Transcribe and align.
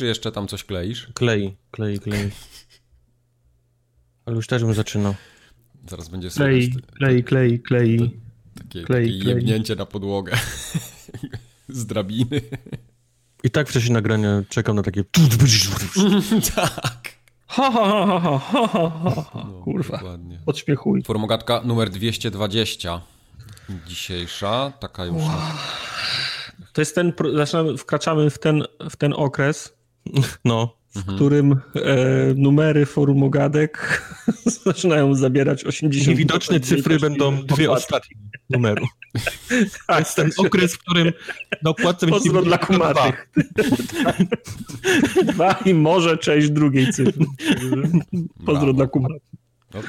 Czy 0.00 0.06
jeszcze 0.06 0.32
tam 0.32 0.48
coś 0.48 0.64
kleisz? 0.64 1.08
Klei, 1.14 1.56
klei, 1.70 1.98
klei. 1.98 2.30
Ale 4.26 4.36
już 4.36 4.46
też 4.46 4.64
bym 4.64 4.74
zaczynał. 4.74 5.14
Zaraz 5.88 6.08
będzie 6.08 6.30
Klei, 6.30 6.62
słychać 6.62 6.82
klei, 6.98 7.24
klei, 7.24 7.60
klei. 7.60 7.98
takie, 8.58 8.82
klei, 8.84 9.08
takie 9.08 9.20
klei. 9.20 9.28
jebnięcie 9.28 9.76
na 9.76 9.86
podłogę 9.86 10.32
z 11.68 11.86
drabiny. 11.86 12.40
I 13.44 13.50
tak 13.50 13.68
w 13.68 13.72
czasie 13.72 13.92
nagrania 13.92 14.42
czekam 14.48 14.76
na 14.76 14.82
takie... 14.82 15.04
tak. 16.54 17.14
Ha, 17.46 17.70
ha, 17.70 18.06
ha, 18.06 18.20
ha, 18.20 18.38
ha, 18.38 18.68
ha, 18.68 18.90
ha, 19.02 19.24
ha. 19.32 19.46
No, 19.52 19.60
Kurwa, 19.64 19.96
Dokładnie. 19.96 20.38
podśmiechuj. 20.44 21.02
Formogatka 21.02 21.62
numer 21.64 21.90
220. 21.90 23.00
Dzisiejsza, 23.86 24.72
taka 24.80 25.04
już... 25.04 25.22
To 26.72 26.80
jest 26.80 26.94
ten, 26.94 27.12
zaczynamy, 27.34 27.78
wkraczamy 27.78 28.30
w 28.30 28.38
ten, 28.38 28.64
w 28.90 28.96
ten 28.96 29.12
okres, 29.16 29.79
No, 30.44 30.76
w 30.94 31.14
którym 31.14 31.52
e, 31.52 31.58
numery 32.36 32.86
forum 32.86 33.22
ogadek 33.22 34.02
zaczynają 34.64 35.14
zabierać 35.14 35.64
80 35.64 36.08
niewidoczne 36.08 36.60
cyfry 36.60 36.98
będą 36.98 37.42
dwie 37.42 37.70
ostatnie 37.70 38.16
numeru. 38.50 38.86
To 39.88 39.98
jest 39.98 40.16
ten 40.16 40.30
okres, 40.38 40.74
w 40.74 40.78
którym 40.78 41.12
na 41.62 41.70
okładce 41.70 42.06
będzie 42.06 42.18
Pozdro 42.20 42.42
dla 42.42 42.58
tylko 42.58 42.74
dwa. 42.74 42.94
kumatych. 42.94 43.28
Dwa 45.26 45.52
i 45.52 45.74
może 45.74 46.18
część 46.18 46.50
drugiej 46.50 46.92
cyfry. 46.92 47.24
Pozdro 48.46 48.72
dla 48.72 48.86
kumatych. 48.86 49.22
Okej, 49.70 49.80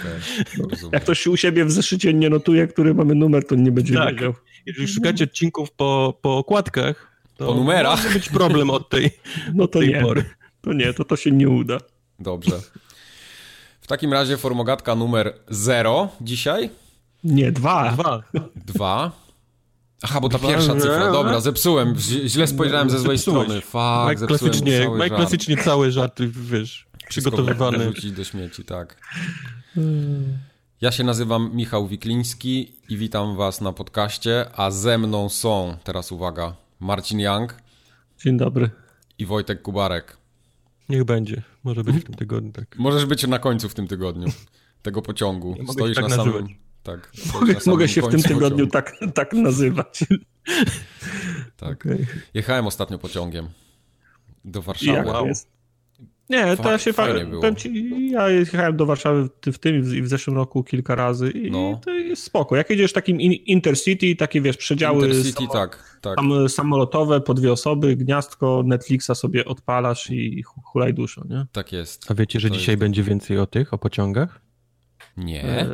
rozumiem. 0.69 0.89
Jak 0.93 1.03
ktoś 1.03 1.27
u 1.27 1.37
siebie 1.37 1.65
w 1.65 1.71
zeszycie 1.71 2.13
nie 2.13 2.29
notuje, 2.29 2.67
który 2.67 2.93
mamy 2.93 3.15
numer, 3.15 3.45
to 3.47 3.55
nie 3.55 3.71
będzie 3.71 3.93
Tak. 3.93 4.15
wiedział. 4.15 4.33
Jeżeli 4.65 4.87
szukacie 4.87 5.23
odcinków 5.23 5.71
po, 5.71 6.19
po 6.21 6.37
okładkach, 6.37 7.10
to 7.41 7.47
Po 7.47 7.53
numerach. 7.59 8.03
może 8.03 8.09
być 8.13 8.29
problem 8.29 8.69
od 8.69 8.89
tej, 8.89 9.11
No 9.55 9.67
to 9.67 9.79
tej 9.79 9.89
nie, 9.89 10.01
pory. 10.01 10.25
to 10.61 10.73
nie, 10.73 10.93
to 10.93 11.05
to 11.05 11.15
się 11.15 11.31
nie 11.31 11.49
uda. 11.49 11.77
Dobrze. 12.19 12.59
W 13.81 13.87
takim 13.87 14.13
razie 14.13 14.37
formogatka 14.37 14.95
numer 14.95 15.33
0 15.49 16.09
dzisiaj. 16.21 16.69
Nie, 17.23 17.51
dwa. 17.51 17.91
Dwa. 17.91 18.23
Dwa. 18.55 19.11
Aha, 20.03 20.21
bo 20.21 20.29
ta 20.29 20.37
Dwa, 20.37 20.47
pierwsza 20.47 20.73
nie? 20.73 20.81
cyfra, 20.81 21.11
dobra, 21.11 21.39
zepsułem, 21.39 21.95
źle 22.25 22.47
spojrzałem 22.47 22.89
ze 22.89 22.99
złej 22.99 23.17
Zepsułeś. 23.17 23.45
strony. 23.45 23.61
Fuck, 23.61 24.09
Mike 24.09 24.19
zepsułem 24.19 24.39
klasycznie, 24.39 24.79
cały 24.83 24.97
Mike 24.97 25.09
żart. 25.09 25.21
klasycznie 25.21 25.57
całe 25.57 25.91
żarty, 25.91 26.27
wiesz, 26.33 26.87
Wszystko 27.09 27.31
przygotowywany. 27.31 27.77
wyrzucić 27.77 28.11
do 28.11 28.23
śmieci, 28.23 28.65
tak. 28.65 28.97
Ja 30.81 30.91
się 30.91 31.03
nazywam 31.03 31.51
Michał 31.53 31.87
Wikliński 31.87 32.73
i 32.89 32.97
witam 32.97 33.35
was 33.35 33.61
na 33.61 33.73
podcaście, 33.73 34.45
a 34.55 34.71
ze 34.71 34.97
mną 34.97 35.29
są, 35.29 35.77
teraz 35.83 36.11
uwaga, 36.11 36.53
Marcin 36.81 37.19
Young 37.19 37.55
Dzień 38.17 38.37
dobry. 38.37 38.69
i 39.17 39.25
Wojtek 39.25 39.61
Kubarek. 39.61 40.17
Niech 40.89 41.03
będzie, 41.03 41.41
może 41.63 41.83
być 41.83 41.95
w 41.95 42.03
tym 42.03 42.15
tygodniu, 42.15 42.51
tak. 42.51 42.75
Możesz 42.77 43.05
być 43.05 43.27
na 43.27 43.39
końcu 43.39 43.69
w 43.69 43.73
tym 43.73 43.87
tygodniu 43.87 44.27
tego 44.81 45.01
pociągu. 45.01 45.55
Ja 45.59 45.73
Stoisz 45.73 45.95
się 45.95 46.01
tak 46.01 46.09
na 46.09 46.15
samym... 46.15 46.33
nazywać. 46.33 46.51
Tak, 46.83 47.09
stoisz 47.15 47.33
Mogę, 47.33 47.53
na 47.53 47.59
samym 47.59 47.73
mogę 47.73 47.87
się 47.87 48.01
w 48.01 48.07
tym 48.07 48.21
tygodniu 48.21 48.67
pociągu. 48.67 48.71
tak, 48.71 49.13
tak 49.15 49.33
nazywać. 49.33 50.03
Tak. 51.57 51.71
Okej. 51.85 52.07
Jechałem 52.33 52.67
ostatnio 52.67 52.97
pociągiem 52.97 53.47
do 54.45 54.59
I 54.59 54.63
Warszawy. 54.63 55.07
jak 55.09 55.25
jest? 55.25 55.47
Nie, 56.31 56.57
to 56.57 56.63
Fa- 56.63 56.71
ja 56.71 56.77
się 56.77 56.93
fajnie 56.93 57.25
było. 57.25 57.55
ci, 57.55 58.09
ja 58.11 58.29
jechałem 58.29 58.77
do 58.77 58.85
Warszawy 58.85 59.23
w- 59.23 59.51
w 59.51 59.57
tym 59.59 59.75
i 59.95 60.01
w- 60.01 60.07
zeszłym 60.07 60.35
roku 60.35 60.63
kilka 60.63 60.95
razy 60.95 61.31
i 61.31 61.51
No. 61.51 61.79
to 61.85 61.91
jest 61.93 62.23
spoko. 62.23 62.55
Jak 62.55 62.69
jedziesz 62.69 62.93
takim 62.93 63.21
in, 63.21 63.31
intercity, 63.33 64.15
takie 64.15 64.41
wiesz, 64.41 64.57
przedziały 64.57 65.07
Intercity, 65.07 65.43
samo- 65.43 65.53
tak, 65.53 65.97
tak. 66.01 66.15
sam, 66.19 66.49
samolotowe, 66.49 67.21
po 67.21 67.33
dwie 67.33 67.51
osoby, 67.51 67.95
gniazdko, 67.95 68.63
Netflixa 68.65 69.11
sobie 69.15 69.45
odpalasz 69.45 70.09
i 70.09 70.43
hu- 70.43 70.61
hulaj 70.65 70.93
duszo, 70.93 71.23
nie? 71.29 71.45
Tak 71.51 71.71
jest. 71.73 72.11
A 72.11 72.13
wiecie, 72.13 72.39
że 72.39 72.49
To 72.49 72.55
dzisiaj 72.55 72.73
jest- 72.73 72.79
będzie 72.79 73.03
więcej 73.03 73.37
o 73.39 73.45
tych, 73.45 73.73
o 73.73 73.77
pociągach? 73.77 74.41
Nie. 75.17 75.43
E, 75.43 75.65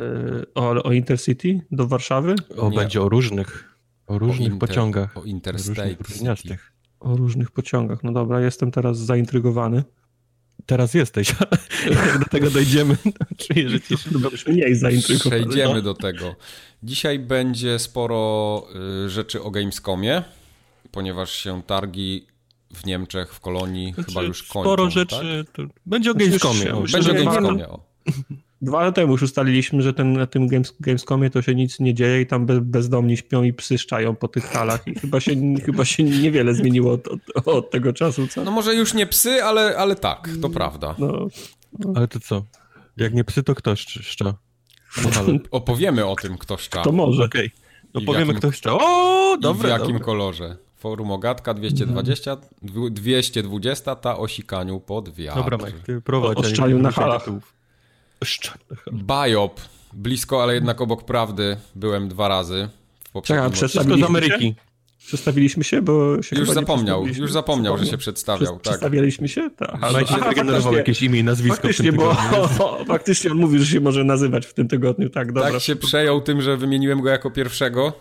o, 0.54 0.82
o 0.82 0.92
Intercity 0.92 1.60
do 1.70 1.86
Warszawy? 1.86 2.34
O, 2.56 2.70
Nie. 2.70 2.76
będzie 2.76 3.02
o 3.02 3.08
różnych, 3.08 3.74
o 4.06 4.18
różnych 4.18 4.52
inter- 4.52 4.58
pociągach. 4.58 5.10
O 5.16 5.20
różnych 5.20 5.34
Interstate 5.34 5.90
City. 5.90 6.04
różniastych. 6.08 6.72
O 7.00 7.16
różnych 7.16 7.50
pociągach. 7.50 8.04
No 8.04 8.12
dobra, 8.12 8.40
jestem 8.40 8.70
teraz 8.70 8.98
zaintrygowany. 8.98 9.84
Teraz 10.66 10.94
jesteś, 10.94 11.34
jak 11.90 12.18
do 12.18 12.24
tego 12.24 12.50
dojdziemy, 12.50 12.96
to 12.96 13.44
czuję, 13.46 13.68
że 13.68 13.80
ci 13.80 13.96
się 13.96 14.10
To 14.10 14.18
będziesz 14.18 14.46
mniej 14.46 14.74
zaintrygowany. 14.74 15.40
Przejdziemy 15.40 15.74
no. 15.74 15.82
do 15.82 15.94
tego. 15.94 16.36
Dzisiaj 16.82 17.18
będzie 17.18 17.78
sporo 17.78 18.64
y, 19.06 19.10
rzeczy 19.10 19.42
o 19.42 19.50
Gamescomie, 19.50 20.22
ponieważ 20.90 21.32
się 21.32 21.62
targi 21.62 22.26
w 22.74 22.86
Niemczech, 22.86 23.34
w 23.34 23.40
Kolonii 23.40 23.92
chyba 24.06 24.22
już 24.22 24.42
kończą. 24.42 24.60
Sporo 24.62 24.84
tak? 24.84 24.92
rzeczy, 24.92 25.44
to 25.52 25.62
będzie 25.86 26.10
o 26.10 26.12
Znaczy, 26.12 26.26
Gamescomie. 26.26 26.86
Będzie 26.92 27.10
o 27.10 27.14
Gamescomie. 27.14 27.68
O. 27.68 27.80
Dwa 28.62 28.80
lata 28.82 28.92
temu 28.92 29.12
już 29.12 29.22
ustaliliśmy, 29.22 29.82
że 29.82 29.94
ten, 29.94 30.12
na 30.12 30.26
tym 30.26 30.46
Games, 30.48 30.74
Gamescomie 30.80 31.30
to 31.30 31.42
się 31.42 31.54
nic 31.54 31.80
nie 31.80 31.94
dzieje 31.94 32.20
i 32.20 32.26
tam 32.26 32.46
be, 32.46 32.60
bezdomni 32.60 33.16
śpią 33.16 33.42
i 33.42 33.52
psy 33.52 33.78
szczają 33.78 34.16
po 34.16 34.28
tych 34.28 34.44
halach 34.44 34.86
i 34.88 34.94
chyba 34.94 35.20
się, 35.20 35.32
chyba 35.66 35.84
się 35.84 36.04
niewiele 36.04 36.54
zmieniło 36.54 36.92
od, 36.92 37.08
od, 37.08 37.48
od 37.48 37.70
tego 37.70 37.92
czasu, 37.92 38.26
co? 38.28 38.44
No 38.44 38.50
może 38.50 38.74
już 38.74 38.94
nie 38.94 39.06
psy, 39.06 39.44
ale, 39.44 39.76
ale 39.76 39.96
tak, 39.96 40.28
to 40.42 40.48
prawda. 40.50 40.94
No, 40.98 41.28
Ale 41.94 42.08
to 42.08 42.20
co? 42.20 42.44
Jak 42.96 43.14
nie 43.14 43.24
psy, 43.24 43.42
to 43.42 43.54
kto 43.54 43.72
szcz- 43.72 44.02
szcza? 44.02 44.24
No. 45.04 45.10
Opowiemy 45.50 46.06
o 46.06 46.16
tym, 46.16 46.38
kto 46.38 46.56
szcza 46.56 46.82
to 46.82 46.92
może. 46.92 47.24
Okej. 47.24 47.50
No 47.94 48.00
I 48.00 48.04
w 48.04 48.06
powiemy, 48.06 48.26
jakim- 48.26 48.38
kto 48.38 48.52
szcza. 48.52 48.70
O, 48.72 49.34
i 49.34 49.38
w 49.38 49.40
dobre, 49.40 49.70
jakim 49.70 49.86
dobre. 49.86 50.04
kolorze. 50.04 50.56
Forum 50.76 51.10
Ogatka 51.10 51.54
220, 51.54 52.36
dwu- 52.62 52.90
220 52.90 53.96
ta 53.96 54.18
o 54.18 54.28
sikaniu 54.28 54.80
pod 54.80 55.08
wiatr. 55.08 55.38
Dobra, 55.38 55.56
Mike, 55.56 55.78
ty 55.86 56.00
prowadź. 56.00 56.38
O 56.38 56.42
szczaniu 56.42 56.78
na 56.78 56.90
halach. 56.90 57.20
tytułów. 57.22 57.42
O 57.42 57.46
szczaniu 57.46 57.52
na 57.52 57.52
halach. 57.52 57.58
Biop, 58.92 59.60
blisko, 59.92 60.42
ale 60.42 60.54
jednak 60.54 60.80
obok 60.80 61.04
prawdy, 61.04 61.56
byłem 61.74 62.08
dwa 62.08 62.28
razy. 62.28 62.68
W 63.14 63.20
przez- 63.52 63.70
Wszystko 63.70 63.96
z 63.98 64.02
Ameryki. 64.02 64.54
Przedstawiliśmy 65.06 65.64
się, 65.64 65.82
bo 65.82 66.22
się 66.22 66.36
Już 66.36 66.48
zapomniał, 66.50 66.76
przedstawiliśmy. 66.76 67.22
już 67.22 67.32
zapomniał, 67.32 67.78
że 67.78 67.86
się 67.86 67.98
przedstawiał. 67.98 68.38
Przez- 68.40 68.50
Tak. 68.52 68.62
Przedstawialiśmy 68.62 69.28
się? 69.28 69.50
Tak. 69.56 69.70
Aha, 69.72 69.98
Mike 69.98 70.14
się 70.14 70.20
wygenerował 70.20 70.72
jakieś 70.74 71.02
imię 71.02 71.18
i 71.20 71.24
nazwisko 71.24 71.56
w 71.56 71.60
tym 71.60 71.70
Faktycznie, 71.70 71.92
bo 71.92 72.16
faktycznie 72.94 73.30
on 73.30 73.36
mówił, 73.38 73.60
że 73.60 73.66
się 73.66 73.80
może 73.80 74.04
nazywać 74.04 74.46
w 74.46 74.54
tym 74.54 74.68
tygodniu. 74.68 75.10
Tak, 75.10 75.32
dobra. 75.32 75.50
tak 75.52 75.60
się 75.62 75.76
przejął 75.76 76.20
tym, 76.20 76.42
że 76.42 76.56
wymieniłem 76.56 77.00
go 77.00 77.08
jako 77.08 77.30
pierwszego, 77.30 77.92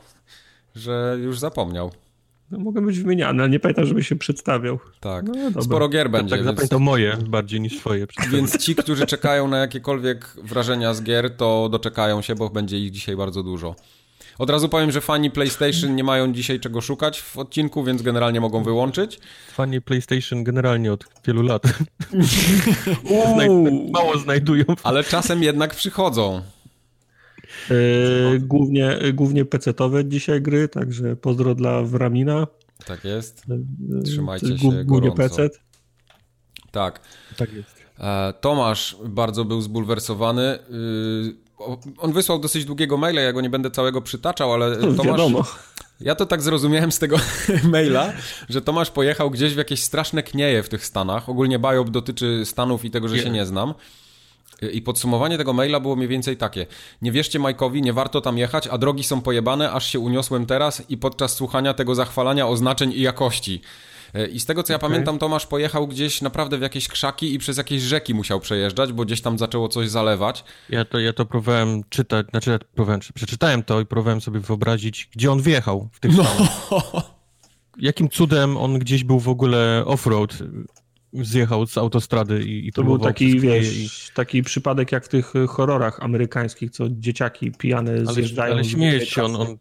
że 0.76 1.18
już 1.22 1.40
zapomniał. 1.40 1.92
No, 2.52 2.60
mogę 2.60 2.82
być 2.82 3.00
wymieniany, 3.00 3.44
ale 3.44 3.50
nie 3.50 3.60
pamiętam, 3.60 3.86
żeby 3.86 4.04
się 4.04 4.16
przedstawiał. 4.16 4.80
Tak. 5.00 5.26
No, 5.26 5.34
dobra. 5.34 5.62
Sporo 5.62 5.90
gier 5.90 6.10
będzie, 6.10 6.30
Tak 6.30 6.40
więc, 6.40 6.50
zapamiętał 6.50 6.80
moje 6.80 7.18
bardziej 7.28 7.62
niż 7.62 7.80
swoje. 7.80 8.08
więc 8.32 8.58
ci, 8.58 8.76
którzy 8.76 9.06
czekają 9.06 9.48
na 9.48 9.58
jakiekolwiek 9.58 10.34
wrażenia 10.44 10.94
z 10.94 11.04
gier, 11.04 11.36
to 11.38 11.70
doczekają 11.70 12.22
się, 12.22 12.36
bo 12.36 12.50
będzie 12.50 12.80
ich 12.80 12.92
dzisiaj 12.92 13.16
bardzo 13.16 13.44
dużo. 13.44 13.76
Od 14.38 14.50
razu 14.50 14.70
powiem, 14.70 14.92
że 14.92 15.02
fani 15.02 15.32
PlayStation 15.32 15.96
nie 15.96 16.04
mają 16.04 16.34
dzisiaj 16.34 16.60
czego 16.60 16.82
szukać 16.82 17.22
w 17.22 17.38
odcinku, 17.38 17.84
więc 17.84 18.02
generalnie 18.02 18.42
mogą 18.42 18.64
wyłączyć. 18.64 19.20
Fani 19.54 19.82
PlayStation 19.82 20.44
generalnie 20.44 20.94
od 20.94 21.06
wielu 21.26 21.42
lat 21.42 21.64
mało 23.94 24.18
znajdują. 24.18 24.66
Ale 24.84 25.04
czasem 25.04 25.44
jednak 25.44 25.76
przychodzą. 25.76 26.42
E, 27.72 28.40
głównie, 28.40 29.00
głównie 29.14 29.46
PC-towe 29.46 30.08
dzisiaj 30.08 30.42
gry, 30.42 30.68
także 30.68 31.16
pozdro 31.16 31.56
dla 31.56 31.82
Wramina. 31.84 32.48
Tak 32.86 33.04
jest. 33.06 33.44
E, 34.00 34.04
Trzymajcie 34.04 34.48
się 34.48 34.54
głó- 34.68 34.86
Głównie. 34.86 35.12
PC. 35.12 35.50
Tak. 36.72 37.00
Tak 37.38 37.54
jest. 37.54 37.76
E, 38.00 38.34
Tomasz 38.42 38.98
bardzo 39.06 39.46
był 39.46 39.62
zbulwersowany. 39.62 40.60
On 41.98 42.14
wysłał 42.14 42.40
dosyć 42.40 42.66
długiego 42.66 42.98
maila, 42.98 43.22
ja 43.22 43.34
go 43.34 43.42
nie 43.42 43.50
będę 43.50 43.72
całego 43.72 44.02
przytaczał, 44.02 44.54
ale 44.54 44.78
Tomasz, 44.78 45.06
Wiadomo. 45.06 45.44
ja 46.00 46.16
to 46.16 46.26
tak 46.26 46.42
zrozumiałem 46.42 46.92
z 46.92 47.00
tego 47.00 47.18
maila, 47.72 48.14
że 48.50 48.62
Tomasz 48.62 48.92
pojechał 48.92 49.32
gdzieś 49.32 49.54
w 49.54 49.58
jakieś 49.58 49.84
straszne 49.84 50.24
knieje 50.24 50.64
w 50.64 50.70
tych 50.70 50.86
Stanach. 50.86 51.30
Ogólnie 51.30 51.60
Biop 51.60 51.90
dotyczy 51.90 52.42
Stanów 52.46 52.86
i 52.86 52.92
tego, 52.92 53.08
że 53.08 53.20
się 53.20 53.30
nie 53.30 53.46
znam. 53.46 53.74
I 54.62 54.82
podsumowanie 54.82 55.38
tego 55.38 55.54
maila 55.54 55.80
było 55.80 55.96
mniej 55.96 56.08
więcej 56.08 56.38
takie. 56.38 56.66
Nie 57.02 57.12
wierzcie 57.12 57.40
Majkowi, 57.40 57.82
nie 57.82 57.94
warto 57.94 58.22
tam 58.22 58.38
jechać, 58.38 58.68
a 58.68 58.78
drogi 58.78 59.04
są 59.04 59.22
pojebane, 59.22 59.72
aż 59.72 59.92
się 59.92 60.00
uniosłem 60.00 60.46
teraz 60.46 60.90
i 60.90 60.98
podczas 60.98 61.34
słuchania 61.34 61.74
tego 61.74 61.96
zachwalania 61.96 62.48
oznaczeń 62.48 62.94
i 62.94 63.02
jakości. 63.02 63.62
Y, 64.16 64.28
I 64.28 64.40
z 64.40 64.46
tego 64.46 64.64
co 64.64 64.74
ja 64.74 64.80
pamiętam, 64.80 65.20
Tomasz 65.20 65.46
pojechał 65.46 65.88
gdzieś 65.88 66.22
naprawdę 66.22 66.58
w 66.58 66.62
jakieś 66.62 66.88
krzaki 66.88 67.34
i 67.34 67.40
przez 67.40 67.58
jakieś 67.58 67.82
rzeki 67.82 68.14
musiał 68.14 68.40
przejeżdżać, 68.40 68.94
bo 68.94 69.06
gdzieś 69.06 69.22
tam 69.22 69.38
zaczęło 69.38 69.70
coś 69.70 69.90
zalewać. 69.90 70.44
Ja 70.70 70.86
to, 70.86 71.00
ja 71.00 71.14
to 71.14 71.26
próbowałem 71.26 71.84
czytać, 71.90 72.28
znaczy 72.30 72.50
ja 72.50 72.60
próbowałem, 72.60 73.02
przeczytałem 73.14 73.64
to 73.64 73.82
i 73.82 73.86
próbowałem 73.86 74.22
sobie 74.22 74.40
wyobrazić, 74.40 75.10
gdzie 75.16 75.32
on 75.32 75.42
wjechał 75.42 75.90
w 75.92 76.00
tych 76.00 76.14
Stanach. 76.14 76.38
Jakim 77.78 78.10
cudem 78.10 78.58
on 78.58 78.80
gdzieś 78.80 79.04
był 79.04 79.20
w 79.20 79.30
ogóle 79.30 79.84
off-road, 79.86 80.44
zjechał 81.14 81.68
z 81.68 81.78
autostrady 81.78 82.44
i, 82.44 82.68
i 82.68 82.72
To 82.72 82.84
był 82.84 83.00
taki, 83.00 83.40
wiesz, 83.40 84.12
taki 84.14 84.44
przypadek 84.44 84.92
jak 84.92 85.06
w 85.06 85.08
tych 85.08 85.36
y, 85.36 85.48
horrorach 85.48 86.04
amerykańskich, 86.04 86.72
co 86.72 86.86
dzieciaki 86.90 87.52
pijane 87.52 87.92
I, 87.92 88.00
ale, 88.00 88.14
zjeżdżają. 88.14 88.54
ale 88.54 88.64
z 88.64 88.68
śmieje 88.68 89.06
się, 89.06 89.24
on, 89.24 89.36
on 89.36 89.58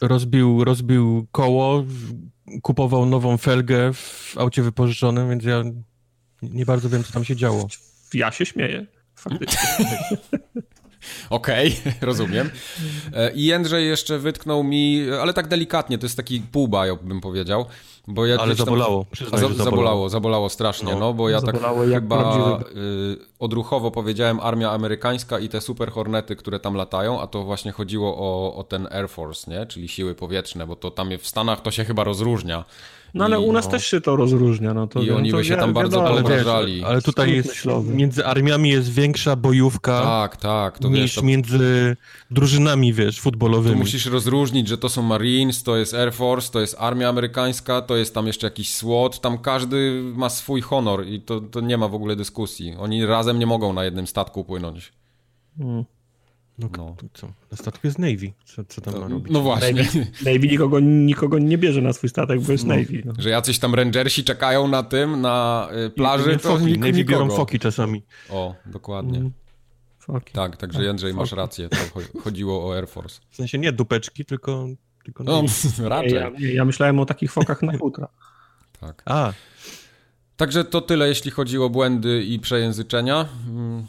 rozbił, 0.00 0.64
rozbił 0.64 1.26
koło, 1.32 1.84
kupował 2.62 3.06
nową 3.06 3.36
felgę 3.36 3.92
w 3.92 4.34
aucie 4.38 4.62
wypożyczonym, 4.62 5.30
więc 5.30 5.44
ja 5.44 5.62
nie 6.42 6.66
bardzo 6.66 6.88
wiem, 6.88 7.04
co 7.04 7.12
tam 7.12 7.24
się 7.24 7.36
działo. 7.36 7.66
Ja 8.14 8.30
się 8.30 8.46
śmieję. 8.46 8.86
Faktycznie. 9.14 9.58
Okej, 11.30 11.76
okay, 11.80 11.92
rozumiem. 12.08 12.50
E, 13.14 13.32
I 13.32 13.44
Jędrzej 13.44 13.88
jeszcze 13.88 14.18
wytknął 14.18 14.64
mi, 14.64 15.06
ale 15.20 15.32
tak 15.32 15.48
delikatnie, 15.48 15.98
to 15.98 16.06
jest 16.06 16.16
taki 16.16 16.40
półbajop, 16.40 17.02
bym 17.02 17.20
powiedział. 17.20 17.66
Bo 18.08 18.26
ja 18.26 18.38
ale 18.38 18.54
zabolało. 18.54 19.06
Przyznaj, 19.10 19.40
zabolało. 19.40 19.64
zabolało, 19.64 20.08
zabolało 20.08 20.48
strasznie, 20.48 20.92
no, 20.92 20.98
no 20.98 21.14
bo 21.14 21.28
ja 21.28 21.40
tak 21.40 21.56
chyba 21.92 22.60
y, 22.60 23.16
odruchowo 23.38 23.90
powiedziałem 23.90 24.40
armia 24.40 24.70
amerykańska 24.70 25.38
i 25.38 25.48
te 25.48 25.60
super 25.60 25.90
hornety, 25.90 26.36
które 26.36 26.60
tam 26.60 26.74
latają, 26.74 27.20
a 27.20 27.26
to 27.26 27.42
właśnie 27.42 27.72
chodziło 27.72 28.16
o, 28.16 28.54
o 28.54 28.64
ten 28.64 28.88
Air 28.90 29.08
Force, 29.08 29.50
nie? 29.50 29.66
czyli 29.66 29.88
siły 29.88 30.14
powietrzne, 30.14 30.66
bo 30.66 30.76
to 30.76 30.90
tam 30.90 31.10
w 31.18 31.26
Stanach 31.26 31.60
to 31.60 31.70
się 31.70 31.84
chyba 31.84 32.04
rozróżnia. 32.04 32.64
No 33.14 33.24
ale 33.24 33.40
I, 33.40 33.44
u 33.44 33.52
nas 33.52 33.64
no, 33.64 33.70
też 33.70 33.86
się 33.86 34.00
to 34.00 34.16
rozróżnia. 34.16 34.74
No 34.74 34.86
to, 34.86 35.02
I 35.02 35.10
oni 35.10 35.32
by 35.32 35.44
się 35.44 35.56
tam 35.56 35.72
bardzo 35.72 36.04
obrażali. 36.04 36.84
Ale 36.84 37.02
tutaj 37.02 37.34
jest, 37.34 37.64
między 37.84 38.26
armiami 38.26 38.70
jest 38.70 38.92
większa 38.92 39.36
bojówka 39.36 40.02
tak, 40.02 40.36
tak, 40.36 40.78
to 40.78 40.88
niż 40.88 41.00
wiesz, 41.00 41.14
to... 41.14 41.22
między 41.22 41.96
drużynami, 42.30 42.92
wiesz, 42.92 43.20
futbolowymi. 43.20 43.74
Tu 43.74 43.78
musisz 43.78 44.06
rozróżnić, 44.06 44.68
że 44.68 44.78
to 44.78 44.88
są 44.88 45.02
Marines, 45.02 45.62
to 45.62 45.76
jest 45.76 45.94
Air 45.94 46.12
Force, 46.12 46.52
to 46.52 46.60
jest 46.60 46.76
armia 46.78 47.08
amerykańska, 47.08 47.82
to 47.82 47.96
jest 47.96 48.14
tam 48.14 48.26
jeszcze 48.26 48.46
jakiś 48.46 48.74
SWAT, 48.74 49.20
tam 49.20 49.38
każdy 49.38 50.02
ma 50.16 50.28
swój 50.28 50.60
honor 50.60 51.06
i 51.06 51.20
to, 51.20 51.40
to 51.40 51.60
nie 51.60 51.78
ma 51.78 51.88
w 51.88 51.94
ogóle 51.94 52.16
dyskusji. 52.16 52.74
Oni 52.78 53.06
razem 53.06 53.38
nie 53.38 53.46
mogą 53.46 53.72
na 53.72 53.84
jednym 53.84 54.06
statku 54.06 54.44
płynąć. 54.44 54.92
Hmm. 55.58 55.84
No, 56.60 56.68
no. 56.78 56.96
co? 57.14 57.26
Na 57.26 57.56
statku 57.56 57.86
jest 57.86 57.98
Navy. 57.98 58.32
Co, 58.44 58.64
co 58.64 58.80
tam 58.80 58.94
no, 58.94 59.00
ma 59.00 59.08
robić? 59.08 59.32
No 59.32 59.40
właśnie. 59.40 59.72
Navy, 59.72 60.06
Navy, 60.24 60.48
nikogo, 60.48 60.80
nikogo 60.80 61.38
nie 61.38 61.58
bierze 61.58 61.82
na 61.82 61.92
swój 61.92 62.08
statek, 62.08 62.40
bo 62.40 62.52
jest 62.52 62.64
no. 62.64 62.76
Navy. 62.76 63.02
No. 63.04 63.12
Że 63.18 63.30
jacyś 63.30 63.58
tam 63.58 63.74
rangersi 63.74 64.24
czekają 64.24 64.68
na 64.68 64.82
tym, 64.82 65.20
na 65.20 65.68
y, 65.86 65.90
plaży, 65.90 66.36
to 66.36 66.58
foki, 66.58 66.78
Navy 66.78 66.92
nikogo. 66.92 67.18
biorą 67.18 67.36
foki 67.36 67.58
czasami. 67.58 68.02
O, 68.30 68.54
dokładnie. 68.66 69.18
Mm. 69.18 69.32
Foki. 69.98 70.32
Tak, 70.32 70.56
także 70.56 70.84
Jędrzej, 70.84 71.14
masz 71.14 71.32
rację. 71.32 71.68
To 71.68 71.76
chodziło 72.20 72.68
o 72.68 72.76
Air 72.76 72.88
Force. 72.88 73.20
W 73.30 73.36
sensie 73.36 73.58
nie 73.58 73.72
dupeczki, 73.72 74.24
tylko... 74.24 74.68
tylko 75.04 75.24
no, 75.24 75.42
raczej. 75.88 76.14
Ja, 76.14 76.30
ja, 76.38 76.64
myślałem 76.64 76.98
o 76.98 77.06
takich 77.06 77.32
fokach 77.32 77.62
na 77.62 77.72
futra. 77.72 78.08
tak. 78.80 79.02
A. 79.06 79.32
Także 80.36 80.64
to 80.64 80.80
tyle, 80.80 81.08
jeśli 81.08 81.30
chodzi 81.30 81.58
o 81.58 81.70
błędy 81.70 82.24
i 82.24 82.38
przejęzyczenia. 82.38 83.28
Mm, 83.48 83.86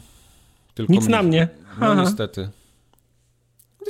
tylko 0.74 0.92
Nic 0.92 1.06
mi... 1.06 1.10
na 1.10 1.22
mnie. 1.22 1.48
No 1.80 1.94
niestety. 1.94 2.48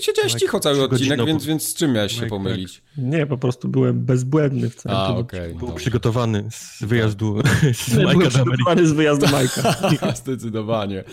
Siedziałeś 0.00 0.34
cicho 0.34 0.60
cały 0.60 0.82
odcinek, 0.82 1.26
więc, 1.26 1.44
więc 1.44 1.68
z 1.68 1.74
czym 1.74 1.92
miałeś 1.92 2.20
się 2.20 2.26
pomylić? 2.26 2.82
Nie, 2.96 3.26
po 3.26 3.38
prostu 3.38 3.68
byłem 3.68 4.04
bezbłędny 4.04 4.70
w 4.70 4.74
całym 4.74 4.98
A, 4.98 5.08
okej. 5.08 5.40
Okay, 5.40 5.54
Był 5.54 5.72
przygotowany 5.72 6.48
z 6.50 6.84
wyjazdu 6.84 7.42
z 7.88 7.96
Majka 7.96 8.28
przygotowany 8.28 8.86
z 8.86 8.92
wyjazdu 8.92 9.26
Majka. 9.28 9.74
Zdecydowanie. 10.14 11.04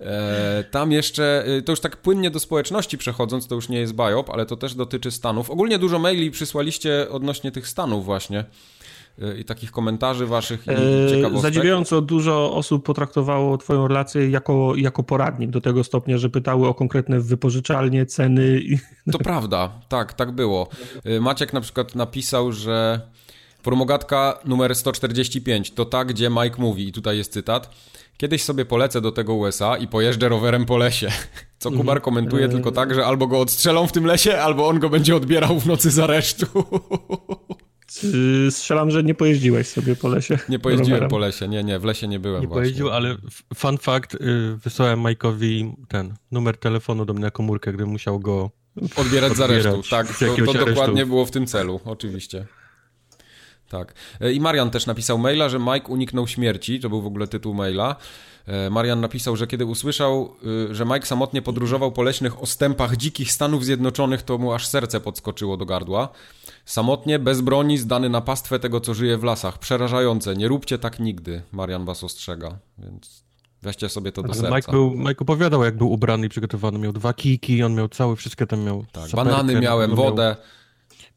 E, 0.00 0.64
tam 0.70 0.92
jeszcze, 0.92 1.44
e, 1.46 1.62
to 1.62 1.72
już 1.72 1.80
tak 1.80 1.96
płynnie 1.96 2.30
do 2.30 2.40
społeczności 2.40 2.98
przechodząc, 2.98 3.46
to 3.46 3.54
już 3.54 3.68
nie 3.68 3.78
jest 3.78 3.94
biop, 3.94 4.30
ale 4.30 4.46
to 4.46 4.56
też 4.56 4.74
dotyczy 4.74 5.10
Stanów. 5.10 5.50
Ogólnie 5.50 5.78
dużo 5.78 5.98
maili 5.98 6.30
przysłaliście 6.30 7.06
odnośnie 7.10 7.52
tych 7.52 7.68
Stanów 7.68 8.04
właśnie 8.04 8.44
i 9.38 9.44
takich 9.44 9.70
komentarzy 9.70 10.26
waszych 10.26 10.66
i 10.66 10.70
e, 10.70 11.10
ciekawostek? 11.10 11.42
Zadziwiająco 11.42 12.00
dużo 12.00 12.54
osób 12.54 12.84
potraktowało 12.84 13.58
twoją 13.58 13.88
relację 13.88 14.30
jako, 14.30 14.72
jako 14.76 15.02
poradnik 15.02 15.50
do 15.50 15.60
tego 15.60 15.84
stopnia, 15.84 16.18
że 16.18 16.30
pytały 16.30 16.68
o 16.68 16.74
konkretne 16.74 17.20
wypożyczalnie, 17.20 18.06
ceny. 18.06 18.62
To 19.12 19.18
prawda, 19.18 19.72
tak, 19.88 20.12
tak 20.12 20.30
było. 20.30 20.68
E, 21.04 21.20
Maciek 21.20 21.52
na 21.52 21.60
przykład 21.60 21.94
napisał, 21.94 22.52
że 22.52 23.00
formogatka 23.62 24.38
numer 24.44 24.74
145 24.74 25.70
to 25.70 25.84
ta, 25.84 26.04
gdzie 26.04 26.30
Mike 26.30 26.56
mówi, 26.58 26.88
i 26.88 26.92
tutaj 26.92 27.16
jest 27.16 27.32
cytat, 27.32 27.70
Kiedyś 28.20 28.42
sobie 28.42 28.64
polecę 28.64 29.00
do 29.00 29.12
tego 29.12 29.34
USA 29.34 29.76
i 29.76 29.88
pojeżdżę 29.88 30.28
rowerem 30.28 30.66
po 30.66 30.76
lesie. 30.76 31.08
Co 31.58 31.68
mhm. 31.68 31.82
Kubar 31.82 32.02
komentuje 32.02 32.48
tylko 32.48 32.72
tak, 32.72 32.94
że 32.94 33.06
albo 33.06 33.26
go 33.26 33.40
odstrzelą 33.40 33.86
w 33.86 33.92
tym 33.92 34.04
lesie, 34.04 34.38
albo 34.38 34.68
on 34.68 34.78
go 34.78 34.88
będzie 34.88 35.16
odbierał 35.16 35.60
w 35.60 35.66
nocy 35.66 35.90
z 35.90 35.98
aresztu. 35.98 36.46
Strzelam, 38.50 38.90
że 38.90 39.02
nie 39.02 39.14
pojeździłeś 39.14 39.68
sobie 39.68 39.96
po 39.96 40.08
lesie. 40.08 40.38
Nie 40.48 40.58
pojeździłem 40.58 40.90
rowerem. 40.90 41.10
po 41.10 41.18
lesie, 41.18 41.48
nie, 41.48 41.64
nie, 41.64 41.78
w 41.78 41.84
lesie 41.84 42.08
nie 42.08 42.20
byłem 42.20 42.40
Nie 42.40 42.48
właśnie. 42.48 42.62
pojeździł, 42.62 42.90
ale 42.90 43.16
fun 43.54 43.78
fact, 43.78 44.14
y, 44.14 44.18
wysłałem 44.64 45.00
Majkowi 45.00 45.72
ten 45.88 46.14
numer 46.30 46.56
telefonu 46.56 47.04
do 47.04 47.12
mnie 47.12 47.22
na 47.22 47.30
komórkę, 47.30 47.72
gdy 47.72 47.86
musiał 47.86 48.20
go 48.20 48.50
odbierać 48.96 49.36
z 49.36 49.40
aresztu. 49.40 49.82
Tak, 49.90 50.18
to, 50.18 50.52
to 50.52 50.64
dokładnie 50.66 51.06
było 51.06 51.26
w 51.26 51.30
tym 51.30 51.46
celu, 51.46 51.80
oczywiście. 51.84 52.46
Tak. 53.68 53.94
E, 54.20 54.32
I 54.32 54.40
Marian 54.40 54.70
też 54.70 54.86
napisał 54.86 55.18
maila, 55.18 55.48
że 55.48 55.58
Mike 55.58 55.88
uniknął 55.88 56.28
śmierci, 56.28 56.80
to 56.80 56.88
był 56.88 57.02
w 57.02 57.06
ogóle 57.06 57.26
tytuł 57.28 57.54
maila. 57.54 57.96
E, 58.46 58.70
Marian 58.70 59.00
napisał, 59.00 59.36
że 59.36 59.46
kiedy 59.46 59.64
usłyszał, 59.66 60.36
y, 60.70 60.74
że 60.74 60.84
Mike 60.84 61.06
samotnie 61.06 61.42
podróżował 61.42 61.92
po 61.92 62.02
leśnych 62.02 62.42
ostępach 62.42 62.96
dzikich 62.96 63.32
Stanów 63.32 63.64
Zjednoczonych, 63.64 64.22
to 64.22 64.38
mu 64.38 64.52
aż 64.52 64.66
serce 64.66 65.00
podskoczyło 65.00 65.56
do 65.56 65.66
gardła. 65.66 66.08
Samotnie, 66.70 67.18
bez 67.18 67.40
broni, 67.40 67.78
zdany 67.78 68.08
na 68.08 68.20
pastwę 68.20 68.58
tego, 68.58 68.80
co 68.80 68.94
żyje 68.94 69.18
w 69.18 69.24
lasach. 69.24 69.58
Przerażające. 69.58 70.36
Nie 70.36 70.48
róbcie 70.48 70.78
tak 70.78 71.00
nigdy. 71.00 71.42
Marian 71.52 71.84
was 71.84 72.04
ostrzega, 72.04 72.58
więc 72.78 73.24
weźcie 73.62 73.88
sobie 73.88 74.12
to 74.12 74.22
do 74.22 74.34
serca. 74.34 74.56
Mike, 74.56 74.72
był, 74.72 74.90
Mike 74.90 75.18
opowiadał, 75.18 75.64
jak 75.64 75.76
był 75.76 75.92
ubrany 75.92 76.26
i 76.26 76.28
przygotowany. 76.28 76.78
Miał 76.78 76.92
dwa 76.92 77.12
kijki, 77.12 77.62
on 77.62 77.74
miał 77.74 77.88
cały, 77.88 78.16
wszystkie 78.16 78.46
tam 78.46 78.60
miał. 78.64 78.84
Tak, 78.92 79.10
banany 79.10 79.60
miałem, 79.60 79.94
wodę. 79.94 80.36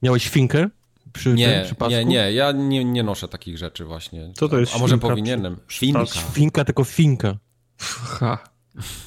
Miałeś 0.01 0.29
finkę? 0.29 0.69
Przy 1.13 1.33
nie, 1.33 1.65
nie, 1.89 2.05
nie, 2.05 2.31
ja 2.31 2.51
nie, 2.51 2.85
nie 2.85 3.03
noszę 3.03 3.27
takich 3.27 3.57
rzeczy 3.57 3.85
właśnie. 3.85 4.31
Co 4.35 4.49
to 4.49 4.59
jest 4.59 4.75
A 4.75 4.79
może 4.79 4.97
powinienem? 4.97 5.57
Finka. 5.67 6.05
Finka, 6.05 6.65
tylko 6.65 6.83
finka. 6.83 7.37
Ha. 7.79 8.52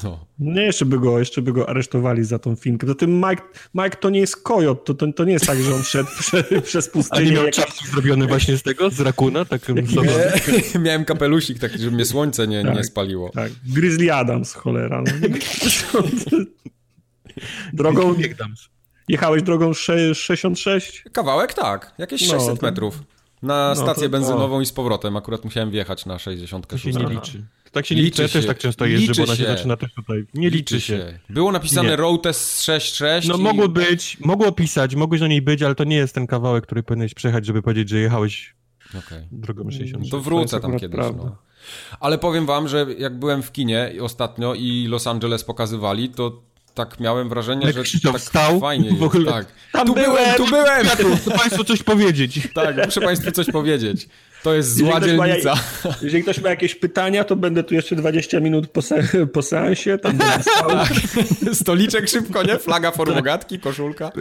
No. 0.05 0.27
Nie, 0.39 0.63
jeszcze 0.63 0.85
by, 0.85 0.99
go, 0.99 1.19
jeszcze 1.19 1.43
by 1.43 1.53
go 1.53 1.69
aresztowali 1.69 2.25
za 2.25 2.39
tą 2.39 2.57
finkę. 2.57 2.87
To 2.87 2.95
tym 2.95 3.17
Mike, 3.17 3.43
Mike 3.75 3.97
to 3.97 4.11
nie 4.11 4.21
jest 4.21 4.37
kojot, 4.37 4.85
to, 4.85 4.95
to, 4.95 5.13
to 5.13 5.25
nie 5.25 5.33
jest 5.33 5.47
tak, 5.47 5.63
że 5.63 5.75
on 5.75 5.83
szedł 5.83 6.09
prze, 6.21 6.63
przez 6.63 6.89
pustynię. 6.89 7.21
A 7.21 7.25
nie 7.25 7.33
miał 7.33 7.51
czapki 7.51 7.87
zrobiony 7.87 8.27
właśnie 8.27 8.57
z 8.57 8.63
tego, 8.63 8.91
z 8.91 9.01
rakuna? 9.01 9.45
Tak, 9.45 9.69
nie, 9.69 10.81
miałem 10.85 11.05
kapelusik 11.05 11.59
taki, 11.59 11.79
żeby 11.79 11.91
mnie 11.91 12.05
słońce 12.05 12.49
nie, 12.49 12.65
tak, 12.65 12.77
nie 12.77 12.85
spaliło. 12.85 13.31
Tak, 13.31 13.53
Grizzly 13.75 14.13
Adams, 14.13 14.53
cholera. 14.53 15.03
No. 15.03 15.13
Drogą... 17.73 18.15
Jechałeś 19.09 19.43
drogą 19.43 19.75
66? 19.75 21.05
Kawałek 21.13 21.55
tak, 21.55 21.95
jakieś 21.99 22.21
600 22.21 22.49
no, 22.49 22.57
to... 22.57 22.67
metrów. 22.67 23.03
Na 23.43 23.69
no, 23.69 23.83
stację 23.83 24.03
to... 24.03 24.09
benzynową 24.09 24.57
o. 24.57 24.61
i 24.61 24.67
z 24.67 24.73
powrotem. 24.73 25.17
Akurat 25.17 25.45
musiałem 25.45 25.71
wjechać 25.71 26.07
na 26.07 26.19
60. 26.19 26.67
To 26.67 26.79
się 26.79 26.91
nie 26.91 27.07
liczy. 27.07 27.45
Tak 27.77 27.87
się 27.87 27.95
liczy. 27.95 28.05
liczy. 28.05 28.23
Ja 28.23 28.29
też 28.29 28.47
tak 28.47 28.59
często 28.59 28.87
jeżdżę, 28.87 29.07
liczy 29.07 29.21
bo 29.21 29.27
ona 29.27 29.37
się 29.37 29.47
zaczyna 29.47 29.77
też 29.77 29.95
tutaj. 29.95 30.25
Nie 30.35 30.51
liczy, 30.51 30.75
liczy 30.75 30.81
się. 30.81 30.97
się. 30.97 31.19
Było 31.31 31.53
napisane 31.53 31.89
nie. 31.89 31.97
Road 31.97 32.23
Test 32.23 32.63
6.6 32.63 33.29
No 33.29 33.37
i... 33.37 33.41
mogło 33.41 33.69
być, 33.69 34.17
mogło 34.21 34.53
pisać, 34.53 34.95
mogłeś 34.95 35.21
na 35.21 35.29
niej 35.29 35.43
być, 35.43 35.63
ale 35.63 35.75
to 35.75 35.85
nie 35.85 35.97
jest 35.97 36.15
ten 36.15 36.27
kawałek, 36.27 36.65
który 36.67 36.83
powinieneś 36.83 37.15
przejechać, 37.15 37.47
żeby 37.47 37.63
powiedzieć, 37.63 37.89
że 37.89 37.99
jechałeś 37.99 38.55
okay. 38.99 39.29
drogą 39.33 39.71
66. 39.71 40.11
To 40.11 40.21
wrócę 40.21 40.61
tam 40.61 40.79
kiedyś. 40.79 41.01
No. 41.01 41.37
Ale 42.01 42.19
powiem 42.19 42.47
wam, 42.47 42.69
że 42.69 42.87
jak 42.99 43.19
byłem 43.19 43.43
w 43.43 43.53
kinie 43.53 43.93
ostatnio 44.01 44.55
i 44.55 44.87
Los 44.89 45.07
Angeles 45.07 45.45
pokazywali, 45.45 46.09
to 46.09 46.43
tak 46.75 47.01
miałem 47.01 47.29
wrażenie, 47.29 47.73
że 47.73 47.83
Krzysztof 47.83 48.13
tak 48.13 48.23
stał 48.23 48.61
fajnie 48.61 48.91
w 48.99 49.03
ogóle. 49.03 49.33
Tak. 49.33 49.47
Tam 49.73 49.87
tu 49.87 49.95
byłem, 49.95 50.37
tu 50.37 50.47
byłem! 50.47 50.87
Chcę 51.17 51.31
Państwu 51.31 51.65
coś 51.65 51.83
powiedzieć. 51.83 52.49
Tak, 52.55 52.85
muszę 52.85 53.01
Państwu 53.01 53.33
coś 53.33 53.47
powiedzieć. 53.47 54.09
To 54.43 54.55
jest 54.55 54.77
zła 54.77 55.01
jeżeli 55.01 55.19
dzielnica. 55.19 55.55
Ma, 55.85 55.91
jeżeli 56.03 56.23
ktoś 56.23 56.41
ma 56.41 56.51
jakieś 56.51 56.75
pytania, 56.75 57.25
to 57.25 57.37
będę 57.37 57.65
tu 57.65 57.75
jeszcze 57.75 57.97
20 57.97 58.41
minut 58.41 58.69
po, 58.69 58.83
se, 58.83 59.27
po 59.33 59.43
seansie. 59.43 59.99
Tam 59.99 60.19
tak. 60.19 60.93
Stoliczek 61.53 62.09
szybko, 62.09 62.43
nie? 62.43 62.59
Flaga 62.59 62.91
formogatki, 62.91 63.59
koszulka. 63.59 64.13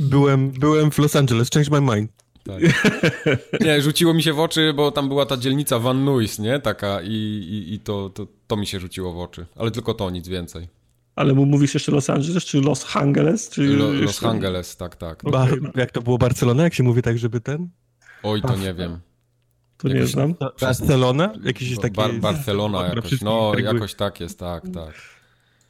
Byłem, 0.00 0.50
byłem 0.50 0.90
w 0.90 0.98
Los 0.98 1.16
Angeles, 1.16 1.50
change 1.50 1.80
my 1.80 1.96
mind. 1.96 2.10
Tak. 2.44 2.62
Nie, 3.60 3.82
rzuciło 3.82 4.14
mi 4.14 4.22
się 4.22 4.32
w 4.32 4.40
oczy, 4.40 4.72
bo 4.76 4.92
tam 4.92 5.08
była 5.08 5.26
ta 5.26 5.36
dzielnica 5.36 5.78
Van 5.78 6.04
Nuys, 6.04 6.38
nie? 6.38 6.60
Taka 6.60 7.02
i, 7.02 7.12
i, 7.12 7.74
i 7.74 7.78
to, 7.78 8.10
to, 8.10 8.26
to 8.46 8.56
mi 8.56 8.66
się 8.66 8.80
rzuciło 8.80 9.12
w 9.12 9.18
oczy. 9.18 9.46
Ale 9.56 9.70
tylko 9.70 9.94
to, 9.94 10.10
nic 10.10 10.28
więcej. 10.28 10.68
Ale 11.16 11.34
mu 11.34 11.46
mówisz 11.46 11.74
jeszcze 11.74 11.92
Los 11.92 12.10
Angeles, 12.10 12.44
czy 12.44 12.60
Los 12.60 12.96
Angeles? 12.96 13.50
Czy 13.50 13.62
Lo, 13.62 13.92
Los 13.92 14.24
Angeles, 14.24 14.76
tak, 14.76 14.96
tak. 14.96 15.24
Okay. 15.24 15.60
jak 15.74 15.90
to 15.90 16.02
było 16.02 16.18
Barcelona? 16.18 16.62
Jak 16.62 16.74
się 16.74 16.82
mówi 16.82 17.02
tak, 17.02 17.18
żeby 17.18 17.40
ten? 17.40 17.68
Oj, 18.22 18.42
to 18.42 18.56
nie 18.56 18.74
wiem. 18.74 19.00
To 19.82 19.88
nie 19.88 20.06
znam. 20.06 20.34
Barcelona? 20.60 21.32
Jakiś 21.42 21.70
jest 21.70 21.82
taki... 21.82 21.96
Bar 21.96 22.14
Barcelona 22.14 22.86
jakoś, 22.86 23.20
no 23.20 23.52
jakoś 23.58 23.94
tak 23.94 24.20
jest, 24.20 24.38
tak, 24.38 24.64
tak. 24.74 24.94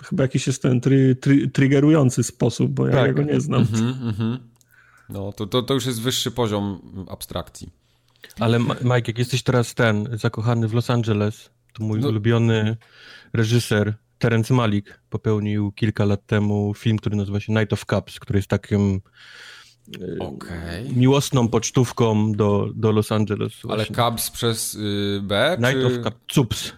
Chyba 0.05 0.23
jakiś 0.23 0.47
jest 0.47 0.62
ten 0.62 0.81
try, 0.81 1.14
try, 1.14 1.49
triggerujący 1.49 2.23
sposób, 2.23 2.71
bo 2.71 2.87
ja, 2.87 2.93
tak. 2.93 3.07
ja 3.07 3.12
go 3.12 3.23
nie 3.23 3.40
znam. 3.40 3.67
Mm 3.73 3.93
-hmm, 3.93 4.02
mm 4.02 4.14
-hmm. 4.14 4.38
No, 5.09 5.33
to, 5.33 5.47
to, 5.47 5.62
to 5.62 5.75
już 5.75 5.87
jest 5.87 6.02
wyższy 6.02 6.31
poziom 6.31 6.81
abstrakcji. 7.11 7.69
Ale 8.38 8.59
Mike, 8.59 9.02
jak 9.07 9.19
jesteś 9.19 9.43
teraz 9.43 9.75
ten, 9.75 10.09
zakochany 10.12 10.69
w 10.69 10.75
Los 10.75 10.90
Angeles, 10.90 11.50
to 11.73 11.85
mój 11.85 12.00
no. 12.00 12.09
ulubiony 12.09 12.76
reżyser 13.33 13.95
Terence 14.19 14.55
Malik 14.55 15.00
popełnił 15.11 15.73
kilka 15.73 16.05
lat 16.05 16.26
temu 16.26 16.75
film, 16.75 16.99
który 16.99 17.17
nazywa 17.17 17.40
się 17.40 17.52
Night 17.52 17.73
of 17.73 17.85
Cups, 17.85 18.21
który 18.21 18.38
jest 18.38 18.49
takim 18.49 19.00
Okej. 20.20 20.90
miłosną 20.97 21.49
pocztówką 21.49 22.32
do, 22.32 22.68
do 22.75 22.92
Los 22.92 23.12
Angeles. 23.12 23.52
Ale. 23.68 23.87
Cubs 23.87 24.30
przez 24.30 24.75
y, 24.75 25.20
B? 25.23 25.56
Night 25.61 25.73
czy... 25.80 25.87
of 25.87 25.92
Cap- 26.04 26.32
Cups. 26.35 26.73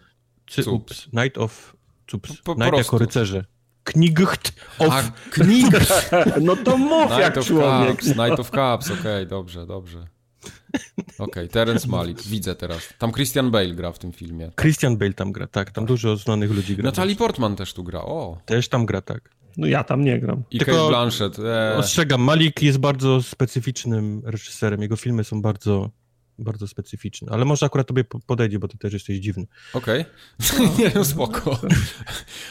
Cy- 0.46 0.62
Cups. 0.64 0.66
ups. 0.66 1.08
Night 1.12 1.38
of 1.38 1.76
Cups. 2.10 2.36
Po- 2.36 2.44
po 2.44 2.54
Night 2.54 2.68
prostu. 2.74 2.96
jako 2.96 2.98
rycerze. 2.98 3.44
Knigcht 3.84 4.52
of 4.78 4.88
A, 4.92 5.02
Knigs! 5.30 6.10
No 6.40 6.56
to 6.56 6.78
mów 6.78 7.10
jak 7.10 7.18
Night 7.20 7.38
of 7.38 7.46
człowiek. 7.46 7.90
Cups, 7.90 8.06
Night 8.06 8.40
of 8.40 8.50
Cups, 8.50 9.00
okej, 9.00 9.26
dobrze, 9.26 9.66
dobrze. 9.66 10.06
Okej, 11.18 11.48
Terence 11.48 11.88
Malik, 11.88 12.22
widzę 12.22 12.54
teraz. 12.54 12.88
Tam 12.98 13.12
Christian 13.12 13.50
Bale 13.50 13.74
gra 13.74 13.92
w 13.92 13.98
tym 13.98 14.12
filmie. 14.12 14.50
Christian 14.60 14.96
Bale 14.96 15.12
tam 15.12 15.32
gra, 15.32 15.46
tak. 15.46 15.70
Tam 15.70 15.86
dużo 15.86 16.16
znanych 16.16 16.50
ludzi 16.50 16.76
gra. 16.76 16.84
Natalie 16.84 17.16
Portman 17.16 17.56
też 17.56 17.74
tu 17.74 17.84
gra, 17.84 18.00
o. 18.00 18.38
Też 18.46 18.68
tam 18.68 18.86
gra, 18.86 19.00
tak. 19.00 19.30
No 19.56 19.66
ja 19.66 19.84
tam 19.84 20.04
nie 20.04 20.20
gram. 20.20 20.42
I 20.50 20.58
Tylko- 20.58 20.72
Kate 20.72 20.88
Blanchett. 20.88 21.38
E, 21.38 21.76
Ostrzegam, 21.76 22.20
Malik 22.22 22.62
jest 22.62 22.78
bardzo 22.78 23.22
specyficznym 23.22 24.22
reżyserem. 24.24 24.82
Jego 24.82 24.96
filmy 24.96 25.24
są 25.24 25.42
bardzo, 25.42 25.90
bardzo 26.38 26.68
specyficzne. 26.68 27.32
Ale 27.32 27.44
może 27.44 27.66
akurat 27.66 27.86
tobie 27.86 28.04
po- 28.04 28.20
podejdzie, 28.20 28.58
bo 28.58 28.68
ty 28.68 28.78
też 28.78 28.92
jesteś 28.92 29.18
dziwny. 29.18 29.46
Okej. 29.72 30.04
Nie, 30.78 30.92
no 30.94 31.04
spoko. 31.04 31.58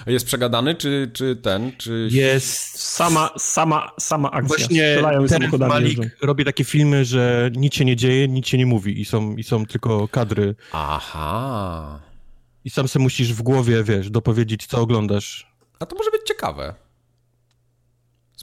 A 0.05 0.11
Jest 0.11 0.25
przegadany, 0.25 0.75
czy, 0.75 1.11
czy 1.13 1.35
ten, 1.35 1.71
czy... 1.77 2.07
Jest... 2.11 2.79
Sama, 2.79 3.29
sama, 3.37 3.91
sama 3.99 4.31
akcja. 4.31 4.57
Właśnie 4.57 4.97
samochodami 5.27 5.69
Malik 5.73 5.97
jeżdżą. 5.97 6.15
robi 6.21 6.45
takie 6.45 6.63
filmy, 6.63 7.05
że 7.05 7.49
nic 7.55 7.73
się 7.75 7.85
nie 7.85 7.95
dzieje, 7.95 8.27
nic 8.27 8.47
się 8.47 8.57
nie 8.57 8.65
mówi 8.65 9.01
i 9.01 9.05
są, 9.05 9.35
i 9.35 9.43
są 9.43 9.65
tylko 9.65 10.07
kadry. 10.07 10.55
Aha. 10.71 11.99
I 12.65 12.69
sam 12.69 12.87
sobie 12.87 13.03
musisz 13.03 13.33
w 13.33 13.41
głowie, 13.41 13.83
wiesz, 13.83 14.09
dopowiedzieć, 14.09 14.65
co 14.65 14.81
oglądasz. 14.81 15.51
A 15.79 15.85
to 15.85 15.95
może 15.95 16.11
być 16.11 16.21
ciekawe. 16.27 16.73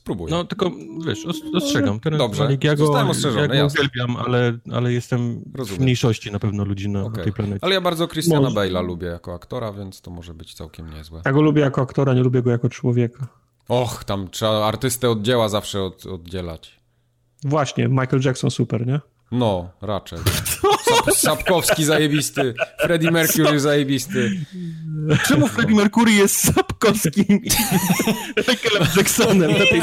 Spróbuj. 0.09 0.31
No, 0.31 0.45
tylko, 0.45 0.71
wiesz, 1.07 1.27
os- 1.27 1.43
ostrzegam. 1.55 2.01
Terence 2.01 2.19
Dobrze. 2.25 2.45
Malik, 2.45 2.65
ja 2.65 2.77
go, 2.77 2.87
Zostałem 2.87 3.09
ostrzeżony, 3.11 3.41
ja 3.43 3.49
go 3.49 3.55
jasne. 3.55 3.81
uwielbiam, 3.81 4.17
ale, 4.17 4.59
ale 4.73 4.93
jestem 4.93 5.43
Rozumiem. 5.55 5.79
w 5.81 5.83
mniejszości 5.83 6.33
na 6.33 6.39
pewno 6.39 6.65
ludzi 6.65 6.89
na, 6.89 7.01
na 7.01 7.07
Okej. 7.07 7.25
tej 7.25 7.33
planecie. 7.33 7.59
Ale 7.65 7.75
ja 7.75 7.81
bardzo 7.81 8.09
Christiana. 8.09 8.49
Bale'a 8.49 8.85
lubię 8.87 9.07
jako 9.07 9.35
aktora, 9.35 9.73
więc 9.73 10.01
to 10.01 10.11
może 10.11 10.35
być 10.35 10.55
całkiem 10.55 10.91
niezłe. 10.91 11.23
Ja 11.25 11.33
go 11.33 11.43
lubię 11.43 11.63
jako 11.63 11.81
aktora, 11.83 12.15
nie 12.15 12.23
lubię 12.23 12.43
go 12.43 12.51
jako 12.51 12.69
człowieka. 12.69 13.27
Och, 13.69 14.05
tam 14.05 14.29
trzeba 14.31 14.67
artystę 14.67 15.11
od 15.11 15.23
dzieła 15.23 15.49
zawsze 15.49 15.83
od, 15.83 16.07
oddzielać. 16.07 16.81
Właśnie, 17.45 17.89
Michael 17.89 18.23
Jackson 18.25 18.51
super, 18.51 18.87
nie? 18.87 19.01
No, 19.31 19.71
raczej. 19.83 20.19
Sap, 20.85 21.15
Sapkowski 21.15 21.85
zajebisty, 21.85 22.55
Freddie 22.81 23.11
Mercury 23.11 23.61
zajebisty. 23.61 24.31
Czemu 25.27 25.49
Freddie 25.49 25.77
Mercury 25.77 26.13
jest 26.13 26.55
Sapkowskim 26.55 27.45
i 27.45 27.51
Michaelem 28.49 28.89
Jacksonem? 28.97 29.51
Tej... 29.55 29.83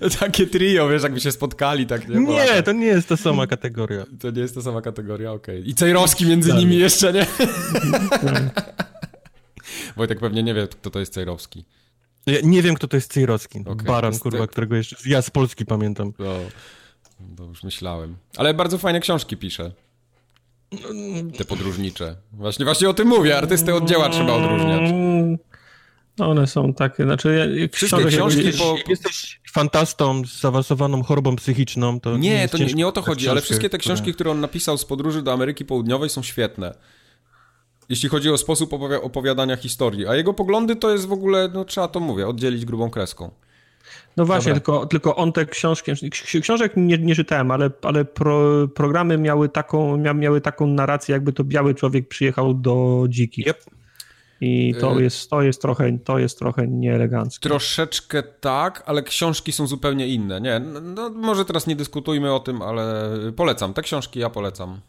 Takie 0.20 0.46
trio, 0.46 0.88
wiesz, 0.88 1.02
jakby 1.02 1.20
się 1.20 1.32
spotkali, 1.32 1.86
tak 1.86 2.08
nie? 2.08 2.20
Nie, 2.20 2.62
to 2.62 2.72
nie 2.72 2.86
jest 2.86 3.08
ta 3.08 3.16
sama 3.16 3.46
kategoria. 3.46 4.04
To 4.20 4.30
nie 4.30 4.40
jest 4.40 4.54
ta 4.54 4.62
sama 4.62 4.82
kategoria, 4.82 5.32
okej. 5.32 5.70
I 5.70 5.74
Cejrowski 5.74 6.26
między 6.26 6.52
nimi 6.52 6.78
jeszcze, 6.78 7.12
nie? 7.12 7.26
Wojtek 9.96 10.20
pewnie 10.20 10.42
nie 10.42 10.54
wie, 10.54 10.68
kto 10.68 10.90
to 10.90 11.00
jest 11.00 11.12
Cejrowski. 11.12 11.64
Ja 12.26 12.38
nie 12.42 12.62
wiem, 12.62 12.74
kto 12.74 12.88
to 12.88 12.96
jest 12.96 13.12
Cejrowski. 13.12 13.60
Okej, 13.60 13.86
Baran, 13.86 14.18
kurwa, 14.18 14.46
którego 14.46 14.76
jeszcze... 14.76 14.96
Ja 15.06 15.22
z 15.22 15.30
Polski 15.30 15.66
pamiętam. 15.66 16.12
To, 16.12 16.40
to 17.36 17.44
już 17.44 17.62
myślałem. 17.62 18.16
Ale 18.36 18.54
bardzo 18.54 18.78
fajne 18.78 19.00
książki 19.00 19.36
pisze. 19.36 19.72
Te 21.38 21.44
podróżnicze. 21.44 22.16
Właśnie, 22.32 22.64
właśnie 22.64 22.88
o 22.88 22.94
tym 22.94 23.08
mówię, 23.08 23.38
artystę 23.38 23.74
od 23.74 23.84
dzieła 23.88 24.08
trzeba 24.08 24.32
odróżniać. 24.32 24.90
No 26.18 26.30
one 26.30 26.46
są 26.46 26.74
takie, 26.74 27.04
znaczy... 27.04 27.34
Ja, 27.38 27.60
jak 27.60 27.72
Wszystkie 27.76 28.04
książki 28.04 28.44
jak- 28.46 28.56
po- 28.56 28.76
Jak 28.76 28.88
jesteś 28.88 29.40
fantastą 29.52 30.24
z 30.24 30.40
zaawansowaną 30.40 31.02
chorobą 31.02 31.36
psychiczną, 31.36 32.00
to... 32.00 32.16
Nie, 32.18 32.30
jest 32.32 32.52
to 32.52 32.58
nie, 32.58 32.66
nie 32.66 32.86
o 32.86 32.92
to 32.92 33.00
pisać 33.00 33.08
chodzi, 33.14 33.28
ale 33.28 33.40
wszystkie 33.40 33.70
te 33.70 33.78
książki, 33.78 34.14
które 34.14 34.30
on 34.30 34.40
napisał 34.40 34.78
z 34.78 34.84
podróży 34.84 35.22
do 35.22 35.32
Ameryki 35.32 35.64
Południowej 35.64 36.10
są 36.10 36.22
świetne. 36.22 36.74
Jeśli 37.88 38.08
chodzi 38.08 38.30
o 38.30 38.38
sposób 38.38 38.70
opowia- 38.72 39.02
opowiadania 39.02 39.56
historii. 39.56 40.06
A 40.06 40.14
jego 40.14 40.34
poglądy 40.34 40.76
to 40.76 40.90
jest 40.92 41.06
w 41.06 41.12
ogóle, 41.12 41.50
no 41.54 41.64
trzeba 41.64 41.88
to 41.88 42.00
mówię, 42.00 42.28
oddzielić 42.28 42.64
grubą 42.64 42.90
kreską. 42.90 43.30
No 44.16 44.24
właśnie, 44.24 44.52
Dobra. 44.54 44.60
tylko, 44.60 44.86
tylko 44.86 45.16
on 45.16 45.32
te 45.32 45.46
książki, 45.46 45.92
ksi- 45.92 46.40
książek 46.40 46.72
nie, 46.76 46.98
nie 46.98 47.14
czytałem, 47.14 47.50
ale, 47.50 47.70
ale 47.82 48.04
pro, 48.04 48.68
programy 48.68 49.18
miały 49.18 49.48
taką, 49.48 49.96
mia, 49.96 50.14
miały 50.14 50.40
taką 50.40 50.66
narrację, 50.66 51.12
jakby 51.12 51.32
to 51.32 51.44
biały 51.44 51.74
człowiek 51.74 52.08
przyjechał 52.08 52.54
do 52.54 53.04
dzikich. 53.08 53.46
Yep. 53.46 53.64
I 54.40 54.74
to, 54.80 54.98
Y- 54.98 55.02
jest, 55.02 55.30
to, 55.30 55.42
jest 55.42 55.62
trochę, 55.62 55.98
to 55.98 56.18
jest 56.18 56.38
trochę 56.38 56.68
nieeleganckie. 56.68 57.48
Troszeczkę 57.48 58.22
tak, 58.22 58.82
ale 58.86 59.02
książki 59.02 59.52
są 59.52 59.66
zupełnie 59.66 60.08
inne. 60.08 60.40
Nie, 60.40 60.60
no, 60.60 60.80
no 60.80 61.10
może 61.10 61.44
teraz 61.44 61.66
nie 61.66 61.76
dyskutujmy 61.76 62.34
o 62.34 62.40
tym, 62.40 62.62
ale 62.62 63.10
polecam. 63.36 63.74
Te 63.74 63.82
książki 63.82 64.20
ja 64.20 64.30
polecam. 64.30 64.80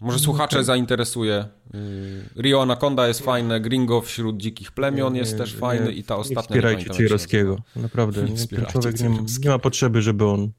Może 0.00 0.18
słuchacze 0.18 0.64
zainteresuje. 0.64 1.44
Y, 1.74 2.42
Rio 2.42 2.62
Anaconda 2.62 3.08
jest 3.08 3.20
fajne, 3.20 3.60
Gringo 3.60 4.00
wśród 4.00 4.36
dzikich 4.36 4.72
plemion 4.72 5.16
jest 5.16 5.32
Nie, 5.32 5.38
też 5.38 5.52
nie, 5.54 5.58
fajny 5.60 5.92
i 5.92 6.04
ta 6.04 6.14
Nie 6.14 6.20
ostatnia... 6.20 6.42
wspierajcie 6.42 6.82
jak 6.82 6.92
się 6.92 6.94
Cejrowskiego. 6.98 7.56
Naprawdę. 7.76 8.22
Nie 8.22 8.30
Nie, 8.30 8.36
wspierajcie 8.36 8.72
człowiek 8.72 9.00
nie 9.00 9.08
nie 9.44 9.50
ma 9.50 9.58
potrzeby, 9.58 10.02
żeby 10.02 10.24
on 10.26 10.50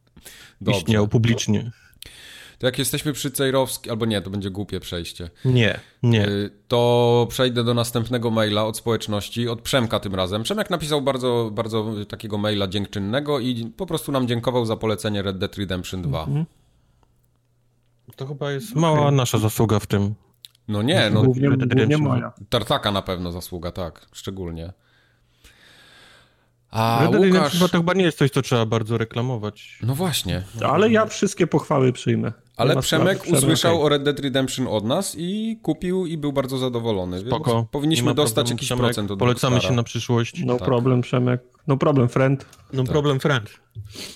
Dobrze. 0.61 0.79
istniał 0.79 1.07
publicznie. 1.07 1.71
To 2.59 2.65
jak 2.67 2.79
jesteśmy 2.79 3.13
przy 3.13 3.31
Cejrowskim, 3.31 3.91
albo 3.91 4.05
nie, 4.05 4.21
to 4.21 4.29
będzie 4.29 4.51
głupie 4.51 4.79
przejście, 4.79 5.29
Nie, 5.45 5.79
nie. 6.03 6.27
Y, 6.27 6.49
to 6.67 7.27
przejdę 7.29 7.63
do 7.63 7.73
następnego 7.73 8.31
maila 8.31 8.65
od 8.65 8.77
społeczności, 8.77 9.47
od 9.47 9.61
Przemka 9.61 9.99
tym 9.99 10.15
razem. 10.15 10.43
Przemek 10.43 10.69
napisał 10.69 11.01
bardzo, 11.01 11.49
bardzo 11.53 12.05
takiego 12.09 12.37
maila 12.37 12.67
dziękczynnego 12.67 13.39
i 13.39 13.65
po 13.77 13.85
prostu 13.85 14.11
nam 14.11 14.27
dziękował 14.27 14.65
za 14.65 14.75
polecenie 14.75 15.21
Red 15.21 15.37
Dead 15.37 15.55
Redemption 15.57 16.01
2. 16.01 16.27
To 18.15 18.27
chyba 18.27 18.51
jest 18.51 18.75
mała 18.75 19.11
nasza 19.11 19.37
zasługa 19.37 19.79
w 19.79 19.87
tym. 19.87 20.15
No 20.67 20.81
nie, 20.81 21.09
no 21.13 21.23
głównie, 21.23 21.49
głównie 21.49 21.97
moja. 21.97 22.33
Tartaka 22.49 22.91
na 22.91 23.01
pewno 23.01 23.31
zasługa, 23.31 23.71
tak, 23.71 24.07
szczególnie. 24.13 24.73
A 26.71 26.99
Red 27.01 27.11
Dead 27.11 27.21
Redemption 27.21 27.41
Łukasz... 27.43 27.53
chyba 27.53 27.67
to 27.67 27.77
chyba 27.77 27.93
nie 27.93 28.03
jest 28.03 28.17
coś, 28.17 28.31
co 28.31 28.41
trzeba 28.41 28.65
bardzo 28.65 28.97
reklamować. 28.97 29.79
No 29.83 29.95
właśnie, 29.95 30.43
Ale 30.67 30.89
ja 30.91 31.05
wszystkie 31.05 31.47
pochwały 31.47 31.93
przyjmę. 31.93 32.33
Ale 32.57 32.81
Przemek 32.81 33.17
sprawy. 33.19 33.37
usłyszał 33.37 33.73
okej. 33.75 33.85
o 33.85 33.89
Red 33.89 34.03
Dead 34.03 34.19
Redemption 34.19 34.67
od 34.67 34.85
nas 34.85 35.15
i 35.17 35.59
kupił 35.61 36.05
i 36.05 36.17
był 36.17 36.33
bardzo 36.33 36.57
zadowolony, 36.57 37.19
Spoko. 37.19 37.55
więc 37.55 37.69
powinniśmy 37.69 38.13
dostać 38.13 38.35
problemu, 38.35 38.55
jakiś 38.55 38.67
Przemek. 38.67 38.85
procent 38.85 39.11
od 39.11 39.19
Polecamy 39.19 39.55
Rockstara. 39.55 39.71
się 39.73 39.75
na 39.77 39.83
przyszłość. 39.83 40.43
No 40.45 40.53
tak. 40.55 40.65
problem, 40.65 41.01
Przemek. 41.01 41.41
No 41.67 41.77
problem, 41.77 42.09
friend. 42.09 42.45
No 42.73 42.83
problem, 42.83 43.19
friend. 43.19 43.49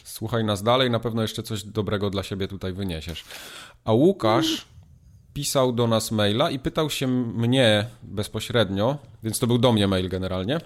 Słuchaj 0.03 0.43
nas 0.43 0.63
dalej, 0.63 0.89
na 0.91 0.99
pewno 0.99 1.21
jeszcze 1.21 1.43
coś 1.43 1.63
dobrego 1.63 2.09
dla 2.09 2.23
siebie 2.23 2.47
tutaj 2.47 2.73
wyniesiesz. 2.73 3.23
A 3.85 3.93
Łukasz 3.93 4.65
pisał 5.33 5.73
do 5.73 5.87
nas 5.87 6.11
maila 6.11 6.51
i 6.51 6.59
pytał 6.59 6.89
się 6.89 7.07
mnie 7.07 7.85
bezpośrednio, 8.03 8.97
więc 9.23 9.39
to 9.39 9.47
był 9.47 9.57
do 9.57 9.71
mnie 9.71 9.87
mail 9.87 10.09
generalnie, 10.09 10.59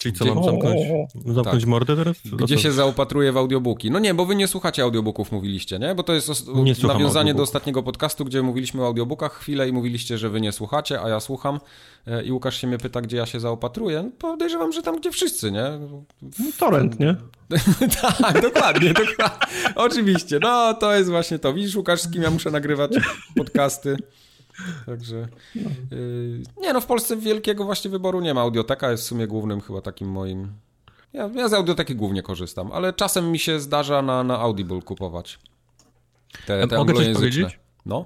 Czyli 0.00 0.14
co, 0.14 0.24
mam 0.34 0.44
zamknąć, 0.44 0.80
zamknąć 1.26 1.62
Tak. 1.62 1.66
mordę 1.66 1.96
teraz? 1.96 2.16
Gdzie 2.24 2.56
co? 2.56 2.62
się 2.62 2.72
zaopatruje 2.72 3.32
w 3.32 3.36
audiobooki. 3.36 3.90
No 3.90 3.98
nie, 3.98 4.14
bo 4.14 4.26
wy 4.26 4.34
nie 4.34 4.48
słuchacie 4.48 4.82
audiobooków, 4.82 5.32
mówiliście, 5.32 5.78
nie? 5.78 5.94
Bo 5.94 6.02
to 6.02 6.12
jest 6.14 6.30
os- 6.30 6.46
nawiązanie 6.82 7.34
do 7.34 7.42
ostatniego 7.42 7.82
podcastu, 7.82 8.24
gdzie 8.24 8.42
mówiliśmy 8.42 8.82
o 8.82 8.86
audiobookach 8.86 9.32
chwilę 9.34 9.68
i 9.68 9.72
mówiliście, 9.72 10.18
że 10.18 10.30
wy 10.30 10.40
nie 10.40 10.52
słuchacie, 10.52 11.00
a 11.02 11.08
ja 11.08 11.20
słucham. 11.20 11.60
E, 12.06 12.24
I 12.24 12.32
Łukasz 12.32 12.60
się 12.60 12.66
mnie 12.66 12.78
pyta, 12.78 13.00
gdzie 13.00 13.16
ja 13.16 13.26
się 13.26 13.40
zaopatruję. 13.40 14.02
No, 14.02 14.10
podejrzewam, 14.18 14.72
że 14.72 14.82
tam, 14.82 14.96
gdzie 15.00 15.10
wszyscy, 15.10 15.52
nie? 15.52 15.64
No, 15.90 16.04
torrent, 16.58 17.00
nie? 17.00 17.16
tak, 18.22 18.42
dokładnie, 18.42 18.88
dokładnie. 19.08 19.46
Oczywiście, 19.74 20.38
no 20.42 20.74
to 20.74 20.94
jest 20.94 21.10
właśnie 21.10 21.38
to. 21.38 21.52
Widzisz, 21.52 21.76
Łukasz, 21.76 22.00
z 22.00 22.10
kim 22.10 22.22
ja 22.22 22.30
muszę 22.30 22.50
nagrywać 22.50 22.90
podcasty. 23.36 23.96
Także. 24.86 25.28
Yy, 25.54 26.42
nie, 26.60 26.72
no 26.72 26.80
w 26.80 26.86
Polsce 26.86 27.16
wielkiego 27.16 27.64
właśnie 27.64 27.90
wyboru 27.90 28.20
nie 28.20 28.34
ma. 28.34 28.40
Audioteka 28.40 28.90
jest 28.90 29.02
w 29.02 29.06
sumie 29.06 29.26
głównym 29.26 29.60
chyba 29.60 29.80
takim 29.80 30.08
moim. 30.08 30.52
Ja, 31.12 31.30
ja 31.34 31.48
z 31.48 31.52
audioteki 31.52 31.96
głównie 31.96 32.22
korzystam, 32.22 32.72
ale 32.72 32.92
czasem 32.92 33.32
mi 33.32 33.38
się 33.38 33.60
zdarza 33.60 34.02
na, 34.02 34.24
na 34.24 34.38
Audible 34.38 34.82
kupować. 34.82 35.38
Te, 36.46 36.68
te 36.68 36.76
Mogę 36.76 36.94
coś 36.94 37.14
powiedzieć? 37.14 37.58
No. 37.86 38.04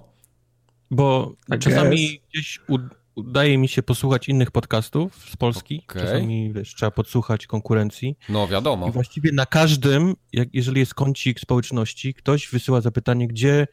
Bo 0.91 1.33
I 1.57 1.59
czasami 1.59 1.97
guess. 1.97 2.29
gdzieś 2.31 2.61
u, 2.69 2.79
udaje 3.15 3.59
mi 3.59 3.69
się 3.69 3.83
posłuchać 3.83 4.29
innych 4.29 4.51
podcastów 4.51 5.31
z 5.31 5.37
Polski. 5.37 5.83
Okej. 5.89 6.03
Czasami 6.03 6.53
wiesz, 6.53 6.75
trzeba 6.75 6.91
podsłuchać 6.91 7.47
konkurencji. 7.47 8.17
No 8.29 8.49
wiadomo. 8.49 8.89
I 8.89 8.93
właściwie 8.93 9.33
na 9.33 9.47
każdym, 9.47 10.15
jak, 10.33 10.49
jeżeli 10.53 10.81
jest 10.81 10.95
kącik 10.95 11.41
społeczności, 11.41 12.15
ktoś 12.15 12.49
wysyła 12.49 12.81
zapytanie, 12.81 13.29
gdzie 13.29 13.67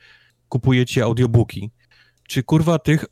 kupujecie 0.50 1.04
audiobooki. 1.04 1.72
Czy 2.32 2.44
kurwa 2.44 2.80
tych 2.80 3.06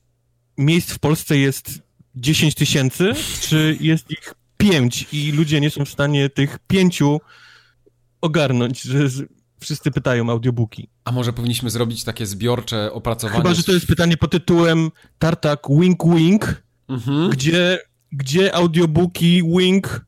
miejsc 0.58 0.92
w 0.92 1.00
Polsce 1.00 1.38
jest 1.38 1.82
10 2.16 2.56
tysięcy, 2.56 3.12
czy 3.42 3.78
jest 3.82 4.12
ich 4.12 4.34
5 4.58 5.08
i 5.12 5.32
ludzie 5.32 5.62
nie 5.62 5.70
są 5.70 5.86
w 5.86 5.90
stanie 5.90 6.30
tych 6.30 6.60
pięciu 6.68 7.20
ogarnąć, 8.22 8.82
że 8.82 9.10
z, 9.10 9.30
wszyscy 9.60 9.92
pytają 9.92 10.30
audiobooki. 10.30 10.90
A 11.04 11.12
może 11.12 11.34
powinniśmy 11.34 11.70
zrobić 11.70 12.04
takie 12.04 12.26
zbiorcze 12.26 12.94
opracowanie? 12.94 13.38
Chyba, 13.42 13.54
że 13.54 13.64
to 13.64 13.72
jest 13.72 13.88
pytanie 13.88 14.18
pod 14.18 14.32
tytułem 14.32 14.92
Tartak 15.18 15.60
Wink 15.70 16.04
Wink, 16.16 16.64
Mhm. 16.88 17.30
gdzie, 17.30 17.80
gdzie 18.12 18.56
audiobooki 18.56 19.44
Wink 19.58 20.06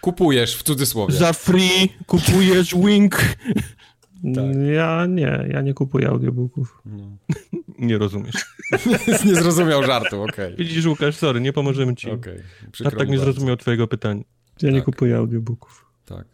Kupujesz 0.00 0.56
w 0.56 0.62
cudzysłowie. 0.62 1.14
Za 1.14 1.32
free 1.32 1.88
kupujesz 2.06 2.74
wing. 2.74 3.16
Tak. 4.34 4.44
Ja 4.74 5.06
nie, 5.06 5.46
ja 5.52 5.60
nie 5.60 5.74
kupuję 5.74 6.08
audiobooków. 6.08 6.82
No. 6.84 7.16
Nie 7.78 7.98
rozumiesz. 7.98 8.34
Nie 9.24 9.34
zrozumiał 9.34 9.82
żartu, 9.82 10.22
okej. 10.22 10.54
Okay. 10.54 10.56
Widzisz, 10.56 10.86
Łukasz, 10.86 11.16
sorry, 11.16 11.40
nie 11.40 11.52
pomożemy 11.52 11.94
ci. 11.94 12.10
Okej. 12.10 12.42
Okay. 12.80 12.98
tak 12.98 13.08
nie 13.08 13.18
zrozumiał 13.18 13.56
twojego 13.56 13.88
pytania. 13.88 14.24
Ja 14.62 14.70
nie 14.70 14.76
tak. 14.76 14.84
kupuję 14.84 15.16
audiobooków. 15.16 15.86
Tak. 16.04 16.26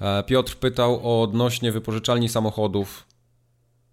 E, 0.00 0.22
Piotr 0.22 0.56
pytał 0.56 1.00
o 1.02 1.22
odnośnie 1.22 1.72
wypożyczalni 1.72 2.28
samochodów 2.28 3.06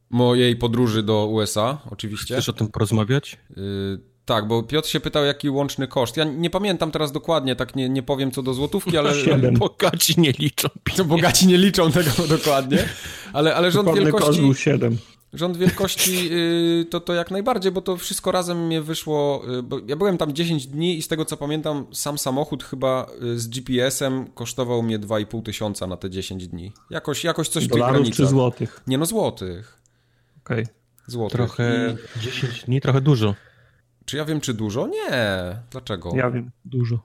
mojej 0.10 0.56
podróży 0.56 1.04
do 1.04 1.26
USA, 1.26 1.78
oczywiście. 1.92 2.34
Chcesz 2.34 2.50
o 2.50 2.54
tym 2.54 2.68
porozmawiać? 2.68 3.38
Y 3.58 4.10
tak, 4.30 4.48
bo 4.48 4.64
Piotr 4.64 4.90
się 4.90 5.00
pytał, 5.00 5.26
jaki 5.26 5.50
łączny 5.50 5.88
koszt. 5.88 6.18
Ja 6.18 6.24
nie 6.24 6.50
pamiętam 6.50 6.92
teraz 6.92 7.12
dokładnie, 7.12 7.56
tak 7.56 7.76
nie, 7.76 7.90
nie 7.90 8.04
powiem 8.04 8.32
co 8.32 8.44
do 8.44 8.54
złotówki, 8.54 8.98
ale... 8.98 9.14
Bogaci 9.52 10.22
nie 10.22 10.32
liczą. 10.32 10.68
To 10.96 11.06
bogaci 11.16 11.48
nie 11.48 11.58
liczą 11.58 11.92
tego 11.92 12.12
dokładnie, 12.30 12.90
ale, 13.34 13.56
ale 13.56 13.72
rząd 13.72 13.96
wielkości... 13.96 14.28
koszt 14.28 14.40
był 14.40 14.54
7. 14.54 14.98
Rząd 15.34 15.58
wielkości 15.58 16.30
y, 16.82 16.86
to, 16.90 17.00
to 17.00 17.14
jak 17.14 17.32
najbardziej, 17.32 17.72
bo 17.72 17.82
to 17.82 17.98
wszystko 17.98 18.32
razem 18.32 18.66
mnie 18.66 18.82
wyszło. 18.82 19.44
Y, 19.60 19.64
bo 19.64 19.80
ja 19.88 19.96
byłem 19.96 20.18
tam 20.18 20.34
10 20.34 20.68
dni 20.68 20.98
i 20.98 21.02
z 21.02 21.08
tego 21.08 21.26
co 21.26 21.38
pamiętam, 21.38 21.86
sam 21.92 22.18
samochód 22.18 22.64
chyba 22.64 23.08
y, 23.24 23.40
z 23.40 23.48
GPS-em 23.48 24.28
kosztował 24.28 24.84
mnie 24.84 25.00
2,5 25.00 25.44
tysiąca 25.44 25.88
na 25.88 25.98
te 25.98 26.10
10 26.10 26.48
dni. 26.48 26.72
Jakoś, 26.90 27.24
jakoś 27.24 27.50
coś 27.50 27.68
Dolarów 27.68 27.86
w 27.86 27.90
tych 27.90 28.02
granicach. 28.02 28.26
czy 28.26 28.30
złotych? 28.30 28.82
Nie 28.88 28.98
no, 28.98 29.06
złotych. 29.06 29.80
Okej. 30.46 30.64
Okay. 30.64 30.76
Złotych. 31.08 31.38
Trochę, 31.38 31.96
I... 32.18 32.20
10 32.20 32.64
dni, 32.64 32.82
trochę 32.82 33.02
dużo. 33.02 33.36
Czy 34.06 34.18
ja 34.18 34.26
wiem, 34.26 34.42
czy 34.42 34.54
dużo? 34.54 34.88
Nie. 34.88 35.12
Dlaczego? 35.72 36.12
Ja 36.16 36.32
wiem, 36.32 36.52
dużo. 36.66 37.00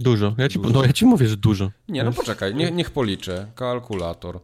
Dużo. 0.00 0.34
Ja 0.38 0.48
ci, 0.48 0.58
dużo. 0.58 0.74
No, 0.74 0.84
ja 0.84 0.92
ci 0.92 1.06
mówię, 1.06 1.28
że 1.28 1.36
dużo. 1.36 1.70
Nie, 1.88 2.04
no 2.04 2.12
poczekaj, 2.12 2.54
nie, 2.54 2.70
niech 2.70 2.90
policzę. 2.90 3.46
Kalkulator. 3.54 4.40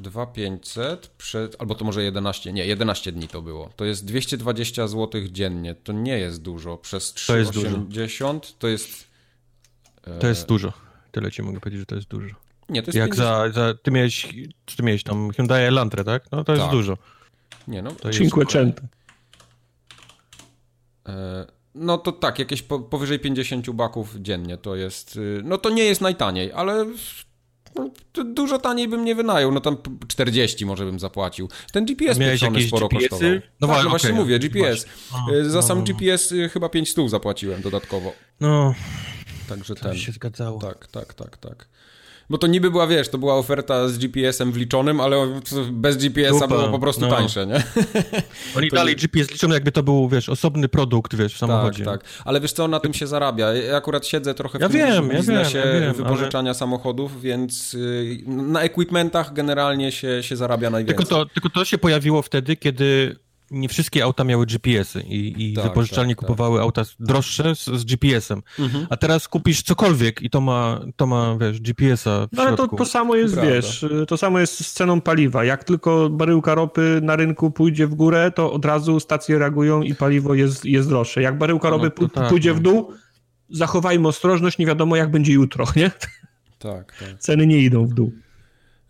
2500 0.00 1.06
przed, 1.06 1.56
albo 1.58 1.74
to 1.74 1.84
może 1.84 2.02
11, 2.02 2.52
nie, 2.52 2.66
11 2.66 3.12
dni 3.12 3.28
to 3.28 3.42
było. 3.42 3.70
To 3.76 3.84
jest 3.84 4.04
220 4.04 4.88
zł 4.88 5.20
dziennie. 5.30 5.74
To 5.74 5.92
nie 5.92 6.18
jest 6.18 6.42
dużo. 6.42 6.76
Przez 6.76 7.12
380 7.12 8.58
to 8.58 8.68
jest. 8.68 9.08
To 10.20 10.26
jest 10.26 10.48
dużo. 10.48 10.72
Tyle 11.10 11.32
ci 11.32 11.42
mogę 11.42 11.60
powiedzieć, 11.60 11.80
że 11.80 11.86
to 11.86 11.94
jest 11.94 12.08
dużo. 12.08 12.34
Nie, 12.68 12.82
to 12.82 12.88
jest 12.88 12.98
Jak 12.98 13.14
za, 13.14 13.50
za, 13.50 13.74
ty 13.82 13.90
miałeś, 13.90 14.34
czy 14.64 14.76
ty 14.76 14.82
miałeś 14.82 15.02
tam 15.02 15.30
Hyundai 15.30 15.64
Elantra, 15.64 16.04
tak? 16.04 16.32
No 16.32 16.44
to 16.44 16.52
jest 16.52 16.64
tak. 16.64 16.72
dużo. 16.72 16.98
Nie 17.68 17.82
no. 17.82 17.90
To 17.90 18.10
Cinquecento. 18.10 18.82
E, 21.08 21.46
no 21.74 21.98
to 21.98 22.12
tak, 22.12 22.38
jakieś 22.38 22.62
po, 22.62 22.80
powyżej 22.80 23.18
50 23.18 23.70
baków 23.70 24.16
dziennie 24.20 24.56
to 24.56 24.76
jest. 24.76 25.16
Y, 25.16 25.42
no 25.44 25.58
to 25.58 25.70
nie 25.70 25.84
jest 25.84 26.00
najtaniej, 26.00 26.52
ale 26.52 26.86
dużo 28.24 28.58
taniej 28.58 28.88
bym 28.88 29.04
nie 29.04 29.14
wynajął, 29.14 29.52
no 29.52 29.60
tam 29.60 29.76
40 30.08 30.66
może 30.66 30.84
bym 30.84 30.98
zapłacił. 30.98 31.48
Ten 31.72 31.84
GPS 31.84 32.18
pieprzony 32.18 32.62
sporo 32.62 32.88
GPS-y? 32.88 33.08
kosztował. 33.10 33.40
No 33.60 33.68
tak, 33.68 33.84
no 33.84 33.90
właśnie 33.90 34.12
mówię, 34.12 34.38
GPS. 34.38 34.86
A, 35.12 35.48
Za 35.48 35.62
sam 35.62 35.78
no. 35.78 35.84
GPS 35.84 36.32
y, 36.32 36.48
chyba 36.48 36.68
5 36.68 36.90
stów 36.90 37.10
zapłaciłem 37.10 37.62
dodatkowo. 37.62 38.12
No, 38.40 38.74
Także 39.48 39.74
to 39.74 39.82
ten. 39.82 39.98
się 39.98 40.12
zgadzało. 40.12 40.60
Tak, 40.60 40.86
tak, 40.86 41.14
tak, 41.14 41.36
tak. 41.36 41.68
Bo 42.30 42.38
to 42.38 42.46
niby 42.46 42.70
była, 42.70 42.86
wiesz, 42.86 43.08
to 43.08 43.18
była 43.18 43.34
oferta 43.34 43.88
z 43.88 43.98
GPS-em 43.98 44.52
wliczonym, 44.52 45.00
ale 45.00 45.40
bez 45.70 45.96
GPS-a 45.96 46.48
było 46.48 46.68
po 46.68 46.78
prostu 46.78 47.00
no. 47.00 47.08
tańsze, 47.08 47.46
nie? 47.46 47.62
Oni 48.56 48.68
dalej 48.68 48.96
GPS 48.96 49.30
liczą, 49.30 49.48
jakby 49.48 49.72
to 49.72 49.82
był, 49.82 50.08
wiesz, 50.08 50.28
osobny 50.28 50.68
produkt, 50.68 51.14
wiesz, 51.14 51.34
w 51.34 51.38
samochodzie. 51.38 51.84
Tak, 51.84 52.02
tak. 52.02 52.10
Ale 52.24 52.40
wiesz 52.40 52.52
co, 52.52 52.68
na 52.68 52.80
tym 52.80 52.94
się 52.94 53.06
zarabia. 53.06 53.54
Ja 53.54 53.76
akurat 53.76 54.06
siedzę 54.06 54.34
trochę 54.34 54.58
w 54.58 54.62
ja 54.62 54.68
tym 54.68 54.78
wiem, 54.78 55.08
biznesie 55.08 55.58
ja 55.58 55.64
wiem, 55.64 55.74
ja 55.74 55.80
wiem, 55.80 55.94
wypożyczania 55.94 56.50
ale... 56.50 56.58
samochodów, 56.58 57.22
więc 57.22 57.74
y, 57.74 58.18
na 58.26 58.62
equipmentach 58.62 59.32
generalnie 59.32 59.92
się, 59.92 60.22
się 60.22 60.36
zarabia 60.36 60.70
najwięcej. 60.70 61.06
Tylko 61.06 61.24
to, 61.24 61.26
tylko 61.34 61.50
to 61.50 61.64
się 61.64 61.78
pojawiło 61.78 62.22
wtedy, 62.22 62.56
kiedy 62.56 63.16
nie 63.50 63.68
wszystkie 63.68 64.04
auta 64.04 64.24
miały 64.24 64.46
GPS-y 64.46 65.00
i, 65.00 65.50
i 65.50 65.54
tak, 65.54 65.64
wypożyczalnie 65.64 66.14
tak, 66.14 66.20
kupowały 66.20 66.58
tak. 66.58 66.64
auta 66.64 66.82
droższe 67.00 67.54
z, 67.54 67.64
z 67.64 67.84
GPS-em. 67.84 68.42
Mhm. 68.58 68.86
A 68.90 68.96
teraz 68.96 69.28
kupisz 69.28 69.62
cokolwiek 69.62 70.22
i 70.22 70.30
to 70.30 70.40
ma, 70.40 70.80
to 70.96 71.06
ma 71.06 71.36
wiesz, 71.40 71.60
GPS-a 71.60 72.26
w 72.26 72.36
No 72.36 72.42
ale 72.42 72.56
to, 72.56 72.68
to 72.68 72.84
samo 72.84 73.16
jest, 73.16 73.34
Prawda. 73.34 73.52
wiesz, 73.52 73.86
to 74.08 74.16
samo 74.16 74.38
jest 74.38 74.66
z 74.66 74.72
ceną 74.72 75.00
paliwa. 75.00 75.44
Jak 75.44 75.64
tylko 75.64 76.10
baryłka 76.10 76.54
ropy 76.54 77.00
na 77.02 77.16
rynku 77.16 77.50
pójdzie 77.50 77.86
w 77.86 77.94
górę, 77.94 78.32
to 78.34 78.52
od 78.52 78.64
razu 78.64 79.00
stacje 79.00 79.38
reagują 79.38 79.82
i 79.82 79.94
paliwo 79.94 80.34
jest, 80.34 80.64
jest 80.64 80.88
droższe. 80.88 81.22
Jak 81.22 81.38
baryłka 81.38 81.70
no, 81.70 81.78
ropy 81.78 82.08
tak, 82.08 82.28
pójdzie 82.28 82.54
w 82.54 82.56
no. 82.56 82.62
dół, 82.62 82.92
zachowajmy 83.50 84.08
ostrożność, 84.08 84.58
nie 84.58 84.66
wiadomo 84.66 84.96
jak 84.96 85.10
będzie 85.10 85.32
jutro, 85.32 85.66
nie? 85.76 85.90
Tak, 86.58 86.94
tak. 86.98 87.18
Ceny 87.18 87.46
nie 87.46 87.58
idą 87.58 87.86
w 87.86 87.94
dół. 87.94 88.12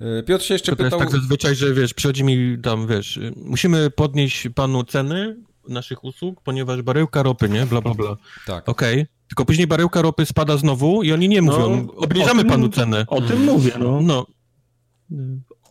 E, 0.01 0.23
Piotr 0.23 0.45
się 0.45 0.55
jeszcze 0.55 0.73
to 0.73 0.77
pytał... 0.77 0.91
To 0.91 1.05
jest 1.05 1.13
tak 1.13 1.21
zazwyczaj, 1.21 1.55
że 1.55 1.75
wiesz, 1.75 1.95
przychodzi 1.95 2.25
mi 2.25 2.59
tam, 2.63 2.87
wiesz, 2.87 3.21
musimy 3.37 3.91
podnieść 3.91 4.49
panu 4.55 4.85
ceny 4.85 5.37
naszych 5.69 6.05
usług, 6.05 6.41
ponieważ 6.43 6.83
baryłka 6.83 7.23
ropy, 7.23 7.49
nie? 7.49 7.67
Bla, 7.67 7.81
bla, 7.81 7.95
bla. 7.95 8.17
Tak. 8.47 8.69
Okej. 8.69 8.95
Okay. 8.95 9.07
Tylko 9.29 9.45
później 9.45 9.67
baryłka 9.67 10.03
ropy 10.03 10.27
spada 10.27 10.57
znowu 10.57 11.03
i 11.03 11.13
oni 11.13 11.29
nie 11.29 11.43
mówią, 11.43 11.87
no, 11.87 11.95
obniżamy 11.95 12.43
tym, 12.43 12.51
panu 12.51 12.69
cenę. 12.69 13.05
O 13.09 13.21
tym 13.21 13.45
mówię, 13.45 13.73
no. 13.79 14.01
no. 14.03 14.27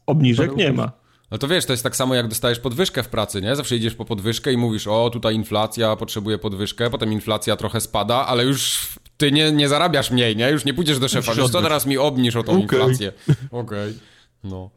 Obniżek 0.05 0.55
nie 0.55 0.73
ma. 0.73 0.91
No 1.31 1.37
to 1.37 1.47
wiesz, 1.47 1.65
to 1.65 1.73
jest 1.73 1.83
tak 1.83 1.95
samo 1.95 2.15
jak 2.15 2.27
dostajesz 2.27 2.59
podwyżkę 2.59 3.03
w 3.03 3.09
pracy, 3.09 3.41
nie? 3.41 3.55
Zawsze 3.55 3.75
idziesz 3.75 3.95
po 3.95 4.05
podwyżkę 4.05 4.53
i 4.53 4.57
mówisz, 4.57 4.87
o 4.87 5.09
tutaj 5.09 5.35
inflacja, 5.35 5.95
potrzebuję 5.95 6.37
podwyżkę, 6.37 6.89
potem 6.89 7.13
inflacja 7.13 7.55
trochę 7.55 7.81
spada, 7.81 8.15
ale 8.15 8.45
już 8.45 8.87
ty 9.17 9.31
nie, 9.31 9.51
nie 9.51 9.69
zarabiasz 9.69 10.11
mniej, 10.11 10.35
nie? 10.35 10.49
Już 10.49 10.65
nie 10.65 10.73
pójdziesz 10.73 10.99
do 10.99 11.07
szefa, 11.07 11.33
wiesz 11.35 11.49
co, 11.49 11.61
teraz 11.61 11.85
mi 11.85 11.97
obniż 11.97 12.35
o 12.35 12.43
tą 12.43 12.51
okay. 12.51 12.61
inflację. 12.61 13.13
Okej. 13.51 13.61
Okay. 13.61 13.93
No. 14.43 14.69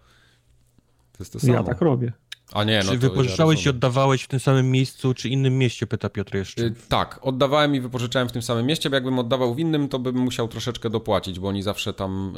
To 1.12 1.22
jest 1.22 1.32
to 1.32 1.40
samo. 1.40 1.52
Ja 1.52 1.62
tak 1.62 1.80
robię. 1.80 2.12
A 2.52 2.64
nie, 2.64 2.82
no 2.84 2.92
czy 2.92 2.98
wypożyczałeś 2.98 3.64
ja 3.64 3.72
i 3.72 3.74
oddawałeś 3.74 4.22
w 4.22 4.28
tym 4.28 4.40
samym 4.40 4.70
miejscu, 4.70 5.14
czy 5.14 5.28
innym 5.28 5.58
mieście, 5.58 5.86
pyta 5.86 6.08
Piotr 6.08 6.34
jeszcze. 6.34 6.62
Yy, 6.62 6.74
tak, 6.88 7.18
oddawałem 7.22 7.74
i 7.74 7.80
wypożyczałem 7.80 8.28
w 8.28 8.32
tym 8.32 8.42
samym 8.42 8.66
mieście, 8.66 8.90
bo 8.90 8.96
jakbym 8.96 9.18
oddawał 9.18 9.54
w 9.54 9.58
innym, 9.58 9.88
to 9.88 9.98
bym 9.98 10.16
musiał 10.16 10.48
troszeczkę 10.48 10.90
dopłacić, 10.90 11.40
bo 11.40 11.48
oni 11.48 11.62
zawsze 11.62 11.92
tam 11.92 12.34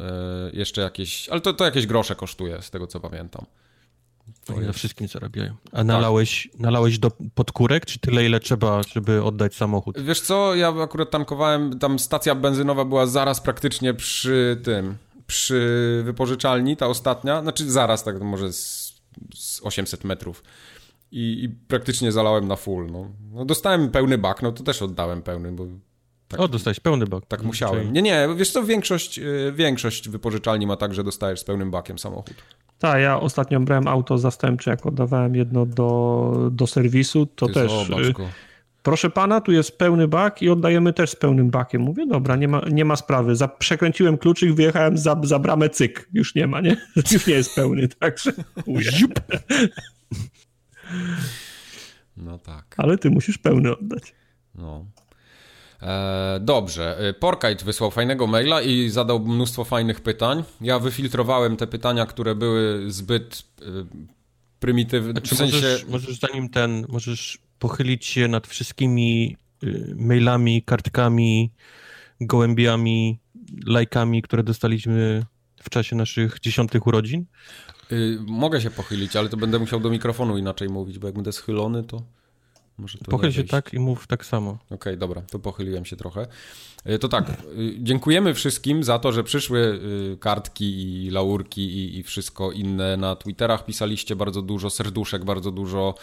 yy, 0.53 0.59
jeszcze 0.59 0.81
jakieś, 0.81 1.29
ale 1.29 1.41
to, 1.41 1.53
to 1.53 1.65
jakieś 1.65 1.87
grosze 1.87 2.15
kosztuje, 2.15 2.63
z 2.63 2.71
tego 2.71 2.87
co 2.87 3.01
pamiętam. 3.01 3.47
To 4.45 4.55
Oni 4.55 4.67
na 4.67 4.73
wszystkim 4.73 5.09
zarabiają. 5.09 5.55
A 5.73 5.85
nalałeś, 5.85 6.49
tak. 6.53 6.61
nalałeś 6.61 6.99
do 6.99 7.11
podkórek, 7.35 7.87
czy 7.87 7.99
tyle, 7.99 8.27
ile 8.27 8.41
trzeba, 8.41 8.83
żeby 8.83 9.25
oddać 9.25 9.55
samochód? 9.55 10.01
Wiesz 10.01 10.21
co, 10.21 10.55
ja 10.55 10.69
akurat 10.69 11.11
tankowałem, 11.11 11.79
tam 11.79 11.99
stacja 11.99 12.35
benzynowa 12.35 12.85
była 12.85 13.07
zaraz 13.07 13.41
praktycznie 13.41 13.95
przy 13.95 14.61
tym, 14.65 14.97
przy 15.27 16.03
wypożyczalni, 16.05 16.77
ta 16.77 16.87
ostatnia, 16.87 17.43
znaczy 17.43 17.71
zaraz, 17.71 18.05
tak 18.05 18.21
może 18.21 18.53
z, 18.53 18.95
z 19.35 19.61
800 19.63 20.05
metrów. 20.05 20.43
I, 21.13 21.45
I, 21.45 21.49
praktycznie 21.49 22.13
zalałem 22.13 22.49
na 22.49 22.57
full. 22.57 22.87
No. 22.93 23.09
no. 23.33 23.45
dostałem 23.45 23.91
pełny 23.91 24.19
bak, 24.19 24.43
no 24.43 24.53
to 24.53 24.63
też 24.63 24.83
oddałem 24.83 25.23
pełny, 25.23 25.53
bo 25.53 25.67
tak, 26.29 26.41
o, 26.41 26.49
dostałeś 26.49 26.81
pełny 26.81 27.07
bak. 27.07 27.27
Tak 27.27 27.43
musiałem. 27.43 27.93
Nie, 27.93 28.03
nie, 28.03 28.29
wiesz 28.37 28.51
co, 28.51 28.65
większość, 28.65 29.19
y, 29.19 29.53
większość 29.57 30.09
wypożyczalni 30.09 30.67
ma 30.67 30.77
tak, 30.77 30.95
że 30.95 31.05
dostajesz 31.05 31.41
z 31.41 31.45
pełnym 31.45 31.71
bakiem 31.71 31.99
samochód. 31.99 32.35
Tak, 32.79 33.01
ja 33.01 33.21
ostatnio 33.21 33.61
brałem 33.61 33.89
auto 33.89 34.19
zastępcze, 34.19 34.71
jak 34.71 34.87
oddawałem 34.87 35.35
jedno 35.35 35.67
do, 35.67 36.49
do 36.51 36.67
serwisu, 36.67 37.27
to 37.27 37.47
Ty 37.47 37.53
też... 37.53 37.73
Y, 37.91 38.15
proszę 38.83 39.11
pana, 39.11 39.41
tu 39.41 39.53
jest 39.53 39.79
pełny 39.79 40.09
bak 40.09 40.43
i 40.43 40.51
oddajemy 40.51 40.93
też 40.93 41.11
z 41.11 41.17
pełnym 41.17 41.51
bakiem. 41.51 41.83
Mówię, 41.83 42.07
dobra, 42.07 42.37
nie 42.37 42.49
ma, 42.49 42.63
nie 42.71 42.85
ma 42.85 42.97
sprawy. 42.97 43.37
Za, 43.37 43.49
przekręciłem 43.49 44.19
kluczyk, 44.19 44.55
wyjechałem 44.55 44.99
za, 44.99 45.21
za 45.23 45.39
bramę, 45.39 45.71
cyk. 45.71 46.09
Już 46.13 46.35
nie 46.35 46.47
ma, 46.47 46.61
nie? 46.61 46.77
Już 47.13 47.27
nie 47.27 47.35
jest 47.35 47.55
pełny, 47.55 47.89
także 47.89 48.33
No 52.17 52.39
tak. 52.39 52.75
Ale 52.77 52.99
ty 52.99 53.11
musisz 53.11 53.39
pełny 53.39 53.79
oddać. 53.79 54.15
No. 54.55 54.87
E, 55.83 56.41
dobrze. 56.41 56.99
E, 56.99 57.13
Porkite 57.15 57.65
wysłał 57.65 57.91
fajnego 57.91 58.27
maila 58.27 58.63
i 58.63 58.89
zadał 58.89 59.21
mnóstwo 59.21 59.65
fajnych 59.65 60.01
pytań. 60.01 60.45
Ja 60.61 60.79
wyfiltrowałem 60.79 61.57
te 61.57 61.67
pytania, 61.67 62.07
które 62.07 62.35
były 62.35 62.91
zbyt 62.91 63.43
e, 63.61 63.65
prymitywne. 64.61 65.13
Znaczy, 65.13 65.35
w 65.35 65.39
sensie... 65.39 65.57
możesz, 65.57 65.87
możesz 65.87 66.19
zanim 66.19 66.49
ten, 66.49 66.87
możesz 66.89 67.39
pochylić 67.63 68.07
się 68.07 68.29
nad 68.29 68.47
wszystkimi 68.47 69.37
y, 69.63 69.95
mailami, 69.99 70.63
kartkami, 70.63 71.53
gołębiami, 72.21 73.21
lajkami, 73.67 74.23
które 74.23 74.43
dostaliśmy 74.43 75.25
w 75.63 75.71
czasie 75.71 75.97
naszych 75.97 76.41
dziesiątych 76.41 76.87
urodzin? 76.87 77.25
Y, 77.93 78.19
mogę 78.27 78.61
się 78.61 78.71
pochylić, 78.71 79.17
ale 79.17 79.29
to 79.29 79.37
będę 79.37 79.59
musiał 79.59 79.81
do 79.81 79.91
mikrofonu 79.91 80.39
inaczej 80.39 80.69
mówić, 80.69 80.99
bo 80.99 81.07
jak 81.09 81.15
będę 81.15 81.33
schylony, 81.33 81.85
to... 81.85 82.03
Pochyl 83.11 83.33
się 83.33 83.45
tak 83.45 83.75
i 83.75 83.79
mów 83.79 84.07
tak 84.07 84.27
samo. 84.27 84.51
Okej, 84.51 84.77
okay, 84.77 84.97
dobra, 84.97 85.23
to 85.31 85.39
pochyliłem 85.39 85.85
się 85.85 85.97
trochę. 85.97 86.27
E, 86.85 86.99
to 86.99 87.09
tak, 87.09 87.31
e, 87.31 87.35
dziękujemy 87.79 88.35
wszystkim 88.35 88.85
za 88.85 88.99
to, 88.99 89.13
że 89.13 89.25
przyszły 89.25 89.81
e, 90.13 90.17
kartki 90.17 91.05
i 91.05 91.11
laurki 91.11 91.61
i, 91.61 91.99
i, 91.99 92.03
wszystko 92.03 92.53
inne. 92.53 92.97
Na 92.97 93.17
Twitterach 93.17 93.65
pisaliście 93.65 94.17
bardzo 94.17 94.43
dużo 94.43 94.71
serduszek, 94.71 95.25
bardzo 95.25 95.51
dużo 95.51 95.95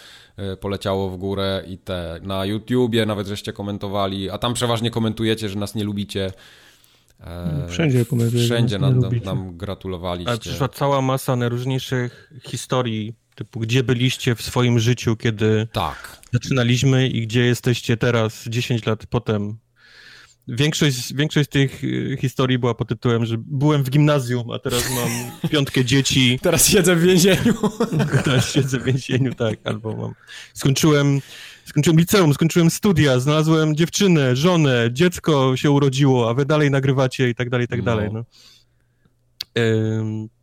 poleciało 0.60 1.10
w 1.10 1.18
górę 1.18 1.64
i 1.68 1.78
te 1.78 2.20
na 2.24 2.46
YouTubie 2.46 3.06
nawet 3.06 3.28
żeście 3.28 3.54
komentowali, 3.54 4.30
a 4.30 4.38
tam 4.38 4.54
przeważnie 4.54 4.92
komentujecie, 4.92 5.50
że 5.50 5.60
nas 5.60 5.76
nie 5.76 5.84
lubicie. 5.84 6.32
E, 7.20 7.68
wszędzie 7.70 8.06
pomagali. 8.06 8.46
Wszędzie 8.46 8.80
nam, 8.80 9.00
nam, 9.00 9.12
nam 9.26 9.58
gratulowaliście. 9.58 10.30
Ale 10.30 10.40
przyszła 10.40 10.68
cała 10.68 11.02
masa 11.02 11.36
najróżniejszych 11.36 12.34
historii, 12.44 13.14
typu 13.40 13.60
gdzie 13.60 13.84
byliście 13.84 14.36
w 14.36 14.42
swoim 14.42 14.80
życiu, 14.80 15.16
kiedy 15.16 15.68
tak. 15.72 16.22
zaczynaliśmy 16.34 17.08
i 17.08 17.28
gdzie 17.28 17.46
jesteście 17.46 17.98
teraz, 17.98 18.44
10 18.48 18.86
lat 18.86 19.06
potem. 19.06 19.58
Większość, 20.48 21.14
większość 21.14 21.50
tych 21.50 21.84
y, 21.84 22.18
historii 22.22 22.60
była 22.60 22.76
pod 22.76 22.88
tytułem, 22.88 23.26
że 23.26 23.36
byłem 23.38 23.84
w 23.84 23.90
gimnazjum, 23.90 24.52
a 24.52 24.60
teraz 24.60 24.84
mam 24.96 25.10
piątkę 25.52 25.86
dzieci. 25.86 26.40
Teraz 26.42 26.68
siedzę 26.68 26.96
w 26.96 27.02
więzieniu. 27.02 27.54
teraz 28.26 28.54
siedzę 28.54 28.80
w 28.80 28.84
więzieniu, 28.84 29.34
tak. 29.34 29.60
Albo 29.64 29.96
mam... 29.96 30.14
Skończyłem, 30.54 31.22
skończyłem 31.66 32.00
liceum, 32.00 32.34
skończyłem 32.34 32.70
studia, 32.70 33.20
znalazłem 33.20 33.76
dziewczynę, 33.76 34.36
żonę, 34.36 34.90
dziecko 34.92 35.58
się 35.58 35.72
urodziło, 35.72 36.30
a 36.30 36.34
wy 36.34 36.46
dalej 36.46 36.72
nagrywacie 36.72 37.30
i 37.30 37.36
tak 37.36 37.50
dalej, 37.50 37.66
i 37.66 37.68
tak 37.68 37.80
no. 37.80 37.86
dalej. 37.86 38.10
No. 38.14 38.24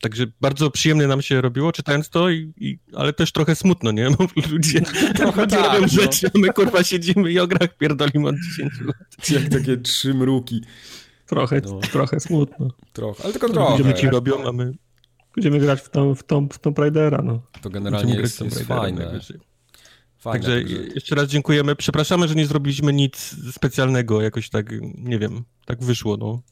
Także 0.01 0.27
bardzo 0.41 0.71
przyjemnie 0.71 1.07
nam 1.07 1.23
się 1.23 1.41
robiło 1.41 1.73
czytając 1.73 2.11
to, 2.11 2.31
i, 2.31 2.53
i 2.57 2.79
ale 2.95 3.13
też 3.13 3.33
trochę 3.33 3.57
smutno, 3.57 3.93
nie? 3.93 4.11
Bo 4.11 4.27
ludzie 4.51 4.81
trochę 5.17 5.47
tak, 5.47 5.65
robią 5.65 5.81
no. 5.81 5.89
rzeczy, 5.89 6.31
a 6.35 6.39
my 6.39 6.49
kurwa 6.49 6.85
siedzimy 6.85 7.33
i 7.33 7.39
o 7.39 7.47
grach 7.47 7.77
pierdolimy 7.77 8.29
od 8.29 8.37
10 8.57 8.73
lat. 8.81 9.31
Jak 9.31 9.49
takie 9.49 9.77
trzy 9.77 10.15
mruki. 10.15 10.63
Trochę, 11.27 11.61
no. 11.65 11.81
trochę 11.81 12.21
smutno. 12.21 12.69
Trochę, 12.93 13.25
ale 13.25 13.33
tylko 13.33 13.49
trochę. 13.49 13.79
Ludzie 13.79 13.95
ci 13.95 14.07
robią, 14.07 14.49
a 14.49 14.53
my... 14.53 14.73
Będziemy 15.37 15.59
grać 15.59 15.81
w 15.81 15.89
tą, 15.89 16.15
w 16.15 16.23
tą, 16.23 16.49
w 16.49 16.59
tą 16.59 16.75
Raidera, 16.75 17.23
no. 17.23 17.43
To 17.63 17.71
generalnie 17.71 18.15
jest, 18.15 18.41
jest 18.41 18.63
fajne. 18.63 19.21
Fajne, 20.19 20.41
także, 20.41 20.61
także 20.63 20.63
jeszcze 20.95 21.15
raz 21.15 21.29
dziękujemy. 21.29 21.77
Przepraszamy, 21.77 22.29
że 22.29 22.35
nie 22.35 22.47
zrobiliśmy 22.47 22.93
nic 22.93 23.37
specjalnego, 23.53 24.23
jakoś 24.23 24.51
tak, 24.51 24.71
nie 24.95 25.19
wiem, 25.19 25.45
tak 25.65 25.85
wyszło, 25.85 26.17
no. 26.17 26.43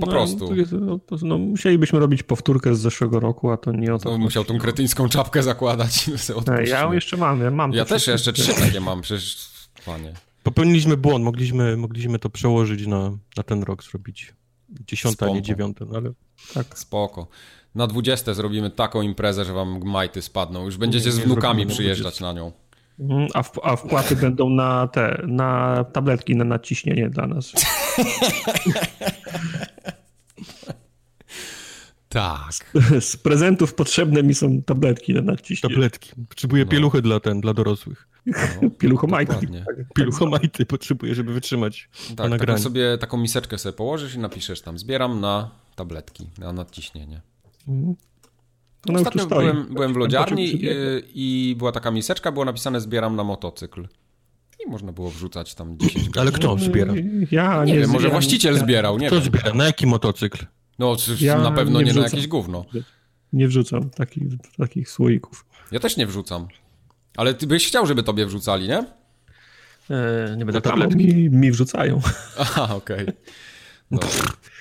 Po 0.00 0.06
no, 0.06 0.12
prostu. 0.12 0.50
No, 0.80 0.98
no, 1.22 1.38
musielibyśmy 1.38 1.98
robić 1.98 2.22
powtórkę 2.22 2.74
z 2.74 2.80
zeszłego 2.80 3.20
roku, 3.20 3.50
a 3.50 3.56
to 3.56 3.72
nie 3.72 3.94
o 3.94 3.98
to. 3.98 4.10
No, 4.10 4.18
musiał 4.18 4.44
tą 4.44 4.58
kretyńską 4.58 5.08
czapkę 5.08 5.42
zakładać. 5.42 6.10
ja 6.66 6.94
jeszcze 6.94 7.16
mam, 7.16 7.40
ja 7.40 7.50
mam. 7.50 7.72
Ja 7.72 7.84
też 7.84 8.06
jeszcze 8.06 8.32
trzy 8.32 8.54
takie 8.54 8.80
mam, 8.80 9.00
przecież 9.00 9.48
panie. 9.86 10.12
Popełniliśmy 10.42 10.96
błąd, 10.96 11.24
mogliśmy, 11.24 11.76
mogliśmy 11.76 12.18
to 12.18 12.30
przełożyć 12.30 12.86
na, 12.86 13.10
na 13.36 13.42
ten 13.42 13.62
rok, 13.62 13.84
zrobić 13.84 14.34
dziesiąte, 14.86 15.26
a 15.26 15.28
nie 15.28 15.42
dziewiąte, 15.42 15.84
no 15.84 15.96
ale 15.96 16.12
tak. 16.54 16.78
Spoko. 16.78 17.28
Na 17.74 17.86
dwudzieste 17.86 18.34
zrobimy 18.34 18.70
taką 18.70 19.02
imprezę, 19.02 19.44
że 19.44 19.52
wam 19.52 19.80
majty 19.84 20.22
spadną. 20.22 20.64
Już 20.64 20.76
będziecie 20.76 21.06
nie, 21.06 21.12
z 21.12 21.18
wnukami 21.18 21.66
przyjeżdżać 21.66 22.20
na 22.20 22.32
nią. 22.32 22.52
Mhm, 23.00 23.28
a, 23.34 23.42
w, 23.42 23.52
a 23.62 23.76
wpłaty 23.76 24.16
będą 24.16 24.50
na 24.50 24.86
te, 24.86 25.22
na 25.26 25.84
tabletki 25.84 26.36
na 26.36 26.44
nadciśnienie 26.44 27.10
dla 27.10 27.26
nas. 27.26 27.52
tak. 32.08 32.52
Z 33.00 33.16
prezentów 33.16 33.74
potrzebne 33.74 34.22
mi 34.22 34.34
są 34.34 34.62
tabletki 34.62 35.14
na 35.14 35.22
nadciśnienie. 35.22 35.74
Tabletki. 35.74 36.12
Potrzebuję 36.28 36.64
no. 36.64 36.70
pieluchy 36.70 37.02
dla 37.02 37.20
ten, 37.20 37.40
dla 37.40 37.54
dorosłych. 37.54 38.08
No, 38.26 38.70
Pieluchomajty. 38.78 39.32
Tak, 39.32 39.76
Pieluchomajty 39.94 40.66
potrzebuję, 40.66 41.14
żeby 41.14 41.32
wytrzymać 41.32 41.88
tak, 42.16 42.38
taką 42.38 42.58
sobie, 42.58 42.98
taką 42.98 43.16
miseczkę 43.16 43.58
sobie 43.58 43.72
położysz 43.72 44.14
i 44.14 44.18
napiszesz 44.18 44.60
tam, 44.60 44.78
zbieram 44.78 45.20
na 45.20 45.50
tabletki, 45.74 46.26
na 46.38 46.52
nadciśnienie. 46.52 47.20
Mhm. 47.68 47.94
No 48.88 48.98
Ostatnio 48.98 49.26
byłem, 49.26 49.74
byłem 49.74 49.92
w 49.92 49.96
lodziarni 49.96 50.64
i, 50.64 50.68
i, 51.14 51.56
była 51.56 51.72
taka 51.72 51.90
miseczka, 51.90 52.32
było 52.32 52.44
napisane 52.44 52.80
zbieram 52.80 53.16
na 53.16 53.24
motocykl. 53.24 53.88
I 54.66 54.70
można 54.70 54.92
było 54.92 55.10
wrzucać 55.10 55.54
tam 55.54 55.78
10 55.78 56.18
Ale 56.18 56.32
kto 56.32 56.58
zbiera? 56.58 56.94
Ja 57.30 57.64
nie, 57.64 57.72
nie 57.72 57.78
wiem, 57.80 57.90
może 57.90 58.08
właściciel 58.08 58.58
zbierał, 58.58 58.98
nie 58.98 59.06
Kto 59.06 59.16
wiem. 59.16 59.24
zbiera? 59.24 59.54
Na 59.54 59.64
jaki 59.64 59.86
motocykl? 59.86 60.46
No, 60.78 60.96
ja 61.20 61.38
na 61.38 61.52
pewno 61.52 61.80
nie, 61.80 61.86
nie 61.86 61.94
na 61.94 62.02
jakieś 62.02 62.26
gówno. 62.26 62.64
Nie 63.32 63.48
wrzucam 63.48 63.90
takich, 63.90 64.22
takich 64.58 64.90
słoików. 64.90 65.46
Ja 65.72 65.80
też 65.80 65.96
nie 65.96 66.06
wrzucam. 66.06 66.48
Ale 67.16 67.34
ty 67.34 67.46
byś 67.46 67.66
chciał, 67.66 67.86
żeby 67.86 68.02
tobie 68.02 68.26
wrzucali, 68.26 68.68
nie? 68.68 68.78
Eee, 68.78 70.36
nie 70.36 70.44
będę 70.44 70.52
no 70.52 70.60
tam 70.60 70.96
mi, 70.96 71.30
mi 71.30 71.52
wrzucają. 71.52 72.00
Aha, 72.38 72.74
okej. 72.74 73.06
Okay. 73.90 74.10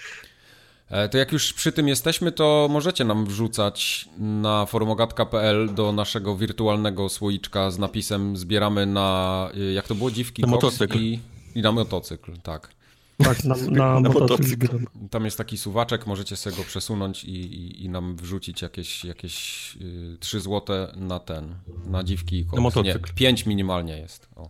E, 0.89 1.09
to 1.09 1.17
jak 1.17 1.31
już 1.31 1.53
przy 1.53 1.71
tym 1.71 1.87
jesteśmy, 1.87 2.31
to 2.31 2.67
możecie 2.71 3.03
nam 3.03 3.25
wrzucać 3.25 4.09
na 4.17 4.65
forumogatka.pl 4.65 5.73
do 5.73 5.91
naszego 5.91 6.35
wirtualnego 6.35 7.09
słoiczka 7.09 7.71
z 7.71 7.79
napisem 7.79 8.37
zbieramy 8.37 8.85
na, 8.85 9.49
e, 9.53 9.73
jak 9.73 9.87
to 9.87 9.95
było, 9.95 10.11
dziwki 10.11 10.41
na 10.41 10.47
motocykl. 10.47 10.99
I, 10.99 11.19
I, 11.55 11.61
na 11.61 11.71
motocykl, 11.71 12.31
tak. 12.43 12.75
Tak, 13.17 13.43
na, 13.43 13.55
na, 13.71 13.99
na 13.99 14.09
motocykl. 14.09 14.67
Tam 15.11 15.25
jest 15.25 15.37
taki 15.37 15.57
suwaczek, 15.57 16.07
możecie 16.07 16.35
sobie 16.35 16.55
go 16.55 16.63
przesunąć 16.63 17.23
i, 17.23 17.35
i, 17.35 17.85
i 17.85 17.89
nam 17.89 18.15
wrzucić 18.15 18.61
jakieś, 18.61 19.05
jakieś 19.05 19.77
y, 19.81 20.17
3 20.19 20.39
złote 20.39 20.93
na 20.95 21.19
ten, 21.19 21.55
na 21.85 22.03
dziwki 22.03 22.39
i 22.39 22.45
koks. 22.45 22.55
Na 22.55 22.61
motocykl. 22.61 23.09
Nie, 23.09 23.13
5 23.15 23.45
minimalnie 23.45 23.97
jest. 23.97 24.29
O. 24.35 24.49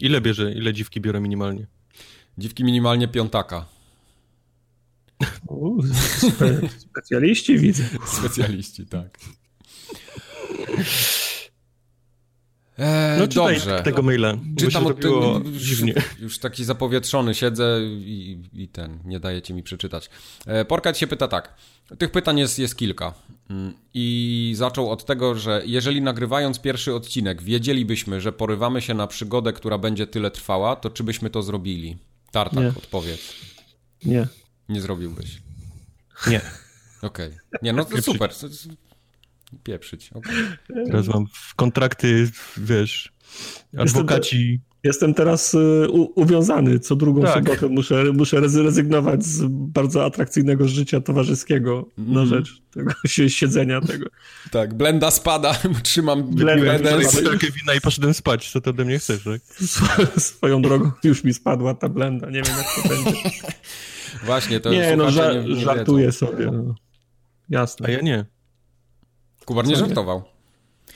Ile 0.00 0.20
bierze, 0.20 0.52
ile 0.52 0.72
dziwki 0.72 1.00
biorę 1.00 1.20
minimalnie? 1.20 1.66
Dziwki 2.38 2.64
minimalnie 2.64 3.08
piątaka. 3.08 3.77
U, 5.46 5.82
spe, 6.18 6.60
specjaliści 6.78 7.58
widzę. 7.58 7.84
Specjaliści, 8.06 8.86
tak. 8.86 9.18
Eee, 12.78 13.18
no 13.18 13.26
dobrze. 13.26 13.82
tego 13.82 14.02
maila. 14.02 14.38
Czytam 14.58 14.86
od 14.86 15.00
tego 15.00 15.42
dziwnie. 15.52 15.94
Już 16.20 16.38
taki 16.38 16.64
zapowietrzony 16.64 17.34
siedzę 17.34 17.80
i, 17.82 18.42
i, 18.52 18.68
ten, 18.68 18.98
nie 19.04 19.20
dajecie 19.20 19.54
mi 19.54 19.62
przeczytać. 19.62 20.10
E, 20.46 20.64
Porkat 20.64 20.98
się 20.98 21.06
pyta 21.06 21.28
tak. 21.28 21.54
Tych 21.98 22.10
pytań 22.10 22.38
jest, 22.38 22.58
jest 22.58 22.76
kilka. 22.76 23.14
Mm, 23.50 23.74
I 23.94 24.52
zaczął 24.56 24.90
od 24.90 25.04
tego, 25.04 25.34
że 25.34 25.62
jeżeli 25.66 26.02
nagrywając 26.02 26.58
pierwszy 26.58 26.94
odcinek 26.94 27.42
wiedzielibyśmy, 27.42 28.20
że 28.20 28.32
porywamy 28.32 28.82
się 28.82 28.94
na 28.94 29.06
przygodę, 29.06 29.52
która 29.52 29.78
będzie 29.78 30.06
tyle 30.06 30.30
trwała, 30.30 30.76
to 30.76 30.90
czy 30.90 31.04
byśmy 31.04 31.30
to 31.30 31.42
zrobili? 31.42 31.96
Tartak, 32.30 32.64
nie. 32.64 32.68
odpowiedz. 32.68 33.34
Nie. 34.04 34.26
Nie 34.68 34.80
zrobiłbyś. 34.80 35.42
Nie. 36.26 36.40
Okej. 37.02 37.28
Okay. 37.28 37.38
Nie, 37.62 37.72
no 37.72 37.84
to 37.84 38.02
super. 38.02 38.30
Pieprzyć. 39.64 40.10
Okay. 40.12 40.58
Teraz 40.86 41.06
mam 41.06 41.26
kontrakty, 41.56 42.30
wiesz, 42.56 43.12
adwokaci. 43.78 44.60
Jestem 44.84 45.14
teraz 45.14 45.54
y, 45.54 45.86
u, 45.90 46.20
uwiązany. 46.20 46.78
Co 46.78 46.96
drugą 46.96 47.22
tak. 47.22 47.34
sobotę 47.34 47.68
muszę, 47.68 48.04
muszę 48.12 48.40
rezygnować 48.40 49.24
z 49.24 49.44
bardzo 49.48 50.04
atrakcyjnego 50.04 50.68
życia 50.68 51.00
towarzyskiego 51.00 51.86
mm. 51.98 52.12
na 52.12 52.26
rzecz 52.26 52.62
tego 52.70 52.90
siedzenia 53.28 53.80
tego. 53.80 54.06
Tak, 54.50 54.74
blenda 54.74 55.10
spada, 55.10 55.54
trzymam 55.82 56.22
blendę. 56.22 56.78
Blendę 56.78 56.98
wina 57.60 57.74
i 57.74 57.80
poszedłem 57.80 58.14
spać. 58.14 58.50
Co 58.50 58.60
ty 58.60 58.70
ode 58.70 58.84
mnie 58.84 58.98
chcesz, 58.98 59.24
tak? 59.24 59.68
Swoją 60.22 60.62
drogą 60.62 60.90
już 61.04 61.24
mi 61.24 61.34
spadła 61.34 61.74
ta 61.74 61.88
blenda. 61.88 62.30
Nie 62.30 62.42
wiem, 62.42 62.54
jak 62.58 62.82
to 62.82 62.88
będzie. 62.88 63.30
Właśnie, 64.24 64.60
to 64.60 64.70
Nie, 64.70 64.96
no 64.96 65.10
ża 65.10 65.32
nie, 65.32 65.54
nie 65.54 65.60
żartuję 65.60 66.06
wiedzą. 66.06 66.26
sobie. 66.26 66.50
No. 66.50 66.74
Jasne. 67.48 67.88
A 67.88 67.90
ja 67.90 68.00
nie. 68.00 68.24
Kubar 69.44 69.66
nie 69.66 69.76
żartował. 69.76 70.37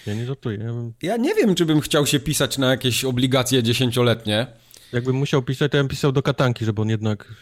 Ja 0.06 0.14
nie 0.14 0.26
żartuję. 0.26 0.58
Ja, 0.58 0.72
bym... 0.72 0.92
ja 1.02 1.16
nie 1.16 1.34
wiem, 1.34 1.54
czy 1.54 1.66
bym 1.66 1.80
chciał 1.80 2.06
się 2.06 2.20
pisać 2.20 2.58
na 2.58 2.70
jakieś 2.70 3.04
obligacje 3.04 3.62
dziesięcioletnie. 3.62 4.46
Jakbym 4.92 5.16
musiał 5.16 5.42
pisać, 5.42 5.72
to 5.72 5.76
ja 5.76 5.82
bym 5.82 5.88
pisał 5.88 6.12
do 6.12 6.22
katanki, 6.22 6.64
żeby 6.64 6.82
on 6.82 6.88
jednak... 6.88 7.34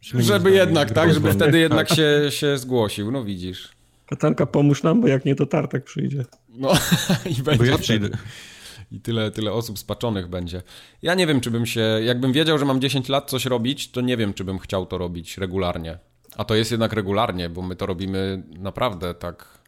Żeby 0.00 0.50
jednak, 0.50 0.90
tak? 0.90 1.14
Żeby 1.14 1.32
wtedy 1.32 1.58
jednak 1.58 1.88
się, 1.88 2.30
się 2.30 2.58
zgłosił, 2.58 3.10
no 3.10 3.24
widzisz. 3.24 3.68
Katanka, 4.06 4.46
pomóż 4.46 4.82
nam, 4.82 5.00
bo 5.00 5.08
jak 5.08 5.24
nie, 5.24 5.34
to 5.34 5.46
Tartak 5.46 5.84
przyjdzie. 5.84 6.24
No 6.48 6.72
i 7.38 7.42
będzie... 7.42 7.58
Bo 7.58 7.64
ja 7.64 7.78
przyjdę. 7.78 8.08
I 8.92 9.00
tyle, 9.00 9.30
tyle 9.30 9.52
osób 9.52 9.78
spaczonych 9.78 10.28
będzie. 10.28 10.62
Ja 11.02 11.14
nie 11.14 11.26
wiem, 11.26 11.40
czy 11.40 11.50
bym 11.50 11.66
się... 11.66 11.80
Jakbym 12.04 12.32
wiedział, 12.32 12.58
że 12.58 12.64
mam 12.64 12.80
10 12.80 13.08
lat 13.08 13.30
coś 13.30 13.46
robić, 13.46 13.90
to 13.90 14.00
nie 14.00 14.16
wiem, 14.16 14.34
czy 14.34 14.44
bym 14.44 14.58
chciał 14.58 14.86
to 14.86 14.98
robić 14.98 15.38
regularnie. 15.38 15.98
A 16.36 16.44
to 16.44 16.54
jest 16.54 16.70
jednak 16.70 16.92
regularnie, 16.92 17.48
bo 17.48 17.62
my 17.62 17.76
to 17.76 17.86
robimy 17.86 18.42
naprawdę 18.58 19.14
tak 19.14 19.61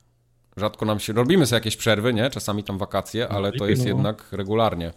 Rzadko 0.57 0.87
nam 0.87 1.01
się. 1.01 1.13
Robimy 1.13 1.47
sobie 1.47 1.57
jakieś 1.57 1.77
przerwy, 1.77 2.15
nie? 2.15 2.31
Czasami 2.31 2.65
tam 2.65 2.79
wakacje, 2.79 3.29
ale 3.29 3.53
to 3.53 3.69
jest 3.69 3.83
no. 3.83 3.89
jednak 3.89 4.33
regularnie. 4.33 4.93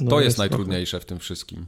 No 0.00 0.10
to 0.10 0.16
jest, 0.16 0.24
jest 0.24 0.38
najtrudniejsze 0.38 1.00
w 1.00 1.04
tym 1.04 1.18
wszystkim. 1.18 1.66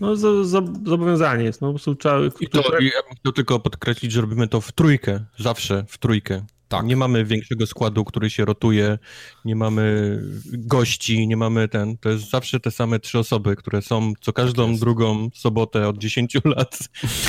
No, 0.00 0.16
za, 0.16 0.44
za, 0.44 0.62
zobowiązanie 0.86 1.44
jest. 1.44 1.60
No, 1.60 1.68
po 1.68 1.72
prostu 1.72 1.94
trzeba, 1.94 2.16
I 2.40 2.48
to, 2.48 2.58
ja 2.80 3.02
bym 3.08 3.16
chciał 3.20 3.32
tylko 3.32 3.60
podkreślić, 3.60 4.12
że 4.12 4.20
robimy 4.20 4.48
to 4.48 4.60
w 4.60 4.72
trójkę, 4.72 5.24
zawsze 5.38 5.84
w 5.88 5.98
trójkę. 5.98 6.44
Tak. 6.68 6.86
Nie 6.86 6.96
mamy 6.96 7.24
większego 7.24 7.66
składu, 7.66 8.04
który 8.04 8.30
się 8.30 8.44
rotuje, 8.44 8.98
nie 9.44 9.56
mamy 9.56 10.18
gości, 10.46 11.28
nie 11.28 11.36
mamy 11.36 11.68
ten. 11.68 11.98
To 11.98 12.08
jest 12.08 12.30
zawsze 12.30 12.60
te 12.60 12.70
same 12.70 13.00
trzy 13.00 13.18
osoby, 13.18 13.56
które 13.56 13.82
są 13.82 14.12
co 14.20 14.32
każdą 14.32 14.70
tak 14.70 14.80
drugą 14.80 15.30
sobotę 15.34 15.88
od 15.88 15.98
10 15.98 16.36
lat. 16.56 16.78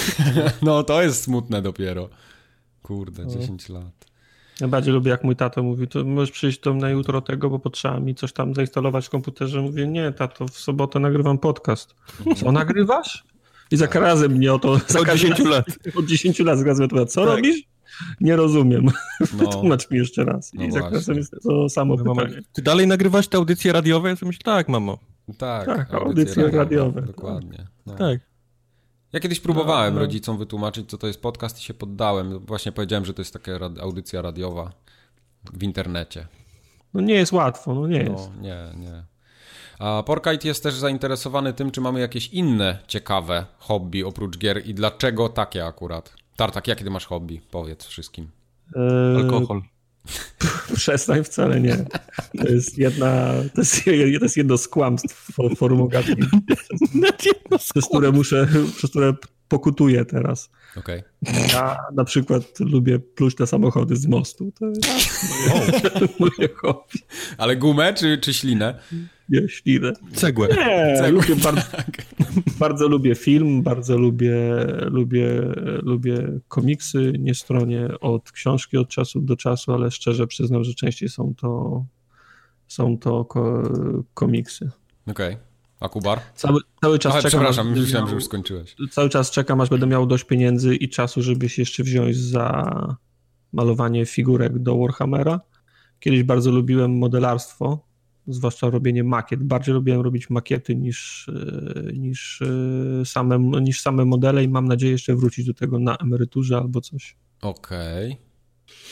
No 0.62 0.84
to 0.84 1.02
jest 1.02 1.24
smutne 1.24 1.62
dopiero. 1.62 2.10
Kurde, 2.84 3.28
10 3.28 3.70
no. 3.70 3.80
lat. 3.80 4.14
Najbardziej 4.62 4.94
lubię, 4.94 5.12
jak 5.12 5.24
mój 5.24 5.36
tato 5.36 5.64
mówi, 5.64 5.88
to 5.88 6.04
możesz 6.04 6.32
przyjść 6.32 6.60
do 6.60 6.74
mnie 6.74 6.90
jutro 6.90 7.22
tego, 7.22 7.50
bo 7.50 7.60
potrzeba 7.60 8.00
mi 8.00 8.16
coś 8.16 8.34
tam 8.34 8.54
zainstalować 8.54 9.08
w 9.08 9.10
komputerze. 9.10 9.62
Mówię, 9.62 9.88
nie, 9.88 10.12
tato, 10.12 10.48
w 10.48 10.58
sobotę 10.58 11.00
nagrywam 11.00 11.38
podcast. 11.38 11.96
Co 12.38 12.52
nagrywasz? 12.52 13.24
I 13.72 13.78
za 13.78 13.86
razem 13.86 14.32
mnie 14.32 14.54
o 14.54 14.60
to... 14.60 14.72
Od 14.72 15.10
10 15.14 15.40
lat. 15.40 15.66
Od 15.96 16.06
10 16.06 16.40
lat 16.40 16.60
zgadzam 16.60 16.90
Co 17.08 17.26
tak. 17.26 17.36
robisz? 17.36 17.64
Nie 18.22 18.36
rozumiem. 18.36 18.86
No. 19.38 19.48
Tłumacz 19.52 19.92
mi 19.92 19.98
jeszcze 19.98 20.24
raz. 20.26 20.54
No 20.54 20.64
I 20.64 20.72
za 20.72 20.90
razem 20.90 21.18
jest 21.18 21.36
to 21.44 21.70
samo 21.70 21.96
no, 21.96 22.16
pytanie. 22.16 22.42
Ty 22.54 22.62
dalej 22.62 22.88
nagrywasz 22.88 23.28
te 23.28 23.38
audycje 23.38 23.74
radiowe? 23.74 24.10
Ja 24.10 24.16
sobie 24.16 24.28
myślę, 24.28 24.42
tak, 24.44 24.70
mamo. 24.70 24.98
Tak, 25.38 25.66
tak 25.66 25.94
audycje, 25.94 26.00
audycje 26.00 26.44
radiowe. 26.44 26.58
radiowe. 26.58 27.02
Dokładnie. 27.02 27.68
No. 27.86 27.96
Tak. 27.96 28.33
Ja 29.14 29.20
kiedyś 29.20 29.40
próbowałem 29.40 29.94
no, 29.94 30.00
no. 30.00 30.06
rodzicom 30.06 30.38
wytłumaczyć, 30.38 30.90
co 30.90 30.98
to 30.98 31.08
jest 31.08 31.22
podcast 31.22 31.60
i 31.60 31.64
się 31.64 31.74
poddałem. 31.74 32.40
Właśnie 32.40 32.72
powiedziałem, 32.72 33.06
że 33.06 33.14
to 33.14 33.22
jest 33.22 33.34
taka 33.34 33.52
audycja 33.82 34.22
radiowa 34.22 34.72
w 35.54 35.64
internecie. 35.64 36.28
No 36.94 37.02
nie 37.02 37.14
jest 37.14 37.32
łatwo, 37.32 37.76
no 37.76 37.88
nie 37.88 38.04
no, 38.04 38.12
jest. 38.12 38.30
Nie, 38.42 38.58
nie. 38.78 39.04
A 39.80 40.04
Porkite 40.04 40.48
jest 40.48 40.64
też 40.64 40.74
zainteresowany 40.74 41.54
tym, 41.54 41.72
czy 41.72 41.82
mamy 41.82 42.00
jakieś 42.00 42.28
inne 42.28 42.78
ciekawe 42.88 43.46
hobby 43.58 44.04
oprócz 44.04 44.38
gier 44.38 44.68
i 44.68 44.74
dlaczego 44.74 45.30
takie 45.30 45.66
akurat. 45.66 46.14
Tartak, 46.36 46.68
jakie 46.68 46.84
ty 46.84 46.90
masz 46.90 47.06
hobby? 47.06 47.42
Powiedz 47.52 47.86
wszystkim. 47.86 48.32
Eee... 48.76 49.16
Alkohol. 49.16 49.62
Przestań, 50.76 51.24
wcale 51.24 51.62
nie. 51.62 51.86
To 52.38 52.48
jest 52.48 52.78
jedna, 52.78 53.34
to 53.56 53.62
jest, 53.62 53.86
to 53.86 54.26
jest 54.26 54.38
jedno 54.38 54.58
z 54.58 54.68
kłamstw 54.68 55.28
forum 55.58 55.90
przez 57.72 57.86
które 57.86 58.12
muszę, 58.12 58.48
przez 58.78 58.90
które 58.90 59.14
pokutuję 59.48 60.06
teraz. 60.06 60.50
Okay. 60.78 61.04
Ja 61.54 61.78
na 61.94 62.04
przykład 62.04 62.60
lubię 62.60 63.00
pluć 63.00 63.38
na 63.38 63.46
samochody 63.46 63.96
z 63.96 64.08
mostu. 64.08 64.52
To 64.60 64.66
jest 64.66 64.88
moje, 65.40 66.08
moje 66.20 66.50
hobby. 66.56 67.00
Ale 67.38 67.56
gumę 67.56 67.94
czy, 67.94 68.18
czy 68.18 68.34
ślinę? 68.34 68.80
Nie, 69.30 69.50
ślinę. 69.50 69.94
Cegłę. 70.14 70.48
Nie, 70.48 70.96
Cegłę. 70.98 71.12
Lubię 71.12 71.36
bardzo, 71.36 71.62
bardzo 72.60 72.88
lubię 72.88 73.16
film, 73.16 73.64
bardzo 73.64 73.98
lubię, 73.98 74.36
lubię, 74.82 75.42
lubię 75.82 76.40
komiksy, 76.48 77.14
nie 77.20 77.36
stronię 77.36 77.90
od 78.02 78.32
książki 78.32 78.78
od 78.78 78.90
czasu 78.90 79.22
do 79.22 79.36
czasu, 79.36 79.74
ale 79.74 79.92
szczerze 79.92 80.28
przyznam, 80.28 80.64
że 80.64 80.74
częściej 80.74 81.10
są 81.10 81.34
to, 81.36 81.86
są 82.68 82.98
to 82.98 83.26
ko 83.26 83.64
komiksy. 84.14 84.72
Okej. 85.08 85.34
Okay. 85.34 85.54
A 85.80 85.90
Kubar? 85.90 86.20
Cały, 86.36 86.60
cały 86.82 87.00
czas 87.00 87.12
Aha, 87.12 87.22
czekam. 87.22 87.40
Przepraszam, 87.40 87.72
myślałem, 87.72 88.04
miał, 88.04 88.08
że 88.08 88.16
już 88.16 88.26
skończyłeś. 88.26 88.76
Cały 88.92 89.10
czas 89.10 89.32
czekam, 89.32 89.62
aż 89.62 89.70
będę 89.70 89.88
miał 89.88 90.06
dość 90.06 90.24
pieniędzy 90.24 90.76
i 90.76 90.90
czasu, 90.90 91.22
żeby 91.22 91.50
się 91.50 91.62
jeszcze 91.62 91.84
wziąć 91.84 92.18
za 92.18 92.98
malowanie 93.54 94.06
figurek 94.06 94.60
do 94.60 94.78
Warhammera. 94.78 95.40
Kiedyś 96.00 96.24
bardzo 96.24 96.52
lubiłem 96.52 96.98
modelarstwo, 96.98 97.86
zwłaszcza 98.28 98.70
robienie 98.70 99.04
makiet. 99.04 99.44
Bardziej 99.44 99.74
lubiłem 99.74 100.02
robić 100.02 100.30
makiety 100.30 100.76
niż, 100.76 101.30
e, 101.30 101.94
niż, 101.94 102.42
e, 102.42 103.06
same, 103.06 103.40
niż 103.40 103.82
same 103.82 104.06
modele 104.06 104.44
i 104.44 104.48
mam 104.48 104.68
nadzieję 104.68 104.92
jeszcze 104.92 105.16
wrócić 105.16 105.46
do 105.46 105.54
tego 105.54 105.80
na 105.80 105.98
emeryturze 105.98 106.58
albo 106.58 106.82
coś. 106.82 107.16
Okej. 107.42 108.12
Okay. 108.12 108.34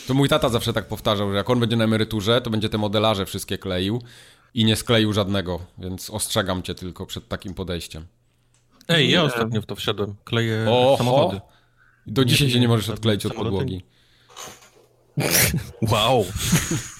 To 0.07 0.13
mój 0.13 0.29
tata 0.29 0.49
zawsze 0.49 0.73
tak 0.73 0.87
powtarzał, 0.87 1.31
że 1.31 1.37
jak 1.37 1.49
on 1.49 1.59
będzie 1.59 1.75
na 1.75 1.83
emeryturze, 1.83 2.41
to 2.41 2.49
będzie 2.49 2.69
te 2.69 2.77
modelarze 2.77 3.25
wszystkie 3.25 3.57
kleił 3.57 4.01
i 4.53 4.65
nie 4.65 4.75
skleił 4.75 5.13
żadnego, 5.13 5.59
więc 5.77 6.09
ostrzegam 6.09 6.63
cię 6.63 6.75
tylko 6.75 7.05
przed 7.05 7.27
takim 7.27 7.53
podejściem. 7.53 8.05
Ej, 8.87 9.11
ja 9.11 9.23
ostatnio 9.23 9.61
w 9.61 9.65
to 9.65 9.75
wszedłem. 9.75 10.15
Kleję 10.23 10.65
Oho. 10.69 10.97
samochody. 10.97 11.41
Do 12.07 12.25
dzisiaj 12.25 12.47
nie, 12.47 12.53
się 12.53 12.59
nie 12.59 12.67
możesz 12.67 12.89
odkleić 12.89 13.25
od 13.25 13.33
podłogi. 13.33 13.81
Wow, 15.91 16.25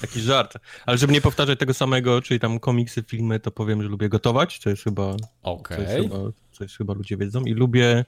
taki 0.02 0.22
żart. 0.22 0.54
Ale 0.86 0.98
żeby 0.98 1.14
nie 1.14 1.22
powtarzać 1.22 1.60
tego 1.60 1.74
samego, 1.74 2.22
czyli 2.22 2.40
tam 2.40 2.60
komiksy, 2.60 3.04
filmy, 3.04 3.40
to 3.40 3.52
powiem, 3.52 3.84
że 3.84 3.90
lubię 3.90 4.10
gotować, 4.10 4.58
co 4.58 4.70
jest 4.70 4.84
chyba, 4.84 5.16
okay. 5.42 5.78
co, 5.78 5.84
jest 5.84 5.96
chyba 5.96 6.18
co 6.52 6.64
jest 6.64 6.78
chyba 6.78 6.94
ludzie 6.94 7.18
wiedzą 7.18 7.42
i 7.42 7.54
lubię 7.54 8.06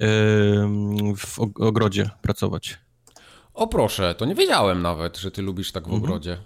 yy, 0.00 0.06
w 1.16 1.38
ogrodzie 1.38 2.10
pracować. 2.22 2.78
O 3.54 3.66
proszę, 3.66 4.14
to 4.14 4.24
nie 4.24 4.34
wiedziałem 4.34 4.82
nawet, 4.82 5.18
że 5.18 5.30
ty 5.30 5.42
lubisz 5.42 5.72
tak 5.72 5.84
w 5.84 5.86
mhm. 5.86 6.02
ogrodzie. 6.02 6.38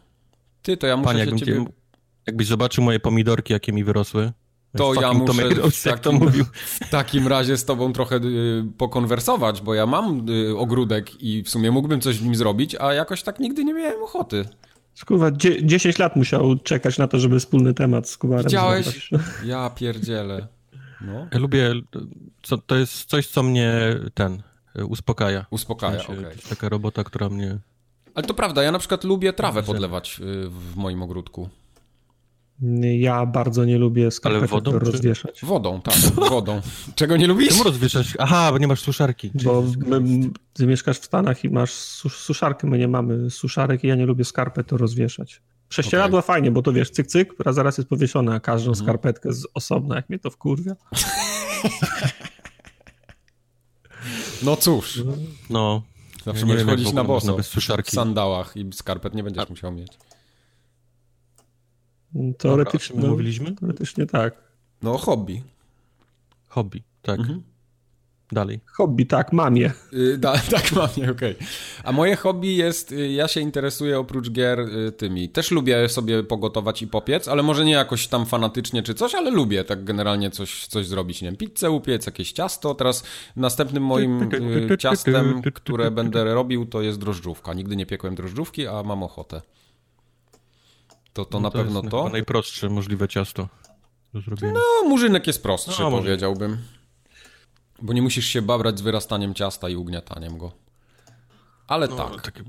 Ty, 0.63 0.77
to 0.77 0.87
ja 0.87 0.97
muszę 0.97 1.15
Panie, 1.15 1.25
się 1.25 1.37
ciebie... 1.37 1.65
Jakbyś 2.27 2.47
zobaczył 2.47 2.85
moje 2.85 3.01
pomidorki, 3.01 3.53
jakie 3.53 3.73
mi 3.73 3.85
wyrosły, 3.85 4.33
to 4.77 4.95
ja 4.95 5.13
muszę 5.13 5.49
w 5.71 5.83
takim, 5.83 5.99
to 5.99 6.13
mówił. 6.13 6.45
w 6.55 6.91
takim 6.91 7.29
razie 7.29 7.57
z 7.57 7.65
tobą 7.65 7.93
trochę 7.93 8.17
y, 8.17 8.65
pokonwersować, 8.79 9.63
bo 9.63 9.75
ja 9.75 9.87
mam 9.87 10.31
y, 10.31 10.59
ogródek 10.59 11.23
i 11.23 11.43
w 11.43 11.49
sumie 11.49 11.71
mógłbym 11.71 12.01
coś 12.01 12.19
w 12.19 12.25
nim 12.25 12.35
zrobić, 12.35 12.75
a 12.75 12.95
jakoś 12.95 13.23
tak 13.23 13.39
nigdy 13.39 13.65
nie 13.65 13.75
miałem 13.75 14.03
ochoty. 14.03 14.45
Kurwa, 15.07 15.31
10 15.63 15.99
lat 15.99 16.17
musiał 16.17 16.57
czekać 16.57 16.99
na 16.99 17.09
to, 17.09 17.19
żeby 17.19 17.41
wspólny 17.41 17.75
temat 17.75 18.09
z 18.09 18.17
Kubarem 18.19 18.45
Widziałeś? 18.45 19.11
Ja 19.45 19.71
pierdzielę. 19.71 20.47
No. 21.01 21.27
Ja 21.33 21.39
lubię, 21.39 21.75
co, 22.43 22.59
to 22.59 22.77
jest 22.77 23.05
coś, 23.05 23.27
co 23.27 23.43
mnie 23.43 23.97
ten 24.15 24.43
uspokaja. 24.89 25.47
Uspokaja, 25.51 25.99
w 25.99 26.07
sensie, 26.07 26.13
okay. 26.13 26.25
To 26.25 26.31
jest 26.31 26.49
taka 26.49 26.69
robota, 26.69 27.05
która 27.05 27.29
mnie... 27.29 27.59
Ale 28.15 28.27
to 28.27 28.35
prawda, 28.35 28.63
ja 28.63 28.73
na 28.73 28.79
przykład 28.79 29.05
lubię 29.05 29.33
trawę 29.33 29.63
podlewać 29.63 30.21
y, 30.21 30.49
w 30.49 30.77
moim 30.77 31.03
ogródku. 31.03 31.49
Ja 32.99 33.27
bardzo 33.27 33.65
nie 33.65 33.79
lubię 33.79 34.11
skarpetek 34.11 34.51
wodą, 34.51 34.73
czy... 34.73 34.79
rozwieszać. 34.79 35.41
Wodą, 35.45 35.81
tak, 35.81 35.95
wodą. 36.31 36.61
Czego 36.95 37.17
nie 37.17 37.27
lubisz? 37.27 37.49
Czemu 37.49 37.63
rozwieszać? 37.63 38.15
Aha, 38.19 38.53
bo 38.53 38.59
nie 38.59 38.67
masz 38.67 38.81
suszarki. 38.81 39.31
Bo 39.45 39.65
my, 39.87 40.31
ty 40.53 40.67
mieszkasz 40.67 40.99
w 40.99 41.05
Stanach 41.05 41.45
i 41.45 41.51
masz 41.51 41.73
suszarkę, 41.73 42.67
my 42.67 42.79
nie 42.79 42.89
mamy 42.89 43.31
suszarek 43.31 43.85
i 43.85 43.89
ja 43.89 43.95
nie 43.95 44.07
lubię 44.07 44.25
skarpet 44.25 44.67
to 44.67 44.77
rozwieszać. 44.77 45.43
Prześcieradła 45.69 46.19
okay. 46.19 46.27
fajnie, 46.27 46.51
bo 46.51 46.63
to 46.63 46.73
wiesz, 46.73 46.91
cyk, 46.91 47.07
cyk, 47.07 47.35
a 47.45 47.53
zaraz 47.53 47.79
jest 47.79 47.91
powieszona, 47.91 48.35
a 48.35 48.41
każdą 48.41 48.71
mhm. 48.71 48.85
skarpetkę 48.87 49.33
z 49.33 49.47
osobna, 49.55 49.97
jak 49.97 50.09
mnie 50.09 50.19
to 50.19 50.31
wkurwia. 50.31 50.77
No 54.43 54.57
cóż. 54.57 55.03
No. 55.51 55.83
Zawsze 56.25 56.41
ja 56.41 56.47
będziesz 56.47 56.67
chodzić 56.67 56.93
na 56.93 57.05
boso 57.05 57.37
bez 57.37 57.47
suszarki. 57.47 57.91
w 57.91 57.95
sandałach 57.95 58.57
i 58.57 58.73
skarpet 58.73 59.15
nie 59.15 59.23
będziesz 59.23 59.45
a... 59.45 59.51
musiał 59.51 59.73
mieć. 59.73 59.93
Teoretycznie, 62.39 62.97
Dobra, 62.97 63.11
mówiliśmy? 63.11 63.55
Teoretycznie 63.55 64.07
tak. 64.07 64.35
No, 64.83 64.99
hobby. 64.99 65.43
Hobby, 66.49 66.83
tak. 67.03 67.21
Mhm. 67.21 67.43
Dalej. 68.33 68.61
Hobby, 68.67 69.07
tak, 69.07 69.33
mam 69.33 69.57
je. 69.57 69.73
Yy, 69.93 70.19
da, 70.19 70.39
tak, 70.51 70.73
mam 70.73 70.89
je, 70.97 71.11
okej. 71.11 71.35
Okay. 71.35 71.49
A 71.85 71.93
moje 71.93 72.17
hobby 72.17 72.57
jest, 72.57 72.93
y, 72.93 73.09
ja 73.09 73.29
się 73.29 73.41
interesuję 73.41 73.99
oprócz 73.99 74.31
gier 74.31 74.61
y, 74.61 74.93
tymi. 74.93 75.29
Też 75.29 75.51
lubię 75.51 75.89
sobie 75.89 76.23
pogotować 76.23 76.83
i 76.83 76.87
popiec, 76.87 77.29
ale 77.29 77.43
może 77.43 77.65
nie 77.65 77.73
jakoś 77.73 78.09
tam 78.09 78.27
fanatycznie 78.27 78.83
czy 78.83 78.95
coś, 78.95 79.15
ale 79.15 79.31
lubię 79.31 79.65
tak 79.65 79.85
generalnie 79.85 80.31
coś, 80.31 80.67
coś 80.67 80.87
zrobić. 80.87 81.23
Nie 81.23 81.29
wiem, 81.29 81.37
pizzę 81.37 81.71
upiec, 81.71 82.07
jakieś 82.07 82.33
ciasto. 82.33 82.75
Teraz 82.75 83.05
następnym 83.37 83.83
moim 83.83 84.23
y, 84.73 84.79
ciastem, 84.79 85.43
które 85.55 85.91
będę 85.91 86.35
robił, 86.35 86.67
to 86.67 86.83
jest 86.83 86.99
drożdżówka. 86.99 87.55
Nigdy 87.55 87.77
nie 87.77 87.87
piekłem 87.87 88.15
drożdżówki, 88.15 88.67
a 88.67 88.83
mam 88.83 89.03
ochotę. 89.03 89.43
To, 91.17 91.25
to 91.25 91.39
no 91.39 91.43
na 91.43 91.51
to 91.51 91.59
pewno 91.59 91.83
to. 91.83 92.09
najprostsze 92.09 92.69
możliwe 92.69 93.09
ciasto 93.09 93.49
do 94.15 94.21
zrobienia. 94.21 94.53
No, 94.55 94.89
murzynek 94.89 95.27
jest 95.27 95.43
prostszy, 95.43 95.83
no, 95.83 95.91
powiedziałbym. 95.91 96.59
Bo 97.83 97.93
nie 97.93 98.03
musisz 98.03 98.27
się 98.27 98.43
babrać 98.43 98.79
z 98.79 98.83
wyrastaniem 98.83 99.35
ciasta 99.35 99.69
i 99.69 99.77
ugniataniem 99.77 100.39
go. 100.39 100.53
Ale 101.67 101.89
no, 101.89 101.97
tak. 101.97 102.23
Takie... 102.23 102.45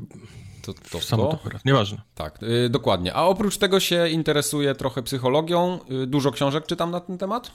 To, 0.61 0.73
to, 0.91 1.01
Samo 1.01 1.39
to, 1.43 1.49
to 1.49 1.57
Nieważne. 1.65 2.01
Tak, 2.15 2.41
yy, 2.41 2.69
dokładnie. 2.69 3.13
A 3.13 3.23
oprócz 3.23 3.57
tego 3.57 3.79
się 3.79 4.09
interesuję 4.09 4.75
trochę 4.75 5.03
psychologią. 5.03 5.79
Yy, 5.89 6.07
dużo 6.07 6.31
książek 6.31 6.65
czytam 6.65 6.91
na 6.91 6.99
ten 6.99 7.17
temat. 7.17 7.51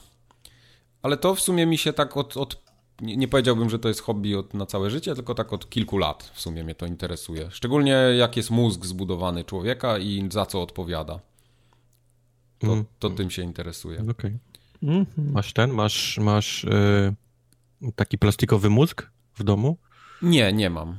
Ale 1.01 1.17
to 1.17 1.35
w 1.35 1.41
sumie 1.41 1.65
mi 1.65 1.77
się 1.77 1.93
tak 1.93 2.17
od, 2.17 2.37
od 2.37 2.63
nie, 3.01 3.17
nie, 3.17 3.27
powiedziałbym, 3.27 3.69
że 3.69 3.79
to 3.79 3.87
jest 3.87 4.01
hobby 4.01 4.35
od, 4.35 4.53
na 4.53 4.65
całe 4.65 4.89
życie, 4.89 5.15
tylko 5.15 5.35
tak 5.35 5.53
od 5.53 5.69
kilku 5.69 5.97
lat 5.97 6.31
w 6.33 6.41
sumie 6.41 6.63
mnie 6.63 6.75
to 6.75 6.85
interesuje. 6.85 7.51
Szczególnie 7.51 7.91
jak 7.91 8.37
jest 8.37 8.51
mózg 8.51 8.85
zbudowany 8.85 9.43
człowieka 9.43 9.97
i 9.97 10.29
za 10.31 10.45
co 10.45 10.61
odpowiada. 10.61 11.19
To, 12.59 12.73
mm. 12.73 12.85
to 12.99 13.09
tym 13.09 13.29
się 13.29 13.41
interesuje. 13.41 13.99
Okej. 13.99 14.11
Okay. 14.11 14.39
Mm 14.83 15.05
-hmm. 15.05 15.31
Masz 15.31 15.53
ten, 15.53 15.71
masz, 15.71 16.17
masz 16.17 16.65
yy, 17.83 17.91
taki 17.95 18.17
plastikowy 18.17 18.69
mózg 18.69 19.09
w 19.35 19.43
domu? 19.43 19.77
Nie, 20.21 20.53
nie 20.53 20.69
mam. 20.69 20.97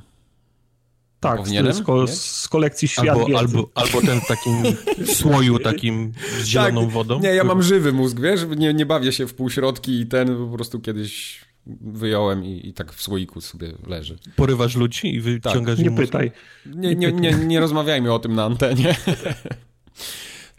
Tak, 1.19 1.47
z, 1.47 1.83
ko 1.83 2.07
z, 2.07 2.47
kolekcji 2.47 2.87
świat 2.87 3.07
albo, 3.07 3.39
albo, 3.39 3.69
albo, 3.75 4.01
ten 4.01 4.21
w 4.21 4.27
takim 4.27 4.63
słoju 5.17 5.59
takim 5.59 6.11
z 6.41 6.45
zieloną 6.45 6.81
tak, 6.81 6.91
wodą? 6.93 7.19
Nie, 7.19 7.29
ja 7.29 7.43
mam 7.43 7.63
żywy 7.63 7.93
mózg, 7.93 8.19
wiesz, 8.19 8.45
nie, 8.57 8.73
nie 8.73 8.85
bawię 8.85 9.11
się 9.11 9.27
w 9.27 9.33
półśrodki 9.33 9.99
i 9.99 10.05
ten 10.05 10.37
po 10.37 10.47
prostu 10.47 10.79
kiedyś 10.79 11.44
wyjąłem 11.81 12.45
i, 12.45 12.67
i, 12.67 12.73
tak 12.73 12.93
w 12.93 13.01
słoiku 13.01 13.41
sobie 13.41 13.73
leży. 13.87 14.17
Porywasz 14.35 14.75
ludzi 14.75 15.15
i 15.15 15.21
wyciągasz 15.21 15.77
tak. 15.77 15.85
Nie 15.85 15.97
pytaj. 15.97 16.31
Nie, 16.65 16.95
nie, 16.95 17.11
nie, 17.11 17.31
nie 17.31 17.59
rozmawiajmy 17.59 18.13
o 18.13 18.19
tym 18.19 18.35
na 18.35 18.43
antenie. 18.43 18.95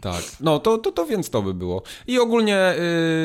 Tak, 0.00 0.22
no 0.40 0.58
to, 0.58 0.78
to, 0.78 0.92
to 0.92 1.06
więc 1.06 1.30
to 1.30 1.42
by 1.42 1.54
było. 1.54 1.82
I 2.06 2.18
ogólnie 2.18 2.74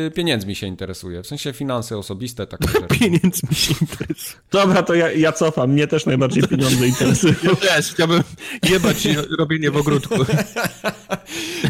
y, 0.07 0.11
pieniędzmi 0.11 0.55
się 0.55 0.67
interesuje, 0.67 1.23
w 1.23 1.27
sensie 1.27 1.53
finanse 1.53 1.97
osobiste, 1.97 2.47
takie 2.47 2.67
rzeczy. 2.67 2.87
pieniędzmi 2.99 3.55
się 3.55 3.73
interesuje. 3.81 4.41
Dobra, 4.51 4.83
to 4.83 4.93
ja, 4.93 5.11
ja 5.11 5.31
cofam, 5.31 5.71
mnie 5.71 5.87
też 5.87 6.05
najbardziej 6.05 6.43
pieniądze 6.43 6.87
interesują. 6.87 7.33
Ja 7.43 7.55
też, 7.55 7.93
chciałbym 7.93 8.23
jebać 8.69 9.07
robienie 9.39 9.71
w 9.71 9.77
ogródku. 9.77 10.15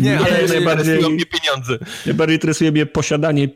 Nie, 0.01 0.19
ale 0.19 0.47
najbardziej 0.47 1.09
mnie 1.09 1.25
pieniądze. 1.25 1.77
Najbardziej 2.05 2.35
interesuje 2.35 2.71
mnie 2.71 2.85
posiadanie 2.85 3.47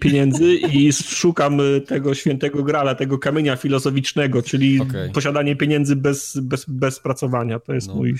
pieniędzy 0.00 0.54
i 0.54 0.92
szukam 0.92 1.60
y, 1.60 1.80
tego 1.80 2.14
świętego 2.14 2.62
grala, 2.62 2.94
tego 2.94 3.18
kamienia 3.18 3.56
filozoficznego, 3.56 4.42
czyli 4.42 4.80
okay. 4.80 5.10
posiadanie 5.14 5.56
pieniędzy 5.56 5.96
bez, 5.96 6.38
bez, 6.42 6.64
bez 6.68 7.00
pracowania. 7.00 7.58
To 7.58 7.74
jest 7.74 7.88
no. 7.88 7.94
mój 7.94 8.14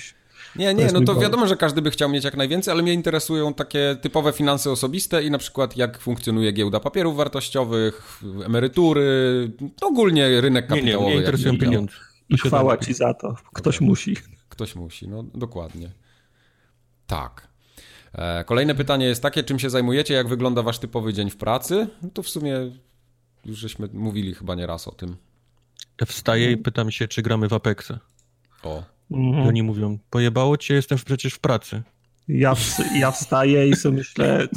nie, 0.55 0.73
nie, 0.73 0.87
no 0.93 1.01
to 1.01 1.15
wiadomo, 1.15 1.47
że 1.47 1.57
każdy 1.57 1.81
by 1.81 1.91
chciał 1.91 2.09
mieć 2.09 2.23
jak 2.23 2.37
najwięcej, 2.37 2.71
ale 2.71 2.83
mnie 2.83 2.93
interesują 2.93 3.53
takie 3.53 3.97
typowe 4.01 4.33
finanse 4.33 4.71
osobiste 4.71 5.23
i 5.23 5.31
na 5.31 5.37
przykład 5.37 5.77
jak 5.77 5.99
funkcjonuje 5.99 6.51
giełda 6.51 6.79
papierów 6.79 7.15
wartościowych, 7.15 8.21
emerytury, 8.45 9.51
ogólnie 9.81 10.41
rynek 10.41 10.67
kapitałowy. 10.67 11.05
Nie, 11.05 11.09
nie, 11.09 11.15
mnie 11.15 11.19
interesują 11.19 11.57
pieniądze. 11.57 11.93
I 12.29 12.37
chwała 12.37 12.77
ci 12.77 12.93
za 12.93 13.13
to. 13.13 13.35
Ktoś 13.53 13.81
musi. 13.81 14.17
Ktoś 14.49 14.75
musi, 14.75 15.07
no 15.07 15.23
dokładnie. 15.23 15.91
Tak. 17.07 17.47
E, 18.13 18.43
kolejne 18.43 18.75
pytanie 18.75 19.05
jest 19.05 19.21
takie, 19.21 19.43
czym 19.43 19.59
się 19.59 19.69
zajmujecie, 19.69 20.13
jak 20.13 20.27
wygląda 20.27 20.63
wasz 20.63 20.79
typowy 20.79 21.13
dzień 21.13 21.29
w 21.29 21.37
pracy? 21.37 21.87
No 22.01 22.09
to 22.13 22.23
w 22.23 22.29
sumie 22.29 22.71
już 23.45 23.57
żeśmy 23.57 23.89
mówili 23.93 24.33
chyba 24.33 24.55
nie 24.55 24.67
raz 24.67 24.87
o 24.87 24.91
tym. 24.91 25.15
Ja 26.01 26.05
wstaję 26.05 26.51
i 26.51 26.57
pytam 26.57 26.91
się, 26.91 27.07
czy 27.07 27.21
gramy 27.21 27.47
w 27.47 27.53
Apexa. 27.53 27.99
O. 28.63 28.83
Mhm. 29.11 29.45
I 29.45 29.47
oni 29.47 29.63
mówią, 29.63 29.97
pojebało 30.09 30.57
cię, 30.57 30.73
jestem 30.73 30.97
przecież 31.05 31.33
w 31.33 31.39
pracy. 31.39 31.83
Ja, 32.27 32.53
ja 32.99 33.11
wstaję 33.11 33.69
i 33.69 33.75
sobie 33.75 33.97
myślę, 33.97 34.47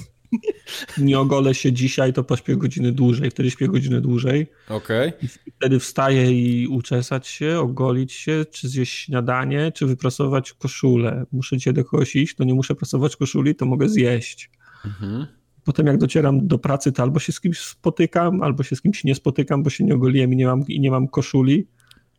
nie 0.99 1.19
ogolę 1.19 1.55
się 1.55 1.73
dzisiaj, 1.73 2.13
to 2.13 2.25
pośpię 2.25 2.57
godziny 2.57 2.93
dłużej, 2.93 3.31
wtedy 3.31 3.51
śpię 3.51 3.69
godziny 3.69 4.01
dłużej. 4.01 4.47
Okej. 4.69 5.09
Okay. 5.09 5.29
Wtedy 5.57 5.79
wstaję 5.79 6.33
i 6.33 6.67
uczesać 6.67 7.29
się, 7.29 7.59
ogolić 7.59 8.13
się, 8.13 8.45
czy 8.51 8.69
zjeść 8.69 8.99
śniadanie, 8.99 9.73
czy 9.73 9.87
wyprasować 9.87 10.53
koszulę. 10.53 11.25
Muszę 11.33 11.57
dzisiaj 11.57 11.75
do 11.75 11.85
kogoś 11.85 12.17
iść, 12.17 12.37
to 12.37 12.45
nie 12.45 12.55
muszę 12.55 12.75
prasować 12.75 13.17
koszuli, 13.17 13.55
to 13.55 13.67
mogę 13.67 13.89
zjeść. 13.89 14.51
Mhm. 14.85 15.27
Potem 15.65 15.87
jak 15.87 15.99
docieram 15.99 16.47
do 16.47 16.59
pracy, 16.59 16.93
to 16.93 17.03
albo 17.03 17.21
się 17.21 17.33
z 17.33 17.41
kimś 17.41 17.59
spotykam, 17.59 18.43
albo 18.43 18.63
się 18.63 18.77
z 18.77 18.83
kimś 18.83 19.05
nie 19.05 19.15
spotykam, 19.15 19.63
bo 19.63 19.71
się 19.71 19.85
nie 19.85 19.95
ogoliłem 19.95 20.33
i 20.33 20.37
nie 20.37 20.47
mam, 20.47 20.67
i 20.69 20.81
nie 20.81 20.91
mam 20.91 21.09
koszuli. 21.09 21.67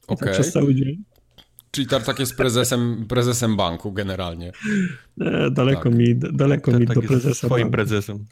Okay. 0.08 0.28
Tak 0.28 0.34
przez 0.34 0.52
cały 0.52 0.76
dzień. 0.76 1.04
Czyli 1.72 1.88
Tartak 1.88 2.20
jest 2.20 2.38
prezesem, 2.38 3.06
prezesem 3.10 3.58
banku 3.58 3.92
generalnie. 3.92 4.52
E, 5.22 5.52
daleko 5.52 5.84
tak. 5.84 5.94
mi, 5.94 6.16
daleko 6.16 6.72
mi 6.72 6.86
do 6.86 7.02
prezesa. 7.02 7.48
Swoim 7.48 7.64
banku. 7.64 7.72
prezesem. 7.72 8.26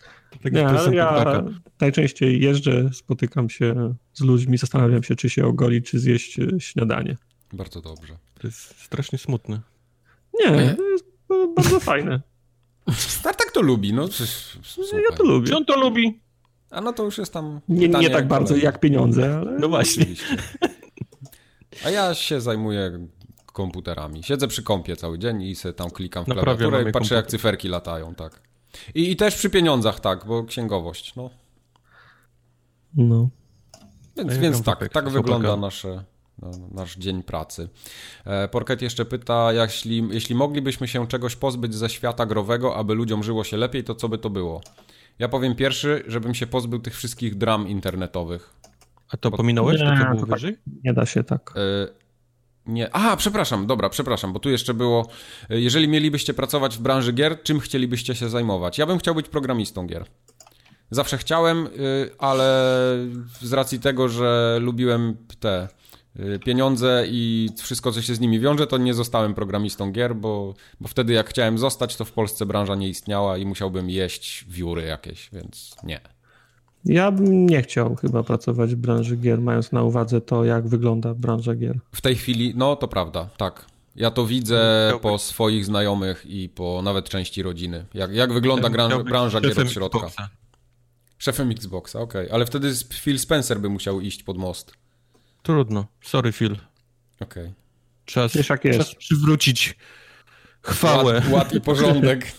Tak 0.44 0.54
nie, 0.54 0.68
ale 0.68 0.96
ja 0.96 1.44
najczęściej 1.82 2.42
jeżdżę, 2.42 2.90
spotykam 2.94 3.50
się 3.50 3.96
z 4.14 4.22
ludźmi, 4.22 4.58
zastanawiam 4.58 5.04
się, 5.04 5.16
czy 5.16 5.30
się 5.30 5.46
ogolić, 5.46 5.90
czy 5.90 6.00
zjeść 6.00 6.40
e, 6.40 6.60
śniadanie. 6.60 7.18
Bardzo 7.54 7.82
dobrze. 7.82 8.18
To 8.42 8.48
jest 8.48 8.82
strasznie 8.82 9.20
smutne. 9.20 9.62
Nie, 10.40 10.52
nie? 10.52 10.76
to 10.76 10.90
jest 10.90 11.06
bardzo 11.56 11.80
fajne. 11.92 12.22
Tartak 13.24 13.52
to 13.52 13.62
lubi, 13.62 13.94
no. 13.94 14.10
Ja 15.10 15.18
to 15.18 15.24
lubię. 15.24 15.48
Czy 15.48 15.58
on 15.58 15.66
to 15.66 15.80
lubi? 15.80 16.20
A 16.70 16.82
no 16.82 16.94
to 16.94 17.04
już 17.04 17.18
jest 17.18 17.34
tam. 17.34 17.62
Nie, 17.70 17.88
nie 17.88 18.10
tak 18.10 18.28
bardzo 18.28 18.56
jak 18.56 18.80
pieniądze, 18.80 19.36
ale. 19.36 19.60
No 19.60 19.70
właśnie. 19.70 20.06
A 21.86 21.90
ja 21.90 22.14
się 22.14 22.42
zajmuję 22.42 23.08
komputerami. 23.52 24.24
Siedzę 24.24 24.48
przy 24.48 24.64
kompie 24.64 24.96
cały 24.96 25.20
dzień 25.20 25.42
i 25.42 25.56
sobie 25.56 25.74
tam 25.74 25.90
klikam 25.90 26.24
w 26.26 26.28
klawiaturę 26.28 26.82
i 26.82 26.86
patrzę 26.86 26.92
komputer. 26.92 27.18
jak 27.18 27.28
cyferki 27.28 27.68
latają, 27.68 28.16
tak. 28.16 28.42
I, 28.96 29.12
I 29.12 29.16
też 29.16 29.36
przy 29.36 29.50
pieniądzach, 29.50 30.00
tak, 30.00 30.26
bo 30.26 30.44
księgowość, 30.44 31.16
no. 31.16 31.30
No. 32.94 33.30
Więc, 34.18 34.34
ja 34.34 34.40
więc 34.40 34.64
tak, 34.64 34.90
tak 34.90 35.10
wygląda 35.10 35.58
nasze, 35.58 36.04
no, 36.42 36.52
nasz 36.72 36.98
dzień 36.98 37.24
pracy. 37.24 37.70
E, 38.26 38.48
Porket 38.48 38.82
jeszcze 38.82 39.06
pyta, 39.06 39.54
jeśli, 39.54 40.08
jeśli 40.12 40.36
moglibyśmy 40.36 40.88
się 40.88 41.08
czegoś 41.08 41.36
pozbyć 41.36 41.76
ze 41.76 41.90
świata 41.90 42.26
growego, 42.26 42.76
aby 42.76 42.94
ludziom 42.94 43.24
żyło 43.24 43.44
się 43.44 43.58
lepiej, 43.58 43.84
to 43.84 43.96
co 43.96 44.10
by 44.10 44.18
to 44.18 44.30
było? 44.30 44.62
Ja 45.20 45.30
powiem 45.30 45.56
pierwszy, 45.56 46.04
żebym 46.08 46.36
się 46.36 46.48
pozbył 46.48 46.80
tych 46.80 46.96
wszystkich 46.96 47.36
dram 47.36 47.68
internetowych. 47.68 48.54
A 49.10 49.18
to 49.18 49.32
pominąłeś, 49.32 49.80
to 49.80 49.86
co 49.86 50.16
było 50.16 50.26
tak 50.26 50.40
nie 50.84 50.94
da 50.94 51.06
się 51.06 51.24
tak. 51.24 51.54
E, 51.56 51.88
nie. 52.74 52.90
Przepraszam, 53.18 53.68
dobra, 53.68 53.90
przepraszam, 53.90 54.34
bo 54.34 54.40
tu 54.40 54.50
jeszcze 54.50 54.74
było. 54.74 55.08
Jeżeli 55.50 55.88
mielibyście 55.88 56.34
pracować 56.34 56.78
w 56.78 56.82
branży 56.82 57.14
gier, 57.14 57.44
czym 57.44 57.60
chcielibyście 57.60 58.16
się 58.16 58.30
zajmować? 58.30 58.78
Ja 58.78 58.86
bym 58.86 58.98
chciał 58.98 59.16
być 59.16 59.30
programistą 59.30 59.88
gier. 59.88 60.06
Zawsze 60.92 61.18
chciałem, 61.18 61.68
y, 61.68 62.10
ale 62.18 62.74
z 63.42 63.54
racji 63.54 63.80
tego, 63.80 64.10
że 64.10 64.58
lubiłem 64.62 65.18
te 65.40 65.68
y, 66.20 66.40
pieniądze 66.46 67.06
i 67.08 67.50
wszystko, 67.58 67.92
co 67.92 68.02
się 68.02 68.16
z 68.16 68.20
nimi 68.20 68.40
wiąże, 68.40 68.68
to 68.68 68.78
nie 68.78 68.94
zostałem 68.94 69.34
programistą 69.34 69.92
gier, 69.92 70.16
bo, 70.16 70.54
bo 70.80 70.88
wtedy 70.88 71.14
jak 71.14 71.30
chciałem 71.30 71.58
zostać, 71.58 71.96
to 71.96 72.06
w 72.06 72.12
Polsce 72.12 72.46
branża 72.46 72.76
nie 72.76 72.90
istniała 72.90 73.38
i 73.38 73.46
musiałbym 73.46 73.90
jeść 73.90 74.46
wióry 74.48 74.84
jakieś, 74.84 75.30
więc 75.34 75.76
nie. 75.84 76.19
Ja 76.86 77.12
bym 77.12 77.46
nie 77.46 77.62
chciał 77.62 77.96
chyba 77.96 78.24
pracować 78.24 78.76
w 78.76 78.78
branży 78.78 79.18
gier, 79.18 79.42
mając 79.42 79.72
na 79.72 79.84
uwadze 79.84 80.22
to, 80.22 80.46
jak 80.46 80.68
wygląda 80.68 81.14
branża 81.14 81.56
gier. 81.56 81.80
W 81.92 82.02
tej 82.02 82.16
chwili, 82.16 82.54
no 82.56 82.76
to 82.76 82.88
prawda, 82.88 83.30
tak. 83.38 83.66
Ja 83.96 84.12
to 84.12 84.26
widzę 84.26 84.92
po 85.02 85.18
swoich 85.18 85.66
znajomych 85.66 86.26
i 86.26 86.50
po 86.50 86.82
nawet 86.82 87.10
części 87.10 87.44
rodziny. 87.44 87.86
Jak, 87.94 88.12
jak 88.12 88.34
wygląda 88.34 88.70
branża, 88.70 89.04
branża 89.04 89.42
gier 89.42 89.60
od 89.62 89.72
środka. 89.72 89.98
Xboxa. 89.98 90.30
Szefem 91.18 91.52
Xboxa, 91.52 92.00
okej. 92.00 92.22
Okay. 92.22 92.34
Ale 92.36 92.46
wtedy 92.46 92.72
Phil 93.04 93.20
Spencer 93.20 93.60
by 93.60 93.70
musiał 93.70 94.02
iść 94.02 94.24
pod 94.24 94.38
most. 94.38 94.74
Trudno. 95.44 95.86
Sorry, 96.02 96.32
Phil. 96.32 96.58
Okej. 97.20 97.44
Okay. 97.44 97.54
Czas, 98.06 98.32
czas 98.78 98.96
przywrócić 98.96 99.76
chwałę. 100.62 101.14
Ład, 101.14 101.32
ład 101.32 101.54
i 101.54 101.62
porządek. 101.62 102.32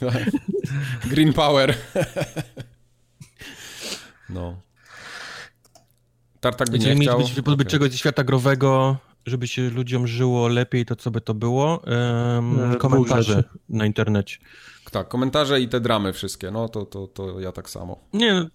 Green 1.11 1.33
Power. 1.33 1.74
No. 4.34 4.56
Tartak 6.40 6.70
by 6.70 6.78
nie 6.78 6.96
chciał. 6.96 7.18
Być, 7.18 7.32
pozbyć 7.32 7.66
okay. 7.66 7.70
czegoś 7.70 7.90
ze 7.90 7.98
świata 7.98 8.24
growego, 8.24 8.96
żeby 9.26 9.48
się 9.48 9.70
ludziom 9.70 10.06
żyło 10.06 10.48
lepiej, 10.48 10.86
to 10.86 10.96
co 10.96 11.10
by 11.10 11.20
to 11.20 11.34
było? 11.34 11.82
Um, 12.34 12.76
komentarze 12.78 13.44
na 13.68 13.86
internecie. 13.86 14.38
Tak, 14.90 15.08
komentarze 15.08 15.60
i 15.60 15.68
te 15.68 15.80
dramy 15.80 16.12
wszystkie, 16.12 16.50
no 16.50 16.68
to, 16.68 16.86
to, 16.86 17.06
to 17.06 17.40
ja 17.40 17.52
tak 17.52 17.70
samo. 17.70 17.98
Nie, 18.12 18.46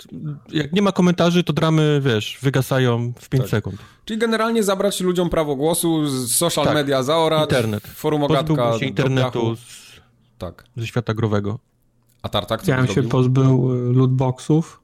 jak 0.50 0.74
nie 0.74 0.82
ma 0.82 0.92
komentarzy, 0.92 1.44
to 1.44 1.54
dramy, 1.54 2.02
wiesz, 2.04 2.38
wygasają 2.42 3.14
w 3.20 3.30
5 3.30 3.44
tak. 3.44 3.52
sekund. 3.52 3.76
Czyli 4.06 4.20
generalnie 4.20 4.64
zabrać 4.64 5.02
ludziom 5.02 5.30
prawo 5.30 5.56
głosu, 5.56 6.10
social 6.28 6.66
tak. 6.66 6.74
media 6.74 7.04
zaorać, 7.04 7.42
internet. 7.42 7.88
forum 7.88 8.24
ogatka 8.24 8.80
się 8.80 8.86
internetu 8.86 9.56
z, 9.56 10.02
tak. 10.38 10.64
ze 10.78 10.88
świata 10.88 11.14
growego. 11.14 11.60
A 12.22 12.30
Tartak 12.30 12.62
co 12.62 12.72
Ja 12.72 12.88
się 12.88 13.04
pozbył 13.04 13.74
y, 13.90 13.94
lootboxów 13.94 14.82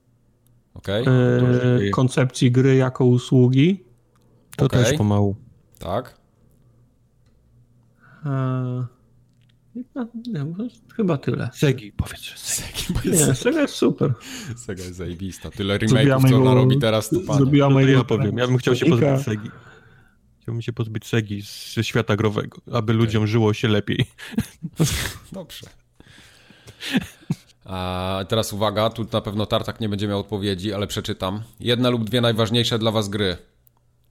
Okay. 0.74 1.06
E, 1.88 1.90
koncepcji 1.90 2.52
gry 2.52 2.76
jako 2.76 3.06
usługi. 3.06 3.84
To 4.58 4.66
okay. 4.66 4.84
też 4.84 4.98
pomału. 4.98 5.36
Tak. 5.80 6.18
E, 8.26 8.86
no, 9.96 10.08
nie, 10.28 10.46
chyba 10.96 11.18
tyle. 11.18 11.50
Segi, 11.54 11.92
powiedz, 11.92 12.22
że 12.22 12.38
Segi. 12.38 12.94
Nie, 13.06 13.36
Sega 13.36 13.62
jest 13.62 13.74
super. 13.74 14.14
Sega 14.56 14.84
jest 14.84 14.96
zajebista. 14.96 15.50
Tyle 15.50 15.78
remake'ów, 15.78 16.30
co 16.30 16.38
ona 16.38 16.54
robi 16.54 16.80
teraz, 16.80 17.10
to 17.10 17.20
panie. 17.20 17.38
Zrobiłam 17.38 17.90
ja 17.90 18.04
powiem. 18.04 18.38
Ja 18.38 18.48
bym 18.48 18.58
chciał 18.58 18.76
się 18.76 18.86
pozbyć 18.86 19.22
Segi. 19.22 19.50
Chciałbym 20.42 20.62
się 20.62 20.74
pozbyć 20.74 21.06
Segi 21.06 21.42
ze 21.74 21.84
świata 21.84 22.16
growego, 22.16 22.62
aby 22.68 22.78
okay. 22.78 22.96
ludziom 22.96 23.28
żyło 23.28 23.54
się 23.54 23.68
lepiej. 23.68 24.06
Dobrze. 25.32 25.68
A 27.66 28.26
teraz 28.28 28.54
uwaga, 28.54 28.90
tu 28.90 29.06
na 29.14 29.22
pewno 29.22 29.46
Tartak 29.46 29.82
nie 29.82 29.90
będzie 29.90 30.08
miał 30.08 30.20
odpowiedzi, 30.20 30.74
ale 30.74 30.88
przeczytam. 30.88 31.42
Jedna 31.60 31.90
lub 31.90 32.04
dwie 32.04 32.22
najważniejsze 32.22 32.80
dla 32.80 32.92
Was 32.92 33.10
gry, 33.10 33.38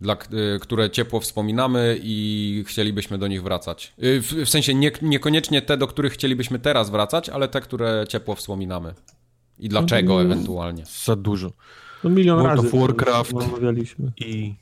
dla, 0.01 0.17
y, 0.57 0.59
które 0.61 0.91
ciepło 0.91 1.21
wspominamy 1.21 1.99
i 2.03 2.65
chcielibyśmy 2.67 3.19
do 3.19 3.29
nich 3.29 3.43
wracać. 3.43 3.93
Y, 4.05 4.21
w, 4.23 4.33
w 4.33 4.49
sensie 4.49 4.75
nie, 4.75 4.91
niekoniecznie 5.03 5.63
te, 5.63 5.77
do 5.77 5.87
których 5.87 6.13
chcielibyśmy 6.13 6.59
teraz 6.59 6.91
wracać, 6.91 7.29
ale 7.29 7.49
te, 7.49 7.61
które 7.61 8.05
ciepło 8.09 8.35
wspominamy. 8.35 8.95
I 9.59 9.69
dlaczego 9.69 10.21
mm. 10.21 10.33
ewentualnie. 10.33 10.85
Za 11.05 11.17
dużo. 11.17 11.53
No 12.05 12.11
milion 12.11 12.39
World 12.39 12.57
razy. 12.57 12.69
of 12.69 12.81
Warcraft. 12.81 13.33
I... 14.21 14.55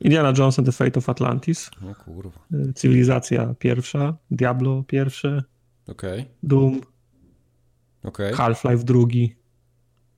Indiana 0.00 0.32
Jones 0.38 0.58
and 0.58 0.66
the 0.66 0.72
Fate 0.72 0.98
of 0.98 1.08
Atlantis. 1.08 1.70
No 1.82 1.94
kurwa. 1.94 2.40
Y, 2.54 2.72
Cywilizacja 2.74 3.54
pierwsza. 3.58 4.16
Diablo 4.30 4.84
pierwsze. 4.86 5.42
Okay. 5.86 6.24
Doom. 6.42 6.80
Okay. 8.04 8.32
Half-Life 8.32 8.84
drugi. 8.84 9.36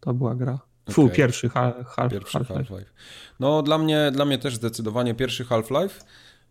To 0.01 0.15
była 0.15 0.35
gra. 0.35 0.59
Fu, 0.91 1.03
okay. 1.03 1.17
pierwszy, 1.17 1.49
half, 1.49 1.87
half, 1.87 2.13
pierwszy 2.13 2.39
Half-Life. 2.39 2.75
Half 2.75 2.93
no 3.41 3.63
dla 3.63 3.79
mnie, 3.79 4.11
dla 4.13 4.25
mnie 4.25 4.39
też 4.39 4.57
zdecydowanie 4.57 5.15
pierwszy 5.15 5.45
Half-Life. 5.45 6.05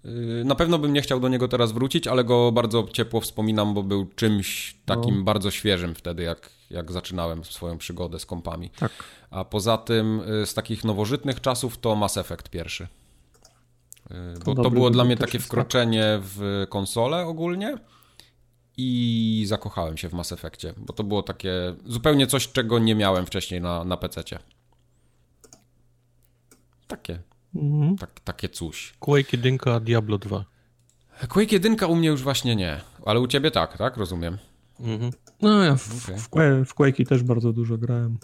Y, 0.06 0.44
na 0.46 0.56
pewno 0.56 0.80
bym 0.80 0.94
nie 0.94 1.02
chciał 1.02 1.20
do 1.20 1.28
niego 1.28 1.48
teraz 1.48 1.72
wrócić, 1.72 2.08
ale 2.08 2.24
go 2.24 2.52
bardzo 2.52 2.88
ciepło 2.94 3.22
wspominam, 3.22 3.74
bo 3.74 3.84
był 3.84 4.06
czymś 4.16 4.78
takim 4.86 5.18
no. 5.18 5.24
bardzo 5.24 5.52
świeżym 5.52 5.96
wtedy, 5.96 6.24
jak, 6.24 6.50
jak 6.70 6.92
zaczynałem 6.92 7.44
swoją 7.44 7.78
przygodę 7.78 8.20
z 8.20 8.26
kompami. 8.26 8.70
Tak. 8.70 8.92
A 9.30 9.46
poza 9.46 9.78
tym 9.78 10.22
y, 10.42 10.46
z 10.46 10.54
takich 10.54 10.84
nowożytnych 10.84 11.42
czasów 11.42 11.78
to 11.78 11.96
Mass 11.96 12.18
Effect 12.18 12.50
pierwszy. 12.50 12.84
Y, 12.84 14.16
bo 14.46 14.56
to, 14.56 14.64
to 14.64 14.72
było 14.72 14.90
dla 14.90 15.04
mnie 15.04 15.18
takie 15.18 15.40
wkroczenie 15.40 16.20
w 16.22 16.66
konsolę 16.70 17.26
ogólnie 17.26 17.78
i 18.78 19.44
zakochałem 19.48 19.98
się 19.98 20.10
w 20.10 20.14
Mass 20.14 20.32
Effectie, 20.32 20.74
bo 20.78 20.94
to 20.94 21.04
było 21.04 21.24
takie 21.24 21.76
zupełnie 21.86 22.28
coś, 22.28 22.52
czego 22.52 22.80
nie 22.80 22.96
miałem 22.96 23.26
wcześniej 23.26 23.62
na, 23.62 23.84
na 23.84 23.98
PC-cie. 23.98 24.40
Takie. 26.88 27.20
Mhm. 27.56 27.98
Tak, 27.98 28.20
takie 28.20 28.50
coś. 28.50 28.94
Quake 29.00 29.38
1, 29.38 29.58
Diablo 29.82 30.18
2. 30.18 30.46
Quake 31.30 31.52
1 31.52 31.78
u 31.88 31.96
mnie 31.96 32.08
już 32.08 32.24
właśnie 32.24 32.56
nie, 32.56 32.82
ale 33.06 33.20
u 33.20 33.28
ciebie 33.28 33.52
tak, 33.52 33.78
tak? 33.78 33.98
Rozumiem. 33.98 34.38
Mhm. 34.80 35.12
No 35.42 35.64
ja 35.64 35.76
w, 35.76 36.10
okay. 36.34 36.66
w, 36.66 36.70
w 36.70 36.76
Quake'i 36.76 37.06
też 37.08 37.24
bardzo 37.24 37.54
dużo 37.54 37.78
grałem. 37.78 38.18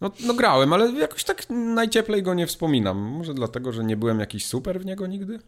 No, 0.00 0.10
no 0.26 0.34
grałem, 0.34 0.72
ale 0.72 0.92
jakoś 0.92 1.24
tak 1.24 1.50
najcieplej 1.50 2.22
go 2.22 2.34
nie 2.34 2.46
wspominam. 2.46 2.98
Może 2.98 3.34
dlatego, 3.34 3.72
że 3.72 3.84
nie 3.84 3.96
byłem 3.96 4.20
jakiś 4.20 4.46
super 4.46 4.80
w 4.80 4.86
niego 4.86 5.06
nigdy? 5.06 5.38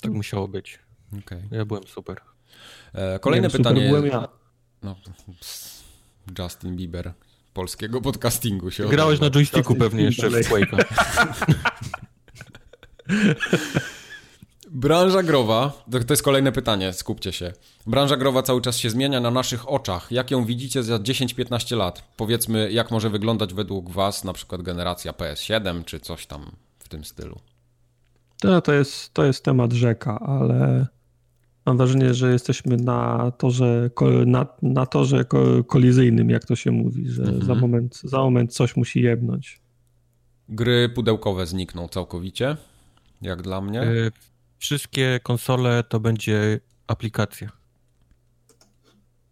Tak 0.00 0.12
musiało 0.12 0.48
być. 0.48 0.78
Okay. 1.18 1.42
Ja 1.50 1.64
byłem 1.64 1.86
super. 1.86 2.20
E, 2.94 3.18
kolejne 3.18 3.48
nie, 3.48 3.52
pytanie. 3.52 3.88
Byłem 3.88 4.06
ja. 4.06 4.28
No, 4.82 4.96
Justin 6.38 6.76
Bieber 6.76 7.12
polskiego 7.54 8.00
podcastingu 8.00 8.70
się 8.70 8.88
Grałeś 8.88 9.20
na 9.20 9.30
joysticku 9.30 9.74
pewnie 9.74 10.04
jeszcze 10.04 10.30
w 10.30 10.32
Quake'a. 10.32 10.84
Branża 14.70 15.22
growa, 15.22 15.84
to 16.06 16.12
jest 16.12 16.22
kolejne 16.22 16.52
pytanie, 16.52 16.92
skupcie 16.92 17.32
się. 17.32 17.52
Branża 17.86 18.16
growa 18.16 18.42
cały 18.42 18.60
czas 18.60 18.76
się 18.76 18.90
zmienia 18.90 19.20
na 19.20 19.30
naszych 19.30 19.68
oczach. 19.68 20.12
Jak 20.12 20.30
ją 20.30 20.44
widzicie 20.44 20.82
za 20.82 20.96
10-15 20.96 21.76
lat? 21.76 22.02
Powiedzmy, 22.16 22.72
jak 22.72 22.90
może 22.90 23.10
wyglądać 23.10 23.54
według 23.54 23.90
Was 23.90 24.24
na 24.24 24.32
przykład 24.32 24.62
generacja 24.62 25.12
PS7 25.12 25.84
czy 25.84 26.00
coś 26.00 26.26
tam 26.26 26.50
w 26.78 26.88
tym 26.88 27.04
stylu? 27.04 27.38
To, 28.40 28.60
to, 28.60 28.72
jest, 28.72 29.14
to 29.14 29.24
jest 29.24 29.44
temat 29.44 29.72
rzeka, 29.72 30.18
ale 30.18 30.86
mam 31.66 31.76
wrażenie, 31.76 32.14
że 32.14 32.32
jesteśmy 32.32 32.76
na 32.76 33.30
torze, 33.30 33.90
na, 34.26 34.46
na 34.62 34.86
torze 34.86 35.24
kolizyjnym, 35.66 36.30
jak 36.30 36.44
to 36.44 36.56
się 36.56 36.70
mówi, 36.70 37.08
że 37.08 37.22
mhm. 37.22 37.44
za, 37.44 37.54
moment, 37.54 38.00
za 38.04 38.18
moment 38.18 38.54
coś 38.54 38.76
musi 38.76 39.02
jebnąć. 39.02 39.60
Gry 40.48 40.88
pudełkowe 40.88 41.46
znikną 41.46 41.88
całkowicie, 41.88 42.56
jak 43.22 43.42
dla 43.42 43.60
mnie. 43.60 43.82
Y, 43.82 44.12
wszystkie 44.58 45.20
konsole 45.22 45.84
to 45.88 46.00
będzie 46.00 46.60
aplikacja. 46.86 47.50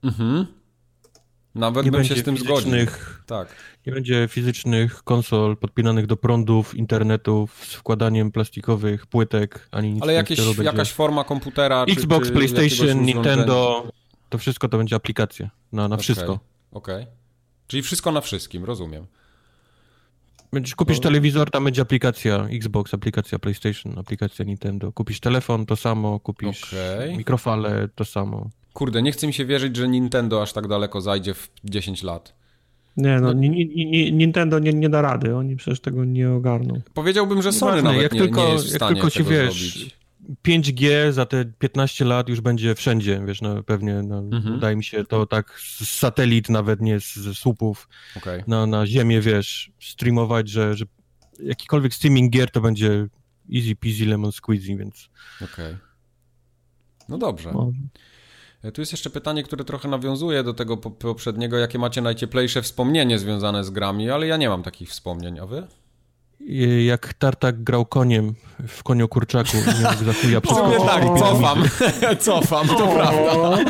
Mhm. 0.02 0.46
Nawet 1.54 1.84
nie 1.84 1.90
bym 1.90 2.04
się 2.04 2.16
z 2.16 2.22
tym 2.22 2.38
zgodził. 2.38 2.72
Tak. 3.26 3.48
Nie 3.86 3.92
będzie 3.92 4.28
fizycznych 4.28 5.02
konsol 5.02 5.56
podpinanych 5.56 6.06
do 6.06 6.16
prądów, 6.16 6.74
internetów 6.74 7.64
z 7.64 7.74
wkładaniem 7.74 8.32
plastikowych 8.32 9.06
płytek, 9.06 9.68
ani 9.70 9.92
nic 9.92 10.02
Ale 10.02 10.12
jakieś, 10.12 10.40
jakaś 10.62 10.92
forma 10.92 11.24
komputera. 11.24 11.84
Xbox, 11.84 12.26
czy, 12.26 12.32
PlayStation, 12.32 13.02
Nintendo, 13.02 13.88
to 14.28 14.38
wszystko 14.38 14.68
to 14.68 14.78
będzie 14.78 14.96
aplikacja 14.96 15.50
na, 15.72 15.88
na 15.88 15.94
okay. 15.94 16.02
wszystko. 16.02 16.40
Okej. 16.72 17.02
Okay. 17.02 17.06
Czyli 17.66 17.82
wszystko 17.82 18.12
na 18.12 18.20
wszystkim, 18.20 18.64
rozumiem. 18.64 19.06
Będziesz 20.52 20.74
kupisz 20.74 20.96
no. 20.96 21.02
telewizor, 21.02 21.50
tam 21.50 21.64
będzie 21.64 21.82
aplikacja 21.82 22.48
Xbox, 22.50 22.94
aplikacja 22.94 23.38
PlayStation, 23.38 23.98
aplikacja 23.98 24.44
Nintendo. 24.44 24.92
Kupisz 24.92 25.20
telefon, 25.20 25.66
to 25.66 25.76
samo, 25.76 26.20
kupisz 26.20 26.74
okay. 26.74 27.16
mikrofale, 27.16 27.88
to 27.94 28.04
samo. 28.04 28.50
Kurde, 28.72 29.02
nie 29.02 29.12
chcę 29.12 29.26
mi 29.26 29.32
się 29.32 29.44
wierzyć, 29.44 29.76
że 29.76 29.88
Nintendo 29.88 30.42
aż 30.42 30.52
tak 30.52 30.68
daleko 30.68 31.00
zajdzie 31.00 31.34
w 31.34 31.50
10 31.64 32.02
lat. 32.02 32.43
Nie, 32.96 33.20
no, 33.20 33.34
no. 33.34 33.40
Nintendo 34.12 34.58
nie, 34.58 34.72
nie 34.72 34.88
da 34.88 35.02
rady, 35.02 35.36
oni 35.36 35.56
przecież 35.56 35.80
tego 35.80 36.04
nie 36.04 36.30
ogarną. 36.30 36.80
Powiedziałbym, 36.94 37.42
że 37.42 37.52
Sony 37.52 37.82
nawet 37.82 38.02
jak 38.02 38.12
nie, 38.12 38.20
tylko, 38.20 38.46
nie 38.46 38.52
jest 38.52 38.64
w 38.64 38.70
stanie 38.70 39.00
jak 39.00 39.10
tylko 39.10 39.10
ci 39.10 39.24
wiesz, 39.24 39.72
zrobić. 39.72 39.96
5G 40.44 41.12
za 41.12 41.26
te 41.26 41.44
15 41.44 42.04
lat 42.04 42.28
już 42.28 42.40
będzie 42.40 42.74
wszędzie, 42.74 43.22
wiesz, 43.26 43.42
no 43.42 43.62
pewnie, 43.62 44.02
no, 44.02 44.18
mhm. 44.18 44.54
wydaje 44.54 44.76
mi 44.76 44.84
się 44.84 45.04
to 45.04 45.26
tak 45.26 45.60
z 45.60 45.88
satelit, 45.88 46.48
nawet 46.48 46.80
nie 46.80 47.00
z, 47.00 47.14
z 47.14 47.38
słupów 47.38 47.88
okay. 48.16 48.44
na, 48.46 48.66
na 48.66 48.86
ziemię, 48.86 49.20
wiesz, 49.20 49.72
streamować, 49.80 50.48
że, 50.48 50.74
że 50.74 50.84
jakikolwiek 51.42 51.94
streaming 51.94 52.32
gier 52.32 52.50
to 52.50 52.60
będzie 52.60 53.06
easy 53.54 53.76
peasy 53.76 54.06
lemon 54.06 54.32
squeezy, 54.32 54.76
więc... 54.76 55.10
Okej. 55.36 55.66
Okay. 55.66 55.78
No 57.08 57.18
dobrze. 57.18 57.52
No. 57.52 57.72
Tu 58.72 58.80
jest 58.80 58.92
jeszcze 58.92 59.10
pytanie, 59.10 59.42
które 59.42 59.64
trochę 59.64 59.88
nawiązuje 59.88 60.42
do 60.42 60.54
tego 60.54 60.76
poprzedniego, 60.76 61.58
jakie 61.58 61.78
macie 61.78 62.00
najcieplejsze 62.00 62.62
wspomnienie 62.62 63.18
związane 63.18 63.64
z 63.64 63.70
grami, 63.70 64.10
ale 64.10 64.26
ja 64.26 64.36
nie 64.36 64.48
mam 64.48 64.62
takich 64.62 64.90
wspomnień, 64.90 65.38
a 65.38 65.46
wy? 65.46 65.66
jak 66.86 67.14
Tartak 67.14 67.62
grał 67.62 67.86
koniem 67.86 68.34
w 68.68 68.82
koniu 68.82 69.08
kurczaku, 69.08 69.56
nie 69.56 69.90
mógł 69.90 70.04
za 70.04 70.12
chuja 70.12 70.38
O, 70.48 70.86
tak, 70.86 71.18
cofam, 71.18 71.62
cofam, 72.20 72.68
to 72.68 72.86
prawda. 72.86 73.58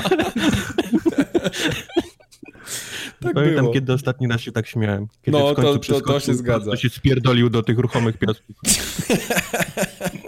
tak 3.21 3.35
Pamiętam, 3.35 3.63
było. 3.63 3.75
kiedy 3.75 3.93
ostatni 3.93 4.29
raz 4.29 4.41
się 4.41 4.53
tak 4.53 4.67
śmiałem. 4.67 5.07
Kiedy 5.23 5.39
no, 5.39 5.55
to, 5.55 5.79
to, 5.79 6.01
to 6.01 6.21
się 6.21 6.35
zgadza. 6.35 6.71
To 6.71 6.77
się 6.77 6.89
spierdolił 6.89 7.51
do 7.51 7.63
tych 7.63 7.79
ruchomych 7.79 8.19
piasków. 8.19 8.57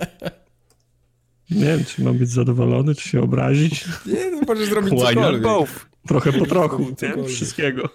Nie 1.51 1.65
wiem, 1.65 1.85
czy 1.85 2.05
mam 2.05 2.19
być 2.19 2.31
zadowolony, 2.31 2.95
czy 2.95 3.09
się 3.09 3.23
obrazić. 3.23 3.85
Nie, 4.07 4.31
no 4.31 4.41
możesz 4.47 4.69
zrobić 4.69 5.01
cokolwiek. 5.01 5.43
Both? 5.43 5.87
Trochę 6.09 6.33
po 6.33 6.47
trochu, 6.47 6.87
nie? 7.03 7.25
Wszystkiego. 7.25 7.89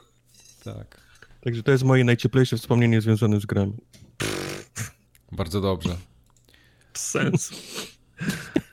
Tak. 0.63 1.01
Także 1.41 1.63
to 1.63 1.71
jest 1.71 1.83
moje 1.83 2.03
najcieplejsze 2.03 2.57
wspomnienie 2.57 3.01
związane 3.01 3.39
z 3.39 3.45
grami. 3.45 3.73
Bardzo 5.31 5.61
dobrze. 5.61 5.97
Sens. 6.93 7.51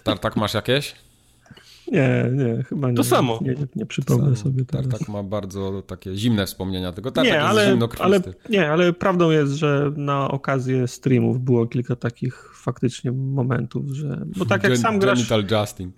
Tartak 0.05 0.37
masz 0.37 0.55
jakieś? 0.55 0.95
Nie, 1.93 2.31
nie, 2.33 2.63
chyba 2.63 2.91
nie. 2.91 2.97
To 2.97 3.05
samo. 3.05 3.39
Nie, 3.43 3.55
nie, 3.55 3.67
nie 3.77 3.87
przypomnę 3.87 4.37
sobie 4.37 4.65
teraz. 4.65 4.89
Tartak 4.89 5.09
ma 5.09 5.23
bardzo 5.23 5.83
takie 5.83 6.17
zimne 6.17 6.47
wspomnienia, 6.47 6.93
tylko 6.93 7.11
Tartak 7.11 7.33
nie, 7.33 7.43
ale, 7.43 7.71
jest 7.71 8.01
ale, 8.01 8.21
Nie, 8.51 8.71
ale 8.71 8.93
prawdą 8.93 9.31
jest, 9.31 9.53
że 9.53 9.93
na 9.97 10.31
okazję 10.31 10.89
streamów 10.89 11.41
było 11.41 11.67
kilka 11.67 11.97
takich 11.97 12.35
faktycznie 12.69 13.13
momentów, 13.13 13.91
że... 13.91 14.23
Bo 14.37 14.45
tak 14.45 14.63
jak 14.63 14.73
Gen, 14.73 14.81
sam 14.81 14.99
grasz... 14.99 15.29
Genital 15.29 15.61
Justin. 15.61 15.93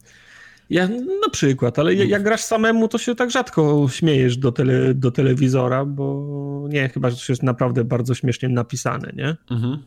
Ja, 0.70 0.88
na 1.22 1.28
przykład, 1.32 1.78
ale 1.78 1.94
jak 1.94 2.22
grasz 2.22 2.40
samemu, 2.40 2.88
to 2.88 2.98
się 2.98 3.14
tak 3.14 3.30
rzadko 3.30 3.86
śmiejesz 3.90 4.36
do, 4.36 4.52
tele, 4.52 4.94
do 4.94 5.10
telewizora, 5.10 5.84
bo 5.84 6.66
nie, 6.68 6.88
chyba, 6.88 7.10
że 7.10 7.16
to 7.16 7.32
jest 7.32 7.42
naprawdę 7.42 7.84
bardzo 7.84 8.14
śmiesznie 8.14 8.48
napisane, 8.48 9.12
nie? 9.16 9.36
Mhm 9.50 9.82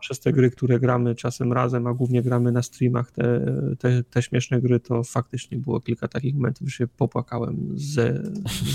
przez 0.00 0.20
te 0.20 0.32
gry, 0.32 0.50
które 0.50 0.80
gramy 0.80 1.14
czasem 1.14 1.52
razem, 1.52 1.86
a 1.86 1.94
głównie 1.94 2.22
gramy 2.22 2.52
na 2.52 2.62
streamach, 2.62 3.10
te, 3.10 3.40
te, 3.78 4.02
te 4.02 4.22
śmieszne 4.22 4.60
gry, 4.60 4.80
to 4.80 5.04
faktycznie 5.04 5.58
było 5.58 5.80
kilka 5.80 6.08
takich 6.08 6.34
momentów, 6.34 6.68
że 6.68 6.76
się 6.76 6.86
popłakałem 6.86 7.72
ze, 7.74 8.22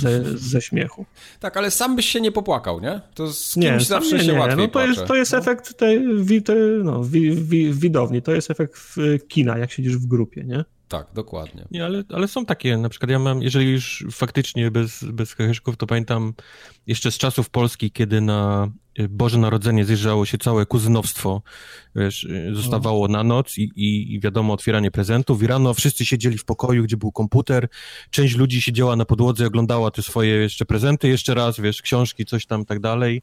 ze, 0.02 0.38
ze 0.38 0.62
śmiechu. 0.62 1.06
Tak, 1.40 1.58
ale 1.58 1.72
sam 1.72 1.96
byś 1.96 2.06
się 2.06 2.22
nie 2.22 2.32
popłakał, 2.32 2.82
nie? 2.82 3.02
To 3.14 3.34
z 3.34 3.54
kimś 3.54 3.66
nie, 3.66 3.80
zawsze 3.80 4.18
nie, 4.18 4.24
się 4.24 4.34
nie. 4.34 4.40
łatwiej 4.40 4.58
no 4.58 4.68
to 4.68 4.86
jest, 4.86 5.06
to 5.06 5.16
jest 5.16 5.32
no. 5.32 5.38
efekt 5.38 5.78
tej, 5.78 6.26
wi, 6.26 6.42
te, 6.42 6.56
no, 6.84 7.04
wi, 7.04 7.36
wi, 7.36 7.74
widowni, 7.74 8.22
to 8.22 8.32
jest 8.32 8.52
efekt 8.52 8.96
kina, 9.28 9.58
jak 9.58 9.72
siedzisz 9.72 9.98
w 9.98 10.06
grupie, 10.08 10.44
nie? 10.44 10.66
Tak, 10.88 11.08
dokładnie. 11.14 11.66
Nie, 11.72 11.86
ale, 11.86 12.04
ale 12.10 12.28
są 12.28 12.46
takie, 12.46 12.78
na 12.78 12.90
przykład 12.90 13.12
ja 13.12 13.20
mam, 13.20 13.42
jeżeli 13.42 13.72
już 13.72 14.06
faktycznie 14.12 14.72
bez, 14.72 15.04
bez 15.04 15.34
heheszków, 15.34 15.78
to 15.78 15.88
pamiętam 15.88 16.34
jeszcze 16.88 17.12
z 17.12 17.18
czasów 17.18 17.50
Polski, 17.50 17.92
kiedy 17.92 18.22
na 18.22 18.72
y, 19.00 19.10
Boże 19.10 19.38
Narodzenie 19.38 19.86
zjeżdżało 19.86 20.26
się 20.26 20.38
całe 20.38 20.66
kuzynowstwo, 20.66 21.42
wiesz, 21.96 22.24
y, 22.24 22.56
zostawało 22.56 23.08
na 23.08 23.24
noc 23.24 23.58
i, 23.58 23.72
i, 23.76 24.14
i 24.14 24.20
wiadomo, 24.20 24.54
otwieranie 24.54 24.92
prezentów 24.92 25.44
i 25.44 25.48
rano 25.48 25.74
wszyscy 25.74 26.06
siedzieli 26.06 26.38
w 26.38 26.46
pokoju, 26.46 26.84
gdzie 26.84 26.98
był 26.98 27.12
komputer, 27.12 27.68
część 28.10 28.36
ludzi 28.36 28.62
siedziała 28.62 28.96
na 28.96 29.06
podłodze, 29.06 29.48
oglądała 29.48 29.92
te 29.92 30.02
swoje 30.02 30.36
jeszcze 30.36 30.66
prezenty 30.66 31.08
jeszcze 31.08 31.34
raz, 31.34 31.60
wiesz, 31.60 31.82
książki, 31.82 32.26
coś 32.26 32.46
tam, 32.46 32.66
tak 32.66 32.80
dalej. 32.80 33.22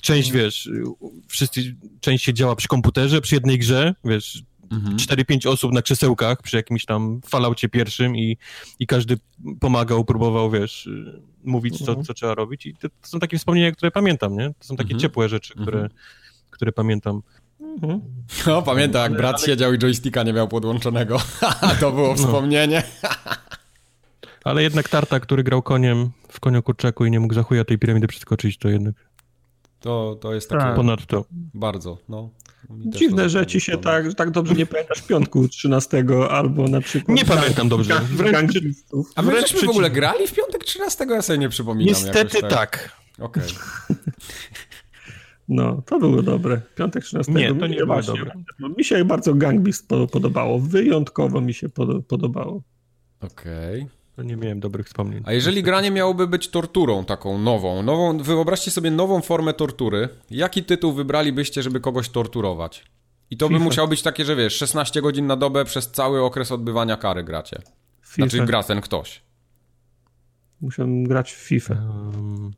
Część, 0.00 0.28
mhm. 0.28 0.44
wiesz, 0.44 0.66
y, 0.66 0.82
wszyscy, 1.28 1.76
część 2.00 2.24
siedziała 2.24 2.56
przy 2.56 2.68
komputerze, 2.68 3.20
przy 3.20 3.34
jednej 3.34 3.58
grze, 3.58 3.94
wiesz, 4.04 4.42
mhm. 4.70 4.96
4-5 4.96 5.48
osób 5.48 5.72
na 5.72 5.82
krzesełkach 5.82 6.42
przy 6.42 6.56
jakimś 6.56 6.84
tam 6.84 7.20
falaucie 7.26 7.68
pierwszym 7.68 8.16
i, 8.16 8.36
i 8.78 8.86
każdy 8.86 9.18
pomagał, 9.60 10.04
próbował, 10.04 10.50
wiesz, 10.50 10.88
mówić, 11.44 11.78
co, 11.78 11.92
mhm. 11.92 12.04
co 12.04 12.14
trzeba 12.14 12.34
robić. 12.34 12.66
I 12.66 12.74
to, 12.74 12.88
to, 12.88 13.08
są 13.08 13.20
takie 13.20 13.38
wspomnienia, 13.38 13.72
które 13.72 13.90
pamiętam, 13.90 14.36
nie? 14.36 14.48
To 14.48 14.64
są 14.64 14.76
takie 14.76 14.94
mhm. 14.94 15.00
ciepłe 15.00 15.28
rzeczy, 15.28 15.54
które, 15.54 15.80
mhm. 15.80 15.90
które 16.50 16.72
pamiętam. 16.72 17.22
Mhm. 17.60 18.00
No, 18.46 18.62
pamiętam, 18.62 19.02
jak 19.02 19.16
brat 19.16 19.36
ale... 19.36 19.46
siedział 19.46 19.72
i 19.72 19.78
joysticka 19.78 20.22
nie 20.22 20.32
miał 20.32 20.48
podłączonego. 20.48 21.18
to 21.80 21.92
było 21.92 22.08
no. 22.08 22.14
wspomnienie. 22.14 22.82
ale 24.44 24.62
jednak 24.62 24.88
Tarta, 24.88 25.20
który 25.20 25.42
grał 25.42 25.62
koniem 25.62 26.10
w 26.28 26.40
koniu 26.40 26.62
kurczaku 26.62 27.04
i 27.04 27.10
nie 27.10 27.20
mógł 27.20 27.34
za 27.34 27.42
chuja 27.42 27.64
tej 27.64 27.78
piramidy 27.78 28.06
przeskoczyć, 28.06 28.58
to 28.58 28.68
jednak 28.68 28.94
To, 29.80 30.18
to 30.20 30.34
jest 30.34 30.50
takie... 30.50 30.62
Tak. 30.62 30.76
Ponadto. 30.76 31.24
Bardzo, 31.54 31.98
no. 32.08 32.30
Dziwne, 32.70 33.28
że 33.28 33.46
ci 33.46 33.60
się 33.60 33.78
tak, 33.78 34.14
tak 34.14 34.30
dobrze 34.30 34.54
nie 34.54 34.66
pamiętasz 34.66 35.02
piątku 35.02 35.48
13 35.48 36.04
albo 36.30 36.68
na 36.68 36.80
przykład... 36.80 37.16
Nie 37.16 37.24
pamiętam 37.24 37.68
dobrze. 37.68 38.00
Wręcz, 38.00 38.52
A 39.14 39.22
my 39.22 39.40
żeśmy 39.40 39.60
w 39.60 39.70
ogóle 39.70 39.90
grali 39.90 40.26
w 40.26 40.34
piątek 40.34 40.64
13? 40.64 41.06
Ja 41.10 41.22
sobie 41.22 41.38
nie 41.38 41.48
przypominam. 41.48 41.86
Niestety 41.86 42.40
tak. 42.40 42.50
tak. 42.50 42.96
Okej. 43.18 43.42
Okay. 43.44 43.96
No, 45.48 45.82
to 45.86 45.98
było 45.98 46.22
dobre. 46.22 46.60
Piątek 46.74 47.04
13. 47.04 47.32
Nie, 47.32 47.54
to 47.54 47.66
nie 47.66 47.76
było 47.76 48.02
dobre. 48.02 48.32
Mi 48.76 48.84
się 48.84 49.04
bardzo 49.04 49.34
Gang 49.34 49.60
Beast 49.60 49.88
podobało. 50.12 50.58
Wyjątkowo 50.58 51.40
mi 51.40 51.54
się 51.54 51.68
podobało. 52.08 52.62
Okej. 53.20 53.82
Okay. 53.82 54.01
To 54.22 54.28
nie 54.28 54.36
miałem 54.36 54.60
dobrych 54.60 54.86
wspomnień. 54.86 55.22
A 55.26 55.32
jeżeli 55.32 55.62
granie 55.62 55.90
miałoby 55.90 56.26
być 56.26 56.48
torturą 56.48 57.04
taką 57.04 57.38
nową, 57.38 57.82
nową, 57.82 58.18
wyobraźcie 58.18 58.70
sobie 58.70 58.90
nową 58.90 59.20
formę 59.20 59.54
tortury, 59.54 60.08
jaki 60.30 60.64
tytuł 60.64 60.92
wybralibyście, 60.92 61.62
żeby 61.62 61.80
kogoś 61.80 62.08
torturować? 62.08 62.84
I 63.30 63.36
to 63.36 63.48
FIFA. 63.48 63.58
by 63.58 63.64
musiało 63.64 63.88
być 63.88 64.02
takie, 64.02 64.24
że 64.24 64.36
wiesz, 64.36 64.56
16 64.56 65.02
godzin 65.02 65.26
na 65.26 65.36
dobę 65.36 65.64
przez 65.64 65.90
cały 65.90 66.22
okres 66.22 66.52
odbywania 66.52 66.96
kary 66.96 67.24
gracie. 67.24 67.62
FIFA. 68.02 68.28
Znaczy 68.28 68.46
gra 68.46 68.62
ten 68.62 68.80
ktoś. 68.80 69.22
Musiałem 70.60 71.04
grać 71.04 71.32
w 71.32 71.36
FIFA. 71.36 71.74
Um, 71.74 72.52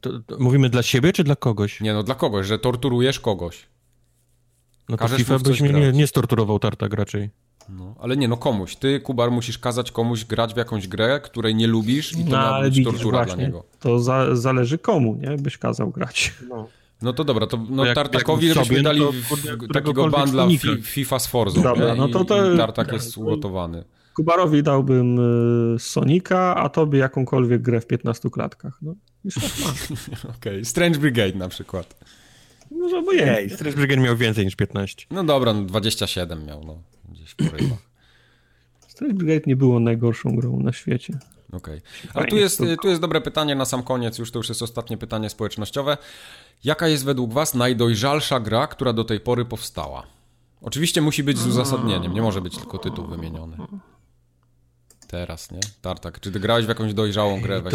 to, 0.00 0.18
to 0.18 0.38
mówimy 0.38 0.70
dla 0.70 0.82
siebie 0.82 1.12
czy 1.12 1.24
dla 1.24 1.36
kogoś? 1.36 1.80
Nie, 1.80 1.94
no 1.94 2.02
dla 2.02 2.14
kogoś, 2.14 2.46
że 2.46 2.58
torturujesz 2.58 3.20
kogoś. 3.20 3.66
No 4.88 4.96
to 4.96 5.00
Każesz 5.00 5.18
FIFA 5.18 5.38
byś 5.38 5.60
mnie 5.60 5.72
nie, 5.72 5.92
nie 5.92 6.06
storturował 6.06 6.58
tartak 6.58 6.92
raczej. 6.94 7.30
No, 7.68 7.94
ale 8.00 8.16
nie, 8.16 8.28
no 8.28 8.36
komuś. 8.36 8.76
Ty, 8.76 9.00
Kubar, 9.00 9.30
musisz 9.30 9.58
kazać 9.58 9.92
komuś 9.92 10.24
grać 10.24 10.54
w 10.54 10.56
jakąś 10.56 10.88
grę, 10.88 11.20
której 11.20 11.54
nie 11.54 11.66
lubisz 11.66 12.12
i 12.12 12.24
to 12.24 12.30
no, 12.30 12.36
ma 12.36 12.60
być 12.60 12.78
widzisz, 12.78 12.92
tortura 12.92 13.18
właśnie, 13.18 13.36
dla 13.36 13.46
niego. 13.46 13.64
To 13.80 13.98
za, 13.98 14.36
zależy 14.36 14.78
komu, 14.78 15.16
nie? 15.20 15.36
Byś 15.36 15.58
kazał 15.58 15.90
grać. 15.90 16.34
No. 16.48 16.68
No 17.02 17.12
to 17.12 17.24
dobra, 17.24 17.46
to 17.46 17.58
no, 17.70 17.84
jak, 17.84 17.94
Tartakowi 17.94 18.48
jak 18.48 18.58
byśmy 18.58 18.82
dali 18.82 19.00
no 19.00 19.12
to, 19.56 19.72
takiego 19.74 20.08
bandla 20.08 20.48
fi, 20.48 20.82
FIFA 20.82 21.18
z 21.18 21.26
Forzą. 21.26 21.62
Dobra, 21.62 21.94
no 21.94 22.08
to, 22.08 22.24
to 22.24 22.56
Tartak 22.56 22.92
jest 22.92 23.18
ugotowany. 23.18 23.84
Kubarowi 24.14 24.62
dałbym 24.62 25.18
y, 25.74 25.78
Sonika, 25.78 26.56
a 26.56 26.68
tobie 26.68 26.98
jakąkolwiek 26.98 27.62
grę 27.62 27.80
w 27.80 27.86
15 27.86 28.30
klatkach. 28.30 28.78
No, 28.82 28.94
Okej, 30.14 30.34
okay. 30.36 30.64
Strange 30.64 30.98
Brigade 30.98 31.38
na 31.38 31.48
przykład. 31.48 31.96
No, 32.74 32.98
obojętnie. 32.98 33.72
Brigade 33.72 34.02
miał 34.02 34.16
więcej 34.16 34.44
niż 34.44 34.56
15. 34.56 35.06
No 35.10 35.24
dobra, 35.24 35.52
no 35.52 35.62
27 35.62 36.46
miał, 36.46 36.64
no 36.64 36.82
gdzieś 37.08 37.30
w 37.30 37.36
porywach. 37.36 37.92
Strange 38.88 39.14
Brigade 39.14 39.42
nie 39.46 39.56
było 39.56 39.80
najgorszą 39.80 40.36
grą 40.36 40.60
na 40.60 40.72
świecie. 40.72 41.18
Okej. 41.52 41.78
Okay. 41.78 42.10
Ale 42.14 42.26
tu 42.26 42.36
jest, 42.36 42.62
tu 42.82 42.88
jest 42.88 43.00
dobre 43.00 43.20
pytanie 43.20 43.54
na 43.54 43.64
sam 43.64 43.82
koniec, 43.82 44.18
już 44.18 44.30
to 44.30 44.38
już 44.38 44.48
jest 44.48 44.62
ostatnie 44.62 44.96
pytanie 44.96 45.30
społecznościowe. 45.30 45.96
Jaka 46.64 46.88
jest 46.88 47.04
według 47.04 47.32
was 47.32 47.54
najdojrzalsza 47.54 48.40
gra, 48.40 48.66
która 48.66 48.92
do 48.92 49.04
tej 49.04 49.20
pory 49.20 49.44
powstała? 49.44 50.06
Oczywiście 50.60 51.00
musi 51.00 51.22
być 51.24 51.38
z 51.38 51.46
uzasadnieniem, 51.46 52.14
nie 52.14 52.22
może 52.22 52.40
być 52.40 52.58
tylko 52.58 52.78
tytuł 52.78 53.06
wymieniony. 53.06 53.56
Teraz, 55.08 55.50
nie? 55.50 55.60
Tartak, 55.82 56.20
czy 56.20 56.32
ty 56.32 56.40
grałeś 56.40 56.64
w 56.64 56.68
jakąś 56.68 56.94
dojrzałą 56.94 57.40
grę? 57.40 57.62
Weź 57.62 57.72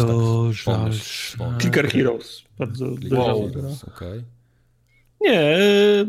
tak 1.38 1.60
Clicker 1.60 1.88
Heroes. 1.88 2.42
Bardzo 2.58 2.90
dojrzała 2.90 3.48
gra. 3.48 3.68
Okay. 3.94 4.24
Nie, 5.20 5.58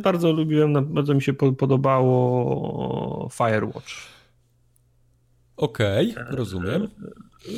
bardzo 0.04 0.32
lubiłem, 0.32 0.94
bardzo 0.94 1.14
mi 1.14 1.22
się 1.22 1.34
podobało 1.34 3.30
Firewatch. 3.32 4.10
Okej, 5.58 6.12
okay, 6.12 6.26
rozumiem. 6.30 6.88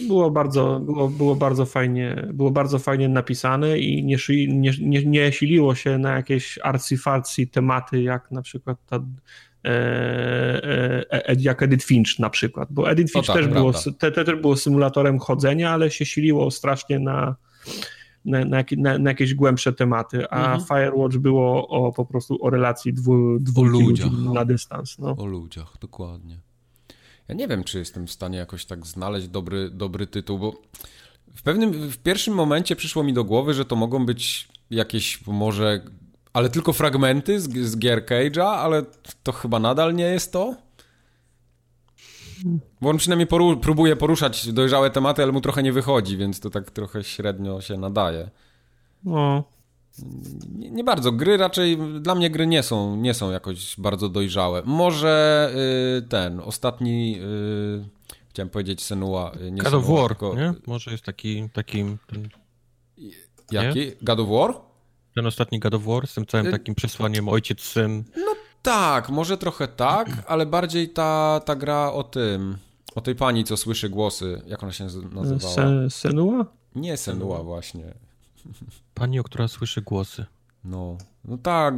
Było 0.07 0.31
bardzo, 0.31 0.79
było, 0.79 1.09
było, 1.09 1.35
bardzo 1.35 1.65
fajnie, 1.65 2.27
było 2.33 2.51
bardzo 2.51 2.79
fajnie 2.79 3.09
napisane 3.09 3.79
i 3.79 4.03
nie, 4.03 4.17
nie, 4.47 4.71
nie, 4.81 5.05
nie 5.05 5.31
siliło 5.31 5.75
się 5.75 5.97
na 5.97 6.15
jakieś 6.15 6.59
arcy 6.63 6.97
tematy, 7.51 8.01
jak 8.01 8.31
na 8.31 8.41
przykład 8.41 8.77
ta 8.85 8.95
e, 8.95 9.69
e, 9.69 11.29
e, 11.29 11.35
jak 11.39 11.63
Edith 11.63 11.85
Finch 11.85 12.19
na 12.19 12.29
przykład, 12.29 12.69
bo 12.71 12.91
Edith 12.91 13.13
Finch 13.13 13.27
tak, 13.27 13.35
też, 13.35 13.47
było, 13.47 13.73
te, 13.99 14.11
te, 14.11 14.25
też 14.25 14.35
było 14.35 14.57
symulatorem 14.57 15.19
chodzenia, 15.19 15.71
ale 15.71 15.91
się 15.91 16.05
siliło 16.05 16.51
strasznie 16.51 16.99
na 16.99 17.35
na, 18.25 18.45
na, 18.45 18.63
na, 18.77 18.97
na 18.97 19.09
jakieś 19.09 19.33
głębsze 19.33 19.73
tematy, 19.73 20.29
a 20.29 20.53
mhm. 20.53 20.61
Firewatch 20.61 21.17
było 21.17 21.67
o, 21.67 21.91
po 21.91 22.05
prostu 22.05 22.45
o 22.45 22.49
relacji 22.49 22.93
dwu, 22.93 23.39
dwóch 23.39 23.67
ludzi 23.67 24.11
na 24.33 24.45
dystans. 24.45 24.99
No. 24.99 25.15
O 25.17 25.25
ludziach, 25.25 25.73
dokładnie. 25.81 26.39
Ja 27.27 27.35
nie 27.35 27.47
wiem, 27.47 27.63
czy 27.63 27.79
jestem 27.79 28.07
w 28.07 28.11
stanie 28.11 28.37
jakoś 28.37 28.65
tak 28.65 28.85
znaleźć 28.85 29.27
dobry, 29.27 29.69
dobry 29.69 30.07
tytuł, 30.07 30.39
bo 30.39 30.53
w 31.35 31.41
pewnym, 31.43 31.89
w 31.89 31.97
pierwszym 31.97 32.33
momencie 32.33 32.75
przyszło 32.75 33.03
mi 33.03 33.13
do 33.13 33.23
głowy, 33.23 33.53
że 33.53 33.65
to 33.65 33.75
mogą 33.75 34.05
być 34.05 34.47
jakieś 34.69 35.27
może, 35.27 35.81
ale 36.33 36.49
tylko 36.49 36.73
fragmenty 36.73 37.39
z, 37.39 37.57
z 37.57 37.77
gier 37.77 38.05
Cage'a, 38.05 38.45
ale 38.45 38.85
to 39.23 39.31
chyba 39.31 39.59
nadal 39.59 39.95
nie 39.95 40.03
jest 40.03 40.31
to. 40.31 40.55
Bo 42.81 42.89
on 42.89 42.97
przynajmniej 42.97 43.27
poru 43.27 43.57
próbuje 43.57 43.95
poruszać 43.95 44.53
dojrzałe 44.53 44.89
tematy, 44.89 45.23
ale 45.23 45.31
mu 45.31 45.41
trochę 45.41 45.63
nie 45.63 45.73
wychodzi, 45.73 46.17
więc 46.17 46.39
to 46.39 46.49
tak 46.49 46.71
trochę 46.71 47.03
średnio 47.03 47.61
się 47.61 47.77
nadaje. 47.77 48.29
No. 49.03 49.43
Nie, 50.55 50.71
nie 50.71 50.83
bardzo. 50.83 51.11
Gry 51.11 51.37
raczej, 51.37 51.77
dla 52.01 52.15
mnie 52.15 52.29
gry 52.29 52.47
nie 52.47 52.63
są, 52.63 52.95
nie 52.95 53.13
są 53.13 53.31
jakoś 53.31 53.75
bardzo 53.77 54.09
dojrzałe. 54.09 54.61
Może 54.65 55.51
y, 55.97 56.01
ten, 56.01 56.39
ostatni, 56.39 57.19
y, 57.19 57.85
chciałem 58.29 58.49
powiedzieć 58.49 58.83
Senua. 58.83 59.31
Y, 59.41 59.51
nie 59.51 59.61
God 59.61 59.73
of 59.73 59.87
War, 59.87 60.07
tylko... 60.07 60.35
nie? 60.35 60.53
Może 60.67 60.91
jest 60.91 61.03
taki, 61.03 61.49
taki 61.53 61.85
ten... 62.07 62.29
Jaki? 63.51 63.79
Nie? 63.79 63.91
God 64.01 64.19
of 64.19 64.29
War? 64.29 64.53
Ten 65.15 65.25
ostatni 65.25 65.59
God 65.59 65.73
of 65.73 65.83
War 65.83 66.07
z 66.07 66.13
tym 66.13 66.25
całym 66.25 66.47
y, 66.47 66.51
takim 66.51 66.75
przesłaniem 66.75 67.29
ojciec, 67.29 67.61
syn. 67.61 68.03
No 68.17 68.31
tak, 68.61 69.09
może 69.09 69.37
trochę 69.37 69.67
tak, 69.67 70.07
ale 70.27 70.45
bardziej 70.45 70.89
ta, 70.89 71.41
ta 71.45 71.55
gra 71.55 71.91
o 71.91 72.03
tym, 72.03 72.57
o 72.95 73.01
tej 73.01 73.15
pani, 73.15 73.43
co 73.43 73.57
słyszy 73.57 73.89
głosy, 73.89 74.41
jak 74.47 74.63
ona 74.63 74.71
się 74.71 74.87
nazywała? 75.11 75.55
Se, 75.55 75.89
Senua? 75.89 76.45
Nie 76.75 76.97
Senua 76.97 77.43
właśnie. 77.43 77.93
Pani, 78.93 79.19
o 79.19 79.23
która 79.23 79.47
słyszy 79.47 79.81
głosy. 79.81 80.25
No, 80.63 80.97
no 81.25 81.37
tak, 81.37 81.75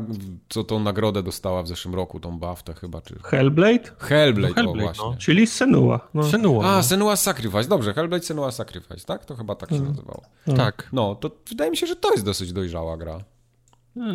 co 0.49 0.63
tą 0.63 0.79
nagrodę 0.79 1.23
dostała 1.23 1.63
w 1.63 1.67
zeszłym 1.67 1.95
roku, 1.95 2.19
tą 2.19 2.39
BAFTę 2.39 2.73
chyba, 2.73 3.01
czy... 3.01 3.15
Hellblade? 3.23 3.91
Hellblade, 3.97 4.49
no, 4.49 4.55
Hellblade 4.55 4.79
o 4.79 4.93
właśnie. 4.93 5.05
No. 5.11 5.15
Czyli 5.17 5.47
Senua. 5.47 5.99
No. 6.13 6.23
Senua. 6.23 6.65
A, 6.65 6.75
no. 6.75 6.83
Senua 6.83 7.15
Sacrifice, 7.15 7.67
dobrze, 7.67 7.93
Hellblade 7.93 8.23
Senua 8.23 8.51
Sacrifice, 8.51 9.05
tak? 9.05 9.25
To 9.25 9.35
chyba 9.35 9.55
tak 9.55 9.69
się 9.69 9.75
mhm. 9.75 9.95
nazywało. 9.95 10.21
Tak. 10.57 10.89
No, 10.93 11.15
to 11.15 11.31
wydaje 11.49 11.71
mi 11.71 11.77
się, 11.77 11.87
że 11.87 11.95
to 11.95 12.11
jest 12.11 12.25
dosyć 12.25 12.53
dojrzała 12.53 12.97
gra. 12.97 13.23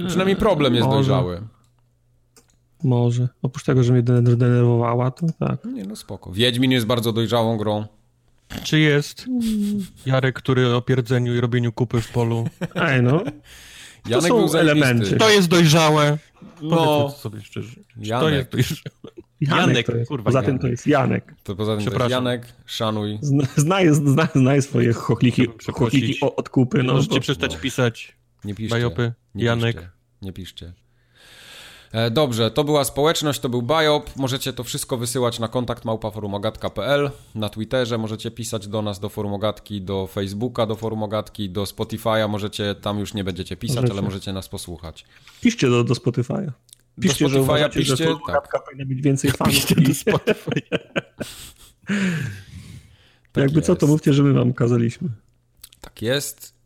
Przynajmniej 0.07 0.37
problem 0.37 0.75
jest 0.75 0.87
Może. 0.87 0.97
dojrzały. 0.97 1.43
Może. 2.85 3.29
Oprócz 3.43 3.65
tego, 3.65 3.83
że 3.83 3.93
mnie 3.93 4.03
denerwowała, 4.03 5.11
to 5.11 5.27
tak. 5.39 5.65
Nie, 5.65 5.85
no 5.85 5.97
spoko. 5.97 6.33
Wiedźmin 6.33 6.71
jest 6.71 6.87
bardzo 6.87 7.13
dojrzałą 7.13 7.57
grą. 7.57 7.87
Czy 8.63 8.79
jest 8.79 9.27
Jarek, 10.07 10.37
który 10.37 10.75
o 10.75 10.83
pierdzeniu 10.83 11.35
i 11.35 11.41
robieniu 11.41 11.73
kupy 11.73 12.01
w 12.01 12.09
polu? 12.13 12.45
Ej, 12.75 13.03
no. 13.03 13.21
To 13.21 14.11
Janek 14.11 14.29
są 14.29 14.59
elementy. 14.59 15.17
To 15.17 15.31
jest 15.31 15.49
dojrzałe. 15.49 16.19
No. 16.63 17.11
sobie 17.11 17.41
szczerze. 17.41 17.81
Janek. 17.97 18.49
To 18.49 18.57
jest 18.57 18.71
dojrzałe. 18.71 19.29
Janek, 19.41 19.67
Janek 19.67 19.87
to 19.87 19.97
jest, 19.97 20.09
kurwa. 20.09 20.25
Poza 20.25 20.43
tym 20.43 20.59
to 20.59 20.67
jest 20.67 20.87
Janek. 20.87 21.35
To 21.45 21.57
poza 21.57 21.77
tym 21.77 21.85
to 21.85 21.99
jest 21.99 22.11
Janek, 22.11 22.47
szanuj. 22.67 23.19
Znaj, 23.57 23.95
znaj, 23.95 24.29
znaj 24.35 24.63
swoje 24.63 24.93
chochliki, 24.93 25.47
chochliki 25.73 26.21
od 26.21 26.49
kupy. 26.49 26.83
No, 26.83 26.93
Możecie 26.93 27.15
bo... 27.15 27.21
przestać 27.21 27.57
pisać 27.57 28.17
nie 28.45 28.55
piszcie, 28.55 28.71
bajopy. 28.71 29.13
Nie 29.35 29.45
Janek. 29.45 29.77
Piszcie, 29.77 29.91
nie 30.23 30.33
piszcie. 30.33 30.73
E, 31.93 32.11
dobrze, 32.11 32.51
to 32.51 32.65
była 32.65 32.85
społeczność, 32.85 33.41
to 33.41 33.49
był 33.49 33.63
Biop. 33.63 34.17
Możecie 34.17 34.53
to 34.53 34.65
wszystko 34.65 34.97
wysyłać 34.97 35.39
na 35.39 35.49
kontakt 35.49 35.85
małpaforumogatka.pl, 35.85 37.11
na 37.35 37.49
Twitterze 37.49 37.99
możecie 37.99 38.31
pisać 38.31 38.69
do 38.69 38.83
nas, 38.83 39.01
do 39.01 39.09
Forumogatki, 39.09 39.83
do 39.83 40.07
Facebooka, 40.07 40.67
do 40.67 40.77
Forumogatki, 40.77 41.51
do 41.51 41.65
Spotify'a. 41.65 42.29
Możecie, 42.29 42.75
tam 42.75 42.99
już 42.99 43.15
nie 43.15 43.25
będziecie 43.25 43.57
pisać, 43.57 43.77
możecie. 43.77 43.93
ale 43.93 44.03
możecie 44.03 44.33
nas 44.33 44.49
posłuchać. 44.49 45.05
Piszcie 45.41 45.69
do, 45.69 45.85
do 45.85 45.95
Spotify'a. 45.95 46.51
Piszcie, 47.01 47.25
do 47.25 47.31
Spotify'a, 47.31 47.33
że 47.33 47.43
uważacie, 47.43 47.79
piszcie, 47.81 47.97
że 47.97 48.05
Forumogatka 48.05 48.59
tak. 48.59 48.67
powinna 48.67 48.85
mieć 48.85 49.03
więcej 49.03 49.31
fanów. 49.31 49.55
Piszcie 49.55 49.75
do 49.75 49.91
Spotify'a. 49.91 50.79
tak 53.33 53.43
Jakby 53.43 53.59
jest. 53.59 53.67
co, 53.67 53.77
to 53.77 53.87
mówcie, 53.87 54.13
że 54.13 54.23
my 54.23 54.33
wam 54.33 54.53
kazaliśmy. 54.53 55.09
Tak 55.81 56.03
jest. 56.03 56.58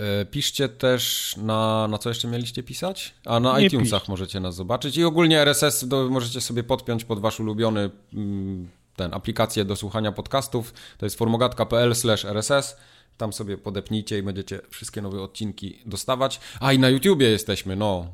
E, 0.00 0.24
piszcie 0.24 0.68
też 0.68 1.34
na, 1.36 1.88
na 1.88 1.98
co 1.98 2.08
jeszcze 2.08 2.28
mieliście 2.28 2.62
pisać? 2.62 3.14
A 3.24 3.40
na 3.40 3.58
Nie 3.58 3.66
iTunesach 3.66 4.02
pisz. 4.02 4.08
możecie 4.08 4.40
nas 4.40 4.54
zobaczyć 4.54 4.96
i 4.96 5.04
ogólnie 5.04 5.40
RSS 5.40 5.88
do, 5.88 6.08
możecie 6.10 6.40
sobie 6.40 6.62
podpiąć 6.62 7.04
pod 7.04 7.20
wasz 7.20 7.40
ulubiony 7.40 7.90
mm, 8.14 8.68
ten 8.96 9.14
aplikację 9.14 9.64
do 9.64 9.76
słuchania 9.76 10.12
podcastów. 10.12 10.74
To 10.98 11.06
jest 11.06 11.18
formogatka.pl/rss. 11.18 12.76
Tam 13.16 13.32
sobie 13.32 13.58
podepnijcie 13.58 14.18
i 14.18 14.22
będziecie 14.22 14.60
wszystkie 14.70 15.02
nowe 15.02 15.22
odcinki 15.22 15.78
dostawać. 15.86 16.40
A 16.60 16.72
i 16.72 16.78
na 16.78 16.88
YouTubie 16.88 17.30
jesteśmy, 17.30 17.76
no 17.76 18.06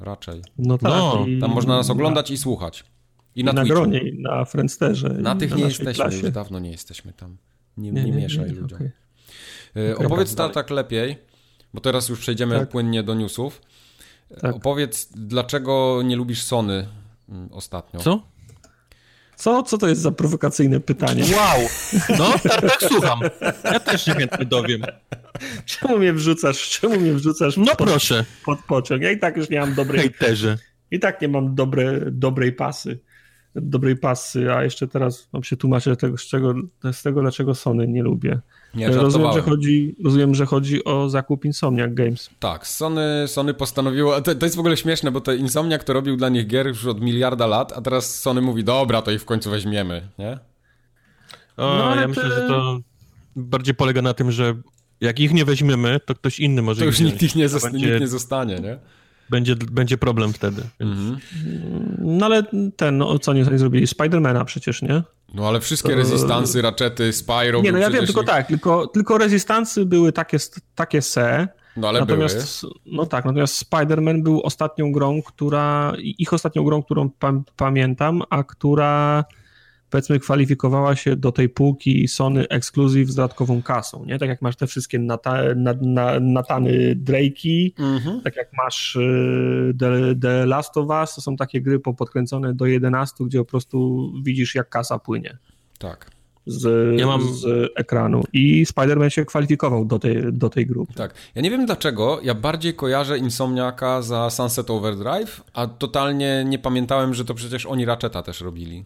raczej. 0.00 0.42
No 0.58 0.78
tak. 0.78 0.90
No, 0.90 1.26
tam 1.40 1.50
można 1.50 1.76
nas 1.76 1.90
oglądać 1.90 2.30
na, 2.30 2.34
i 2.34 2.38
słuchać. 2.38 2.84
I 3.34 3.44
na, 3.44 3.52
na 3.52 3.64
gronie, 3.64 3.98
i 3.98 4.22
na 4.22 4.44
Friendsterze. 4.44 5.08
Na 5.08 5.36
tych 5.36 5.50
na 5.50 5.56
nie 5.56 5.62
jesteśmy, 5.64 5.94
klasie. 5.94 6.16
już 6.16 6.30
dawno 6.30 6.58
nie 6.58 6.70
jesteśmy 6.70 7.12
tam. 7.12 7.36
Nie, 7.76 7.92
nie, 7.92 8.04
nie, 8.04 8.10
nie 8.10 8.16
mieszaj 8.16 8.50
ludziom. 8.50 8.78
Okay. 9.74 10.06
Opowiedz 10.06 10.34
tak 10.34 10.70
lepiej 10.70 11.27
bo 11.74 11.80
teraz 11.80 12.08
już 12.08 12.20
przejdziemy 12.20 12.58
tak. 12.58 12.68
płynnie 12.68 13.02
do 13.02 13.14
newsów. 13.14 13.62
Tak. 14.40 14.54
Opowiedz, 14.54 15.08
dlaczego 15.14 16.02
nie 16.04 16.16
lubisz 16.16 16.42
Sony 16.42 16.88
mm, 17.28 17.48
ostatnio? 17.52 18.00
Co? 18.00 18.22
Co? 19.36 19.62
Co 19.62 19.78
to 19.78 19.88
jest 19.88 20.00
za 20.00 20.12
prowokacyjne 20.12 20.80
pytanie? 20.80 21.22
Wow! 21.36 21.68
No, 22.18 22.32
tak, 22.42 22.60
tak 22.70 22.82
słucham. 22.88 23.20
Ja 23.64 23.80
też 23.80 24.04
się 24.04 24.12
chętnie 24.12 24.46
dowiem. 24.46 24.82
Czemu 25.64 25.98
mnie 25.98 26.12
wrzucasz? 26.12 26.70
Czemu 26.80 27.00
mnie 27.00 27.12
wrzucasz? 27.12 27.56
No 27.56 27.76
pod, 27.76 27.88
proszę. 27.88 28.24
Pod 28.44 28.58
pociąg. 28.58 29.02
Ja 29.02 29.10
i 29.10 29.18
tak 29.18 29.36
już 29.36 29.50
nie 29.50 29.60
mam 29.60 29.74
dobrej... 29.74 30.00
Hejterze. 30.00 30.58
I 30.90 31.00
tak 31.00 31.22
nie 31.22 31.28
mam 31.28 31.54
dobre, 31.54 32.00
dobrej 32.10 32.52
pasy 32.52 32.98
dobrej 33.54 33.96
pasy, 33.96 34.52
a 34.52 34.64
jeszcze 34.64 34.88
teraz 34.88 35.28
mam 35.32 35.42
się 35.42 35.56
tłumaczyć 35.56 36.00
tego, 36.00 36.18
z, 36.18 36.22
czego, 36.26 36.54
z 36.92 37.02
tego, 37.02 37.20
dlaczego 37.20 37.54
Sony 37.54 37.88
nie 37.88 38.02
lubię. 38.02 38.40
Nie, 38.74 38.88
rozumiem, 38.88 39.32
że 39.32 39.42
chodzi, 39.42 39.96
rozumiem, 40.04 40.34
że 40.34 40.46
chodzi 40.46 40.84
o 40.84 41.08
zakup 41.08 41.44
Insomniac 41.44 41.94
Games. 41.94 42.30
Tak, 42.38 42.66
Sony, 42.66 43.24
Sony 43.26 43.54
postanowiło, 43.54 44.20
to, 44.20 44.34
to 44.34 44.46
jest 44.46 44.56
w 44.56 44.58
ogóle 44.58 44.76
śmieszne, 44.76 45.10
bo 45.10 45.20
to 45.20 45.32
Insomniac 45.32 45.84
to 45.84 45.92
robił 45.92 46.16
dla 46.16 46.28
nich 46.28 46.46
gier 46.46 46.66
już 46.66 46.86
od 46.86 47.00
miliarda 47.00 47.46
lat, 47.46 47.72
a 47.76 47.80
teraz 47.80 48.20
Sony 48.20 48.40
mówi, 48.40 48.64
dobra, 48.64 49.02
to 49.02 49.10
ich 49.10 49.20
w 49.22 49.24
końcu 49.24 49.50
weźmiemy, 49.50 50.08
nie? 50.18 50.38
O, 51.56 51.78
no, 51.78 52.00
ja 52.00 52.08
myślę, 52.08 52.28
że 52.28 52.48
to 52.48 52.78
bardziej 53.36 53.74
polega 53.74 54.02
na 54.02 54.14
tym, 54.14 54.30
że 54.30 54.54
jak 55.00 55.20
ich 55.20 55.32
nie 55.32 55.44
weźmiemy, 55.44 56.00
to 56.06 56.14
ktoś 56.14 56.40
inny 56.40 56.62
może 56.62 56.78
To 56.80 56.84
już 56.84 57.00
nikt 57.00 57.22
ich 57.22 57.34
nie, 57.34 57.48
zosta- 57.48 57.70
będzie... 57.70 57.86
nikt 57.86 58.00
nie 58.00 58.08
zostanie, 58.08 58.54
nie? 58.60 58.78
będzie, 59.30 59.56
będzie 59.56 59.98
problem 59.98 60.32
wtedy. 60.32 60.62
Mhm. 60.78 61.18
No 61.98 62.26
ale 62.26 62.42
ten, 62.76 62.98
no 62.98 63.18
co 63.18 63.32
nie 63.32 63.44
zrobili? 63.44 63.86
Spidermana 63.86 64.44
przecież, 64.44 64.82
nie? 64.82 65.02
No 65.34 65.48
ale 65.48 65.60
wszystkie 65.60 65.94
rezystansy, 65.94 66.62
raczety, 66.62 67.12
Spyro... 67.12 67.60
Nie, 67.60 67.72
no 67.72 67.78
ja 67.78 67.90
wiem, 67.90 68.06
tylko 68.06 68.20
ich... 68.20 68.26
tak, 68.26 68.46
tylko, 68.46 68.86
tylko 68.86 69.18
rezystansy 69.18 69.86
były 69.86 70.12
takie, 70.12 70.38
takie 70.74 71.02
se, 71.02 71.48
no 71.76 71.88
ale 71.88 72.00
natomiast, 72.00 72.60
były. 72.62 72.74
No 72.86 73.06
tak, 73.06 73.24
natomiast 73.24 73.70
Spider-Man 73.70 74.22
był 74.22 74.40
ostatnią 74.40 74.92
grą, 74.92 75.22
która, 75.22 75.92
ich 75.98 76.32
ostatnią 76.32 76.64
grą, 76.64 76.82
którą 76.82 77.10
pa 77.10 77.32
pamiętam, 77.56 78.22
a 78.30 78.44
która 78.44 79.24
powiedzmy 79.90 80.18
kwalifikowała 80.18 80.96
się 80.96 81.16
do 81.16 81.32
tej 81.32 81.48
półki 81.48 82.08
Sony 82.08 82.48
Exclusive 82.48 83.10
z 83.10 83.14
dodatkową 83.14 83.62
kasą, 83.62 84.04
nie? 84.04 84.18
Tak 84.18 84.28
jak 84.28 84.42
masz 84.42 84.56
te 84.56 84.66
wszystkie 84.66 84.98
nata, 84.98 85.42
na, 85.56 85.74
na, 85.80 86.20
natany 86.20 86.96
Drake'i, 86.96 87.72
mhm. 87.78 88.20
tak 88.22 88.36
jak 88.36 88.48
masz 88.64 88.96
y, 88.96 89.74
The, 89.78 90.14
The, 90.22 90.46
Last 90.46 90.76
of 90.76 90.88
Us, 90.88 91.14
to 91.14 91.20
są 91.20 91.36
takie 91.36 91.60
gry 91.60 91.80
podkręcone 91.80 92.54
do 92.54 92.66
11, 92.66 93.24
gdzie 93.24 93.38
po 93.38 93.44
prostu 93.44 94.08
widzisz 94.22 94.54
jak 94.54 94.68
kasa 94.68 94.98
płynie. 94.98 95.38
Tak. 95.78 96.10
Z, 96.46 96.98
ja 97.00 97.06
mam... 97.06 97.34
z 97.34 97.70
ekranu. 97.76 98.22
I 98.32 98.66
Spider-Man 98.66 99.08
się 99.08 99.24
kwalifikował 99.24 99.84
do 99.84 99.98
tej, 99.98 100.32
do 100.32 100.50
tej 100.50 100.66
grupy. 100.66 100.94
Tak. 100.94 101.14
Ja 101.34 101.42
nie 101.42 101.50
wiem 101.50 101.66
dlaczego, 101.66 102.20
ja 102.22 102.34
bardziej 102.34 102.74
kojarzę 102.74 103.18
Insomniaka 103.18 104.02
za 104.02 104.30
Sunset 104.30 104.70
Overdrive, 104.70 105.42
a 105.54 105.66
totalnie 105.66 106.44
nie 106.46 106.58
pamiętałem, 106.58 107.14
że 107.14 107.24
to 107.24 107.34
przecież 107.34 107.66
oni 107.66 107.84
Ratcheta 107.84 108.22
też 108.22 108.40
robili. 108.40 108.84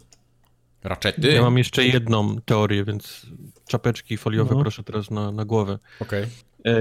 Raczety? 0.85 1.33
Ja 1.33 1.43
mam 1.43 1.59
jeszcze 1.59 1.87
jedną 1.87 2.37
teorię, 2.41 2.85
więc 2.85 3.27
czapeczki 3.69 4.17
foliowe 4.17 4.55
no. 4.55 4.61
proszę 4.61 4.83
teraz 4.83 5.11
na, 5.11 5.33
na 5.33 5.45
głowę. 5.45 5.79
Okay. 6.01 6.29
E, 6.65 6.75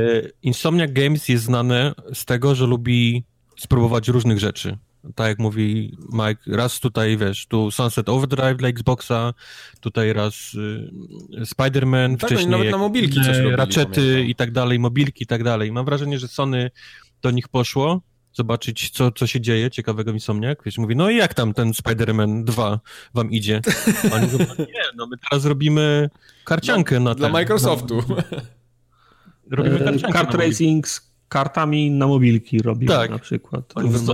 Insomniac 0.43 0.91
Games 0.91 1.29
jest 1.29 1.43
znane 1.43 1.93
z 2.13 2.25
tego, 2.25 2.55
że 2.55 2.65
lubi 2.65 3.23
spróbować 3.59 4.07
różnych 4.07 4.39
rzeczy. 4.39 4.77
Tak 5.15 5.27
jak 5.27 5.39
mówi 5.39 5.97
Mike, 6.13 6.41
raz 6.47 6.79
tutaj, 6.79 7.17
wiesz, 7.17 7.47
tu 7.47 7.71
Sunset 7.71 8.09
Overdrive 8.09 8.57
dla 8.57 8.67
Xboxa, 8.67 9.33
tutaj 9.79 10.13
raz 10.13 10.53
y, 10.53 10.91
Spider-Man, 11.45 12.17
tak, 12.17 12.29
wcześniej 12.29 12.49
nawet 12.49 12.71
na 12.71 12.77
mobilki 12.77 13.15
coś 13.15 13.37
robili, 13.37 13.55
Ratchety 13.55 14.23
i 14.27 14.35
tak 14.35 14.51
dalej, 14.51 14.79
mobilki 14.79 15.23
i 15.23 15.27
tak 15.27 15.43
dalej. 15.43 15.71
Mam 15.71 15.85
wrażenie, 15.85 16.19
że 16.19 16.27
Sony 16.27 16.71
do 17.21 17.31
nich 17.31 17.47
poszło 17.47 18.01
zobaczyć, 18.33 18.89
co, 18.89 19.11
co 19.11 19.27
się 19.27 19.41
dzieje, 19.41 19.71
ciekawego 19.71 20.11
Insomniak. 20.11 20.63
Wiesz, 20.65 20.77
mówi, 20.77 20.95
no 20.95 21.09
i 21.09 21.17
jak 21.17 21.33
tam 21.33 21.53
ten 21.53 21.71
Spider-Man 21.71 22.43
2 22.43 22.79
wam 23.13 23.31
idzie? 23.31 23.61
A 24.11 24.13
oni 24.15 24.27
mówią, 24.31 24.45
no 24.47 24.65
nie, 24.65 24.83
no 24.95 25.07
my 25.07 25.17
teraz 25.29 25.45
robimy 25.45 26.09
karciankę 26.45 26.99
no, 26.99 27.09
na 27.09 27.15
Dla 27.15 27.27
ten, 27.27 27.33
Microsoftu. 27.33 27.95
Na, 27.95 28.23
robimy 29.57 29.79
e, 29.79 29.83
karciankę 29.83 30.13
Kart 30.13 30.33
racing 30.33 30.87
z 30.87 31.11
kartami 31.27 31.91
na 31.91 32.07
mobilki 32.07 32.59
robimy 32.59 32.91
tak. 32.91 33.11
na 33.11 33.19
przykład. 33.19 33.73
Oni 33.75 33.89
mówią, 33.89 34.13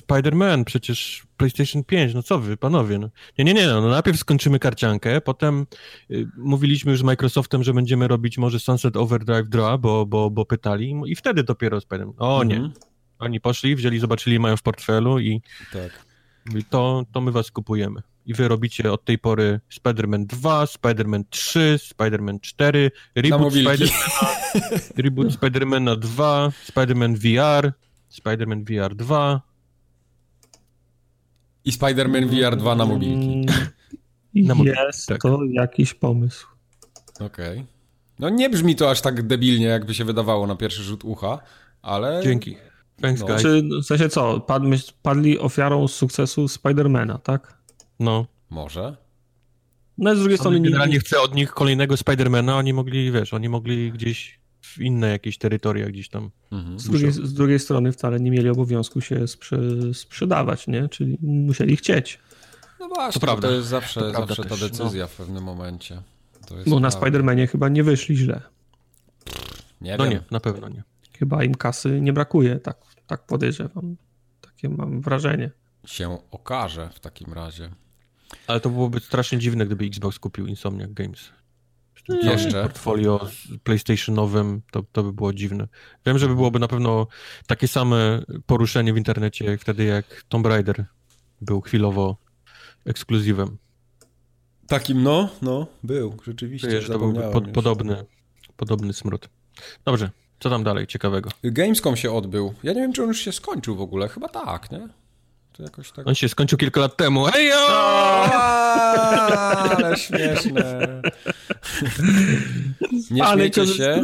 Spider-Man, 0.00 0.64
przecież 0.64 1.22
PlayStation 1.40 1.84
5, 1.84 2.14
no 2.14 2.22
co 2.22 2.38
wy, 2.38 2.56
panowie. 2.56 2.98
No. 2.98 3.10
Nie, 3.38 3.44
nie, 3.44 3.54
nie, 3.54 3.66
no, 3.66 3.80
no 3.80 3.88
najpierw 3.88 4.18
skończymy 4.18 4.58
karciankę, 4.58 5.20
potem 5.20 5.66
y, 6.10 6.28
mówiliśmy 6.36 6.90
już 6.90 7.00
z 7.00 7.02
Microsoftem, 7.02 7.62
że 7.62 7.74
będziemy 7.74 8.08
robić 8.08 8.38
może 8.38 8.60
Sunset 8.60 8.96
Overdrive 8.96 9.48
2, 9.48 9.78
bo, 9.78 10.06
bo, 10.06 10.30
bo 10.30 10.44
pytali 10.44 10.94
i 11.06 11.16
wtedy 11.16 11.42
dopiero 11.42 11.78
Spider-Man. 11.78 12.12
O 12.18 12.44
nie. 12.44 12.56
Mhm. 12.56 12.72
Oni 13.18 13.40
poszli, 13.40 13.76
wzięli, 13.76 13.98
zobaczyli, 13.98 14.38
mają 14.38 14.56
w 14.56 14.62
portfelu 14.62 15.18
i 15.18 15.42
tak. 15.72 16.04
to, 16.70 17.04
to 17.12 17.20
my 17.20 17.32
was 17.32 17.50
kupujemy. 17.50 18.02
I 18.26 18.34
wy 18.34 18.48
robicie 18.48 18.92
od 18.92 19.04
tej 19.04 19.18
pory 19.18 19.60
Spider-Man 19.70 20.26
2, 20.26 20.64
Spider-Man 20.64 21.24
3, 21.30 21.78
Spider-Man 21.78 22.40
4, 22.40 22.90
reboot 23.14 23.52
Spider-Mana, 23.52 23.90
reboot 24.96 25.28
Spider-Mana 25.28 25.96
2, 25.96 26.52
Spider-Man 26.66 27.14
VR, 27.14 27.72
Spider-Man 28.10 28.64
VR 28.64 28.94
2, 28.94 29.49
i 31.70 31.72
Spider-Man 31.72 32.26
VR 32.26 32.56
2 32.56 32.74
na 32.74 32.86
mobilki. 32.86 33.46
Na 34.34 34.54
mobilki. 34.54 34.80
Jest 34.86 35.06
tak. 35.06 35.22
to 35.22 35.38
jakiś 35.50 35.94
pomysł. 35.94 36.46
Okej. 37.14 37.58
Okay. 37.58 37.64
No 38.18 38.28
nie 38.28 38.50
brzmi 38.50 38.76
to 38.76 38.90
aż 38.90 39.00
tak 39.00 39.26
debilnie, 39.26 39.66
jakby 39.66 39.94
się 39.94 40.04
wydawało 40.04 40.46
na 40.46 40.56
pierwszy 40.56 40.82
rzut 40.82 41.04
ucha, 41.04 41.38
ale... 41.82 42.20
Dzięki. 42.24 42.56
Thanks, 43.02 43.20
no. 43.20 43.26
guys. 43.26 43.42
Czy, 43.42 43.62
w 43.82 43.86
sensie 43.86 44.08
co, 44.08 44.40
padli, 44.40 44.78
padli 45.02 45.38
ofiarą 45.38 45.88
sukcesu 45.88 46.48
Spidermana, 46.48 47.18
tak? 47.18 47.58
No. 48.00 48.26
Może. 48.50 48.96
No 49.98 50.14
z 50.14 50.18
drugiej 50.18 50.38
strony... 50.38 50.60
Generalnie 50.60 50.94
nie 50.94 51.00
chce 51.00 51.20
od 51.20 51.34
nich 51.34 51.50
kolejnego 51.50 51.96
Spidermana, 51.96 52.56
oni 52.56 52.72
mogli, 52.72 53.12
wiesz, 53.12 53.34
oni 53.34 53.48
mogli 53.48 53.92
gdzieś 53.92 54.39
w 54.70 54.80
inne 54.80 55.08
jakieś 55.08 55.38
terytoria 55.38 55.86
gdzieś 55.86 56.08
tam. 56.08 56.30
Mhm. 56.52 56.78
Z, 56.78 56.88
drugiej, 56.88 57.12
z, 57.12 57.34
drugiej, 57.34 57.58
strony 57.58 57.92
wcale 57.92 58.20
nie 58.20 58.30
mieli 58.30 58.48
obowiązku 58.48 59.00
się 59.00 59.28
sprze 59.28 59.58
sprzedawać, 59.94 60.66
nie? 60.66 60.88
Czyli 60.88 61.18
musieli 61.22 61.76
chcieć. 61.76 62.18
No 62.80 62.88
właśnie, 62.88 63.20
to, 63.20 63.26
prawda. 63.26 63.48
to 63.48 63.54
jest 63.54 63.68
zawsze, 63.68 64.00
to 64.00 64.26
zawsze 64.26 64.44
ta 64.44 64.56
decyzja 64.56 65.02
no. 65.02 65.08
w 65.08 65.16
pewnym 65.16 65.44
momencie. 65.44 66.02
Bo 66.66 66.80
na 66.80 66.88
Spider-Manie 66.88 67.48
chyba 67.48 67.68
nie 67.68 67.84
wyszli 67.84 68.16
źle. 68.16 68.40
Nie 69.80 69.96
no 69.96 70.04
wiem. 70.04 70.12
nie, 70.12 70.22
na 70.30 70.40
pewno 70.40 70.68
nie. 70.68 70.82
Chyba 71.18 71.44
im 71.44 71.54
kasy 71.54 72.00
nie 72.00 72.12
brakuje, 72.12 72.56
tak, 72.56 72.76
tak 73.06 73.26
podejrzewam. 73.26 73.96
Takie 74.40 74.68
mam 74.68 75.00
wrażenie. 75.00 75.50
Się 75.86 76.18
okaże 76.30 76.90
w 76.94 77.00
takim 77.00 77.32
razie. 77.32 77.70
Ale 78.46 78.60
to 78.60 78.70
byłoby 78.70 79.00
strasznie 79.00 79.38
dziwne, 79.38 79.66
gdyby 79.66 79.84
Xbox 79.84 80.18
kupił 80.18 80.46
Insomniac 80.46 80.90
Games. 80.92 81.30
Jeszcze. 82.22 82.62
portfolio 82.62 83.28
PlayStationowym, 83.64 84.62
to, 84.70 84.82
to 84.92 85.02
by 85.02 85.12
było 85.12 85.32
dziwne. 85.32 85.68
Wiem, 86.06 86.18
że 86.18 86.28
by 86.28 86.34
byłoby 86.34 86.58
na 86.58 86.68
pewno 86.68 87.06
takie 87.46 87.68
same 87.68 88.22
poruszenie 88.46 88.92
w 88.92 88.96
internecie 88.96 89.44
jak 89.44 89.60
wtedy, 89.60 89.84
jak 89.84 90.24
Tomb 90.28 90.46
Raider 90.46 90.84
był 91.40 91.60
chwilowo 91.60 92.16
ekskluzywem. 92.86 93.58
Takim, 94.66 95.02
no, 95.02 95.28
no, 95.42 95.66
był, 95.82 96.16
rzeczywiście. 96.26 96.68
Wiesz, 96.68 96.86
to 96.86 96.98
byłby 96.98 97.22
pod, 97.32 97.50
podobny, 97.50 98.04
podobny 98.56 98.92
smród. 98.92 99.28
Dobrze, 99.84 100.10
co 100.40 100.50
tam 100.50 100.64
dalej 100.64 100.86
ciekawego? 100.86 101.30
Gamescom 101.42 101.96
się 101.96 102.12
odbył. 102.12 102.54
Ja 102.62 102.72
nie 102.72 102.80
wiem, 102.80 102.92
czy 102.92 103.02
on 103.02 103.08
już 103.08 103.20
się 103.20 103.32
skończył 103.32 103.76
w 103.76 103.80
ogóle. 103.80 104.08
Chyba 104.08 104.28
tak, 104.28 104.70
nie? 104.70 104.88
To 105.60 105.64
jakoś 105.64 105.92
tak... 105.92 106.06
On 106.06 106.14
się 106.14 106.28
skończył 106.28 106.58
kilka 106.58 106.80
lat 106.80 106.96
temu. 106.96 107.26
Ej, 107.34 107.52
Ale 109.52 109.96
śmieszne. 109.96 110.88
Nie 113.10 113.24
śmiejcie 113.32 113.66
się. 113.66 114.02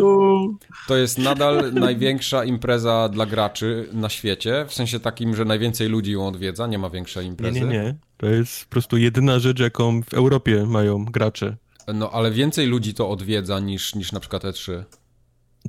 To 0.89 0.97
jest 0.97 1.19
nadal 1.19 1.75
największa 1.75 2.45
impreza 2.45 3.09
dla 3.09 3.27
graczy 3.27 3.89
na 3.93 4.09
świecie. 4.09 4.65
W 4.69 4.75
sensie 4.75 5.01
takim, 5.01 5.37
że 5.37 5.45
najwięcej 5.45 5.89
ludzi 5.89 6.13
ją 6.13 6.29
odwiedza. 6.29 6.67
Nie 6.67 6.79
ma 6.79 6.91
większej 6.91 7.27
imprezy. 7.27 7.61
Nie, 7.61 7.67
nie, 7.67 7.73
nie. 7.73 7.95
To 8.17 8.27
jest 8.27 8.65
po 8.65 8.71
prostu 8.71 8.97
jedyna 8.97 9.39
rzecz, 9.39 9.61
jaką 9.61 10.03
w 10.03 10.15
Europie 10.15 10.67
mają 10.67 11.05
gracze. 11.05 11.57
No, 11.95 12.11
ale 12.11 12.31
więcej 12.31 12.67
ludzi 12.67 12.95
to 12.95 13.11
odwiedza 13.11 13.61
niż, 13.61 13.95
niż 13.95 14.13
na 14.13 14.21
przykład 14.21 14.45
E3. 14.45 14.83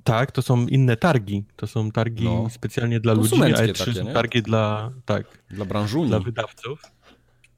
Tak, 0.08 0.32
to 0.32 0.42
są 0.42 0.68
inne 0.68 0.98
targi. 0.98 1.44
To 1.56 1.68
są 1.68 1.92
targi 1.92 2.26
no. 2.26 2.50
specjalnie 2.50 3.00
dla 3.00 3.14
ludzi, 3.14 3.36
a 3.36 3.46
E3 3.46 3.78
takie, 3.80 3.94
są 3.94 4.14
targi 4.14 4.42
dla, 4.42 4.92
tak, 5.06 5.26
dla 5.50 5.66
branżuni. 5.66 6.10
Dla 6.10 6.20
wydawców. 6.20 6.82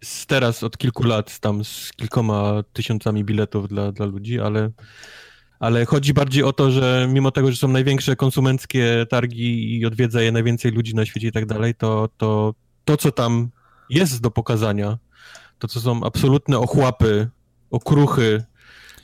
Z 0.03 0.25
teraz 0.25 0.63
od 0.63 0.77
kilku 0.77 1.03
lat 1.03 1.39
tam 1.39 1.63
z 1.63 1.91
kilkoma 1.95 2.63
tysiącami 2.73 3.23
biletów 3.23 3.67
dla, 3.67 3.91
dla 3.91 4.05
ludzi, 4.05 4.39
ale, 4.39 4.71
ale 5.59 5.85
chodzi 5.85 6.13
bardziej 6.13 6.43
o 6.43 6.53
to, 6.53 6.71
że 6.71 7.07
mimo 7.09 7.31
tego, 7.31 7.51
że 7.51 7.57
są 7.57 7.67
największe 7.67 8.15
konsumenckie 8.15 9.05
targi 9.09 9.79
i 9.79 9.85
odwiedza 9.85 10.21
je 10.21 10.31
najwięcej 10.31 10.71
ludzi 10.71 10.95
na 10.95 11.05
świecie 11.05 11.27
i 11.27 11.31
tak 11.31 11.45
dalej, 11.45 11.75
to, 11.75 12.09
to 12.17 12.53
to, 12.85 12.97
co 12.97 13.11
tam 13.11 13.49
jest 13.89 14.21
do 14.21 14.31
pokazania, 14.31 14.97
to 15.59 15.67
co 15.67 15.81
są 15.81 16.03
absolutne 16.03 16.59
ochłapy, 16.59 17.29
okruchy, 17.71 18.43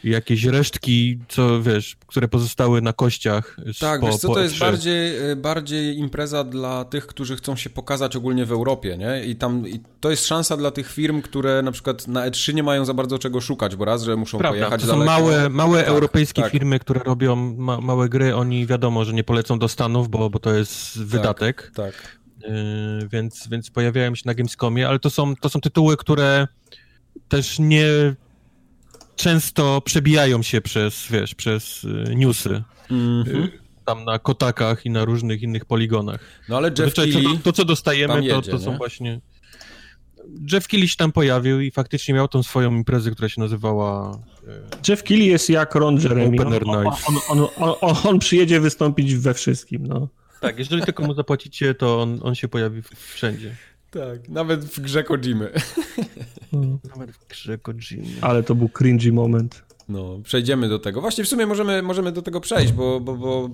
jakieś 0.10 0.44
resztki, 0.44 1.20
co 1.28 1.62
wiesz, 1.62 1.98
które 2.08 2.28
pozostały 2.28 2.82
na 2.82 2.94
kościach. 2.94 3.58
Tak, 3.80 4.02
po, 4.02 4.08
wiesz 4.08 4.16
co, 4.16 4.34
to 4.34 4.42
jest 4.42 4.60
bardziej, 4.60 5.32
y, 5.32 5.36
bardziej 5.36 5.98
impreza 5.98 6.44
dla 6.44 6.86
tych, 6.86 7.08
którzy 7.08 7.36
chcą 7.36 7.56
się 7.56 7.70
pokazać 7.70 8.16
ogólnie 8.16 8.46
w 8.46 8.52
Europie, 8.52 8.98
nie? 8.98 9.26
I 9.26 9.36
tam 9.36 9.68
i 9.68 9.80
to 10.00 10.10
jest 10.10 10.28
szansa 10.28 10.58
dla 10.58 10.72
tych 10.72 10.92
firm, 10.92 11.22
które 11.22 11.62
na 11.62 11.72
przykład 11.72 12.08
na 12.08 12.30
E3 12.30 12.54
nie 12.54 12.64
mają 12.64 12.86
za 12.86 12.94
bardzo 12.94 13.20
czego 13.20 13.42
szukać, 13.42 13.76
bo 13.76 13.86
raz, 13.86 14.04
że 14.04 14.16
muszą 14.16 14.38
Prawda, 14.38 14.60
pojechać 14.60 14.82
to 14.82 14.88
są 14.88 14.94
daleko. 14.94 15.12
małe, 15.12 15.50
małe 15.50 15.80
tak, 15.80 15.88
europejskie 15.88 16.42
tak. 16.42 16.52
firmy, 16.52 16.80
które 16.80 17.04
robią 17.04 17.36
ma, 17.36 17.82
małe 17.82 18.10
gry, 18.10 18.36
oni 18.36 18.66
wiadomo, 18.66 19.06
że 19.06 19.14
nie 19.14 19.24
polecą 19.24 19.60
do 19.60 19.68
Stanów, 19.68 20.10
bo, 20.10 20.30
bo 20.30 20.40
to 20.40 20.54
jest 20.54 21.00
wydatek. 21.04 21.72
Tak, 21.76 21.94
tak. 21.94 22.20
Yy, 22.50 23.08
więc, 23.12 23.48
więc 23.48 23.70
pojawiają 23.70 24.16
się 24.16 24.24
na 24.26 24.34
Gamescomie, 24.34 24.88
ale 24.88 25.00
to 25.00 25.10
są, 25.10 25.36
to 25.36 25.50
są 25.50 25.62
tytuły, 25.62 25.98
które 25.98 26.48
też 27.28 27.60
nie 27.60 28.16
często 29.16 29.82
przebijają 29.82 30.44
się 30.44 30.62
przez, 30.62 31.08
wiesz, 31.10 31.36
przez 31.36 31.84
y, 31.84 32.16
newsy. 32.16 32.64
Mm 32.92 33.24
-hmm. 33.24 33.48
Tam 33.86 34.06
na 34.06 34.20
kotakach 34.20 34.86
i 34.86 34.90
na 34.90 35.06
różnych 35.06 35.42
innych 35.42 35.66
poligonach. 35.66 36.20
No 36.50 36.58
ale 36.58 36.72
Jeff 36.80 36.94
Keighley 36.94 37.24
to, 37.24 37.44
to, 37.44 37.54
co 37.54 37.66
dostajemy, 37.66 38.16
jedzie, 38.16 38.52
to, 38.52 38.58
to 38.58 38.60
są 38.60 38.78
właśnie... 38.78 39.22
Jeff 40.52 40.68
Keighley 40.68 40.90
się 40.90 40.96
tam 40.96 41.12
pojawił 41.12 41.62
i 41.62 41.72
faktycznie 41.72 42.14
miał 42.14 42.28
tą 42.28 42.44
swoją 42.44 42.72
imprezę, 42.72 43.12
która 43.12 43.30
się 43.30 43.42
nazywała... 43.42 44.20
Y, 44.48 44.90
Jeff 44.90 45.04
Keighley 45.04 45.28
jest 45.28 45.50
jak 45.50 45.76
Ron 45.76 46.02
Jeremy. 46.02 46.38
On, 46.46 46.94
on, 47.30 47.48
on, 47.82 47.96
on, 48.04 48.20
przyjedzie 48.20 48.60
wystąpić 48.60 49.16
we 49.16 49.34
wszystkim, 49.34 49.88
no. 49.88 50.08
Tak, 50.42 50.60
jeżeli 50.60 50.82
tylko 50.82 51.04
mu 51.04 51.14
zapłacicie, 51.14 51.76
to 51.76 52.02
on, 52.02 52.20
on 52.24 52.36
się 52.36 52.48
pojawi 52.48 52.82
wszędzie. 52.96 53.56
Tak, 53.96 54.30
nawet 54.30 54.66
w 54.66 54.80
grze 54.80 55.04
Kojimy. 55.04 55.52
Hmm. 56.52 56.80
Nawet 56.90 57.12
w 57.12 57.28
grze 57.28 57.58
Kojimy. 57.58 58.08
Ale 58.22 58.44
to 58.44 58.56
był 58.56 58.70
cringy 58.70 59.12
moment. 59.12 59.64
No, 59.90 60.20
przejdziemy 60.24 60.70
do 60.70 60.80
tego. 60.80 61.02
Właśnie 61.02 61.24
w 61.24 61.28
sumie 61.28 61.46
możemy, 61.46 61.82
możemy 61.82 62.12
do 62.12 62.22
tego 62.22 62.42
przejść, 62.42 62.72
bo, 62.74 63.00
bo, 63.00 63.16
bo 63.16 63.50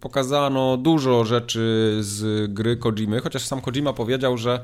pokazano 0.00 0.76
dużo 0.76 1.24
rzeczy 1.24 1.96
z 2.00 2.52
gry 2.52 2.76
Kojimy, 2.76 3.20
chociaż 3.20 3.42
sam 3.42 3.60
Kojima 3.60 3.92
powiedział, 3.92 4.38
że 4.38 4.60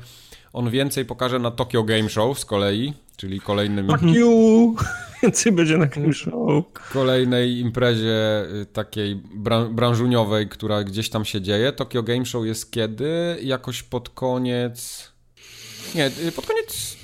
on 0.53 0.69
więcej 0.69 1.05
pokaże 1.05 1.39
na 1.39 1.51
Tokyo 1.51 1.83
Game 1.83 2.09
Show 2.09 2.39
z 2.39 2.45
kolei, 2.45 2.93
czyli 3.17 3.41
kolejnym... 3.41 3.87
Fuck 3.87 4.03
you! 4.03 4.75
Więcej 5.23 5.51
będzie 5.51 5.77
na 5.77 5.85
Game 5.85 6.13
Show. 6.13 6.63
Kolejnej 6.93 7.59
imprezie 7.59 8.45
y, 8.61 8.65
takiej 8.65 9.15
bran 9.15 9.75
branżuniowej, 9.75 10.49
która 10.49 10.83
gdzieś 10.83 11.09
tam 11.09 11.25
się 11.25 11.41
dzieje. 11.41 11.71
Tokyo 11.71 12.03
Game 12.03 12.25
Show 12.25 12.45
jest 12.45 12.71
kiedy? 12.71 13.37
Jakoś 13.41 13.83
pod 13.83 14.09
koniec... 14.09 15.11
Nie, 15.95 16.07
y, 16.07 16.31
pod 16.31 16.45
koniec... 16.45 16.97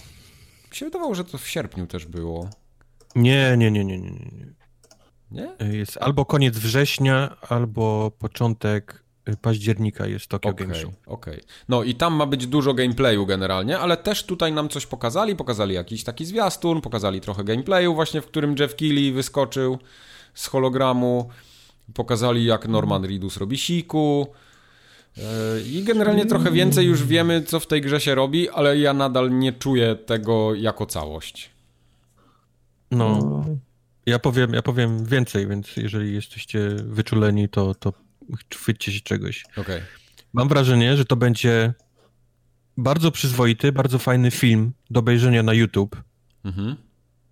Mi 0.71 0.77
się 0.77 0.85
wydawało, 0.85 1.15
że 1.15 1.23
to 1.23 1.37
w 1.37 1.47
sierpniu 1.47 1.87
też 1.87 2.05
było. 2.05 2.49
Nie, 3.15 3.55
nie, 3.57 3.71
nie, 3.71 3.85
nie, 3.85 3.99
nie. 3.99 4.09
Nie? 5.31 5.55
nie? 5.59 5.77
Jest 5.77 5.97
albo 5.97 6.25
koniec 6.25 6.57
września, 6.57 7.37
albo 7.41 8.11
początek 8.19 9.02
października 9.41 10.07
jest 10.07 10.27
Tokyo 10.27 10.51
okay, 10.51 10.67
Game 10.67 10.79
Show. 10.79 10.93
Okej. 11.05 11.33
Okay. 11.33 11.45
No 11.69 11.83
i 11.83 11.95
tam 11.95 12.13
ma 12.13 12.25
być 12.25 12.47
dużo 12.47 12.73
gameplayu 12.73 13.25
generalnie, 13.25 13.79
ale 13.79 13.97
też 13.97 14.23
tutaj 14.23 14.53
nam 14.53 14.69
coś 14.69 14.85
pokazali. 14.85 15.35
Pokazali 15.35 15.75
jakiś 15.75 16.03
taki 16.03 16.25
zwiastun, 16.25 16.81
pokazali 16.81 17.21
trochę 17.21 17.43
gameplayu 17.43 17.95
właśnie, 17.95 18.21
w 18.21 18.25
którym 18.25 18.55
Jeff 18.59 18.75
Keighley 18.75 19.11
wyskoczył 19.11 19.77
z 20.33 20.47
hologramu. 20.47 21.29
Pokazali 21.93 22.45
jak 22.45 22.67
Norman 22.67 23.05
Reedus 23.05 23.37
robi 23.37 23.57
siku. 23.57 24.27
E, 25.17 25.21
I 25.61 25.83
generalnie 25.83 26.25
trochę 26.25 26.51
więcej 26.51 26.85
już 26.85 27.03
wiemy, 27.03 27.41
co 27.41 27.59
w 27.59 27.67
tej 27.67 27.81
grze 27.81 28.01
się 28.01 28.15
robi, 28.15 28.49
ale 28.49 28.77
ja 28.77 28.93
nadal 28.93 29.39
nie 29.39 29.53
czuję 29.53 29.95
tego 29.95 30.55
jako 30.55 30.85
całość. 30.85 31.49
No, 32.91 33.45
ja 34.05 34.19
powiem, 34.19 34.53
ja 34.53 34.61
powiem 34.61 35.05
więcej, 35.05 35.47
więc 35.47 35.77
jeżeli 35.77 36.13
jesteście 36.13 36.59
wyczuleni, 36.83 37.49
to, 37.49 37.75
to 37.75 37.93
chwyćcie 38.55 38.91
się 38.91 39.01
czegoś. 39.01 39.45
Okay. 39.57 39.81
Mam 40.33 40.47
wrażenie, 40.47 40.97
że 40.97 41.05
to 41.05 41.15
będzie 41.15 41.73
bardzo 42.77 43.11
przyzwoity, 43.11 43.71
bardzo 43.71 43.99
fajny 43.99 44.31
film 44.31 44.73
do 44.89 44.99
obejrzenia 44.99 45.43
na 45.43 45.53
YouTube. 45.53 46.03
Mhm 46.43 46.75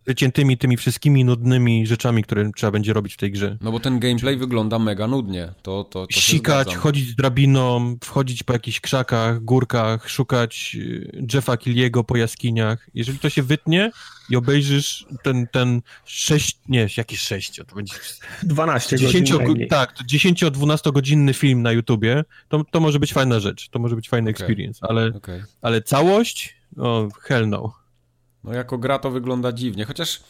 wyciętymi 0.06 0.58
tymi 0.58 0.78
wszystkimi 0.78 1.26
nudnymi 1.26 1.88
rzeczami, 1.88 2.24
które 2.24 2.52
trzeba 2.56 2.72
będzie 2.72 2.94
robić 2.94 3.14
w 3.14 3.18
tej 3.18 3.32
grze. 3.32 3.58
No 3.62 3.72
bo 3.72 3.80
ten 3.80 4.00
gameplay 4.00 4.38
wygląda 4.38 4.80
mega 4.80 5.08
nudnie. 5.08 5.54
To, 5.62 5.84
to, 5.84 6.08
to 6.08 6.20
Sikać, 6.20 6.76
chodzić 6.76 7.10
z 7.10 7.16
drabiną, 7.16 7.98
wchodzić 8.04 8.44
po 8.44 8.54
jakichś 8.54 8.80
krzakach, 8.80 9.44
górkach, 9.44 10.10
szukać 10.10 10.78
y, 10.80 11.26
Jeffa 11.34 11.58
Killiego 11.58 12.04
po 12.04 12.18
jaskiniach. 12.18 12.88
Jeżeli 12.94 13.20
to 13.20 13.30
się 13.30 13.44
wytnie 13.44 13.92
i 14.30 14.36
obejrzysz 14.36 15.06
ten, 15.24 15.48
ten 15.48 15.82
6, 16.06 16.58
nie, 16.70 16.88
jakiś 16.98 17.22
6, 17.22 17.62
to 17.68 17.76
będzie 17.76 17.94
12 18.44 18.98
10, 18.98 19.32
godzin 19.32 19.68
Tak, 19.68 19.94
10-12 20.12 20.94
godzinny 20.94 21.34
film 21.34 21.62
na 21.62 21.72
YouTubie, 21.72 22.24
to, 22.50 22.64
to 22.72 22.80
może 22.80 23.00
być 23.00 23.14
fajna 23.14 23.40
rzecz, 23.40 23.70
to 23.70 23.80
może 23.80 23.96
być 23.96 24.10
fajny 24.10 24.32
okay. 24.32 24.46
experience, 24.46 24.80
ale, 24.90 25.08
okay. 25.08 25.46
ale 25.62 25.82
całość, 25.82 26.56
o, 26.78 27.08
hell 27.22 27.50
no. 27.50 27.81
No 28.44 28.54
jako 28.54 28.78
gra 28.78 29.00
to 29.00 29.12
wygląda 29.12 29.52
dziwnie, 29.52 29.86
chociaż 29.86 30.24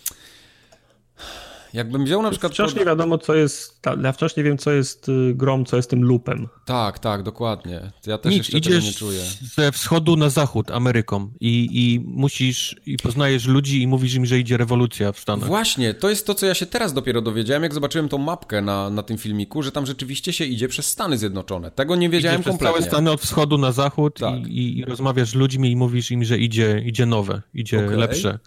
jakbym 1.73 2.05
wziął 2.05 2.21
na 2.21 2.31
przykład... 2.31 2.53
Wciąż 2.53 2.75
nie 2.75 2.85
wiadomo, 2.85 3.17
co 3.17 3.35
jest... 3.35 3.81
Ja 4.03 4.11
wciąż 4.11 4.35
nie 4.35 4.43
wiem, 4.43 4.57
co 4.57 4.71
jest 4.71 5.09
y, 5.09 5.33
grom, 5.35 5.65
co 5.65 5.75
jest 5.75 5.89
tym 5.89 6.03
lupem. 6.03 6.47
Tak, 6.65 6.99
tak, 6.99 7.23
dokładnie. 7.23 7.91
Ja 8.05 8.17
też 8.17 8.31
Nic, 8.33 8.37
jeszcze 8.37 8.57
idziesz 8.57 8.85
nie 8.85 8.93
czuję. 8.93 9.21
ze 9.55 9.71
wschodu 9.71 10.15
na 10.15 10.29
zachód 10.29 10.71
Ameryką 10.71 11.31
i, 11.39 11.69
i 11.71 11.99
musisz... 11.99 12.75
i 12.85 12.97
poznajesz 12.97 13.45
ludzi 13.45 13.81
i 13.81 13.87
mówisz 13.87 14.13
im, 14.13 14.25
że 14.25 14.39
idzie 14.39 14.57
rewolucja 14.57 15.11
w 15.11 15.19
Stanach. 15.19 15.47
Właśnie, 15.47 15.93
to 15.93 16.09
jest 16.09 16.27
to, 16.27 16.35
co 16.35 16.45
ja 16.45 16.53
się 16.53 16.65
teraz 16.65 16.93
dopiero 16.93 17.21
dowiedziałem, 17.21 17.63
jak 17.63 17.73
zobaczyłem 17.73 18.09
tą 18.09 18.17
mapkę 18.17 18.61
na, 18.61 18.89
na 18.89 19.03
tym 19.03 19.17
filmiku, 19.17 19.63
że 19.63 19.71
tam 19.71 19.85
rzeczywiście 19.85 20.33
się 20.33 20.45
idzie 20.45 20.67
przez 20.67 20.87
Stany 20.87 21.17
Zjednoczone. 21.17 21.71
Tego 21.71 21.95
nie 21.95 22.09
wiedziałem 22.09 22.41
Idziesz 22.41 22.51
kompletnie. 22.51 22.77
całe 22.77 22.89
Stany 22.89 23.11
od 23.11 23.21
wschodu 23.21 23.57
na 23.57 23.71
zachód 23.71 24.19
tak. 24.19 24.47
i, 24.47 24.79
i, 24.79 24.85
rozmawiasz 24.85 25.29
z 25.29 25.35
ludźmi 25.35 25.71
i 25.71 25.75
mówisz 25.75 26.11
im, 26.11 26.23
że 26.23 26.37
idzie, 26.37 26.81
idzie 26.85 27.05
nowe, 27.05 27.41
idzie 27.53 27.85
okay. 27.85 27.97
lepsze. 27.97 28.39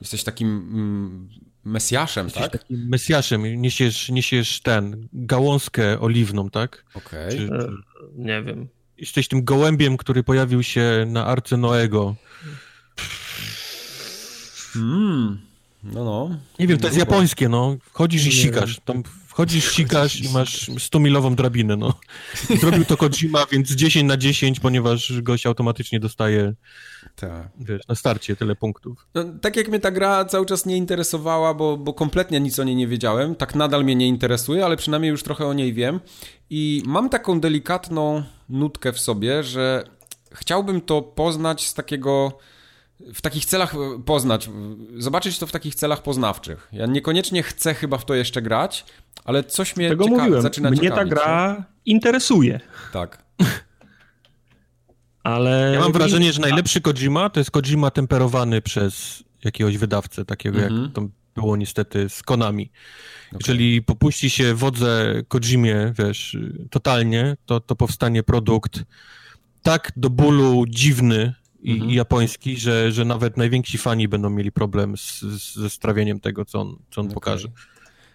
Jesteś 0.00 0.24
takim... 0.24 0.48
Mm, 0.48 1.28
Mesjaszem, 1.64 2.26
Jesteś 2.26 2.42
tak? 2.42 2.52
takim 2.52 2.88
Mesjaszem, 2.88 3.62
niesiesz, 3.62 4.08
niesiesz 4.08 4.60
ten, 4.60 5.08
gałązkę 5.12 6.00
oliwną, 6.00 6.50
tak? 6.50 6.84
Okej. 6.94 7.46
Okay. 7.46 7.58
E, 7.58 7.68
nie 8.14 8.42
wiem. 8.42 8.68
Jesteś 8.98 9.28
tym 9.28 9.44
gołębiem, 9.44 9.96
który 9.96 10.22
pojawił 10.22 10.62
się 10.62 11.04
na 11.08 11.26
Arce 11.26 11.56
Noego. 11.56 12.14
Hmm. 14.72 15.40
No, 15.84 16.04
no. 16.04 16.38
Nie 16.58 16.66
wiem, 16.66 16.78
to 16.78 16.86
jest 16.86 16.98
japońskie, 16.98 17.48
no. 17.48 17.76
Chodzisz 17.92 18.26
i 18.26 18.32
sikasz. 18.32 18.80
Tam 18.84 19.02
wchodzisz, 19.32 19.72
sikasz 19.72 20.20
i 20.20 20.28
masz 20.28 20.68
100-milową 20.68 21.34
drabinę, 21.34 21.76
no. 21.76 21.94
Zrobił 22.60 22.84
to 22.84 22.96
Kojima, 22.96 23.46
więc 23.52 23.70
10 23.70 24.08
na 24.08 24.16
10, 24.16 24.60
ponieważ 24.60 25.22
gość 25.22 25.46
automatycznie 25.46 26.00
dostaje 26.00 26.54
tak. 27.16 27.48
wiesz, 27.60 27.88
na 27.88 27.94
starcie 27.94 28.36
tyle 28.36 28.56
punktów. 28.56 29.06
No, 29.14 29.24
tak 29.40 29.56
jak 29.56 29.68
mnie 29.68 29.80
ta 29.80 29.90
gra 29.90 30.24
cały 30.24 30.46
czas 30.46 30.66
nie 30.66 30.76
interesowała, 30.76 31.54
bo, 31.54 31.76
bo 31.76 31.94
kompletnie 31.94 32.40
nic 32.40 32.58
o 32.58 32.64
niej 32.64 32.76
nie 32.76 32.86
wiedziałem, 32.86 33.34
tak 33.34 33.54
nadal 33.54 33.84
mnie 33.84 33.96
nie 33.96 34.08
interesuje, 34.08 34.64
ale 34.64 34.76
przynajmniej 34.76 35.10
już 35.10 35.22
trochę 35.22 35.46
o 35.46 35.52
niej 35.52 35.72
wiem 35.72 36.00
i 36.50 36.82
mam 36.86 37.08
taką 37.08 37.40
delikatną 37.40 38.22
nutkę 38.48 38.92
w 38.92 39.00
sobie, 39.00 39.42
że 39.42 39.84
chciałbym 40.32 40.80
to 40.80 41.02
poznać 41.02 41.66
z 41.66 41.74
takiego 41.74 42.38
w 43.14 43.20
takich 43.20 43.44
celach 43.44 43.74
poznać, 44.06 44.50
zobaczyć 44.98 45.38
to 45.38 45.46
w 45.46 45.52
takich 45.52 45.74
celach 45.74 46.02
poznawczych. 46.02 46.68
Ja 46.72 46.86
niekoniecznie 46.86 47.42
chcę 47.42 47.74
chyba 47.74 47.98
w 47.98 48.04
to 48.04 48.14
jeszcze 48.14 48.42
grać, 48.42 48.84
ale 49.24 49.44
coś 49.44 49.76
mnie 49.76 49.88
Tego 49.88 50.04
cieka- 50.04 50.10
mówiłem. 50.10 50.42
zaczyna 50.42 50.70
Mnie 50.70 50.80
ciekawić. 50.80 51.10
Mnie 51.10 51.16
ta 51.16 51.22
gra 51.24 51.56
no? 51.58 51.64
interesuje. 51.84 52.60
Tak. 52.92 53.22
ale... 55.22 55.70
Ja 55.74 55.80
mam 55.80 55.92
wrażenie, 55.92 56.32
że 56.32 56.40
najlepszy 56.40 56.80
Kojima 56.80 57.30
to 57.30 57.40
jest 57.40 57.50
Kojima 57.50 57.90
temperowany 57.90 58.62
przez 58.62 59.24
jakiegoś 59.44 59.78
wydawcę, 59.78 60.24
takiego 60.24 60.58
mhm. 60.58 60.82
jak 60.82 60.92
to 60.92 61.08
było 61.34 61.56
niestety 61.56 62.08
z 62.08 62.22
Konami. 62.22 62.70
Okay. 63.28 63.38
Jeżeli 63.40 63.82
popuści 63.82 64.30
się 64.30 64.54
wodze 64.54 65.22
Kojimie, 65.28 65.92
wiesz, 65.98 66.36
totalnie, 66.70 67.36
to, 67.46 67.60
to 67.60 67.76
powstanie 67.76 68.22
produkt 68.22 68.84
tak 69.62 69.92
do 69.96 70.10
bólu 70.10 70.64
dziwny, 70.68 71.34
i, 71.62 71.72
mhm. 71.72 71.90
i, 71.90 71.94
japoński, 71.94 72.56
że, 72.56 72.92
że 72.92 73.04
nawet 73.04 73.36
najwięksi 73.36 73.78
fani 73.78 74.08
będą 74.08 74.30
mieli 74.30 74.52
problem 74.52 74.96
z, 74.96 75.20
z, 75.20 75.54
ze 75.54 75.70
strawieniem 75.70 76.20
tego, 76.20 76.44
co 76.44 76.60
on, 76.60 76.76
co 76.90 77.00
on 77.00 77.06
okay. 77.06 77.14
pokaże. 77.14 77.48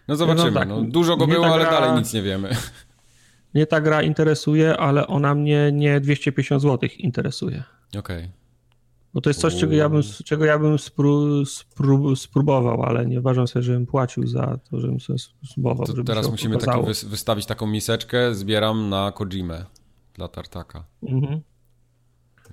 No 0.07 0.15
zobaczymy. 0.15 0.51
No, 0.51 0.59
tak. 0.59 0.69
no, 0.69 0.81
dużo 0.81 1.17
go 1.17 1.27
było, 1.27 1.45
ale 1.45 1.65
gra... 1.65 1.71
dalej 1.71 1.99
nic 1.99 2.13
nie 2.13 2.21
wiemy. 2.21 2.49
Mnie 3.53 3.65
ta 3.65 3.81
gra 3.81 4.01
interesuje, 4.01 4.77
ale 4.77 5.07
ona 5.07 5.35
mnie 5.35 5.71
nie 5.73 5.99
250 5.99 6.61
zł 6.61 6.89
interesuje. 6.97 7.63
Okej. 7.89 7.99
Okay. 7.99 8.31
Bo 9.13 9.21
to 9.21 9.29
jest 9.29 9.39
coś, 9.39 9.55
czego 9.55 9.73
ja 9.75 9.89
bym, 9.89 10.01
czego 10.25 10.45
ja 10.45 10.59
bym 10.59 10.79
spró, 10.79 11.45
spró, 11.45 12.15
spróbował, 12.15 12.83
ale 12.83 13.05
nie 13.05 13.19
uważam 13.19 13.47
sobie, 13.47 13.63
żebym 13.63 13.85
płacił 13.85 14.27
za 14.27 14.59
to, 14.69 14.79
żebym 14.79 14.99
sobie 14.99 15.19
spróbował. 15.45 15.87
To 15.87 16.03
teraz 16.03 16.31
musimy 16.31 16.57
taki, 16.57 16.79
wystawić 17.07 17.45
taką 17.45 17.67
miseczkę, 17.67 18.35
zbieram 18.35 18.89
na 18.89 19.11
Kojimę 19.11 19.65
dla 20.13 20.27
Tartaka. 20.27 20.83
Mhm. 21.03 21.41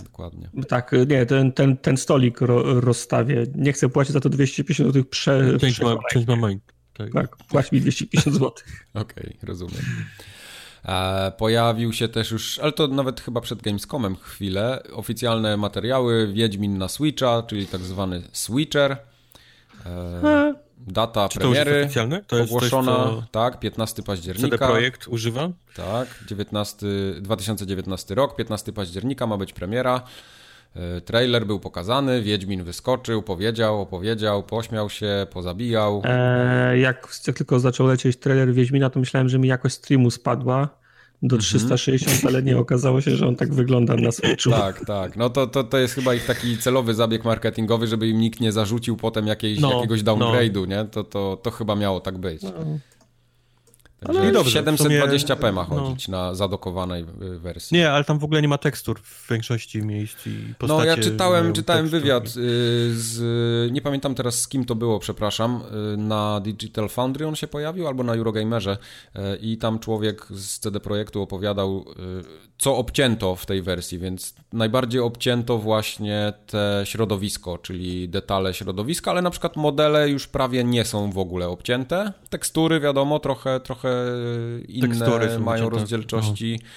Dokładnie. 0.02 0.50
Tak, 0.68 0.92
nie, 1.08 1.26
ten, 1.26 1.52
ten, 1.52 1.76
ten 1.76 1.96
stolik 1.96 2.40
ro, 2.40 2.80
rozstawię. 2.80 3.46
Nie 3.54 3.72
chcę 3.72 3.88
płacić 3.88 4.12
za 4.12 4.20
to 4.20 4.28
250 4.28 4.88
zł 4.88 5.04
prze... 5.04 5.58
Część 5.58 5.80
ma, 5.80 5.96
część 6.10 6.26
ma 6.26 6.36
mind. 6.36 6.62
Tak. 6.94 7.12
tak, 7.12 7.36
płać 7.36 7.72
mi 7.72 7.80
250 7.80 8.36
zł. 8.36 8.50
Okej, 8.94 9.04
okay, 9.16 9.36
rozumiem. 9.42 9.82
E, 10.84 11.32
pojawił 11.38 11.92
się 11.92 12.08
też 12.08 12.30
już, 12.30 12.58
ale 12.58 12.72
to 12.72 12.88
nawet 12.88 13.20
chyba 13.20 13.40
przed 13.40 13.62
Gamescomem 13.62 14.16
chwilę, 14.16 14.82
oficjalne 14.92 15.56
materiały 15.56 16.32
Wiedźmin 16.32 16.78
na 16.78 16.88
Switcha, 16.88 17.42
czyli 17.42 17.66
tak 17.66 17.80
zwany 17.80 18.22
Switcher. 18.32 18.96
E, 19.86 20.54
data 20.78 21.28
Czy 21.28 21.38
premiery 21.38 21.88
to 22.26 22.36
to 22.36 22.42
ogłoszona, 22.42 22.96
coś, 22.96 23.14
co... 23.14 23.24
tak, 23.30 23.60
15 23.60 24.02
października. 24.02 24.48
CD 24.48 24.66
Projekt 24.66 25.08
używa? 25.08 25.48
Tak, 25.76 26.08
19, 26.26 26.86
2019 27.20 28.14
rok, 28.14 28.36
15 28.36 28.72
października 28.72 29.26
ma 29.26 29.36
być 29.36 29.52
premiera. 29.52 30.02
E, 30.76 31.00
trailer 31.00 31.46
był 31.46 31.60
pokazany, 31.60 32.22
Wiedźmin 32.22 32.64
wyskoczył, 32.64 33.22
powiedział, 33.22 33.80
opowiedział, 33.80 34.42
pośmiał 34.42 34.90
się, 34.90 35.26
pozabijał. 35.30 36.02
Eee, 36.04 36.80
jak, 36.80 37.08
jak 37.26 37.36
tylko 37.36 37.60
zaczął 37.60 37.86
lecieć 37.86 38.16
trailer 38.16 38.52
Wiedźmina, 38.52 38.90
to 38.90 39.00
myślałem, 39.00 39.28
że 39.28 39.38
mi 39.38 39.48
jakoś 39.48 39.72
streamu 39.72 40.10
spadła 40.10 40.83
do 41.22 41.38
360, 41.38 42.12
mhm. 42.12 42.28
ale 42.28 42.42
nie 42.42 42.58
okazało 42.58 43.00
się, 43.00 43.16
że 43.16 43.28
on 43.28 43.36
tak 43.36 43.54
wygląda 43.54 43.96
na 43.96 44.12
Switchu. 44.12 44.50
Tak, 44.50 44.84
tak. 44.84 45.16
No 45.16 45.30
to, 45.30 45.46
to, 45.46 45.64
to 45.64 45.78
jest 45.78 45.94
chyba 45.94 46.14
ich 46.14 46.26
taki 46.26 46.58
celowy 46.58 46.94
zabieg 46.94 47.24
marketingowy, 47.24 47.86
żeby 47.86 48.08
im 48.08 48.20
nikt 48.20 48.40
nie 48.40 48.52
zarzucił 48.52 48.96
potem 48.96 49.26
jakiejś, 49.26 49.60
no, 49.60 49.74
jakiegoś 49.74 50.02
no. 50.02 50.16
downgrade'u, 50.16 50.68
no. 50.68 50.76
nie? 50.76 50.84
To, 50.84 51.04
to, 51.04 51.38
to 51.42 51.50
chyba 51.50 51.74
miało 51.74 52.00
tak 52.00 52.18
być. 52.18 52.42
No. 52.42 52.50
Ale 54.08 54.32
dobrze, 54.32 54.62
720p 54.62 55.52
ma 55.52 55.66
no. 55.70 55.76
chodzić 55.76 56.08
no. 56.08 56.18
na 56.18 56.34
zadokowanej 56.34 57.04
y, 57.22 57.38
wersji. 57.38 57.76
Nie, 57.76 57.90
ale 57.90 58.04
tam 58.04 58.18
w 58.18 58.24
ogóle 58.24 58.42
nie 58.42 58.48
ma 58.48 58.58
tekstur 58.58 59.00
w 59.00 59.30
większości 59.30 59.82
miejsc 59.82 60.26
i 60.26 60.54
postacie 60.58 60.80
No 60.80 60.84
ja 60.84 60.96
czytałem, 60.96 61.52
czytałem 61.52 61.88
wywiad 61.88 62.26
y, 62.26 62.30
z, 62.94 63.72
nie 63.72 63.80
pamiętam 63.80 64.14
teraz 64.14 64.40
z 64.40 64.48
kim 64.48 64.64
to 64.64 64.74
było, 64.74 64.98
przepraszam, 64.98 65.62
y, 65.94 65.96
na 65.96 66.40
Digital 66.40 66.88
Foundry 66.88 67.26
on 67.26 67.36
się 67.36 67.46
pojawił 67.46 67.86
albo 67.86 68.02
na 68.02 68.14
Eurogamerze 68.14 68.76
i 69.40 69.58
tam 69.58 69.78
człowiek 69.78 70.26
z 70.30 70.58
CD 70.58 70.80
Projektu 70.80 71.22
opowiadał 71.22 71.84
co 72.58 72.76
obcięto 72.76 73.36
w 73.36 73.46
tej 73.46 73.62
wersji, 73.62 73.98
więc 73.98 74.34
najbardziej 74.52 75.00
obcięto 75.00 75.58
właśnie 75.58 76.32
te 76.46 76.82
środowisko, 76.84 77.58
czyli 77.58 78.08
detale 78.08 78.54
środowiska, 78.54 79.10
ale 79.10 79.22
na 79.22 79.30
przykład 79.30 79.56
modele 79.56 80.08
już 80.08 80.26
prawie 80.26 80.64
nie 80.64 80.84
są 80.84 81.10
w 81.10 81.18
ogóle 81.18 81.48
obcięte. 81.48 82.12
Tekstury 82.30 82.80
wiadomo, 82.80 83.18
trochę, 83.18 83.60
trochę 83.60 83.93
inne 84.68 85.38
mają 85.38 85.70
rozdzielczości. 85.70 86.58
No 86.62 86.68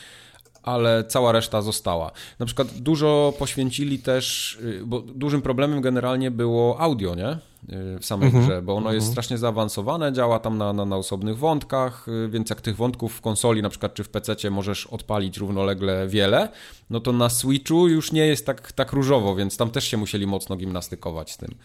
ale 0.68 1.04
cała 1.04 1.32
reszta 1.32 1.62
została. 1.62 2.12
Na 2.40 2.46
przykład 2.46 2.68
dużo 2.68 3.34
poświęcili 3.40 4.00
też, 4.00 4.56
y, 4.62 4.82
bo 4.86 5.02
dużym 5.02 5.42
problemem 5.42 5.82
generalnie 5.82 6.32
było 6.32 6.80
audio, 6.80 7.16
nie? 7.16 7.30
Y, 7.30 8.00
w 8.00 8.06
samej 8.06 8.28
mhm. 8.28 8.46
grze, 8.46 8.62
bo 8.62 8.76
ono 8.76 8.94
jest 8.94 9.04
mhm. 9.04 9.12
strasznie 9.12 9.38
zaawansowane, 9.38 10.14
działa 10.14 10.40
tam 10.40 10.58
na, 10.58 10.74
na, 10.74 10.86
na, 10.86 10.96
osobnych 10.96 11.38
wątkach, 11.38 12.08
y, 12.08 12.30
więc 12.30 12.50
jak 12.50 12.62
tych 12.62 12.76
wątków 12.76 13.14
w 13.14 13.22
konsoli 13.22 13.62
na 13.62 13.70
przykład 13.70 13.94
czy 13.94 14.04
w 14.04 14.10
PC 14.10 14.50
możesz 14.50 14.88
odpalić 14.88 15.38
równolegle 15.38 16.08
wiele, 16.08 16.50
no 16.90 17.00
to 17.00 17.12
na 17.12 17.30
Switchu 17.30 17.88
już 17.88 18.12
nie 18.12 18.28
jest 18.28 18.46
tak, 18.46 18.72
tak 18.72 18.92
różowo, 18.92 19.36
więc 19.36 19.58
tam 19.58 19.70
też 19.70 19.84
się 19.84 19.98
musieli 19.98 20.28
mocno 20.28 20.56
gimnastykować 20.56 21.32
z 21.32 21.38
tym. 21.38 21.56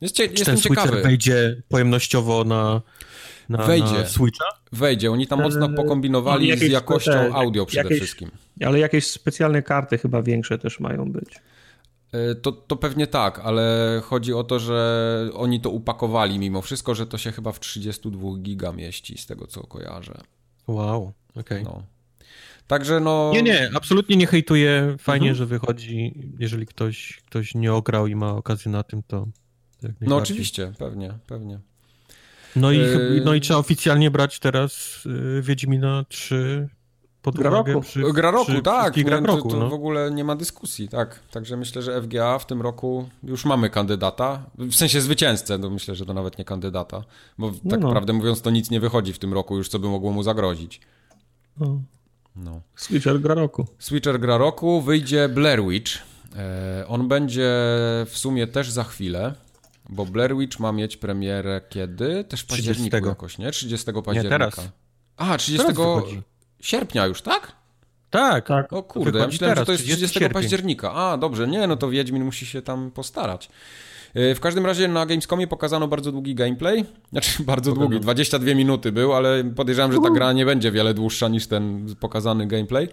Jest, 0.00 0.16
czy 0.16 0.22
jestem 0.22 0.44
ten 0.44 0.56
ciekawy. 0.56 1.02
wejdzie 1.02 1.62
pojemnościowo 1.68 2.44
na 2.44 2.82
na, 3.48 3.66
wejdzie, 3.66 3.92
na 3.92 4.06
Switcha? 4.06 4.44
Wejdzie, 4.72 5.10
oni 5.10 5.26
tam 5.26 5.42
mocno 5.42 5.68
pokombinowali 5.68 6.58
z 6.58 6.62
jakością 6.62 7.12
te, 7.12 7.34
audio 7.34 7.66
przede 7.66 7.82
jakieś, 7.82 7.98
wszystkim. 7.98 8.30
Ale 8.64 8.78
jakieś 8.78 9.06
specjalne 9.06 9.62
karty 9.62 9.98
chyba 9.98 10.22
większe 10.22 10.58
też 10.58 10.80
mają 10.80 11.12
być. 11.12 11.40
E, 12.12 12.34
to, 12.34 12.52
to 12.52 12.76
pewnie 12.76 13.06
tak, 13.06 13.38
ale 13.38 14.00
chodzi 14.04 14.32
o 14.32 14.44
to, 14.44 14.58
że 14.58 15.30
oni 15.34 15.60
to 15.60 15.70
upakowali 15.70 16.38
mimo 16.38 16.62
wszystko, 16.62 16.94
że 16.94 17.06
to 17.06 17.18
się 17.18 17.32
chyba 17.32 17.52
w 17.52 17.60
32 17.60 18.38
giga 18.38 18.72
mieści, 18.72 19.18
z 19.18 19.26
tego 19.26 19.46
co 19.46 19.66
kojarzę. 19.66 20.20
Wow, 20.66 21.12
okej. 21.30 21.62
Okay. 21.62 21.62
No. 21.62 21.82
Także 22.66 23.00
no... 23.00 23.30
Nie, 23.34 23.42
nie, 23.42 23.70
absolutnie 23.74 24.16
nie 24.16 24.26
hejtuję. 24.26 24.96
Fajnie, 24.98 25.28
mhm. 25.28 25.36
że 25.36 25.46
wychodzi. 25.46 26.14
Jeżeli 26.38 26.66
ktoś, 26.66 27.22
ktoś 27.26 27.54
nie 27.54 27.72
ograł 27.72 28.06
i 28.06 28.14
ma 28.14 28.30
okazję 28.30 28.72
na 28.72 28.82
tym, 28.82 29.02
to... 29.02 29.26
No 30.00 30.16
oczywiście, 30.16 30.72
pewnie, 30.78 31.18
pewnie. 31.26 31.60
No 32.56 32.72
i, 32.72 32.78
yy... 32.78 33.22
no 33.24 33.34
i 33.34 33.40
trzeba 33.40 33.58
oficjalnie 33.58 34.10
brać 34.10 34.38
teraz 34.38 35.00
yy, 35.04 35.42
Wiedźmina 35.42 36.04
3 36.08 36.68
pod 37.24 37.36
gra 37.36 37.50
roku. 37.50 37.80
Przy, 37.80 38.12
gra 38.12 38.30
roku, 38.30 38.52
przy, 38.52 38.62
tak. 38.62 39.04
Gra 39.04 39.20
to, 39.20 39.26
roku, 39.26 39.48
to 39.48 39.56
no. 39.56 39.68
w 39.68 39.72
ogóle 39.72 40.10
nie 40.10 40.24
ma 40.24 40.36
dyskusji, 40.36 40.88
tak. 40.88 41.20
Także 41.30 41.56
myślę, 41.56 41.82
że 41.82 42.02
FGA 42.02 42.38
w 42.38 42.46
tym 42.46 42.62
roku 42.62 43.08
już 43.22 43.44
mamy 43.44 43.70
kandydata. 43.70 44.42
W 44.58 44.74
sensie 44.74 45.00
zwycięzcę, 45.00 45.58
no 45.58 45.70
myślę, 45.70 45.94
że 45.94 46.06
to 46.06 46.14
nawet 46.14 46.38
nie 46.38 46.44
kandydata. 46.44 47.04
Bo 47.38 47.52
no 47.64 47.70
tak 47.70 47.80
no. 47.80 47.90
prawdę 47.90 48.12
mówiąc, 48.12 48.42
to 48.42 48.50
nic 48.50 48.70
nie 48.70 48.80
wychodzi 48.80 49.12
w 49.12 49.18
tym 49.18 49.34
roku 49.34 49.56
już, 49.56 49.68
co 49.68 49.78
by 49.78 49.88
mogło 49.88 50.12
mu 50.12 50.22
zagrozić. 50.22 50.80
No. 51.60 51.80
no. 52.36 52.60
Switcher 52.76 53.20
gra 53.20 53.34
roku. 53.34 53.66
Switcher 53.78 54.20
gra 54.20 54.38
roku. 54.38 54.82
Wyjdzie 54.82 55.28
Blair 55.28 55.62
Witch. 55.64 55.92
E, 56.36 56.84
on 56.88 57.08
będzie 57.08 57.50
w 58.06 58.12
sumie 58.14 58.46
też 58.46 58.70
za 58.70 58.84
chwilę. 58.84 59.34
Bo 59.88 60.06
Blair 60.06 60.36
Witch 60.36 60.60
ma 60.60 60.72
mieć 60.72 60.96
premierę 60.96 61.60
kiedy? 61.68 62.24
Też 62.24 62.40
w 62.40 62.46
październiku 62.46 62.90
30. 62.90 63.08
jakoś, 63.08 63.38
nie? 63.38 63.50
30 63.50 63.92
października. 63.92 64.22
Nie, 64.22 64.30
teraz. 64.30 64.68
Aha, 65.16 65.38
30 65.38 65.66
teraz 65.66 65.78
sierpnia 66.60 67.06
już, 67.06 67.22
tak? 67.22 67.52
Tak. 68.10 68.46
tak. 68.46 68.72
O 68.72 68.82
kurde, 68.82 69.18
ja 69.18 69.26
myślałem, 69.26 69.54
teraz, 69.54 69.62
że 69.62 69.66
to 69.66 69.72
jest 69.72 69.84
30 69.84 70.08
sierpień. 70.08 70.42
października. 70.42 70.92
A, 70.92 71.16
dobrze, 71.16 71.48
nie, 71.48 71.66
no 71.66 71.76
to 71.76 71.90
Wiedźmin 71.90 72.24
musi 72.24 72.46
się 72.46 72.62
tam 72.62 72.90
postarać. 72.90 73.48
E, 74.14 74.34
w 74.34 74.40
każdym 74.40 74.66
razie 74.66 74.88
na 74.88 75.06
Gamescomie 75.06 75.46
pokazano 75.46 75.88
bardzo 75.88 76.12
długi 76.12 76.34
gameplay. 76.34 76.84
Znaczy 77.10 77.42
bardzo 77.52 77.72
długi, 77.72 78.00
22 78.00 78.54
minuty 78.54 78.92
był, 78.92 79.14
ale 79.14 79.44
podejrzewam, 79.44 79.92
że 79.92 79.98
ta 79.98 80.10
gra 80.10 80.32
nie 80.32 80.46
będzie 80.46 80.70
wiele 80.70 80.94
dłuższa 80.94 81.28
niż 81.28 81.46
ten 81.46 81.94
pokazany 82.00 82.46
gameplay 82.46 82.88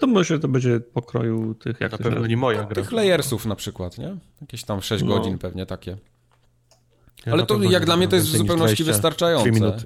to 0.00 0.06
może 0.06 0.38
to 0.38 0.48
będzie 0.48 0.80
pokroju 0.80 1.54
tych, 1.54 1.80
jak 1.80 1.92
na 1.92 1.98
pewno 1.98 2.26
nie 2.26 2.36
moja 2.36 2.64
gra. 2.64 2.74
Tych 2.74 2.92
layersów 2.92 3.46
na 3.46 3.56
przykład, 3.56 3.98
nie? 3.98 4.16
Jakieś 4.40 4.64
tam 4.64 4.82
6 4.82 5.04
no. 5.04 5.16
godzin 5.16 5.38
pewnie 5.38 5.66
takie. 5.66 5.96
Ja 7.26 7.32
Ale 7.32 7.46
to 7.46 7.62
jak 7.62 7.84
dla 7.84 7.96
mnie 7.96 8.08
to 8.08 8.16
jest 8.16 8.28
w 8.28 8.36
zupełności 8.36 8.84
wystarczające. 8.84 9.76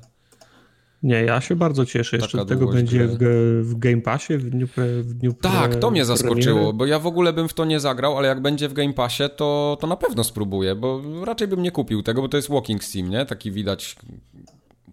Nie, 1.03 1.25
ja 1.25 1.41
się 1.41 1.57
bardzo 1.57 1.87
cieszę. 1.87 2.17
Jeszcze 2.17 2.39
Taka 2.39 2.49
tego 2.49 2.67
będzie 2.67 3.07
w, 3.07 3.19
w, 3.63 3.79
Game 3.79 4.01
Passie 4.01 4.39
w 4.39 4.51
dniu, 4.51 4.69
pre, 4.69 5.03
w 5.03 5.15
dniu 5.15 5.35
Tak, 5.41 5.77
to 5.77 5.91
mnie 5.91 6.05
zaskoczyło, 6.05 6.57
premiery. 6.57 6.77
bo 6.77 6.87
ja 6.87 6.99
w 6.99 7.07
ogóle 7.07 7.33
bym 7.33 7.49
w 7.49 7.55
to 7.55 7.65
nie 7.65 7.81
zagrał, 7.81 8.19
ale 8.19 8.29
jak 8.29 8.43
będzie 8.43 8.69
w 8.69 8.73
Game 8.73 8.93
Passie, 8.93 9.25
to, 9.37 9.79
to 9.81 9.87
na 9.87 9.97
pewno 9.97 10.25
spróbuję, 10.25 10.75
bo 10.75 11.03
raczej 11.25 11.49
bym 11.49 11.63
nie 11.63 11.71
kupił 11.71 12.03
tego, 12.03 12.23
bo 12.23 12.29
to 12.29 12.37
jest 12.37 12.51
Walking 12.51 12.85
Sim, 12.85 13.11
nie? 13.11 13.27
Taki 13.27 13.53
widać 13.53 13.97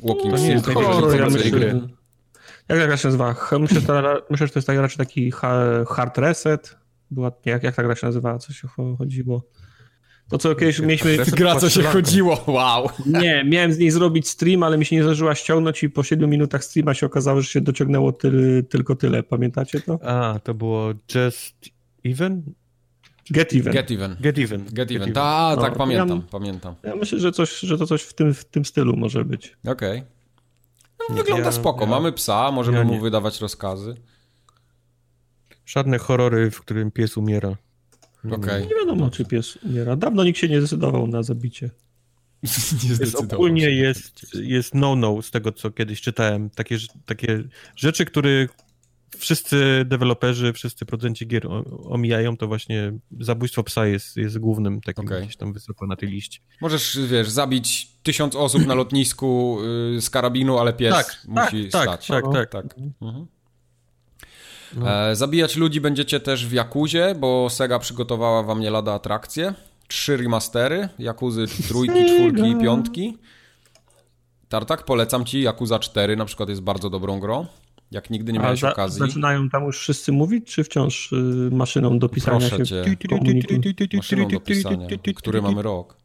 Walking 0.04 0.32
no, 0.32 0.38
Sim. 0.38 0.62
Horror, 0.62 1.20
ja 1.20 1.30
myślę, 1.30 1.82
jak, 2.70 2.90
jak 2.90 3.00
się 3.00 3.08
nazywa? 3.08 3.36
Myślę, 3.60 3.82
że 3.82 3.88
to, 3.88 4.22
myślę, 4.30 4.48
że 4.48 4.54
to 4.54 4.60
jest 4.60 4.68
tak, 4.68 4.78
raczej 4.78 4.98
taki 4.98 5.32
hard 5.88 6.18
reset. 6.18 6.78
Była, 7.12 7.32
jak, 7.46 7.64
jak 7.64 7.76
ta 7.76 7.84
gra 7.84 7.96
się 7.96 8.08
nazywa? 8.08 8.38
Co 8.38 8.54
się 8.54 8.68
chodziło? 8.98 9.44
To 10.30 10.38
co 10.38 10.56
kiedyś 10.56 10.80
mieliśmy... 10.80 11.18
Gra 11.38 11.56
co 11.56 11.70
się 11.70 11.84
chodziło, 11.84 12.44
wow. 12.48 12.90
Nie, 13.06 13.44
miałem 13.44 13.74
z 13.74 13.78
niej 13.78 13.92
zrobić 13.92 14.28
stream, 14.28 14.64
ale 14.64 14.78
mi 14.78 14.86
się 14.86 14.96
nie 14.96 15.04
zdążyła 15.04 15.36
ściągnąć 15.36 15.84
i 15.84 15.90
po 15.90 16.04
7 16.04 16.30
minutach 16.30 16.64
streama 16.64 16.94
się 16.94 17.06
okazało, 17.06 17.42
że 17.42 17.50
się 17.50 17.62
dociągnęło 17.62 18.12
ty, 18.12 18.64
tylko 18.70 18.96
tyle. 18.96 19.24
Pamiętacie 19.24 19.82
to? 19.82 20.00
A, 20.04 20.40
to 20.44 20.54
było 20.54 20.94
Just 21.16 21.56
Even? 22.06 22.44
Get 23.32 23.54
Even. 23.54 23.74
Get 23.74 23.92
Even. 23.92 24.16
Get 24.22 24.40
Even. 24.40 24.66
Get 24.72 24.92
Even. 24.92 25.14
Ta, 25.14 25.58
tak, 25.62 25.72
no, 25.72 25.78
pamiętam, 25.78 26.18
ja, 26.18 26.32
pamiętam. 26.32 26.76
Ja 26.84 26.96
myślę, 26.96 27.20
że, 27.20 27.32
coś, 27.32 27.60
że 27.60 27.78
to 27.78 27.88
coś 27.88 28.02
w 28.02 28.14
tym, 28.14 28.34
w 28.34 28.46
tym 28.46 28.66
stylu 28.66 28.98
może 28.98 29.26
być. 29.26 29.58
Okej. 29.68 30.00
Okay. 30.00 30.19
No, 31.10 31.16
wygląda 31.16 31.46
ja, 31.46 31.52
spoko. 31.52 31.86
Ja, 31.86 31.90
Mamy 31.90 32.12
psa, 32.12 32.52
możemy 32.52 32.78
ja 32.78 32.84
mu 32.84 33.00
wydawać 33.00 33.42
rozkazy. 33.42 33.96
Żadne 35.66 35.98
horrory, 35.98 36.52
w 36.52 36.62
którym 36.62 36.92
pies 36.92 37.18
umiera. 37.18 37.56
Okay. 38.32 38.62
Nie 38.62 38.76
wiadomo, 38.76 39.10
czy 39.10 39.26
pies 39.26 39.58
umiera. 39.64 39.96
Dawno 39.96 40.24
nikt 40.24 40.40
się 40.40 40.50
nie 40.50 40.62
zdecydował 40.62 41.08
na 41.08 41.24
zabicie. 41.24 41.70
nie 42.84 42.90
jest, 42.90 43.16
ogólnie 43.16 43.70
jest, 43.70 44.34
jest 44.34 44.76
no-no 44.76 45.22
z 45.22 45.32
tego, 45.32 45.52
co 45.52 45.72
kiedyś 45.72 46.02
czytałem. 46.02 46.50
Takie, 46.50 46.78
takie 47.06 47.44
rzeczy, 47.76 48.06
które 48.06 48.48
wszyscy 49.20 49.86
deweloperzy, 49.86 50.54
wszyscy 50.54 50.86
producenci 50.86 51.28
gier 51.28 51.48
omijają, 51.84 52.38
to 52.38 52.48
właśnie 52.48 52.94
zabójstwo 53.20 53.64
psa 53.64 53.86
jest, 53.86 54.18
jest 54.18 54.38
głównym 54.38 54.82
takim 54.82 55.06
okay. 55.06 55.22
gdzieś 55.22 55.38
tam 55.38 55.54
wysoko 55.54 55.88
na 55.88 55.96
tej 55.96 56.10
liście. 56.10 56.40
Możesz, 56.62 57.00
wiesz, 57.08 57.30
zabić 57.30 57.88
tysiąc 58.04 58.36
osób 58.36 58.66
na 58.66 58.74
lotnisku 58.74 59.58
yy, 59.94 60.02
z 60.02 60.10
karabinu, 60.10 60.58
ale 60.58 60.74
pies 60.74 60.96
tak, 60.96 61.24
musi 61.28 61.70
tak, 61.70 61.84
stać. 61.84 62.08
Tak, 62.08 62.26
tak, 62.34 62.50
tak. 62.50 62.66
Mhm. 63.02 63.28
No. 64.76 65.10
E, 65.10 65.16
zabijać 65.16 65.56
ludzi 65.56 65.82
będziecie 65.82 66.20
też 66.20 66.48
w 66.48 66.52
Jakuzie, 66.52 67.16
bo 67.20 67.50
Sega 67.50 67.80
przygotowała 67.80 68.44
wam 68.44 68.60
nie 68.60 68.70
lada 68.70 68.94
atrakcje. 68.94 69.54
Trzy 69.88 70.18
remastery, 70.18 70.90
Jakuzy 71.00 71.46
trójki, 71.68 72.06
czwórki 72.06 72.50
i 72.50 72.56
piątki. 72.56 73.18
Tartak, 74.50 74.86
polecam 74.86 75.26
ci, 75.26 75.42
Jakuza 75.42 75.80
4 75.80 76.16
na 76.16 76.26
przykład 76.26 76.50
jest 76.50 76.62
bardzo 76.62 76.90
dobrą 76.90 77.20
grą. 77.20 77.46
Jak 77.92 78.10
nigdy 78.10 78.34
nie 78.34 78.40
miałeś 78.40 78.64
A 78.64 78.72
okazji. 78.72 79.00
Zaczynają 79.00 79.50
tam 79.50 79.64
już 79.64 79.80
wszyscy 79.80 80.12
mówić, 80.12 80.48
czy 80.48 80.64
wciąż 80.64 81.12
y, 81.12 81.50
maszyną 81.52 82.00
do 82.00 82.10
pisania 82.10 82.40
Proszę 82.40 82.58
się 82.58 82.66
cię. 82.66 82.96
Maszyną 83.98 84.28
do 84.28 84.40
pisania. 84.40 84.88
Który 85.16 85.42
mamy 85.42 85.62
rok? 85.62 85.98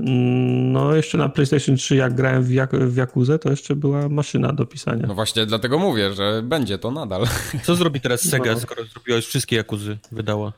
Mm, 0.00 0.72
no, 0.72 0.94
jeszcze 0.94 1.18
na 1.18 1.28
PlayStation 1.28 1.76
3, 1.76 1.96
jak 1.96 2.14
grałem 2.14 2.42
w, 2.42 2.50
Jak 2.50 2.76
w 2.76 2.96
Jakuzę, 2.96 3.38
to 3.38 3.50
jeszcze 3.50 3.76
była 3.76 4.08
maszyna 4.08 4.52
do 4.52 4.66
pisania. 4.66 5.06
No 5.06 5.14
właśnie, 5.14 5.46
dlatego 5.46 5.78
mówię, 5.78 6.14
że 6.14 6.42
będzie 6.42 6.78
to 6.78 6.90
nadal. 6.90 7.26
Co 7.64 7.74
zrobi 7.74 8.00
teraz 8.00 8.20
Sega, 8.20 8.52
no. 8.52 8.60
skoro 8.60 8.84
zrobiła 8.84 9.16
już 9.16 9.26
wszystkie 9.26 9.56
Jakuzy, 9.56 9.98
wydała? 10.12 10.52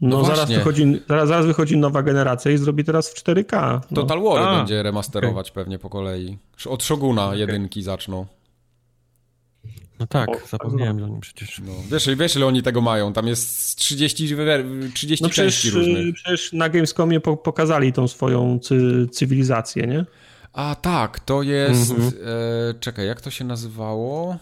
No, 0.00 0.18
no 0.18 0.24
zaraz, 0.24 0.50
wychodzi, 0.50 1.00
zaraz, 1.08 1.28
zaraz 1.28 1.46
wychodzi 1.46 1.76
nowa 1.76 2.02
generacja 2.02 2.52
i 2.52 2.58
zrobi 2.58 2.84
teraz 2.84 3.10
w 3.10 3.24
4K. 3.24 3.80
No. 3.90 4.02
Total 4.02 4.22
War 4.22 4.56
będzie 4.56 4.82
remasterować 4.82 5.50
okay. 5.50 5.64
pewnie 5.64 5.78
po 5.78 5.90
kolei. 5.90 6.38
Od 6.66 6.82
Shoguna 6.82 7.26
okay. 7.26 7.38
jedynki 7.38 7.82
zaczną. 7.82 8.26
No 10.00 10.06
tak, 10.06 10.28
o, 10.28 10.48
zapomniałem 10.48 10.96
tak 10.96 11.04
o 11.04 11.08
nim 11.08 11.20
przecież. 11.20 11.60
No, 11.66 11.72
wiesz, 11.90 12.08
wiesz, 12.16 12.36
ile 12.36 12.46
oni 12.46 12.62
tego 12.62 12.80
mają? 12.80 13.12
Tam 13.12 13.26
jest 13.26 13.76
30, 13.76 14.36
30 14.94 15.24
no 15.24 15.30
części 15.30 15.68
przecież, 15.68 15.74
różnych. 15.74 16.14
Przecież 16.14 16.52
na 16.52 16.68
Gamescomie 16.68 17.20
pokazali 17.20 17.92
tą 17.92 18.08
swoją 18.08 18.58
cy 18.58 19.08
cywilizację, 19.12 19.86
nie? 19.86 20.04
A 20.52 20.74
tak, 20.74 21.20
to 21.20 21.42
jest... 21.42 21.90
Mhm. 21.90 22.12
E, 22.70 22.74
czekaj, 22.80 23.06
jak 23.06 23.20
to 23.20 23.30
się 23.30 23.44
nazywało? 23.44 24.36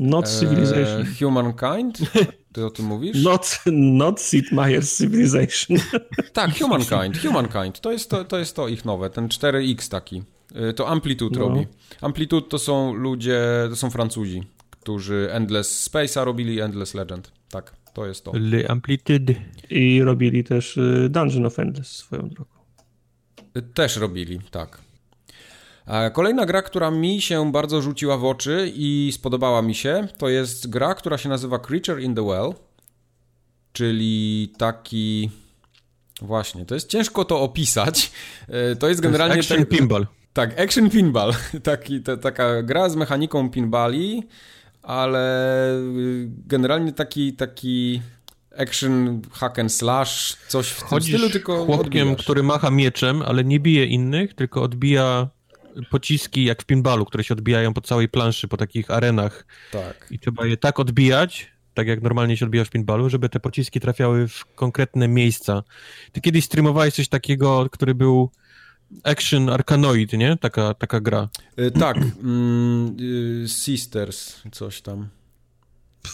Not 0.00 0.26
e, 0.26 0.40
Civilization. 0.40 1.02
E, 1.02 1.06
humankind? 1.18 1.98
Ty 2.52 2.66
o 2.66 2.70
tym 2.70 2.86
mówisz? 2.86 3.22
Not, 3.22 3.60
not 3.72 4.20
Sid 4.20 4.52
Meier's 4.52 4.98
Civilization. 4.98 5.78
tak, 6.32 6.58
Humankind. 6.58 7.22
Humankind. 7.22 7.80
To 7.80 7.92
jest 7.92 8.10
to, 8.10 8.24
to 8.24 8.38
jest 8.38 8.56
to 8.56 8.68
ich 8.68 8.84
nowe, 8.84 9.10
ten 9.10 9.28
4X 9.28 9.90
taki. 9.90 10.22
E, 10.54 10.72
to 10.72 10.88
Amplitude 10.88 11.40
no. 11.40 11.48
robi. 11.48 11.66
Amplitude 12.00 12.48
to 12.48 12.58
są 12.58 12.94
ludzie, 12.94 13.40
to 13.70 13.76
są 13.76 13.90
Francuzi 13.90 14.42
którzy 14.80 15.28
Endless 15.32 15.90
Space'a 15.90 16.24
robili 16.24 16.60
Endless 16.60 16.94
Legend. 16.94 17.32
Tak, 17.50 17.76
to 17.94 18.06
jest 18.06 18.24
to. 18.24 18.32
Le 18.34 18.68
Amplitude. 18.68 19.34
I 19.70 20.02
robili 20.02 20.44
też 20.44 20.76
y, 20.76 21.08
Dungeon 21.10 21.46
of 21.46 21.58
Endless 21.58 21.88
swoją 21.88 22.28
drogą. 22.28 22.50
Y, 23.56 23.62
też 23.62 23.96
robili, 23.96 24.40
tak. 24.50 24.78
Kolejna 26.12 26.46
gra, 26.46 26.62
która 26.62 26.90
mi 26.90 27.20
się 27.20 27.52
bardzo 27.52 27.82
rzuciła 27.82 28.16
w 28.16 28.24
oczy 28.24 28.72
i 28.74 29.10
spodobała 29.14 29.62
mi 29.62 29.74
się, 29.74 30.08
to 30.18 30.28
jest 30.28 30.70
gra, 30.70 30.94
która 30.94 31.18
się 31.18 31.28
nazywa 31.28 31.58
Creature 31.58 32.00
in 32.00 32.14
the 32.14 32.22
Well, 32.22 32.54
czyli 33.72 34.52
taki... 34.58 35.30
Właśnie, 36.22 36.64
to 36.64 36.74
jest 36.74 36.88
ciężko 36.88 37.24
to 37.24 37.40
opisać. 37.40 38.12
Y, 38.72 38.76
to 38.76 38.88
jest 38.88 39.00
generalnie... 39.00 39.32
To 39.32 39.36
jest 39.36 39.50
action 39.52 39.66
ten... 39.66 39.78
pinball. 39.78 40.06
Tak, 40.32 40.60
action 40.60 40.90
pinball. 40.90 41.32
Taki, 41.62 42.00
ta, 42.00 42.16
taka 42.16 42.62
gra 42.62 42.88
z 42.88 42.96
mechaniką 42.96 43.50
pinballi, 43.50 44.28
ale 44.82 45.74
y, 45.78 46.28
generalnie 46.46 46.92
taki, 46.92 47.32
taki 47.32 48.02
action 48.58 49.22
hack 49.32 49.58
and 49.58 49.72
slash, 49.72 50.36
coś 50.48 50.68
w 50.68 50.88
tym 50.88 51.00
stylu, 51.00 51.30
tylko 51.30 51.64
chłopkiem, 51.64 52.08
odbijasz. 52.08 52.24
który 52.24 52.42
macha 52.42 52.70
mieczem, 52.70 53.22
ale 53.22 53.44
nie 53.44 53.60
bije 53.60 53.86
innych, 53.86 54.34
tylko 54.34 54.62
odbija 54.62 55.28
pociski 55.90 56.44
jak 56.44 56.62
w 56.62 56.64
pinballu, 56.64 57.04
które 57.04 57.24
się 57.24 57.34
odbijają 57.34 57.74
po 57.74 57.80
całej 57.80 58.08
planszy, 58.08 58.48
po 58.48 58.56
takich 58.56 58.90
arenach. 58.90 59.46
Tak. 59.72 60.06
I 60.10 60.18
trzeba 60.18 60.46
je 60.46 60.56
tak 60.56 60.80
odbijać, 60.80 61.52
tak 61.74 61.86
jak 61.86 62.02
normalnie 62.02 62.36
się 62.36 62.44
odbija 62.44 62.64
w 62.64 62.70
pinballu, 62.70 63.10
żeby 63.10 63.28
te 63.28 63.40
pociski 63.40 63.80
trafiały 63.80 64.28
w 64.28 64.44
konkretne 64.54 65.08
miejsca. 65.08 65.62
Ty 66.12 66.20
kiedyś 66.20 66.44
streamowałeś 66.44 66.94
coś 66.94 67.08
takiego, 67.08 67.66
który 67.72 67.94
był 67.94 68.30
Action 69.04 69.48
Arkanoid, 69.48 70.12
nie? 70.12 70.36
Taka, 70.36 70.74
taka 70.74 71.00
gra. 71.00 71.28
Y, 71.58 71.70
tak. 71.70 71.96
Mm, 72.22 72.96
y, 73.00 73.48
Sisters, 73.48 74.42
coś 74.52 74.80
tam. 74.80 75.08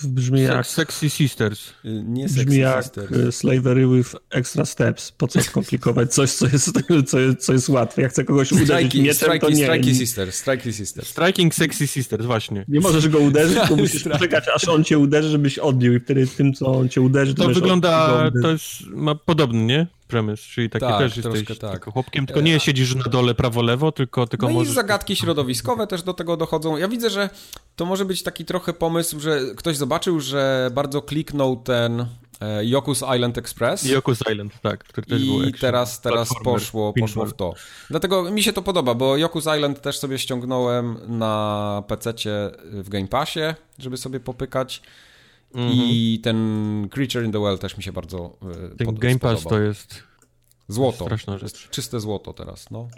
Brzmi 0.04 0.42
jak... 0.42 0.66
Sexy 0.66 1.10
Sisters. 1.10 1.68
Y, 1.84 2.02
nie 2.06 2.28
Sexy 2.28 2.44
Brzmi 2.44 2.58
jak 2.58 2.84
Sisters. 2.84 3.36
Slavery 3.36 3.86
with 3.86 4.14
extra 4.30 4.64
steps. 4.64 5.12
Po 5.12 5.28
co 5.28 5.42
skomplikować 5.42 6.14
coś, 6.14 6.30
co 6.30 6.46
jest, 6.46 6.72
co 7.06 7.18
jest, 7.20 7.38
co 7.38 7.52
jest 7.52 7.68
łatwe? 7.68 8.02
Jak 8.02 8.10
chcę 8.10 8.24
kogoś 8.24 8.52
uderzyć 8.52 8.68
strikey, 8.68 9.02
mieczem, 9.02 9.38
to 9.38 9.50
nie. 9.50 9.64
Strikey 9.64 9.94
Sisters. 9.94 10.34
Strikey 10.34 10.72
Sisters. 10.72 11.08
Striking 11.08 11.54
Sexy 11.54 11.86
Sisters, 11.86 12.26
właśnie. 12.26 12.64
Nie 12.68 12.80
możesz 12.80 13.08
go 13.08 13.18
uderzyć, 13.18 13.58
tylko 13.58 13.76
musisz 13.82 14.02
poczekać, 14.02 14.44
aż 14.54 14.68
on 14.68 14.84
cię 14.84 14.98
uderzy, 14.98 15.28
żebyś 15.28 15.58
odbił 15.58 15.94
i 15.94 16.00
wtedy 16.00 16.26
tym, 16.26 16.52
co 16.52 16.66
on 16.66 16.88
cię 16.88 17.00
uderzy, 17.00 17.34
to, 17.34 17.42
to 17.42 17.54
wygląda, 17.54 18.30
to 18.42 18.50
jest, 18.50 18.86
ma 18.86 19.14
podobny, 19.14 19.62
nie? 19.64 19.86
Premise, 20.06 20.42
czyli 20.42 20.70
taki 20.70 20.86
tak, 20.86 20.98
też 20.98 21.16
jesteś 21.16 21.58
tak. 21.58 21.84
chłopkiem, 21.84 22.26
tylko 22.26 22.40
nie 22.40 22.60
siedzisz 22.60 22.94
na 22.94 23.04
dole 23.04 23.34
prawo-lewo, 23.34 23.92
tylko, 23.92 24.26
tylko 24.26 24.46
no 24.46 24.52
możesz... 24.52 24.72
i 24.72 24.74
zagadki 24.74 25.16
środowiskowe 25.16 25.86
też 25.86 26.02
do 26.02 26.14
tego 26.14 26.36
dochodzą. 26.36 26.76
Ja 26.76 26.88
widzę, 26.88 27.10
że 27.10 27.30
to 27.76 27.84
może 27.84 28.04
być 28.04 28.22
taki 28.22 28.44
trochę 28.44 28.72
pomysł, 28.72 29.20
że 29.20 29.40
ktoś 29.56 29.76
zobaczył, 29.76 30.20
że 30.20 30.70
bardzo 30.74 31.02
kliknął 31.02 31.56
ten 31.56 32.00
e, 32.00 32.06
Yoku's 32.64 33.16
Island 33.16 33.38
Express. 33.38 33.84
Yoku's 33.84 34.32
Island, 34.32 34.52
tak, 34.62 34.84
który 34.84 35.06
też 35.06 35.22
I 35.22 35.26
był 35.26 35.52
teraz, 35.60 36.00
teraz 36.00 36.28
poszło, 36.44 36.92
poszło 37.00 37.26
w 37.26 37.34
to. 37.34 37.54
Dlatego 37.90 38.30
mi 38.30 38.42
się 38.42 38.52
to 38.52 38.62
podoba, 38.62 38.94
bo 38.94 39.14
Yoku's 39.14 39.56
Island 39.56 39.80
też 39.80 39.98
sobie 39.98 40.18
ściągnąłem 40.18 40.98
na 41.18 41.82
PC-cie 41.88 42.50
w 42.72 42.88
Game 42.88 43.08
Passie, 43.08 43.40
żeby 43.78 43.96
sobie 43.96 44.20
popykać. 44.20 44.82
Mm 45.54 45.68
-hmm. 45.68 45.74
I 45.74 46.20
ten 46.22 46.88
Creature 46.90 47.24
in 47.24 47.32
the 47.32 47.40
Well 47.40 47.58
też 47.58 47.76
mi 47.76 47.82
się 47.82 47.92
bardzo 47.92 48.38
e, 48.72 48.76
Ten 48.76 48.86
pod, 48.86 48.98
Game 48.98 49.18
Pass 49.18 49.44
to 49.44 49.60
jest 49.60 50.02
złoto. 50.68 51.04
Straszna 51.04 51.38
rzecz. 51.38 51.70
Czyste 51.70 52.00
złoto 52.00 52.32
teraz, 52.32 52.70
no. 52.70 52.88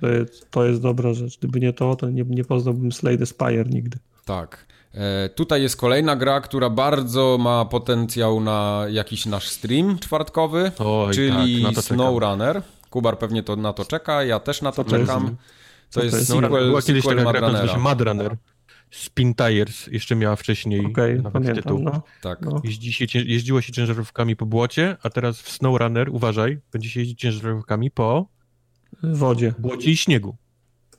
To 0.00 0.08
jest, 0.08 0.50
to 0.50 0.64
jest 0.64 0.82
dobra 0.82 1.14
rzecz. 1.14 1.38
Gdyby 1.38 1.60
nie 1.60 1.72
to, 1.72 1.96
to 1.96 2.10
nie, 2.10 2.24
nie 2.28 2.44
poznałbym 2.44 2.92
Slay 2.92 3.18
the 3.18 3.26
Spire 3.26 3.64
nigdy. 3.64 3.98
Tak. 4.24 4.66
E, 4.94 5.28
tutaj 5.28 5.62
jest 5.62 5.76
kolejna 5.76 6.16
gra, 6.16 6.40
która 6.40 6.70
bardzo 6.70 7.38
ma 7.40 7.64
potencjał 7.64 8.40
na 8.40 8.84
jakiś 8.90 9.26
nasz 9.26 9.48
stream 9.48 9.98
czwartkowy, 9.98 10.72
Oj, 10.78 11.14
czyli 11.14 11.62
tak, 11.62 11.84
SnowRunner. 11.84 12.62
Kubar 12.90 13.18
pewnie 13.18 13.42
to 13.42 13.56
na 13.56 13.72
to 13.72 13.84
czeka, 13.84 14.24
ja 14.24 14.40
też 14.40 14.62
na 14.62 14.72
to, 14.72 14.84
to 14.84 14.90
czekam. 14.90 15.22
Jest, 15.22 15.36
to, 15.90 16.00
to 16.00 16.04
jest, 16.04 16.16
jest 16.16 16.28
sequel, 16.28 16.66
Była 16.66 16.82
kiedyś 16.82 17.04
sequel 17.04 17.24
taka 17.24 17.50
gra, 17.50 17.78
Mad 17.78 18.00
Runner. 18.00 18.36
Spin 18.90 19.34
Tires 19.34 19.86
jeszcze 19.86 20.16
miała 20.16 20.36
wcześniej 20.36 20.86
okay, 20.86 21.22
pamiętam, 21.32 21.54
tytuł. 21.54 21.78
No. 21.78 22.02
Tak. 22.22 22.40
No. 22.40 22.60
Jeździ 22.64 22.92
się, 22.92 23.06
jeździło 23.18 23.60
się 23.60 23.72
ciężarówkami 23.72 24.36
po 24.36 24.46
błocie, 24.46 24.96
a 25.02 25.10
teraz 25.10 25.42
w 25.42 25.50
SnowRunner, 25.50 26.08
uważaj, 26.10 26.58
będzie 26.72 26.88
się 26.88 27.00
jeździć 27.00 27.20
ciężarówkami 27.20 27.90
po 27.90 28.28
wodzie, 29.02 29.54
błocie 29.58 29.90
i 29.90 29.96
śniegu. 29.96 30.36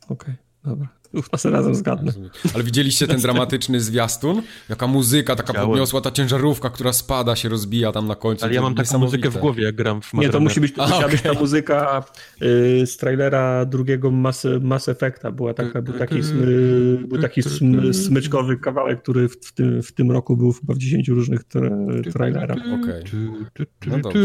Okej, 0.03 0.15
okay, 0.15 0.37
dobra. 0.63 0.99
Uf, 1.14 1.30
razem 1.45 1.76
zgadnę. 1.76 2.12
Ale 2.55 2.64
widzieliście 2.64 3.07
ten 3.07 3.22
dramatyczny 3.22 3.82
zwiastun? 3.82 4.41
Jaka 4.70 4.88
muzyka, 4.88 5.36
taka 5.36 5.53
Chciałem. 5.53 5.70
podniosła 5.70 6.01
ta 6.01 6.12
ciężarówka, 6.12 6.70
która 6.70 6.93
spada, 6.93 7.36
się 7.36 7.49
rozbija 7.49 7.91
tam 7.91 8.07
na 8.07 8.16
końcu. 8.16 8.45
Ale 8.45 8.53
ja 8.53 8.62
mam 8.62 8.76
taką 8.76 8.99
muzykę 8.99 9.30
w 9.30 9.38
głowie, 9.38 9.64
jak 9.64 9.76
gram 9.76 10.01
w 10.01 10.14
Nie, 10.14 10.30
to 10.30 10.39
musi 10.39 10.62
być, 10.62 10.74
to 10.74 10.86
A, 10.86 10.97
okay. 10.97 11.10
być 11.10 11.22
ta 11.22 11.34
muzyka 11.34 12.03
y, 12.41 12.86
z 12.86 12.97
trailera 12.97 13.66
drugiego 13.66 14.12
Mass, 14.12 14.47
Mass 14.62 14.89
Effecta. 14.89 15.32
Była 15.32 15.53
taka, 15.53 15.82
był 15.82 15.93
taki, 15.93 16.24
smy, 16.24 16.97
był 17.07 17.22
taki 17.22 17.41
sm, 17.41 17.93
smyczkowy 17.93 18.57
kawałek, 18.57 19.01
który 19.01 19.30
w, 19.30 19.36
w, 19.45 19.53
tym, 19.53 19.84
w 19.84 19.91
tym 19.91 20.12
roku 20.12 20.38
był 20.38 20.53
chyba 20.53 20.74
w 20.74 20.78
10 20.78 21.07
różnych 21.07 21.43
tra 21.43 21.70
trailerach. 22.14 22.57
Okej. 22.57 23.03
Okay. 23.03 23.68
No 23.88 23.99
dobrze. 23.99 24.20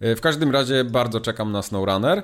W 0.00 0.20
każdym 0.20 0.50
razie 0.50 0.84
bardzo 0.84 1.20
czekam 1.20 1.52
na 1.52 1.62
SnowRunner. 1.62 2.22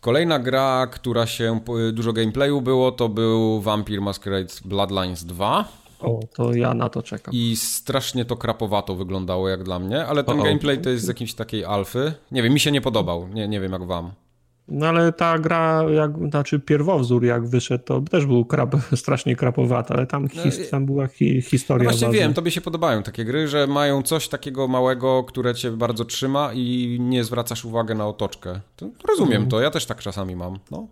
Kolejna 0.00 0.38
gra, 0.38 0.86
która 0.86 1.26
się 1.26 1.60
dużo 1.92 2.12
gameplayu 2.12 2.60
było, 2.60 2.92
to 2.92 3.08
był 3.08 3.60
Vampire 3.60 4.00
Masquerade 4.00 4.54
Bloodlines 4.64 5.24
2. 5.24 5.64
O, 6.00 6.20
to 6.34 6.54
ja 6.54 6.74
na 6.74 6.88
to 6.88 7.02
czekam. 7.02 7.34
I 7.34 7.56
strasznie 7.56 8.24
to 8.24 8.36
krapowato 8.36 8.94
wyglądało 8.94 9.48
jak 9.48 9.62
dla 9.62 9.78
mnie, 9.78 10.06
ale 10.06 10.24
ten 10.24 10.40
o, 10.40 10.42
gameplay 10.42 10.78
to 10.78 10.90
jest 10.90 11.04
z 11.04 11.08
jakiejś 11.08 11.34
takiej 11.34 11.64
alfy. 11.64 12.12
Nie 12.30 12.42
wiem, 12.42 12.52
mi 12.52 12.60
się 12.60 12.72
nie 12.72 12.80
podobał, 12.80 13.28
nie, 13.28 13.48
nie 13.48 13.60
wiem 13.60 13.72
jak 13.72 13.86
wam. 13.86 14.12
No 14.70 14.86
ale 14.86 15.12
ta 15.12 15.38
gra, 15.38 15.84
jak, 15.94 16.28
znaczy 16.28 16.60
pierwowzór 16.60 17.24
jak 17.24 17.46
wyszedł, 17.46 17.84
to 17.84 18.00
też 18.00 18.26
był 18.26 18.44
krap, 18.44 18.76
strasznie 18.96 19.36
krapowaty, 19.36 19.94
ale 19.94 20.06
tam, 20.06 20.22
no, 20.22 20.42
his, 20.42 20.70
tam 20.70 20.86
była 20.86 21.06
hi, 21.06 21.42
historia. 21.42 21.84
No 21.84 21.90
właśnie 21.90 22.06
ważna. 22.06 22.22
wiem, 22.22 22.34
tobie 22.34 22.50
się 22.50 22.60
podobają 22.60 23.02
takie 23.02 23.24
gry, 23.24 23.48
że 23.48 23.66
mają 23.66 24.02
coś 24.02 24.28
takiego 24.28 24.68
małego, 24.68 25.24
które 25.24 25.54
cię 25.54 25.70
bardzo 25.70 26.04
trzyma 26.04 26.52
i 26.54 26.96
nie 27.00 27.24
zwracasz 27.24 27.64
uwagi 27.64 27.94
na 27.94 28.06
otoczkę. 28.06 28.60
To 28.76 28.90
rozumiem 29.08 29.32
mhm. 29.32 29.50
to, 29.50 29.60
ja 29.60 29.70
też 29.70 29.86
tak 29.86 29.98
czasami 29.98 30.36
mam, 30.36 30.58
no. 30.70 30.88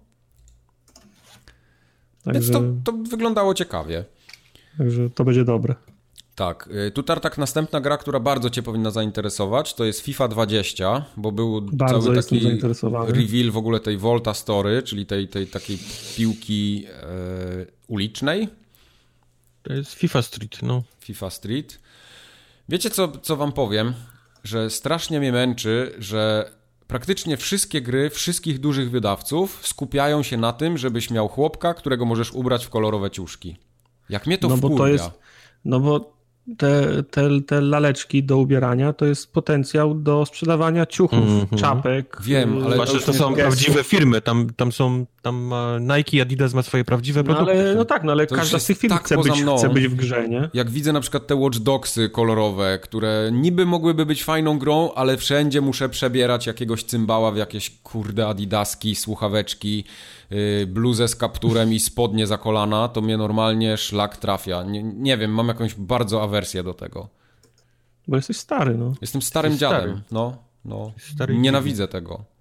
Także... 2.24 2.40
Więc 2.40 2.52
to, 2.84 2.92
to 2.92 2.98
wyglądało 3.10 3.54
ciekawie. 3.54 4.04
Także 4.78 5.10
to 5.10 5.24
będzie 5.24 5.44
dobre. 5.44 5.74
Tak, 6.38 6.68
y, 6.88 6.90
tu 6.90 7.02
Tartak 7.02 7.38
następna 7.38 7.80
gra, 7.80 7.96
która 7.96 8.20
bardzo 8.20 8.50
Cię 8.50 8.62
powinna 8.62 8.90
zainteresować, 8.90 9.74
to 9.74 9.84
jest 9.84 10.00
FIFA 10.00 10.28
20, 10.28 11.04
bo 11.16 11.32
był 11.32 11.60
bardzo 11.62 12.02
cały 12.02 12.16
taki 12.16 12.60
reveal 13.06 13.50
w 13.50 13.56
ogóle 13.56 13.80
tej 13.80 13.96
Volta 13.96 14.34
Story, 14.34 14.82
czyli 14.82 15.06
tej, 15.06 15.28
tej 15.28 15.46
takiej 15.46 15.78
piłki 16.16 16.86
e, 16.86 17.66
ulicznej. 17.88 18.48
To 19.62 19.72
jest 19.72 19.92
FIFA 19.92 20.22
Street, 20.22 20.62
no. 20.62 20.82
FIFA 21.00 21.30
Street. 21.30 21.80
Wiecie 22.68 22.90
co, 22.90 23.08
co 23.08 23.36
Wam 23.36 23.52
powiem? 23.52 23.94
Że 24.44 24.70
strasznie 24.70 25.20
mnie 25.20 25.32
męczy, 25.32 25.94
że 25.98 26.50
praktycznie 26.86 27.36
wszystkie 27.36 27.80
gry 27.80 28.10
wszystkich 28.10 28.58
dużych 28.58 28.90
wydawców 28.90 29.66
skupiają 29.66 30.22
się 30.22 30.36
na 30.36 30.52
tym, 30.52 30.78
żebyś 30.78 31.10
miał 31.10 31.28
chłopka, 31.28 31.74
którego 31.74 32.04
możesz 32.04 32.32
ubrać 32.32 32.66
w 32.66 32.70
kolorowe 32.70 33.10
ciuszki. 33.10 33.56
Jak 34.08 34.26
mnie 34.26 34.38
to 34.38 34.48
no 34.48 34.56
wkurwia. 34.56 34.76
Bo 34.76 34.82
to 34.82 34.88
jest, 34.88 35.10
no 35.64 35.80
bo 35.80 36.17
te, 36.56 37.02
te, 37.10 37.40
te 37.40 37.60
laleczki 37.60 38.24
do 38.24 38.38
ubierania 38.38 38.92
to 38.92 39.06
jest 39.06 39.32
potencjał 39.32 39.94
do 39.94 40.26
sprzedawania 40.26 40.86
ciuchów, 40.86 41.18
mm 41.18 41.40
-hmm. 41.40 41.60
czapek. 41.60 42.18
Wiem, 42.22 42.64
ale 42.64 42.76
to, 42.76 43.00
to 43.00 43.12
są 43.12 43.34
prawdziwe 43.34 43.84
firmy. 43.84 44.20
Tam, 44.20 44.50
tam 44.56 44.72
są, 44.72 45.06
tam 45.28 45.54
Nike, 45.80 46.22
Adidas 46.22 46.54
ma 46.54 46.62
swoje 46.62 46.84
prawdziwe 46.84 47.22
no, 47.22 47.24
produkty. 47.24 47.52
Ale, 47.52 47.74
no 47.74 47.84
tak, 47.84 48.04
no 48.04 48.12
ale 48.12 48.26
to 48.26 48.34
każda 48.34 48.58
z 48.58 48.66
tych 48.66 48.78
firm 48.78 48.94
tak 48.94 49.04
chce, 49.04 49.16
być, 49.16 49.44
chce 49.58 49.68
być 49.68 49.88
w 49.88 49.94
grze, 49.94 50.28
nie? 50.28 50.50
Jak 50.54 50.70
widzę 50.70 50.92
na 50.92 51.00
przykład 51.00 51.26
te 51.26 51.36
Watch 51.36 51.58
Dogsy 51.58 52.08
kolorowe, 52.08 52.78
które 52.82 53.30
niby 53.32 53.66
mogłyby 53.66 54.06
być 54.06 54.24
fajną 54.24 54.58
grą, 54.58 54.92
ale 54.94 55.16
wszędzie 55.16 55.60
muszę 55.60 55.88
przebierać 55.88 56.46
jakiegoś 56.46 56.84
cymbała 56.84 57.32
w 57.32 57.36
jakieś 57.36 57.70
kurde 57.70 58.28
Adidaski, 58.28 58.94
słuchaweczki, 58.94 59.84
yy, 60.30 60.66
bluzę 60.66 61.08
z 61.08 61.16
kapturem 61.16 61.72
i 61.72 61.80
spodnie 61.80 62.26
za 62.26 62.38
kolana, 62.38 62.88
to 62.88 63.00
mnie 63.00 63.16
normalnie 63.16 63.76
szlak 63.76 64.16
trafia. 64.16 64.62
Nie, 64.62 64.82
nie 64.82 65.16
wiem, 65.16 65.34
mam 65.34 65.48
jakąś 65.48 65.74
bardzo 65.74 66.22
awersję 66.22 66.62
do 66.62 66.74
tego. 66.74 67.08
Bo 68.08 68.16
jesteś 68.16 68.36
stary, 68.36 68.74
no. 68.78 68.92
Jestem 69.00 69.22
starym 69.22 69.52
jesteś 69.52 69.68
dziadem, 69.68 69.90
stary. 69.90 70.02
no. 70.10 70.36
no. 70.64 70.92
Stary 71.14 71.38
Nienawidzę 71.38 71.88
tego. 71.88 72.37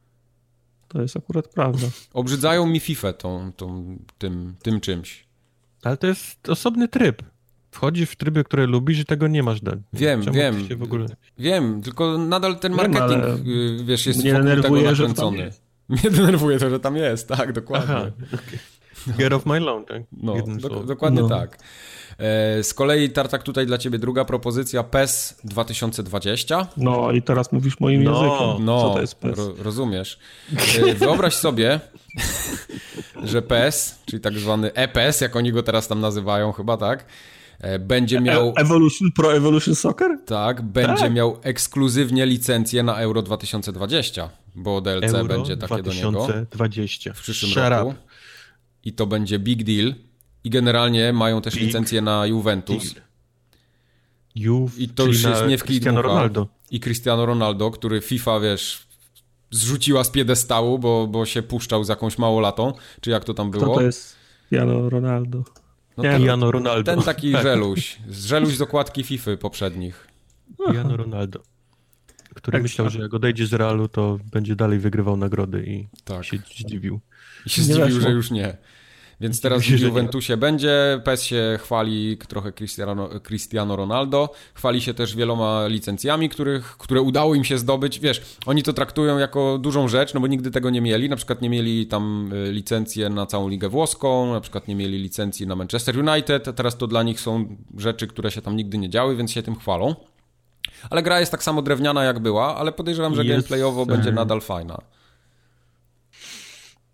To 0.87 1.01
jest 1.01 1.17
akurat 1.17 1.47
prawda. 1.47 1.87
Obrzydzają 2.13 2.65
mi 2.65 2.79
FIFA 2.79 3.13
tą, 3.13 3.51
tą, 3.51 3.97
tym, 4.17 4.55
tym 4.63 4.79
czymś. 4.79 5.25
Ale 5.83 5.97
to 5.97 6.07
jest 6.07 6.49
osobny 6.49 6.87
tryb. 6.87 7.23
Wchodzisz 7.71 8.09
w 8.09 8.15
tryby, 8.15 8.43
które 8.43 8.67
lubisz 8.67 8.99
i 8.99 9.05
tego 9.05 9.27
nie 9.27 9.43
masz. 9.43 9.61
Dan. 9.61 9.81
Wiem, 9.93 10.23
Czemu 10.23 10.35
wiem. 10.35 10.67
Ogóle... 10.83 11.05
Wiem, 11.37 11.81
tylko 11.81 12.17
nadal 12.17 12.59
ten 12.59 12.73
marketing, 12.73 13.23
wiem, 13.23 13.85
wiesz, 13.85 14.05
jest 14.05 14.23
mnie 14.23 14.33
wokół 14.33 14.61
tego 14.61 14.81
nakręcony. 14.81 15.51
Mnie 15.89 16.11
denerwuje 16.11 16.59
to, 16.59 16.69
że 16.69 16.79
tam 16.79 16.95
jest, 16.95 17.27
tak, 17.27 17.53
dokładnie. 17.53 17.95
Aha, 17.95 18.11
okay. 18.27 18.59
Get 19.17 19.33
off 19.33 19.45
my 19.45 19.59
lawn, 19.59 19.85
tak? 19.85 20.03
No, 20.11 20.33
do, 20.61 20.83
dokładnie 20.83 21.21
no. 21.21 21.29
tak. 21.29 21.57
E, 22.19 22.63
z 22.63 22.73
kolei 22.73 23.09
Tartak 23.09 23.43
tutaj 23.43 23.65
dla 23.65 23.77
ciebie 23.77 23.99
druga 23.99 24.25
propozycja 24.25 24.83
PES 24.83 25.37
2020. 25.43 26.67
No 26.77 27.11
i 27.11 27.21
teraz 27.21 27.51
mówisz 27.51 27.79
moim 27.79 28.03
no, 28.03 28.11
językiem. 28.11 28.65
No, 28.65 28.81
Co 28.81 28.93
to 28.93 29.01
jest 29.01 29.15
PES? 29.15 29.37
Ro, 29.37 29.53
rozumiesz. 29.59 30.19
E, 30.89 30.93
wyobraź 30.93 31.33
sobie, 31.33 31.79
że 33.23 33.41
PES, 33.41 33.99
czyli 34.05 34.21
tak 34.21 34.33
zwany 34.33 34.73
EPS, 34.73 35.21
jak 35.21 35.35
oni 35.35 35.51
go 35.51 35.63
teraz 35.63 35.87
tam 35.87 35.99
nazywają 35.99 36.51
chyba, 36.51 36.77
tak? 36.77 37.05
E, 37.59 37.79
będzie 37.79 38.21
miał... 38.21 38.53
Evolution, 38.57 39.11
Pro 39.11 39.35
Evolution 39.35 39.75
Soccer? 39.75 40.17
Tak, 40.25 40.61
będzie 40.61 41.03
tak. 41.03 41.13
miał 41.13 41.37
ekskluzywnie 41.43 42.25
licencję 42.25 42.83
na 42.83 42.95
Euro 42.99 43.21
2020, 43.21 44.29
bo 44.55 44.81
DLC 44.81 45.13
Euro 45.13 45.35
będzie 45.35 45.57
takie 45.57 45.83
2020. 45.83 46.11
do 46.11 46.19
niego. 46.19 46.45
2020. 46.51 47.13
W 47.13 47.21
przyszłym 47.21 47.51
Shut 47.51 47.63
roku. 47.69 47.89
Up. 47.89 47.97
I 48.83 48.93
to 48.93 49.07
będzie 49.07 49.39
big 49.39 49.63
deal. 49.63 49.93
I 50.47 50.49
generalnie 50.49 51.13
mają 51.13 51.41
też 51.41 51.53
Big 51.53 51.63
licencję 51.63 52.01
na 52.01 52.25
Juventus. 52.25 52.95
Juve, 54.35 54.77
I 54.79 54.89
to 54.89 55.05
już 55.05 55.23
jest 55.23 55.47
nie 55.47 55.57
w 55.57 55.63
Cristiano 55.63 56.01
Ronaldo. 56.01 56.47
I 56.71 56.79
Cristiano 56.79 57.25
Ronaldo, 57.25 57.71
który 57.71 58.01
FIFA, 58.01 58.39
wiesz, 58.39 58.87
zrzuciła 59.51 60.03
z 60.03 60.09
piedestału, 60.09 60.79
bo, 60.79 61.07
bo 61.07 61.25
się 61.25 61.41
puszczał 61.41 61.83
z 61.83 61.89
jakąś 61.89 62.17
małolatą, 62.17 62.73
czy 63.01 63.09
jak 63.09 63.23
to 63.23 63.33
tam 63.33 63.51
było. 63.51 63.63
Kto 63.63 63.75
to 63.75 63.81
jest 63.81 64.15
Cristiano 64.39 64.89
Ronaldo? 64.89 65.43
No 65.97 66.03
ten, 66.03 66.43
Ronaldo. 66.43 66.91
Ten 66.91 67.01
taki 67.01 67.31
tak. 67.33 67.43
żeluś. 67.43 67.97
Żeluś 68.09 68.57
z 68.57 68.61
okładki 68.61 69.03
FIFA 69.03 69.37
poprzednich. 69.37 70.07
Cristiano 70.57 70.97
Ronaldo. 70.97 71.39
Który 72.35 72.55
tak, 72.55 72.61
myślał, 72.61 72.89
że 72.89 72.99
jak 72.99 73.13
odejdzie 73.13 73.47
z 73.47 73.53
Realu, 73.53 73.87
to 73.87 74.19
będzie 74.31 74.55
dalej 74.55 74.79
wygrywał 74.79 75.17
nagrody 75.17 75.65
i 75.67 75.87
tak. 76.03 76.25
się 76.25 76.37
zdziwił. 76.37 76.99
I 77.45 77.49
się 77.49 77.61
nie 77.61 77.73
zdziwił, 77.73 78.01
że 78.01 78.09
już 78.09 78.31
nie. 78.31 78.57
Więc 79.21 79.41
teraz 79.41 79.63
w 79.63 79.79
Juventusie 79.79 80.37
będzie. 80.37 81.01
PES 81.03 81.23
się 81.23 81.59
chwali 81.61 82.17
trochę 82.17 82.51
Cristiano, 82.51 83.09
Cristiano 83.23 83.75
Ronaldo. 83.75 84.29
Chwali 84.53 84.81
się 84.81 84.93
też 84.93 85.15
wieloma 85.15 85.67
licencjami, 85.67 86.29
których, 86.29 86.77
które 86.77 87.01
udało 87.01 87.35
im 87.35 87.43
się 87.43 87.57
zdobyć. 87.57 87.99
Wiesz, 87.99 88.21
oni 88.45 88.63
to 88.63 88.73
traktują 88.73 89.17
jako 89.17 89.57
dużą 89.57 89.87
rzecz, 89.87 90.13
no 90.13 90.19
bo 90.19 90.27
nigdy 90.27 90.51
tego 90.51 90.69
nie 90.69 90.81
mieli. 90.81 91.09
Na 91.09 91.15
przykład 91.15 91.41
nie 91.41 91.49
mieli 91.49 91.87
tam 91.87 92.33
y, 92.33 92.51
licencję 92.51 93.09
na 93.09 93.25
całą 93.25 93.49
Ligę 93.49 93.69
Włoską, 93.69 94.33
na 94.33 94.41
przykład 94.41 94.67
nie 94.67 94.75
mieli 94.75 94.97
licencji 94.97 95.47
na 95.47 95.55
Manchester 95.55 96.09
United. 96.09 96.55
Teraz 96.55 96.77
to 96.77 96.87
dla 96.87 97.03
nich 97.03 97.19
są 97.19 97.57
rzeczy, 97.77 98.07
które 98.07 98.31
się 98.31 98.41
tam 98.41 98.55
nigdy 98.55 98.77
nie 98.77 98.89
działy, 98.89 99.15
więc 99.15 99.31
się 99.31 99.43
tym 99.43 99.55
chwalą. 99.55 99.95
Ale 100.89 101.03
gra 101.03 101.19
jest 101.19 101.31
tak 101.31 101.43
samo 101.43 101.61
drewniana 101.61 102.03
jak 102.03 102.19
była, 102.19 102.55
ale 102.55 102.71
podejrzewam, 102.71 103.15
że 103.15 103.23
jest... 103.25 103.31
gameplayowo 103.31 103.85
będzie 103.85 104.11
nadal 104.11 104.41
fajna. 104.41 104.77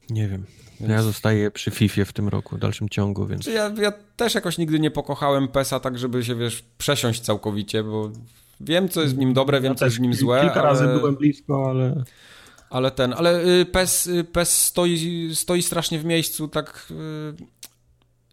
Nie 0.10 0.28
wiem. 0.28 0.46
Więc... 0.80 0.92
Ja 0.92 1.02
zostaję 1.02 1.52
przy 1.52 1.72
FIFA 1.72 2.06
w 2.06 2.14
tym 2.14 2.28
roku, 2.28 2.56
w 2.56 2.60
dalszym 2.60 2.90
ciągu, 2.90 3.28
więc... 3.28 3.46
Ja, 3.46 3.72
ja 3.82 3.94
też 4.16 4.36
jakoś 4.36 4.58
nigdy 4.58 4.80
nie 4.80 4.92
pokochałem 4.92 5.48
PESA 5.48 5.80
tak, 5.80 5.98
żeby 5.98 6.24
się, 6.24 6.36
wiesz, 6.36 6.64
przesiąść 6.78 7.22
całkowicie, 7.22 7.84
bo 7.84 8.12
wiem, 8.60 8.90
co 8.90 9.02
jest 9.02 9.16
w 9.16 9.18
nim 9.18 9.34
dobre, 9.34 9.62
wiem, 9.62 9.74
ja 9.74 9.76
co 9.76 9.86
jest 9.86 9.98
w 9.98 10.02
nim 10.02 10.14
złe, 10.14 10.42
Kilka 10.42 10.54
ale... 10.54 10.64
razy 10.64 10.88
byłem 10.88 11.16
blisko, 11.16 11.70
ale... 11.70 12.04
Ale 12.70 12.92
ten, 12.92 13.14
ale 13.18 13.46
y, 13.46 13.66
PES, 13.66 14.08
y, 14.08 14.24
PES 14.24 14.62
stoi, 14.62 15.30
stoi 15.34 15.62
strasznie 15.62 16.00
w 16.00 16.06
miejscu, 16.06 16.48
tak 16.48 16.88
y, 16.92 17.34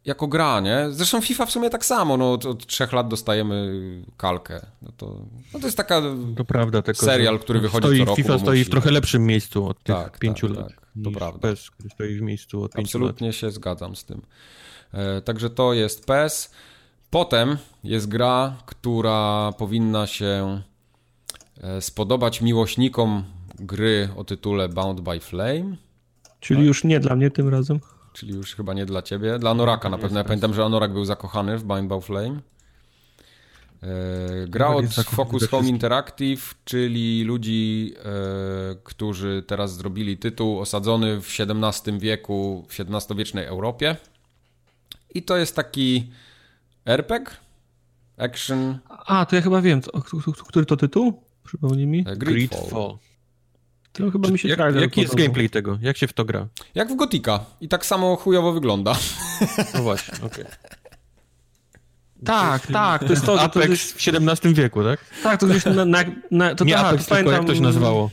jako 0.05 0.26
gra, 0.26 0.61
nie? 0.61 0.86
Zresztą 0.91 1.20
FIFA 1.20 1.47
w 1.47 1.51
sumie 1.51 1.70
tak 1.70 1.84
samo, 1.84 2.16
no 2.16 2.32
od, 2.32 2.47
od 2.47 2.66
trzech 2.66 2.93
lat 2.93 3.09
dostajemy 3.09 3.82
kalkę. 4.16 4.66
No 4.82 4.93
to, 4.97 5.26
no 5.55 5.61
to 5.61 5.66
jest 5.66 5.76
taka 5.76 6.03
to 6.36 6.45
prawda, 6.45 6.82
tylko, 6.82 7.07
serial, 7.07 7.38
który 7.38 7.61
wychodzi 7.61 7.86
stoi, 7.86 7.99
co 7.99 8.05
roku. 8.05 8.16
FIFA 8.16 8.38
stoi 8.38 8.64
w 8.64 8.70
trochę 8.70 8.91
lepszym 8.91 9.26
miejscu 9.26 9.66
od 9.66 9.82
tych 9.82 9.97
tak, 9.97 10.18
pięciu 10.18 10.49
tak, 10.49 10.57
lat. 10.57 10.68
Tak, 10.68 10.86
to 11.05 11.11
prawda. 11.11 11.41
PES, 11.41 11.70
który 11.70 11.91
stoi 11.91 12.14
w 12.14 12.22
miejscu 12.22 12.62
od 12.62 12.78
Absolutnie 12.78 13.26
lat. 13.26 13.36
się 13.36 13.51
zgadzam 13.51 13.97
z 13.97 14.05
tym. 14.05 14.22
E, 14.93 15.20
także 15.20 15.51
to 15.51 15.74
jest 15.74 16.07
PES. 16.07 16.51
Potem 17.11 17.57
jest 17.84 18.09
gra, 18.09 18.57
która 18.66 19.53
powinna 19.59 20.07
się 20.07 20.62
e, 21.61 21.80
spodobać 21.80 22.41
miłośnikom 22.41 23.24
gry 23.59 24.09
o 24.16 24.24
tytule 24.24 24.68
Bound 24.68 25.01
by 25.01 25.20
Flame. 25.20 25.76
Czyli 26.41 26.61
tak? 26.61 26.66
już 26.66 26.84
nie 26.84 27.01
dla 27.01 27.16
mnie 27.16 27.30
tym 27.30 27.49
razem 27.49 27.80
czyli 28.12 28.34
już 28.34 28.55
chyba 28.55 28.74
nie 28.74 28.86
dla 28.86 29.03
ciebie. 29.03 29.38
Dla 29.38 29.51
Anoraka 29.51 29.88
na 29.88 29.99
pewno. 29.99 30.18
Ja 30.18 30.24
pamiętam, 30.24 30.55
że 30.55 30.64
Anorak 30.64 30.93
był 30.93 31.05
zakochany 31.05 31.59
w 31.59 31.64
Bind 31.64 31.88
by 31.88 32.01
Flame. 32.01 32.41
E, 33.83 34.47
gra 34.49 34.68
od 34.68 34.87
Focus 34.95 35.49
Home 35.49 35.68
Interactive, 35.68 36.55
czyli 36.64 37.24
ludzi, 37.24 37.95
e, 37.99 38.03
którzy 38.85 39.45
teraz 39.47 39.76
zrobili 39.76 40.16
tytuł 40.16 40.61
osadzony 40.61 41.20
w 41.20 41.41
XVII 41.41 41.99
wieku, 41.99 42.66
w 42.68 42.81
XVII-wiecznej 42.81 43.47
Europie. 43.47 43.97
I 45.14 45.22
to 45.22 45.37
jest 45.37 45.57
taki 45.57 46.11
RPG? 46.87 47.37
Action. 48.18 48.78
A, 48.89 49.26
to 49.26 49.37
ja 49.37 49.43
chyba 49.43 49.62
wiem. 49.62 49.81
Który 50.49 50.66
to 50.66 50.76
tytuł? 50.76 51.22
Przypomnij 51.45 51.87
mi. 51.87 52.05
E. 52.09 52.16
Greedfall. 52.16 52.99
To 53.93 54.11
chyba 54.11 54.28
mi 54.28 54.39
się 54.39 54.49
jak, 54.49 54.74
Jaki 54.74 55.01
jest 55.01 55.14
gameplay 55.14 55.51
tego? 55.51 55.78
Jak 55.83 55.97
się 55.97 56.07
w 56.07 56.12
to 56.12 56.24
gra? 56.24 56.49
Jak 56.74 56.93
w 56.93 56.97
Gotika. 56.97 57.45
I 57.61 57.68
tak 57.68 57.87
samo 57.87 58.16
chujowo 58.16 58.53
wygląda. 58.53 58.97
No 59.74 59.83
właśnie, 59.83 60.14
okej. 60.14 60.45
Okay. 60.45 60.80
Tak, 62.25 62.66
tak, 62.66 63.05
to 63.05 63.11
jest 63.11 63.27
to, 63.27 63.41
Apex 63.41 63.66
to 63.66 63.71
jest... 63.73 63.93
w 63.93 64.09
XVII 64.09 64.55
wieku, 64.55 64.85
tak? 64.85 65.01
Tak, 65.23 65.41
to 65.41 65.47
gdzieś 65.47 65.64
na... 65.64 65.84
na, 65.84 66.05
na 66.30 66.55
to 66.55 66.64
Nie 66.64 66.75
tak, 66.75 66.84
Apex, 66.84 67.07
pamiętam... 67.07 67.34
jak 67.34 67.45
to 67.45 67.55
się 67.55 67.61
nazywało? 67.61 68.11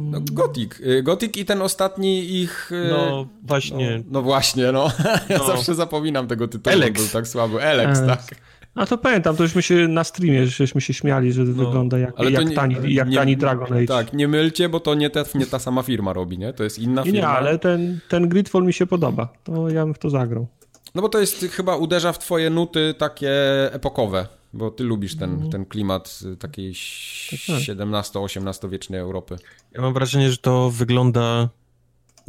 No, 0.00 0.20
Gothic. 0.32 0.80
Y, 0.80 1.02
Gothic 1.02 1.36
i 1.36 1.44
ten 1.44 1.62
ostatni 1.62 2.40
ich... 2.40 2.72
Y, 2.72 2.88
no 2.90 3.26
właśnie. 3.42 3.98
No, 3.98 4.04
no 4.10 4.22
właśnie, 4.22 4.72
no. 4.72 4.90
Ja 5.28 5.38
no. 5.38 5.46
zawsze 5.46 5.74
zapominam 5.74 6.26
tego 6.26 6.48
tytułu, 6.48 6.76
Alex. 6.76 7.00
był 7.00 7.10
tak 7.12 7.28
słaby. 7.28 7.64
Alex, 7.64 7.98
Alex. 7.98 8.26
tak. 8.26 8.38
A 8.74 8.86
to 8.86 8.98
pamiętam, 8.98 9.36
to 9.36 9.46
żeśmy 9.46 9.62
się 9.62 9.88
na 9.88 10.04
streamie, 10.04 10.46
żeśmy 10.46 10.80
się 10.80 10.94
śmiali, 10.94 11.32
że 11.32 11.44
no, 11.44 11.64
wygląda 11.64 11.98
jak, 11.98 12.18
jak, 12.30 12.48
nie, 12.48 12.54
tani, 12.54 12.76
jak 12.94 13.08
nie, 13.08 13.16
tani 13.16 13.36
Dragon 13.36 13.72
Age. 13.72 13.86
Tak, 13.86 14.12
nie 14.12 14.28
mylcie, 14.28 14.68
bo 14.68 14.80
to 14.80 14.94
nie 14.94 15.10
ta, 15.10 15.24
nie 15.34 15.46
ta 15.46 15.58
sama 15.58 15.82
firma 15.82 16.12
robi, 16.12 16.38
nie? 16.38 16.52
To 16.52 16.64
jest 16.64 16.78
inna 16.78 17.02
firma. 17.02 17.18
Nie, 17.18 17.28
ale 17.28 17.58
ten, 17.58 18.00
ten 18.08 18.28
Gridfall 18.28 18.62
mi 18.62 18.72
się 18.72 18.86
podoba. 18.86 19.28
To 19.44 19.68
ja 19.68 19.84
bym 19.84 19.94
w 19.94 19.98
to 19.98 20.10
zagrał. 20.10 20.46
No 20.94 21.02
bo 21.02 21.08
to 21.08 21.20
jest 21.20 21.46
chyba 21.50 21.76
uderza 21.76 22.12
w 22.12 22.18
twoje 22.18 22.50
nuty 22.50 22.94
takie 22.98 23.30
epokowe, 23.72 24.26
bo 24.52 24.70
ty 24.70 24.84
lubisz 24.84 25.16
ten, 25.16 25.34
mm. 25.34 25.50
ten 25.50 25.64
klimat 25.64 26.20
takiej 26.38 26.70
XVII-XVIII 26.70 28.44
tak, 28.44 28.58
tak. 28.60 28.70
wiecznej 28.70 29.00
Europy. 29.00 29.36
Ja 29.72 29.80
mam 29.80 29.94
wrażenie, 29.94 30.30
że 30.30 30.36
to 30.36 30.70
wygląda 30.70 31.48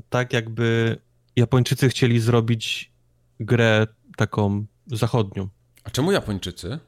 tak 0.10 0.34
jakby 0.34 0.98
Japończycy 1.36 1.90
chcieli 1.90 2.20
zrobić 2.20 2.92
grę 3.40 3.88
taką 4.18 4.66
zachodnią. 4.88 5.48
A 5.84 5.90
czemu 5.90 6.12
Japończycy? 6.12 6.80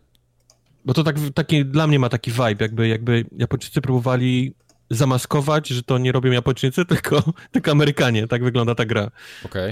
Bo 0.85 0.93
to 0.93 1.03
tak, 1.03 1.15
taki, 1.33 1.65
dla 1.65 1.87
mnie 1.87 1.99
ma 1.99 2.09
taki 2.09 2.31
vibe, 2.31 2.55
jakby, 2.59 2.87
jakby 2.87 3.25
Japończycy 3.37 3.81
próbowali 3.81 4.55
zamaskować, 4.89 5.67
że 5.67 5.83
to 5.83 5.97
nie 5.97 6.11
robią 6.11 6.31
Japończycy, 6.31 6.85
tylko, 6.95 7.23
tylko 7.51 7.71
Amerykanie. 7.71 8.27
Tak 8.27 8.43
wygląda 8.43 8.75
ta 8.75 8.85
gra. 8.85 9.11
Okej. 9.45 9.71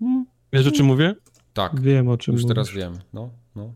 Okay. 0.00 0.22
Wiesz, 0.52 0.66
o 0.66 0.70
czym 0.70 0.86
mówię? 0.86 1.14
Tak. 1.54 1.80
Wiem, 1.80 2.08
o 2.08 2.16
czym 2.16 2.34
Już 2.34 2.42
mówisz. 2.42 2.54
teraz 2.54 2.70
wiem. 2.70 2.98
No, 3.12 3.30
no. 3.56 3.72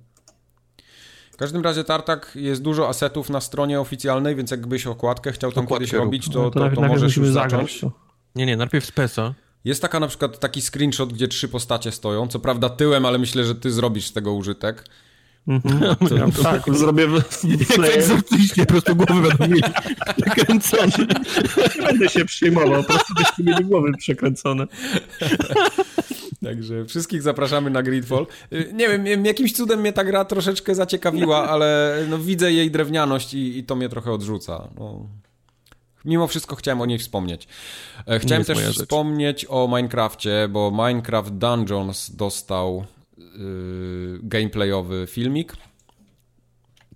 W 1.32 1.36
każdym 1.36 1.62
razie 1.62 1.84
Tartak 1.84 2.32
jest 2.34 2.62
dużo 2.62 2.88
asetów 2.88 3.30
na 3.30 3.40
stronie 3.40 3.80
oficjalnej, 3.80 4.36
więc 4.36 4.50
jakbyś 4.50 4.86
okładkę 4.86 5.32
chciał 5.32 5.52
tam 5.52 5.66
kiedyś 5.66 5.92
robić, 5.92 6.28
to, 6.30 6.42
no 6.42 6.50
to, 6.50 6.70
to, 6.70 6.76
to 6.76 6.80
możesz 6.82 7.16
już 7.16 7.28
zacząć. 7.28 7.80
To. 7.80 7.92
Nie, 8.34 8.46
nie, 8.46 8.56
najpierw 8.56 8.84
z 8.86 8.92
PESA. 8.92 9.34
Jest 9.64 9.82
taka 9.82 10.00
na 10.00 10.08
przykład 10.08 10.38
taki 10.40 10.62
screenshot, 10.62 11.12
gdzie 11.12 11.28
trzy 11.28 11.48
postacie 11.48 11.92
stoją, 11.92 12.28
co 12.28 12.38
prawda 12.38 12.68
tyłem, 12.68 13.06
ale 13.06 13.18
myślę, 13.18 13.44
że 13.44 13.54
ty 13.54 13.70
zrobisz 13.70 14.06
z 14.06 14.12
tego 14.12 14.32
użytek. 14.32 14.84
Mhm. 15.48 15.80
Ja, 16.18 16.42
tak, 16.42 16.62
zrobię 16.76 17.06
w, 17.06 17.20
w 17.22 17.78
Jak 17.78 17.96
egzorcycznie, 17.96 18.66
po 18.66 18.72
prostu 18.72 18.96
głowy 18.96 19.28
będą 19.28 19.48
mieli 19.48 19.62
przekręcone. 20.22 20.92
Nie 21.78 21.86
będę 21.86 22.08
się 22.08 22.24
przyjmował, 22.24 22.82
po 22.82 22.88
prostu 22.92 23.14
byście 23.14 23.42
mieli 23.42 23.64
głowy 23.64 23.92
przekręcone. 23.98 24.66
Także 26.44 26.84
wszystkich 26.84 27.22
zapraszamy 27.22 27.70
na 27.70 27.82
Gridfall. 27.82 28.26
Y, 28.52 28.72
nie 28.74 28.88
wiem, 28.88 29.24
jakimś 29.24 29.52
cudem 29.52 29.80
mnie 29.80 29.92
ta 29.92 30.04
gra 30.04 30.24
troszeczkę 30.24 30.74
zaciekawiła, 30.74 31.44
ale 31.52 31.98
no, 32.08 32.18
widzę 32.18 32.52
jej 32.52 32.70
drewnianość 32.70 33.34
i, 33.34 33.58
i 33.58 33.64
to 33.64 33.76
mnie 33.76 33.88
trochę 33.88 34.12
odrzuca. 34.12 34.68
No. 34.78 35.06
Mimo 36.04 36.26
wszystko 36.26 36.56
chciałem 36.56 36.80
o 36.80 36.86
niej 36.86 36.98
wspomnieć. 36.98 37.48
E, 38.06 38.18
chciałem 38.18 38.44
też 38.44 38.58
wspomnieć 38.58 39.46
o 39.48 39.68
Minecrafcie, 39.68 40.48
bo 40.50 40.70
Minecraft 40.70 41.32
Dungeons 41.32 42.10
dostał 42.16 42.84
yy, 43.18 44.20
gameplayowy 44.22 45.06
filmik. 45.06 45.56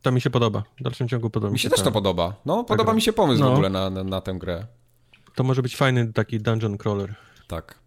To 0.02 0.12
mi 0.12 0.20
się 0.20 0.30
podoba. 0.30 0.62
W 0.80 0.82
dalszym 0.82 1.08
ciągu 1.08 1.30
podoba 1.30 1.52
mi 1.52 1.58
się. 1.58 1.68
Mi 1.68 1.70
się 1.70 1.76
też 1.76 1.84
to 1.84 1.92
podoba. 1.92 2.34
No, 2.46 2.64
podoba 2.64 2.94
mi 2.94 3.02
się 3.02 3.12
pomysł 3.12 3.40
no. 3.40 3.50
w 3.50 3.52
ogóle 3.52 3.70
na, 3.70 3.90
na, 3.90 4.04
na 4.04 4.20
tę 4.20 4.34
grę. 4.34 4.66
To 5.34 5.44
może 5.44 5.62
być 5.62 5.76
fajny 5.76 6.12
taki 6.12 6.40
dungeon 6.40 6.78
crawler. 6.78 7.14
Tak. 7.48 7.80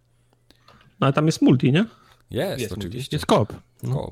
No 1.03 1.07
ale 1.07 1.13
tam 1.13 1.25
jest 1.25 1.41
multi, 1.41 1.71
nie? 1.71 1.85
Jest, 2.31 2.61
jest 2.61 2.73
oczywiście. 2.73 3.15
Jest 3.15 3.25
kop. 3.25 3.53
No. 3.83 4.11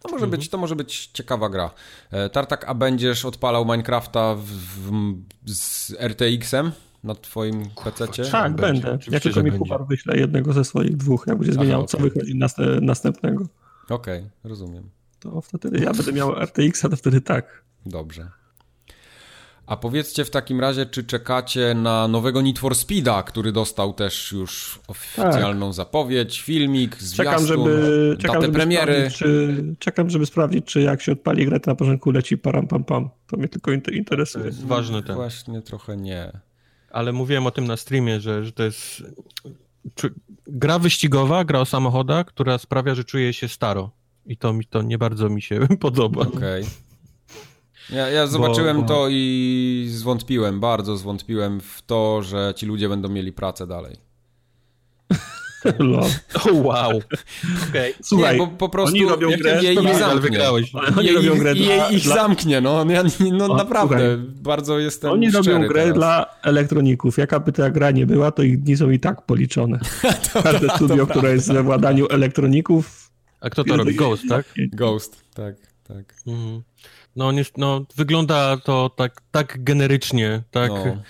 To 0.00 0.08
może, 0.08 0.24
mhm. 0.24 0.30
być, 0.30 0.48
to 0.48 0.58
może 0.58 0.76
być 0.76 1.06
ciekawa 1.06 1.48
gra. 1.48 1.70
E, 2.10 2.30
Tartak, 2.30 2.64
a 2.68 2.74
będziesz 2.74 3.24
odpalał 3.24 3.64
Minecrafta 3.64 4.34
w, 4.34 4.44
w, 4.44 5.22
z 5.46 5.90
RTX-em 6.00 6.72
na 7.04 7.14
twoim 7.14 7.70
PC? 7.84 8.06
Tak, 8.30 8.56
będzie. 8.56 8.82
będę. 8.82 9.10
Jak 9.10 9.22
tylko 9.22 9.42
mi 9.42 9.52
Puchar 9.52 9.86
wyśle 9.86 10.16
jednego 10.16 10.52
ze 10.52 10.64
swoich 10.64 10.96
dwóch, 10.96 11.24
jak 11.26 11.38
będzie 11.38 11.52
zmieniał, 11.52 11.80
Aha, 11.80 11.84
okay. 11.84 11.88
co 11.88 11.98
wychodzi 11.98 12.34
następnego. 12.80 13.46
Okej, 13.88 14.18
okay, 14.18 14.30
rozumiem. 14.44 14.90
To 15.20 15.40
wtedy 15.40 15.78
ja 15.84 15.92
będę 15.92 16.12
miał 16.12 16.32
RTX, 16.32 16.84
a 16.84 16.88
to 16.88 16.96
wtedy 16.96 17.20
tak. 17.20 17.64
Dobrze. 17.86 18.30
A 19.66 19.76
powiedzcie 19.76 20.24
w 20.24 20.30
takim 20.30 20.60
razie, 20.60 20.86
czy 20.86 21.04
czekacie 21.04 21.74
na 21.74 22.08
nowego 22.08 22.42
Need 22.42 22.58
for 22.58 22.74
Speeda, 22.74 23.22
który 23.22 23.52
dostał 23.52 23.92
też 23.92 24.32
już 24.32 24.80
oficjalną 24.88 25.66
tak. 25.66 25.74
zapowiedź, 25.74 26.40
filmik, 26.40 26.96
zwiastun, 26.96 27.24
czekam, 27.24 27.46
żeby, 27.46 28.16
czekam, 28.18 28.34
datę 28.34 28.46
żeby 28.46 28.58
premiery. 28.58 29.10
Czy, 29.10 29.64
czekam, 29.78 30.10
żeby 30.10 30.26
sprawdzić, 30.26 30.64
czy 30.64 30.80
jak 30.80 31.02
się 31.02 31.12
odpali 31.12 31.46
grę, 31.46 31.60
to 31.60 31.70
na 31.70 31.74
porządku 31.74 32.10
leci 32.10 32.38
param 32.38 32.66
pam 32.66 32.84
pam. 32.84 33.10
To 33.26 33.36
mnie 33.36 33.48
tylko 33.48 33.72
interesuje. 33.92 34.42
To 34.42 34.48
jest 34.48 34.66
ważny 34.66 35.02
ten. 35.02 35.14
Właśnie 35.14 35.62
trochę 35.62 35.96
nie. 35.96 36.32
Ale 36.90 37.12
mówiłem 37.12 37.46
o 37.46 37.50
tym 37.50 37.66
na 37.66 37.76
streamie, 37.76 38.20
że, 38.20 38.44
że 38.44 38.52
to 38.52 38.62
jest 38.62 39.02
gra 40.46 40.78
wyścigowa, 40.78 41.44
gra 41.44 41.60
o 41.60 41.64
samochodach, 41.64 42.26
która 42.26 42.58
sprawia, 42.58 42.94
że 42.94 43.04
czuję 43.04 43.32
się 43.32 43.48
staro. 43.48 43.90
I 44.26 44.36
to 44.36 44.52
mi 44.52 44.64
to 44.64 44.82
nie 44.82 44.98
bardzo 44.98 45.28
mi 45.28 45.42
się 45.42 45.60
podoba. 45.80 46.20
Okej. 46.20 46.62
Okay. 46.62 46.91
Ja, 47.90 48.08
ja 48.08 48.26
zobaczyłem 48.26 48.76
bo, 48.76 48.82
bo... 48.82 48.88
to 48.88 49.06
i 49.10 49.86
zwątpiłem, 49.90 50.60
bardzo 50.60 50.96
zwątpiłem 50.96 51.60
w 51.60 51.82
to, 51.82 52.22
że 52.22 52.52
ci 52.56 52.66
ludzie 52.66 52.88
będą 52.88 53.08
mieli 53.08 53.32
pracę 53.32 53.66
dalej. 53.66 53.96
Oh, 56.34 56.52
wow. 56.52 57.02
Okay. 57.68 57.94
Słuchaj, 58.02 58.32
nie, 58.32 58.38
bo 58.38 58.46
po 58.46 58.68
prostu 58.68 58.96
oni 58.96 59.08
robią 59.08 59.30
grę, 59.30 59.62
je 59.62 59.72
ich 59.72 59.94
zamknie. 59.94 60.50
Oni 60.50 61.06
je, 61.06 61.12
robią 61.12 61.38
grę 61.38 61.54
je, 61.54 61.76
dla, 61.76 61.90
ich 61.90 62.04
dla... 62.04 62.14
zamknie, 62.14 62.60
no, 62.60 62.84
ja, 62.90 63.02
no 63.32 63.44
o, 63.44 63.56
naprawdę, 63.56 63.96
słuchaj. 63.96 64.42
bardzo 64.42 64.78
jestem 64.78 65.12
Oni 65.12 65.30
robią 65.30 65.60
grę 65.60 65.82
teraz. 65.82 65.94
dla 65.94 66.26
elektroników. 66.42 67.18
Jaka 67.18 67.40
by 67.40 67.52
ta 67.52 67.70
gra 67.70 67.90
nie 67.90 68.06
była, 68.06 68.30
to 68.30 68.42
ich 68.42 68.62
dni 68.62 68.76
są 68.76 68.90
i 68.90 69.00
tak 69.00 69.26
policzone. 69.26 69.78
Każde 70.42 70.68
studio, 70.70 71.06
które 71.06 71.32
jest 71.32 71.52
we 71.52 71.62
władaniu 71.62 72.06
elektroników... 72.10 73.10
A 73.40 73.50
kto 73.50 73.64
to 73.64 73.76
robi? 73.76 73.94
Ghost, 73.94 74.22
tak? 74.28 74.46
Ghost, 74.72 75.24
tak, 75.34 75.54
tak. 75.88 76.14
Mhm. 76.26 76.62
No, 77.16 77.32
nie, 77.32 77.44
no 77.56 77.84
wygląda 77.96 78.56
to 78.56 78.90
tak, 78.96 79.22
tak 79.30 79.64
generycznie, 79.64 80.42
tak... 80.50 80.70
No. 80.70 81.02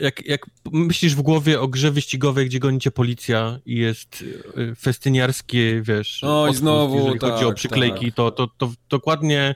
Jak, 0.00 0.26
jak 0.26 0.46
myślisz 0.72 1.14
w 1.14 1.22
głowie 1.22 1.60
o 1.60 1.68
grze 1.68 1.90
wyścigowej, 1.90 2.46
gdzie 2.46 2.58
gonicie 2.58 2.90
policja 2.90 3.58
i 3.66 3.76
jest 3.76 4.24
y, 4.58 4.74
festyniarskie, 4.74 5.82
wiesz, 5.82 6.20
no 6.22 6.48
i 6.48 6.54
znowu, 6.54 6.96
jeżeli 6.96 7.18
tak, 7.18 7.30
chodzi 7.30 7.44
o 7.44 7.48
tak, 7.48 7.56
przyklejki, 7.56 8.06
tak. 8.06 8.14
to, 8.14 8.30
to, 8.30 8.46
to 8.58 8.72
dokładnie 8.88 9.54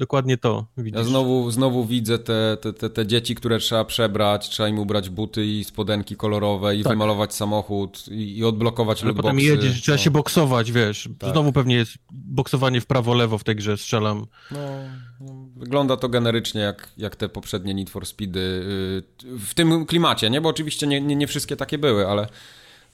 Dokładnie 0.00 0.38
to 0.38 0.66
widzisz. 0.76 0.98
Ja 0.98 1.04
znowu, 1.04 1.50
znowu 1.50 1.84
widzę 1.84 2.18
te, 2.18 2.56
te, 2.60 2.72
te, 2.72 2.90
te, 2.90 3.06
dzieci, 3.06 3.34
które 3.34 3.58
trzeba 3.58 3.84
przebrać, 3.84 4.48
trzeba 4.48 4.68
im 4.68 4.78
ubrać 4.78 5.10
buty 5.10 5.46
i 5.46 5.64
spodenki 5.64 6.16
kolorowe 6.16 6.76
i 6.76 6.82
tak. 6.82 6.92
wymalować 6.92 7.34
samochód 7.34 8.08
i, 8.08 8.38
i 8.38 8.44
odblokować 8.44 9.02
Ale 9.02 9.14
potem 9.14 9.40
jedziesz, 9.40 9.74
no. 9.76 9.82
trzeba 9.82 9.98
się 9.98 10.10
boksować, 10.10 10.72
wiesz. 10.72 11.08
Tak. 11.18 11.32
Znowu 11.32 11.52
pewnie 11.52 11.74
jest 11.74 11.92
boksowanie 12.10 12.80
w 12.80 12.86
prawo-lewo 12.86 13.38
w 13.38 13.44
tej 13.44 13.56
grze, 13.56 13.76
strzelam. 13.76 14.26
No, 14.50 14.58
no, 15.20 15.48
wygląda 15.56 15.96
to 15.96 16.08
generycznie 16.08 16.60
jak, 16.60 16.88
jak 16.96 17.16
te 17.16 17.28
poprzednie 17.28 17.74
Need 17.74 17.90
for 17.90 18.06
Speedy 18.06 18.40
y, 18.40 19.38
w 19.38 19.54
tym 19.54 19.86
klimacie, 19.86 20.30
nie? 20.30 20.40
Bo 20.40 20.48
oczywiście 20.48 20.86
nie, 20.86 21.00
nie, 21.00 21.16
nie 21.16 21.26
wszystkie 21.26 21.56
takie 21.56 21.78
były, 21.78 22.08
ale 22.08 22.28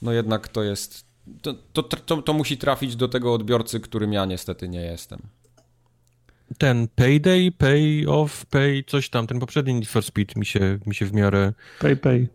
no 0.01 0.11
jednak 0.11 0.47
to 0.47 0.63
jest... 0.63 1.07
To, 1.41 1.53
to, 1.73 1.83
to, 1.83 2.21
to 2.21 2.33
musi 2.33 2.57
trafić 2.57 2.95
do 2.95 3.07
tego 3.07 3.33
odbiorcy, 3.33 3.79
którym 3.79 4.13
ja 4.13 4.25
niestety 4.25 4.69
nie 4.69 4.81
jestem 4.81 5.19
ten 6.57 6.87
Payday, 6.95 7.51
Pay 7.51 8.05
Off, 8.07 8.45
Pay, 8.45 8.83
coś 8.87 9.09
tam, 9.09 9.27
ten 9.27 9.39
poprzedni 9.39 9.73
Need 9.73 9.89
for 9.89 10.03
Speed 10.03 10.35
mi 10.35 10.45
się, 10.45 10.79
mi 10.85 10.95
się 10.95 11.05
w 11.05 11.13
miarę... 11.13 11.53
Pay 11.79 11.95
Pay. 11.95 12.27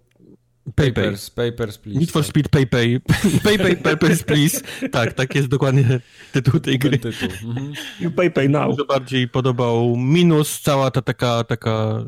Pay, 0.74 0.92
papers, 0.92 1.30
pay. 1.30 1.50
papers, 1.50 1.78
please. 1.78 1.98
Need 1.98 2.10
for 2.10 2.22
Speed, 2.24 2.48
pay, 2.48 2.66
pay. 2.66 3.00
Pay, 3.44 3.58
pay, 3.58 3.76
papers, 3.76 4.22
please. 4.22 4.60
Tak, 4.92 5.12
tak 5.12 5.34
jest 5.34 5.48
dokładnie 5.48 6.00
tytuł 6.32 6.60
tej 6.60 6.78
gry. 6.78 6.98
Tytuł. 6.98 7.28
Mhm. 7.44 7.72
You 8.00 8.10
pay, 8.10 8.30
pay 8.30 8.48
now. 8.48 8.70
Dużo 8.70 8.84
bardziej 8.84 9.28
podobał 9.28 9.96
minus 9.96 10.60
cała 10.60 10.90
ta 10.90 11.02
taka, 11.02 11.44
taka 11.44 12.04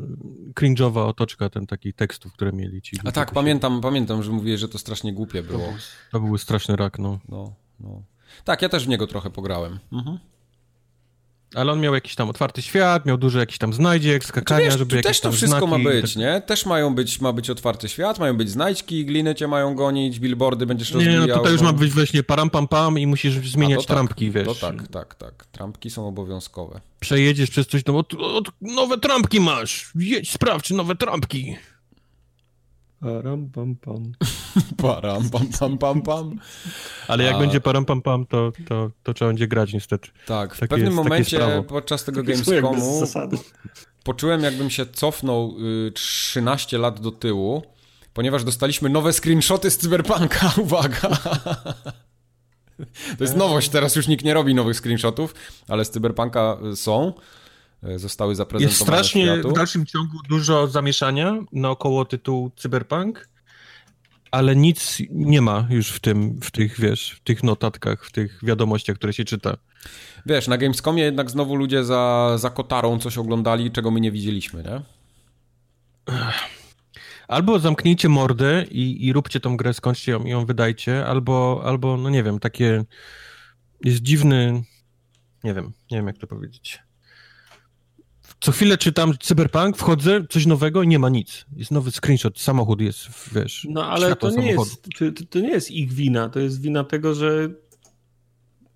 cringe'owa 0.53 1.07
otoczka, 1.07 1.49
ten 1.49 1.67
taki 1.67 1.93
tekstów, 1.93 2.33
które 2.33 2.51
mieli 2.51 2.81
ci. 2.81 2.97
A 3.03 3.11
tak, 3.11 3.31
pamiętam, 3.31 3.81
pamiętam, 3.81 4.23
że 4.23 4.31
mówiłeś, 4.31 4.59
że 4.59 4.69
to 4.69 4.77
strasznie 4.77 5.13
głupie 5.13 5.43
było. 5.43 5.59
To 5.59 5.71
był, 5.71 5.79
to 6.11 6.19
był 6.19 6.37
straszny 6.37 6.75
rak, 6.75 6.99
no. 6.99 7.19
No, 7.29 7.55
no. 7.79 8.03
Tak, 8.43 8.61
ja 8.61 8.69
też 8.69 8.85
w 8.85 8.87
niego 8.87 9.07
trochę 9.07 9.29
pograłem. 9.29 9.79
Mhm. 9.91 10.19
Ale 11.55 11.71
on 11.71 11.79
miał 11.79 11.93
jakiś 11.93 12.15
tam 12.15 12.29
otwarty 12.29 12.61
świat, 12.61 13.05
miał 13.05 13.17
dużo 13.17 13.39
jakichś 13.39 13.57
tam 13.57 13.73
znajdziek, 13.73 14.25
skakania, 14.25 14.65
wiesz, 14.65 14.77
żeby 14.77 14.95
jakieś 14.95 15.09
też 15.09 15.19
to 15.19 15.31
wszystko 15.31 15.67
ma 15.67 15.79
być, 15.79 16.13
tak... 16.13 16.15
nie? 16.15 16.41
Też 16.41 16.65
mają 16.65 16.95
być, 16.95 17.21
ma 17.21 17.33
być 17.33 17.49
otwarty 17.49 17.89
świat, 17.89 18.19
mają 18.19 18.37
być 18.37 18.49
znajdźki, 18.49 19.05
gliny 19.05 19.35
cię 19.35 19.47
mają 19.47 19.75
gonić, 19.75 20.19
billboardy 20.19 20.65
będziesz 20.65 20.91
rozwijał. 20.91 21.21
Nie, 21.21 21.27
no 21.27 21.37
tutaj 21.37 21.51
już 21.51 21.61
ma 21.61 21.73
być 21.73 21.91
właśnie 21.91 22.23
param 22.23 22.49
pam 22.49 22.67
pam 22.67 22.99
i 22.99 23.07
musisz 23.07 23.33
zmieniać 23.33 23.79
tak, 23.79 23.87
trampki, 23.87 24.31
wiesz. 24.31 24.47
To 24.47 24.55
tak, 24.55 24.87
tak, 24.87 25.15
tak. 25.15 25.45
Trampki 25.45 25.89
są 25.89 26.07
obowiązkowe. 26.07 26.81
Przejedziesz 26.99 27.49
przez 27.49 27.67
coś, 27.67 27.85
no 27.85 27.97
od, 27.97 28.13
od, 28.13 28.51
nowe 28.61 28.97
trampki 28.97 29.39
masz, 29.39 29.91
jedź, 29.95 30.31
sprawdź, 30.31 30.69
nowe 30.69 30.95
trampki. 30.95 31.55
Param 33.05 33.49
pam 33.49 33.75
pam. 33.75 34.11
Param 34.81 35.29
pam 35.29 35.47
pam 35.59 35.77
pam 35.77 36.01
pam. 36.01 36.39
Ale 37.07 37.23
jak 37.23 37.35
A... 37.35 37.39
będzie 37.39 37.61
param 37.61 37.85
pam 37.85 38.01
pam, 38.01 38.25
to, 38.25 38.51
to, 38.67 38.91
to 39.03 39.13
trzeba 39.13 39.29
będzie 39.29 39.47
grać 39.47 39.73
niestety. 39.73 40.09
Tak, 40.25 40.55
w 40.55 40.59
takie 40.59 40.69
pewnym 40.69 40.85
jest, 40.85 40.95
momencie 40.95 41.63
podczas 41.67 42.03
tego 42.03 42.23
Gamescomu 42.23 43.03
poczułem 44.03 44.43
jakbym 44.43 44.69
się 44.69 44.85
cofnął 44.85 45.55
y, 45.87 45.91
13 45.91 46.77
lat 46.77 46.99
do 46.99 47.11
tyłu, 47.11 47.63
ponieważ 48.13 48.43
dostaliśmy 48.43 48.89
nowe 48.89 49.13
screenshoty 49.13 49.71
z 49.71 49.77
Cyberpunka. 49.77 50.53
Uwaga! 50.63 51.09
To 53.17 53.23
jest 53.23 53.35
nowość, 53.35 53.69
teraz 53.69 53.95
już 53.95 54.07
nikt 54.07 54.25
nie 54.25 54.33
robi 54.33 54.55
nowych 54.55 54.77
screenshotów, 54.77 55.35
ale 55.67 55.85
z 55.85 55.89
Cyberpunka 55.89 56.57
y, 56.71 56.75
są. 56.75 57.13
E, 57.87 57.99
zostały 57.99 58.35
zaprezentowane 58.35 58.71
Jest 58.71 58.81
strasznie 58.81 59.23
światu. 59.23 59.49
w 59.49 59.53
dalszym 59.53 59.85
ciągu 59.85 60.17
dużo 60.29 60.67
zamieszania 60.67 61.37
naokoło 61.51 62.05
tytułu 62.05 62.51
Cyberpunk, 62.55 63.29
ale 64.31 64.55
nic 64.55 65.01
nie 65.09 65.41
ma 65.41 65.67
już 65.69 65.89
w 65.89 65.99
tym, 65.99 66.39
w 66.41 66.51
tych, 66.51 66.79
wiesz, 66.79 67.11
w 67.11 67.19
tych 67.19 67.43
notatkach, 67.43 68.05
w 68.05 68.11
tych 68.11 68.39
wiadomościach, 68.43 68.95
które 68.95 69.13
się 69.13 69.25
czyta. 69.25 69.57
Wiesz, 70.25 70.47
na 70.47 70.57
Gamescomie 70.57 71.03
jednak 71.03 71.31
znowu 71.31 71.55
ludzie 71.55 71.83
za, 71.83 72.33
za 72.37 72.49
kotarą 72.49 72.99
coś 72.99 73.17
oglądali, 73.17 73.71
czego 73.71 73.91
my 73.91 73.99
nie 73.99 74.11
widzieliśmy, 74.11 74.63
nie? 74.63 74.81
Albo 77.27 77.59
zamknijcie 77.59 78.09
mordę 78.09 78.65
i, 78.71 79.05
i 79.05 79.13
róbcie 79.13 79.39
tą 79.39 79.57
grę, 79.57 79.73
skończcie 79.73 80.11
ją 80.11 80.23
i 80.23 80.29
ją 80.29 80.45
wydajcie, 80.45 81.05
albo, 81.05 81.61
albo, 81.65 81.97
no 81.97 82.09
nie 82.09 82.23
wiem, 82.23 82.39
takie 82.39 82.83
jest 83.83 84.01
dziwny, 84.01 84.63
nie 85.43 85.53
wiem, 85.53 85.73
nie 85.91 85.97
wiem 85.97 86.07
jak 86.07 86.17
to 86.17 86.27
powiedzieć. 86.27 86.79
Co 88.45 88.51
chwilę 88.51 88.77
czytam 88.77 89.13
Cyberpunk, 89.19 89.77
wchodzę, 89.77 90.25
coś 90.29 90.45
nowego 90.45 90.83
i 90.83 90.87
nie 90.87 90.99
ma 90.99 91.09
nic. 91.09 91.45
Jest 91.55 91.71
nowy 91.71 91.91
screenshot, 91.91 92.39
samochód 92.39 92.81
jest, 92.81 93.07
wiesz, 93.35 93.67
No 93.69 93.85
ale 93.85 94.15
to 94.15 94.29
nie, 94.29 94.51
jest, 94.51 94.83
to, 94.83 95.05
to 95.29 95.39
nie 95.39 95.49
jest 95.49 95.71
ich 95.71 95.93
wina, 95.93 96.29
to 96.29 96.39
jest 96.39 96.61
wina 96.61 96.83
tego, 96.83 97.15
że 97.15 97.49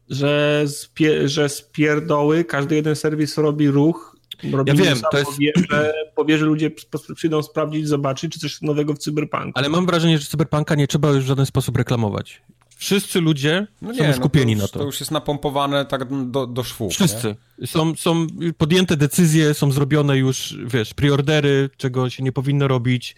że, 0.10 0.64
spie, 0.68 1.28
że 1.30 1.50
z 1.50 1.62
pierdoły 1.62 2.44
każdy 2.44 2.76
jeden 2.76 2.96
serwis 2.96 3.38
robi 3.38 3.68
ruch, 3.68 4.18
robi 4.52 4.70
ja 4.70 4.76
wiem, 4.76 4.98
to 5.12 5.18
jest... 5.18 5.32
powie, 5.32 5.52
że, 5.70 5.94
powie, 6.16 6.38
że 6.38 6.46
ludzie 6.46 6.72
przyjdą 7.16 7.44
sprawdzić, 7.44 7.88
zobaczyć, 7.88 8.34
czy 8.34 8.40
coś 8.40 8.62
nowego 8.62 8.94
w 8.94 8.98
cyberpunku. 8.98 9.52
Ale 9.54 9.70
mam 9.70 9.86
wrażenie, 9.86 10.18
że 10.18 10.26
cyberpunka 10.26 10.76
nie 10.76 10.88
trzeba 10.88 11.10
już 11.10 11.24
w 11.24 11.28
żaden 11.28 11.46
sposób 11.46 11.78
reklamować. 11.78 12.42
Wszyscy 12.80 13.22
ludzie 13.22 13.68
no 13.82 13.92
nie, 13.92 14.14
są 14.14 14.14
skupieni 14.14 14.56
no 14.56 14.60
to 14.60 14.64
już, 14.64 14.72
na 14.72 14.74
to. 14.74 14.80
To 14.80 14.86
już 14.86 15.00
jest 15.00 15.12
napompowane 15.12 15.86
tak 15.86 16.30
do, 16.32 16.48
do 16.48 16.64
szwu. 16.64 16.90
Wszyscy. 16.90 17.36
Są, 17.66 17.96
są 17.96 18.28
podjęte 18.58 18.98
decyzje, 18.98 19.54
są 19.54 19.72
zrobione 19.72 20.18
już, 20.18 20.58
wiesz, 20.66 20.94
preordery, 20.94 21.70
czego 21.78 22.10
się 22.10 22.24
nie 22.24 22.32
powinno 22.32 22.68
robić. 22.68 23.16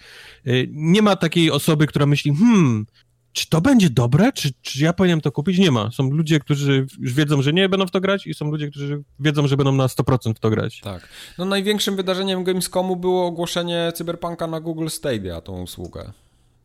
Y, 0.47 0.69
nie 0.71 1.01
ma 1.01 1.15
takiej 1.15 1.51
osoby, 1.51 1.87
która 1.87 2.05
myśli, 2.05 2.35
hmm, 2.35 2.85
czy 3.33 3.49
to 3.49 3.61
będzie 3.61 3.89
dobre? 3.89 4.31
Czy, 4.31 4.49
czy 4.61 4.83
ja 4.83 4.93
powinienem 4.93 5.21
to 5.21 5.31
kupić? 5.31 5.57
Nie 5.57 5.71
ma. 5.71 5.91
Są 5.91 6.09
ludzie, 6.09 6.39
którzy 6.39 6.87
już 6.99 7.13
wiedzą, 7.13 7.41
że 7.41 7.53
nie 7.53 7.69
będą 7.69 7.87
w 7.87 7.91
to 7.91 8.01
grać 8.01 8.27
i 8.27 8.33
są 8.33 8.51
ludzie, 8.51 8.69
którzy 8.69 9.03
wiedzą, 9.19 9.47
że 9.47 9.57
będą 9.57 9.71
na 9.71 9.87
100% 9.87 10.33
w 10.33 10.39
to 10.39 10.49
grać. 10.49 10.79
Tak. 10.79 11.07
No 11.37 11.45
największym 11.45 11.95
wydarzeniem 11.95 12.43
Gamescomu 12.43 12.95
było 12.95 13.25
ogłoszenie 13.25 13.91
Cyberpunka 13.95 14.47
na 14.47 14.59
Google 14.59 14.87
Stadia, 14.87 15.41
tą 15.41 15.61
usługę. 15.61 16.13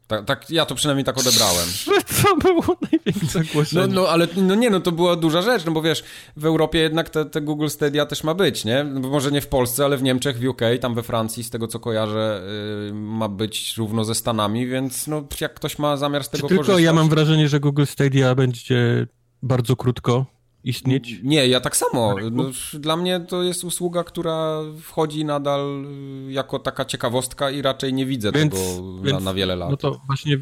Tak, 0.06 0.24
tak, 0.24 0.50
ja 0.50 0.66
to 0.66 0.74
przynajmniej 0.74 1.04
tak 1.04 1.18
odebrałem. 1.18 1.68
To 2.22 2.36
było 2.36 2.76
największe 2.92 3.40
ogłoszenie. 3.50 3.86
No, 3.86 4.02
no, 4.02 4.08
ale 4.08 4.28
no 4.36 4.54
nie, 4.54 4.70
no 4.70 4.80
to 4.80 4.92
była 4.92 5.16
duża 5.16 5.42
rzecz, 5.42 5.64
no 5.64 5.72
bo 5.72 5.82
wiesz, 5.82 6.04
w 6.36 6.44
Europie 6.44 6.78
jednak 6.78 7.10
te, 7.10 7.24
te 7.24 7.40
Google 7.40 7.68
Stadia 7.68 8.06
też 8.06 8.24
ma 8.24 8.34
być, 8.34 8.64
nie? 8.64 8.84
No, 8.84 9.08
może 9.08 9.32
nie 9.32 9.40
w 9.40 9.48
Polsce, 9.48 9.84
ale 9.84 9.96
w 9.96 10.02
Niemczech, 10.02 10.38
w 10.38 10.48
UK, 10.48 10.60
tam 10.80 10.94
we 10.94 11.02
Francji, 11.02 11.44
z 11.44 11.50
tego 11.50 11.68
co 11.68 11.80
kojarzę, 11.80 12.42
yy, 12.86 12.94
ma 12.94 13.28
być 13.28 13.76
równo 13.76 14.04
ze 14.04 14.14
Stanami, 14.14 14.66
więc 14.66 15.06
no 15.06 15.24
jak 15.40 15.54
ktoś 15.54 15.78
ma 15.78 15.96
zamiar 15.96 16.24
z 16.24 16.28
tego 16.28 16.42
Czy 16.42 16.48
tylko 16.48 16.64
korzystać... 16.64 16.84
ja 16.84 16.92
mam 16.92 17.08
wrażenie, 17.08 17.48
że 17.48 17.60
Google 17.60 17.84
Stadia 17.84 18.34
będzie 18.34 19.06
bardzo 19.42 19.76
krótko 19.76 20.35
istnieć? 20.66 21.20
Nie, 21.22 21.48
ja 21.48 21.60
tak 21.60 21.76
samo. 21.76 22.16
No, 22.30 22.44
dla 22.74 22.96
mnie 22.96 23.20
to 23.20 23.42
jest 23.42 23.64
usługa, 23.64 24.04
która 24.04 24.60
wchodzi 24.82 25.24
nadal 25.24 25.84
y, 26.28 26.32
jako 26.32 26.58
taka 26.58 26.84
ciekawostka 26.84 27.50
i 27.50 27.62
raczej 27.62 27.92
nie 27.92 28.06
widzę 28.06 28.32
więc, 28.32 28.54
tego 28.54 28.92
więc, 29.02 29.18
na, 29.18 29.20
na, 29.20 29.34
wiele 29.34 29.56
lat. 29.56 29.70
No 29.70 29.76
to 29.76 30.00
właśnie 30.06 30.38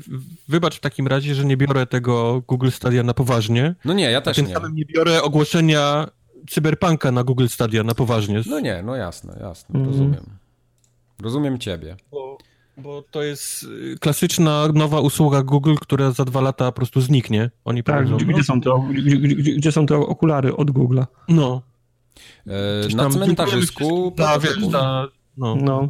wybacz 0.49 0.77
w 0.77 0.81
takim 0.81 1.07
razie, 1.07 1.35
że 1.35 1.45
nie 1.45 1.57
biorę 1.57 1.87
tego 1.87 2.43
Google 2.49 2.71
Stadia 2.71 3.03
na 3.03 3.15
poważnie. 3.15 3.75
No 3.85 3.93
nie, 3.93 4.11
ja 4.11 4.21
też 4.21 4.37
tym 4.37 4.47
nie. 4.47 4.55
samym 4.55 4.75
nie 4.75 4.85
biorę 4.85 5.23
ogłoszenia 5.23 6.09
Cyberpunka 6.49 7.13
na 7.13 7.25
Google 7.25 7.47
Stadia 7.47 7.83
na 7.83 7.95
poważnie. 7.95 8.43
No 8.47 8.61
nie, 8.61 8.83
no 8.83 8.97
jasne, 8.97 9.39
jasne, 9.41 9.79
mm. 9.79 9.89
rozumiem. 9.91 10.25
Rozumiem 11.23 11.59
ciebie. 11.59 11.97
Bo 12.11 12.39
bo 12.77 13.03
to 13.11 13.23
jest 13.23 13.63
y, 13.63 13.97
klasyczna 14.01 14.69
nowa 14.75 15.01
usługa 15.01 15.43
Google, 15.43 15.75
która 15.81 16.11
za 16.11 16.25
dwa 16.25 16.41
lata 16.41 16.73
po 16.73 16.77
prostu 16.77 17.01
zniknie. 17.01 17.51
Oni 17.65 17.83
tak, 17.83 18.07
gdzie, 18.15 18.27
gdzie, 18.27 18.45
są 18.45 18.61
te, 18.61 18.71
gdzie, 18.93 19.17
gdzie, 19.57 19.73
są 19.73 19.87
te 19.87 19.97
okulary 19.97 20.57
od 20.57 20.71
Google'a? 20.71 21.07
No. 21.29 21.63
E, 22.47 22.97
na 22.97 23.11
cmentarzysku. 23.11 24.13
Ta, 24.17 24.39
wiesz, 24.39 24.59
ta, 24.73 25.09
no. 25.37 25.57
no. 25.57 25.89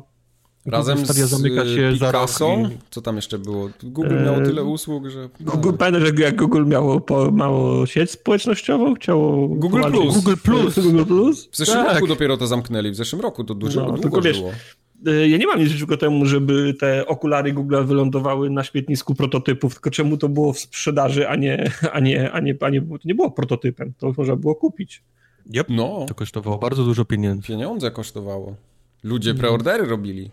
Razem 0.66 1.06
z 1.06 1.16
zamyka 1.16 1.64
się 1.64 1.92
Picasso. 1.92 2.56
Co 2.90 3.02
tam 3.02 3.16
jeszcze 3.16 3.38
było? 3.38 3.70
Google 3.82 4.24
miało 4.24 4.40
tyle 4.40 4.64
usług, 4.64 5.08
że... 5.08 5.28
Google, 5.40 5.72
pamiętasz, 5.78 6.18
jak 6.18 6.36
Google 6.36 6.66
miało, 6.66 7.00
po, 7.00 7.30
mało 7.30 7.86
sieć 7.86 8.10
społecznościową? 8.10 8.94
Chciało... 8.94 9.48
Google 9.48 9.82
Plus. 9.82 10.14
Google 10.14 10.36
Plus. 10.42 10.78
Google 10.78 11.04
Plus? 11.04 11.48
W 11.52 11.56
zeszłym 11.56 11.84
tak. 11.84 11.94
roku 11.94 12.06
dopiero 12.06 12.36
to 12.36 12.46
zamknęli. 12.46 12.90
W 12.90 12.96
zeszłym 12.96 13.22
roku 13.22 13.44
to 13.44 13.54
dużo, 13.54 13.80
no, 13.80 13.86
długo 13.86 14.02
tylko 14.02 14.20
wiesz, 14.20 14.38
było. 14.38 14.52
Y, 15.08 15.28
ja 15.28 15.38
nie 15.38 15.46
mam 15.46 15.60
nic 15.60 15.68
przeciwko 15.68 15.96
temu, 15.96 16.26
żeby 16.26 16.74
te 16.74 17.06
okulary 17.06 17.52
Google 17.52 17.84
wylądowały 17.84 18.50
na 18.50 18.64
śmietnisku 18.64 19.14
prototypów, 19.14 19.74
tylko 19.74 19.90
czemu 19.90 20.16
to 20.16 20.28
było 20.28 20.52
w 20.52 20.58
sprzedaży, 20.58 21.28
a 21.28 21.36
nie, 21.36 21.70
a 21.92 22.00
nie, 22.00 22.32
a 22.32 22.40
nie, 22.40 22.56
a 22.60 22.70
nie, 22.70 22.80
to 22.82 22.98
nie 23.04 23.14
było 23.14 23.30
prototypem, 23.30 23.92
to 23.98 24.12
można 24.16 24.36
było 24.36 24.54
kupić. 24.54 25.02
Yep. 25.46 25.66
No. 25.70 26.04
To 26.08 26.14
kosztowało 26.14 26.58
bardzo 26.58 26.84
dużo 26.84 27.04
pieniędzy. 27.04 27.48
Pieniądze 27.48 27.90
kosztowało. 27.90 28.56
Ludzie 29.02 29.34
preordery 29.34 29.86
robili. 29.86 30.30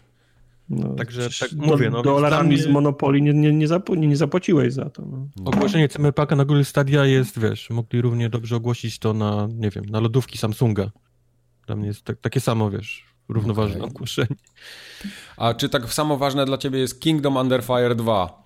No, 0.70 0.96
Także 0.96 1.30
tak 1.40 1.52
mówię. 1.52 1.90
No, 1.90 2.02
dolarami 2.02 2.58
z 2.58 2.68
Monopoli 2.68 3.22
nie, 3.22 3.34
nie, 3.34 3.54
nie, 3.54 4.08
nie, 4.08 4.18
zapłaciłeś 4.18 4.74
za 4.74 4.90
to. 4.90 5.04
No. 5.06 5.28
Ogłoszenie 5.46 5.90
CMPaka 5.90 6.36
na 6.36 6.46
Google 6.46 6.64
Stadia 6.64 7.06
jest, 7.06 7.40
wiesz, 7.40 7.70
mogli 7.70 8.02
równie 8.02 8.30
dobrze 8.30 8.56
ogłosić 8.56 9.00
to 9.00 9.14
na, 9.14 9.48
nie 9.58 9.70
wiem, 9.70 9.86
na 9.86 10.00
lodówki 10.00 10.38
Samsunga. 10.38 10.92
Dla 11.68 11.76
mnie 11.76 11.88
jest 11.88 12.04
tak, 12.04 12.18
takie 12.18 12.40
samo, 12.40 12.72
wiesz, 12.72 13.06
równoważne 13.32 13.76
okay. 13.76 13.90
ogłoszenie. 13.90 14.36
A 15.38 15.54
czy 15.54 15.70
tak 15.70 15.94
samo 15.94 16.18
ważne 16.18 16.46
dla 16.46 16.58
ciebie 16.58 16.80
jest 16.80 17.00
Kingdom 17.00 17.38
Under 17.38 17.64
Fire 17.64 17.96
2? 17.96 18.42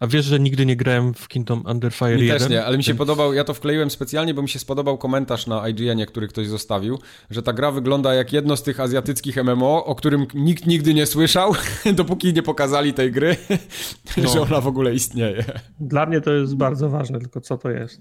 A 0.00 0.06
wiesz, 0.06 0.24
że 0.24 0.40
nigdy 0.40 0.66
nie 0.66 0.76
grałem 0.76 1.14
w 1.14 1.28
Kingdom 1.28 1.62
Under 1.66 1.92
Fire 1.92 2.16
mi 2.16 2.22
1? 2.22 2.38
też 2.38 2.48
nie, 2.48 2.64
ale 2.64 2.76
mi 2.76 2.84
się 2.84 2.92
więc... 2.92 2.98
podobał, 2.98 3.34
ja 3.34 3.44
to 3.44 3.54
wkleiłem 3.54 3.90
specjalnie, 3.90 4.34
bo 4.34 4.42
mi 4.42 4.48
się 4.48 4.58
spodobał 4.58 4.98
komentarz 4.98 5.46
na 5.46 5.68
IGN, 5.68 6.06
który 6.06 6.28
ktoś 6.28 6.46
zostawił, 6.46 6.98
że 7.30 7.42
ta 7.42 7.52
gra 7.52 7.70
wygląda 7.70 8.14
jak 8.14 8.32
jedno 8.32 8.56
z 8.56 8.62
tych 8.62 8.80
azjatyckich 8.80 9.36
MMO, 9.44 9.84
o 9.84 9.94
którym 9.94 10.26
nikt 10.34 10.66
nigdy 10.66 10.94
nie 10.94 11.06
słyszał, 11.06 11.54
dopóki 11.94 12.32
nie 12.32 12.42
pokazali 12.42 12.94
tej 12.94 13.12
gry, 13.12 13.36
no. 14.16 14.28
że 14.28 14.40
ona 14.40 14.60
w 14.60 14.66
ogóle 14.66 14.94
istnieje. 14.94 15.44
Dla 15.80 16.06
mnie 16.06 16.20
to 16.20 16.32
jest 16.32 16.56
bardzo 16.56 16.88
ważne, 16.88 17.18
tylko 17.20 17.40
co 17.40 17.58
to 17.58 17.70
jest. 17.70 18.00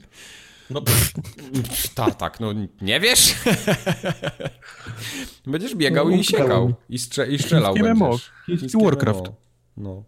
No, 0.70 0.82
tak, 1.96 2.16
tak, 2.16 2.40
no 2.40 2.54
nie 2.82 3.00
wiesz? 3.00 3.36
będziesz 5.46 5.76
biegał 5.76 6.10
no, 6.10 6.16
i 6.16 6.24
siekał 6.24 6.74
i, 6.90 7.00
strze 7.00 7.28
i 7.28 7.40
strzelał 7.40 7.74
będziesz. 7.74 8.32
Chiński 8.46 8.84
Warcraft. 8.84 9.22
No. 9.78 10.04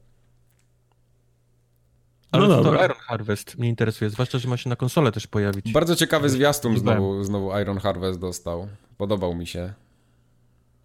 Ale 2.31 2.47
no 2.47 2.63
to 2.63 2.85
Iron 2.85 2.97
Harvest 2.97 3.57
mnie 3.57 3.69
interesuje, 3.69 4.09
zwłaszcza, 4.09 4.39
że 4.39 4.47
ma 4.47 4.57
się 4.57 4.69
na 4.69 4.75
konsolę 4.75 5.11
też 5.11 5.27
pojawić. 5.27 5.71
Bardzo 5.71 5.95
ciekawy 5.95 6.29
zwiastun 6.29 6.77
znowu, 6.77 7.23
znowu 7.23 7.57
Iron 7.57 7.79
Harvest 7.79 8.19
dostał. 8.19 8.67
Podobał 8.97 9.35
mi 9.35 9.47
się. 9.47 9.73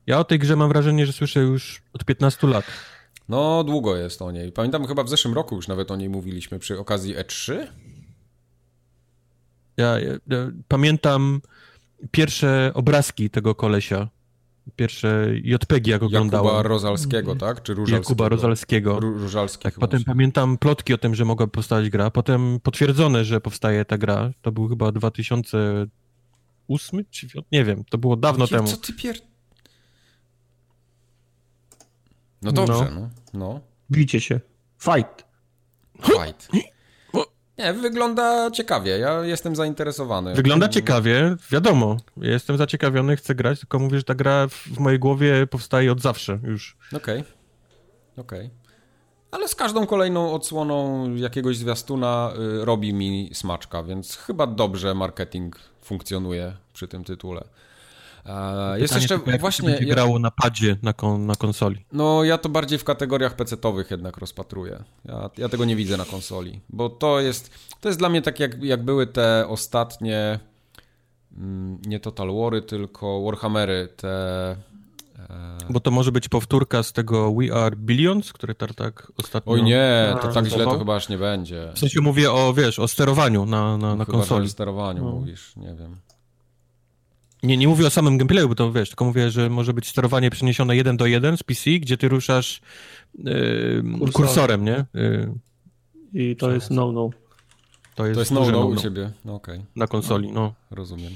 Ja 0.07 0.19
o 0.19 0.25
tej 0.25 0.39
grze 0.39 0.57
mam 0.57 0.69
wrażenie, 0.69 1.07
że 1.07 1.13
słyszę 1.13 1.41
już 1.41 1.83
od 1.93 2.05
15 2.05 2.47
lat. 2.47 2.65
No, 3.29 3.65
długo 3.65 3.97
jest 3.97 4.23
o 4.23 4.31
niej. 4.31 4.53
Pamiętam, 4.53 4.87
chyba 4.87 5.05
w 5.05 5.09
zeszłym 5.09 5.35
roku 5.35 5.57
już 5.57 5.69
nawet 5.69 5.91
o 5.91 5.97
niej 5.97 6.09
mówiliśmy 6.09 6.59
przy 6.59 6.79
okazji 6.79 7.17
E3. 7.17 7.67
Ja, 9.77 10.01
ja, 10.01 10.13
ja 10.27 10.51
pamiętam 10.69 11.41
pierwsze 12.11 12.71
obrazki 12.75 13.31
tego 13.31 13.55
kolesia. 13.55 14.09
Pierwsze 14.77 15.29
JPG, 15.43 15.91
jak 15.91 16.03
oglądałem. 16.03 16.47
Jakuba 16.47 16.69
Rozalskiego, 16.69 17.37
tak? 17.37 17.63
Czy 17.63 17.75
Różalskiego? 17.75 18.03
Jakuba 18.03 18.29
Rozalskiego. 18.29 19.01
Różalski 19.01 19.63
tak, 19.63 19.75
potem 19.75 20.05
pamiętam 20.05 20.59
plotki 20.59 20.95
o 20.95 20.99
tym, 20.99 21.15
że 21.15 21.25
mogła 21.25 21.47
powstać 21.47 21.91
gra. 21.91 22.11
Potem 22.11 22.61
potwierdzone, 22.63 23.25
że 23.25 23.41
powstaje 23.41 23.85
ta 23.85 23.99
gra. 23.99 24.31
To 24.43 24.53
był 24.53 24.69
chyba 24.69 24.93
2008 24.93 27.05
czy 27.11 27.27
nie 27.53 27.65
wiem, 27.65 27.85
to 27.91 27.99
było 27.99 28.17
dawno 28.17 28.47
temu. 28.47 28.69
Co 28.69 28.77
ty 28.77 28.93
pier... 28.93 29.17
No 32.43 32.53
dobrze, 32.53 32.91
no. 32.95 33.01
no. 33.01 33.11
no. 33.35 33.61
Bijcie 33.91 34.21
się. 34.21 34.41
Fight. 34.79 35.25
Fight. 36.03 36.49
Nie, 37.59 37.73
wygląda 37.73 38.51
ciekawie. 38.51 38.99
Ja 38.99 39.25
jestem 39.25 39.57
zainteresowany. 39.57 40.35
Wygląda 40.35 40.69
ciekawie, 40.69 41.37
wiadomo. 41.51 41.97
jestem 42.17 42.57
zaciekawiony, 42.57 43.17
chcę 43.17 43.35
grać, 43.35 43.61
tylko 43.61 43.79
mówię, 43.79 43.99
że 43.99 44.05
ta 44.05 44.15
gra 44.15 44.49
w 44.49 44.79
mojej 44.79 44.99
głowie 44.99 45.47
powstaje 45.47 45.93
od 45.93 46.01
zawsze 46.01 46.39
już. 46.43 46.77
Okej. 46.93 47.21
Okay. 47.21 47.33
Okej. 48.17 48.47
Okay. 48.47 48.65
Ale 49.31 49.49
z 49.49 49.55
każdą 49.55 49.87
kolejną 49.87 50.33
odsłoną 50.33 51.11
jakiegoś 51.15 51.57
zwiastuna 51.57 52.33
y, 52.61 52.65
robi 52.65 52.95
mi 52.95 53.31
smaczka, 53.33 53.83
więc 53.83 54.17
chyba 54.17 54.47
dobrze 54.47 54.95
marketing 54.95 55.59
funkcjonuje 55.83 56.57
przy 56.73 56.89
tym 56.89 57.05
tytule. 57.05 57.45
Pytanie 58.25 58.83
jest 58.83 58.95
jeszcze 58.95 59.19
tylko, 59.19 59.39
właśnie. 59.39 59.69
będzie 59.69 59.87
grało 59.87 60.19
na 60.19 60.31
padzie 60.31 60.77
na, 60.83 60.93
kon, 60.93 61.27
na 61.27 61.35
konsoli. 61.35 61.85
No, 61.93 62.25
ja 62.25 62.39
to 62.39 62.49
bardziej 62.49 62.79
w 62.79 62.85
kategoriach 62.85 63.37
PC-owych 63.37 63.91
jednak 63.91 64.19
rozpatruję. 64.19 64.85
Ja, 65.05 65.31
ja, 65.39 65.49
tego 65.49 65.65
nie 65.65 65.77
widzę 65.77 65.97
na 65.97 66.05
konsoli, 66.05 66.61
bo 66.69 66.89
to 66.89 67.21
jest, 67.21 67.51
to 67.81 67.89
jest 67.89 67.99
dla 67.99 68.09
mnie 68.09 68.23
tak, 68.23 68.41
jak, 68.41 68.63
jak 68.63 68.85
były 68.85 69.07
te 69.07 69.49
ostatnie. 69.49 70.39
Mm, 71.37 71.79
nie 71.87 72.01
Total 72.01 72.35
Wary, 72.35 72.63
tylko 72.63 73.23
Warhammery, 73.23 73.89
te. 73.97 74.51
E, 75.19 75.59
bo 75.71 75.81
to 75.81 75.91
może 75.91 76.13
być 76.13 76.29
powtórka 76.29 76.83
z 76.83 76.93
tego 76.93 77.35
We 77.35 77.55
Are 77.55 77.77
Billions, 77.77 78.33
który 78.33 78.55
tak 78.55 79.13
ostatnio... 79.17 79.53
Oj 79.53 79.63
nie, 79.63 80.17
to 80.23 80.29
tak 80.29 80.47
źle 80.47 80.65
to 80.65 80.79
chyba 80.79 80.97
aż 80.97 81.09
nie 81.09 81.19
będzie. 81.19 81.73
W 81.75 81.79
sensie 81.79 82.01
mówię 82.01 82.33
o, 82.33 82.55
wiesz, 82.55 82.79
o 82.79 82.89
sterowaniu 82.89 83.47
na, 83.47 83.77
na, 83.77 83.97
na 83.97 84.05
konsoli. 84.05 84.47
o 84.47 84.49
sterowaniu 84.49 85.05
no. 85.05 85.11
mówisz, 85.11 85.57
nie 85.57 85.75
wiem. 85.75 85.97
Nie, 87.45 87.57
nie 87.57 87.69
mówię 87.69 87.87
o 87.87 87.91
samym 87.91 88.19
gameplayu, 88.19 88.49
bo 88.49 88.55
to 88.55 88.73
wiesz, 88.73 88.89
tylko 88.89 89.05
mówię, 89.05 89.31
że 89.31 89.51
może 89.51 89.75
być 89.75 89.89
sterowanie 89.89 90.31
przeniesione 90.31 90.77
jeden 90.77 90.97
do 90.97 91.07
jeden 91.07 91.37
z 91.37 91.43
PC, 91.43 91.71
gdzie 91.71 91.97
ty 91.97 92.09
ruszasz 92.09 92.61
yy, 93.15 93.25
kursorem. 93.99 94.13
kursorem. 94.13 94.65
nie? 94.65 94.85
Yy. 94.95 95.35
I 96.15 96.37
to 96.37 96.51
jest 96.51 96.71
no-no. 96.71 97.11
To 97.95 98.07
jest, 98.07 98.15
to 98.15 98.21
jest 98.21 98.31
no-no 98.31 98.51
no, 98.51 98.67
u 98.67 98.77
ciebie, 98.77 99.11
no, 99.25 99.35
okay. 99.35 99.65
Na 99.77 99.87
konsoli, 99.87 100.33
no. 100.33 100.55
Rozumiem. 100.71 101.13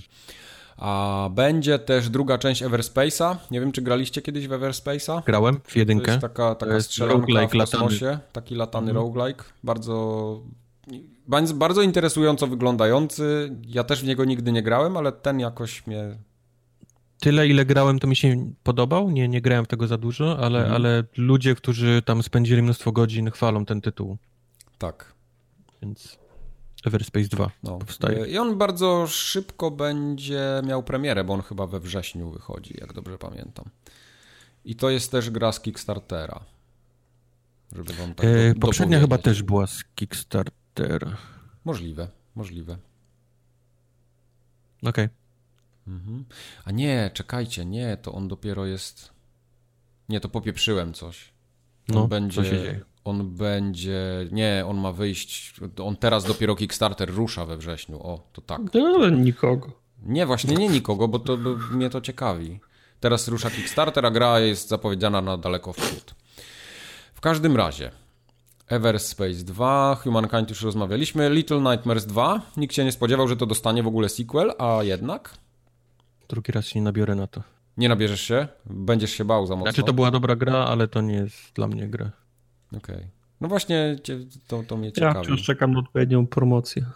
A 0.77 1.31
będzie 1.35 1.79
też 1.79 2.09
druga 2.09 2.39
część 2.39 2.63
Everspace'a. 2.63 3.37
Nie 3.51 3.61
wiem, 3.61 3.73
czy 3.73 3.83
graliście 3.83 4.23
kiedyś 4.23 4.49
w 4.49 4.51
Everspace'a? 4.51 5.23
Grałem 5.27 5.61
w 5.65 5.77
jedynkę. 5.77 6.05
To 6.05 6.11
jest 6.11 6.23
taka, 6.23 6.55
taka 6.55 6.81
strzelanka 6.81 7.47
w 7.47 7.59
kosmosie, 7.59 8.07
latany. 8.07 8.23
taki 8.33 8.55
latany 8.55 8.91
mhm. 8.91 9.07
roguelike. 9.07 9.45
Bardzo 9.65 10.41
bardzo 11.55 11.83
interesująco 11.83 12.47
wyglądający. 12.47 13.57
Ja 13.67 13.85
też 13.85 14.03
w 14.03 14.07
niego 14.07 14.25
nigdy 14.25 14.53
nie 14.53 14.63
grałem, 14.63 14.97
ale 14.97 15.13
ten 15.13 15.41
jakoś 15.41 15.87
mnie 15.87 16.19
tyle, 17.21 17.49
ile 17.49 17.65
grałem, 17.65 17.99
to 17.99 18.07
mi 18.07 18.17
się 18.17 18.53
podobał. 18.63 19.11
Nie, 19.11 19.29
nie 19.29 19.41
grałem 19.41 19.65
w 19.65 19.69
tego 19.69 19.87
za 19.87 19.99
dużo, 19.99 20.39
ale, 20.39 20.59
mhm. 20.59 20.75
ale 20.75 21.05
ludzie, 21.17 21.55
którzy 21.55 22.03
tam 22.05 22.23
spędzili 22.23 22.63
mnóstwo 22.63 22.93
godzin, 22.93 23.31
chwalą 23.31 23.65
ten 23.65 23.81
tytuł. 23.81 24.17
Tak. 24.79 25.13
Więc 25.83 26.19
Everspace 26.85 27.29
2 27.29 27.51
no. 27.63 27.79
powstaje. 27.79 28.27
I 28.27 28.39
on 28.39 28.59
bardzo 28.59 29.07
szybko 29.07 29.71
będzie 29.71 30.63
miał 30.67 30.83
premierę, 30.83 31.25
bo 31.25 31.35
on 31.35 31.43
chyba 31.43 31.67
we 31.67 31.81
wrześniu 31.81 32.31
wychodzi, 32.31 32.75
jak 32.81 32.93
dobrze 32.93 33.19
pamiętam. 33.19 33.65
I 34.65 34.77
to 34.77 34.91
jest 34.91 35.11
też 35.11 35.31
gra 35.31 35.53
z 35.53 35.61
Kickstartera. 35.61 36.41
Żeby 37.77 37.93
wam 37.93 38.15
tak 38.15 38.27
e, 38.27 38.55
Poprzednia 38.61 39.01
chyba 39.01 39.19
też 39.19 39.43
była 39.43 39.67
z 39.67 39.85
Kickstartera. 39.95 40.59
Możliwe, 41.65 42.09
możliwe. 42.35 42.79
Okej. 44.83 44.89
Okay. 44.89 45.09
Mhm. 45.87 46.25
A 46.65 46.71
nie, 46.71 47.11
czekajcie, 47.15 47.65
nie, 47.65 47.97
to 47.97 48.13
on 48.13 48.29
dopiero 48.29 48.67
jest. 48.67 49.13
Nie, 50.09 50.21
to 50.21 50.29
popieprzyłem 50.29 50.95
coś. 50.95 51.33
On 51.89 51.95
no, 51.95 52.09
będzie. 52.09 52.37
Co 52.37 52.45
się 52.45 52.59
dzieje? 52.59 52.81
On 53.05 53.37
będzie. 53.37 54.29
Nie, 54.33 54.65
on 54.67 54.79
ma 54.79 54.93
wyjść. 54.93 55.55
On 55.85 55.97
teraz 55.97 56.25
dopiero 56.25 56.57
Kickstarter 56.57 57.15
rusza 57.15 57.47
we 57.47 57.57
wrześniu. 57.57 58.03
O, 58.03 58.29
to 58.33 58.41
tak. 58.41 58.61
No, 58.75 59.09
nikogo. 59.09 59.73
Nie, 60.03 60.27
właśnie 60.27 60.57
nie 60.57 60.69
nikogo, 60.69 61.09
bo 61.09 61.19
to 61.19 61.37
bo 61.37 61.55
mnie 61.55 61.91
to 61.91 62.01
ciekawi. 62.01 62.61
Teraz 63.01 63.29
rusza 63.29 63.51
Kickstarter, 63.51 64.07
a 64.07 64.11
gra 64.11 64.41
jest 64.41 64.69
zapowiedziana 64.69 65.21
na 65.23 65.37
daleko 65.37 65.73
w 65.73 65.77
przód. 65.77 66.15
W 67.15 67.21
każdym 67.21 67.57
razie. 67.57 67.91
Everspace 68.69 69.45
2, 69.45 69.95
Humankind 69.95 70.51
już 70.51 70.63
rozmawialiśmy, 70.63 71.31
Little 71.31 71.61
Nightmares 71.61 72.07
2. 72.07 72.43
Nikt 72.57 72.75
się 72.75 72.85
nie 72.85 72.93
spodziewał, 72.93 73.29
że 73.29 73.37
to 73.37 73.47
dostanie 73.47 73.83
w 73.83 73.87
ogóle 73.87 74.09
sequel, 74.09 74.53
a 74.59 74.83
jednak. 74.83 75.35
Drugi 76.29 76.53
raz 76.53 76.67
się 76.67 76.79
nie 76.79 76.85
nabiorę 76.85 77.15
na 77.15 77.27
to. 77.27 77.43
Nie 77.77 77.89
nabierzesz 77.89 78.21
się? 78.21 78.49
Będziesz 78.67 79.11
się 79.11 79.25
bał 79.25 79.47
za 79.47 79.57
mocno? 79.57 79.73
Znaczy 79.73 79.87
to 79.87 79.93
była 79.93 80.11
dobra 80.11 80.37
gra, 80.37 80.55
ale 80.55 80.89
to 80.89 81.01
nie 81.01 81.15
jest 81.15 81.53
dla 81.55 81.69
mnie 81.69 81.89
gra. 81.89 82.11
Okej. 82.69 82.97
Okay. 82.97 83.09
No 83.41 83.49
właśnie 83.49 83.97
to, 84.47 84.63
to 84.63 84.77
mnie 84.77 84.93
ciekawi. 84.93 85.17
Ja 85.17 85.23
wciąż 85.23 85.43
czekam 85.43 85.73
na 85.73 85.79
odpowiednią 85.79 86.27
promocję. 86.27 86.87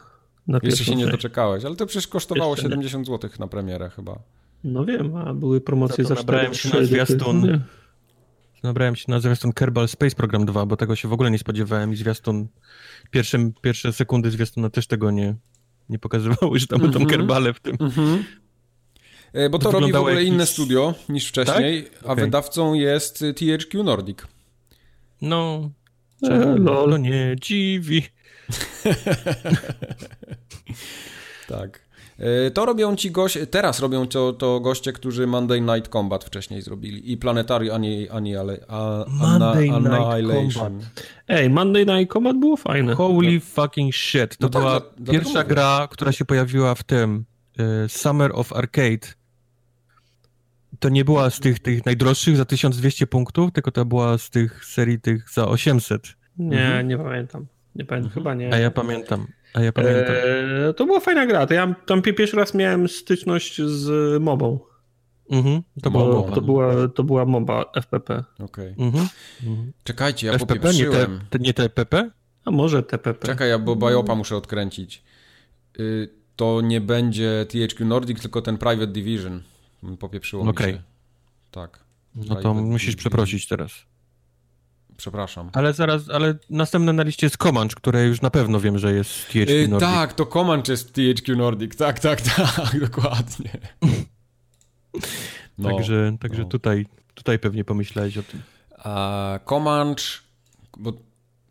Na 0.47 0.59
Jeszcze 0.63 0.85
się 0.85 0.97
nie 0.97 1.07
doczekałeś, 1.07 1.65
ale 1.65 1.77
to 1.77 1.87
przecież 1.87 2.09
kosztowało 2.09 2.53
Jeszcze 2.53 2.63
70 2.63 3.07
zł 3.07 3.31
na 3.39 3.47
premierę 3.47 3.91
chyba. 3.91 4.19
No 4.65 4.85
wiem, 4.85 5.17
a 5.17 5.35
były 5.35 5.61
promocje 5.61 6.05
za 6.05 6.17
4 6.17 6.55
się 6.55 6.79
na 6.79 6.85
zwiastun. 6.85 7.61
Nabrałem 8.63 8.97
się 8.97 9.05
na 9.09 9.21
zwiastun 9.21 9.53
Kerbal 9.53 9.89
Space 9.89 10.17
Program 10.17 10.47
2, 10.47 10.67
bo 10.67 10.77
tego 10.77 10.97
się 10.97 11.09
w 11.09 11.13
ogóle 11.13 11.31
nie 11.31 11.39
spodziewałem 11.39 11.93
i 11.93 11.97
zwiastun, 11.97 12.49
pierwsze, 13.11 13.51
pierwsze 13.61 13.93
sekundy 13.93 14.31
zwiastuna 14.31 14.71
też 14.71 14.87
tego 14.87 15.11
nie, 15.11 15.35
nie 15.89 15.99
pokazywały, 15.99 16.59
że 16.59 16.67
tam 16.67 16.81
mm 16.81 16.91
-hmm. 16.91 16.95
będą 16.95 17.11
Kerbale 17.11 17.55
w 17.55 17.61
tym. 17.61 17.77
Mm 17.81 17.93
-hmm. 17.93 18.23
E, 19.33 19.51
bo 19.51 19.59
to, 19.59 19.73
to 19.73 19.81
robi 19.81 19.93
w 19.93 19.97
ogóle 19.97 20.15
jakiś... 20.15 20.29
inne 20.29 20.47
studio 20.47 20.95
niż 21.09 21.29
wcześniej, 21.29 21.85
tak? 21.85 22.03
a 22.03 22.13
okay. 22.13 22.25
wydawcą 22.25 22.75
jest 22.75 23.25
THQ 23.37 23.85
Nordic. 23.85 24.19
No, 25.23 25.71
e, 26.23 26.57
no 26.61 26.97
nie 26.97 27.37
dziwi. 27.41 28.03
tak. 31.49 31.89
E, 32.23 32.51
to 32.51 32.67
robią 32.67 32.97
ci 32.97 33.11
goście, 33.11 33.47
teraz 33.47 33.81
robią 33.81 34.07
to, 34.07 34.33
to 34.33 34.61
goście, 34.61 34.93
którzy 34.93 35.27
Monday 35.27 35.61
Night 35.61 35.89
Combat 35.93 36.25
wcześniej 36.25 36.63
zrobili 36.63 37.13
i 37.13 37.17
Planetary 37.17 37.73
Ani, 37.73 38.09
Ani, 38.09 38.37
ale, 38.37 38.59
a, 38.69 39.05
Monday 39.09 39.71
Annihilation. 39.71 40.77
Night 40.77 41.13
Ej, 41.29 41.51
Monday 41.51 41.87
Night 41.87 42.13
Combat 42.13 42.39
było 42.39 42.57
fajne. 42.57 42.95
Holy 42.95 43.41
fucking 43.41 43.95
shit. 43.95 44.37
To 44.37 44.47
no 44.47 44.49
była 44.49 44.81
tak, 44.81 44.91
pierwsza 45.11 45.45
gra, 45.45 45.89
która 45.91 46.13
się 46.13 46.25
pojawiła 46.25 46.75
w 46.75 46.83
tym 46.83 47.25
Summer 47.89 48.31
of 48.35 48.53
Arcade 48.53 49.23
to 50.83 50.89
nie 50.89 51.05
była 51.05 51.31
z 51.31 51.41
tych, 51.41 51.59
tych 51.59 51.87
najdroższych 51.87 52.37
za 52.37 52.45
1200 52.45 53.07
punktów, 53.07 53.53
tylko 53.53 53.71
to 53.71 53.85
była 53.85 54.19
z 54.19 54.31
tych 54.31 54.65
serii 54.65 55.01
tych 55.01 55.31
za 55.31 55.49
800. 55.49 56.17
Nie, 56.39 56.67
mhm. 56.67 56.89
nie 56.89 56.99
pamiętam. 56.99 57.47
Nie 57.75 57.85
pamiętam, 57.85 58.09
mhm. 58.09 58.15
chyba 58.15 58.35
nie. 58.35 58.55
A 58.55 58.59
ja 58.59 58.71
pamiętam. 58.71 59.27
A 59.55 59.61
ja 59.61 59.73
pamiętam. 59.73 60.15
Eee, 60.15 60.75
to 60.75 60.87
była 60.87 61.01
fajna 61.01 61.27
gra. 61.27 61.47
To 61.47 61.55
ja 61.55 61.75
tam 61.87 62.03
pierwszy 62.03 62.37
raz 62.37 62.55
miałem 62.55 62.89
styczność 62.89 63.63
z 63.63 64.23
mobą. 64.23 64.59
Mhm, 65.31 65.63
to, 65.83 65.91
była, 65.91 66.31
to, 66.31 66.41
była, 66.41 66.89
to 66.89 67.05
była 67.05 67.25
moba 67.25 67.65
FPP. 67.75 68.25
Okej. 68.39 68.73
Okay. 68.73 68.87
Mhm. 68.87 69.09
Czekajcie, 69.85 70.27
ja 70.27 70.33
FPP, 70.33 70.73
nie 70.75 70.87
te, 70.87 71.07
te, 71.31 71.39
nie 71.39 71.55
TPP? 71.55 72.11
A 72.45 72.51
może 72.51 72.83
TPP. 72.83 73.27
Czekaj, 73.27 73.49
ja 73.49 73.59
bo 73.59 73.77
Bajopa 73.77 74.15
muszę 74.15 74.37
odkręcić. 74.37 75.03
Y, 75.81 76.09
to 76.37 76.61
nie 76.61 76.81
będzie 76.81 77.47
THQ 77.49 77.85
Nordic, 77.85 78.21
tylko 78.21 78.43
ten 78.43 78.59
Private 78.59 78.87
Division. 78.87 79.43
Popieprzyło 79.99 80.43
okay. 80.43 80.67
mi 80.67 80.73
się. 80.73 80.83
Tak. 81.51 81.85
No 82.15 82.37
to 82.37 82.55
musisz 82.55 82.97
przeprosić 82.97 83.49
teraz. 83.49 83.73
Przepraszam. 85.03 85.51
Ale 85.53 85.73
zaraz, 85.73 86.11
ale 86.11 86.35
następne 86.51 86.93
na 86.93 87.03
liście 87.03 87.27
jest 87.27 87.37
Comanche, 87.37 87.75
które 87.77 88.05
już 88.05 88.21
na 88.21 88.31
pewno 88.31 88.61
wiem, 88.61 88.79
że 88.79 88.93
jest 88.93 89.27
THQ 89.27 89.53
yy, 89.53 89.69
Nordic. 89.69 89.89
tak, 89.89 90.13
to 90.13 90.27
Comanche 90.27 90.73
jest 90.73 90.93
THQ 90.93 91.37
Nordic. 91.37 91.77
Tak, 91.77 91.99
tak, 92.01 92.21
tak, 92.57 92.81
dokładnie. 92.81 93.51
No, 95.59 95.71
także 95.71 96.17
także 96.21 96.43
no. 96.43 96.49
Tutaj, 96.49 96.87
tutaj 97.15 97.39
pewnie 97.39 97.65
pomyślałeś 97.65 98.19
o 98.19 98.23
tym. 98.23 98.43
A 98.79 99.39
Comanche, 99.45 100.05
bo 100.77 100.93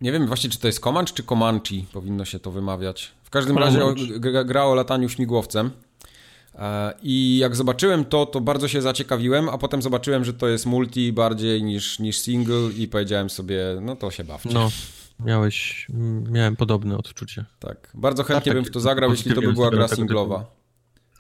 nie 0.02 0.12
wiem 0.12 0.28
właśnie, 0.28 0.50
czy 0.50 0.60
to 0.60 0.68
jest 0.68 0.80
Comanche, 0.80 1.14
czy 1.14 1.24
Comanche 1.24 1.76
powinno 1.94 2.26
się 2.26 2.40
to 2.40 2.52
wymawiać. 2.52 3.12
W 3.24 3.30
każdym 3.30 3.56
Comanche. 3.56 3.80
razie 3.80 4.20
gra 4.46 4.66
o 4.66 4.76
lataniu 4.76 5.10
śmigłowcem. 5.10 5.72
E, 6.62 6.94
I 7.04 7.38
jak 7.38 7.56
zobaczyłem 7.56 8.06
to, 8.06 8.26
to 8.26 8.42
bardzo 8.42 8.68
się 8.68 8.82
zaciekawiłem, 8.82 9.50
a 9.50 9.58
potem 9.58 9.82
zobaczyłem, 9.82 10.26
że 10.26 10.34
to 10.34 10.48
jest 10.48 10.66
multi 10.66 11.14
bardziej 11.14 11.64
niż, 11.64 12.00
niż 12.00 12.20
single 12.20 12.70
i 12.78 12.88
powiedziałem 12.88 13.30
sobie, 13.30 13.64
no 13.82 13.96
to 13.96 14.12
się 14.12 14.24
bawcie. 14.24 14.50
No, 14.54 14.72
miałeś, 15.26 15.88
miałem 16.32 16.56
podobne 16.56 16.98
odczucie. 16.98 17.46
Tak, 17.60 17.92
bardzo 17.94 18.24
chętnie 18.24 18.52
tak, 18.52 18.54
bym 18.54 18.66
w 18.66 18.72
to 18.72 18.80
zagrał, 18.80 19.12
jeśli 19.12 19.34
to 19.34 19.42
by 19.42 19.54
była 19.54 19.70
gra 19.70 19.88
singlowa. 19.88 20.46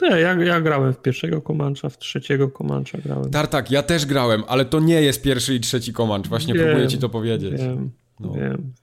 Nie, 0.01 0.09
ja, 0.09 0.33
ja 0.33 0.61
grałem 0.61 0.93
w 0.93 0.97
pierwszego 0.97 1.41
Comancha, 1.41 1.89
w 1.89 1.97
trzeciego 1.97 2.49
Comancha 2.49 2.97
grałem. 2.97 3.31
Tartak, 3.31 3.71
ja 3.71 3.83
też 3.83 4.05
grałem, 4.05 4.43
ale 4.47 4.65
to 4.65 4.79
nie 4.79 5.01
jest 5.01 5.21
pierwszy 5.21 5.55
i 5.55 5.59
trzeci 5.59 5.93
Comanch, 5.93 6.27
właśnie 6.27 6.53
wiem, 6.53 6.63
próbuję 6.63 6.87
ci 6.87 6.97
to 6.97 7.09
powiedzieć. 7.09 7.61
Wiem. 7.61 7.91
No. 8.21 8.33
Wiem. 8.33 8.73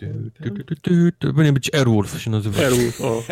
To 1.18 1.32
powinien 1.32 1.54
być 1.54 1.74
Airwolf 1.74 2.20
się 2.20 2.30
nazywa. 2.30 2.62
Airwolf, 2.62 3.00
o. 3.00 3.22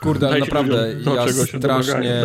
Kurde, 0.00 0.28
ale 0.28 0.38
naprawdę, 0.38 0.96
ja 1.16 1.32
strasznie... 1.58 2.24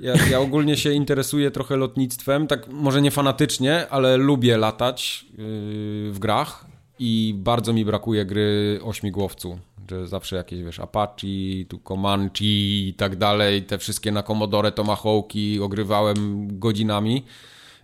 Ja, 0.00 0.14
ja 0.30 0.40
ogólnie 0.40 0.76
się 0.76 0.92
interesuję 0.92 1.50
trochę 1.50 1.76
lotnictwem, 1.76 2.46
tak 2.46 2.68
może 2.68 3.02
nie 3.02 3.10
fanatycznie, 3.10 3.88
ale 3.88 4.16
lubię 4.16 4.58
latać 4.58 5.26
w 6.10 6.16
grach 6.18 6.66
i 6.98 7.34
bardzo 7.36 7.72
mi 7.72 7.84
brakuje 7.84 8.24
gry 8.24 8.80
ośmigłowcu, 8.82 9.58
że 9.90 10.08
zawsze 10.08 10.36
jakieś, 10.36 10.62
wiesz, 10.62 10.80
Apache, 10.80 11.64
tu 11.68 11.78
Comanche 11.78 12.44
i 12.44 12.94
tak 12.96 13.16
dalej, 13.16 13.62
te 13.62 13.78
wszystkie 13.78 14.12
na 14.12 14.22
Commodore 14.22 14.72
Tomahawki 14.72 15.60
ogrywałem 15.60 16.48
godzinami. 16.58 17.24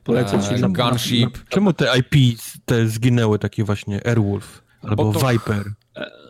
Polecam 0.06 0.42
ci 0.42 0.54
e, 0.54 0.68
Gunship. 0.68 1.48
Czemu 1.48 1.72
te 1.72 1.98
IP 1.98 2.38
te 2.64 2.88
zginęły 2.88 3.38
takie 3.38 3.64
właśnie 3.64 4.06
Airwolf 4.06 4.62
albo 4.82 5.12
to, 5.12 5.28
Viper? 5.28 5.64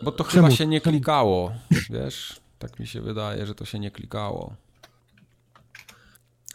Bo 0.03 0.11
to 0.11 0.23
Czemu? 0.23 0.47
chyba 0.47 0.55
się 0.55 0.67
nie 0.67 0.81
klikało, 0.81 1.51
wiesz? 1.89 2.39
Tak 2.59 2.79
mi 2.79 2.87
się 2.87 3.01
wydaje, 3.01 3.45
że 3.45 3.55
to 3.55 3.65
się 3.65 3.79
nie 3.79 3.91
klikało. 3.91 4.55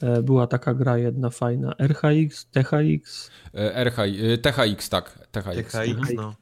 E, 0.02 0.22
była 0.22 0.46
taka 0.46 0.74
gra 0.74 0.98
jedna 0.98 1.30
fajna. 1.30 1.74
RHX, 1.78 2.46
THX? 2.46 3.30
E, 3.54 3.74
RH, 3.74 3.96
THX, 4.42 4.88
tak. 4.88 5.28
THX. 5.30 5.72
THX 5.72 6.12
no. 6.16 6.34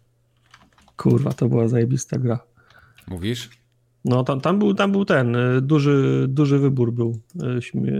Kurwa, 0.97 1.32
to 1.32 1.48
była 1.48 1.69
zajebista 1.69 2.19
gra. 2.19 2.39
Mówisz? 3.07 3.51
No, 4.05 4.24
tam, 4.24 4.40
tam, 4.40 4.59
był, 4.59 4.74
tam 4.74 4.93
był 4.93 5.05
ten, 5.05 5.36
duży, 5.62 6.27
duży 6.28 6.59
wybór 6.59 6.93
był 6.93 7.20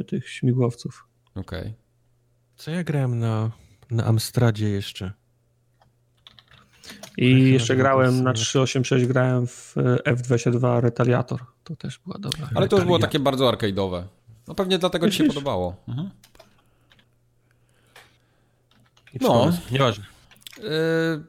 tych 0.07 0.29
śmigłowców. 0.29 1.07
Okej. 1.35 1.61
Okay. 1.61 1.80
Co 2.61 2.71
ja 2.71 2.85
grałem 2.85 3.19
na, 3.19 3.51
na 3.91 4.05
Amstradzie 4.05 4.69
jeszcze? 4.69 5.13
I 7.17 7.53
jeszcze 7.53 7.77
grałem 7.77 8.23
na 8.23 8.33
386, 8.33 9.07
grałem 9.07 9.47
w 9.47 9.75
e, 9.77 10.13
F22 10.15 10.81
Retaliator. 10.81 11.41
To 11.65 11.77
też 11.77 11.99
była 11.99 12.19
dobra. 12.19 12.49
Ale 12.55 12.69
to 12.69 12.77
już 12.77 12.85
było 12.85 12.99
takie 12.99 13.19
bardzo 13.19 13.53
arcade'owe. 13.53 14.03
No 14.49 14.55
pewnie 14.55 14.79
dlatego 14.79 15.11
ci 15.11 15.17
się 15.17 15.25
podobało. 15.25 15.77
Mhm. 15.89 16.11
No. 19.21 19.53
Nieważne. 19.71 20.05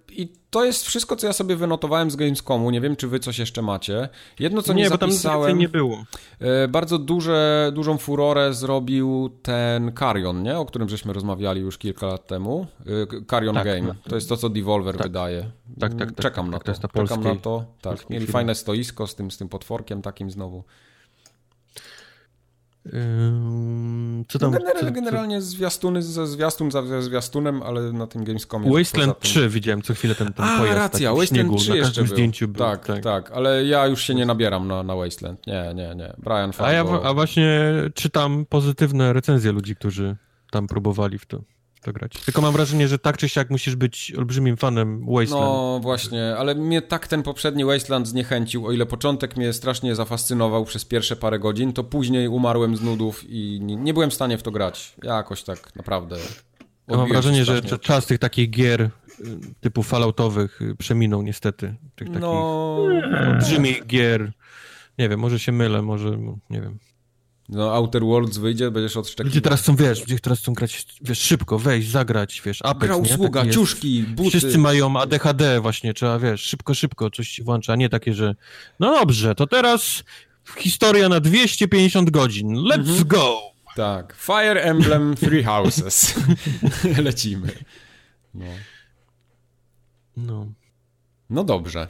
I 0.10 0.34
to 0.50 0.66
jest 0.66 0.86
wszystko, 0.86 1.16
co 1.16 1.28
ja 1.28 1.34
sobie 1.34 1.56
wynotowałem 1.56 2.12
z 2.12 2.16
Gamescomu. 2.16 2.72
Nie 2.72 2.82
wiem, 2.82 2.96
czy 2.96 3.08
wy 3.08 3.20
coś 3.20 3.40
jeszcze 3.40 3.62
macie. 3.62 4.10
Jedno, 4.40 4.62
co 4.62 4.74
nie, 4.74 4.84
nie 4.84 4.90
zapisałem... 4.90 5.52
Tam 5.52 5.60
nie 5.60 5.70
było. 5.70 6.06
E, 6.40 6.68
bardzo 6.68 6.98
duże, 6.98 7.72
dużą 7.76 7.98
furorę 7.98 8.54
zrobił 8.54 9.30
ten 9.42 9.92
Carrion, 10.00 10.44
nie? 10.44 10.58
O 10.58 10.66
którym 10.66 10.90
żeśmy 10.90 11.14
rozmawiali 11.14 11.62
już 11.62 11.78
kilka 11.78 12.08
lat 12.08 12.28
temu. 12.28 12.68
E, 13.20 13.26
Carrion 13.26 13.56
tak, 13.56 13.66
Game. 13.66 13.96
To 14.10 14.16
jest 14.16 14.30
to, 14.30 14.38
co 14.38 14.50
Devolver 14.50 14.98
tak. 14.98 15.08
wydaje. 15.08 15.52
Tak, 15.80 15.94
tak, 15.94 16.10
tak. 16.12 16.22
Czekam 16.22 16.52
tak, 16.52 16.68
na 16.68 16.74
to. 16.74 16.88
to 16.88 17.08
Czekam 17.08 17.24
na 17.24 17.36
to. 17.36 17.66
Tak, 17.82 18.10
mieli 18.10 18.26
firmy. 18.26 18.34
fajne 18.34 18.56
stoisko 18.56 19.08
z 19.08 19.16
tym, 19.16 19.32
z 19.32 19.38
tym 19.38 19.50
potworkiem 19.50 20.02
takim 20.02 20.32
znowu. 20.32 20.64
Co 24.28 24.40
tam? 24.40 24.52
No 24.52 24.58
generalnie, 24.60 24.92
generalnie 24.92 25.42
zwiastuny 25.42 26.02
ze 26.02 26.28
zwiastun 26.28 26.72
za 26.72 27.02
zwiastunem, 27.02 27.64
ale 27.64 27.94
na 27.94 28.08
tym 28.08 28.24
Gamescomie... 28.24 28.72
Wasteland 28.72 29.20
tym... 29.20 29.30
3 29.32 29.50
widziałem 29.50 29.82
co 29.82 29.94
chwilę 29.94 30.16
ten, 30.16 30.34
ten 30.34 30.46
A, 30.46 30.58
pojazd 30.60 30.78
racja, 30.78 31.14
Wasteland 31.14 31.50
śniegu, 31.50 31.56
3 31.56 31.78
jeszcze 31.78 32.02
był. 32.02 32.14
zdjęciu 32.14 32.48
był. 32.48 32.60
Tak, 32.60 32.86
tak, 32.86 33.04
tak, 33.04 33.32
ale 33.32 33.66
ja 33.66 33.88
już 33.88 34.02
się 34.02 34.16
nie 34.16 34.26
nabieram 34.26 34.68
na, 34.68 34.84
na 34.84 34.96
Wasteland. 34.96 35.48
Nie, 35.48 35.74
nie, 35.76 35.96
nie. 35.96 36.14
Brian 36.18 36.54
Fargo... 36.54 36.66
A 36.66 36.72
ja 36.72 37.10
a 37.10 37.14
właśnie 37.14 37.72
czytam 37.94 38.46
pozytywne 38.50 39.14
recenzje 39.14 39.52
ludzi, 39.52 39.76
którzy 39.76 40.16
tam 40.52 40.68
próbowali 40.68 41.20
w 41.20 41.26
to 41.26 41.42
to 41.82 41.94
grać. 41.94 42.12
Tylko 42.26 42.42
mam 42.42 42.54
wrażenie, 42.54 42.88
że 42.88 43.00
tak 43.00 43.18
czy 43.18 43.30
siak 43.30 43.50
musisz 43.50 43.76
być 43.76 44.14
olbrzymim 44.18 44.58
fanem 44.58 45.06
Wasteland. 45.06 45.46
No 45.46 45.80
właśnie, 45.82 46.36
ale 46.38 46.56
mnie 46.56 46.82
tak 46.82 47.08
ten 47.08 47.24
poprzedni 47.24 47.66
Wasteland 47.66 48.08
zniechęcił, 48.08 48.68
o 48.68 48.72
ile 48.72 48.86
początek 48.86 49.38
mnie 49.38 49.54
strasznie 49.54 49.96
zafascynował 49.96 50.66
przez 50.66 50.86
pierwsze 50.86 51.16
parę 51.16 51.40
godzin, 51.40 51.74
to 51.74 51.84
później 51.84 52.28
umarłem 52.28 52.76
z 52.76 52.82
nudów 52.82 53.24
i 53.30 53.60
nie, 53.62 53.94
byłem 53.94 54.10
w 54.10 54.14
stanie 54.14 54.38
w 54.38 54.44
to 54.44 54.52
grać. 54.52 54.94
Ja 55.04 55.16
jakoś 55.16 55.44
tak 55.44 55.76
naprawdę... 55.76 56.18
Ja 56.88 56.98
mam 56.98 57.10
wrażenie, 57.10 57.46
że 57.46 57.62
czas 57.62 58.06
tych 58.06 58.20
takich 58.20 58.50
gier 58.50 58.82
y, 58.82 58.90
typu 59.62 59.84
falloutowych 59.84 60.62
y, 60.62 60.76
przeminął 60.76 61.22
niestety. 61.22 61.76
Tych 61.96 62.08
takich 62.08 62.22
no... 62.22 62.78
olbrzymich 63.28 63.86
gier. 63.86 64.32
Nie 64.98 65.10
wiem, 65.10 65.20
może 65.20 65.40
się 65.40 65.52
mylę, 65.52 65.82
może, 65.82 66.18
nie 66.50 66.62
wiem. 66.62 66.80
No, 67.52 67.74
Outer 67.76 68.04
Worlds 68.04 68.38
wyjdzie, 68.38 68.72
będziesz 68.72 68.98
odszczekiwał. 68.98 69.26
Ludzie 69.30 69.42
teraz 69.42 69.62
chcą, 69.62 69.76
wiesz, 69.76 70.00
ludzie 70.00 70.20
teraz 70.20 70.40
chcą 70.40 70.54
grać, 70.54 70.86
wiesz, 71.02 71.20
szybko, 71.20 71.60
wejść, 71.60 71.90
zagrać, 71.90 72.42
wiesz, 72.46 72.60
Apex, 72.62 72.86
Gra 72.88 72.96
usługa, 72.96 73.44
nie? 73.44 73.52
ciuszki, 73.52 74.04
buty. 74.04 74.30
Wszyscy 74.30 74.58
mają 74.58 75.00
ADHD 75.00 75.62
właśnie, 75.62 75.94
trzeba, 75.94 76.20
wiesz, 76.20 76.42
szybko, 76.42 76.74
szybko 76.74 77.10
coś 77.10 77.42
włącza, 77.42 77.74
a 77.74 77.76
nie 77.76 77.90
takie, 77.90 78.14
że 78.14 78.36
no 78.80 79.00
dobrze, 79.00 79.36
to 79.36 79.48
teraz 79.48 80.04
historia 80.58 81.10
na 81.10 81.20
250 81.20 82.10
godzin, 82.10 82.56
let's 82.56 82.90
mhm. 82.90 83.08
go! 83.08 83.38
Tak, 83.76 84.16
Fire 84.16 84.62
Emblem 84.62 85.16
Three 85.16 85.44
Houses. 85.44 86.16
Lecimy. 87.04 87.52
No. 88.34 88.46
No. 90.18 90.46
No 91.30 91.44
dobrze. 91.44 91.88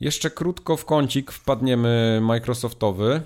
Jeszcze 0.00 0.30
krótko 0.30 0.76
w 0.76 0.84
kącik 0.84 1.32
wpadniemy 1.32 2.20
Microsoftowy 2.22 3.22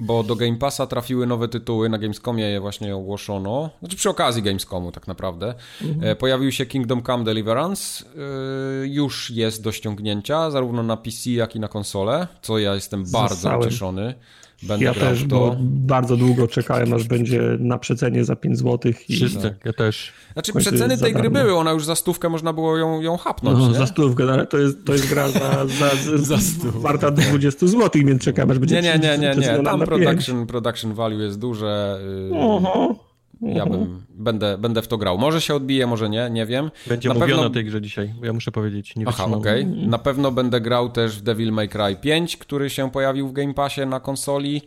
bo 0.00 0.22
do 0.22 0.36
Game 0.36 0.56
Passa 0.56 0.86
trafiły 0.86 1.26
nowe 1.26 1.48
tytuły, 1.48 1.88
na 1.88 1.98
Gamescomie 1.98 2.44
je 2.44 2.60
właśnie 2.60 2.96
ogłoszono, 2.96 3.70
znaczy 3.80 3.96
przy 3.96 4.10
okazji 4.10 4.42
Gamescomu 4.42 4.92
tak 4.92 5.06
naprawdę. 5.06 5.54
Mhm. 5.82 6.16
Pojawił 6.16 6.52
się 6.52 6.66
Kingdom 6.66 7.02
Come 7.02 7.24
Deliverance, 7.24 8.04
e, 8.04 8.86
już 8.86 9.30
jest 9.30 9.62
do 9.62 9.72
ściągnięcia, 9.72 10.50
zarówno 10.50 10.82
na 10.82 10.96
PC, 10.96 11.30
jak 11.30 11.56
i 11.56 11.60
na 11.60 11.68
konsolę, 11.68 12.28
co 12.42 12.58
ja 12.58 12.74
jestem 12.74 13.04
bardzo 13.12 13.58
ucieszony. 13.58 14.14
Będę 14.62 14.84
ja 14.84 14.94
też, 14.94 15.22
to. 15.22 15.26
bo 15.26 15.56
bardzo 15.62 16.16
długo 16.16 16.48
czekałem, 16.48 16.92
aż 16.92 17.04
będzie 17.04 17.42
na 17.58 17.78
przecenie 17.78 18.24
za 18.24 18.36
5 18.36 18.58
zł. 18.58 18.92
I... 19.08 19.16
Wszyscy, 19.16 19.54
ja 19.64 19.72
też. 19.72 20.12
Znaczy 20.32 20.52
przeceny 20.52 20.98
tej 20.98 21.12
gry 21.12 21.30
były, 21.30 21.54
ona 21.54 21.72
już 21.72 21.84
za 21.84 21.94
stówkę 21.94 22.28
można 22.28 22.52
było 22.52 22.76
ją, 22.76 23.00
ją 23.00 23.16
hapnąć, 23.16 23.58
no, 23.58 23.74
Za 23.74 23.86
stówkę, 23.86 24.24
no, 24.24 24.32
ale 24.32 24.46
to 24.46 24.58
jest, 24.58 24.84
to 24.84 24.92
jest 24.92 25.08
gra 25.08 25.28
za, 25.28 25.66
za, 25.66 25.90
za, 26.28 26.36
za 26.36 26.70
warta 26.74 27.10
20 27.10 27.66
zł, 27.66 28.02
więc 28.06 28.22
czekam, 28.22 28.50
aż 28.50 28.58
będzie 28.58 28.74
Nie, 28.74 28.82
nie, 28.82 28.98
nie, 28.98 29.18
nie, 29.18 29.36
nie. 29.36 29.62
tam 29.64 29.80
production, 29.80 30.46
production 30.46 30.94
value 30.94 31.20
jest 31.20 31.38
duże. 31.38 32.00
Yy... 32.30 33.09
Ja 33.42 33.66
bym, 33.66 34.02
będę, 34.08 34.58
będę 34.58 34.82
w 34.82 34.88
to 34.88 34.98
grał. 34.98 35.18
Może 35.18 35.40
się 35.40 35.54
odbije, 35.54 35.86
może 35.86 36.08
nie, 36.08 36.30
nie 36.30 36.46
wiem. 36.46 36.70
Będzie 36.86 37.08
na 37.08 37.14
mówione 37.14 37.32
pewno... 37.32 37.46
o 37.46 37.50
tej 37.50 37.64
grze 37.64 37.82
dzisiaj, 37.82 38.14
ja 38.22 38.32
muszę 38.32 38.52
powiedzieć. 38.52 38.96
Nie 38.96 39.08
Aha, 39.08 39.24
okej. 39.24 39.62
Okay. 39.62 39.86
Na 39.86 39.98
pewno 39.98 40.32
będę 40.32 40.60
grał 40.60 40.88
też 40.88 41.18
w 41.18 41.22
Devil 41.22 41.52
May 41.52 41.68
Cry 41.68 41.96
5, 42.00 42.36
który 42.36 42.70
się 42.70 42.90
pojawił 42.90 43.28
w 43.28 43.32
Game 43.32 43.54
Passie 43.54 43.86
na 43.86 44.00
konsoli. 44.00 44.62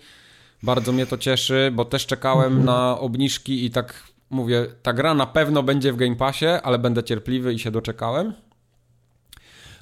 Bardzo 0.63 0.91
mnie 0.91 1.05
to 1.05 1.17
cieszy, 1.17 1.71
bo 1.73 1.85
też 1.85 2.05
czekałem 2.05 2.47
mhm. 2.47 2.65
na 2.65 2.99
obniżki 2.99 3.65
i 3.65 3.71
tak 3.71 4.03
mówię, 4.29 4.65
ta 4.83 4.93
gra 4.93 5.13
na 5.13 5.25
pewno 5.25 5.63
będzie 5.63 5.93
w 5.93 5.95
Game 5.95 6.15
Passie, 6.15 6.45
ale 6.45 6.79
będę 6.79 7.03
cierpliwy 7.03 7.53
i 7.53 7.59
się 7.59 7.71
doczekałem. 7.71 8.33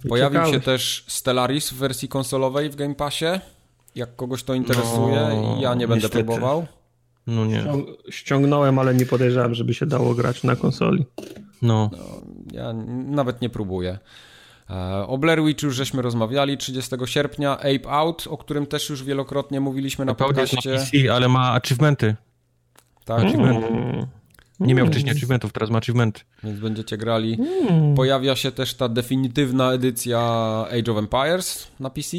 Pojawił 0.09 0.45
się 0.45 0.59
też 0.59 1.05
Stellaris 1.07 1.69
w 1.69 1.75
wersji 1.75 2.07
konsolowej 2.07 2.69
w 2.69 2.75
Game 2.75 2.95
Passie. 2.95 3.25
Jak 3.95 4.15
kogoś 4.15 4.43
to 4.43 4.53
interesuje, 4.53 5.15
no, 5.15 5.57
ja 5.61 5.73
nie 5.73 5.87
będę 5.87 6.03
niestety. 6.07 6.23
próbował. 6.23 6.65
No 7.27 7.45
nie. 7.45 7.65
Ściągnąłem, 8.09 8.79
ale 8.79 8.95
nie 8.95 9.05
podejrzewam, 9.05 9.53
żeby 9.53 9.73
się 9.73 9.85
dało 9.85 10.15
grać 10.15 10.43
na 10.43 10.55
konsoli. 10.55 11.05
No. 11.61 11.89
no 11.91 12.21
ja 12.51 12.73
nawet 13.05 13.41
nie 13.41 13.49
próbuję. 13.49 13.99
E, 14.69 15.07
o 15.07 15.17
Blair 15.17 15.43
Witch 15.43 15.63
już 15.63 15.75
żeśmy 15.75 16.01
rozmawiali 16.01 16.57
30 16.57 16.95
sierpnia, 17.05 17.57
Ape 17.57 17.89
Out, 17.89 18.27
o 18.29 18.37
którym 18.37 18.65
też 18.65 18.89
już 18.89 19.03
wielokrotnie 19.03 19.59
mówiliśmy 19.59 20.05
na 20.05 20.15
podcaście. 20.15 20.71
PC, 20.71 21.13
ale 21.13 21.27
ma 21.27 21.51
achievementy. 21.51 22.15
Tak. 23.05 23.23
Achievementy. 23.23 23.67
Mm. 23.67 24.07
Nie 24.59 24.75
miał 24.75 24.87
wcześniej 24.87 25.11
achievementów, 25.11 25.51
teraz 25.53 25.69
ma 25.69 25.77
achievementy. 25.77 26.21
Więc 26.43 26.59
będziecie 26.59 26.97
grali. 26.97 27.37
Mm. 27.69 27.95
Pojawia 27.95 28.35
się 28.35 28.51
też 28.51 28.73
ta 28.73 28.89
definitywna 28.89 29.73
edycja 29.73 30.19
Age 30.79 30.91
of 30.91 30.97
Empires 30.97 31.67
na 31.79 31.89
PC. 31.89 32.17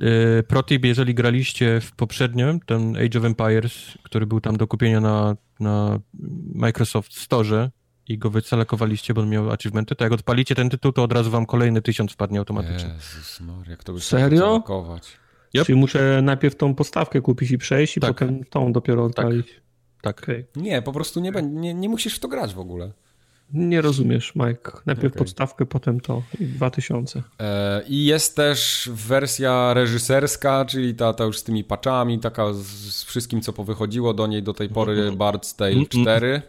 Yy, 0.00 0.42
ProTip, 0.42 0.84
jeżeli 0.84 1.14
graliście 1.14 1.80
w 1.80 1.92
poprzednim, 1.92 2.60
ten 2.60 2.96
Age 2.96 3.18
of 3.18 3.24
Empires, 3.24 3.98
który 4.02 4.26
był 4.26 4.40
tam 4.40 4.56
do 4.56 4.66
kupienia 4.66 5.00
na, 5.00 5.36
na 5.60 6.00
Microsoft 6.54 7.16
Store 7.16 7.70
i 8.08 8.18
go 8.18 8.30
wycelekowaliście, 8.30 9.14
bo 9.14 9.20
on 9.20 9.28
miał 9.28 9.50
achievementy, 9.50 9.94
to 9.94 10.04
jak 10.04 10.12
odpalicie 10.12 10.54
ten 10.54 10.70
tytuł, 10.70 10.92
to 10.92 11.02
od 11.02 11.12
razu 11.12 11.30
wam 11.30 11.46
kolejny 11.46 11.82
tysiąc 11.82 12.12
wpadnie 12.12 12.38
automatycznie. 12.38 12.90
Jezus 12.94 13.40
Maria, 13.40 13.70
jak 13.70 13.84
to 13.84 13.92
by 13.92 14.00
Serio? 14.00 14.62
Yep. 15.54 15.66
Czyli 15.66 15.78
muszę 15.78 16.20
najpierw 16.22 16.56
tą 16.56 16.74
postawkę 16.74 17.20
kupić 17.20 17.50
i 17.50 17.58
przejść 17.58 17.96
i 17.96 18.00
tak. 18.00 18.10
potem 18.10 18.44
tą 18.44 18.72
dopiero 18.72 19.10
tak. 19.10 19.26
odpalić. 19.26 19.46
Tak. 20.02 20.16
tak. 20.16 20.22
Okay. 20.22 20.46
Nie, 20.56 20.82
po 20.82 20.92
prostu 20.92 21.20
nie, 21.20 21.30
nie, 21.42 21.74
nie 21.74 21.88
musisz 21.88 22.16
w 22.16 22.18
to 22.18 22.28
grać 22.28 22.54
w 22.54 22.58
ogóle. 22.58 22.92
Nie 23.52 23.80
rozumiesz, 23.80 24.32
Mike. 24.34 24.72
Najpierw 24.86 25.12
okay. 25.12 25.18
podstawkę, 25.18 25.66
potem 25.66 26.00
to 26.00 26.22
i 26.40 26.44
2000. 26.44 27.22
E, 27.40 27.82
I 27.88 28.04
jest 28.04 28.36
też 28.36 28.90
wersja 28.92 29.74
reżyserska, 29.74 30.64
czyli 30.64 30.94
ta, 30.94 31.12
ta 31.12 31.24
już 31.24 31.38
z 31.38 31.44
tymi 31.44 31.64
patchami, 31.64 32.18
taka 32.18 32.52
z, 32.52 32.66
z 32.66 33.04
wszystkim, 33.04 33.40
co 33.40 33.52
powychodziło 33.52 34.14
do 34.14 34.26
niej 34.26 34.42
do 34.42 34.54
tej 34.54 34.68
pory 34.68 34.96
-hmm. 34.96 35.16
Bard's 35.16 35.56
Tale 35.56 35.86
4. 35.86 36.42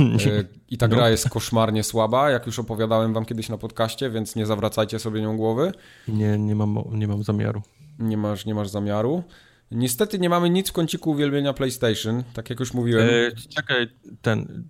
E, 0.00 0.44
I 0.70 0.78
ta 0.78 0.88
gra 0.88 1.10
jest 1.10 1.28
koszmarnie 1.28 1.82
słaba, 1.82 2.30
jak 2.30 2.46
już 2.46 2.58
opowiadałem 2.58 3.14
wam 3.14 3.24
kiedyś 3.24 3.48
na 3.48 3.58
podcaście, 3.58 4.10
więc 4.10 4.36
nie 4.36 4.46
zawracajcie 4.46 4.98
sobie 4.98 5.20
nią 5.20 5.36
głowy. 5.36 5.72
Nie, 6.08 6.38
nie 6.38 6.54
mam, 6.54 6.78
nie 6.92 7.08
mam 7.08 7.22
zamiaru. 7.22 7.62
Nie 7.98 8.16
masz, 8.16 8.46
nie 8.46 8.54
masz 8.54 8.68
zamiaru. 8.68 9.22
Niestety 9.70 10.18
nie 10.18 10.28
mamy 10.28 10.50
nic 10.50 10.70
w 10.70 10.72
kąciku 10.72 11.10
uwielbienia 11.10 11.52
PlayStation, 11.52 12.24
tak 12.34 12.50
jak 12.50 12.60
już 12.60 12.74
mówiłem. 12.74 13.08
E, 13.08 13.32
czekaj, 13.54 13.88
ten... 14.22 14.68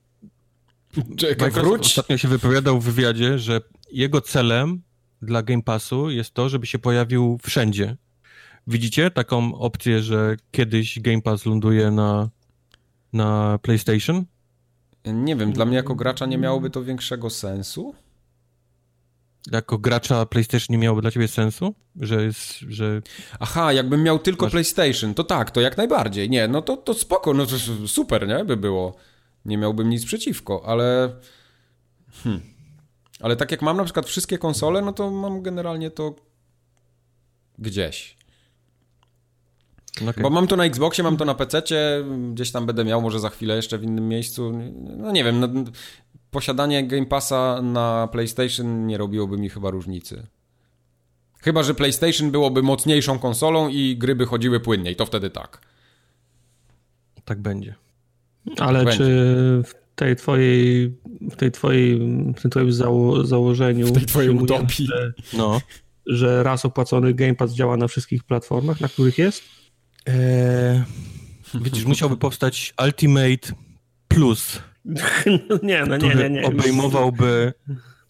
Czekaj, 1.16 1.50
wróć. 1.50 1.86
Ostatnio 1.86 2.18
się 2.18 2.28
wypowiadał 2.28 2.80
w 2.80 2.84
wywiadzie, 2.84 3.38
że 3.38 3.60
jego 3.92 4.20
celem 4.20 4.82
dla 5.22 5.42
Game 5.42 5.62
Passu 5.62 6.10
jest 6.10 6.34
to, 6.34 6.48
żeby 6.48 6.66
się 6.66 6.78
pojawił 6.78 7.38
wszędzie. 7.42 7.96
Widzicie 8.66 9.10
taką 9.10 9.54
opcję, 9.54 10.02
że 10.02 10.36
kiedyś 10.50 11.00
Game 11.00 11.22
Pass 11.22 11.46
ląduje 11.46 11.90
na, 11.90 12.30
na 13.12 13.58
PlayStation? 13.62 14.24
Nie 15.04 15.36
wiem, 15.36 15.52
dla 15.52 15.64
mnie 15.64 15.76
jako 15.76 15.94
gracza 15.94 16.26
nie 16.26 16.38
miałoby 16.38 16.70
to 16.70 16.84
większego 16.84 17.30
sensu. 17.30 17.94
Jako 19.52 19.78
gracza 19.78 20.26
PlayStation 20.26 20.66
nie 20.70 20.78
miałoby 20.78 21.02
dla 21.02 21.10
ciebie 21.10 21.28
sensu? 21.28 21.74
Że 22.00 22.24
jest, 22.24 22.58
że... 22.58 23.02
Aha, 23.40 23.72
jakbym 23.72 24.02
miał 24.02 24.18
tylko 24.18 24.46
Masz... 24.46 24.52
PlayStation, 24.52 25.14
to 25.14 25.24
tak, 25.24 25.50
to 25.50 25.60
jak 25.60 25.76
najbardziej. 25.76 26.30
Nie, 26.30 26.48
no 26.48 26.62
to, 26.62 26.76
to 26.76 26.94
spoko, 26.94 27.34
no 27.34 27.46
to 27.46 27.56
super, 27.86 28.28
nie? 28.28 28.44
By 28.44 28.56
było. 28.56 28.96
Nie 29.44 29.58
miałbym 29.58 29.90
nic 29.90 30.04
przeciwko, 30.04 30.62
ale... 30.66 31.16
Hmm. 32.12 32.40
Ale 33.20 33.36
tak 33.36 33.50
jak 33.50 33.62
mam 33.62 33.76
na 33.76 33.84
przykład 33.84 34.06
wszystkie 34.06 34.38
konsole, 34.38 34.82
no 34.82 34.92
to 34.92 35.10
mam 35.10 35.42
generalnie 35.42 35.90
to 35.90 36.14
gdzieś. 37.58 38.16
Okay. 40.02 40.22
Bo 40.22 40.30
mam 40.30 40.46
to 40.46 40.56
na 40.56 40.64
Xboxie, 40.64 41.04
mam 41.04 41.16
to 41.16 41.24
na 41.24 41.34
PC, 41.34 41.62
gdzieś 42.32 42.50
tam 42.52 42.66
będę 42.66 42.84
miał, 42.84 43.02
może 43.02 43.20
za 43.20 43.28
chwilę 43.28 43.56
jeszcze 43.56 43.78
w 43.78 43.82
innym 43.82 44.08
miejscu. 44.08 44.52
No 44.96 45.12
nie 45.12 45.24
wiem, 45.24 45.40
no, 45.40 45.48
posiadanie 46.30 46.86
Game 46.86 47.06
Passa 47.06 47.62
na 47.62 48.08
PlayStation 48.12 48.86
nie 48.86 48.98
robiłoby 48.98 49.38
mi 49.38 49.48
chyba 49.48 49.70
różnicy. 49.70 50.26
Chyba, 51.42 51.62
że 51.62 51.74
PlayStation 51.74 52.30
byłoby 52.30 52.62
mocniejszą 52.62 53.18
konsolą 53.18 53.68
i 53.68 53.96
gry 53.96 54.14
by 54.14 54.26
chodziły 54.26 54.60
płynniej, 54.60 54.96
to 54.96 55.06
wtedy 55.06 55.30
tak. 55.30 55.60
Tak 57.24 57.40
będzie. 57.40 57.74
Ale 58.58 58.84
tak 58.84 58.94
czy 58.94 59.62
tej 60.00 60.16
twojej, 60.16 60.94
w 61.30 61.36
tej 61.36 61.50
twojej, 61.50 61.98
w 62.36 62.40
tym 62.42 62.50
twoim 62.50 62.72
zało, 62.72 63.24
założeniu. 63.24 63.86
W 63.86 63.92
tej 63.92 64.06
twojej 64.06 64.30
utopii. 64.30 64.86
Że, 64.86 65.12
no. 65.32 65.60
że 66.06 66.42
raz 66.42 66.64
opłacony 66.64 67.14
Game 67.14 67.34
Pass 67.34 67.52
działa 67.52 67.76
na 67.76 67.88
wszystkich 67.88 68.24
platformach, 68.24 68.80
na 68.80 68.88
których 68.88 69.18
jest? 69.18 69.42
Eee, 70.06 70.82
widzisz, 71.54 71.84
musiałby 71.84 72.16
powstać 72.16 72.74
Ultimate 72.84 73.52
Plus. 74.08 74.58
No 75.48 75.58
nie, 75.62 75.84
no 75.86 75.96
nie, 75.96 76.14
nie, 76.14 76.30
nie. 76.30 76.46
Obejmowałby. 76.46 77.52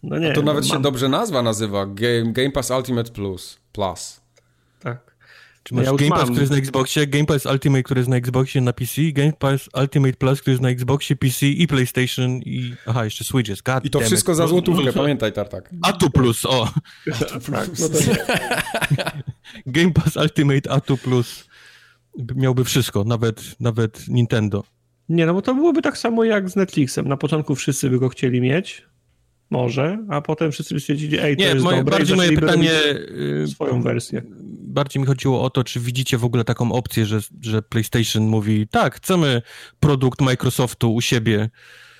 No 0.03 0.19
nie, 0.19 0.33
to 0.33 0.43
nawet 0.43 0.69
mam... 0.69 0.77
się 0.77 0.83
dobrze 0.83 1.09
nazwa 1.09 1.43
nazywa. 1.43 1.87
Game, 1.87 2.33
Game 2.33 2.51
Pass 2.51 2.71
Ultimate 2.71 3.12
Plus. 3.12 3.59
Plus. 3.73 4.21
Czy 5.62 5.74
masz 5.74 5.87
ja 5.87 5.93
Game 5.93 6.11
Pass, 6.11 6.20
mam. 6.20 6.28
który 6.28 6.41
jest 6.41 6.53
na 6.53 6.59
Xboxie, 6.59 7.07
Game 7.07 7.24
Pass 7.24 7.47
Ultimate, 7.47 7.82
który 7.82 8.01
jest 8.01 8.11
na 8.11 8.16
Xboxie 8.16 8.61
na 8.61 8.73
PC, 8.73 9.03
Game 9.12 9.32
Pass 9.32 9.69
Ultimate 9.81 10.12
Plus, 10.12 10.41
który 10.41 10.53
jest 10.53 10.62
na 10.62 10.70
Xboxie, 10.70 11.16
PC 11.16 11.47
i 11.47 11.66
PlayStation 11.66 12.31
i... 12.31 12.74
Aha, 12.87 13.05
jeszcze 13.05 13.24
Switch 13.24 13.49
jest. 13.49 13.62
God 13.62 13.85
I 13.85 13.91
to 13.91 14.01
wszystko 14.01 14.35
za 14.35 14.47
złotówkę, 14.47 14.93
pamiętaj, 14.93 15.32
Tartak. 15.32 15.70
A2 15.87 16.11
Plus, 16.11 16.47
o. 16.47 16.69
Tak, 17.31 17.69
no 17.78 17.89
to 17.89 17.99
Game 19.66 19.93
Pass 19.93 20.16
Ultimate 20.16 20.70
A2 20.70 20.97
Plus 20.97 21.49
miałby 22.37 22.65
wszystko, 22.65 23.05
nawet, 23.05 23.61
nawet 23.61 24.09
Nintendo. 24.09 24.65
Nie, 25.09 25.27
no 25.27 25.35
bo 25.35 25.43
to 25.43 25.55
byłoby 25.55 25.82
tak 25.82 25.99
samo 25.99 26.24
jak 26.24 26.51
z 26.51 26.57
Netflixem. 26.57 27.09
Na 27.09 27.16
początku 27.16 27.55
wszyscy 27.55 27.91
by 27.91 27.99
go 27.99 28.09
chcieli 28.09 28.41
mieć, 28.41 28.87
może, 29.51 29.99
a 30.09 30.20
potem 30.20 30.53
wszyscy 30.53 30.74
by 30.74 30.81
stwierdzili, 30.81 31.19
ej, 31.19 31.37
to 31.37 31.43
nie, 31.43 31.49
jest 31.49 31.65
moje, 31.65 31.78
dobre 31.78 31.97
bardziej 31.97 32.16
moje 32.16 32.32
pytanie, 32.32 32.73
y, 33.43 33.47
swoją 33.49 33.82
wersję. 33.82 34.23
Bardziej 34.71 35.01
mi 35.01 35.07
chodziło 35.07 35.43
o 35.43 35.51
to, 35.51 35.65
czy 35.65 35.81
widzicie 35.81 36.19
w 36.19 36.25
ogóle 36.25 36.45
taką 36.45 36.73
opcję, 36.73 37.07
że, 37.07 37.21
że 37.41 37.63
PlayStation 37.63 38.23
mówi, 38.23 38.69
tak, 38.69 38.97
chcemy 38.97 39.43
produkt 39.81 40.21
Microsoftu 40.21 40.95
u 40.95 41.01
siebie. 41.01 41.51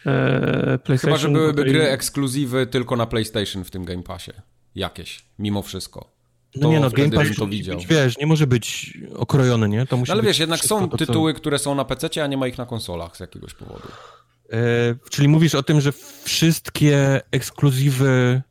Eee, 0.07 0.99
Chyba, 0.99 1.17
że 1.17 1.29
byłyby 1.29 1.63
tutaj... 1.63 1.73
gry 1.73 1.89
ekskluzywy 1.89 2.67
tylko 2.67 2.97
na 2.97 3.07
PlayStation 3.07 3.65
w 3.65 3.71
tym 3.71 3.85
Game 3.85 4.03
Passie. 4.03 4.33
Jakieś, 4.75 5.25
mimo 5.39 5.63
wszystko. 5.63 6.21
No 6.57 6.69
nie 6.69 6.81
no, 6.81 6.91
Game 6.91 7.11
Pass 7.11 7.37
to 7.37 7.47
widział. 7.47 7.77
Być, 7.77 7.87
wiesz, 7.87 8.19
nie 8.19 8.27
może 8.27 8.47
być 8.47 8.99
okrojony, 9.15 9.69
nie? 9.69 9.87
To 9.87 9.97
musi 9.97 10.11
no 10.11 10.15
ale 10.15 10.23
wiesz, 10.23 10.39
jednak 10.39 10.61
są 10.61 10.89
tytuły, 10.89 11.35
które 11.35 11.59
są 11.59 11.75
na 11.75 11.85
PC, 11.85 12.25
a 12.25 12.27
nie 12.27 12.37
ma 12.37 12.47
ich 12.47 12.59
na 12.59 12.67
konsolach 12.67 13.17
z 13.17 13.21
jakiegoś 13.21 13.55
powodu. 13.55 13.89
E, 14.53 14.59
czyli 15.11 15.29
mówisz 15.29 15.55
o 15.55 15.63
tym, 15.63 15.81
że 15.81 15.93
wszystkie 16.25 17.21
ekskluzywy 17.31 18.43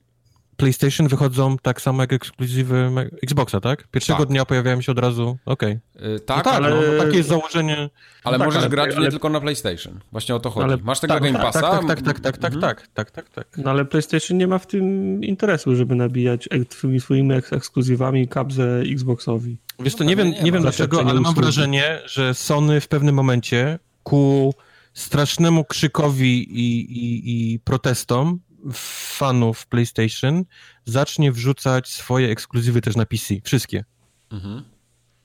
PlayStation 0.60 1.08
wychodzą 1.08 1.58
tak 1.58 1.82
samo 1.82 2.04
jak 2.04 2.14
ekskluzywy 2.14 2.92
Xboxa, 3.24 3.60
tak? 3.60 3.88
Pierwszego 3.88 4.20
tak. 4.20 4.28
dnia 4.28 4.46
pojawiają 4.46 4.82
się 4.82 4.92
od 4.92 5.00
razu, 5.00 5.38
okej. 5.46 5.80
Okay. 5.96 6.10
Yy, 6.10 6.20
tak, 6.20 6.38
no 6.38 6.44
tak, 6.44 6.56
ale... 6.56 6.70
No, 6.70 7.04
takie 7.04 7.18
jest 7.18 7.30
założenie. 7.30 7.90
Ale 8.24 8.38
no 8.38 8.46
możesz 8.46 8.62
tak, 8.62 8.72
grać 8.72 8.96
ale... 8.96 9.06
nie 9.06 9.12
tylko 9.12 9.30
na 9.30 9.42
PlayStation. 9.42 10.00
Właśnie 10.12 10.36
o 10.36 10.40
to 10.40 10.50
chodzi. 10.50 10.64
Ale... 10.64 10.78
Masz 10.78 11.00
tego 11.00 11.14
tak, 11.14 11.24
Game 11.24 11.40
Passa? 11.40 11.62
Tak, 11.62 11.88
tak, 11.88 12.02
tak, 12.02 12.20
tak, 12.20 12.38
tak, 12.38 12.54
mhm. 12.54 12.62
tak, 12.62 12.88
tak, 12.88 13.12
tak, 13.12 13.30
tak. 13.30 13.48
No 13.58 13.72
ale 13.72 13.86
PlayStation 13.86 14.38
nie 14.38 14.48
ma 14.48 14.60
w 14.60 14.68
tym 14.68 14.84
interesu, 15.24 15.76
żeby 15.76 15.96
nabijać 15.96 16.50
tymi 16.82 17.00
swoimi 17.00 17.34
ekskluzywami 17.52 18.28
kabzę 18.28 18.82
Xboxowi. 18.92 19.58
Wiesz 19.80 19.96
to, 19.96 20.04
nie 20.04 20.16
wiem, 20.16 20.32
nie, 20.32 20.42
nie 20.42 20.52
wiem 20.52 20.62
dlaczego, 20.62 21.00
ale 21.10 21.22
mam 21.22 21.36
wrażenie, 21.36 22.02
że 22.06 22.34
Sony 22.34 22.82
w 22.82 22.88
pewnym 22.88 23.16
momencie 23.16 23.80
ku 24.04 24.54
strasznemu 24.94 25.66
krzykowi 25.66 26.60
i, 26.60 26.80
i, 26.80 27.54
i 27.54 27.60
protestom 27.60 28.40
fanów 28.74 29.68
PlayStation 29.68 30.46
zacznie 30.86 31.32
wrzucać 31.32 31.88
swoje 31.88 32.30
ekskluzywy 32.30 32.82
też 32.82 32.96
na 32.96 33.06
PC. 33.06 33.36
Wszystkie. 33.44 33.86
Mhm. 34.32 34.64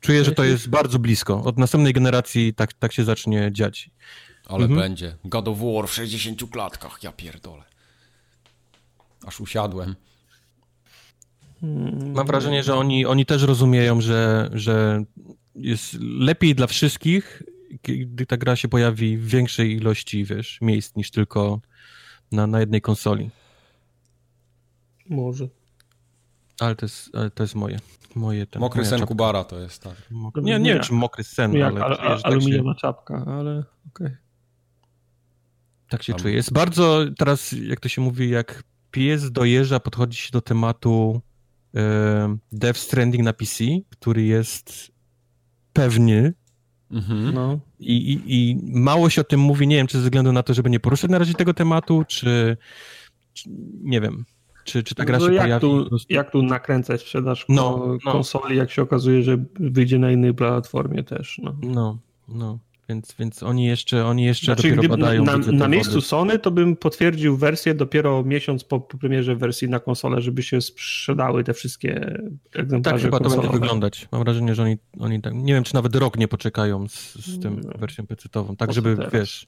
Czuję, 0.01 0.25
że 0.25 0.33
to 0.33 0.45
jest 0.45 0.69
bardzo 0.69 0.99
blisko. 0.99 1.45
Od 1.45 1.59
następnej 1.59 1.93
generacji 1.93 2.55
tak, 2.55 2.73
tak 2.73 2.93
się 2.93 3.05
zacznie 3.05 3.51
dziać. 3.53 3.91
Ale 4.47 4.65
mhm. 4.65 4.81
będzie. 4.81 5.17
God 5.25 5.49
of 5.49 5.59
War 5.59 5.89
w 5.89 5.95
60 5.95 6.51
klatkach, 6.51 6.99
ja 7.03 7.13
pierdolę. 7.13 7.63
Aż 9.27 9.41
usiadłem. 9.41 9.95
Mam 12.15 12.27
wrażenie, 12.27 12.63
że 12.63 12.75
oni, 12.75 13.07
oni 13.07 13.27
też 13.27 13.43
rozumieją, 13.43 14.01
że, 14.01 14.51
że 14.53 15.05
jest 15.55 15.97
lepiej 16.01 16.55
dla 16.55 16.67
wszystkich, 16.67 17.43
gdy 17.83 18.27
ta 18.27 18.37
gra 18.37 18.57
się 18.57 18.69
pojawi 18.69 19.17
w 19.17 19.29
większej 19.29 19.73
ilości, 19.73 20.25
wiesz, 20.25 20.59
miejsc 20.61 20.97
niż 20.97 21.11
tylko 21.11 21.61
na, 22.33 22.47
na 22.47 22.61
jednej 22.61 22.81
konsoli. 22.81 23.31
Może. 25.09 25.49
Ale 26.61 26.77
to 26.77 26.87
jest, 26.87 27.17
ale 27.17 27.31
to 27.31 27.43
jest 27.43 27.55
moje. 27.55 27.79
moje 28.15 28.47
ten, 28.47 28.61
mokry 28.61 28.85
sen 28.85 28.99
czapka. 28.99 29.07
Kubara 29.07 29.45
to 29.45 29.61
jest, 29.61 29.83
tak. 29.83 29.95
nie, 30.43 30.59
nie 30.59 30.75
wiem, 30.75 30.83
czy 30.83 30.93
mokry 30.93 31.25
sen, 31.25 31.53
Jak, 31.53 31.77
ale... 31.77 31.97
ale 31.97 32.17
tak 32.17 32.27
aluminiowa 32.33 32.75
się... 32.75 32.81
czapka, 32.81 33.25
ale 33.27 33.59
okej. 33.89 34.07
Okay. 34.07 34.17
Tak 35.89 36.03
się 36.03 36.13
Tam. 36.13 36.23
czuję. 36.23 36.35
Jest 36.35 36.53
bardzo, 36.53 37.05
teraz 37.19 37.53
jak 37.53 37.81
to 37.81 37.89
się 37.89 38.03
mówi, 38.03 38.31
jak 38.31 38.63
pies 38.91 39.33
dojeżdża, 39.33 39.81
podchodzi 39.81 40.19
się 40.19 40.31
do 40.33 40.41
tematu 40.41 41.21
e, 41.75 42.37
Death 42.53 42.79
Stranding 42.79 43.25
na 43.25 43.33
PC, 43.33 43.65
który 43.91 44.23
jest 44.23 44.93
pewny, 45.73 46.35
Mhm. 46.95 47.35
No. 47.35 47.59
I, 47.81 48.13
i, 48.13 48.23
I 48.27 48.57
mało 48.73 49.11
się 49.11 49.21
o 49.21 49.25
tym 49.25 49.41
mówi, 49.41 49.69
nie 49.69 49.77
wiem, 49.77 49.87
czy 49.87 49.99
ze 49.99 50.05
względu 50.05 50.33
na 50.33 50.43
to, 50.43 50.55
żeby 50.55 50.71
nie 50.71 50.81
poruszać 50.81 51.11
na 51.11 51.19
razie 51.19 51.35
tego 51.35 51.55
tematu, 51.55 52.05
czy, 52.09 52.57
czy 53.35 53.49
nie 53.83 54.01
wiem, 54.01 54.25
czy, 54.65 54.83
czy 54.83 54.95
ta 54.95 55.05
gra 55.05 55.19
no 55.19 55.27
się 55.27 55.35
jak 55.35 55.45
pojawi. 55.45 55.61
Tu, 55.61 55.97
jak 56.09 56.31
tu 56.31 56.43
nakręcać 56.43 57.01
sprzedaż 57.01 57.45
no, 57.49 57.87
no. 58.05 58.13
konsoli, 58.13 58.57
jak 58.57 58.71
się 58.71 58.83
okazuje, 58.83 59.23
że 59.23 59.45
wyjdzie 59.55 59.99
na 59.99 60.11
innej 60.11 60.35
platformie 60.35 61.05
też. 61.05 61.41
No, 61.43 61.57
no. 61.63 61.99
no. 62.29 62.59
Więc, 62.89 63.15
więc 63.19 63.43
oni 63.43 63.65
jeszcze, 63.65 64.07
oni 64.07 64.25
jeszcze 64.25 64.47
znaczy, 64.47 64.63
dopiero 64.63 64.83
gdyby, 64.83 64.97
badają. 64.97 65.25
Na, 65.25 65.37
na 65.37 65.69
miejscu 65.69 66.01
Sony 66.01 66.39
to 66.39 66.51
bym 66.51 66.77
potwierdził 66.77 67.37
wersję 67.37 67.75
dopiero 67.75 68.23
miesiąc 68.25 68.65
po, 68.65 68.81
po 68.81 68.99
premierze 68.99 69.37
wersji 69.37 69.69
na 69.69 69.81
konsolę, 69.81 70.21
żeby 70.21 70.43
się 70.43 70.61
sprzedały 70.61 71.45
te 71.45 71.55
wszystkie 71.55 72.19
egzemplarze 72.55 72.97
Tak 72.97 73.03
chyba 73.03 73.19
konsolowe. 73.19 73.37
to 73.37 73.53
będzie 73.53 73.61
wyglądać. 73.61 74.09
Mam 74.13 74.25
wrażenie, 74.25 74.55
że 74.55 74.63
oni, 74.63 74.77
oni 75.01 75.23
tak, 75.23 75.35
nie 75.35 75.55
wiem, 75.55 75.65
czy 75.65 75.75
nawet 75.75 75.97
rok 75.97 76.17
nie 76.17 76.29
poczekają 76.29 76.89
z, 76.89 77.15
z 77.15 77.41
tym 77.41 77.61
no. 77.65 77.79
wersją 77.79 78.07
PC-ową, 78.07 78.57
tak 78.57 78.73
żeby, 78.73 78.97
teraz. 78.97 79.13
wiesz, 79.13 79.47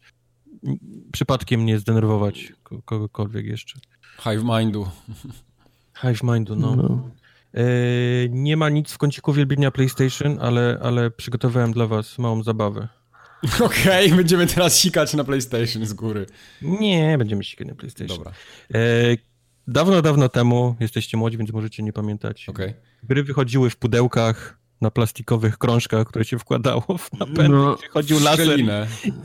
przypadkiem 1.13 1.67
nie 1.67 1.79
zdenerwować 1.79 2.53
kogokolwiek 2.85 3.47
jeszcze. 3.47 3.79
Hive 4.19 4.45
Mindu. 4.45 4.87
Hive 6.03 6.23
Mindu, 6.23 6.57
no. 6.57 6.77
no. 6.77 7.11
E, 7.55 7.65
nie 8.29 8.57
ma 8.57 8.69
nic 8.69 8.93
w 8.93 8.99
kąciku 8.99 9.33
wielbienia 9.33 9.71
PlayStation, 9.71 10.39
ale, 10.41 10.79
ale 10.83 11.11
przygotowałem 11.11 11.73
dla 11.73 11.87
was 11.87 12.19
małą 12.19 12.43
zabawę. 12.43 12.89
Okej, 13.61 14.07
okay, 14.07 14.17
będziemy 14.17 14.47
teraz 14.47 14.79
sikać 14.79 15.15
na 15.15 15.25
PlayStation 15.25 15.87
z 15.87 15.93
góry. 15.93 16.27
Nie, 16.63 17.19
będziemy 17.19 17.45
sikać 17.45 17.69
na 17.69 17.75
PlayStation. 17.75 18.19
Dobra. 18.19 18.33
E, 18.75 18.81
dawno, 19.69 20.03
dawno 20.03 20.29
temu, 20.29 20.77
jesteście 20.81 21.17
młodzi, 21.17 21.39
więc 21.39 21.53
możecie 21.53 21.83
nie 21.83 21.93
pamiętać. 21.93 22.49
Okay. 22.49 22.75
Gry 23.03 23.25
wychodziły 23.25 23.71
w 23.71 23.77
pudełkach 23.77 24.59
na 24.81 24.91
plastikowych 24.91 25.59
krążkach, 25.59 26.07
które 26.07 26.25
się 26.25 26.39
wkładało 26.39 26.99
w 26.99 27.13
napęd. 27.13 27.49
No, 27.49 27.79
chodził 27.91 28.21
laser 28.21 28.61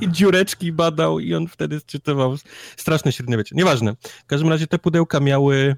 i, 0.02 0.12
dziureczki 0.12 0.72
badał 0.72 1.20
i 1.20 1.36
on 1.36 1.48
wtedy 1.48 1.80
sczytywał 1.80 2.38
straszne 2.78 3.12
średniowiecie. 3.12 3.56
Nieważne. 3.56 3.96
W 4.02 4.26
każdym 4.26 4.50
razie 4.50 4.68
te 4.68 4.80
pudełka 4.80 5.20
miały, 5.20 5.76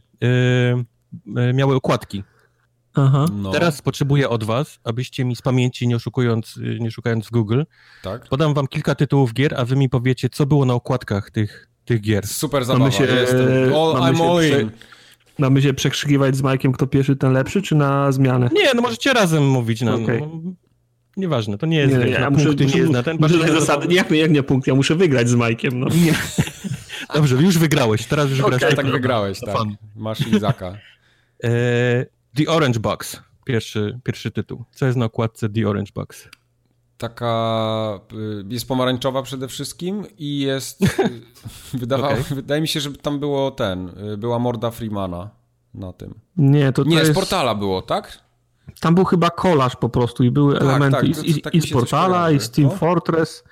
yy, 1.25 1.53
miały 1.53 1.75
okładki. 1.75 2.23
Aha. 2.95 3.25
No. 3.33 3.51
Teraz 3.51 3.81
potrzebuję 3.81 4.29
od 4.29 4.43
was, 4.43 4.79
abyście 4.83 5.25
mi 5.25 5.35
z 5.35 5.41
pamięci, 5.41 5.87
nie 5.87 5.95
oszukując, 5.95 6.59
nie 6.79 6.91
szukając 6.91 7.27
w 7.27 7.31
Google, 7.31 7.61
tak? 8.03 8.27
podam 8.27 8.53
wam 8.53 8.67
kilka 8.67 8.95
tytułów 8.95 9.33
gier, 9.33 9.53
a 9.57 9.65
wy 9.65 9.75
mi 9.75 9.89
powiecie, 9.89 10.29
co 10.29 10.45
było 10.45 10.65
na 10.65 10.73
okładkach 10.73 11.31
tych, 11.31 11.69
tych 11.85 12.01
gier. 12.01 12.27
Super 12.27 12.65
zabawa. 12.65 12.79
Mamy 12.79 12.91
się, 12.91 13.07
all, 13.75 13.99
mamy 13.99 14.17
I'm 14.17 14.31
all 14.31 14.61
in. 14.61 14.71
Mamy 15.39 15.61
się 15.61 15.73
przekrzykiwać 15.73 16.35
z 16.35 16.41
Majkiem, 16.41 16.71
kto 16.71 16.87
pierwszy, 16.87 17.15
ten 17.15 17.33
lepszy, 17.33 17.61
czy 17.61 17.75
na 17.75 18.11
zmianę? 18.11 18.49
Nie, 18.53 18.73
no 18.75 18.81
możecie 18.81 19.13
razem 19.13 19.47
mówić. 19.47 19.81
No, 19.81 19.95
okay. 19.95 20.19
no, 20.19 20.41
nieważne, 21.17 21.57
to 21.57 21.65
nie 21.65 21.77
jest, 21.77 21.93
nie, 21.93 21.99
wiesz, 21.99 22.19
ja 22.19 22.29
muszę, 22.29 22.45
punkty, 22.45 22.63
muszę, 22.63 22.75
nie 22.75 22.81
jest 22.81 22.93
na 22.93 23.03
ten. 23.03 23.17
Muszę 23.19 23.51
zasady, 23.51 23.93
jak, 23.93 24.11
jak 24.11 24.31
nie 24.31 24.43
punkt, 24.43 24.67
ja 24.67 24.75
muszę 24.75 24.95
wygrać 24.95 25.29
z 25.29 25.35
Majkiem. 25.35 25.79
No. 25.79 25.87
Nie. 26.05 26.13
Dobrze, 27.13 27.35
już 27.35 27.57
wygrałeś, 27.57 28.05
teraz 28.05 28.29
już 28.29 28.39
okay, 28.39 28.59
grasz. 28.59 28.75
tak 28.75 28.91
wygrałeś, 28.91 29.39
tak. 29.39 29.55
Masz 29.95 30.27
Izaka. 30.27 30.77
E, 31.43 32.05
The 32.35 32.51
Orange 32.51 32.79
Box, 32.79 33.21
pierwszy, 33.45 33.99
pierwszy 34.03 34.31
tytuł. 34.31 34.63
Co 34.71 34.85
jest 34.85 34.97
na 34.97 35.05
okładce 35.05 35.49
The 35.49 35.69
Orange 35.69 35.91
Box? 35.95 36.29
Taka 36.97 37.99
y, 38.13 38.45
jest 38.49 38.67
pomarańczowa 38.67 39.21
przede 39.21 39.47
wszystkim 39.47 40.03
i 40.17 40.39
jest. 40.39 40.81
Y, 40.81 40.87
wydawało, 41.73 42.13
okay. 42.13 42.35
Wydaje 42.35 42.61
mi 42.61 42.67
się, 42.67 42.79
że 42.79 42.91
tam 42.91 43.19
było 43.19 43.51
ten. 43.51 43.89
Y, 44.13 44.17
była 44.17 44.39
morda 44.39 44.71
Freemana 44.71 45.29
na 45.73 45.93
tym. 45.93 46.19
Nie, 46.37 46.71
to, 46.71 46.83
to 46.83 46.89
Nie, 46.89 46.97
jest... 46.97 47.11
z 47.11 47.15
portala 47.15 47.55
było, 47.55 47.81
tak? 47.81 48.23
Tam 48.79 48.95
był 48.95 49.05
chyba 49.05 49.29
kolaż 49.29 49.75
po 49.75 49.89
prostu 49.89 50.23
i 50.23 50.31
były 50.31 50.53
tak, 50.53 50.63
elementy 50.63 50.97
tak, 50.97 51.25
i, 51.25 51.31
i, 51.31 51.41
tak 51.41 51.55
i 51.55 51.61
z 51.61 51.71
portala, 51.71 52.31
i 52.31 52.39
z 52.39 52.51
Team 52.51 52.67
no? 52.67 52.75
Fortress. 52.75 53.43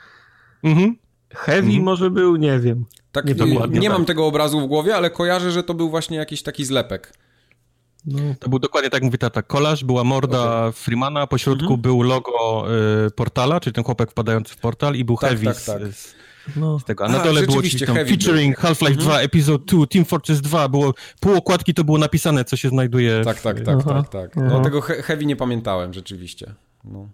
Mhm. 0.64 0.95
Heavy 1.30 1.68
mhm. 1.68 1.84
może 1.84 2.10
był, 2.10 2.36
nie 2.36 2.60
wiem. 2.60 2.86
Tak, 3.12 3.26
nie, 3.26 3.36
nie 3.80 3.90
mam 3.90 4.06
tego 4.06 4.26
obrazu 4.26 4.62
w 4.62 4.68
głowie, 4.68 4.95
ale 4.95 5.10
kojarzę, 5.10 5.52
że 5.52 5.64
to 5.64 5.74
był 5.74 5.90
właśnie 5.90 6.18
jakiś 6.18 6.44
taki 6.44 6.66
zlepek. 6.66 7.14
No. 8.06 8.19
To 8.40 8.49
był 8.49 8.60
dokładnie 8.60 8.90
tak, 8.90 9.03
mówi 9.03 9.18
tata, 9.18 9.41
kolaż, 9.41 9.84
była 9.84 10.03
morda 10.03 10.57
okay. 10.57 10.72
Freemana, 10.72 11.28
po 11.28 11.38
środku 11.38 11.64
mhm. 11.64 11.82
był 11.82 12.02
logo 12.02 12.65
y, 13.07 13.11
portala, 13.11 13.60
czyli 13.60 13.73
ten 13.73 13.84
chłopak 13.84 14.11
wpadający 14.11 14.53
w 14.53 14.57
portal 14.57 14.95
i 14.95 15.06
był 15.06 15.18
tak, 15.18 15.30
Heavy 15.30 15.45
tak, 15.45 15.56
z, 15.56 15.65
tak. 15.65 15.88
Z, 15.88 16.15
no. 16.56 16.80
z, 16.80 16.86
tego. 16.86 17.06
A 17.06 17.07
na 17.07 17.23
dole 17.23 17.41
było 17.41 17.61
tam 17.86 17.95
featuring 17.95 18.57
Half-Life 18.57 18.94
mhm. 18.94 19.07
2, 19.07 19.22
Episode 19.22 19.65
2, 19.65 19.88
Team 19.88 20.06
Fortress 20.06 20.41
2, 20.41 20.69
było, 20.69 20.94
pół 21.19 21.36
okładki 21.36 21.73
to 21.73 21.84
było 21.84 21.98
napisane, 21.98 22.45
co 22.45 22.57
się 22.57 22.69
znajduje. 22.69 23.22
Tak, 23.26 23.41
tak, 23.41 23.61
tak, 23.61 23.84
tak, 23.84 24.10
tak. 24.10 24.36
No 24.36 24.61
tego 24.61 24.82
Heavy 24.82 25.26
nie 25.26 25.36
pamiętałem 25.36 25.94
rzeczywiście. 25.94 26.53
No. 26.84 26.99
Okej, 26.99 27.10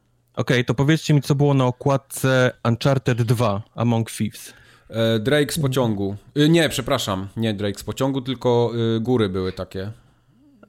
okay, 0.58 0.64
to 0.64 0.74
powiedzcie 0.74 1.14
mi, 1.14 1.22
co 1.22 1.36
było 1.36 1.54
na 1.54 1.66
okładce 1.66 2.52
Uncharted 2.64 3.22
2, 3.22 3.62
Among 3.76 4.12
Thieves. 4.12 4.54
E, 4.90 5.20
Drake 5.20 5.54
z 5.54 5.60
pociągu. 5.60 6.16
Y, 6.38 6.50
nie, 6.50 6.70
przepraszam, 6.70 7.28
nie 7.38 7.54
Drake 7.54 7.80
z 7.80 7.84
pociągu, 7.84 8.22
tylko 8.22 8.72
y, 8.98 9.00
góry 9.00 9.30
były 9.30 9.52
takie. 9.52 9.92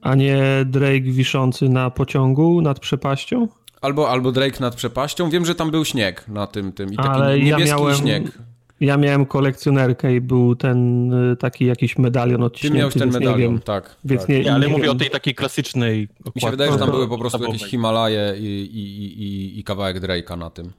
A 0.01 0.15
nie 0.15 0.41
Drake 0.65 1.01
wiszący 1.01 1.69
na 1.69 1.89
pociągu 1.89 2.61
nad 2.61 2.79
przepaścią? 2.79 3.47
Albo, 3.81 4.09
albo 4.09 4.31
Drake 4.31 4.59
nad 4.59 4.75
przepaścią. 4.75 5.29
Wiem, 5.29 5.45
że 5.45 5.55
tam 5.55 5.71
był 5.71 5.85
śnieg 5.85 6.27
na 6.27 6.47
tym, 6.47 6.71
tym 6.71 6.93
i 6.93 6.95
taki 6.95 7.09
Ale 7.09 7.39
niebieski 7.39 7.69
ja 7.69 7.75
miałem, 7.77 7.95
śnieg. 7.95 8.37
Ja 8.79 8.97
miałem 8.97 9.25
kolekcjonerkę 9.25 10.15
i 10.15 10.21
był 10.21 10.55
ten 10.55 11.13
y, 11.13 11.35
taki 11.35 11.65
jakiś 11.65 11.97
medalion 11.97 12.43
odciśnięty. 12.43 12.75
Ty 12.75 12.79
miałeś 12.79 12.93
ten 12.93 13.11
medalion, 13.11 13.59
tak. 13.59 13.95
Więc 14.05 14.21
tak. 14.21 14.29
Nie, 14.29 14.43
nie, 14.43 14.53
ale 14.53 14.67
nie 14.67 14.71
mówię 14.71 14.83
wiem. 14.83 14.95
o 14.95 14.99
tej 14.99 15.09
takiej 15.09 15.35
klasycznej 15.35 16.07
okładce. 16.19 16.31
Mi 16.35 16.41
się 16.41 16.51
wydaje, 16.51 16.71
że 16.71 16.77
tam 16.77 16.91
były 16.91 17.07
po 17.07 17.17
prostu 17.17 17.43
jakieś 17.43 17.63
Himalaje 17.63 18.35
i, 18.39 18.45
i, 18.45 19.23
i, 19.23 19.59
i 19.59 19.63
kawałek 19.63 19.99
Drake'a 19.99 20.37
na 20.37 20.49
tym. 20.49 20.71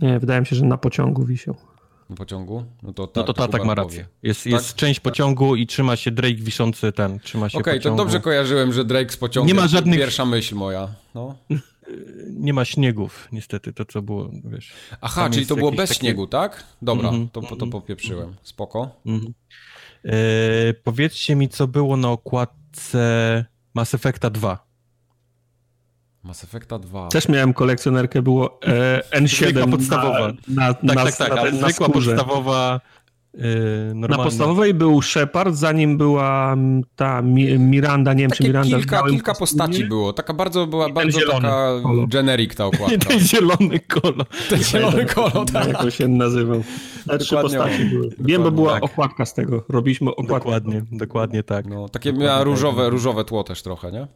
Nie, 0.00 0.18
wydaje 0.18 0.40
mi 0.40 0.46
się, 0.46 0.56
że 0.56 0.64
na 0.64 0.78
pociągu 0.78 1.24
wisiał 1.24 1.56
pociągu? 2.16 2.64
No 2.82 2.92
to, 2.92 3.06
ta, 3.06 3.20
no 3.20 3.26
to 3.26 3.32
tak, 3.32 3.50
tak 3.50 3.64
ma 3.64 3.74
rację. 3.74 4.06
Jest, 4.22 4.44
tak? 4.44 4.52
jest 4.52 4.74
część 4.74 5.00
pociągu 5.00 5.56
i 5.56 5.66
trzyma 5.66 5.96
się 5.96 6.10
Drake 6.10 6.34
wiszący 6.34 6.92
ten, 6.92 7.20
trzyma 7.20 7.48
się 7.48 7.58
Okej, 7.58 7.78
okay, 7.78 7.90
to 7.90 7.96
dobrze 7.96 8.20
kojarzyłem, 8.20 8.72
że 8.72 8.84
Drake 8.84 9.12
z 9.12 9.16
pociągu. 9.16 9.48
Nie 9.48 9.54
ma 9.54 9.68
żadnych... 9.68 9.98
Pierwsza 9.98 10.24
myśl 10.24 10.54
moja. 10.54 10.88
No. 11.14 11.34
Nie 12.30 12.52
ma 12.52 12.64
śniegów, 12.64 13.28
niestety, 13.32 13.72
to 13.72 13.84
co 13.84 14.02
było, 14.02 14.30
wiesz. 14.44 14.72
Aha, 15.00 15.30
czyli 15.30 15.46
to 15.46 15.56
było 15.56 15.72
bez 15.72 15.90
takie... 15.90 16.00
śniegu, 16.00 16.26
tak? 16.26 16.64
Dobra, 16.82 17.08
mm 17.08 17.26
-hmm, 17.26 17.30
to, 17.32 17.40
to 17.40 17.52
mhm. 17.52 17.70
popieprzyłem. 17.70 18.34
Spoko. 18.42 18.90
Mm 19.06 19.20
-hmm. 19.20 19.32
e, 20.04 20.74
powiedzcie 20.74 21.36
mi, 21.36 21.48
co 21.48 21.68
było 21.68 21.96
na 21.96 22.10
okładce 22.10 23.44
Mass 23.74 23.94
Effecta 23.94 24.30
2. 24.30 24.71
Mass 26.22 26.44
Effecta 26.44 26.78
2. 26.78 27.08
Też 27.08 27.28
miałem 27.28 27.52
kolekcjonerkę, 27.52 28.22
było 28.22 28.60
e, 28.62 29.02
N7 29.20 29.70
podstawowa. 29.70 30.32
Na, 30.48 30.66
na, 30.68 30.74
tak, 30.74 30.82
na, 30.94 31.04
tak, 31.04 31.16
tak, 31.16 31.32
ale 31.32 31.52
zwykła 31.52 31.88
podstawowa 31.88 32.80
Yy, 33.34 33.94
na 33.94 34.16
podstawowej 34.16 34.74
był 34.74 35.02
Shepard, 35.02 35.54
zanim 35.54 35.98
była 35.98 36.56
ta 36.96 37.22
Miranda, 37.58 38.14
nie 38.14 38.22
wiem 38.22 38.30
czy 38.30 38.44
Miranda. 38.44 38.76
Kilka, 38.76 39.02
kilka 39.02 39.34
postaci 39.34 39.84
było, 39.84 40.12
taka 40.12 40.34
bardzo 40.34 40.66
była 40.66 40.88
bardzo 40.88 41.20
taka 41.20 41.80
kolor. 41.82 42.08
generic 42.08 42.54
ta 42.54 42.66
okładka. 42.66 42.98
ten 43.08 43.20
zielony 43.20 43.80
kolor. 43.80 44.26
Ten 44.50 44.62
zielony 44.62 45.04
kolor, 45.04 45.46
tak. 45.52 45.68
Jak 45.68 45.94
się 45.94 46.08
nazywał. 46.08 46.62
Te 47.08 47.18
trzy 47.18 47.36
postaci 47.36 47.84
były. 47.84 48.10
Wiem, 48.18 48.42
bo 48.42 48.50
była 48.50 48.72
tak. 48.72 48.84
okładka 48.84 49.26
z 49.26 49.34
tego. 49.34 49.64
Robiliśmy 49.68 50.10
okładkę. 50.10 50.34
Dokładnie, 50.34 50.82
dokładnie 50.92 51.42
tak. 51.42 51.66
No, 51.66 51.88
takie 51.88 52.10
dokładnie 52.10 52.26
miała 52.26 52.38
tak. 52.38 52.46
różowe, 52.46 52.82
tak. 52.82 52.92
różowe 52.92 53.24
tło 53.24 53.44
też 53.44 53.62
trochę, 53.62 53.92
nie? 53.92 54.06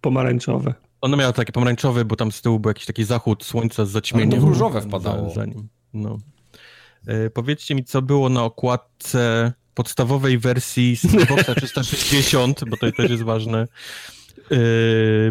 Pomarańczowe. 0.00 0.74
Ono 1.02 1.16
miało 1.16 1.32
takie 1.32 1.52
pomarańczowe, 1.52 2.04
bo 2.04 2.16
tam 2.16 2.32
z 2.32 2.42
tyłu 2.42 2.60
był 2.60 2.70
jakiś 2.70 2.86
taki 2.86 3.04
zachód 3.04 3.44
słońca 3.44 3.86
z 3.86 3.90
zaćmieniem. 3.90 4.40
No 4.40 4.46
różowe 4.46 4.80
wpadało. 4.80 5.28
Za, 5.28 5.34
za 5.34 5.44
nim. 5.44 5.68
No. 5.94 6.18
E, 7.06 7.30
powiedzcie 7.30 7.74
mi, 7.74 7.84
co 7.84 8.02
było 8.02 8.28
na 8.28 8.44
okładce 8.44 9.52
podstawowej 9.74 10.38
wersji 10.38 10.96
Xboxa 11.04 11.54
360, 11.60 12.64
bo 12.68 12.76
to 12.76 12.92
też 12.92 13.10
jest 13.10 13.22
ważne, 13.22 13.68
e, 14.50 14.56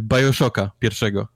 Bioshocka 0.02 0.72
pierwszego. 0.80 1.28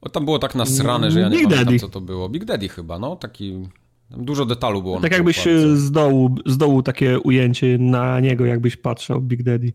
O, 0.00 0.08
tam 0.08 0.24
było 0.24 0.38
tak 0.38 0.54
nasrane, 0.54 1.10
że 1.10 1.20
ja 1.20 1.28
nie 1.28 1.36
Big 1.36 1.44
pamiętam, 1.44 1.64
Daddy. 1.64 1.78
co 1.78 1.88
to 1.88 2.00
było. 2.00 2.28
Big 2.28 2.44
Daddy 2.44 2.68
chyba, 2.68 2.98
no, 2.98 3.16
taki... 3.16 3.68
Dużo 4.10 4.46
detalu 4.46 4.82
było. 4.82 5.00
Tak 5.00 5.12
jakbyś 5.12 5.44
z 5.74 5.90
dołu, 5.90 6.34
z 6.46 6.56
dołu 6.56 6.82
takie 6.82 7.20
ujęcie 7.20 7.78
na 7.78 8.20
niego, 8.20 8.46
jakbyś 8.46 8.76
patrzył, 8.76 9.20
Big 9.20 9.42
Daddy. 9.42 9.72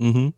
Mhm. 0.00 0.32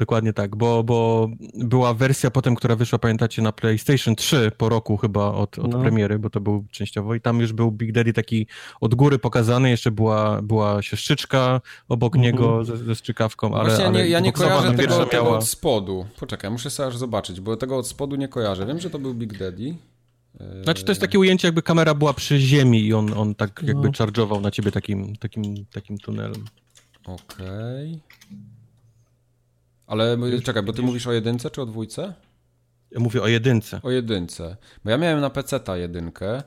Dokładnie 0.00 0.32
tak, 0.32 0.56
bo, 0.56 0.84
bo 0.84 1.28
była 1.54 1.94
wersja 1.94 2.30
potem, 2.30 2.54
która 2.54 2.76
wyszła, 2.76 2.98
pamiętacie, 2.98 3.42
na 3.42 3.52
PlayStation 3.52 4.16
3 4.16 4.52
po 4.56 4.68
roku 4.68 4.96
chyba 4.96 5.32
od, 5.32 5.58
od 5.58 5.72
no. 5.72 5.80
premiery, 5.80 6.18
bo 6.18 6.30
to 6.30 6.40
był 6.40 6.64
częściowo 6.70 7.14
i 7.14 7.20
tam 7.20 7.40
już 7.40 7.52
był 7.52 7.72
Big 7.72 7.92
Daddy 7.92 8.12
taki 8.12 8.46
od 8.80 8.94
góry 8.94 9.18
pokazany, 9.18 9.70
jeszcze 9.70 9.90
była, 9.90 10.42
była 10.42 10.82
siostrzyczka 10.82 11.60
obok 11.88 12.16
mm 12.16 12.22
-hmm. 12.22 12.32
niego 12.32 12.64
ze, 12.64 12.76
ze 12.76 12.94
strzykawką, 12.94 13.54
ale... 13.54 13.68
Właśnie 13.68 13.86
ale 13.86 13.98
nie, 13.98 14.08
ja 14.08 14.20
nie 14.20 14.32
kojarzę 14.32 14.74
tego, 14.74 15.06
tego 15.06 15.36
od 15.36 15.48
spodu. 15.48 16.06
Poczekaj, 16.20 16.50
muszę 16.50 16.70
sobie 16.70 16.86
aż 16.86 16.96
zobaczyć, 16.96 17.40
bo 17.40 17.56
tego 17.56 17.78
od 17.78 17.86
spodu 17.86 18.16
nie 18.16 18.28
kojarzę. 18.28 18.66
Wiem, 18.66 18.80
że 18.80 18.90
to 18.90 18.98
był 18.98 19.14
Big 19.14 19.38
Daddy. 19.38 19.74
Znaczy 20.64 20.84
to 20.84 20.90
jest 20.90 21.00
takie 21.00 21.18
ujęcie, 21.18 21.48
jakby 21.48 21.62
kamera 21.62 21.94
była 21.94 22.12
przy 22.12 22.38
ziemi 22.38 22.86
i 22.86 22.94
on, 22.94 23.12
on 23.12 23.34
tak 23.34 23.62
jakby 23.66 23.86
no. 23.86 23.92
charge'ował 23.92 24.40
na 24.40 24.50
ciebie 24.50 24.72
takim, 24.72 25.16
takim, 25.16 25.66
takim 25.72 25.98
tunelem. 25.98 26.44
Okej. 27.04 28.00
Okay. 28.26 28.59
Ale 29.90 30.16
czekaj, 30.44 30.62
bo 30.62 30.72
ty 30.72 30.82
mówisz 30.82 31.06
o 31.06 31.12
jedynce 31.12 31.50
czy 31.50 31.62
o 31.62 31.66
dwójce? 31.66 32.14
Ja 32.90 33.00
mówię 33.00 33.22
o 33.22 33.28
jedynce. 33.28 33.80
O 33.82 33.90
jedynce. 33.90 34.56
Bo 34.84 34.90
ja 34.90 34.98
miałem 34.98 35.20
na 35.20 35.30
PC 35.30 35.60
ta 35.60 35.76
jedynkę. 35.76 36.42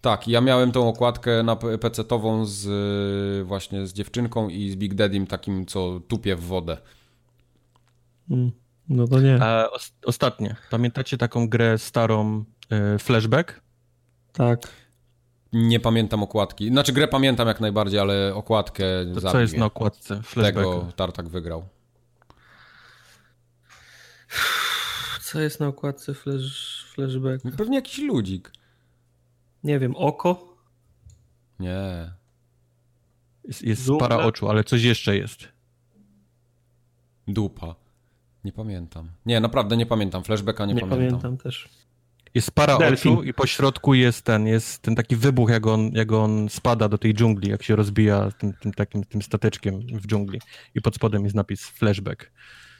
Tak, 0.00 0.28
ja 0.28 0.40
miałem 0.40 0.72
tą 0.72 0.88
okładkę 0.88 1.42
na 1.42 1.56
PC-tową 1.56 2.44
z 2.44 3.46
właśnie 3.46 3.86
z 3.86 3.92
dziewczynką 3.92 4.48
i 4.48 4.70
z 4.70 4.76
Big 4.76 4.94
Daddym 4.94 5.26
takim, 5.26 5.66
co 5.66 6.00
tupie 6.08 6.36
w 6.36 6.40
wodę. 6.40 6.78
Mm, 8.30 8.52
no 8.88 9.08
to 9.08 9.20
nie. 9.20 9.42
A 9.42 9.68
ostatnie. 10.04 10.56
Pamiętacie 10.70 11.18
taką 11.18 11.48
grę 11.48 11.78
starą 11.78 12.44
y, 12.94 12.98
Flashback? 12.98 13.60
Tak. 14.32 14.68
Nie 15.52 15.80
pamiętam 15.80 16.22
okładki. 16.22 16.68
Znaczy 16.68 16.92
grę 16.92 17.08
pamiętam 17.08 17.48
jak 17.48 17.60
najbardziej, 17.60 18.00
ale 18.00 18.34
okładkę 18.34 18.84
to 19.14 19.20
Co 19.20 19.40
jest 19.40 19.56
na 19.56 19.66
okładce 19.66 20.22
Flashbacku? 20.22 20.70
Tego 20.70 20.92
Tartak 20.96 21.28
wygrał. 21.28 21.75
Co 25.20 25.40
jest 25.40 25.60
na 25.60 25.66
okładce 25.66 26.14
flash, 26.14 26.86
flashback? 26.94 27.56
Pewnie 27.56 27.76
jakiś 27.76 27.98
ludzik. 27.98 28.52
Nie 29.64 29.78
wiem, 29.78 29.96
oko? 29.96 30.56
Nie. 31.60 32.10
Jest, 33.44 33.62
jest 33.62 33.88
para 33.98 34.16
oczu, 34.16 34.48
ale 34.48 34.64
coś 34.64 34.82
jeszcze 34.82 35.16
jest. 35.16 35.48
Dupa. 37.28 37.74
Nie 38.44 38.52
pamiętam. 38.52 39.10
Nie, 39.26 39.40
naprawdę 39.40 39.76
nie 39.76 39.86
pamiętam. 39.86 40.24
Flashbacka 40.24 40.66
nie, 40.66 40.74
nie 40.74 40.80
pamiętam. 40.80 41.04
Nie 41.04 41.10
pamiętam 41.10 41.36
też. 41.36 41.68
Jest 42.34 42.50
para 42.50 42.78
Delfin. 42.78 43.12
oczu 43.12 43.22
i 43.22 43.34
po 43.34 43.46
środku 43.46 43.94
jest 43.94 44.24
ten, 44.24 44.46
jest 44.46 44.82
ten 44.82 44.94
taki 44.94 45.16
wybuch, 45.16 45.50
jak 45.50 45.66
on, 45.66 45.90
jak 45.92 46.12
on 46.12 46.48
spada 46.48 46.88
do 46.88 46.98
tej 46.98 47.14
dżungli, 47.14 47.50
jak 47.50 47.62
się 47.62 47.76
rozbija 47.76 48.30
tym, 48.30 48.52
tym 48.52 48.72
takim 48.72 49.04
tym 49.04 49.22
stateczkiem 49.22 49.80
w 49.80 50.06
dżungli. 50.06 50.40
I 50.74 50.80
pod 50.80 50.94
spodem 50.94 51.24
jest 51.24 51.36
napis 51.36 51.66
flashback. 51.66 52.30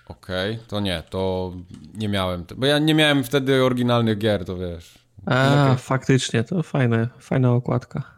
Okej, 0.09 0.55
okay, 0.55 0.67
to 0.69 0.81
nie, 0.81 1.03
to 1.11 1.53
nie 1.95 2.09
miałem, 2.09 2.45
bo 2.57 2.67
ja 2.67 2.79
nie 2.79 2.95
miałem 2.95 3.25
wtedy 3.25 3.65
oryginalnych 3.65 4.19
gier, 4.19 4.45
to 4.45 4.57
wiesz. 4.57 4.99
A, 5.27 5.75
faktycznie, 5.79 6.45
to 6.45 6.63
fajne, 6.63 7.09
fajna 7.19 7.53
okładka. 7.53 8.16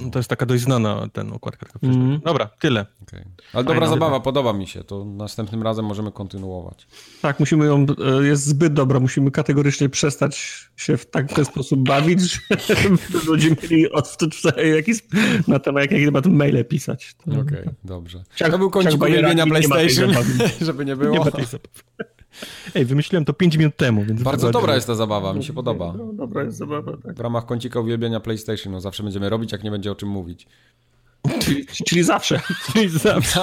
No 0.00 0.10
to 0.10 0.18
jest 0.18 0.28
taka 0.28 0.46
dość 0.46 0.62
znana 0.62 1.08
ten 1.12 1.32
okładka. 1.32 1.66
Mm. 1.82 2.20
Dobra, 2.24 2.50
tyle. 2.60 2.86
Okay. 3.02 3.24
Ale 3.52 3.64
dobra 3.64 3.86
zabawa, 3.86 4.20
podoba 4.20 4.52
mi 4.52 4.66
się. 4.66 4.84
To 4.84 5.04
następnym 5.04 5.62
razem 5.62 5.84
możemy 5.84 6.12
kontynuować. 6.12 6.86
Tak, 7.22 7.40
musimy 7.40 7.66
ją, 7.66 7.86
e, 8.20 8.26
jest 8.26 8.44
zbyt 8.44 8.72
dobra, 8.72 9.00
musimy 9.00 9.30
kategorycznie 9.30 9.88
przestać 9.88 10.36
się 10.76 10.96
w 10.96 11.06
tak 11.06 11.32
ten 11.32 11.44
sposób 11.44 11.80
bawić, 11.80 12.20
że 12.66 12.74
ludzie 13.26 13.56
mieli 13.62 13.86
jakiś, 14.74 14.98
na 15.48 15.58
temat, 15.58 15.82
jakie 15.82 16.04
temat 16.04 16.26
maile 16.26 16.64
pisać. 16.64 17.16
Okej, 17.26 17.40
okay, 17.40 17.74
dobrze. 17.84 18.24
Ciach, 18.36 18.50
to 18.50 18.58
był 18.58 18.70
kącik 18.70 19.02
uwielbienia 19.02 19.46
PlayStation, 19.46 20.10
żeby 20.60 20.84
nie 20.84 20.96
było. 20.96 21.24
Nie 21.24 21.32
Ej, 22.74 22.84
wymyśliłem 22.84 23.24
to 23.24 23.32
5 23.32 23.56
minut 23.56 23.76
temu, 23.76 24.04
więc... 24.04 24.22
Bardzo 24.22 24.50
dobra 24.50 24.74
jest 24.74 24.86
ta 24.86 24.94
zabawa, 24.94 25.32
mi 25.32 25.44
się 25.44 25.52
podoba. 25.52 25.94
No, 25.98 26.12
dobra 26.12 26.42
jest 26.42 26.58
zabawa, 26.58 26.92
tak. 26.96 27.16
W 27.16 27.20
ramach 27.20 27.46
kącika 27.46 27.80
uwielbienia 27.80 28.20
PlayStation, 28.20 28.72
no 28.72 28.80
zawsze 28.80 29.02
będziemy 29.02 29.30
robić, 29.30 29.52
jak 29.52 29.64
nie 29.64 29.70
będzie 29.70 29.92
o 29.92 29.94
czym 29.94 30.08
mówić. 30.08 30.46
Czyli, 31.40 31.66
czyli 31.66 32.02
zawsze. 32.02 32.40
czyli 32.72 32.88
zawsze. 32.88 33.40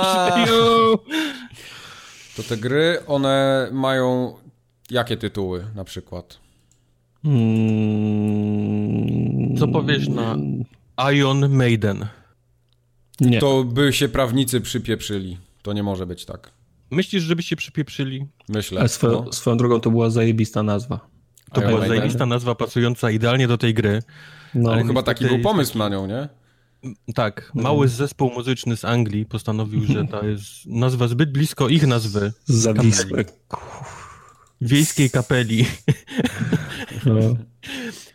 To 2.38 2.44
te 2.44 2.58
gry, 2.58 2.98
one 3.08 3.70
mają 3.72 4.34
jakie 4.92 5.18
tytuły 5.18 5.66
na 5.76 5.84
przykład? 5.84 6.40
Hmm... 7.24 8.50
Co 9.58 9.68
powiesz 9.68 10.08
na 10.08 10.38
Ion 11.14 11.50
Maiden? 11.50 12.06
Nie. 13.20 13.40
To 13.40 13.64
by 13.64 13.94
się 13.94 14.10
prawnicy 14.10 14.62
przypieprzyli. 14.62 15.38
To 15.62 15.74
nie 15.74 15.84
może 15.84 16.06
być 16.06 16.26
tak. 16.26 16.52
Myślisz, 16.92 17.24
żeby 17.24 17.44
się 17.44 17.56
przypieprzyli? 17.56 18.26
Myślę. 18.50 18.90
Swo 18.90 19.08
no. 19.08 19.34
Swoją 19.34 19.58
drogą 19.58 19.80
to 19.80 19.92
była 19.92 20.10
zajebista 20.10 20.64
nazwa. 20.64 21.10
To 21.54 21.62
była 21.62 21.88
zajebista 21.88 22.26
nazwa 22.26 22.56
pasująca 22.56 23.12
idealnie 23.12 23.48
do 23.48 23.58
tej 23.58 23.74
gry. 23.74 24.04
No, 24.56 24.72
ale 24.72 24.84
chyba 24.84 25.04
taki 25.04 25.26
był 25.26 25.40
pomysł 25.40 25.78
na 25.78 25.90
nią, 25.90 26.08
nie? 26.08 26.30
Tak, 27.16 27.52
mały 27.54 27.88
zespół 27.88 28.32
muzyczny 28.32 28.78
z 28.78 28.86
Anglii 28.86 29.26
postanowił, 29.26 29.86
że 29.86 30.06
ta 30.06 30.26
jest 30.26 30.66
nazwa 30.66 31.08
zbyt 31.08 31.32
blisko 31.32 31.68
ich 31.68 31.88
nazwy. 31.88 32.34
Zawisłe. 32.46 33.26
Wiejskiej 34.62 35.10
kapeli. 35.10 35.66
No. 37.06 37.36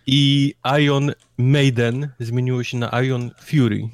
I 0.06 0.54
Ion 0.80 1.12
Maiden 1.38 2.08
zmieniło 2.20 2.64
się 2.64 2.78
na 2.78 3.02
Ion 3.02 3.30
Fury, 3.40 3.88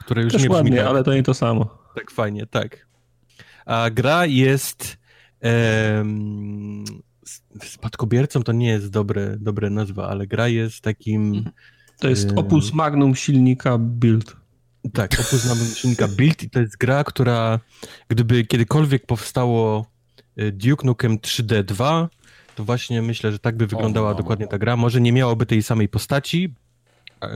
które 0.00 0.22
już 0.22 0.32
Też 0.32 0.42
nie 0.42 0.48
brzmi 0.48 0.56
ładnie, 0.56 0.76
tak, 0.76 0.86
ale 0.86 1.04
to 1.04 1.14
nie 1.14 1.22
to 1.22 1.34
samo. 1.34 1.78
tak 1.94 2.10
fajnie, 2.10 2.46
tak. 2.46 2.86
A 3.66 3.90
gra 3.90 4.26
jest 4.26 4.96
em, 5.40 6.84
spadkobiercą 7.64 8.42
to 8.42 8.52
nie 8.52 8.68
jest 8.68 8.90
dobre, 8.90 9.36
dobre 9.40 9.70
nazwa, 9.70 10.08
ale 10.08 10.26
gra 10.26 10.48
jest 10.48 10.80
takim 10.80 11.50
To 11.98 12.08
jest 12.08 12.32
opus 12.36 12.72
magnum 12.72 13.14
silnika 13.14 13.78
Build. 13.78 14.36
Tak, 14.92 15.12
opus 15.12 15.44
na 15.44 15.54
silnika 15.74 16.08
Build 16.08 16.42
i 16.42 16.50
to 16.50 16.60
jest 16.60 16.76
gra, 16.76 17.04
która 17.04 17.60
gdyby 18.08 18.44
kiedykolwiek 18.44 19.06
powstało 19.06 19.86
y, 20.40 20.52
Duke 20.52 20.86
Nukem 20.86 21.18
3D2, 21.18 22.08
to 22.54 22.64
właśnie 22.64 23.02
myślę, 23.02 23.32
że 23.32 23.38
tak 23.38 23.56
by 23.56 23.66
wyglądała 23.66 24.08
O, 24.08 24.12
no. 24.12 24.18
dokładnie 24.18 24.46
ta 24.46 24.58
gra. 24.58 24.76
Może 24.76 25.00
nie 25.00 25.12
miałoby 25.12 25.46
tej 25.46 25.62
samej 25.62 25.88
postaci, 25.88 26.54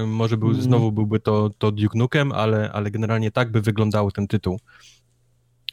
y, 0.03 0.07
może 0.07 0.36
był, 0.36 0.48
Mm. 0.48 0.62
znowu 0.62 0.93
byłby 0.93 1.20
to, 1.20 1.51
to 1.59 1.70
Duke 1.73 1.98
Nukem, 1.98 2.32
ale, 2.32 2.73
ale 2.73 2.90
generalnie 2.90 3.31
tak 3.31 3.51
by 3.51 3.61
wyglądał 3.61 4.11
ten 4.11 4.27
tytuł. 4.27 4.61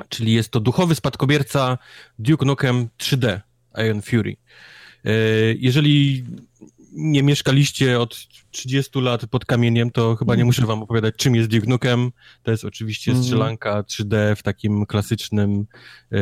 Czyli 0.09 0.33
jest 0.33 0.49
to 0.51 0.59
duchowy 0.59 0.95
spadkobierca 0.95 1.77
Duke 2.19 2.45
Nukem 2.45 2.87
3D, 2.97 3.39
Iron 3.77 4.01
Fury. 4.01 4.35
Y, 5.05 5.57
Jeżeli 5.59 6.23
nie 6.95 7.23
mieszkaliście 7.23 7.99
od 7.99 8.27
30 8.51 8.99
lat 9.01 9.25
pod 9.25 9.45
kamieniem, 9.45 9.91
to 9.91 10.15
chyba 10.15 10.35
nie 10.35 10.45
muszę 10.45 10.65
wam 10.65 10.83
opowiadać, 10.83 11.15
czym 11.17 11.35
jest 11.35 11.49
Duke 11.49 11.67
Nukem. 11.69 12.11
To 12.43 12.51
jest 12.51 12.65
oczywiście 12.65 13.11
Mhm. 13.11 13.23
strzelanka 13.23 13.81
3D 13.83 14.35
w 14.35 14.43
takim 14.43 14.85
klasycznym, 14.85 15.65
e, 16.11 16.17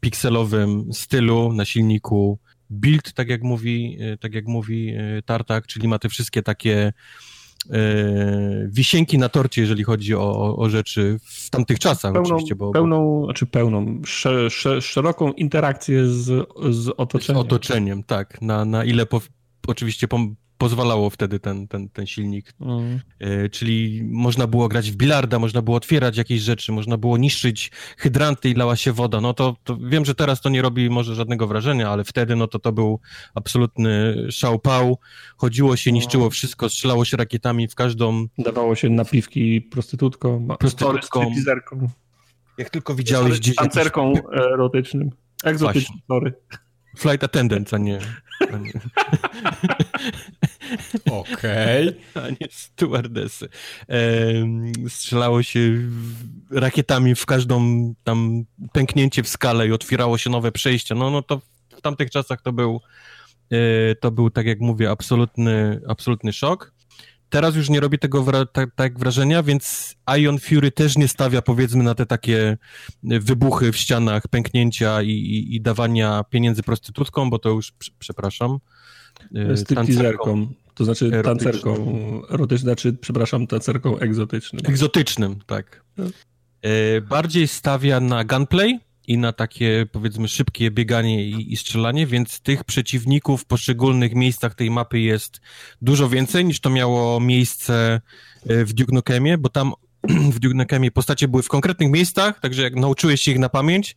pikselowym 0.00 0.92
stylu 0.92 1.52
na 1.52 1.64
silniku. 1.64 2.38
Build, 2.70 3.12
tak 3.12 3.28
jak 3.28 3.42
mówi, 3.42 3.96
e, 4.00 4.16
tak 4.16 4.34
jak 4.34 4.46
mówi 4.46 4.88
e, 4.96 5.22
Tartak, 5.22 5.66
czyli 5.66 5.88
ma 5.88 5.98
te 5.98 6.08
wszystkie 6.08 6.42
takie 6.42 6.78
e, 6.86 6.92
wisienki 8.68 9.18
na 9.18 9.28
torcie, 9.28 9.60
jeżeli 9.60 9.84
chodzi 9.84 10.14
o, 10.14 10.56
o, 10.56 10.70
rzeczy 10.70 11.18
w 11.24 11.50
tamtych 11.50 11.78
czasach 11.78 12.12
Pełną, 12.12 12.34
oczywiście, 12.34 12.54
bo, 12.54 12.66
bo 12.66 12.72
pełną 12.72 13.24
znaczy 13.24 13.46
pełną, 13.46 14.02
sze, 14.04 14.50
sze, 14.50 14.80
szeroką 14.82 15.32
interakcję 15.32 16.08
z, 16.08 16.48
z 16.70 16.84
z 16.84 16.88
otoczeniem. 16.96 17.40
otoczeniem, 17.40 18.02
tak, 18.02 18.42
na, 18.42 18.64
na 18.64 18.84
ile 18.84 19.06
po, 19.06 19.20
oczywiście 19.66 20.08
pom- 20.08 20.34
pozwalało 20.58 21.10
wtedy 21.10 21.40
ten, 21.40 21.68
ten, 21.68 21.88
ten 21.88 22.06
silnik 22.06 22.54
Mm. 22.60 23.00
E, 23.20 23.48
czyli 23.48 24.04
można 24.04 24.46
było 24.46 24.68
grać 24.68 24.90
w 24.90 24.96
bilarda, 24.96 25.38
można 25.38 25.62
było 25.62 25.76
otwierać 25.76 26.16
jakieś 26.16 26.40
rzeczy, 26.40 26.72
można 26.72 26.98
było 26.98 27.16
niszczyć 27.16 27.70
hydranty 27.96 28.50
i 28.50 28.54
lała 28.54 28.76
się 28.76 28.92
woda. 28.92 29.20
No 29.20 29.34
to, 29.34 29.56
to 29.64 29.76
wiem, 29.76 30.04
że 30.04 30.14
teraz 30.14 30.40
to 30.40 30.48
nie 30.48 30.62
robi 30.62 30.90
może 30.90 31.14
żadnego 31.14 31.46
wrażenia, 31.46 31.90
ale 31.90 32.04
wtedy 32.04 32.36
no 32.36 32.46
to 32.46 32.58
to 32.58 32.72
był 32.72 33.00
absolutny 33.34 34.16
szałpał. 34.30 34.98
Chodziło 35.36 35.76
się, 35.76 35.92
niszczyło 35.92 36.30
wszystko, 36.30 36.68
strzelało 36.68 37.04
się 37.04 37.16
rakietami 37.16 37.68
w 37.68 37.74
każdą... 37.74 38.26
Dawało 38.38 38.74
się 38.74 38.90
napiwki 38.90 39.60
prostytutkom, 39.60 40.48
Prostytutkom. 40.58 41.26
Jak 42.58 42.70
tylko 42.70 42.94
widziałeś 42.94 43.40
gdzieś... 43.40 43.56
jakiś 43.56 43.56
tancerką 43.56 44.12
erotycznym. 44.32 45.10
Egzotycznym, 45.44 45.98
sorry. 46.08 46.34
Flight 46.96 47.24
attendant, 47.24 47.74
a 47.74 47.78
nie... 47.78 47.98
A 48.52 48.56
nie, 48.56 48.72
Okej. 51.10 51.96
a 52.14 52.28
nie 52.30 52.48
stewardessy. 52.50 53.48
Em, 53.88 54.72
strzelało 54.88 55.42
się 55.42 55.60
rakietami 56.50 57.14
w 57.14 57.26
każdą 57.26 57.60
tam 58.04 58.44
pęknięcie 58.72 59.22
w 59.22 59.28
skalę 59.28 59.68
i 59.68 59.72
otwierało 59.72 60.18
się 60.18 60.30
nowe 60.30 60.52
przejścia. 60.52 60.94
No, 60.94 61.10
no 61.10 61.22
to 61.22 61.40
w 61.76 61.80
tamtych 61.80 62.10
czasach 62.10 62.42
to 62.42 62.52
był, 62.52 62.80
e, 63.50 63.94
to 63.94 64.10
był, 64.10 64.30
tak 64.30 64.46
jak 64.46 64.60
mówię, 64.60 64.90
absolutny, 64.90 65.80
absolutny 65.88 66.32
szok. 66.32 66.74
Teraz 67.28 67.56
już 67.56 67.68
nie 67.70 67.80
robi 67.80 67.98
tego 67.98 68.22
wra- 68.22 68.46
tak, 68.52 68.70
tak 68.74 68.98
wrażenia, 68.98 69.42
więc 69.42 69.94
Ion 70.18 70.38
Fury 70.38 70.70
też 70.70 70.96
nie 70.98 71.08
stawia 71.08 71.42
powiedzmy 71.42 71.84
na 71.84 71.94
te 71.94 72.06
takie 72.06 72.56
wybuchy 73.02 73.72
w 73.72 73.76
ścianach, 73.76 74.22
pęknięcia 74.28 75.02
i, 75.02 75.08
i, 75.10 75.56
i 75.56 75.60
dawania 75.60 76.24
pieniędzy 76.30 76.62
prostytutkom, 76.62 77.30
bo 77.30 77.38
to 77.38 77.48
już, 77.48 77.72
prze- 77.72 77.92
przepraszam, 77.98 78.58
e, 79.34 79.56
Stripteaserką. 79.56 80.46
To 80.74 80.84
znaczy 80.84 81.10
tancerką 81.24 81.72
erotyczną, 82.30 82.64
znaczy, 82.64 82.92
przepraszam, 82.92 83.46
tancerką 83.46 83.98
egzotycznym. 83.98 84.62
Egzotycznym, 84.66 85.38
tak. 85.46 85.84
E, 86.62 87.00
bardziej 87.00 87.48
stawia 87.48 88.00
na 88.00 88.24
gunplay 88.24 88.80
i 89.06 89.18
na 89.18 89.32
takie, 89.32 89.86
powiedzmy, 89.92 90.28
szybkie 90.28 90.70
bieganie 90.70 91.24
i, 91.28 91.52
i 91.52 91.56
strzelanie, 91.56 92.06
więc 92.06 92.40
tych 92.40 92.64
przeciwników 92.64 93.42
w 93.42 93.44
poszczególnych 93.44 94.14
miejscach 94.14 94.54
tej 94.54 94.70
mapy 94.70 95.00
jest 95.00 95.40
dużo 95.82 96.08
więcej 96.08 96.44
niż 96.44 96.60
to 96.60 96.70
miało 96.70 97.20
miejsce 97.20 98.00
e, 98.46 98.64
w 98.64 98.72
Duke 98.72 98.94
Nukemie, 98.94 99.38
bo 99.38 99.48
tam 99.48 99.72
w 100.34 100.38
Duke 100.38 100.54
Nukemie 100.54 100.90
postacie 100.90 101.28
były 101.28 101.42
w 101.42 101.48
konkretnych 101.48 101.90
miejscach, 101.90 102.40
także 102.40 102.62
jak 102.62 102.74
nauczyłeś 102.74 103.20
się 103.20 103.30
ich 103.30 103.38
na 103.38 103.48
pamięć, 103.48 103.96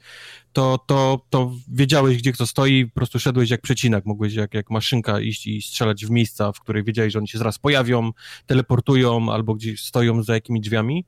to, 0.54 0.78
to, 0.88 1.26
to 1.30 1.52
wiedziałeś, 1.68 2.18
gdzie 2.18 2.32
kto 2.32 2.48
stoi, 2.48 2.86
po 2.86 2.96
prostu 2.96 3.20
szedłeś 3.20 3.50
jak 3.50 3.62
przecinak, 3.62 4.06
mogłeś 4.06 4.34
jak, 4.34 4.54
jak 4.54 4.70
maszynka 4.70 5.20
iść 5.20 5.48
i 5.48 5.62
strzelać 5.62 6.06
w 6.06 6.10
miejsca, 6.10 6.52
w 6.52 6.60
których 6.60 6.86
wiedziałeś, 6.86 7.14
że 7.14 7.20
oni 7.20 7.28
się 7.28 7.38
zaraz 7.38 7.60
pojawią, 7.60 8.12
teleportują 8.46 9.32
albo 9.34 9.56
gdzieś 9.56 9.84
stoją 9.84 10.24
za 10.24 10.34
jakimiś 10.34 10.62
drzwiami. 10.62 11.06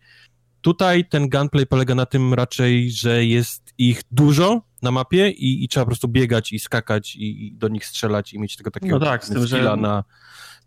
Tutaj 0.62 1.06
ten 1.06 1.30
gunplay 1.30 1.68
polega 1.68 1.96
na 1.96 2.06
tym 2.06 2.34
raczej, 2.34 2.92
że 2.92 3.26
jest 3.26 3.74
ich 3.78 4.02
dużo 4.12 4.62
na 4.82 4.92
mapie 4.92 5.30
i, 5.30 5.64
i 5.64 5.68
trzeba 5.68 5.86
po 5.86 5.90
prostu 5.90 6.08
biegać 6.08 6.54
i 6.54 6.60
skakać 6.60 7.16
i, 7.16 7.48
i 7.48 7.54
do 7.54 7.68
nich 7.68 7.86
strzelać 7.86 8.34
i 8.34 8.40
mieć 8.40 8.56
tego 8.56 8.72
takiego 8.72 9.00
No 9.00 9.06
tak, 9.06 9.26
z 9.26 9.30
tym, 9.30 9.48
że- 9.48 9.76
na, 9.78 10.04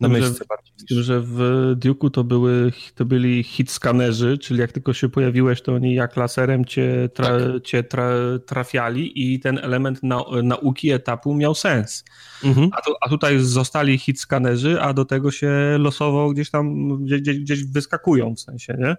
na 0.03 0.09
tym, 0.15 0.23
że- 0.23 0.29
myszce 0.29 0.45
bardziej. 0.49 0.73
Z 0.77 0.85
tym, 0.85 1.03
że 1.03 1.21
w 1.21 1.39
Duke'u 1.77 2.11
to, 2.11 2.25
były, 2.25 2.73
to 2.95 3.05
byli 3.05 3.43
hit 3.43 3.71
skanerzy, 3.71 4.39
czyli 4.39 4.61
jak 4.61 4.73
tylko 4.73 4.93
się 4.93 5.09
pojawiłeś, 5.09 5.63
to 5.63 5.75
oni 5.75 5.95
jak 5.95 6.17
laserem 6.17 6.65
cię, 6.65 7.09
tra, 7.15 7.27
Tak. 7.27 7.63
cię 7.65 7.83
tra, 7.85 8.11
trafiali 8.47 9.35
i 9.35 9.41
ten 9.41 9.59
element 9.59 10.03
na, 10.03 10.25
nauki 10.43 10.91
etapu 10.91 11.35
miał 11.35 11.55
sens. 11.55 12.05
Mhm. 12.45 12.71
A, 12.73 12.81
tu, 12.83 12.93
a 13.01 13.09
tutaj 13.09 13.39
zostali 13.39 13.99
hit 13.99 14.21
skanerzy, 14.21 14.81
a 14.81 14.93
do 14.93 15.05
tego 15.05 15.31
się 15.31 15.51
losowo 15.79 16.31
gdzieś 16.33 16.51
tam, 16.51 16.97
gdzieś, 17.05 17.21
gdzieś, 17.21 17.39
gdzieś 17.39 17.65
wyskakują 17.65 18.35
w 18.35 18.41
sensie, 18.41 18.77
nie? 18.79 18.97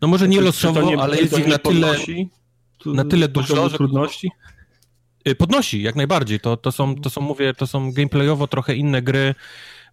No 0.00 0.08
może 0.08 0.28
nie 0.28 0.40
losowo, 0.40 0.82
nie- 0.82 1.00
ale 1.00 1.16
jest 1.16 1.38
ich 1.38 1.46
na 1.46 1.58
tyle, 1.58 1.94
na 2.86 3.04
tyle 3.04 3.28
dużo, 3.28 3.68
że- 3.68 3.76
trudności. 3.76 4.30
Y, 5.28 5.34
Podnosi, 5.34 5.82
jak 5.82 5.96
najbardziej. 5.96 6.40
To, 6.40 6.56
to, 6.56 6.72
są, 6.72 6.94
to 6.94 7.10
są, 7.10 7.20
mówię, 7.20 7.54
to 7.54 7.66
są 7.66 7.92
gameplayowo 7.92 8.46
trochę 8.46 8.74
inne 8.74 9.02
gry, 9.02 9.34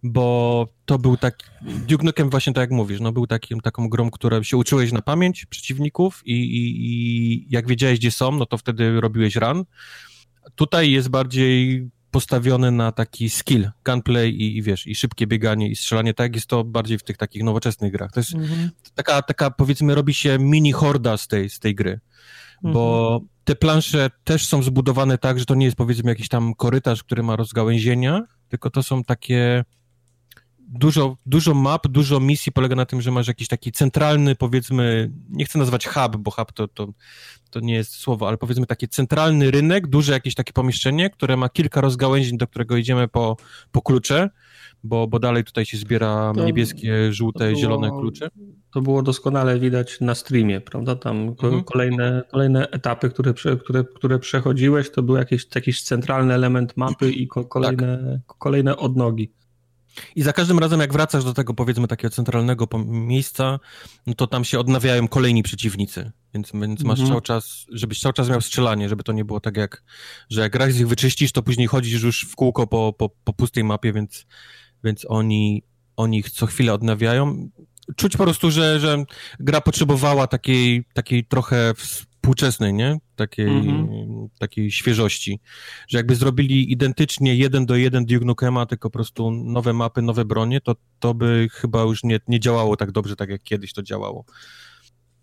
bo 0.02 0.66
to 0.84 0.98
był 0.98 1.16
taki... 1.16 1.46
Duke 1.88 2.04
Nukem 2.04 2.30
właśnie 2.30 2.52
tak 2.52 2.60
jak 2.60 2.70
mówisz, 2.70 3.00
no 3.00 3.12
był 3.12 3.26
takim, 3.26 3.60
taką 3.60 3.88
grą, 3.88 4.10
która 4.10 4.44
się 4.44 4.56
uczyłeś 4.56 4.92
na 4.92 5.02
pamięć 5.02 5.46
przeciwników 5.46 6.22
i, 6.24 6.32
i, 6.32 6.86
i 6.86 7.46
jak 7.50 7.66
wiedziałeś, 7.66 7.98
gdzie 7.98 8.10
są, 8.10 8.32
no 8.32 8.46
to 8.46 8.58
wtedy 8.58 9.00
robiłeś 9.00 9.36
run. 9.36 9.64
Tutaj 10.54 10.90
jest 10.90 11.08
bardziej 11.08 11.88
postawiony 12.10 12.70
na 12.70 12.92
taki 12.92 13.30
skill, 13.30 13.70
gunplay 13.84 14.30
i, 14.30 14.56
i 14.56 14.62
wiesz, 14.62 14.86
i 14.86 14.94
szybkie 14.94 15.26
bieganie 15.26 15.68
i 15.68 15.76
strzelanie, 15.76 16.14
tak 16.14 16.24
jak 16.24 16.34
jest 16.34 16.46
to 16.46 16.64
bardziej 16.64 16.98
w 16.98 17.02
tych 17.02 17.16
takich 17.16 17.42
nowoczesnych 17.42 17.92
grach. 17.92 18.12
To 18.12 18.20
jest 18.20 18.32
taka, 18.94 19.22
taka 19.22 19.50
powiedzmy, 19.50 19.94
robi 19.94 20.14
się 20.14 20.38
mini 20.38 20.72
horda 20.72 21.16
z 21.16 21.28
tej, 21.28 21.50
z 21.50 21.58
tej 21.58 21.74
gry 21.74 22.00
bo 22.62 23.20
te 23.44 23.56
plansze 23.56 24.10
też 24.24 24.46
są 24.46 24.62
zbudowane 24.62 25.18
tak, 25.18 25.38
że 25.38 25.44
to 25.44 25.54
nie 25.54 25.64
jest 25.64 25.76
powiedzmy 25.76 26.10
jakiś 26.10 26.28
tam 26.28 26.54
korytarz, 26.54 27.02
który 27.02 27.22
ma 27.22 27.36
rozgałęzienia, 27.36 28.22
tylko 28.48 28.70
to 28.70 28.82
są 28.82 29.04
takie 29.04 29.64
dużo, 30.68 31.16
dużo 31.26 31.54
map, 31.54 31.88
dużo 31.88 32.20
misji 32.20 32.52
polega 32.52 32.76
na 32.76 32.86
tym, 32.86 33.00
że 33.00 33.10
masz 33.10 33.28
jakiś 33.28 33.48
taki 33.48 33.72
centralny, 33.72 34.34
powiedzmy, 34.34 35.10
nie 35.30 35.44
chcę 35.44 35.58
nazwać 35.58 35.86
hub, 35.86 36.16
bo 36.16 36.30
hub 36.30 36.52
to, 36.52 36.68
to, 36.68 36.88
to 37.50 37.60
nie 37.60 37.74
jest 37.74 37.92
słowo, 37.94 38.28
ale 38.28 38.38
powiedzmy 38.38 38.66
taki 38.66 38.88
centralny 38.88 39.50
rynek, 39.50 39.86
duże 39.86 40.12
jakieś 40.12 40.34
takie 40.34 40.52
pomieszczenie, 40.52 41.10
które 41.10 41.36
ma 41.36 41.48
kilka 41.48 41.80
rozgałęzień, 41.80 42.38
do 42.38 42.46
którego 42.46 42.76
idziemy 42.76 43.08
po, 43.08 43.36
po 43.72 43.82
klucze, 43.82 44.30
bo, 44.84 45.06
bo 45.06 45.18
dalej 45.18 45.44
tutaj 45.44 45.66
się 45.66 45.76
zbiera 45.76 46.32
To- 46.36 46.44
niebieskie, 46.44 47.12
żółte, 47.12 47.46
było- 47.48 47.60
zielone 47.60 47.90
klucze. 47.90 48.28
To 48.74 48.80
było 48.80 49.02
doskonale 49.02 49.58
widać 49.60 50.00
na 50.00 50.14
streamie, 50.14 50.60
prawda? 50.60 50.96
Tam 50.96 51.16
Mhm. 51.28 51.64
kolejne, 51.64 52.22
kolejne 52.30 52.68
etapy, 52.70 53.10
które, 53.10 53.34
które, 53.34 53.84
które 53.94 54.18
przechodziłeś, 54.18 54.90
to 54.90 55.02
był 55.02 55.16
jakiś, 55.16 55.46
jakiś 55.54 55.82
centralny 55.82 56.34
element 56.34 56.76
mapy 56.76 57.10
i 57.12 57.26
ko- 57.28 57.44
kolejne, 57.44 58.20
kolejne 58.38 58.76
odnogi. 58.76 59.32
I 60.16 60.22
za 60.22 60.32
każdym 60.32 60.58
razem, 60.58 60.80
jak 60.80 60.92
wracasz 60.92 61.24
do 61.24 61.34
tego, 61.34 61.54
powiedzmy, 61.54 61.88
takiego 61.88 62.10
centralnego 62.10 62.68
miejsca, 62.86 63.58
no 64.06 64.14
to 64.14 64.26
tam 64.26 64.44
się 64.44 64.58
odnawiają 64.58 65.08
kolejni 65.08 65.42
przeciwnicy. 65.42 66.12
Więc, 66.34 66.52
więc 66.54 66.82
masz 66.82 66.98
Mhm. 66.98 67.08
cały 67.08 67.22
czas, 67.22 67.66
żebyś 67.72 68.00
cały 68.00 68.12
czas 68.12 68.28
miał 68.28 68.40
strzelanie, 68.40 68.88
żeby 68.88 69.02
to 69.02 69.12
nie 69.12 69.24
było 69.24 69.40
tak 69.40 69.56
jak, 69.56 69.82
że 70.30 70.40
jak 70.40 70.54
raz 70.54 70.76
ich 70.76 70.88
wyczyścisz, 70.88 71.32
to 71.32 71.42
później 71.42 71.66
chodzisz 71.66 72.02
już 72.02 72.22
w 72.30 72.36
kółko 72.36 72.66
po, 72.66 72.92
po, 72.98 73.08
po 73.24 73.32
pustej 73.32 73.64
mapie, 73.64 73.92
więc, 73.92 74.26
więc 74.84 75.06
oni, 75.08 75.62
oni 75.96 76.18
ich 76.18 76.30
co 76.30 76.46
chwilę 76.46 76.72
odnawiają. 76.74 77.48
czuć 77.96 78.16
po 78.16 78.24
prostu, 78.24 78.50
że, 78.50 78.80
że 78.80 79.04
gra 79.40 79.60
potrzebowała 79.60 80.26
takiej, 80.26 80.84
takiej 80.94 81.24
trochę 81.24 81.74
współczesnej, 82.22 82.74
nie? 82.74 82.98
Takiej, 83.16 83.46
mm-hmm. 83.46 84.28
takiej 84.38 84.70
świeżości. 84.70 85.40
Że 85.88 85.98
jakby 85.98 86.14
zrobili 86.14 86.72
identycznie 86.72 87.36
jeden 87.36 87.66
do 87.66 87.76
jeden 87.76 88.04
Duke 88.04 88.24
Nukema, 88.24 88.66
tylko 88.66 88.90
po 88.90 88.92
prostu 88.92 89.30
nowe 89.30 89.72
mapy, 89.72 90.02
nowe 90.02 90.24
bronie, 90.24 90.60
to, 90.60 90.74
to 90.98 91.14
by 91.14 91.48
chyba 91.52 91.82
już 91.82 92.04
nie, 92.04 92.20
nie 92.28 92.40
działało 92.40 92.76
tak 92.76 92.92
dobrze, 92.92 93.16
tak 93.16 93.30
jak 93.30 93.42
kiedyś 93.42 93.72
to 93.72 93.82
działało. 93.82 94.24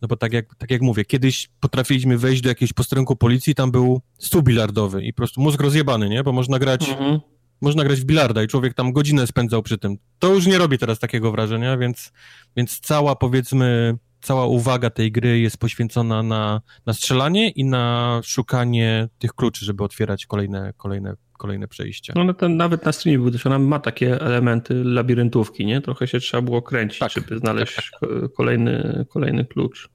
No 0.02 0.08
bo 0.08 0.16
tak 0.16 0.34
jak, 0.34 0.56
tak 0.56 0.72
jak 0.72 0.82
mówię, 0.82 1.06
kiedyś 1.06 1.50
potrafiliśmy 1.60 2.18
wejść 2.18 2.42
do 2.42 2.50
jakiegoś 2.50 2.74
posterunku 2.74 3.16
policji, 3.16 3.56
tam 3.56 3.72
był 3.72 4.02
stół 4.18 4.42
bilardowy 4.42 5.04
i 5.04 5.14
po 5.14 5.18
prostu 5.18 5.42
mózg 5.42 5.62
rozjebany, 5.62 6.10
nie? 6.10 6.24
Bo 6.24 6.32
można 6.32 6.60
grać, 6.60 6.90
mm-hmm. 6.90 7.20
można 7.62 7.84
grać 7.84 8.02
w 8.02 8.06
bilarda 8.06 8.44
i 8.44 8.48
człowiek 8.48 8.74
tam 8.74 8.92
godzinę 8.92 9.28
spędzał 9.28 9.64
przy 9.64 9.78
tym. 9.78 9.98
To 10.20 10.34
już 10.34 10.48
nie 10.48 10.58
robi 10.58 10.78
teraz 10.78 11.00
takiego 11.00 11.32
wrażenia, 11.32 11.78
więc, 11.78 12.12
więc 12.56 12.80
cała 12.80 13.16
powiedzmy 13.16 13.98
cała 14.22 14.46
uwaga 14.46 14.90
tej 14.90 15.12
gry 15.12 15.40
jest 15.40 15.58
poświęcona 15.58 16.24
na, 16.24 16.62
na 16.86 16.94
strzelanie 16.94 17.50
i 17.50 17.66
na 17.66 18.20
szukanie 18.24 19.08
tych 19.20 19.34
kluczy, 19.34 19.66
żeby 19.66 19.84
otwierać 19.84 20.26
kolejne, 20.26 20.74
kolejne, 20.78 21.14
kolejne 21.38 21.68
przejścia. 21.68 22.14
No, 22.16 22.24
no 22.24 22.34
ten, 22.34 22.58
nawet 22.58 22.86
na 22.86 22.92
streamie 22.92 23.20
był 23.20 23.32
też, 23.32 23.46
ona 23.46 23.60
ma 23.60 23.80
takie 23.80 24.22
elementy 24.22 24.84
labiryntówki, 24.84 25.66
nie? 25.66 25.82
Trochę 25.82 26.08
się 26.08 26.20
trzeba 26.20 26.42
było 26.42 26.62
kręcić, 26.62 27.00
tak, 27.00 27.12
żeby 27.12 27.38
znaleźć 27.40 27.76
tak, 27.76 27.86
tak. 28.00 28.10
kolejny, 28.34 29.06
kolejny 29.10 29.46
klucz. 29.46 29.90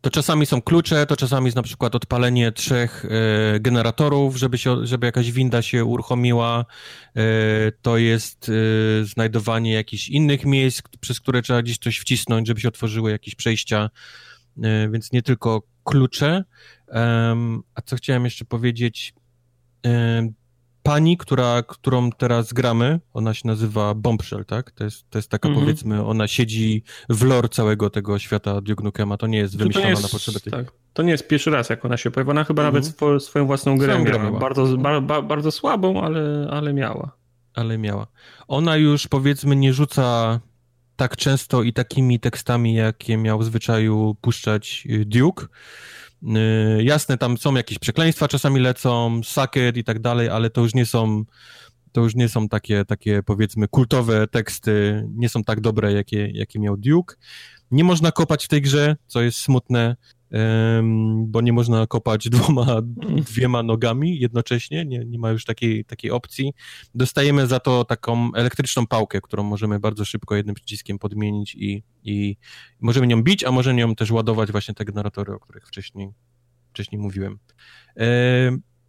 To 0.00 0.10
czasami 0.10 0.46
są 0.46 0.62
klucze, 0.62 1.06
to 1.06 1.16
czasami 1.16 1.44
jest 1.44 1.56
na 1.56 1.62
przykład 1.62 1.94
odpalenie 1.94 2.52
trzech 2.52 3.04
e, 3.04 3.60
generatorów, 3.60 4.36
żeby, 4.36 4.58
się, 4.58 4.86
żeby 4.86 5.06
jakaś 5.06 5.32
winda 5.32 5.62
się 5.62 5.84
uruchomiła. 5.84 6.64
E, 7.16 7.22
to 7.82 7.98
jest 7.98 8.48
e, 8.48 9.04
znajdowanie 9.04 9.72
jakichś 9.72 10.08
innych 10.08 10.44
miejsc, 10.44 10.82
przez 11.00 11.20
które 11.20 11.42
trzeba 11.42 11.62
gdzieś 11.62 11.78
coś 11.78 11.98
wcisnąć, 11.98 12.48
żeby 12.48 12.60
się 12.60 12.68
otworzyły 12.68 13.10
jakieś 13.10 13.34
przejścia. 13.34 13.90
Więc 14.90 15.12
nie 15.12 15.22
tylko 15.22 15.62
klucze. 15.84 16.44
a 17.74 17.82
co 17.84 17.96
chciałem 17.96 18.24
jeszcze 18.24 18.44
powiedzieć? 18.44 19.14
Pani, 20.82 21.16
która, 21.16 21.62
którą 21.62 22.12
teraz 22.12 22.52
gramy, 22.52 23.00
ona 23.12 23.34
się 23.34 23.48
nazywa 23.48 23.94
Bombshell, 23.94 24.44
tak? 24.44 24.70
To 24.70 24.84
jest, 24.84 25.10
to 25.10 25.18
jest 25.18 25.30
taka, 25.30 25.48
mm 25.48 25.58
-hmm. 25.58 25.62
powiedzmy, 25.62 26.06
ona 26.06 26.28
siedzi 26.28 26.82
w 27.08 27.22
lore 27.22 27.48
całego 27.48 27.90
tego 27.90 28.18
świata 28.18 28.60
Duke 28.60 28.84
Nukema, 28.84 29.16
to 29.16 29.26
nie 29.26 29.38
jest 29.38 29.56
wymyślona 29.56 29.88
jest, 29.88 30.02
na 30.02 30.08
potrzeby 30.08 30.40
tej... 30.40 30.52
Tak. 30.52 30.72
To 30.92 31.02
nie 31.02 31.10
jest 31.10 31.28
pierwszy 31.28 31.50
raz, 31.50 31.70
jak 31.70 31.84
ona 31.84 31.96
się 31.96 32.10
pojawia, 32.10 32.30
ona 32.30 32.44
chyba 32.44 32.62
mm 32.62 32.70
-hmm. 32.70 32.74
nawet 32.74 32.94
swo, 32.94 33.20
swoją 33.20 33.46
własną 33.46 33.78
grę 33.78 34.02
miała. 34.04 34.22
miała. 34.24 34.38
Bardzo, 34.38 34.76
ba, 34.76 35.22
bardzo 35.22 35.50
słabą, 35.50 36.02
ale, 36.02 36.48
ale 36.50 36.72
miała. 36.72 37.16
Ale 37.54 37.78
miała. 37.78 38.06
Ona 38.48 38.76
już, 38.76 39.08
powiedzmy, 39.08 39.56
nie 39.56 39.72
rzuca 39.72 40.40
tak 40.96 41.16
często 41.16 41.62
i 41.62 41.72
takimi 41.72 42.20
tekstami, 42.20 42.74
jakie 42.74 43.16
miał 43.16 43.38
w 43.38 43.44
zwyczaju 43.44 44.16
puszczać 44.20 44.84
y, 44.90 45.04
Duke, 45.04 45.46
Yy, 46.22 46.84
jasne, 46.84 47.18
tam 47.18 47.38
są 47.38 47.54
jakieś 47.54 47.78
przekleństwa, 47.78 48.28
czasami 48.28 48.60
lecą, 48.60 49.20
sakiet 49.24 49.76
i 49.76 49.84
tak 49.84 49.98
dalej, 49.98 50.28
ale 50.28 50.50
to 50.50 50.60
już 50.60 50.74
nie 50.74 50.86
są 50.86 51.24
to 51.92 52.00
już 52.00 52.14
nie 52.14 52.28
są 52.28 52.48
takie, 52.48 52.84
takie 52.84 53.22
powiedzmy 53.22 53.68
kultowe 53.68 54.26
teksty, 54.26 55.04
nie 55.14 55.28
są 55.28 55.44
tak 55.44 55.60
dobre, 55.60 55.92
jakie, 55.92 56.30
jakie 56.30 56.58
miał 56.58 56.76
Duke. 56.76 57.16
Nie 57.70 57.84
można 57.84 58.12
kopać 58.12 58.44
w 58.44 58.48
tej 58.48 58.62
grze, 58.62 58.96
co 59.06 59.22
jest 59.22 59.38
smutne 59.38 59.96
bo 61.24 61.40
nie 61.40 61.52
można 61.52 61.86
kopać 61.86 62.28
dwoma, 62.28 62.82
dwiema 63.32 63.62
nogami 63.62 64.18
jednocześnie, 64.18 64.84
nie, 64.84 65.04
nie 65.04 65.18
ma 65.18 65.30
już 65.30 65.44
takiej, 65.44 65.84
takiej 65.84 66.10
opcji. 66.10 66.52
Dostajemy 66.94 67.46
za 67.46 67.60
to 67.60 67.84
taką 67.84 68.34
elektryczną 68.34 68.86
pałkę, 68.86 69.20
którą 69.20 69.42
możemy 69.42 69.80
bardzo 69.80 70.04
szybko 70.04 70.36
jednym 70.36 70.54
przyciskiem 70.54 70.98
podmienić 70.98 71.54
i, 71.54 71.82
i 72.04 72.36
możemy 72.80 73.06
nią 73.06 73.22
bić, 73.22 73.44
a 73.44 73.50
możemy 73.50 73.76
nią 73.76 73.94
też 73.94 74.10
ładować 74.10 74.52
właśnie 74.52 74.74
te 74.74 74.84
generatory, 74.84 75.34
o 75.34 75.40
których 75.40 75.66
wcześniej, 75.68 76.12
wcześniej 76.70 77.00
mówiłem. 77.00 77.38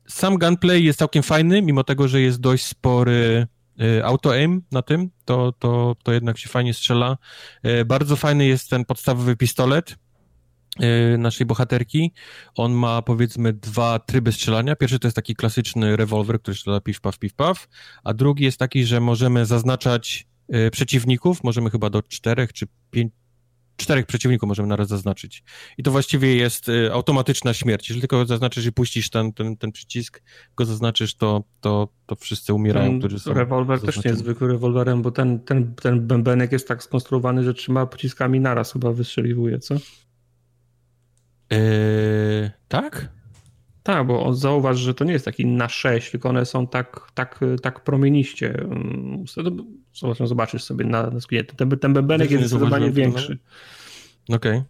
Sam 0.07 0.38
gunplay 0.38 0.84
jest 0.84 0.99
całkiem 0.99 1.24
fajny, 1.24 1.61
mimo 1.61 1.84
tego, 1.84 2.07
że 2.07 2.22
jest 2.22 2.40
dość 2.40 2.65
spory 2.65 3.48
e, 3.80 4.06
auto-aim 4.06 4.61
na 4.72 4.82
tym, 4.82 5.10
to, 5.26 5.52
to, 5.52 5.95
to 6.03 6.14
jednak 6.14 6.38
się 6.38 6.49
fajnie 6.49 6.74
strzela. 6.74 7.18
E, 7.64 7.86
bardzo 7.86 8.15
fajny 8.15 8.45
jest 8.45 8.70
ten 8.70 8.86
podstawowy 8.86 9.36
pistolet, 9.36 9.95
naszej 11.17 11.47
bohaterki. 11.47 12.11
On 12.55 12.71
ma 12.71 13.01
powiedzmy 13.01 13.53
dwa 13.53 13.99
tryby 13.99 14.31
strzelania. 14.31 14.75
Pierwszy 14.75 14.99
to 14.99 15.07
jest 15.07 15.15
taki 15.15 15.35
klasyczny 15.35 15.95
rewolwer, 15.95 16.41
który 16.41 16.57
strzela 16.57 16.81
piw, 16.81 17.01
paw, 17.01 17.19
piw, 17.19 17.33
paw, 17.33 17.67
a 18.03 18.13
drugi 18.13 18.43
jest 18.43 18.57
taki, 18.57 18.85
że 18.85 18.99
możemy 18.99 19.45
zaznaczać 19.45 20.27
y, 20.55 20.71
przeciwników, 20.71 21.43
możemy 21.43 21.69
chyba 21.69 21.89
do 21.89 22.01
czterech 22.01 22.53
czy 22.53 22.67
pięć, 22.91 23.13
czterech 23.75 24.05
przeciwników 24.05 24.47
możemy 24.47 24.67
naraz 24.67 24.87
zaznaczyć. 24.87 25.43
I 25.77 25.83
to 25.83 25.91
właściwie 25.91 26.35
jest 26.35 26.69
y, 26.69 26.93
automatyczna 26.93 27.53
śmierć. 27.53 27.89
Jeżeli 27.89 28.01
tylko 28.01 28.25
zaznaczysz 28.25 28.65
i 28.65 28.71
puścisz 28.71 29.09
ten, 29.09 29.33
ten, 29.33 29.57
ten 29.57 29.71
przycisk, 29.71 30.23
go 30.55 30.65
zaznaczysz, 30.65 31.15
to, 31.15 31.43
to, 31.61 31.87
to 32.05 32.15
wszyscy 32.15 32.53
umierają, 32.53 32.89
ten 32.89 32.99
którzy 32.99 33.19
są 33.19 33.33
Rewolwer 33.33 33.77
zaznaczeni. 33.77 33.95
też 33.95 34.05
nie 34.05 34.11
jest 34.11 34.23
zwykły 34.23 34.47
rewolwerem, 34.47 35.01
bo 35.01 35.11
ten, 35.11 35.39
ten, 35.39 35.75
ten 35.75 36.07
bębenek 36.07 36.51
jest 36.51 36.67
tak 36.67 36.83
skonstruowany, 36.83 37.43
że 37.43 37.53
trzyma 37.53 37.85
pociskami 37.85 38.39
naraz 38.39 38.73
chyba 38.73 38.91
wystrzeliwuje, 38.91 39.59
co? 39.59 39.75
Yy, 41.49 42.52
tak? 42.68 43.10
Tak, 43.84 44.07
bo 44.07 44.34
zauważ, 44.34 44.80
że 44.80 44.94
to 44.94 45.06
nie 45.06 45.14
jest 45.14 45.26
taki 45.26 45.45
na 45.45 45.70
6, 45.70 46.11
tylko 46.11 46.30
one 46.30 46.45
są 46.45 46.68
tak, 46.68 47.11
tak, 47.14 47.40
tak 47.61 47.84
promieniście. 47.84 48.53
Mm, 48.60 49.24
zobacz, 49.94 50.18
zobaczysz 50.28 50.64
sobie 50.64 50.86
na, 50.86 51.03
na 51.03 51.20
Ten, 51.56 51.70
ten 51.80 51.94
bębenek 51.94 52.32
jest 52.32 52.44
zdecydowanie 52.44 52.91
większy. 52.91 53.38
Okej. 54.30 54.57
Okay. 54.57 54.64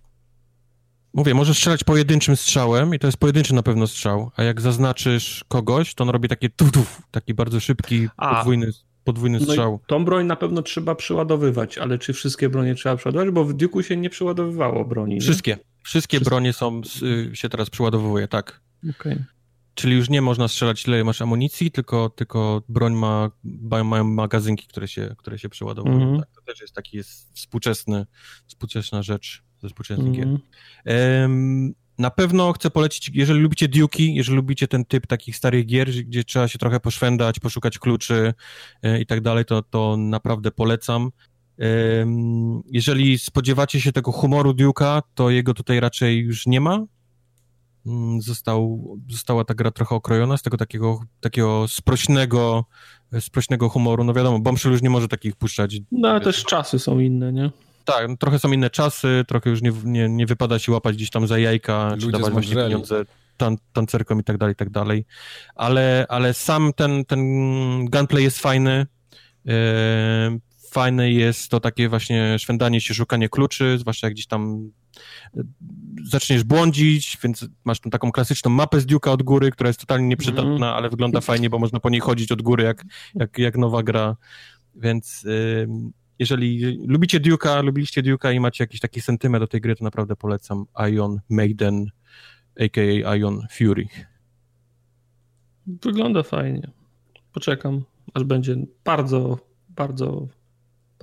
Mówię, 1.13 1.33
możesz 1.33 1.57
strzelać 1.57 1.83
pojedynczym 1.83 2.35
strzałem 2.35 2.95
i 2.95 2.99
to 2.99 3.07
jest 3.07 3.17
pojedynczy 3.17 3.55
na 3.55 3.63
pewno 3.63 3.87
strzał, 3.87 4.31
a 4.35 4.43
jak 4.43 4.61
zaznaczysz 4.61 5.45
kogoś, 5.47 5.95
to 5.95 6.03
on 6.03 6.09
robi 6.09 6.29
takie 6.29 6.49
tuf, 6.49 7.01
taki 7.11 7.33
bardzo 7.33 7.59
szybki, 7.59 8.07
a, 8.17 8.35
podwójny, 8.35 8.71
podwójny 9.03 9.39
no 9.39 9.45
strzał. 9.45 9.79
tą 9.87 10.05
broń 10.05 10.25
na 10.25 10.35
pewno 10.35 10.61
trzeba 10.61 10.95
przeładowywać, 10.95 11.77
ale 11.77 11.97
czy 11.97 12.13
wszystkie 12.13 12.49
bronie 12.49 12.75
trzeba 12.75 12.95
przeładować? 12.95 13.29
Bo 13.29 13.45
w 13.45 13.53
Duke'u 13.53 13.81
się 13.81 13.97
nie 13.97 14.09
przeładowywało 14.09 14.85
broni. 14.85 15.19
Wszystkie. 15.19 15.57
Wszystkie 15.83 16.19
bronie 16.19 16.53
są, 16.53 16.81
y, 17.01 17.35
się 17.35 17.49
teraz 17.49 17.69
przeładowuje, 17.69 18.27
tak. 18.27 18.61
Okay. 18.89 19.25
Czyli 19.73 19.95
już 19.95 20.09
nie 20.09 20.21
można 20.21 20.47
strzelać 20.47 20.87
ile 20.87 21.03
masz 21.03 21.21
amunicji, 21.21 21.71
tylko, 21.71 22.09
tylko 22.09 22.63
broń 22.69 22.93
ma, 22.93 23.31
mają 23.83 24.03
magazynki, 24.03 24.67
które 24.67 24.87
się, 24.87 25.15
które 25.17 25.39
się 25.39 25.49
przeładowują. 25.49 25.95
Mm 25.95 26.15
-hmm. 26.15 26.19
tak, 26.19 26.29
to 26.35 26.41
też 26.41 26.61
jest 26.61 26.73
taki 26.73 26.97
jest 26.97 27.33
współczesny, 27.33 28.05
współczesna 28.47 29.03
rzecz 29.03 29.43
ze 29.59 29.67
współczesnych 29.67 30.07
mm 30.07 30.29
-hmm. 30.29 30.39
gier. 30.85 31.21
Um, 31.21 31.73
na 31.97 32.11
pewno 32.11 32.53
chcę 32.53 32.69
polecić, 32.69 33.11
jeżeli 33.13 33.39
lubicie 33.39 33.69
Duke'i, 33.69 34.13
jeżeli 34.13 34.35
lubicie 34.35 34.67
ten 34.67 34.85
typ 34.85 35.07
takich 35.07 35.35
starych 35.37 35.65
gier, 35.65 35.89
gdzie 35.89 36.23
trzeba 36.23 36.47
się 36.47 36.59
trochę 36.59 36.79
poszwendać, 36.79 37.39
poszukać 37.39 37.79
kluczy 37.79 38.33
e, 38.81 39.01
i 39.01 39.05
tak 39.05 39.21
dalej, 39.21 39.45
to, 39.45 39.61
to 39.61 39.97
naprawdę 39.97 40.51
polecam. 40.51 41.11
Jeżeli 42.71 43.19
spodziewacie 43.19 43.81
się 43.81 43.91
tego 43.91 44.11
humoru 44.11 44.51
Duke'a, 44.51 45.01
to 45.15 45.29
jego 45.29 45.53
tutaj 45.53 45.79
raczej 45.79 46.19
już 46.19 46.47
nie 46.47 46.61
ma. 46.61 46.85
Mm, 47.85 48.21
został, 48.21 48.87
została 49.09 49.45
ta 49.45 49.53
gra 49.53 49.71
trochę 49.71 49.95
okrojona 49.95 50.37
z 50.37 50.41
tego 50.41 50.57
takiego, 50.57 50.99
takiego 51.21 51.67
sprośnego, 51.67 52.65
sprośnego 53.19 53.69
humoru. 53.69 54.03
No 54.03 54.13
wiadomo, 54.13 54.39
Bombshell 54.39 54.71
już 54.71 54.81
nie 54.81 54.89
może 54.89 55.07
takich 55.07 55.35
puszczać. 55.35 55.77
No 55.91 56.09
ale 56.09 56.21
też 56.21 56.43
czasy 56.43 56.79
są 56.79 56.99
inne, 56.99 57.33
nie? 57.33 57.51
Tak, 57.85 58.09
no, 58.09 58.17
trochę 58.17 58.39
są 58.39 58.51
inne 58.51 58.69
czasy, 58.69 59.23
trochę 59.27 59.49
już 59.49 59.61
nie, 59.61 59.71
nie, 59.83 60.09
nie 60.09 60.25
wypada 60.25 60.59
się 60.59 60.71
łapać 60.71 60.95
gdzieś 60.95 61.09
tam 61.09 61.27
za 61.27 61.39
jajka, 61.39 61.89
Ludzie 61.89 62.05
czy 62.05 62.11
dawać 62.11 62.33
właśnie 62.33 62.55
pieniądze 62.55 63.05
tan, 63.37 63.57
tancerkom 63.73 64.19
i 64.19 64.23
tak 64.23 64.37
dalej, 64.37 64.53
i 64.53 64.55
tak 64.55 64.69
dalej. 64.69 65.05
Ale, 65.55 66.05
ale 66.09 66.33
sam 66.33 66.71
ten, 66.75 67.05
ten 67.05 67.19
gunplay 67.85 68.23
jest 68.23 68.39
fajny. 68.39 68.87
Fajne 70.73 71.11
jest 71.11 71.49
to 71.49 71.59
takie 71.59 71.89
właśnie 71.89 72.39
szwendanie 72.39 72.81
się, 72.81 72.93
szukanie 72.93 73.29
kluczy, 73.29 73.77
zwłaszcza 73.77 74.07
jak 74.07 74.13
gdzieś 74.13 74.27
tam 74.27 74.71
e, 75.37 75.41
zaczniesz 76.03 76.43
błądzić, 76.43 77.17
więc 77.23 77.45
masz 77.63 77.79
tą 77.79 77.89
taką 77.89 78.11
klasyczną 78.11 78.51
mapę 78.51 78.81
z 78.81 78.85
Duke'a 78.85 79.09
od 79.09 79.23
góry, 79.23 79.51
która 79.51 79.67
jest 79.67 79.79
totalnie 79.79 80.07
nieprzydatna, 80.07 80.51
mm. 80.51 80.63
ale 80.63 80.89
wygląda 80.89 81.21
fajnie, 81.21 81.49
bo 81.49 81.59
można 81.59 81.79
po 81.79 81.89
niej 81.89 82.01
chodzić 82.01 82.31
od 82.31 82.41
góry 82.41 82.63
jak, 82.63 82.85
jak, 83.15 83.37
jak 83.37 83.57
nowa 83.57 83.83
gra, 83.83 84.15
więc 84.75 85.25
jeżeli 86.19 86.77
lubicie 86.87 87.19
Duke'a, 87.19 87.63
lubiliście 87.63 88.03
Duke'a 88.03 88.33
i 88.33 88.39
macie 88.39 88.63
jakiś 88.63 88.79
taki 88.79 89.01
sentyment 89.01 89.43
do 89.43 89.47
tej 89.47 89.61
gry, 89.61 89.75
to 89.75 89.83
naprawdę 89.83 90.15
polecam 90.15 90.65
Ion 90.91 91.19
Maiden, 91.29 91.85
a.k.a. 92.59 93.15
Ion 93.15 93.47
Fury. 93.51 93.87
Wygląda 95.67 96.23
fajnie. 96.23 96.71
Poczekam, 97.33 97.83
aż 98.13 98.23
będzie 98.23 98.55
bardzo, 98.83 99.39
bardzo 99.69 100.27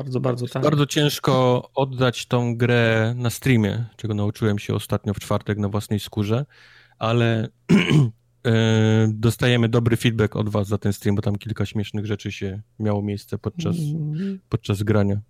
bardzo, 0.03 0.21
bardzo 0.21 0.47
tak. 0.47 0.63
Bardzo 0.63 0.87
ciężko 0.87 1.63
oddać 1.75 2.27
tą 2.27 2.57
grę 2.57 3.15
na 3.17 3.31
streamie, 3.31 3.85
czego 3.97 4.15
nauczyłem 4.15 4.59
się 4.59 4.75
ostatnio 4.75 5.15
w 5.15 5.21
czwartek 5.21 5.59
na 5.59 5.69
własnej 5.69 6.01
skórze, 6.01 6.47
ale 6.99 7.49
e, 8.47 9.09
dostajemy 9.09 9.69
dobry 9.69 9.97
feedback 9.97 10.37
od 10.37 10.49
was 10.49 10.69
za 10.69 10.79
ten 10.79 10.93
stream, 10.93 11.17
bo 11.17 11.23
tam 11.23 11.37
kilka 11.37 11.67
śmiesznych 11.67 12.07
rzeczy 12.07 12.33
się 12.33 12.63
miało 12.79 13.03
miejsce 13.03 13.39
podczas, 13.39 13.77
mm. 13.77 14.39
podczas 14.49 14.83
grania. 14.83 15.21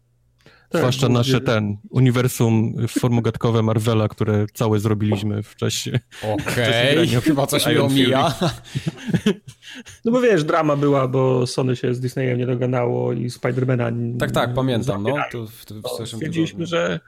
Tak, 0.71 0.81
Zwłaszcza 0.81 1.09
nasze 1.09 1.41
ten 1.41 1.77
uniwersum 1.91 2.75
formogatkowe 2.89 3.63
Marvela, 3.63 4.09
które 4.09 4.47
całe 4.55 4.79
zrobiliśmy 4.79 5.43
w 5.43 5.57
czasie. 5.57 6.01
Okej, 6.23 7.09
okay. 7.09 7.21
chyba 7.31 7.47
coś 7.47 7.67
mi 7.67 7.79
omija. 7.79 8.35
No 10.05 10.13
bo 10.13 10.21
wiesz, 10.21 10.45
drama 10.45 10.77
była, 10.77 11.09
bo 11.09 11.47
Sony 11.47 11.77
się 11.77 11.95
z 11.95 12.01
Disneyem 12.01 12.39
nie 12.39 12.47
dogadało 12.47 13.13
i 13.13 13.31
Spidermana. 13.31 13.91
Tak, 14.19 14.31
tak, 14.31 14.55
pamiętam. 14.55 15.03
No, 15.03 15.17
to 15.33 15.47
w, 15.47 15.65
w, 15.65 16.09
stwierdziliśmy, 16.09 16.67
że 16.67 17.01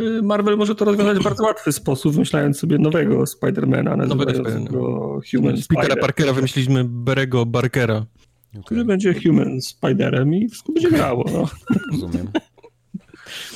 y, 0.00 0.22
Marvel 0.22 0.56
może 0.56 0.74
to 0.74 0.84
rozwiązać 0.84 1.18
w 1.18 1.22
bardzo 1.22 1.42
łatwy 1.42 1.72
sposób, 1.72 2.12
wymyślając 2.12 2.58
sobie 2.58 2.78
nowego 2.78 3.26
Spidermana, 3.26 3.96
nazywając 3.96 4.70
go 4.70 5.20
Human 5.30 5.56
Z 5.56 5.66
Petera 5.66 5.96
Parkera 5.96 6.32
wymyśliliśmy 6.32 6.84
Berego 6.84 7.46
Barkera. 7.46 8.06
Okay. 8.50 8.62
Który 8.62 8.84
będzie 8.84 9.14
Human 9.14 9.60
Spiderem 9.60 10.34
i 10.34 10.48
wszystko 10.48 10.72
będzie 10.72 10.90
grało. 10.90 11.24
No. 11.32 11.48
Rozumiem. 11.92 12.30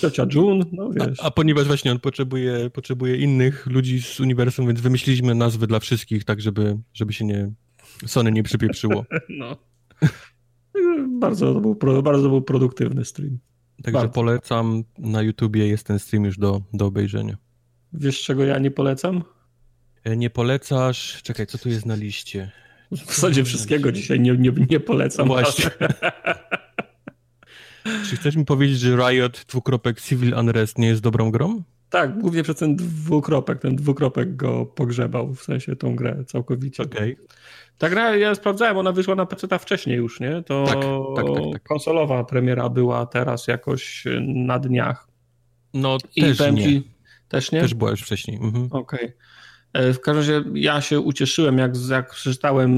Ciocia 0.00 0.26
June, 0.34 0.64
no 0.72 0.90
wiesz. 0.90 1.20
A, 1.20 1.22
a, 1.22 1.30
ponieważ 1.30 1.66
właśnie 1.66 1.92
on 1.92 2.00
potrzebuje, 2.00 2.70
potrzebuje 2.70 3.16
innych 3.16 3.66
ludzi 3.66 4.02
z 4.02 4.20
uniwersum, 4.20 4.66
więc 4.66 4.80
wymyśliliśmy 4.80 5.34
nazwy 5.34 5.66
dla 5.66 5.80
wszystkich, 5.80 6.24
tak 6.24 6.40
żeby, 6.40 6.78
żeby 6.92 7.12
się 7.12 7.24
nie 7.24 7.52
Sony 8.06 8.32
nie 8.32 8.42
przypieprzyło. 8.42 9.04
No. 9.28 9.56
bardzo, 11.20 11.54
to 11.54 11.60
był, 11.60 12.02
bardzo 12.02 12.28
był 12.28 12.42
produktywny 12.42 13.04
stream. 13.04 13.38
Także 13.82 13.98
bardzo. 13.98 14.12
polecam, 14.12 14.84
na 14.98 15.22
YouTubie 15.22 15.66
jest 15.66 15.86
ten 15.86 15.98
stream 15.98 16.24
już 16.24 16.38
do, 16.38 16.62
do 16.72 16.86
obejrzenia. 16.86 17.36
Wiesz, 17.92 18.22
czego 18.22 18.44
ja 18.44 18.58
nie 18.58 18.70
polecam? 18.70 19.22
E, 20.04 20.16
nie 20.16 20.30
polecasz, 20.30 21.22
czekaj, 21.22 21.46
co 21.46 21.58
tu 21.58 21.68
jest 21.68 21.86
na 21.86 21.94
liście? 21.94 22.50
W 22.92 23.06
zasadzie 23.06 23.44
wszystkiego 23.44 23.92
dzisiaj 23.92 24.20
nie, 24.20 24.36
nie, 24.36 24.52
nie 24.70 24.80
polecam. 24.80 25.26
Właśnie. 25.26 25.70
Czy 27.84 28.16
chcesz 28.16 28.36
mi 28.36 28.44
powiedzieć, 28.44 28.78
że 28.78 28.96
Riot 28.96 29.44
dwukropek 29.48 30.00
Civil 30.00 30.34
Unrest 30.34 30.78
nie 30.78 30.88
jest 30.88 31.02
dobrą 31.02 31.30
grą? 31.30 31.62
Tak, 31.90 32.18
głównie 32.18 32.42
przez 32.42 32.56
ten 32.56 32.76
dwukropek. 32.76 33.60
Ten 33.60 33.76
dwukropek 33.76 34.36
go 34.36 34.66
pogrzebał, 34.66 35.34
w 35.34 35.42
sensie 35.42 35.76
tą 35.76 35.96
grę 35.96 36.24
całkowicie. 36.26 36.82
Okej. 36.82 37.14
Okay. 37.14 37.26
Ta 37.78 37.90
gra, 37.90 38.16
ja 38.16 38.34
sprawdzałem, 38.34 38.76
ona 38.76 38.92
wyszła 38.92 39.14
na 39.14 39.26
PC 39.26 39.58
wcześniej 39.58 39.96
już, 39.96 40.20
nie? 40.20 40.42
To 40.42 40.64
tak, 40.66 40.74
tak, 41.16 41.26
tak, 41.26 41.52
tak, 41.52 41.62
konsolowa 41.62 42.24
premiera 42.24 42.68
była 42.68 43.06
teraz 43.06 43.46
jakoś 43.46 44.04
na 44.20 44.58
dniach. 44.58 45.08
No 45.74 45.98
I 46.16 46.22
też 46.22 46.38
nie. 46.52 46.82
Też 47.28 47.52
nie? 47.52 47.60
Też 47.60 47.74
była 47.74 47.90
już 47.90 48.02
wcześniej. 48.02 48.36
Mhm. 48.36 48.68
Okej. 48.70 49.04
Okay. 49.04 49.12
E, 49.74 49.92
w 49.92 50.00
każdym 50.00 50.20
razie 50.20 50.50
ja 50.54 50.80
się 50.80 51.00
ucieszyłem, 51.00 51.58
jak, 51.58 51.72
jak 51.90 52.10
przeczytałem 52.10 52.70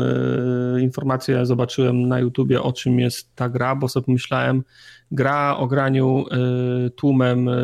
e, 0.00 0.80
informację, 0.80 1.46
zobaczyłem 1.46 2.08
na 2.08 2.20
YouTubie 2.20 2.62
o 2.62 2.72
czym 2.72 3.00
jest 3.00 3.34
ta 3.34 3.48
gra, 3.48 3.76
bo 3.76 3.88
sobie 3.88 4.04
pomyślałem, 4.04 4.62
gra 5.10 5.56
o 5.56 5.66
graniu 5.66 6.24
e, 6.30 6.90
tłumem 6.90 7.48
e, 7.48 7.54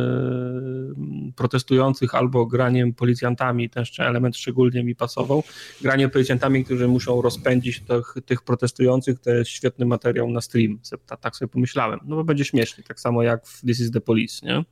protestujących 1.36 2.15
albo 2.15 2.47
graniem 2.47 2.94
policjantami, 2.94 3.70
ten 3.70 3.85
element 3.98 4.36
szczególnie 4.36 4.85
mi 4.85 4.97
pasował. 4.97 5.43
Granie 5.82 6.09
policjantami, 6.09 6.65
którzy 6.65 6.89
muszą 6.89 7.23
rozpędzić 7.23 7.81
tych, 7.81 8.15
tych 8.27 8.43
protestujących, 8.43 9.20
to 9.20 9.31
jest 9.31 9.51
świetny 9.51 9.86
materiał 9.86 10.31
na 10.31 10.40
stream. 10.40 10.78
Tak 11.20 11.36
sobie 11.36 11.48
pomyślałem. 11.48 12.01
No 12.05 12.16
bo 12.16 12.24
będzie 12.24 12.44
śmiesznie, 12.44 12.85
tak 12.85 13.01
samo 13.01 13.23
jak 13.23 13.47
w 13.47 13.61
This 13.61 13.81
is 13.81 13.90
the 13.90 14.01
Police, 14.01 14.47
nie? 14.47 14.65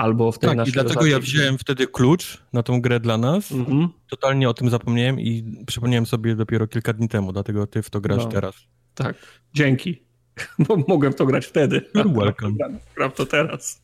Albo 0.00 0.32
w 0.32 0.38
tej 0.38 0.56
tak, 0.56 0.68
i 0.68 0.72
dlatego 0.72 1.06
ja 1.06 1.18
wziąłem 1.18 1.58
wtedy 1.58 1.86
klucz 1.86 2.42
na 2.52 2.62
tą 2.62 2.80
grę 2.80 3.00
dla 3.00 3.18
nas. 3.18 3.52
Mhm. 3.52 3.88
Totalnie 4.10 4.48
o 4.48 4.54
tym 4.54 4.70
zapomniałem 4.70 5.20
i 5.20 5.64
przypomniałem 5.66 6.06
sobie 6.06 6.36
dopiero 6.36 6.66
kilka 6.66 6.92
dni 6.92 7.08
temu, 7.08 7.32
dlatego 7.32 7.66
ty 7.66 7.82
w 7.82 7.90
to 7.90 8.00
grasz 8.00 8.24
no, 8.24 8.30
teraz. 8.30 8.54
Tak, 8.94 9.16
dzięki, 9.54 10.02
bo 10.68 10.76
mogłem 10.88 11.12
w 11.12 11.16
to 11.16 11.26
grać 11.26 11.46
wtedy. 11.46 11.80
You're 11.94 12.18
welcome. 12.18 12.56
Gram 12.96 13.10
to 13.10 13.26
teraz. 13.26 13.82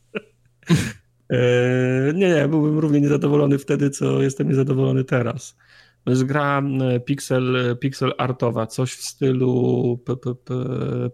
E, 1.29 2.13
nie, 2.13 2.29
nie, 2.29 2.47
byłbym 2.47 2.79
równie 2.79 3.01
niezadowolony 3.01 3.57
wtedy, 3.57 3.89
co 3.89 4.21
jestem 4.21 4.49
niezadowolony 4.49 5.03
teraz. 5.03 5.57
To 6.03 6.11
jest 6.11 6.23
gra 6.23 6.63
pixel, 7.05 7.77
pixel 7.79 8.13
artowa, 8.17 8.67
coś 8.67 8.93
w 8.93 9.03
stylu 9.03 9.99
p, 10.05 10.17
p, 10.17 10.35
p, 10.35 10.53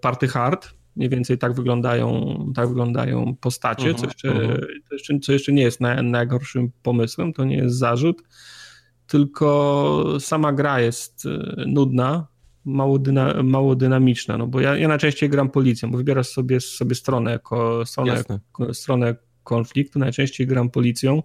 Party 0.01 0.27
Hard, 0.27 0.73
Mniej 0.95 1.09
więcej 1.09 1.37
tak 1.37 1.53
wyglądają, 1.53 2.37
tak 2.55 2.67
wyglądają 2.67 3.35
postacie, 3.41 3.91
uh 3.91 3.97
-huh, 3.97 3.99
co, 3.99 4.05
jeszcze, 4.05 4.31
uh 4.31 4.37
-huh. 4.37 4.59
co, 4.89 4.95
jeszcze, 4.95 5.19
co 5.19 5.33
jeszcze 5.33 5.53
nie 5.53 5.63
jest 5.63 5.79
najgorszym 6.03 6.71
pomysłem, 6.83 7.33
to 7.33 7.45
nie 7.45 7.57
jest 7.57 7.75
zarzut, 7.75 8.23
tylko 9.07 10.17
sama 10.19 10.53
gra 10.53 10.81
jest 10.81 11.25
e, 11.25 11.65
nudna, 11.67 12.27
mało, 12.65 12.99
dyna, 12.99 13.43
mało 13.43 13.75
dynamiczna, 13.75 14.37
no 14.37 14.47
bo 14.47 14.59
ja, 14.59 14.77
ja 14.77 14.87
najczęściej 14.87 15.29
gram 15.29 15.49
policją, 15.49 15.91
bo 15.91 15.97
wybierasz 15.97 16.27
sobie, 16.27 16.59
sobie 16.59 16.95
stronę, 16.95 17.31
jako, 17.31 17.85
stronę, 17.85 18.23
stronę 18.73 19.15
konfliktu, 19.43 19.99
najczęściej 19.99 20.47
gram 20.47 20.69
policją, 20.69 21.23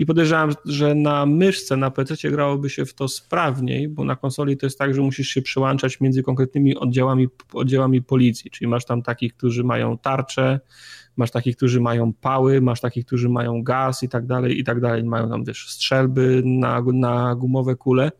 i 0.00 0.06
podejrzewam, 0.06 0.50
że 0.64 0.94
na 0.94 1.26
myszce, 1.26 1.76
na 1.76 1.90
PC 1.90 2.30
grałoby 2.30 2.70
się 2.70 2.84
w 2.84 2.94
to 2.94 3.08
sprawniej, 3.08 3.88
bo 3.88 4.04
na 4.04 4.16
konsoli 4.16 4.56
to 4.56 4.66
jest 4.66 4.78
tak, 4.78 4.94
że 4.94 5.00
musisz 5.02 5.28
się 5.28 5.42
przyłączać 5.42 6.00
między 6.00 6.22
konkretnymi 6.22 6.76
oddziałami, 6.76 7.28
oddziałami 7.52 8.02
policji, 8.02 8.50
czyli 8.50 8.68
masz 8.68 8.84
tam 8.84 9.02
takich, 9.02 9.34
którzy 9.34 9.64
mają 9.64 9.98
tarcze, 9.98 10.60
masz 11.16 11.30
takich, 11.30 11.56
którzy 11.56 11.80
mają 11.80 12.12
pały, 12.12 12.60
masz 12.60 12.80
takich, 12.80 13.06
którzy 13.06 13.28
mają 13.28 13.62
gaz 13.62 14.02
i 14.02 14.08
tak 14.08 14.26
dalej, 14.26 14.58
i 14.58 14.64
tak 14.64 14.80
dalej, 14.80 15.04
mają 15.04 15.28
tam 15.28 15.44
też 15.44 15.68
strzelby 15.68 16.42
na, 16.44 16.82
na 16.92 17.34
gumowe 17.34 17.76
kule 17.76 18.12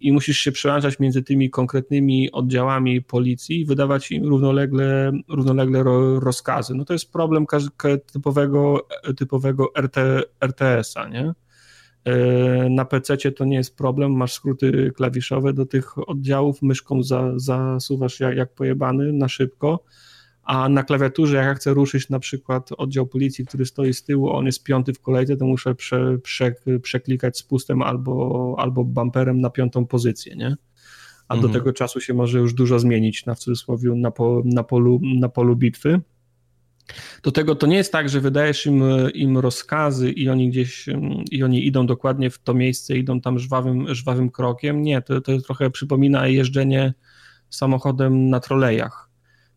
i 0.00 0.12
musisz 0.12 0.38
się 0.38 0.52
przełączać 0.52 0.98
między 0.98 1.22
tymi 1.22 1.50
konkretnymi 1.50 2.32
oddziałami 2.32 3.02
policji 3.02 3.60
i 3.60 3.64
wydawać 3.64 4.10
im 4.10 4.24
równolegle, 4.24 5.12
równolegle 5.28 5.82
rozkazy. 6.20 6.74
No 6.74 6.84
to 6.84 6.92
jest 6.92 7.12
problem 7.12 7.46
typowego, 8.12 8.86
typowego 9.16 9.72
RT, 9.80 9.96
RTS-a, 10.40 11.08
nie? 11.08 11.32
E, 12.04 12.70
na 12.70 12.84
PC 12.84 13.16
to 13.32 13.44
nie 13.44 13.56
jest 13.56 13.76
problem, 13.76 14.12
masz 14.12 14.32
skróty 14.32 14.92
klawiszowe 14.96 15.52
do 15.52 15.66
tych 15.66 16.08
oddziałów, 16.08 16.62
myszką 16.62 17.02
za, 17.02 17.32
zasuwasz 17.36 18.20
jak, 18.20 18.36
jak 18.36 18.54
pojebany 18.54 19.12
na 19.12 19.28
szybko 19.28 19.84
a 20.48 20.68
na 20.68 20.82
klawiaturze, 20.82 21.36
jak 21.36 21.46
ja 21.46 21.54
chcę 21.54 21.74
ruszyć 21.74 22.08
na 22.08 22.18
przykład 22.18 22.70
oddział 22.78 23.06
policji, 23.06 23.46
który 23.46 23.66
stoi 23.66 23.94
z 23.94 24.04
tyłu, 24.04 24.30
on 24.30 24.46
jest 24.46 24.64
piąty 24.64 24.92
w 24.92 25.00
kolejce, 25.00 25.36
to 25.36 25.46
muszę 25.46 25.74
prze, 25.74 26.18
prze, 26.18 26.54
przeklikać 26.82 27.38
spustem 27.38 27.82
albo, 27.82 28.54
albo 28.58 28.84
bumperem 28.84 29.40
na 29.40 29.50
piątą 29.50 29.86
pozycję, 29.86 30.36
nie? 30.36 30.56
A 31.28 31.34
mhm. 31.34 31.40
do 31.40 31.58
tego 31.58 31.72
czasu 31.72 32.00
się 32.00 32.14
może 32.14 32.38
już 32.38 32.54
dużo 32.54 32.78
zmienić 32.78 33.26
na 33.26 33.34
w 33.34 33.38
cudzysłowie 33.38 33.90
na, 33.90 34.10
po, 34.10 34.42
na, 34.44 34.62
polu, 34.62 35.00
na 35.02 35.28
polu 35.28 35.56
bitwy. 35.56 36.00
Do 37.22 37.32
tego 37.32 37.54
to 37.54 37.66
nie 37.66 37.76
jest 37.76 37.92
tak, 37.92 38.08
że 38.08 38.20
wydajesz 38.20 38.66
im, 38.66 38.82
im 39.14 39.38
rozkazy 39.38 40.10
i 40.10 40.28
oni 40.28 40.50
gdzieś 40.50 40.86
i 41.30 41.42
oni 41.42 41.66
idą 41.66 41.86
dokładnie 41.86 42.30
w 42.30 42.38
to 42.38 42.54
miejsce, 42.54 42.96
idą 42.96 43.20
tam 43.20 43.38
żwawym, 43.38 43.94
żwawym 43.94 44.30
krokiem. 44.30 44.82
Nie, 44.82 45.02
to, 45.02 45.20
to 45.20 45.40
trochę 45.40 45.70
przypomina 45.70 46.28
jeżdżenie 46.28 46.94
samochodem 47.50 48.30
na 48.30 48.40
trolejach 48.40 49.07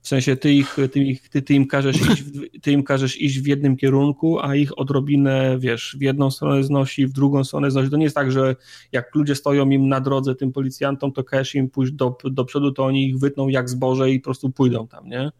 w 0.02 0.08
sensie 0.08 0.36
ty, 0.36 0.54
ich, 0.54 0.78
ty, 0.92 1.00
ich, 1.00 1.30
ty, 1.30 1.42
ty, 1.42 1.54
im 1.54 1.68
każesz 1.68 2.02
iść 2.12 2.24
w, 2.24 2.62
ty 2.62 2.72
im 2.72 2.84
każesz 2.84 3.22
iść 3.22 3.40
w 3.40 3.48
jednym 3.48 3.78
kierunku, 3.78 4.40
a 4.40 4.56
ich 4.56 4.80
odrobinę, 4.80 5.58
wiesz, 5.60 5.96
w 6.00 6.02
jedną 6.02 6.32
stronę 6.32 6.64
znosi, 6.64 7.08
w 7.08 7.14
drugą 7.14 7.44
stronę 7.44 7.72
znosi. 7.72 7.90
To 7.90 7.98
nie 7.98 8.04
jest 8.04 8.16
tak, 8.16 8.32
że 8.32 8.56
jak 8.92 9.16
ludzie 9.16 9.36
stoją 9.36 9.70
im 9.70 9.90
na 9.90 10.02
drodze, 10.02 10.36
tym 10.36 10.52
policjantom, 10.52 11.12
to 11.12 11.24
każesz 11.24 11.56
im 11.56 11.70
pójść 11.70 11.94
do, 11.94 12.18
do 12.24 12.46
przodu, 12.46 12.72
to 12.72 12.86
oni 12.86 13.08
ich 13.08 13.20
wytną 13.20 13.48
jak 13.48 13.70
zboże 13.70 14.12
i 14.12 14.20
po 14.20 14.24
prostu 14.24 14.50
pójdą 14.50 14.88
tam, 14.88 15.08
nie? 15.08 15.32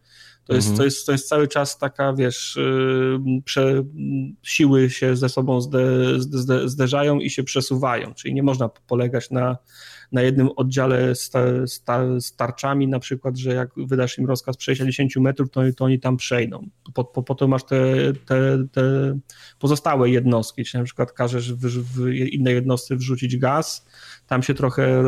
To 0.44 0.54
jest, 0.54 0.68
mhm. 0.68 0.78
to, 0.78 0.84
jest, 0.84 1.06
to 1.06 1.12
jest 1.12 1.28
cały 1.28 1.48
czas 1.48 1.78
taka, 1.78 2.12
wiesz, 2.12 2.58
prze, 3.44 3.84
siły 4.42 4.90
się 4.90 5.16
ze 5.16 5.28
sobą 5.28 5.60
zde, 5.60 5.84
zde, 6.18 6.68
zderzają 6.68 7.18
i 7.18 7.30
się 7.30 7.44
przesuwają, 7.44 8.14
czyli 8.14 8.34
nie 8.34 8.42
można 8.42 8.68
polegać 8.68 9.30
na 9.30 9.56
na 10.12 10.22
jednym 10.22 10.48
oddziale 10.56 11.14
z, 11.14 11.30
z, 12.18 12.36
tarczami, 12.36 12.88
na 12.88 12.98
przykład, 12.98 13.36
że 13.36 13.54
jak 13.54 13.70
wydasz 13.76 14.18
im 14.18 14.26
rozkaz 14.26 14.56
przejścia 14.56 14.84
10 14.84 15.16
metrów, 15.16 15.50
to, 15.50 15.60
to 15.76 15.84
oni 15.84 16.00
tam 16.00 16.16
przejdą. 16.16 16.68
Po, 16.94 17.04
po, 17.04 17.22
po 17.22 17.34
to 17.34 17.48
masz 17.48 17.64
te, 17.64 18.12
te, 18.26 18.66
te 18.72 18.82
pozostałe 19.58 20.10
jednostki, 20.10 20.64
czyli 20.64 20.80
na 20.80 20.84
przykład 20.84 21.12
każesz 21.12 21.52
w, 21.52 21.66
w 21.66 22.08
innej 22.08 22.54
jednostce 22.54 22.96
wrzucić 22.96 23.36
gaz, 23.36 23.86
tam 24.26 24.42
się 24.42 24.54
trochę 24.54 25.02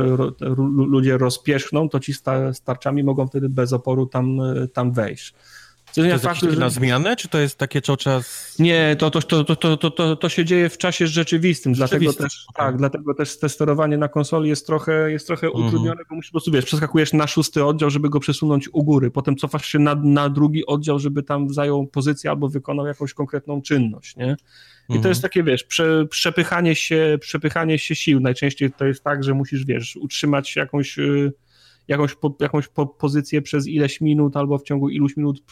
ludzie 0.76 1.18
rozpieszkną, 1.18 1.88
to 1.88 2.00
ci 2.00 2.14
z 2.14 2.22
tarczami 2.64 3.04
mogą 3.04 3.26
wtedy 3.26 3.48
bez 3.48 3.72
oporu 3.72 4.06
tam, 4.06 4.38
tam 4.72 4.92
wejść. 4.92 5.34
To 5.94 6.04
jest 6.04 6.24
faktu, 6.24 6.50
że... 6.50 6.60
na 6.60 6.70
zmianę, 6.70 7.16
czy 7.16 7.28
to 7.28 7.38
jest 7.38 7.58
takie 7.58 7.82
co 7.82 7.96
czas... 7.96 8.54
Nie, 8.58 8.96
to, 8.98 9.10
to, 9.10 9.22
to, 9.22 9.56
to, 9.56 9.76
to, 9.76 9.90
to, 9.90 10.16
to 10.16 10.28
się 10.28 10.44
dzieje 10.44 10.68
w 10.68 10.78
czasie 10.78 11.06
rzeczywistym, 11.06 11.72
dlatego 11.72 12.12
też, 12.12 12.46
tak, 12.56 12.76
dlatego 12.76 13.14
też 13.14 13.38
te 13.38 13.48
sterowanie 13.48 13.98
na 13.98 14.08
konsoli 14.08 14.48
jest 14.48 14.66
trochę, 14.66 15.10
jest 15.10 15.26
trochę 15.26 15.46
mhm. 15.46 15.66
utrudnione, 15.66 16.02
bo 16.10 16.16
musisz 16.16 16.30
po 16.30 16.32
prostu, 16.32 16.50
wiesz, 16.50 16.64
przeskakujesz 16.64 17.12
na 17.12 17.26
szósty 17.26 17.64
oddział, 17.64 17.90
żeby 17.90 18.10
go 18.10 18.20
przesunąć 18.20 18.68
u 18.72 18.84
góry, 18.84 19.10
potem 19.10 19.36
cofasz 19.36 19.66
się 19.66 19.78
na, 19.78 19.94
na 19.94 20.28
drugi 20.28 20.66
oddział, 20.66 20.98
żeby 20.98 21.22
tam 21.22 21.54
zajął 21.54 21.86
pozycję 21.86 22.30
albo 22.30 22.48
wykonał 22.48 22.86
jakąś 22.86 23.14
konkretną 23.14 23.62
czynność, 23.62 24.16
nie? 24.16 24.36
I 24.88 24.92
to 24.92 25.08
jest 25.08 25.18
mhm. 25.18 25.22
takie, 25.22 25.42
wiesz, 25.42 25.64
prze, 25.64 26.06
przepychanie, 26.10 26.74
się, 26.74 27.18
przepychanie 27.20 27.78
się 27.78 27.94
sił. 27.94 28.20
Najczęściej 28.20 28.72
to 28.72 28.84
jest 28.84 29.04
tak, 29.04 29.24
że 29.24 29.34
musisz, 29.34 29.64
wiesz, 29.64 29.96
utrzymać 29.96 30.56
jakąś... 30.56 30.96
Yy, 30.96 31.32
jakąś, 31.88 32.14
po, 32.14 32.36
jakąś 32.40 32.68
po, 32.68 32.86
pozycję 32.86 33.42
przez 33.42 33.66
ileś 33.66 34.00
minut 34.00 34.36
albo 34.36 34.58
w 34.58 34.62
ciągu 34.62 34.88
iluś 34.88 35.16
minut 35.16 35.42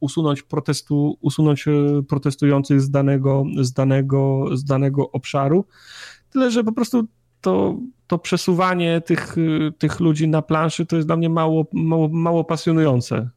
usunąć 0.00 0.42
protestu, 0.42 1.18
usunąć 1.20 1.64
protestujących 2.08 2.80
z 2.80 2.90
danego, 2.90 3.44
z 3.60 3.72
danego, 3.72 4.46
z 4.52 4.64
danego 4.64 5.10
obszaru. 5.10 5.64
Tyle, 6.30 6.50
że 6.50 6.64
po 6.64 6.72
prostu 6.72 7.04
to, 7.40 7.78
to 8.06 8.18
przesuwanie 8.18 9.00
tych, 9.00 9.36
tych 9.78 10.00
ludzi 10.00 10.28
na 10.28 10.42
planszy 10.42 10.86
to 10.86 10.96
jest 10.96 11.08
dla 11.08 11.16
mnie 11.16 11.28
mało, 11.28 11.66
mało, 11.72 12.08
mało 12.08 12.44
pasjonujące. 12.44 13.30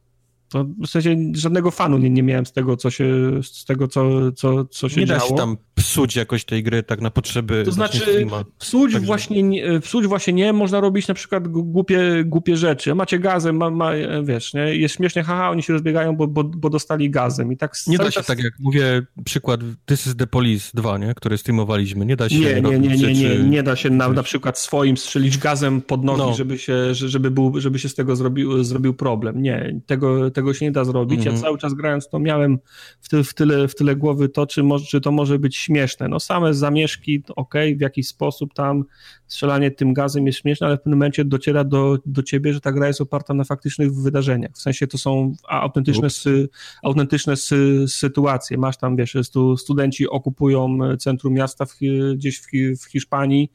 To 0.48 0.64
w 0.64 0.86
sensie 0.86 1.16
żadnego 1.34 1.70
fanu 1.70 1.98
nie, 1.98 2.10
nie 2.10 2.22
miałem 2.22 2.46
z 2.46 2.52
tego, 2.52 2.76
co 2.76 2.90
się, 2.90 3.06
z 3.42 3.64
tego, 3.64 3.88
co, 3.88 4.32
co, 4.32 4.64
co 4.64 4.88
się 4.88 5.00
nie 5.00 5.06
działo. 5.06 5.20
Nie 5.20 5.28
da 5.28 5.28
się 5.28 5.36
tam 5.36 5.56
psuć 5.74 6.16
jakoś 6.16 6.44
tej 6.44 6.62
gry 6.62 6.82
tak 6.82 7.00
na 7.00 7.10
potrzeby 7.10 7.62
To 7.64 7.72
znaczy, 7.72 8.26
psuć, 8.58 8.92
Także... 8.92 9.06
właśnie, 9.06 9.42
nie, 9.42 9.80
psuć 9.80 10.06
właśnie 10.06 10.32
nie, 10.32 10.52
można 10.52 10.80
robić 10.80 11.08
na 11.08 11.14
przykład 11.14 11.48
głupie, 11.48 12.24
głupie 12.24 12.56
rzeczy. 12.56 12.94
Macie 12.94 13.18
gazem, 13.18 13.56
ma, 13.56 13.70
ma, 13.70 13.90
wiesz, 14.22 14.54
nie? 14.54 14.76
jest 14.76 14.94
śmiesznie, 14.94 15.22
haha, 15.22 15.50
oni 15.50 15.62
się 15.62 15.72
rozbiegają, 15.72 16.16
bo, 16.16 16.26
bo, 16.26 16.44
bo 16.44 16.70
dostali 16.70 17.10
gazem 17.10 17.52
i 17.52 17.56
tak... 17.56 17.72
Nie 17.86 17.98
da 17.98 18.04
się, 18.04 18.10
czas... 18.10 18.26
tak 18.26 18.42
jak 18.42 18.52
mówię, 18.60 19.02
przykład 19.24 19.60
This 19.86 20.06
is 20.06 20.16
the 20.16 20.26
Police 20.26 20.70
2, 20.74 20.98
nie? 20.98 21.14
który 21.14 21.38
streamowaliśmy, 21.38 22.06
nie 22.06 22.16
da 22.16 22.28
się... 22.28 22.38
Nie, 22.38 22.60
nie, 22.62 22.78
nie, 22.78 22.96
nie, 22.96 23.12
nie, 23.12 23.38
nie 23.38 23.62
da 23.62 23.76
się 23.76 23.90
na, 23.90 24.08
na 24.08 24.22
przykład 24.22 24.58
swoim 24.58 24.96
strzelić 24.96 25.38
gazem 25.38 25.82
pod 25.82 26.04
nogi, 26.04 26.20
no. 26.20 26.34
żeby, 26.34 26.58
się, 26.58 26.94
żeby, 26.94 27.30
był, 27.30 27.60
żeby 27.60 27.78
się 27.78 27.88
z 27.88 27.94
tego 27.94 28.16
zrobił, 28.16 28.64
zrobił 28.64 28.94
problem. 28.94 29.42
Nie, 29.42 29.80
tego, 29.86 30.30
tego 30.38 30.54
się 30.54 30.64
nie 30.64 30.72
da 30.72 30.84
zrobić. 30.84 31.24
Ja 31.24 31.30
mhm. 31.30 31.42
cały 31.42 31.58
czas 31.58 31.74
grając 31.74 32.08
to 32.08 32.18
miałem 32.18 32.58
w, 33.00 33.08
ty, 33.08 33.24
w, 33.24 33.34
tyle, 33.34 33.68
w 33.68 33.74
tyle 33.74 33.96
głowy 33.96 34.28
to, 34.28 34.46
czy, 34.46 34.62
może, 34.62 34.86
czy 34.86 35.00
to 35.00 35.12
może 35.12 35.38
być 35.38 35.56
śmieszne. 35.56 36.08
No 36.08 36.20
same 36.20 36.54
zamieszki, 36.54 37.22
ok, 37.36 37.54
w 37.76 37.80
jakiś 37.80 38.08
sposób 38.08 38.54
tam 38.54 38.84
strzelanie 39.26 39.70
tym 39.70 39.94
gazem 39.94 40.26
jest 40.26 40.38
śmieszne, 40.38 40.66
ale 40.66 40.76
w 40.76 40.80
pewnym 40.80 40.98
momencie 40.98 41.24
dociera 41.24 41.64
do, 41.64 41.98
do 42.06 42.22
ciebie, 42.22 42.52
że 42.52 42.60
ta 42.60 42.72
gra 42.72 42.86
jest 42.86 43.00
oparta 43.00 43.34
na 43.34 43.44
faktycznych 43.44 43.94
wydarzeniach. 43.94 44.50
W 44.54 44.60
sensie 44.60 44.86
to 44.86 44.98
są 44.98 45.32
autentyczne, 45.48 46.10
sy, 46.10 46.48
autentyczne 46.82 47.36
sy, 47.36 47.84
sytuacje. 47.88 48.58
Masz 48.58 48.76
tam, 48.76 48.96
wiesz, 48.96 49.16
stu, 49.22 49.56
studenci 49.56 50.08
okupują 50.08 50.78
centrum 50.98 51.34
miasta 51.34 51.64
w, 51.64 51.74
gdzieś 52.14 52.40
w, 52.40 52.46
w 52.82 52.84
Hiszpanii, 52.84 53.50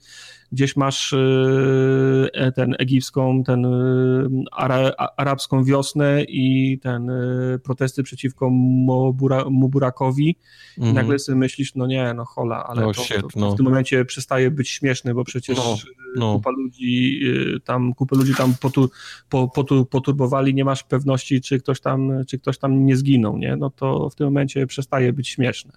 gdzieś 0.53 0.75
masz 0.75 1.13
e, 1.13 2.51
ten 2.55 2.75
egipską, 2.79 3.43
ten 3.43 3.65
e, 3.65 3.69
ara, 4.51 4.91
arabską 5.17 5.63
wiosnę 5.63 6.23
i 6.23 6.79
ten 6.79 7.09
e, 7.09 7.59
protesty 7.63 8.03
przeciwko 8.03 8.49
Mubura, 8.49 9.45
Muburakowi 9.49 10.37
mm. 10.77 10.89
i 10.89 10.93
nagle 10.93 11.19
sobie 11.19 11.37
myślisz, 11.37 11.75
no 11.75 11.87
nie, 11.87 12.13
no 12.13 12.25
hola, 12.25 12.63
ale 12.67 12.81
no, 12.81 12.93
to, 12.93 13.03
shit, 13.03 13.21
to 13.21 13.39
no. 13.39 13.51
w 13.51 13.55
tym 13.55 13.65
momencie 13.65 14.05
przestaje 14.05 14.51
być 14.51 14.69
śmieszny, 14.69 15.13
bo 15.13 15.23
przecież 15.23 15.57
no, 15.57 15.77
no. 16.15 16.33
kupa 16.33 16.49
ludzi 16.49 17.21
tam, 17.65 17.93
kupę 17.93 18.15
ludzi 18.15 18.35
tam 18.35 18.53
potu, 18.61 18.89
po, 19.29 19.47
potu, 19.47 19.85
poturbowali, 19.85 20.53
nie 20.53 20.65
masz 20.65 20.83
pewności, 20.83 21.41
czy 21.41 21.59
ktoś 21.59 21.81
tam, 21.81 22.11
czy 22.27 22.39
ktoś 22.39 22.57
tam 22.57 22.85
nie 22.85 22.97
zginął, 22.97 23.37
nie? 23.37 23.55
No 23.55 23.69
to 23.69 24.09
w 24.09 24.15
tym 24.15 24.27
momencie 24.27 24.67
przestaje 24.67 25.13
być 25.13 25.29
śmieszne 25.29 25.73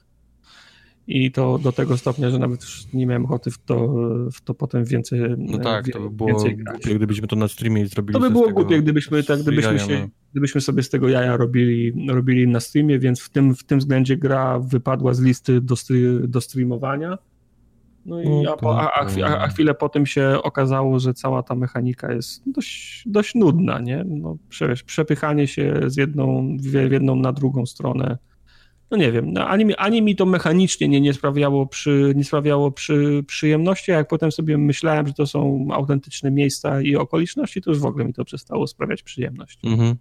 i 1.07 1.33
to 1.33 1.59
do 1.59 1.73
tego 1.73 1.97
stopnia, 1.97 2.31
że 2.31 2.39
nawet 2.39 2.63
już 2.63 2.93
nie 2.93 3.07
miałem 3.07 3.25
ochoty 3.25 3.51
w 3.51 3.59
to, 3.59 3.95
w 4.33 4.41
to 4.41 4.55
potem 4.55 4.85
więcej 4.85 5.21
No 5.39 5.59
tak, 5.59 5.89
to 5.89 6.01
by 6.01 6.11
było 6.11 6.33
głupie, 6.35 6.95
gdybyśmy 6.95 7.29
to 7.29 7.37
na 7.37 7.49
streamie 7.49 7.87
zrobili. 7.87 8.13
To 8.13 8.21
by 8.21 8.31
było 8.31 8.51
głupie, 8.51 8.83
gdybyśmy, 8.83 9.25
tak, 9.25 9.41
gdybyśmy, 9.41 9.79
się, 9.79 10.01
no. 10.01 10.09
gdybyśmy 10.33 10.61
sobie 10.61 10.83
z 10.83 10.91
tego 10.91 11.09
jaja 11.09 11.37
robili, 11.37 12.07
robili 12.09 12.49
na 12.49 12.61
streamie, 12.61 12.99
więc 12.99 13.21
w 13.21 13.31
tym, 13.31 13.55
w 13.55 13.65
tym 13.65 13.79
względzie 13.79 14.17
gra 14.17 14.59
wypadła 14.59 15.15
z 15.15 15.21
listy 15.21 15.61
do, 15.61 15.75
do 16.29 16.41
streamowania. 16.41 17.19
No 18.07 18.23
i 18.23 18.29
no, 18.29 18.57
a, 18.63 18.91
a, 18.93 19.07
a, 19.25 19.39
a, 19.39 19.49
chwilę 19.49 19.75
potem 19.75 20.07
się 20.07 20.39
okazało, 20.43 20.99
że 20.99 21.15
cała 21.15 21.43
ta 21.43 21.55
mechanika 21.55 22.13
jest 22.13 22.43
dość, 22.47 23.03
dość 23.07 23.35
nudna, 23.35 23.81
nie? 23.81 24.05
No, 24.09 24.37
przepychanie 24.87 25.47
się 25.47 25.81
z 25.87 25.97
jedną, 25.97 26.57
w 26.61 26.73
jedną 26.73 27.17
na 27.17 27.33
drugą 27.33 27.67
stronę 27.67 28.19
no 28.91 28.97
nie 28.97 29.13
wiem, 29.13 29.33
no 29.33 29.49
ani, 29.49 29.75
ani 29.77 30.03
mi 30.03 30.17
to 30.17 30.27
mechanicznie 30.27 30.89
nie, 30.89 31.01
nie 31.01 31.13
sprawiało, 31.13 31.67
przy, 31.67 32.13
nie 32.17 32.25
sprawiało 32.25 32.71
przy, 32.71 33.25
przyjemności, 33.27 33.93
a 33.93 33.97
jak 33.97 34.09
potem 34.09 34.33
sobie 34.33 34.59
myślałem, 34.59 35.07
że 35.07 35.13
to 35.13 35.27
są 35.27 35.69
autentyczne 35.73 36.31
miejsca 36.31 36.81
i 36.81 36.97
okoliczności, 36.97 37.63
to 37.63 37.71
już 37.71 37.81
w 37.81 37.87
ogóle 37.87 38.05
mi 38.05 38.13
to 38.13 38.25
przestało 38.25 38.67
sprawiać 38.67 39.03
przyjemność. 39.03 39.59
Mhm. 39.65 39.97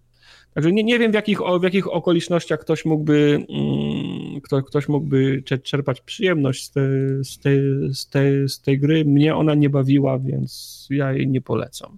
Także 0.54 0.72
nie, 0.72 0.84
nie 0.84 1.00
wiem, 1.00 1.12
w 1.12 1.16
jakich, 1.16 1.40
w 1.60 1.64
jakich 1.64 1.94
okolicznościach 1.94 2.60
ktoś 2.60 2.86
mógłby, 2.86 3.46
mm, 3.50 4.42
kto, 4.42 4.64
ktoś 4.64 4.88
mógłby 4.88 5.44
czerpać 5.64 6.02
przyjemność 6.02 6.66
z, 6.66 6.72
te, 6.72 6.82
z, 7.24 7.40
tej, 7.40 7.60
z, 7.94 8.10
tej, 8.10 8.50
z 8.50 8.62
tej 8.62 8.80
gry. 8.80 9.06
Mnie 9.06 9.36
ona 9.36 9.56
nie 9.56 9.70
bawiła, 9.70 10.20
więc 10.20 10.88
ja 10.90 11.14
jej 11.14 11.28
nie 11.28 11.42
polecam. 11.42 11.98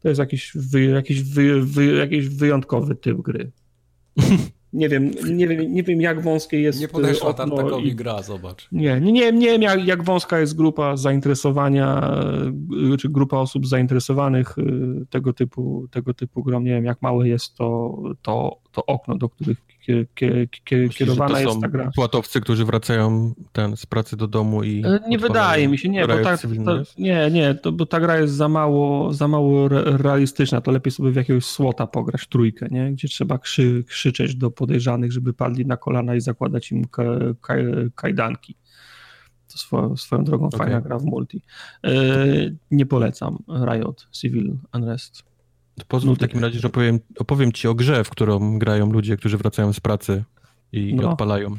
To 0.00 0.08
jest 0.08 0.18
jakiś, 0.18 0.52
wy, 0.54 0.84
jakiś, 0.84 1.22
wy, 1.22 1.62
wy, 1.62 1.86
jakiś 1.86 2.28
wyjątkowy 2.28 2.94
typ 2.94 3.18
gry. 3.18 3.50
Nie 4.72 4.88
wiem, 4.88 5.10
nie 5.30 5.48
wiem, 5.48 5.74
nie 5.74 5.82
wiem 5.82 6.00
jak 6.00 6.22
wąskie 6.22 6.60
jest 6.60 6.80
Nie 6.80 6.88
podeszła 6.88 7.34
Tartakowi 7.34 7.88
i... 7.88 7.94
gra, 7.94 8.22
zobacz. 8.22 8.68
Nie, 8.72 9.00
nie, 9.00 9.12
nie, 9.12 9.32
nie 9.32 9.46
wiem 9.46 9.62
jak, 9.62 9.86
jak 9.86 10.04
wąska 10.04 10.40
jest 10.40 10.56
grupa 10.56 10.96
zainteresowania, 10.96 12.14
y, 12.94 12.96
czy 12.96 13.08
grupa 13.08 13.36
osób 13.36 13.66
zainteresowanych 13.66 14.58
y, 14.58 15.06
tego 15.10 15.32
typu, 15.32 15.88
tego 15.90 16.14
typu 16.14 16.42
grą. 16.42 16.60
Nie 16.60 16.70
wiem 16.70 16.84
jak 16.84 17.02
małe 17.02 17.28
jest 17.28 17.54
to, 17.54 17.98
to, 18.22 18.56
to 18.78 18.86
okno, 18.86 19.14
do 19.16 19.28
których 19.28 19.58
kierowana 20.94 21.40
jest 21.40 21.60
ta 21.60 21.68
gra. 21.68 21.90
płatowcy, 21.94 22.40
którzy 22.40 22.64
wracają 22.64 23.34
ten, 23.52 23.76
z 23.76 23.86
pracy 23.86 24.16
do 24.16 24.26
domu 24.26 24.64
i... 24.64 24.82
E, 24.86 25.00
nie 25.08 25.18
wydaje 25.18 25.68
mi 25.68 25.78
się, 25.78 25.88
nie, 25.88 26.06
bo 26.06 26.18
ta, 26.18 26.36
to, 26.36 26.82
nie, 26.98 27.30
nie, 27.30 27.54
to, 27.54 27.72
bo 27.72 27.86
ta 27.86 28.00
gra 28.00 28.18
jest 28.18 28.34
za 28.34 28.48
mało, 28.48 29.12
za 29.12 29.28
mało 29.28 29.68
realistyczna, 29.84 30.60
to 30.60 30.70
lepiej 30.70 30.92
sobie 30.92 31.10
w 31.10 31.16
jakiegoś 31.16 31.44
słota 31.44 31.86
pograć, 31.86 32.26
trójkę, 32.26 32.66
nie? 32.70 32.92
gdzie 32.92 33.08
trzeba 33.08 33.38
krzy, 33.38 33.84
krzyczeć 33.88 34.34
do 34.34 34.50
podejrzanych, 34.50 35.12
żeby 35.12 35.32
padli 35.32 35.66
na 35.66 35.76
kolana 35.76 36.14
i 36.14 36.20
zakładać 36.20 36.72
im 36.72 36.84
ka, 36.84 37.02
ka, 37.40 37.54
kajdanki. 37.94 38.56
To 39.52 39.58
swoją, 39.58 39.96
swoją 39.96 40.24
drogą 40.24 40.46
okay. 40.46 40.58
fajna 40.58 40.80
gra 40.80 40.98
w 40.98 41.04
multi. 41.04 41.42
E, 41.84 41.90
nie 42.70 42.86
polecam 42.86 43.38
Riot 43.48 44.08
Civil 44.12 44.56
Unrest. 44.74 45.28
Pozwól 45.84 46.14
w 46.14 46.18
takim 46.18 46.40
razie, 46.40 46.60
że 46.60 46.68
opowiem, 46.68 47.00
opowiem 47.18 47.52
ci 47.52 47.68
o 47.68 47.74
grze, 47.74 48.04
w 48.04 48.10
którą 48.10 48.58
grają 48.58 48.92
ludzie, 48.92 49.16
którzy 49.16 49.38
wracają 49.38 49.72
z 49.72 49.80
pracy 49.80 50.24
i, 50.72 50.94
no. 50.94 51.10
odpalają. 51.10 51.56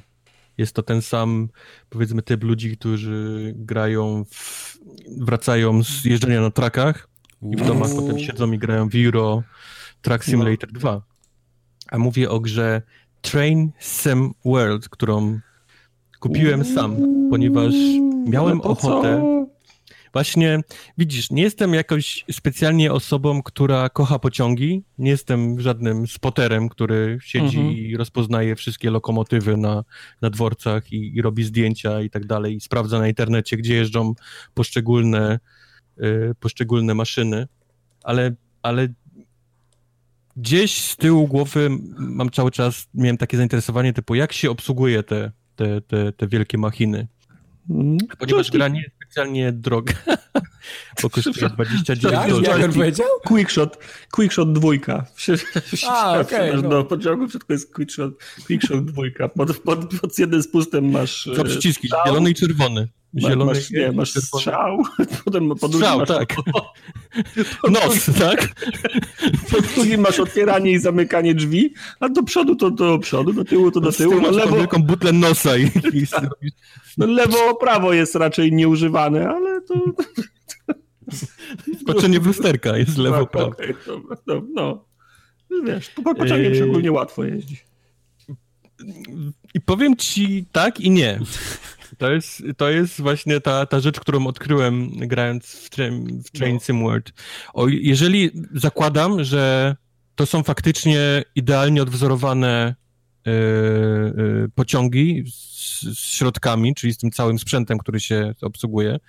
Jest 0.58 0.76
to 0.76 0.84
ten 0.84 1.02
sam, 1.02 1.50
powiedzmy, 1.90 2.22
typ 2.22 2.44
ludzi, 2.44 2.78
którzy 2.78 3.54
grają, 3.56 4.26
w, 4.30 4.78
wracają 5.18 5.84
z 5.84 6.06
jeżdżenia 6.06 6.41
na 6.41 6.52
trakach 6.52 7.10
i 7.41 7.56
w 7.56 7.68
domach 7.68 7.90
potem 7.96 8.20
siedzą 8.20 8.52
i 8.52 8.58
grają 8.58 8.90
w 8.90 8.96
Euro 9.06 9.44
Track 10.02 10.28
no. 10.28 10.32
Simulator 10.32 10.74
no. 10.74 10.80
2. 10.80 11.02
A 11.91 11.98
mówię 11.98 12.30
o 12.30 12.40
grze 12.40 12.82
Train 13.22 13.72
Sim 13.80 14.34
World, 14.46 14.90
którą 14.90 15.40
kupiłem 16.20 16.66
sam, 16.66 16.96
ponieważ 17.30 17.74
miałem 18.28 18.58
no 18.58 18.64
ochotę. 18.64 19.18
Co? 19.18 19.39
Właśnie, 20.14 20.60
widzisz, 20.98 21.31
nie 21.31 21.44
jestem 21.44 21.73
jakoś 21.73 22.26
specjalnie 22.31 22.94
osobą, 22.94 23.44
która 23.44 23.90
kocha 23.90 24.19
pociągi. 24.19 24.84
Nie 24.98 25.11
jestem 25.11 25.60
żadnym 25.60 26.07
spoterem, 26.07 26.69
który 26.69 27.18
siedzi 27.22 27.57
mhm. 27.57 27.77
i 27.77 27.98
rozpoznaje 27.98 28.56
wszystkie 28.56 28.90
lokomotywy 28.90 29.57
na, 29.57 29.84
na 30.22 30.30
dworcach 30.30 30.94
i, 30.94 31.15
i, 31.18 31.22
robi 31.22 31.44
zdjęcia 31.44 32.02
i 32.02 32.10
tak 32.10 32.26
dalej. 32.26 32.56
I 32.56 32.61
sprawdza 32.61 32.99
na 32.99 33.07
internecie, 33.07 33.57
gdzie 33.57 33.76
jeżdżą 33.76 34.14
poszczególne, 34.53 35.40
y, 35.98 36.36
poszczególne 36.40 36.94
maszyny. 36.94 37.48
Ale, 38.03 38.31
ale 38.61 38.88
gdzieś 40.38 40.81
z 40.81 40.98
tyłu 40.98 41.27
głowy 41.27 41.69
mam 41.98 42.30
cały 42.30 42.52
czas, 42.52 42.88
miałem 42.94 43.18
takie 43.18 43.38
zainteresowanie 43.38 43.94
typu, 43.94 44.15
jak 44.15 44.34
się 44.34 44.52
obsługuje 44.52 45.03
te, 45.03 45.31
te, 45.56 45.81
te, 45.81 46.11
te 46.11 46.27
wielkie 46.27 46.57
machiny. 46.57 47.07
Mhm. 47.69 47.98
Ponieważ 48.19 48.52
gra 48.52 48.68
nie 48.68 48.84
specjalnie 49.10 49.52
droga, 49.52 49.94
bo 51.02 51.10
kosztuje 51.10 51.49
29 51.49 52.03
dolarów. 52.03 52.44
Jak 52.44 52.64
on 52.64 52.73
powiedział? 52.73 53.07
Quickshot, 53.26 53.77
quickshot 54.11 54.53
dwójka. 54.53 55.06
A, 55.88 56.19
okej. 56.19 56.49
Okay, 56.49 56.61
no. 56.61 56.69
Do 56.69 56.84
pociągu 56.84 57.27
wszystko 57.27 57.53
jest 57.53 57.73
quickshot, 57.73 58.14
quickshot 58.48 58.86
dwójka. 58.86 59.30
Pod, 59.30 59.57
pod, 59.57 59.99
pod 60.02 60.19
jednym 60.19 60.44
spustem 60.44 60.91
masz... 60.91 61.30
Dwa 61.34 61.44
przyciski, 61.44 61.88
strzał. 61.88 62.06
zielony 62.06 62.30
i 62.30 62.36
czerwony. 62.36 62.88
Zielony 63.18 63.45
masz, 63.45 63.72
nie, 63.72 63.91
masz 63.91 64.11
strzał, 64.11 64.84
potem 65.26 65.49
po 65.49 65.68
strzał, 65.68 65.99
masz, 65.99 66.07
tak. 66.07 66.36
Nos, 67.73 68.06
tak? 68.19 68.49
Po 69.52 69.61
drugim 69.61 70.02
masz 70.02 70.19
otwieranie 70.19 70.72
i 70.72 70.80
zamykanie 70.80 71.36
drzwi, 71.36 71.73
a 71.99 72.10
do 72.10 72.23
przodu 72.23 72.56
to 72.56 72.72
do 72.72 72.99
przodu, 72.99 73.34
do 73.34 73.45
tyłu 73.45 73.72
to 73.72 73.80
do 73.80 73.91
tyłu. 73.91 74.22
No 74.22 74.31
lewo... 74.31 74.56
wielką 74.56 74.84
butlę 74.84 75.11
nosa 75.11 75.57
i... 75.57 75.72
No 76.98 77.06
lewo, 77.06 77.56
prawo 77.56 77.94
jest 77.94 78.15
raczej 78.15 78.53
nieużywane, 78.53 79.30
ale 79.30 79.61
to... 79.61 79.76
Patrzenie 81.86 82.19
w 82.19 82.26
lusterka 82.26 82.77
jest 82.77 82.98
lewo, 82.98 83.26
prawo. 83.27 83.48
Okay, 83.48 83.76
no, 84.27 84.41
no, 84.53 84.86
wiesz, 85.65 85.90
po 85.90 86.15
pociągiem 86.15 86.56
szczególnie 86.56 86.91
łatwo 86.91 87.23
jeździ. 87.23 87.57
I 89.53 89.61
powiem 89.61 89.95
ci 89.95 90.45
tak 90.52 90.80
i 90.80 90.90
nie. 90.90 91.19
To 91.98 92.11
jest, 92.11 92.44
to 92.57 92.69
jest 92.69 93.02
właśnie 93.02 93.41
ta, 93.41 93.65
ta 93.65 93.80
rzecz, 93.80 93.99
którą 93.99 94.27
odkryłem 94.27 94.91
grając 94.98 95.45
w, 95.45 95.69
train, 95.69 96.23
w 96.23 96.31
Train 96.31 96.53
no. 96.53 96.60
Sim 96.60 96.84
World. 96.84 97.14
O, 97.53 97.68
jeżeli 97.68 98.31
zakładam, 98.53 99.23
że 99.23 99.76
to 100.15 100.26
są 100.26 100.44
faktycznie 100.44 101.23
idealnie 101.36 101.81
odwzorowane 101.81 102.76
yy, 103.26 103.34
yy, 104.18 104.49
pociągi 104.56 105.23
z, 105.31 105.81
z, 105.81 105.98
środkami, 105.98 106.76
czyli 106.76 106.94
z 106.94 106.98
tym 106.98 107.11
całym 107.11 107.40
sprzętem, 107.40 107.77
który 107.77 107.99
się 107.99 108.34
obsługuje. 108.41 108.99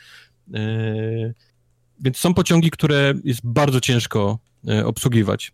Yy, 0.48 1.34
więc 2.00 2.16
są 2.16 2.34
pociągi, 2.34 2.70
które 2.70 3.14
jest 3.24 3.40
bardzo 3.44 3.80
ciężko 3.80 4.38
obsługiwać. 4.84 5.52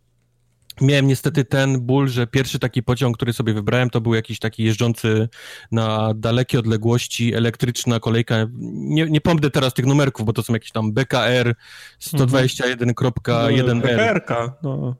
Miałem 0.81 1.07
niestety 1.07 1.45
ten 1.45 1.81
ból, 1.81 2.09
że 2.09 2.27
pierwszy 2.27 2.59
taki 2.59 2.83
pociąg, 2.83 3.17
który 3.17 3.33
sobie 3.33 3.55
wybrałem, 3.55 3.91
to 3.91 4.01
był 4.01 4.15
jakiś 4.15 4.39
taki 4.39 4.65
jeżdżący 4.65 5.29
na 5.73 6.15
dalekie 6.15 6.59
odległości 6.59 7.35
elektryczna 7.35 8.01
kolejka. 8.01 8.47
Nie, 8.73 9.11
nie 9.11 9.21
pomnę 9.21 9.51
teraz 9.51 9.75
tych 9.75 9.87
numerków, 9.87 10.27
bo 10.27 10.33
to 10.33 10.43
są 10.43 10.53
jakieś 10.53 10.73
tam 10.73 10.93
BKR 10.93 11.55
121.1R. 12.01 13.75
No, 13.75 13.81
BKR, 13.81 14.23
no. 14.63 14.97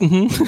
Mhm. 0.00 0.28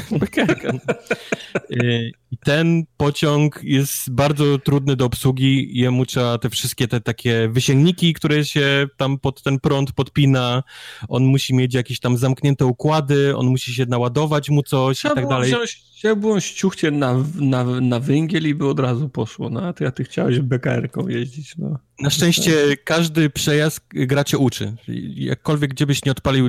Y, 1.71 2.11
I 2.31 2.39
ten 2.39 2.85
pociąg 2.97 3.61
jest 3.63 4.11
bardzo 4.11 4.59
trudny 4.59 4.97
do 4.97 5.05
obsługi. 5.05 5.79
Jemu 5.79 6.07
trzeba 6.07 6.39
te 6.39 6.51
wszystkie 6.51 6.89
te 6.89 7.01
takie 7.01 7.49
wysięgniki, 7.49 8.13
które 8.13 8.45
się 8.45 8.87
tam 8.97 9.19
pod 9.19 9.43
ten 9.43 9.61
prąd 9.61 9.93
podpina. 9.93 10.63
On 11.09 11.25
musi 11.25 11.55
mieć 11.55 11.75
jakieś 11.75 12.01
tam 12.01 12.17
zamknięte 12.17 12.67
układy, 12.67 13.37
on 13.37 13.47
musi 13.47 13.75
się 13.75 13.87
naładować 13.87 14.51
mu 14.51 14.63
coś 14.63 15.05
i 15.05 15.09
tak 15.09 15.29
dalej. 15.29 15.49
Wziąć, 15.49 15.83
było 16.17 16.41
ściuchcie 16.41 16.91
na, 16.91 17.25
na, 17.41 17.65
na 17.65 18.01
węgiel 18.01 18.49
i 18.49 18.55
by 18.55 18.69
od 18.69 18.81
razu 18.81 19.09
poszło. 19.09 19.51
No, 19.51 19.61
a 19.63 19.73
ty, 19.73 19.87
a 19.87 19.91
ty 19.91 20.05
chciałeś 20.05 20.41
BKR-ką 20.41 21.09
jeździć. 21.09 21.57
No. 21.59 21.79
Na 22.01 22.11
szczęście 22.11 22.77
każdy 22.85 23.31
przejazd 23.31 23.81
gracie 23.91 24.39
uczy. 24.39 24.77
Jakkolwiek 25.15 25.71
gdzie 25.71 25.87
byś 25.87 26.05
nie 26.05 26.13
odpalił 26.13 26.49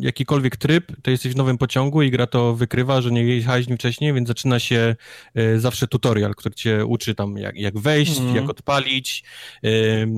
jakikolwiek 0.00 0.56
tryb, 0.56 0.92
to 1.02 1.10
jesteś 1.10 1.32
w 1.32 1.36
nowym 1.36 1.58
pociągu 1.58 2.02
i 2.02 2.10
gra 2.10 2.23
to 2.26 2.54
wykrywa, 2.54 3.00
że 3.00 3.10
nie 3.10 3.22
jechałeś 3.22 3.68
nim 3.68 3.76
wcześniej, 3.76 4.12
więc 4.12 4.28
zaczyna 4.28 4.58
się 4.58 4.96
y, 5.38 5.60
zawsze 5.60 5.88
tutorial, 5.88 6.34
który 6.34 6.54
cię 6.54 6.86
uczy 6.86 7.14
tam 7.14 7.36
jak, 7.36 7.56
jak 7.56 7.78
wejść, 7.78 8.18
mm. 8.18 8.36
jak 8.36 8.50
odpalić. 8.50 9.24
Y, 9.64 10.08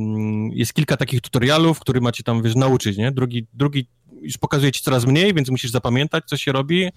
jest 0.52 0.74
kilka 0.74 0.96
takich 0.96 1.20
tutorialów, 1.20 1.80
które 1.80 2.00
macie 2.00 2.22
tam, 2.22 2.42
wiesz, 2.42 2.54
nauczyć, 2.54 2.96
nie? 2.96 3.12
Drugi, 3.12 3.46
drugi 3.54 3.86
już 4.22 4.38
pokazuje 4.38 4.72
ci 4.72 4.82
coraz 4.82 5.06
mniej, 5.06 5.34
więc 5.34 5.50
musisz 5.50 5.70
zapamiętać, 5.70 6.24
co 6.26 6.36
się 6.36 6.52
robi 6.52 6.88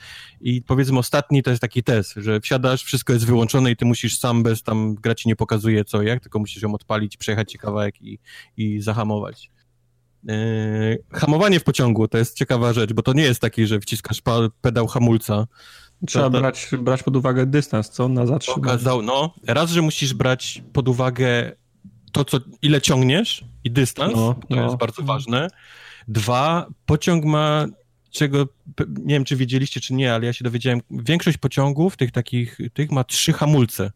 i 0.41 0.61
powiedzmy 0.61 0.99
ostatni 0.99 1.43
to 1.43 1.49
jest 1.49 1.61
taki 1.61 1.83
test, 1.83 2.13
że 2.17 2.39
wsiadasz, 2.39 2.83
wszystko 2.83 3.13
jest 3.13 3.25
wyłączone 3.25 3.71
i 3.71 3.75
ty 3.75 3.85
musisz 3.85 4.19
sam 4.19 4.43
bez 4.43 4.63
tam, 4.63 4.95
gra 4.95 5.15
ci 5.15 5.27
nie 5.27 5.35
pokazuje 5.35 5.85
co 5.85 6.01
jak, 6.01 6.21
tylko 6.21 6.39
musisz 6.39 6.63
ją 6.63 6.73
odpalić, 6.73 7.17
przejechać 7.17 7.51
ci 7.51 7.57
kawałek 7.57 8.01
i, 8.01 8.19
i 8.57 8.81
zahamować. 8.81 9.49
Yy, 10.23 11.03
hamowanie 11.11 11.59
w 11.59 11.63
pociągu 11.63 12.07
to 12.07 12.17
jest 12.17 12.37
ciekawa 12.37 12.73
rzecz, 12.73 12.93
bo 12.93 13.01
to 13.01 13.13
nie 13.13 13.23
jest 13.23 13.41
taki, 13.41 13.67
że 13.67 13.79
wciskasz 13.79 14.21
pedał 14.61 14.87
hamulca. 14.87 15.47
Trzeba 16.07 16.29
to, 16.29 16.39
brać, 16.39 16.69
brać 16.79 17.03
pod 17.03 17.15
uwagę 17.15 17.45
dystans, 17.45 17.89
co 17.89 18.07
na 18.07 18.25
zatrzymanie. 18.25 18.63
Okazał, 18.63 19.01
no, 19.01 19.33
raz, 19.47 19.71
że 19.71 19.81
musisz 19.81 20.13
brać 20.13 20.63
pod 20.73 20.89
uwagę 20.89 21.51
to, 22.11 22.25
co, 22.25 22.37
ile 22.61 22.81
ciągniesz 22.81 23.45
i 23.63 23.71
dystans, 23.71 24.15
no, 24.15 24.33
to 24.33 24.55
no. 24.55 24.63
jest 24.63 24.75
bardzo 24.75 25.03
ważne. 25.03 25.47
Dwa, 26.07 26.67
pociąg 26.85 27.25
ma 27.25 27.65
czego, 28.11 28.47
nie 28.87 29.13
wiem 29.13 29.23
czy 29.23 29.35
wiedzieliście 29.35 29.81
czy 29.81 29.93
nie, 29.93 30.13
ale 30.13 30.25
ja 30.25 30.33
się 30.33 30.43
dowiedziałem, 30.43 30.81
większość 30.91 31.37
pociągów 31.37 31.97
tych 31.97 32.11
takich, 32.11 32.57
tych 32.73 32.91
ma 32.91 33.03
trzy 33.03 33.33
hamulce. 33.33 33.91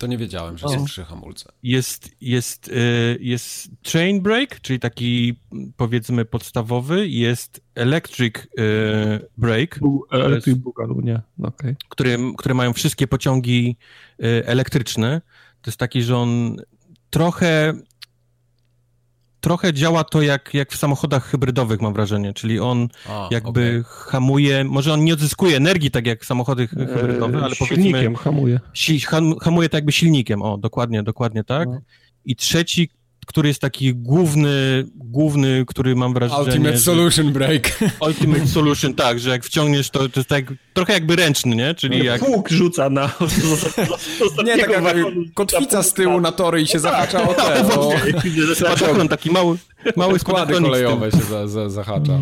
To 0.00 0.06
nie 0.06 0.18
wiedziałem, 0.18 0.58
że 0.58 0.68
są 0.68 0.84
trzy 0.84 1.04
hamulce. 1.04 1.52
Jest, 1.62 2.10
jest, 2.20 2.68
y, 2.68 3.18
jest 3.20 3.68
train 3.82 4.20
brake, 4.20 4.56
czyli 4.62 4.80
taki 4.80 5.34
powiedzmy 5.76 6.24
podstawowy, 6.24 7.08
jest 7.08 7.60
electric 7.74 8.36
y, 8.36 8.46
brake. 9.38 9.80
Electric 10.10 10.58
boogaloo, 10.58 11.00
nie, 11.00 11.20
okay. 11.42 11.76
które, 11.88 12.16
które 12.38 12.54
mają 12.54 12.72
wszystkie 12.72 13.06
pociągi 13.06 13.76
y, 14.24 14.46
elektryczne. 14.46 15.20
To 15.62 15.70
jest 15.70 15.78
taki, 15.78 16.02
że 16.02 16.16
on 16.16 16.56
trochę 17.10 17.74
trochę 19.40 19.72
działa 19.72 20.04
to 20.04 20.22
jak, 20.22 20.54
jak 20.54 20.72
w 20.72 20.76
samochodach 20.76 21.24
hybrydowych, 21.24 21.80
mam 21.80 21.92
wrażenie, 21.92 22.32
czyli 22.34 22.60
on 22.60 22.88
A, 23.08 23.28
jakby 23.30 23.84
okay. 23.90 24.10
hamuje, 24.10 24.64
może 24.64 24.92
on 24.92 25.04
nie 25.04 25.12
odzyskuje 25.14 25.56
energii 25.56 25.90
tak 25.90 26.06
jak 26.06 26.24
samochody 26.24 26.68
hybrydowe, 26.68 27.38
ale 27.38 27.56
powiedzmy... 27.58 27.84
Silnikiem 27.84 28.16
hamuje. 28.16 28.60
Si, 28.74 29.00
ham, 29.00 29.38
hamuje 29.38 29.68
tak 29.68 29.78
jakby 29.78 29.92
silnikiem, 29.92 30.42
o, 30.42 30.58
dokładnie, 30.58 31.02
dokładnie 31.02 31.44
tak. 31.44 31.68
No. 31.68 31.80
I 32.24 32.36
trzeci, 32.36 32.90
który 33.30 33.48
jest 33.48 33.60
taki 33.60 33.94
główny, 33.94 34.84
główny, 34.94 35.64
który 35.66 35.96
mam 35.96 36.14
wrażenie... 36.14 36.42
Ultimate 36.42 36.76
że... 36.76 36.82
Solution 36.82 37.32
Break. 37.32 37.78
Ultimate 38.06 38.46
Solution, 38.46 38.94
tak, 38.94 39.20
że 39.20 39.30
jak 39.30 39.44
wciągniesz, 39.44 39.90
to, 39.90 39.98
to 40.08 40.20
jest 40.20 40.28
tak 40.28 40.44
trochę 40.74 40.92
jakby 40.92 41.16
ręczny, 41.16 41.56
nie? 41.56 41.74
Czyli 41.74 42.04
jak... 42.04 42.20
Pług 42.20 42.48
rzuca 42.48 42.90
na... 42.90 43.10
nie, 44.44 44.58
tak 44.58 44.70
jak 44.70 44.96
kotwica 45.34 45.82
z 45.82 45.92
tyłu 45.92 46.20
na 46.20 46.32
tory 46.32 46.62
i 46.62 46.66
się 46.66 46.78
no 46.78 46.82
zahacza 46.82 47.28
o 47.28 47.34
te, 47.34 49.00
o... 49.02 49.08
taki 49.08 49.30
mały, 49.30 49.56
mały 49.96 50.18
składy 50.18 50.54
kolejowe 50.54 51.10
się 51.10 51.22
za, 51.30 51.48
za, 51.48 51.68
zahacza. 51.68 52.18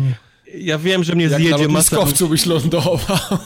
Ja 0.57 0.77
wiem, 0.77 1.03
że 1.03 1.15
mnie 1.15 1.25
Jak 1.25 1.41
zjedzie 1.41 1.67
na 1.67 1.73
masa... 1.73 1.97
byś 2.29 2.45
lądował. 2.45 2.99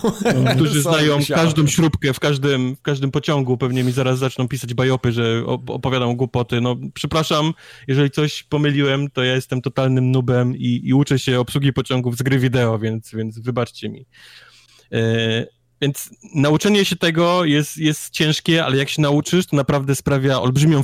Którzy 0.55 0.81
znają 0.81 1.19
każdą 1.27 1.67
śrubkę 1.67 2.13
w 2.13 2.19
każdym, 2.19 2.75
w 2.75 2.81
każdym 2.81 3.11
pociągu. 3.11 3.57
Pewnie 3.57 3.83
mi 3.83 3.91
zaraz 3.91 4.19
zaczną 4.19 4.47
pisać 4.47 4.73
bajopy, 4.73 5.11
że 5.11 5.43
opowiadam 5.67 6.15
głupoty. 6.15 6.61
No, 6.61 6.75
przepraszam, 6.93 7.53
jeżeli 7.87 8.11
coś 8.11 8.43
pomyliłem, 8.43 9.09
to 9.09 9.23
ja 9.23 9.35
jestem 9.35 9.61
totalnym 9.61 10.11
nubem 10.11 10.57
i, 10.57 10.81
i 10.83 10.93
uczę 10.93 11.19
się 11.19 11.39
obsługi 11.39 11.73
pociągów 11.73 12.17
z 12.17 12.21
gry 12.21 12.39
wideo, 12.39 12.79
więc, 12.79 13.11
więc 13.13 13.39
wybaczcie 13.39 13.89
mi. 13.89 14.05
E, 14.91 15.62
więc 15.83 16.09
nauczenie 16.35 16.85
się 16.85 16.95
tego 16.95 17.45
jest, 17.45 17.77
jest 17.77 18.09
ciężkie, 18.09 18.65
ale 18.65 18.77
jak 18.77 18.89
się 18.89 19.01
nauczysz, 19.01 19.45
to 19.45 19.55
naprawdę 19.55 19.95
sprawia 19.95 20.41
olbrzymią 20.41 20.81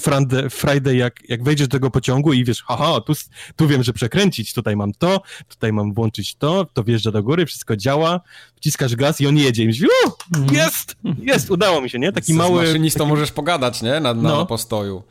frajdę, 0.49 0.95
jak, 0.95 1.29
jak 1.29 1.43
wejdziesz 1.43 1.67
do 1.67 1.71
tego 1.71 1.91
pociągu 1.91 2.33
i 2.33 2.43
wiesz, 2.43 2.63
haha, 2.63 3.01
tu, 3.01 3.13
tu 3.55 3.67
wiem, 3.67 3.83
że 3.83 3.93
przekręcić, 3.93 4.53
tutaj 4.53 4.75
mam 4.75 4.93
to, 4.93 5.21
tutaj 5.47 5.73
mam 5.73 5.93
włączyć 5.93 6.35
to, 6.35 6.65
to 6.73 6.83
wjeżdża 6.83 7.11
do 7.11 7.23
góry, 7.23 7.45
wszystko 7.45 7.75
działa, 7.75 8.21
wciskasz 8.55 8.95
gaz 8.95 9.21
i 9.21 9.27
on 9.27 9.37
jedzie 9.37 9.63
i 9.63 9.67
myślisz, 9.67 9.89
mhm. 10.35 10.57
jest, 10.57 10.95
jest, 11.21 11.51
udało 11.51 11.81
mi 11.81 11.89
się, 11.89 11.99
nie? 11.99 12.11
Taki 12.11 12.33
Z 12.33 12.35
mały... 12.35 12.65
Z 12.65 12.67
maszynistą 12.67 12.99
taki... 12.99 13.09
możesz 13.09 13.31
pogadać, 13.31 13.81
nie? 13.81 13.99
Na, 13.99 14.13
na 14.13 14.29
no. 14.29 14.45
postoju 14.45 15.03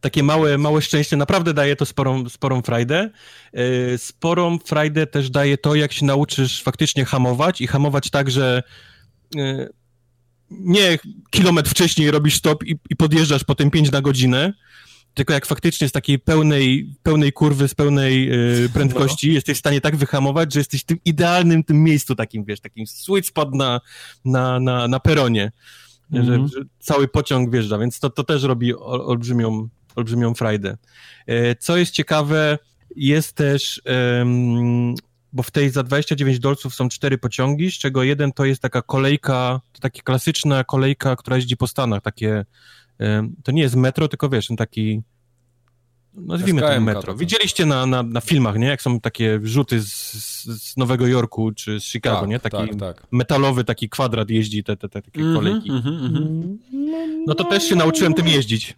takie 0.00 0.22
małe, 0.22 0.58
małe 0.58 0.82
szczęście, 0.82 1.16
naprawdę 1.16 1.54
daje 1.54 1.76
to 1.76 1.86
sporą, 1.86 2.28
sporą 2.28 2.62
frajdę. 2.62 3.10
Yy, 3.52 3.98
sporą 3.98 4.58
frajdę 4.58 5.06
też 5.06 5.30
daje 5.30 5.58
to, 5.58 5.74
jak 5.74 5.92
się 5.92 6.04
nauczysz 6.04 6.62
faktycznie 6.62 7.04
hamować 7.04 7.60
i 7.60 7.66
hamować 7.66 8.10
tak, 8.10 8.30
że 8.30 8.62
E, 8.62 8.95
nie 10.50 10.98
kilometr 11.30 11.70
wcześniej 11.70 12.10
robisz 12.10 12.36
stop 12.36 12.64
i, 12.64 12.76
i 12.90 12.96
podjeżdżasz 12.96 13.44
potem 13.44 13.70
5 13.70 13.92
na 13.92 14.02
godzinę, 14.02 14.52
tylko 15.14 15.32
jak 15.32 15.46
faktycznie 15.46 15.88
z 15.88 15.92
takiej 15.92 16.18
pełnej, 16.18 16.94
pełnej 17.02 17.32
kurwy, 17.32 17.68
z 17.68 17.74
pełnej 17.74 18.32
y, 18.64 18.68
prędkości 18.68 19.28
no. 19.28 19.34
jesteś 19.34 19.56
w 19.56 19.60
stanie 19.60 19.80
tak 19.80 19.96
wyhamować, 19.96 20.52
że 20.52 20.60
jesteś 20.60 20.82
w 20.82 20.84
tym 20.84 20.98
idealnym 21.04 21.64
tym 21.64 21.82
miejscu 21.82 22.14
takim, 22.14 22.44
wiesz, 22.44 22.60
takim 22.60 22.86
sweet 22.86 23.26
spot 23.26 23.54
na, 23.54 23.80
na, 24.24 24.60
na, 24.60 24.88
na 24.88 25.00
peronie, 25.00 25.52
mm 26.12 26.24
-hmm. 26.24 26.26
że, 26.26 26.34
mhm. 26.34 26.48
że, 26.48 26.60
cały 26.78 27.08
pociąg 27.08 27.50
wjeżdża, 27.50 27.78
więc 27.78 28.00
to, 28.00 28.10
to 28.10 28.24
też 28.24 28.42
robi 28.42 28.74
olbrzymią, 28.74 29.68
olbrzymią 29.96 30.34
frajdę. 30.34 30.76
Y, 31.30 31.56
co 31.60 31.76
jest 31.76 31.92
ciekawe, 31.92 32.58
jest 32.96 33.32
też 33.32 33.82
bo 35.36 35.42
w 35.42 35.50
tej 35.50 35.70
za 35.70 35.82
29 35.82 36.38
dolców 36.38 36.74
są 36.74 36.88
cztery 36.88 37.18
pociągi, 37.18 37.70
z 37.70 37.74
czego 37.74 38.02
jeden 38.02 38.32
to 38.32 38.44
jest 38.44 38.62
taka 38.62 38.82
kolejka, 38.82 39.60
to 39.72 39.80
taka 39.80 40.02
klasyczna 40.02 40.64
kolejka, 40.64 41.16
która 41.16 41.36
jeździ 41.36 41.56
po 41.56 41.66
Stanach, 41.66 42.02
takie, 42.02 42.44
to 43.44 43.52
nie 43.52 43.62
jest 43.62 43.76
metro, 43.76 44.08
tylko 44.08 44.28
wiesz, 44.28 44.48
taki, 44.56 45.02
nazwijmy 46.14 46.60
to 46.60 46.80
metro. 46.80 47.14
Widzieliście 47.14 47.66
na, 47.66 47.86
na, 47.86 48.02
na 48.02 48.20
filmach, 48.20 48.56
nie, 48.56 48.66
jak 48.66 48.82
są 48.82 49.00
takie 49.00 49.40
rzuty 49.42 49.82
z, 49.82 50.12
z 50.44 50.76
Nowego 50.76 51.06
Jorku 51.06 51.52
czy 51.52 51.80
z 51.80 51.84
Chicago, 51.84 52.20
tak, 52.20 52.28
nie, 52.28 52.40
taki 52.40 52.56
tak, 52.56 52.80
tak. 52.80 53.06
metalowy 53.12 53.64
taki 53.64 53.88
kwadrat 53.88 54.30
jeździ, 54.30 54.64
te, 54.64 54.76
te, 54.76 54.88
te 54.88 55.02
takie 55.02 55.20
mm 55.20 55.32
-hmm, 55.32 55.36
kolejki. 55.36 55.70
Mm 55.70 55.82
-hmm. 55.82 56.56
No 57.26 57.34
to 57.34 57.44
też 57.44 57.68
się 57.68 57.76
nauczyłem 57.76 58.14
tym 58.14 58.28
jeździć. 58.28 58.76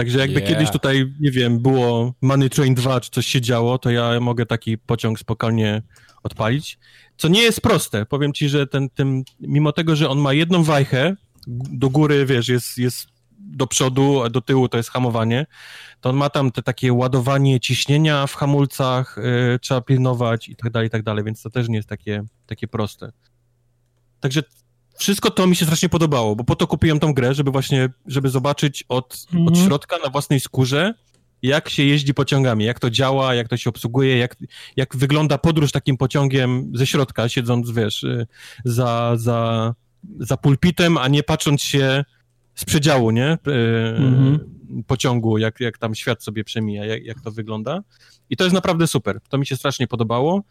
Także 0.00 0.18
jakby 0.18 0.40
yeah. 0.40 0.48
kiedyś 0.48 0.70
tutaj, 0.70 1.12
nie 1.20 1.30
wiem, 1.30 1.58
było 1.58 2.14
Money 2.22 2.50
Train 2.50 2.74
2 2.74 3.00
czy 3.00 3.10
coś 3.10 3.26
się 3.26 3.40
działo, 3.40 3.78
to 3.78 3.90
ja 3.90 4.20
mogę 4.20 4.46
taki 4.46 4.78
pociąg 4.78 5.18
spokojnie 5.18 5.82
odpalić. 6.22 6.78
Co 7.16 7.28
nie 7.28 7.42
jest 7.42 7.60
proste. 7.60 8.06
Powiem 8.06 8.32
ci, 8.32 8.48
że 8.48 8.66
ten, 8.66 8.90
tym, 8.90 9.24
mimo 9.40 9.72
tego, 9.72 9.96
że 9.96 10.08
on 10.08 10.18
ma 10.18 10.32
jedną 10.32 10.62
wajchę, 10.62 11.16
do 11.46 11.90
góry, 11.90 12.26
wiesz, 12.26 12.48
jest, 12.48 12.78
jest 12.78 13.06
do 13.38 13.66
przodu, 13.66 14.22
a 14.22 14.30
do 14.30 14.40
tyłu 14.40 14.68
to 14.68 14.76
jest 14.76 14.90
hamowanie, 14.90 15.46
to 16.00 16.10
on 16.10 16.16
ma 16.16 16.30
tam 16.30 16.52
te 16.52 16.62
takie 16.62 16.92
ładowanie 16.92 17.60
ciśnienia 17.60 18.26
w 18.26 18.34
hamulcach, 18.34 19.16
yy, 19.50 19.58
trzeba 19.58 19.80
pilnować 19.80 20.48
i 20.48 20.56
tak 20.56 20.72
dalej, 20.72 20.86
i 20.86 20.90
tak 20.90 21.02
dalej, 21.02 21.24
więc 21.24 21.42
to 21.42 21.50
też 21.50 21.68
nie 21.68 21.76
jest 21.76 21.88
takie, 21.88 22.24
takie 22.46 22.68
proste. 22.68 23.12
Także 24.20 24.42
wszystko 25.00 25.30
to 25.30 25.46
mi 25.46 25.56
się 25.56 25.64
strasznie 25.64 25.88
podobało, 25.88 26.36
bo 26.36 26.44
po 26.44 26.56
to 26.56 26.66
kupiłem 26.66 27.00
tą 27.00 27.14
grę, 27.14 27.34
żeby 27.34 27.50
właśnie, 27.50 27.88
żeby 28.06 28.28
zobaczyć 28.28 28.84
od, 28.88 29.26
mhm. 29.32 29.48
od 29.48 29.58
środka 29.58 29.96
na 30.04 30.10
własnej 30.10 30.40
skórze, 30.40 30.94
jak 31.42 31.68
się 31.68 31.82
jeździ 31.82 32.14
pociągami, 32.14 32.64
jak 32.64 32.80
to 32.80 32.90
działa, 32.90 33.34
jak 33.34 33.48
to 33.48 33.56
się 33.56 33.70
obsługuje, 33.70 34.18
jak, 34.18 34.36
jak 34.76 34.96
wygląda 34.96 35.38
podróż 35.38 35.72
takim 35.72 35.96
pociągiem 35.96 36.72
ze 36.74 36.86
środka, 36.86 37.28
siedząc, 37.28 37.70
wiesz, 37.70 38.02
y, 38.02 38.26
za, 38.64 39.12
za, 39.16 39.74
za 40.18 40.36
pulpitem, 40.36 40.98
a 40.98 41.08
nie 41.08 41.22
patrząc 41.22 41.62
się 41.62 42.04
z 42.54 42.64
przedziału, 42.64 43.10
nie? 43.10 43.38
Mhm. 43.96 44.38
Pociągu, 44.86 45.38
jak, 45.38 45.60
jak 45.60 45.78
tam 45.78 45.94
świat 45.94 46.22
sobie 46.22 46.44
przemija, 46.44 46.84
jak, 46.84 47.04
jak 47.04 47.20
to 47.20 47.30
wygląda. 47.30 47.82
I 48.30 48.36
to 48.36 48.44
jest 48.44 48.54
naprawdę 48.54 48.86
super. 48.86 49.20
To 49.28 49.38
mi 49.38 49.46
się 49.46 49.56
strasznie 49.56 49.86
podobało. 49.86 50.42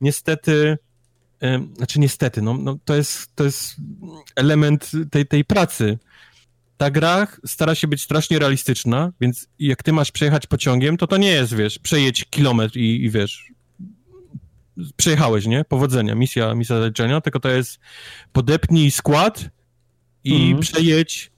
Niestety, 0.00 0.78
znaczy 1.76 2.00
niestety, 2.00 2.42
no, 2.42 2.54
no 2.54 2.78
to, 2.84 2.94
jest, 2.94 3.36
to 3.36 3.44
jest 3.44 3.76
element 4.36 4.90
tej, 5.10 5.26
tej 5.26 5.44
pracy. 5.44 5.98
Ta 6.76 6.90
gra 6.90 7.26
stara 7.46 7.74
się 7.74 7.88
być 7.88 8.02
strasznie 8.02 8.38
realistyczna, 8.38 9.12
więc 9.20 9.48
jak 9.58 9.82
ty 9.82 9.92
masz 9.92 10.12
przejechać 10.12 10.46
pociągiem, 10.46 10.96
to 10.96 11.06
to 11.06 11.16
nie 11.16 11.30
jest, 11.30 11.54
wiesz, 11.54 11.78
przejedź 11.78 12.24
kilometr 12.24 12.76
i, 12.76 13.04
i 13.04 13.10
wiesz, 13.10 13.52
przejechałeś, 14.96 15.46
nie? 15.46 15.64
Powodzenia, 15.64 16.14
misja, 16.14 16.54
misja 16.54 16.78
zaliczenia, 16.78 17.20
tylko 17.20 17.40
to 17.40 17.48
jest 17.48 17.78
podepnij 18.32 18.90
skład 18.90 19.48
i 20.24 20.34
mhm. 20.34 20.60
przejedź, 20.60 21.30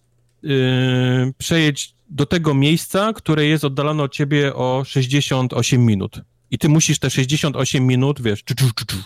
yy, 0.43 1.33
przejedź 1.39 1.95
do 2.11 2.27
tego 2.27 2.55
miejsca, 2.55 3.13
które 3.13 3.47
jest 3.47 3.65
oddalone 3.65 4.03
od 4.03 4.13
ciebie 4.13 4.55
o 4.55 4.85
68 4.87 5.87
minut. 5.87 6.21
I 6.51 6.59
ty 6.59 6.69
musisz 6.69 6.99
te 6.99 7.11
68 7.11 7.87
minut, 7.87 8.23
wiesz, 8.23 8.45
czu, 8.45 8.55
czu, 8.55 8.71
czu, 8.75 8.97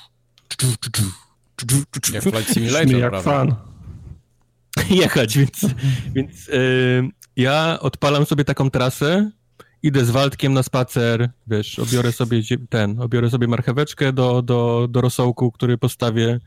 jak 2.13 2.23
Flight 2.23 2.55
Simulator, 2.55 2.99
jak 2.99 3.11
prawda? 3.11 3.31
fan. 3.31 3.55
Jechać, 5.01 5.39
więc, 5.39 5.67
więc 6.15 6.49
yy, 6.49 7.09
ja 7.37 7.79
odpalam 7.81 8.27
sobie 8.27 8.45
taką 8.45 8.71
trasę, 8.71 9.31
idę 9.83 10.05
z 10.05 10.11
Waldkiem 10.11 10.53
na 10.53 10.63
spacer, 10.63 11.31
wiesz, 11.47 11.79
obiorę 11.79 12.13
sobie 12.13 12.43
ten, 12.69 13.01
obiorę 13.01 13.31
sobie 13.31 13.47
marcheweczkę 13.47 14.13
do, 14.13 14.43
do, 14.43 14.89
do 14.91 15.01
rosołku, 15.01 15.53
który 15.53 15.79
postawię, 15.79 16.41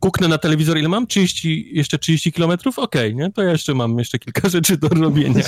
kuknę 0.00 0.28
na 0.28 0.38
telewizor, 0.38 0.78
ile 0.78 0.88
mam? 0.88 1.06
30, 1.06 1.76
jeszcze 1.76 1.98
30 1.98 2.32
kilometrów? 2.32 2.78
Okej, 2.78 3.14
okay, 3.14 3.24
nie? 3.24 3.32
To 3.32 3.42
ja 3.42 3.52
jeszcze 3.52 3.74
mam 3.74 3.98
jeszcze 3.98 4.18
kilka 4.18 4.48
rzeczy 4.58 4.76
do 4.76 4.88
robienia. 4.88 5.44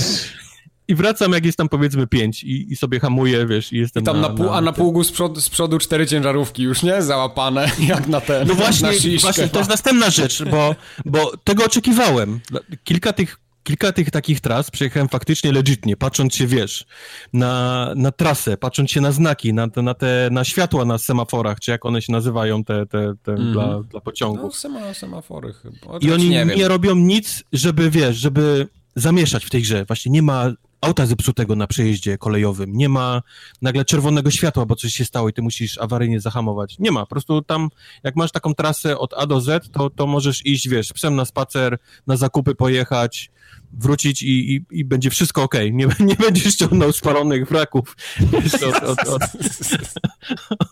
I 0.89 0.95
wracam, 0.95 1.33
jak 1.33 1.45
jest 1.45 1.59
tam 1.59 1.69
powiedzmy 1.69 2.07
pięć 2.07 2.45
i, 2.45 2.73
i 2.73 2.77
sobie 2.77 3.01
hamuję, 3.01 3.47
wiesz, 3.47 3.73
i 3.73 3.77
jestem 3.77 4.03
I 4.03 4.07
tam 4.07 4.21
na, 4.21 4.29
na, 4.29 4.35
pół, 4.35 4.49
A 4.51 4.61
na 4.61 4.73
pługu 4.73 5.05
z 5.05 5.13
przodu, 5.13 5.41
z 5.41 5.49
przodu 5.49 5.79
cztery 5.79 6.07
ciężarówki 6.07 6.63
już, 6.63 6.83
nie? 6.83 7.03
Załapane, 7.03 7.71
jak 7.89 8.07
na 8.07 8.21
ten, 8.21 8.49
No 8.49 8.55
właśnie, 8.55 8.91
właśnie 9.21 9.49
to 9.49 9.59
jest 9.59 9.71
następna 9.71 10.11
rzecz, 10.11 10.45
bo, 10.45 10.75
bo 11.05 11.33
tego 11.45 11.65
oczekiwałem. 11.65 12.41
Kilka 12.85 13.13
tych 13.13 13.45
kilka 13.65 13.93
tych 13.93 14.11
takich 14.11 14.41
tras 14.41 14.71
przejechałem 14.71 15.09
faktycznie 15.09 15.53
legitnie, 15.53 15.97
patrząc 15.97 16.35
się, 16.35 16.47
wiesz, 16.47 16.85
na, 17.33 17.93
na 17.97 18.13
trasę, 18.13 18.57
patrząc 18.57 18.91
się 18.91 19.01
na 19.01 19.13
znaki, 19.13 19.55
na, 19.55 19.69
na 19.77 19.95
te, 19.95 20.29
na 20.33 20.45
światła 20.45 20.85
na 20.85 20.99
semaforach, 20.99 21.61
czy 21.61 21.71
jak 21.71 21.87
one 21.87 22.03
się 22.03 22.13
nazywają, 22.13 22.65
te, 22.65 22.87
te, 22.87 23.15
te 23.23 23.33
mm. 23.33 23.53
dla, 23.53 23.83
dla 23.83 24.01
pociągów. 24.01 24.43
No, 24.43 24.53
sema, 24.53 24.95
semafory 24.95 25.53
chyba. 25.53 25.99
I 26.01 26.13
oni 26.13 26.29
nie, 26.29 26.45
nie 26.45 26.69
robią 26.69 26.95
nic, 26.95 27.45
żeby, 27.53 27.91
wiesz, 27.91 28.17
żeby 28.17 28.69
zamieszać 28.97 29.45
w 29.45 29.51
tej 29.51 29.63
grze. 29.63 29.85
Właśnie 29.85 30.13
nie 30.13 30.23
ma 30.23 30.53
auta 30.85 31.07
zepsutego 31.07 31.57
na 31.57 31.67
przejeździe 31.67 32.19
kolejowym, 32.19 32.73
nie 32.73 32.89
ma 32.89 33.23
nagle 33.63 33.85
czerwonego 33.85 34.31
światła, 34.31 34.67
bo 34.67 34.77
coś 34.77 34.93
się 34.93 35.05
stało 35.05 35.29
i 35.29 35.33
ty 35.33 35.43
musisz 35.43 35.79
awaryjnie 35.79 36.21
zahamować. 36.21 36.77
Nie 36.79 36.93
ma, 36.93 37.01
po 37.01 37.07
prostu 37.07 37.43
tam, 37.43 37.69
jak 38.03 38.17
masz 38.17 38.33
taką 38.33 38.55
trasę 38.55 38.99
od 38.99 39.15
A 39.15 39.27
do 39.27 39.41
Z, 39.41 39.73
to, 39.73 39.91
to 39.91 40.07
możesz 40.07 40.47
iść, 40.47 40.69
wiesz, 40.69 40.93
psem 40.93 41.17
na 41.17 41.25
spacer, 41.25 41.79
na 42.07 42.17
zakupy 42.17 42.55
pojechać, 42.55 43.31
wrócić 43.73 44.23
i, 44.23 44.55
i, 44.55 44.65
i 44.71 44.85
będzie 44.85 45.11
wszystko 45.11 45.43
ok. 45.43 45.55
Nie, 45.73 45.87
nie 46.11 46.17
będziesz 46.17 46.57
ciągnął 46.57 46.93
spalonych 46.93 47.49
wraków 47.49 47.97
wiesz, 48.21 48.55
od, 48.55 48.83
od, 48.83 49.09
od, 49.09 49.23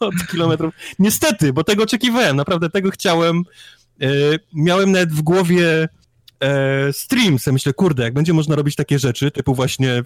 od, 0.00 0.14
kilometrów. 0.30 0.74
Niestety, 0.98 1.52
bo 1.52 1.64
tego 1.64 1.82
oczekiwałem, 1.82 2.36
naprawdę 2.36 2.70
tego 2.70 2.90
chciałem. 2.90 3.42
E, 4.00 4.08
miałem 4.54 4.92
nawet 4.92 5.12
w 5.12 5.22
głowie 5.22 5.88
e, 6.42 6.92
stream, 6.92 7.38
sobie 7.38 7.52
myślę, 7.52 7.72
kurde, 7.72 8.02
jak 8.02 8.14
będzie 8.14 8.32
można 8.32 8.56
robić 8.56 8.76
takie 8.76 8.98
rzeczy, 8.98 9.30
typu 9.30 9.54
właśnie 9.54 10.02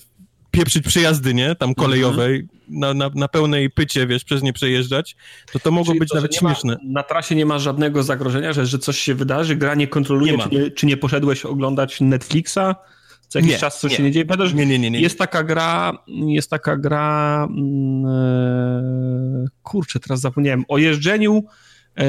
pieprzyć 0.50 0.84
przejazdy, 0.84 1.34
nie, 1.34 1.54
tam 1.54 1.74
kolejowej, 1.74 2.34
mm 2.34 2.46
-hmm. 2.46 2.58
na, 2.68 2.94
na, 2.94 3.10
na, 3.14 3.28
pełnej 3.28 3.70
pycie, 3.70 4.06
wiesz, 4.06 4.24
przez 4.24 4.42
nie 4.42 4.52
przejeżdżać, 4.52 5.16
to 5.52 5.58
to 5.58 5.70
mogło 5.70 5.92
Czyli 5.92 6.00
być 6.00 6.08
to, 6.08 6.14
nawet 6.14 6.36
śmieszne. 6.36 6.72
Ma, 6.72 6.92
na 6.92 7.02
trasie 7.02 7.34
nie 7.34 7.46
ma 7.46 7.58
żadnego 7.58 8.02
zagrożenia, 8.02 8.52
że, 8.52 8.66
że 8.66 8.78
coś 8.78 8.98
się 8.98 9.14
wydarzy, 9.14 9.56
gra 9.56 9.74
nie 9.74 9.88
kontroluje, 9.88 10.32
nie 10.32 10.42
czy, 10.42 10.48
nie, 10.48 10.70
czy, 10.70 10.86
nie, 10.86 10.96
poszedłeś 10.96 11.44
oglądać 11.44 12.00
Netflixa, 12.00 12.74
co 13.28 13.38
jakiś 13.38 13.52
nie, 13.52 13.58
czas 13.58 13.80
coś 13.80 13.90
nie. 13.90 13.96
się 13.96 14.02
nie 14.02 14.12
dzieje. 14.12 14.24
Pamiętasz, 14.24 14.54
nie, 14.54 14.66
nie, 14.66 14.78
nie, 14.78 14.90
nie, 14.90 15.00
Jest 15.00 15.18
taka 15.18 15.44
gra, 15.44 15.92
jest 16.26 16.50
taka 16.50 16.76
gra, 16.76 17.48
yy, 17.56 19.48
kurczę, 19.62 20.00
teraz 20.00 20.20
zapomniałem, 20.20 20.64
o 20.68 20.78
jeżdżeniu 20.78 21.44
yy, 21.96 22.04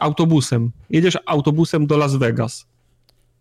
autobusem. 0.00 0.72
Jedziesz 0.90 1.18
autobusem 1.26 1.86
do 1.86 1.96
Las 1.96 2.16
Vegas. 2.16 2.66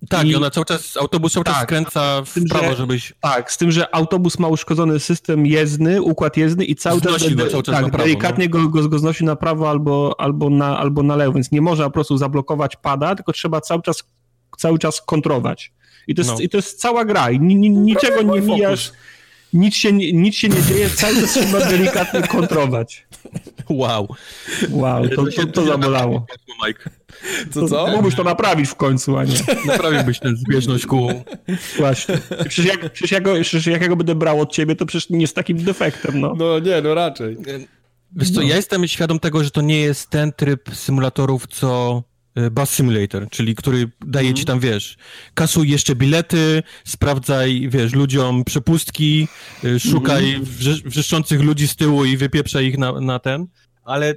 Tak, 0.10 0.28
i 0.28 0.36
ona 0.36 0.50
cały 0.50 0.66
czas, 0.66 0.98
autobus 0.98 1.34
cały 1.34 1.44
czas 1.44 1.54
tak, 1.54 1.64
skręca 1.64 2.22
w 2.26 2.34
tym, 2.34 2.44
prawo, 2.46 2.70
że, 2.70 2.76
żebyś... 2.76 3.14
Tak, 3.22 3.52
z 3.52 3.58
tym, 3.58 3.72
że 3.72 3.96
autobus 3.96 4.40
ma 4.40 4.48
uszkodzony 4.48 5.00
system 5.00 5.46
jezdny, 5.46 6.02
układ 6.02 6.38
jezdny 6.38 6.66
i 6.66 6.76
cały 6.76 7.02
czas, 7.02 7.34
go 7.34 7.50
cały 7.50 7.64
czas 7.64 7.76
tak, 7.76 7.92
prawo, 7.92 7.98
delikatnie 7.98 8.50
no. 8.54 8.70
go, 8.70 8.90
go, 8.90 9.00
znosi 9.00 9.26
na 9.26 9.36
prawo 9.36 9.70
albo, 9.70 10.16
albo, 10.18 10.50
na, 10.50 10.78
albo 10.78 11.04
na 11.04 11.16
lewo, 11.16 11.34
więc 11.34 11.52
nie 11.52 11.62
można 11.62 11.86
po 11.86 11.92
prostu 11.92 12.18
zablokować 12.18 12.76
pada, 12.76 13.16
tylko 13.16 13.34
trzeba 13.34 13.62
cały 13.62 13.82
czas, 13.82 14.04
cały 14.58 14.80
czas 14.80 15.02
kontrować. 15.02 15.74
I 16.08 16.16
to 16.16 16.22
jest, 16.22 16.32
no. 16.32 16.40
i 16.40 16.50
to 16.50 16.58
jest 16.58 16.80
cała 16.80 17.06
gra 17.06 17.32
i 17.32 17.40
ni, 17.40 17.56
ni, 17.56 17.70
niczego 17.70 18.22
nie 18.22 18.42
mijasz, 18.42 18.92
nic 19.54 19.76
się, 19.76 19.94
nic 19.94 20.36
się 20.36 20.50
nie 20.50 20.62
dzieje, 20.62 20.90
cały 20.90 21.22
czas 21.22 21.34
trzeba 21.34 21.60
delikatnie 21.60 22.22
kontrować. 22.22 23.08
Wow. 23.70 24.16
Wow, 24.70 25.10
to, 25.10 25.26
to, 25.26 25.46
to 25.46 25.66
zabolało. 25.66 26.26
Mike. 26.68 26.90
Co, 27.52 27.68
co? 27.68 27.88
Mógłbyś 27.88 28.16
to 28.16 28.24
naprawić 28.24 28.70
w 28.70 28.76
końcu, 28.76 29.18
a 29.18 29.24
nie. 29.24 29.36
Naprawiłbyś 29.66 30.20
tę 30.20 30.36
zbieżność 30.36 30.86
kół. 30.86 31.12
Właśnie. 31.78 32.18
Przecież 32.50 32.66
jak, 32.66 32.94
przecież, 32.94 33.12
jak, 33.12 33.24
przecież 33.24 33.66
jak 33.66 33.82
ja 33.82 33.88
go 33.88 33.96
będę 33.96 34.16
brał 34.16 34.42
od 34.42 34.52
ciebie, 34.52 34.76
to 34.76 34.86
przecież 34.86 35.10
nie 35.10 35.28
z 35.28 35.34
takim 35.34 35.64
defektem, 35.64 36.20
no. 36.20 36.34
No 36.38 36.60
nie, 36.60 36.82
no 36.82 36.94
raczej. 36.94 37.38
Wiesz 38.16 38.32
co, 38.32 38.42
no. 38.42 38.48
ja 38.48 38.56
jestem 38.56 38.88
świadom 38.88 39.20
tego, 39.20 39.44
że 39.44 39.52
to 39.52 39.62
nie 39.62 39.80
jest 39.80 40.10
ten 40.10 40.32
tryb 40.32 40.70
symulatorów, 40.74 41.48
co 41.48 42.04
Bus 42.52 42.70
Simulator, 42.70 43.30
czyli 43.30 43.56
który 43.56 43.90
daje 44.06 44.28
mm. 44.28 44.36
ci 44.36 44.46
tam, 44.46 44.60
wiesz, 44.60 44.98
kasuj 45.34 45.70
jeszcze 45.70 45.96
bilety, 45.96 46.64
sprawdzaj, 46.86 47.68
wiesz, 47.70 47.94
ludziom 47.94 48.44
przepustki, 48.44 49.28
y, 49.64 49.80
szukaj 49.80 50.34
mm. 50.34 50.46
wrzeszczących 50.86 51.42
ludzi 51.42 51.68
z 51.68 51.76
tyłu 51.76 52.06
i 52.06 52.18
wypieprzaj 52.18 52.66
ich 52.66 52.78
na, 52.78 53.02
na 53.02 53.20
ten, 53.20 53.48
ale 53.84 54.16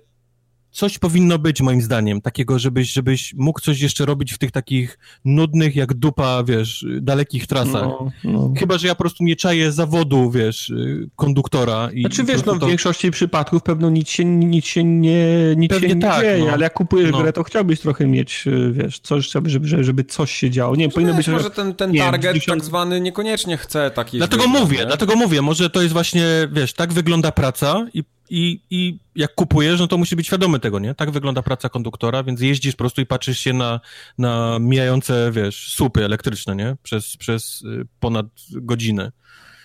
coś 0.76 0.98
powinno 0.98 1.38
być 1.38 1.60
moim 1.60 1.82
zdaniem, 1.82 2.20
takiego, 2.20 2.58
żebyś, 2.58 2.92
żebyś 2.92 3.34
mógł 3.34 3.60
coś 3.60 3.80
jeszcze 3.80 4.06
robić 4.06 4.32
w 4.32 4.38
tych 4.38 4.50
takich 4.50 4.98
nudnych, 5.24 5.76
jak 5.76 5.94
dupa, 5.94 6.44
wiesz, 6.44 6.86
dalekich 7.00 7.46
trasach. 7.46 7.82
No, 7.82 8.10
no. 8.24 8.52
Chyba, 8.58 8.78
że 8.78 8.86
ja 8.86 8.94
po 8.94 9.02
prostu 9.02 9.24
nie 9.24 9.36
czaję 9.36 9.72
zawodu, 9.72 10.30
wiesz, 10.30 10.72
konduktora. 11.16 11.90
I 11.92 12.00
znaczy, 12.00 12.24
wiesz, 12.24 12.44
no 12.44 12.54
w 12.54 12.58
to... 12.58 12.66
większości 12.66 13.10
przypadków 13.10 13.62
pewno 13.62 13.90
nic 13.90 14.08
się, 14.08 14.24
nic 14.24 14.66
się 14.66 14.84
nie, 14.84 15.26
nic 15.56 15.70
Pewnie 15.70 15.88
się 15.88 15.94
nie 15.94 16.00
tak, 16.00 16.22
dzieje, 16.22 16.44
no. 16.44 16.52
ale 16.52 16.62
jak 16.62 16.72
kupujesz 16.72 17.12
no. 17.12 17.18
grę, 17.18 17.32
to 17.32 17.42
chciałbyś 17.42 17.80
trochę 17.80 18.06
mieć, 18.06 18.44
wiesz, 18.72 18.98
coś, 18.98 19.30
żeby, 19.30 19.50
żeby, 19.50 19.84
żeby 19.84 20.04
coś 20.04 20.32
się 20.32 20.50
działo. 20.50 20.76
Nie, 20.76 20.88
powinno 20.88 21.14
być... 21.14 21.28
Może 21.28 21.50
ten, 21.50 21.74
ten 21.74 21.94
target 21.94 22.32
wiem, 22.32 22.42
tak 22.46 22.64
zwany 22.64 23.00
niekoniecznie 23.00 23.56
chce 23.56 23.90
takich... 23.90 24.20
Dlatego 24.20 24.46
mówię, 24.46 24.78
nie? 24.78 24.86
dlatego 24.86 25.16
mówię, 25.16 25.42
może 25.42 25.70
to 25.70 25.82
jest 25.82 25.92
właśnie, 25.92 26.24
wiesz, 26.52 26.72
tak 26.72 26.92
wygląda 26.92 27.32
praca 27.32 27.86
i 27.94 28.04
i, 28.30 28.60
I 28.70 28.98
jak 29.16 29.34
kupujesz, 29.34 29.80
no 29.80 29.86
to 29.86 29.98
musi 29.98 30.16
być 30.16 30.26
świadomy 30.26 30.60
tego, 30.60 30.78
nie? 30.78 30.94
Tak 30.94 31.10
wygląda 31.10 31.42
praca 31.42 31.68
konduktora, 31.68 32.22
więc 32.22 32.40
jeździsz 32.40 32.74
po 32.74 32.78
prostu 32.78 33.00
i 33.00 33.06
patrzysz 33.06 33.38
się 33.38 33.52
na, 33.52 33.80
na 34.18 34.58
mijające, 34.60 35.30
wiesz, 35.32 35.72
słupy 35.74 36.04
elektryczne, 36.04 36.56
nie? 36.56 36.76
Przez, 36.82 37.16
przez 37.16 37.62
y, 37.62 37.86
ponad 38.00 38.26
godzinę. 38.50 39.12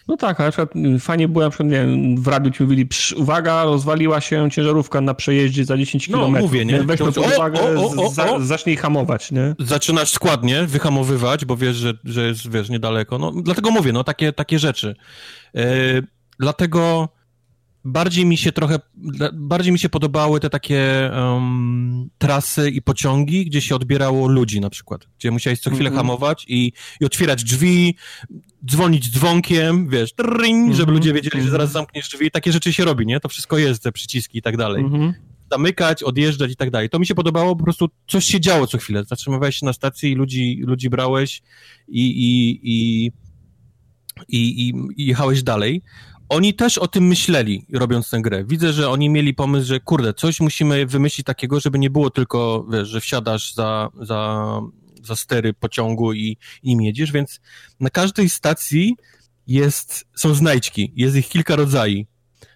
No 0.07 0.17
tak, 0.17 0.39
a 0.39 0.43
na 0.43 0.51
przykład 0.51 0.75
y, 0.75 0.99
fajnie 0.99 1.27
było, 1.27 1.43
na 1.43 1.49
przykład, 1.49 1.69
nie 1.69 1.75
wiem, 1.75 2.17
w 2.17 2.27
radiu 2.27 2.51
ci 2.51 2.63
mówili, 2.63 2.87
uwaga, 3.15 3.63
rozwaliła 3.63 4.21
się 4.21 4.51
ciężarówka 4.51 5.01
na 5.01 5.13
przejeździe 5.13 5.65
za 5.65 5.77
10 5.77 6.07
km. 6.07 6.33
No 6.33 6.39
mówię, 6.39 6.65
nie? 6.65 6.83
Weź 6.83 6.99
to 6.99 7.21
uwagę, 7.35 7.61
o, 7.61 7.81
o, 7.81 8.05
o, 8.05 8.09
za, 8.09 8.39
zacznij 8.39 8.77
hamować, 8.77 9.31
nie? 9.31 9.55
Zaczynasz 9.59 10.09
składnie 10.09 10.63
wyhamowywać, 10.63 11.45
bo 11.45 11.57
wiesz, 11.57 11.75
że, 11.75 11.93
że 12.03 12.27
jest, 12.27 12.51
wiesz, 12.51 12.69
niedaleko. 12.69 13.17
No, 13.17 13.31
dlatego 13.31 13.71
mówię, 13.71 13.93
no, 13.93 14.03
takie, 14.03 14.33
takie 14.33 14.59
rzeczy. 14.59 14.95
Yy, 15.53 15.63
dlatego 16.39 17.09
bardziej 17.85 18.25
mi 18.25 18.37
się 18.37 18.51
trochę, 18.51 18.79
bardziej 19.33 19.73
mi 19.73 19.79
się 19.79 19.89
podobały 19.89 20.39
te 20.39 20.49
takie 20.49 21.11
um, 21.13 22.09
trasy 22.17 22.69
i 22.69 22.81
pociągi, 22.81 23.45
gdzie 23.45 23.61
się 23.61 23.75
odbierało 23.75 24.27
ludzi 24.27 24.61
na 24.61 24.69
przykład, 24.69 25.07
gdzie 25.19 25.31
musiałeś 25.31 25.59
co 25.59 25.69
chwilę 25.69 25.89
mm 25.89 25.93
-hmm. 25.93 26.01
hamować 26.01 26.45
i, 26.47 26.71
i 26.99 27.05
otwierać 27.05 27.43
drzwi, 27.43 27.95
dzwonić 28.65 29.11
dzwonkiem, 29.11 29.89
wiesz, 29.89 30.13
trring, 30.13 30.41
mm 30.41 30.71
-hmm. 30.71 30.75
żeby 30.75 30.91
ludzie 30.91 31.13
wiedzieli, 31.13 31.43
że 31.43 31.49
zaraz 31.49 31.71
zamkniesz 31.71 32.09
drzwi. 32.09 32.31
Takie 32.31 32.51
rzeczy 32.51 32.73
się 32.73 32.85
robi, 32.85 33.05
nie? 33.05 33.19
To 33.19 33.29
wszystko 33.29 33.57
jest, 33.57 33.83
te 33.83 33.91
przyciski 33.91 34.37
i 34.37 34.41
tak 34.41 34.57
dalej. 34.57 34.83
Mm 34.83 34.93
-hmm. 34.93 35.13
zamykać, 35.51 36.03
odjeżdżać 36.03 36.51
i 36.51 36.55
tak 36.55 36.71
dalej. 36.71 36.89
To 36.89 36.99
mi 36.99 37.05
się 37.05 37.15
podobało, 37.15 37.55
po 37.55 37.63
prostu 37.63 37.89
coś 38.07 38.25
się 38.25 38.39
działo 38.39 38.67
co 38.67 38.77
chwilę. 38.77 39.03
Zatrzymywałeś 39.03 39.55
się 39.55 39.65
na 39.65 39.73
stacji 39.73 40.11
i 40.11 40.15
ludzi, 40.15 40.61
ludzi 40.65 40.89
brałeś 40.89 41.41
i, 41.87 42.05
i, 42.05 42.59
i, 42.63 43.11
i, 44.27 44.73
i 44.97 45.05
jechałeś 45.05 45.43
dalej. 45.43 45.81
Oni 46.31 46.53
też 46.53 46.77
o 46.77 46.87
tym 46.87 47.07
myśleli, 47.07 47.65
robiąc 47.73 48.09
tę 48.09 48.21
grę. 48.21 48.43
Widzę, 48.43 48.73
że 48.73 48.89
oni 48.89 49.09
mieli 49.09 49.33
pomysł, 49.33 49.67
że 49.67 49.79
kurde, 49.79 50.13
coś 50.13 50.39
musimy 50.39 50.85
wymyślić 50.85 51.25
takiego, 51.25 51.59
żeby 51.59 51.79
nie 51.79 51.89
było 51.89 52.09
tylko, 52.09 52.67
wiesz, 52.71 52.87
że 52.87 53.01
wsiadasz 53.01 53.53
za, 53.53 53.89
za, 54.01 54.61
za 55.03 55.15
stery 55.15 55.53
pociągu 55.53 56.13
i, 56.13 56.37
i 56.63 56.69
nim 56.69 56.81
jedziesz, 56.81 57.11
więc 57.11 57.39
na 57.79 57.89
każdej 57.89 58.29
stacji 58.29 58.95
jest, 59.47 60.05
są 60.15 60.33
znajdźki, 60.33 60.93
jest 60.95 61.15
ich 61.15 61.29
kilka 61.29 61.55
rodzajów. 61.55 62.07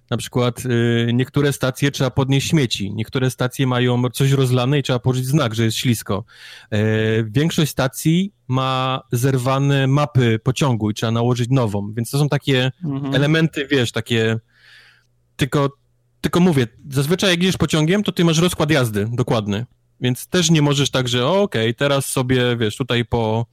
Na 0.10 0.18
przykład 0.18 0.66
y, 0.66 1.12
niektóre 1.14 1.54
stacje 1.54 1.92
trzeba 1.92 2.10
podnieść 2.10 2.50
śmieci, 2.50 2.94
niektóre 2.94 3.32
stacje 3.32 3.68
mają 3.68 4.10
coś 4.10 4.32
rozlane 4.32 4.80
i 4.80 4.84
trzeba 4.84 5.00
położyć 5.00 5.26
znak, 5.26 5.56
że 5.56 5.64
jest 5.64 5.78
ślisko. 5.78 6.24
Y, 6.74 6.78
większość 7.30 7.72
stacji 7.72 8.34
ma 8.48 9.02
zerwane 9.12 9.88
mapy 9.88 10.40
pociągu 10.44 10.90
i 10.90 10.94
trzeba 10.94 11.12
nałożyć 11.12 11.50
nową, 11.50 11.94
więc 11.94 12.10
to 12.10 12.20
są 12.20 12.30
takie 12.30 12.72
mhm. 12.84 13.16
elementy, 13.16 13.68
wiesz, 13.68 13.92
takie 13.92 14.40
tylko, 15.36 15.70
tylko 16.22 16.40
mówię, 16.40 16.68
zazwyczaj 16.90 17.30
jak 17.30 17.40
jedziesz 17.40 17.58
pociągiem, 17.58 18.04
to 18.04 18.12
ty 18.12 18.26
masz 18.26 18.38
rozkład 18.38 18.72
jazdy 18.72 19.08
dokładny, 19.12 19.66
więc 20.02 20.28
też 20.28 20.52
nie 20.52 20.62
możesz 20.62 20.92
tak, 20.92 21.08
że 21.08 21.28
okej, 21.28 21.70
okay, 21.70 21.74
teraz 21.74 22.06
sobie, 22.06 22.58
wiesz, 22.58 22.76
tutaj 22.76 23.06
po 23.06 23.46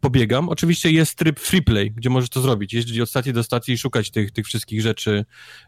pobiegam. 0.00 0.48
Oczywiście 0.48 0.90
jest 0.92 1.14
tryb 1.14 1.40
freeplay, 1.40 1.90
gdzie 1.90 2.10
możesz 2.10 2.30
to 2.30 2.40
zrobić, 2.40 2.74
jeździć 2.74 3.00
od 3.00 3.08
stacji 3.08 3.32
do 3.32 3.42
stacji 3.42 3.74
i 3.74 3.78
szukać 3.78 4.10
tych, 4.10 4.30
tych 4.30 4.46
wszystkich 4.46 4.82
rzeczy 4.82 5.24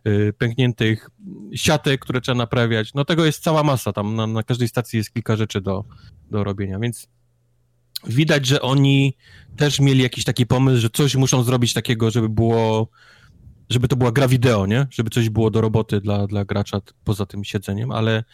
y, 0.08 0.32
pękniętych, 0.38 1.10
siatek, 1.54 2.00
które 2.00 2.20
trzeba 2.20 2.38
naprawiać. 2.38 2.94
No 2.94 3.04
tego 3.04 3.24
jest 3.24 3.42
cała 3.42 3.62
masa, 3.62 3.92
tam 3.92 4.14
na, 4.14 4.26
na 4.26 4.42
każdej 4.42 4.68
stacji 4.68 4.96
jest 4.96 5.12
kilka 5.12 5.36
rzeczy 5.36 5.60
do, 5.60 5.84
do 6.30 6.44
robienia, 6.44 6.78
więc 6.78 7.08
widać, 8.06 8.46
że 8.46 8.62
oni 8.62 9.16
też 9.56 9.80
mieli 9.80 10.02
jakiś 10.02 10.24
taki 10.24 10.46
pomysł, 10.46 10.80
że 10.80 10.90
coś 10.90 11.14
muszą 11.14 11.42
zrobić 11.42 11.72
takiego, 11.72 12.10
żeby 12.10 12.28
było 12.28 12.88
żeby 13.70 13.88
to 13.88 13.96
była 13.96 14.12
gra 14.12 14.28
wideo, 14.28 14.66
nie? 14.66 14.86
Żeby 14.90 15.10
coś 15.10 15.28
było 15.28 15.50
do 15.50 15.60
roboty 15.60 16.00
dla, 16.00 16.26
dla 16.26 16.44
gracza 16.44 16.80
poza 17.04 17.26
tym 17.26 17.44
siedzeniem, 17.44 17.92
ale 17.92 18.24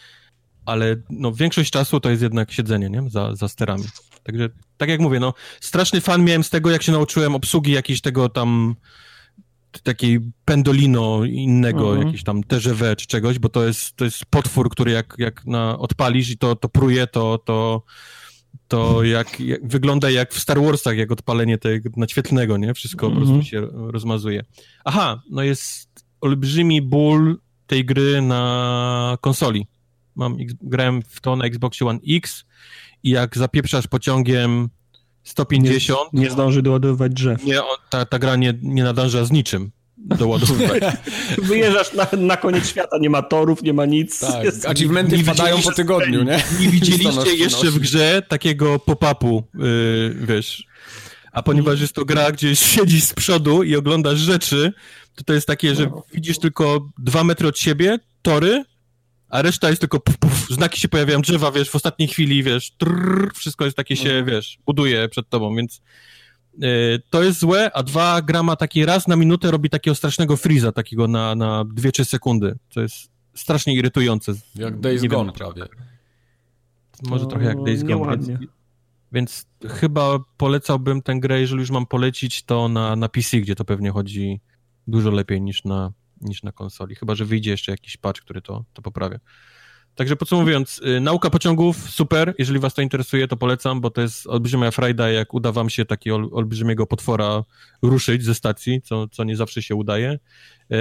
ale 0.66 0.96
no, 1.10 1.32
większość 1.32 1.70
czasu 1.70 2.00
to 2.00 2.10
jest 2.10 2.22
jednak 2.22 2.52
siedzenie, 2.52 2.90
nie? 2.90 3.10
Za, 3.10 3.34
za 3.34 3.48
sterami. 3.48 3.84
Także, 4.22 4.48
tak 4.76 4.88
jak 4.88 5.00
mówię, 5.00 5.20
no, 5.20 5.34
straszny 5.60 6.00
fan 6.00 6.24
miałem 6.24 6.44
z 6.44 6.50
tego, 6.50 6.70
jak 6.70 6.82
się 6.82 6.92
nauczyłem 6.92 7.34
obsługi 7.34 7.72
jakiejś 7.72 8.00
tego 8.00 8.28
tam 8.28 8.76
takiej 9.82 10.20
pendolino 10.44 11.24
innego, 11.24 11.88
mhm. 11.88 12.06
jakiś 12.06 12.24
tam 12.24 12.42
TGV 12.42 12.96
czy 12.96 13.06
czegoś, 13.06 13.38
bo 13.38 13.48
to 13.48 13.64
jest, 13.64 13.96
to 13.96 14.04
jest 14.04 14.24
potwór, 14.30 14.70
który 14.70 14.90
jak, 14.90 15.14
jak 15.18 15.46
na, 15.46 15.78
odpalisz 15.78 16.30
i 16.30 16.38
to, 16.38 16.56
to 16.56 16.68
pruje, 16.68 17.06
to, 17.06 17.38
to, 17.38 17.82
to 18.68 19.04
jak, 19.04 19.40
jak, 19.40 19.68
wygląda 19.68 20.10
jak 20.10 20.34
w 20.34 20.38
Star 20.38 20.62
Warsach, 20.62 20.96
jak 20.96 21.12
odpalenie 21.12 21.58
tego 21.58 21.90
naświetlnego, 21.96 22.56
nie? 22.56 22.74
Wszystko 22.74 23.06
mhm. 23.06 23.24
po 23.24 23.32
prostu 23.32 23.50
się 23.50 23.68
rozmazuje. 23.72 24.44
Aha, 24.84 25.22
no 25.30 25.42
jest 25.42 26.04
olbrzymi 26.20 26.82
ból 26.82 27.38
tej 27.66 27.84
gry 27.84 28.22
na 28.22 29.18
konsoli 29.20 29.66
mam, 30.16 30.36
grałem 30.62 31.02
w 31.08 31.20
to 31.20 31.36
na 31.36 31.44
Xbox 31.44 31.82
One 31.82 31.98
X 32.08 32.44
i 33.02 33.10
jak 33.10 33.38
zapieprzasz 33.38 33.86
pociągiem 33.86 34.68
150... 35.24 36.00
Nie, 36.12 36.22
nie 36.22 36.30
zdąży 36.30 36.62
doładowywać 36.62 37.12
drzew. 37.12 37.44
Nie, 37.44 37.60
ta, 37.90 38.04
ta 38.04 38.18
gra 38.18 38.36
nie, 38.36 38.54
nie 38.62 38.84
nadąża 38.84 39.24
z 39.24 39.30
niczym 39.30 39.70
doładowywać. 39.96 40.82
Wyjeżdżasz 41.42 41.92
na, 41.92 42.06
na 42.18 42.36
koniec 42.36 42.68
świata, 42.68 42.98
nie 43.00 43.10
ma 43.10 43.22
torów, 43.22 43.62
nie 43.62 43.72
ma 43.72 43.86
nic. 43.86 44.20
Tak, 44.20 44.44
jest... 44.44 44.66
achievementy 44.66 45.18
wpadają 45.18 45.62
po 45.62 45.72
tygodniu, 45.72 46.22
nie? 46.22 46.42
Nie 46.60 46.68
widzieliście 46.68 47.34
jeszcze 47.34 47.70
w 47.70 47.78
grze 47.78 48.22
takiego 48.28 48.78
pop-upu, 48.78 49.42
yy, 49.54 50.16
wiesz... 50.20 50.66
A 51.32 51.42
ponieważ 51.42 51.80
jest 51.80 51.92
to 51.92 52.04
gra, 52.04 52.32
gdzie 52.32 52.56
siedzisz 52.56 53.04
z 53.04 53.14
przodu 53.14 53.62
i 53.62 53.76
oglądasz 53.76 54.18
rzeczy, 54.18 54.72
to 55.14 55.24
to 55.24 55.32
jest 55.32 55.46
takie, 55.46 55.74
że 55.74 55.86
no. 55.86 56.02
widzisz 56.14 56.38
tylko 56.38 56.88
dwa 56.98 57.24
metry 57.24 57.48
od 57.48 57.58
siebie, 57.58 57.98
tory, 58.22 58.64
a 59.28 59.42
reszta 59.42 59.68
jest 59.68 59.80
tylko 59.80 60.00
puf, 60.00 60.18
puf, 60.18 60.48
znaki 60.50 60.80
się 60.80 60.88
pojawiają, 60.88 61.20
drzewa, 61.20 61.52
wiesz, 61.52 61.70
w 61.70 61.74
ostatniej 61.74 62.08
chwili, 62.08 62.42
wiesz, 62.42 62.70
trrr, 62.70 63.32
wszystko 63.34 63.64
jest 63.64 63.76
takie 63.76 63.96
się, 63.96 64.10
mhm. 64.10 64.24
wiesz, 64.26 64.58
buduje 64.66 65.08
przed 65.08 65.28
tobą, 65.28 65.56
więc 65.56 65.80
y, 66.62 67.02
to 67.10 67.22
jest 67.22 67.40
złe, 67.40 67.70
a 67.74 67.82
dwa 67.82 68.22
grama 68.22 68.56
taki 68.56 68.84
raz 68.84 69.08
na 69.08 69.16
minutę 69.16 69.50
robi 69.50 69.70
takiego 69.70 69.94
strasznego 69.94 70.36
freeza, 70.36 70.72
takiego 70.72 71.08
na, 71.08 71.34
na 71.34 71.64
2-3 71.64 72.04
sekundy, 72.04 72.58
co 72.70 72.80
jest 72.80 73.10
strasznie 73.34 73.74
irytujące. 73.74 74.32
Jak 74.54 74.80
Days 74.80 75.02
Nie 75.02 75.08
Gone 75.08 75.32
prawie. 75.32 75.62
Może 77.02 77.24
no, 77.24 77.30
trochę 77.30 77.46
jak 77.46 77.62
Days 77.62 77.82
Gone, 77.82 78.16
więc, 78.16 78.40
więc, 79.12 79.46
chyba 79.68 80.18
polecałbym 80.36 81.02
tę 81.02 81.20
grę, 81.20 81.40
jeżeli 81.40 81.60
już 81.60 81.70
mam 81.70 81.86
polecić, 81.86 82.42
to 82.42 82.68
na, 82.68 82.96
na 82.96 83.08
PC, 83.08 83.40
gdzie 83.40 83.54
to 83.54 83.64
pewnie 83.64 83.90
chodzi 83.90 84.40
dużo 84.86 85.10
lepiej 85.10 85.42
niż 85.42 85.64
na, 85.64 85.92
niż 86.20 86.42
na 86.42 86.52
konsoli. 86.52 86.94
Chyba, 86.94 87.14
że 87.14 87.24
wyjdzie 87.24 87.50
jeszcze 87.50 87.72
jakiś 87.72 87.96
patch, 87.96 88.20
który 88.20 88.42
to, 88.42 88.64
to 88.72 88.82
poprawia. 88.82 89.18
Także 89.94 90.16
podsumowując, 90.16 90.80
y, 90.96 91.00
nauka 91.00 91.30
pociągów, 91.30 91.90
super. 91.90 92.34
Jeżeli 92.38 92.58
was 92.58 92.74
to 92.74 92.82
interesuje, 92.82 93.28
to 93.28 93.36
polecam, 93.36 93.80
bo 93.80 93.90
to 93.90 94.00
jest 94.00 94.26
olbrzymia 94.26 94.70
frajda, 94.70 95.10
jak 95.10 95.34
uda 95.34 95.52
wam 95.52 95.70
się 95.70 95.84
takiego 95.84 96.16
ol, 96.16 96.28
olbrzymiego 96.32 96.86
potwora 96.86 97.44
ruszyć 97.82 98.24
ze 98.24 98.34
stacji, 98.34 98.82
co, 98.82 99.08
co 99.08 99.24
nie 99.24 99.36
zawsze 99.36 99.62
się 99.62 99.74
udaje. 99.74 100.18
Y, 100.72 100.76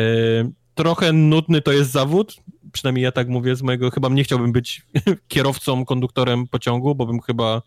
trochę 0.76 1.14
nudny 1.14 1.62
to 1.62 1.72
jest 1.72 1.91
zawód, 1.91 2.36
przynajmniej 2.72 3.03
ja 3.03 3.12
tak 3.12 3.28
mówię 3.30 3.56
z 3.56 3.62
mojego, 3.62 3.91
chyba 3.91 4.10
nie 4.10 4.24
chciałbym 4.24 4.52
być 4.52 4.82
kierowcą, 5.28 5.86
konduktorem 5.86 6.48
pociągu, 6.48 6.95
bo 6.95 7.06
bym 7.06 7.22
chyba 7.22 7.62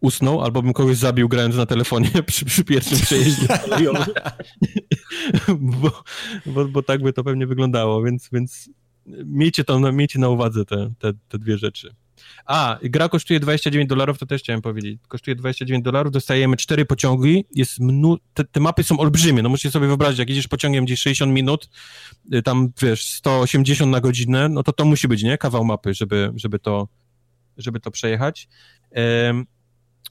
usnął, 0.00 0.42
albo 0.42 0.62
bym 0.62 0.72
kogoś 0.72 0.96
zabił 0.96 1.28
grając 1.28 1.56
na 1.56 1.66
telefonie 1.66 2.10
przy, 2.26 2.44
przy 2.44 2.64
pierwszym 2.64 2.98
przejeździe 2.98 3.46
bo, 5.58 6.02
bo, 6.46 6.68
bo, 6.68 6.82
tak 6.82 7.02
by 7.02 7.12
to 7.12 7.24
pewnie 7.24 7.46
wyglądało, 7.46 8.02
więc, 8.02 8.28
więc 8.32 8.70
miejcie, 9.24 9.64
to, 9.64 9.92
miejcie 9.92 10.18
na 10.18 10.28
uwadze 10.28 10.64
te, 10.64 10.92
te, 10.98 11.12
te 11.28 11.38
dwie 11.38 11.58
rzeczy. 11.58 11.94
A, 12.46 12.78
gra 12.82 13.08
kosztuje 13.08 13.40
29 13.40 13.88
dolarów, 13.88 14.18
to 14.18 14.26
też 14.26 14.42
chciałem 14.42 14.62
powiedzieć. 14.62 15.00
Kosztuje 15.08 15.34
29 15.34 15.84
dolarów, 15.84 16.12
dostajemy 16.12 16.56
cztery 16.56 16.84
pociągi, 16.84 17.44
jest 17.54 17.80
mnu... 17.80 18.18
te, 18.34 18.44
te, 18.44 18.60
mapy 18.60 18.84
są 18.84 18.98
olbrzymie, 18.98 19.42
no 19.42 19.48
musicie 19.48 19.70
sobie 19.70 19.86
wyobrazić, 19.86 20.18
jak 20.18 20.28
jedziesz 20.28 20.48
pociągiem 20.48 20.84
gdzieś 20.84 21.00
60 21.00 21.32
minut, 21.32 21.68
y, 22.34 22.42
tam 22.42 22.68
wiesz, 22.82 23.04
180 23.04 23.92
na 23.92 24.00
godzinę, 24.00 24.48
no 24.48 24.62
to 24.62 24.72
to 24.72 24.84
musi 24.84 25.08
być, 25.08 25.22
nie? 25.22 25.38
Kawał 25.38 25.64
mapy, 25.64 25.94
żeby, 25.94 26.32
żeby, 26.34 26.58
to, 26.58 26.88
żeby 27.56 27.80
to 27.80 27.90
przejechać. 27.90 28.48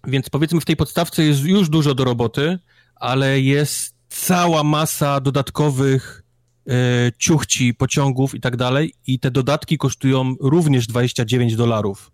Więc 0.07 0.30
powiedzmy 0.30 0.61
w 0.61 0.65
tej 0.65 0.76
podstawce 0.76 1.23
jest 1.23 1.43
już 1.43 1.69
dużo 1.69 1.95
do 1.95 2.03
roboty, 2.03 2.59
ale 2.95 3.41
jest 3.41 3.95
cała 4.09 4.63
masa 4.63 5.21
dodatkowych 5.21 6.23
e, 6.67 6.71
ciuchci, 7.17 7.73
pociągów 7.73 8.35
i 8.35 8.39
tak 8.39 8.57
dalej 8.57 8.93
i 9.07 9.19
te 9.19 9.31
dodatki 9.31 9.77
kosztują 9.77 10.35
również 10.39 10.88
29 10.88 11.55
dolarów 11.55 12.11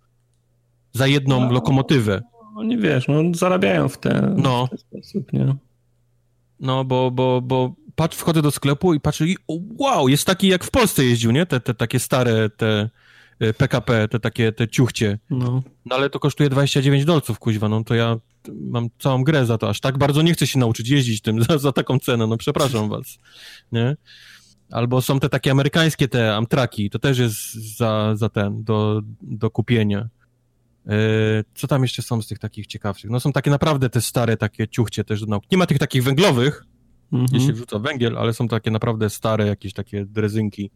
za 0.94 1.07
jedną 1.07 1.40
no, 1.40 1.52
lokomotywę. 1.52 2.22
No 2.56 2.64
nie 2.64 2.78
wiesz, 2.78 3.07
no 3.07 3.22
zarabiają 3.34 3.90
w, 3.90 3.98
te, 3.98 4.34
no. 4.38 4.68
w 4.68 4.70
ten 4.70 4.80
sposób, 4.80 5.34
nie? 5.34 5.56
No, 6.60 6.86
bo, 6.86 7.12
bo, 7.12 7.41
bo 7.41 7.76
patrz, 7.95 8.18
wchodzę 8.18 8.41
do 8.41 8.52
sklepu 8.52 8.94
i 8.94 8.99
patrzę 8.99 9.26
i 9.26 9.38
wow, 9.80 10.07
jest 10.07 10.26
taki 10.26 10.48
jak 10.48 10.64
w 10.64 10.72
Polsce 10.72 11.06
jeździł, 11.06 11.32
nie? 11.32 11.45
Te, 11.45 11.60
te 11.60 11.74
takie 11.74 11.99
stare, 11.99 12.49
te 12.49 12.90
PKP, 13.57 14.03
y, 14.03 14.07
te 14.07 14.20
takie, 14.20 14.52
te 14.52 14.68
ciuchcie. 14.68 15.20
No. 15.30 15.64
no 15.86 15.95
ale 15.95 16.10
to 16.10 16.20
kosztuje 16.20 16.49
29 16.49 17.06
dolców, 17.06 17.40
kuźwa, 17.40 17.70
no 17.70 17.84
to 17.84 17.95
ja 17.95 18.18
mam 18.53 18.90
całą 18.99 19.24
grę 19.24 19.45
za 19.45 19.57
to, 19.57 19.70
aż 19.70 19.80
tak 19.80 19.98
bardzo 19.98 20.22
nie 20.22 20.34
chcę 20.34 20.48
się 20.48 20.60
nauczyć 20.60 20.90
jeździć 20.90 21.22
tym 21.22 21.44
za, 21.49 21.57
za 21.57 21.72
taką 21.72 21.99
cenę, 21.99 22.28
no 22.28 22.38
przepraszam 22.38 22.90
was, 22.90 23.20
nie? 23.72 23.98
Albo 24.72 25.02
są 25.02 25.20
te 25.20 25.30
takie 25.30 25.52
amerykańskie 25.52 26.07
te 26.07 26.36
Amtraki, 26.36 26.90
to 26.90 26.99
też 26.99 27.18
jest 27.18 27.53
za, 27.78 28.16
za 28.16 28.30
ten, 28.30 28.64
do, 28.64 29.02
do 29.22 29.49
kupienia. 29.49 30.10
Yy, 30.86 30.94
co 31.56 31.68
tam 31.68 31.82
jeszcze 31.82 32.02
są 32.02 32.22
z 32.22 32.28
tych 32.28 32.40
takich 32.40 32.68
ciekawszych? 32.68 33.12
No 33.12 33.20
są 33.20 33.32
takie 33.32 33.52
naprawdę 33.52 33.90
te 33.90 34.02
stare 34.02 34.38
takie 34.38 34.68
ciuchcie 34.68 35.03
też 35.03 35.22
do 35.22 35.26
nauki. 35.26 35.48
Nie 35.52 35.57
ma 35.57 35.66
tych 35.66 35.80
takich 35.80 36.03
węglowych, 36.03 36.66
-hmm. 37.12 37.26
jeśli 37.34 37.53
wrzuca 37.53 37.80
węgiel, 37.80 38.18
ale 38.18 38.34
są 38.34 38.48
takie 38.48 38.72
naprawdę 38.72 39.10
stare 39.10 39.48
jakieś 39.48 39.74
takie 39.74 40.06
drezynki 40.06 40.72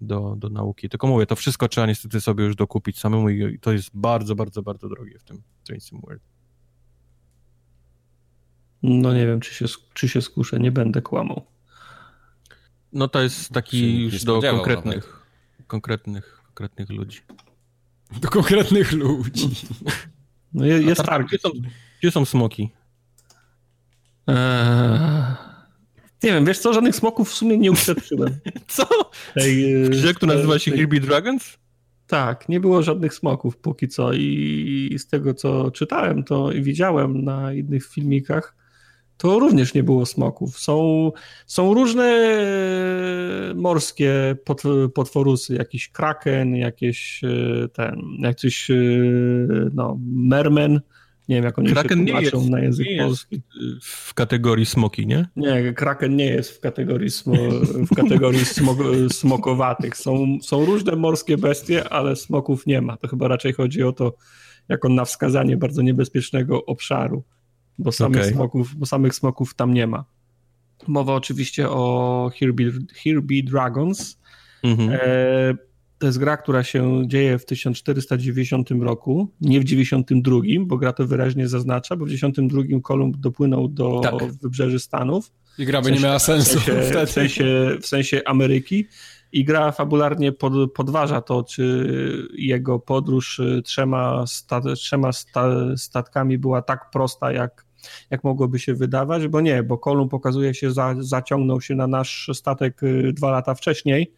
do, 0.00 0.34
do 0.38 0.48
nauki. 0.48 0.88
Tylko 0.88 1.06
mówię, 1.06 1.26
to 1.26 1.36
wszystko 1.36 1.68
trzeba 1.68 1.86
niestety 1.86 2.20
sobie 2.20 2.44
już 2.44 2.56
dokupić 2.56 2.98
samemu 2.98 3.28
i 3.30 3.58
to 3.58 3.72
jest 3.72 3.90
bardzo, 3.94 4.34
bardzo, 4.34 4.62
bardzo 4.62 4.88
drogie 4.88 5.18
w 5.18 5.24
tym 5.24 5.42
Train 5.64 5.80
Sim 5.80 6.00
World. 6.00 6.22
No 8.82 9.14
nie 9.14 9.26
wiem, 9.26 9.40
czy 9.40 9.54
się, 9.54 9.64
czy 9.94 10.08
się 10.08 10.22
skuszę, 10.22 10.60
nie 10.60 10.72
będę 10.72 11.02
kłamał. 11.02 11.46
No 12.92 13.08
to 13.08 13.22
jest 13.22 13.50
taki 13.50 14.02
już 14.02 14.24
do 14.24 14.40
konkretnych, 14.40 15.26
konkretnych, 15.66 16.42
konkretnych 16.46 16.90
ludzi. 16.90 17.20
Do 18.20 18.28
konkretnych 18.28 18.92
ludzi. 18.92 19.50
No 20.52 20.66
jest, 20.66 21.02
tak. 21.02 21.26
Gdzie 21.26 21.38
są, 21.38 21.50
gdzie 22.00 22.10
są 22.10 22.24
smoki? 22.24 22.70
Eee, 24.26 25.49
Nie 26.22 26.32
wiem, 26.32 26.44
wiesz 26.44 26.58
co, 26.58 26.72
żadnych 26.72 26.96
smoków 26.96 27.30
w 27.30 27.34
sumie 27.34 27.58
nie 27.58 27.72
uświadczyłem. 27.72 28.38
co? 28.68 28.86
Tej, 29.34 29.74
Grze, 29.90 30.14
która 30.14 30.34
nazywa 30.34 30.58
się 30.58 30.72
Kirby 30.72 31.00
Dragons? 31.00 31.58
Tak, 32.06 32.48
nie 32.48 32.60
było 32.60 32.82
żadnych 32.82 33.14
smoków 33.14 33.56
póki 33.56 33.88
co 33.88 34.12
i 34.12 34.96
z 34.98 35.06
tego 35.06 35.34
co 35.34 35.70
czytałem 35.70 36.24
to 36.24 36.52
i 36.52 36.62
widziałem 36.62 37.24
na 37.24 37.52
innych 37.52 37.86
filmikach, 37.86 38.56
to 39.16 39.38
również 39.38 39.74
nie 39.74 39.82
było 39.82 40.06
smoków. 40.06 40.58
Są, 40.58 41.12
są 41.46 41.74
różne 41.74 42.36
morskie 43.54 44.36
pot, 44.44 44.62
potworusy, 44.94 45.54
jakiś 45.54 45.88
kraken, 45.88 46.56
jakieś 46.56 47.24
e, 47.24 47.68
ten, 47.68 48.02
jakiś 48.18 48.70
e, 48.70 48.74
no, 49.74 49.98
mermen, 50.12 50.80
nie 51.30 51.36
wiem, 51.36 51.44
jak 51.44 51.58
oni 51.58 51.68
Kraken 51.68 51.98
się 51.98 52.14
nie 52.14 52.20
jest, 52.20 52.50
na 52.50 52.60
język 52.60 52.86
nie 52.86 52.98
polski. 52.98 53.42
w 53.82 54.14
kategorii 54.14 54.66
smoki, 54.66 55.06
nie? 55.06 55.28
Nie, 55.36 55.72
Kraken 55.72 56.16
nie 56.16 56.24
jest 56.24 56.50
w 56.50 56.60
kategorii, 56.60 57.10
smo, 57.10 57.34
w 57.90 57.94
kategorii 57.94 58.44
smok, 58.44 58.78
smokowatych. 59.12 59.96
Są, 59.96 60.38
są 60.42 60.64
różne 60.64 60.96
morskie 60.96 61.38
bestie, 61.38 61.88
ale 61.88 62.16
smoków 62.16 62.66
nie 62.66 62.80
ma. 62.80 62.96
To 62.96 63.08
chyba 63.08 63.28
raczej 63.28 63.52
chodzi 63.52 63.82
o 63.82 63.92
to, 63.92 64.14
jako 64.68 64.88
na 64.88 65.04
wskazanie 65.04 65.56
bardzo 65.56 65.82
niebezpiecznego 65.82 66.66
obszaru, 66.66 67.24
bo 67.78 67.92
samych, 67.92 68.20
okay. 68.20 68.32
smoków, 68.32 68.76
bo 68.76 68.86
samych 68.86 69.14
smoków 69.14 69.54
tam 69.54 69.74
nie 69.74 69.86
ma. 69.86 70.04
Mowa 70.86 71.14
oczywiście 71.14 71.68
o 71.68 72.30
Here 72.38 72.52
Be, 72.52 72.64
Here 73.04 73.22
Be 73.22 73.34
Dragons. 73.44 74.20
Mhm. 74.62 74.90
E, 74.92 75.54
to 76.00 76.06
jest 76.06 76.18
gra, 76.18 76.36
która 76.36 76.62
się 76.62 77.02
dzieje 77.06 77.38
w 77.38 77.44
1490 77.44 78.70
roku, 78.70 79.28
nie 79.40 79.60
w 79.60 79.64
92, 79.64 80.36
bo 80.60 80.76
gra 80.76 80.92
to 80.92 81.06
wyraźnie 81.06 81.48
zaznacza, 81.48 81.96
bo 81.96 82.04
w 82.04 82.08
92 82.08 82.62
Kolumb 82.82 83.16
dopłynął 83.16 83.68
do 83.68 84.00
tak. 84.00 84.32
wybrzeży 84.32 84.78
Stanów. 84.78 85.32
I 85.58 85.64
gra 85.64 85.82
by 85.82 85.82
w 85.82 85.86
sensie, 85.86 86.00
nie 86.00 86.06
miała 86.06 86.18
sensu 86.18 86.60
w 86.60 86.64
sensie, 86.64 87.06
w 87.06 87.10
sensie, 87.10 87.44
w 87.82 87.86
sensie 87.86 88.20
Ameryki. 88.26 88.86
I 89.32 89.44
gra 89.44 89.72
fabularnie 89.72 90.32
pod, 90.32 90.72
podważa 90.72 91.20
to, 91.20 91.44
czy 91.44 91.86
jego 92.34 92.78
podróż 92.78 93.38
y, 93.38 93.62
trzema, 93.64 94.26
sta, 94.26 94.60
trzema 94.60 95.12
sta, 95.12 95.50
statkami 95.76 96.38
była 96.38 96.62
tak 96.62 96.90
prosta, 96.92 97.32
jak, 97.32 97.66
jak 98.10 98.24
mogłoby 98.24 98.58
się 98.58 98.74
wydawać, 98.74 99.28
bo 99.28 99.40
nie, 99.40 99.62
bo 99.62 99.78
Kolumb 99.78 100.10
pokazuje 100.10 100.54
się, 100.54 100.70
za, 100.70 100.94
zaciągnął 100.98 101.60
się 101.60 101.74
na 101.74 101.86
nasz 101.86 102.30
statek 102.34 102.82
y, 102.82 103.12
dwa 103.12 103.30
lata 103.30 103.54
wcześniej 103.54 104.12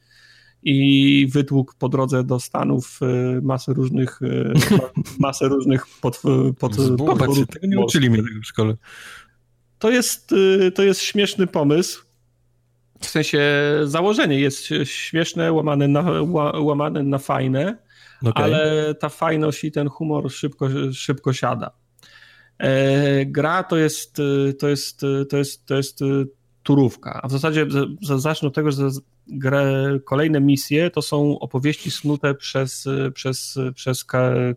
i 0.63 1.27
wytłukł 1.33 1.73
po 1.79 1.89
drodze 1.89 2.25
do 2.25 2.41
Stanów 2.41 3.01
y, 3.03 3.43
masę 3.43 3.73
różnych 3.73 4.23
y, 4.23 4.53
masę 5.19 5.49
różnych 5.49 5.87
pod, 6.01 6.23
pod, 6.59 6.77
podwórów. 6.77 7.47
Tego 7.49 7.67
nie 7.67 7.81
uczyli 7.81 8.11
mnie 8.11 8.23
tego 8.23 8.41
w 8.43 8.47
szkole. 8.47 8.77
To 9.79 9.91
jest, 9.91 10.33
y, 10.33 10.73
to 10.75 10.83
jest 10.83 11.01
śmieszny 11.01 11.47
pomysł. 11.47 12.05
W 13.01 13.07
sensie 13.07 13.41
założenie 13.85 14.41
jest 14.41 14.69
śmieszne, 14.85 15.53
łamane 15.53 15.89
na, 15.89 16.05
łamane 16.61 17.03
na 17.03 17.19
fajne, 17.19 17.79
okay. 18.23 18.45
ale 18.45 18.95
ta 18.95 19.09
fajność 19.09 19.65
i 19.65 19.73
ten 19.73 19.89
humor 19.89 20.33
szybko, 20.33 20.69
szybko 20.93 21.33
siada. 21.33 21.71
E, 22.59 23.27
gra 23.27 23.63
to 23.63 23.77
jest, 23.77 24.17
to 24.59 24.69
jest, 24.69 25.01
to 25.31 25.37
jest, 25.37 25.67
to 25.67 25.75
jest 25.75 26.01
turówka. 26.63 27.21
A 27.23 27.29
w 27.29 27.33
zasadzie 27.33 27.67
zacznę 28.03 28.49
od 28.49 28.55
tego, 28.55 28.71
że 28.71 28.91
grę, 29.33 29.99
kolejne 30.05 30.41
misje 30.41 30.91
to 30.91 31.03
są 31.03 31.39
opowieści 31.39 31.91
snute 31.91 32.35
przez, 32.35 32.89
przez, 33.15 33.59
przez 33.75 34.05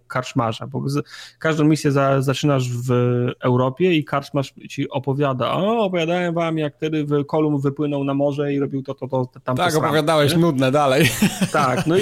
karczmarza, 0.07 0.67
bo 0.67 0.89
z, 0.89 1.05
każdą 1.39 1.63
misję 1.63 1.91
za, 1.91 2.21
zaczynasz 2.21 2.69
w 2.69 2.91
Europie 3.39 3.93
i 3.93 4.03
karczmarz 4.03 4.53
ci 4.69 4.89
opowiada, 4.89 5.53
o, 5.53 5.83
opowiadałem 5.83 6.33
wam, 6.33 6.57
jak 6.57 6.75
wtedy 6.75 7.05
Kolum 7.27 7.61
wypłynął 7.61 8.03
na 8.03 8.13
morze 8.13 8.53
i 8.53 8.59
robił 8.59 8.83
to, 8.83 8.93
to, 8.93 9.07
to, 9.07 9.25
tam 9.43 9.57
Tak, 9.57 9.75
opowiadałeś 9.75 10.33
nie? 10.33 10.37
nudne 10.37 10.71
dalej. 10.71 11.05
Tak, 11.51 11.87
no 11.87 11.97
i 11.97 12.01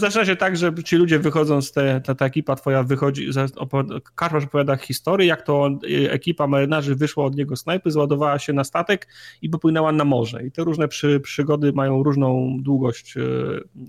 zaczyna 0.00 0.24
się 0.24 0.36
tak, 0.36 0.56
że 0.56 0.74
ci 0.84 0.96
ludzie 0.96 1.18
wychodzą 1.18 1.62
z 1.62 1.72
te, 1.72 2.00
ta, 2.00 2.14
ta 2.14 2.26
ekipa 2.26 2.56
twoja 2.56 2.82
wychodzi, 2.82 3.28
karczmarz 4.14 4.44
opowiada 4.44 4.76
historię, 4.76 5.26
jak 5.26 5.42
to 5.42 5.70
ekipa 6.10 6.46
marynarzy 6.46 6.94
wyszła 6.94 7.24
od 7.24 7.36
niego 7.36 7.56
snajpy, 7.56 7.90
zładowała 7.90 8.38
się 8.38 8.52
na 8.52 8.64
statek 8.64 9.08
i 9.42 9.48
popłynęła 9.48 9.92
na 9.92 10.04
morze 10.04 10.46
i 10.46 10.52
te 10.52 10.64
różne 10.64 10.88
przy, 10.88 11.20
przygody 11.20 11.72
mają 11.72 11.99
różną 12.02 12.58
długość, 12.60 13.16
e, 13.16 13.20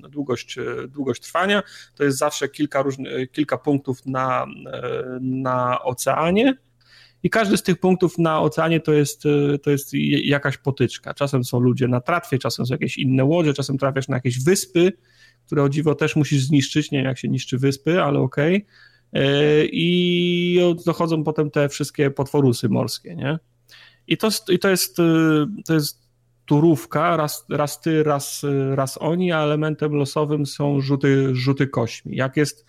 długość, 0.10 0.58
e, 0.58 0.88
długość 0.88 1.22
trwania. 1.22 1.64
To 1.96 2.04
jest 2.04 2.18
zawsze 2.18 2.50
kilka, 2.50 2.82
różnych, 2.82 3.32
kilka 3.32 3.58
punktów 3.58 4.06
na, 4.06 4.46
e, 4.74 5.20
na 5.22 5.84
oceanie. 5.84 6.58
I 7.24 7.30
każdy 7.30 7.58
z 7.58 7.64
tych 7.64 7.80
punktów 7.80 8.18
na 8.18 8.42
oceanie 8.42 8.80
to 8.80 8.94
jest, 8.94 9.24
to 9.64 9.72
jest 9.72 9.94
jakaś 10.24 10.58
potyczka. 10.58 11.14
Czasem 11.14 11.44
są 11.44 11.60
ludzie 11.60 11.88
na 11.88 12.02
tratwie, 12.02 12.40
czasem 12.40 12.66
są 12.66 12.74
jakieś 12.74 12.98
inne 12.98 13.26
łodzie, 13.26 13.54
czasem 13.54 13.78
trafiasz 13.78 14.08
na 14.08 14.16
jakieś 14.16 14.44
wyspy, 14.44 14.92
które 15.46 15.64
o 15.64 15.70
dziwo 15.70 15.96
też 15.96 16.16
musisz 16.16 16.44
zniszczyć. 16.44 16.92
Nie 16.92 16.98
wiem, 16.98 17.08
jak 17.08 17.18
się 17.18 17.28
niszczy 17.28 17.58
wyspy, 17.58 18.04
ale 18.04 18.20
okej. 18.20 18.66
Okay. 19.12 19.70
I 19.72 20.76
dochodzą 20.86 21.24
potem 21.24 21.52
te 21.52 21.70
wszystkie 21.70 22.12
potworusy 22.12 22.70
morskie, 22.70 23.16
nie? 23.16 23.40
I 24.08 24.18
to, 24.18 24.30
i 24.50 24.60
to, 24.60 24.70
jest, 24.70 24.98
to 25.66 25.74
jest 25.74 26.01
turówka, 26.52 27.18
raz, 27.18 27.46
raz 27.50 27.82
ty, 27.82 28.04
raz, 28.04 28.46
raz 28.76 28.98
oni, 29.02 29.32
a 29.32 29.40
elementem 29.40 29.92
losowym 29.94 30.46
są 30.46 30.82
rzuty, 30.82 31.36
rzuty 31.36 31.68
kośmi. 31.68 32.16
Jak 32.16 32.38
jest, 32.38 32.66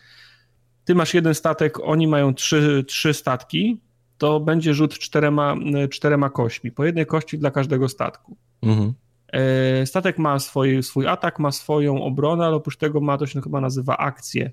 ty 0.84 0.94
masz 0.94 1.14
jeden 1.14 1.34
statek, 1.34 1.80
oni 1.80 2.06
mają 2.06 2.34
trzy, 2.34 2.84
trzy 2.88 3.14
statki, 3.14 3.80
to 4.18 4.40
będzie 4.40 4.74
rzut 4.74 4.98
czterema, 4.98 5.54
czterema 5.90 6.30
kośmi, 6.30 6.72
po 6.72 6.84
jednej 6.84 7.06
kości 7.06 7.38
dla 7.38 7.50
każdego 7.50 7.88
statku. 7.88 8.36
Mhm. 8.62 8.92
E, 9.32 9.86
statek 9.86 10.18
ma 10.18 10.38
swój, 10.38 10.82
swój 10.82 11.06
atak, 11.06 11.38
ma 11.38 11.52
swoją 11.52 12.02
obronę, 12.02 12.46
ale 12.46 12.56
oprócz 12.56 12.76
tego 12.76 13.00
ma 13.00 13.18
to 13.18 13.26
się 13.26 13.40
chyba 13.40 13.60
nazywa 13.60 13.96
akcję 13.96 14.50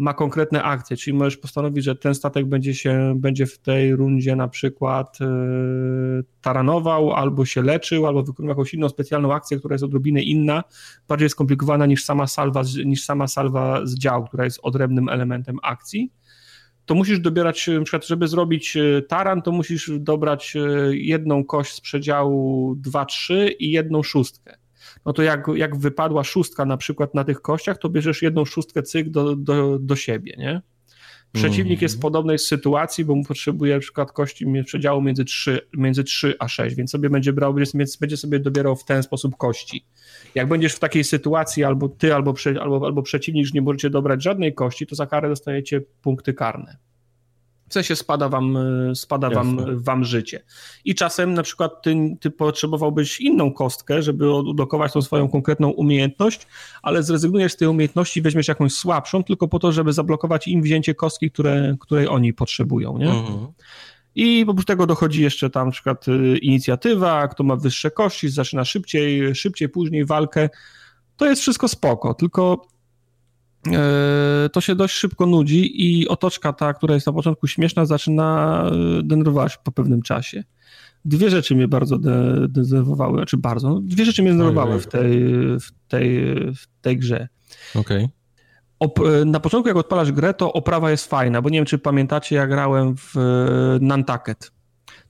ma 0.00 0.14
konkretne 0.14 0.62
akcje, 0.62 0.96
czyli 0.96 1.16
możesz 1.16 1.36
postanowić, 1.36 1.84
że 1.84 1.96
ten 1.96 2.14
statek 2.14 2.46
będzie 2.46 2.74
się, 2.74 3.14
będzie 3.16 3.46
w 3.46 3.58
tej 3.58 3.96
rundzie 3.96 4.36
na 4.36 4.48
przykład 4.48 5.20
yy, 5.20 6.24
taranował, 6.40 7.12
albo 7.12 7.44
się 7.44 7.62
leczył, 7.62 8.06
albo 8.06 8.22
wykonywał 8.22 8.52
jakąś 8.52 8.74
inną 8.74 8.88
specjalną 8.88 9.34
akcję, 9.34 9.58
która 9.58 9.74
jest 9.74 9.84
odrobinę 9.84 10.22
inna, 10.22 10.64
bardziej 11.08 11.30
skomplikowana 11.30 11.86
niż 11.86 12.04
sama 12.04 12.26
salwa, 12.26 12.62
niż 12.84 13.04
sama 13.04 13.26
salwa 13.26 13.86
z 13.86 13.94
działu, 13.98 14.26
która 14.26 14.44
jest 14.44 14.60
odrębnym 14.62 15.08
elementem 15.08 15.58
akcji. 15.62 16.12
To 16.86 16.94
musisz 16.94 17.20
dobierać, 17.20 17.68
na 17.68 17.82
przykład, 17.82 18.06
żeby 18.06 18.28
zrobić 18.28 18.76
e, 18.76 19.02
taran, 19.02 19.42
to 19.42 19.52
musisz 19.52 19.90
dobrać 19.98 20.56
e, 20.56 20.60
jedną 20.96 21.44
kość 21.44 21.74
z 21.74 21.80
przedziału 21.80 22.74
2-3 22.74 23.34
i 23.58 23.70
jedną 23.70 24.02
szóstkę 24.02 24.59
no 25.06 25.12
to 25.12 25.22
jak, 25.22 25.46
jak 25.54 25.76
wypadła 25.76 26.24
szóstka 26.24 26.64
na 26.64 26.76
przykład 26.76 27.14
na 27.14 27.24
tych 27.24 27.40
kościach, 27.40 27.78
to 27.78 27.88
bierzesz 27.88 28.22
jedną 28.22 28.44
szóstkę 28.44 28.82
cyk 28.82 29.10
do, 29.10 29.36
do, 29.36 29.78
do 29.78 29.96
siebie, 29.96 30.34
nie? 30.38 30.62
Przeciwnik 31.32 31.78
mm. 31.78 31.82
jest 31.82 31.94
w 31.94 31.98
mhm. 31.98 32.02
podobnej 32.02 32.38
sytuacji, 32.38 33.04
bo 33.04 33.14
mu 33.14 33.24
potrzebuje 33.24 33.74
na 33.74 33.80
przykład 33.80 34.12
kości 34.12 34.46
przedziału 34.64 35.02
między 35.02 35.24
3, 35.24 35.60
między 35.76 36.04
3 36.04 36.34
a 36.38 36.48
6, 36.48 36.76
więc 36.76 36.90
sobie 36.90 37.10
będzie 37.10 37.32
brał, 37.32 37.54
więc 37.54 37.96
będzie 37.96 38.16
sobie 38.16 38.38
dobierał 38.38 38.76
w 38.76 38.84
ten 38.84 39.02
sposób 39.02 39.36
kości. 39.36 39.84
Jak 40.34 40.48
będziesz 40.48 40.74
w 40.74 40.78
takiej 40.78 41.04
sytuacji, 41.04 41.64
albo 41.64 41.88
ty, 41.88 42.14
albo, 42.14 42.34
albo, 42.60 42.86
albo 42.86 43.02
przeciwnik, 43.02 43.46
że 43.46 43.52
nie 43.54 43.62
możecie 43.62 43.90
dobrać 43.90 44.22
żadnej 44.22 44.54
kości, 44.54 44.86
to 44.86 44.94
za 44.94 45.06
karę 45.06 45.28
dostajecie 45.28 45.80
punkty 46.02 46.34
karne 46.34 46.89
w 47.70 47.72
sensie 47.72 47.96
spada 47.96 48.28
wam, 48.28 48.56
e, 48.56 48.94
spada 48.94 49.30
wam, 49.30 49.60
wam 49.82 50.04
życie. 50.04 50.42
I 50.84 50.94
czasem 50.94 51.34
na 51.34 51.42
przykład 51.42 51.82
ty, 51.82 52.16
ty 52.20 52.30
potrzebowałbyś 52.30 53.20
inną 53.20 53.52
kostkę, 53.52 54.02
żeby 54.02 54.34
odblokować 54.34 54.92
tą 54.92 55.02
swoją 55.02 55.28
konkretną 55.28 55.68
umiejętność, 55.68 56.46
ale 56.82 57.02
zrezygnujesz 57.02 57.52
z 57.52 57.56
tej 57.56 57.68
umiejętności, 57.68 58.22
weźmiesz 58.22 58.48
jakąś 58.48 58.72
słabszą, 58.72 59.24
tylko 59.24 59.48
po 59.48 59.58
to, 59.58 59.72
żeby 59.72 59.92
zablokować 59.92 60.48
im 60.48 60.62
wzięcie 60.62 60.94
kostki, 60.94 61.30
które, 61.30 61.76
której 61.80 62.08
oni 62.08 62.32
potrzebują, 62.32 62.98
nie? 62.98 63.10
Mhm. 63.10 63.46
I 64.14 64.44
oprócz 64.48 64.66
tego 64.66 64.86
dochodzi 64.86 65.22
jeszcze 65.22 65.50
tam 65.50 65.68
na 65.68 65.72
przykład 65.72 66.06
e, 66.08 66.36
inicjatywa, 66.36 67.28
kto 67.28 67.44
ma 67.44 67.56
wyższe 67.56 67.90
kości, 67.90 68.28
zaczyna 68.28 68.64
szybciej, 68.64 69.34
szybciej 69.34 69.68
później 69.68 70.04
walkę. 70.04 70.48
To 71.16 71.26
jest 71.26 71.42
wszystko 71.42 71.68
spoko, 71.68 72.14
tylko 72.14 72.70
E, 72.70 72.79
to 74.52 74.60
się 74.60 74.74
dość 74.74 74.94
szybko 74.94 75.26
nudzi 75.26 75.82
i 75.90 76.08
otoczka 76.08 76.52
ta, 76.52 76.74
która 76.74 76.94
jest 76.94 77.06
na 77.06 77.12
początku 77.12 77.46
śmieszna, 77.46 77.86
zaczyna 77.86 78.64
e, 78.98 79.02
denerwować 79.02 79.56
po 79.56 79.72
pewnym 79.72 80.02
czasie. 80.02 80.44
Dwie 81.04 81.30
rzeczy 81.30 81.54
mnie 81.54 81.68
bardzo 81.68 81.98
de 81.98 82.48
denerwowały, 82.48 83.18
znaczy 83.18 83.36
bardzo, 83.36 83.68
no, 83.68 83.80
dwie 83.80 84.04
rzeczy 84.04 84.22
mnie 84.22 84.30
denerwowały 84.30 84.80
w 84.80 84.86
tej, 84.86 85.20
w 85.60 85.88
tej, 85.88 86.34
w 86.54 86.66
tej 86.80 86.98
grze. 86.98 87.28
Okej. 87.74 88.08
Okay. 88.78 89.20
E, 89.20 89.24
na 89.24 89.40
początku, 89.40 89.68
jak 89.68 89.76
odpalasz 89.76 90.12
grę, 90.12 90.34
to 90.34 90.52
oprawa 90.52 90.90
jest 90.90 91.06
fajna, 91.06 91.42
bo 91.42 91.50
nie 91.50 91.58
wiem, 91.58 91.66
czy 91.66 91.78
pamiętacie, 91.78 92.36
ja 92.36 92.46
grałem 92.46 92.94
w 92.96 93.14
Nantucket. 93.80 94.52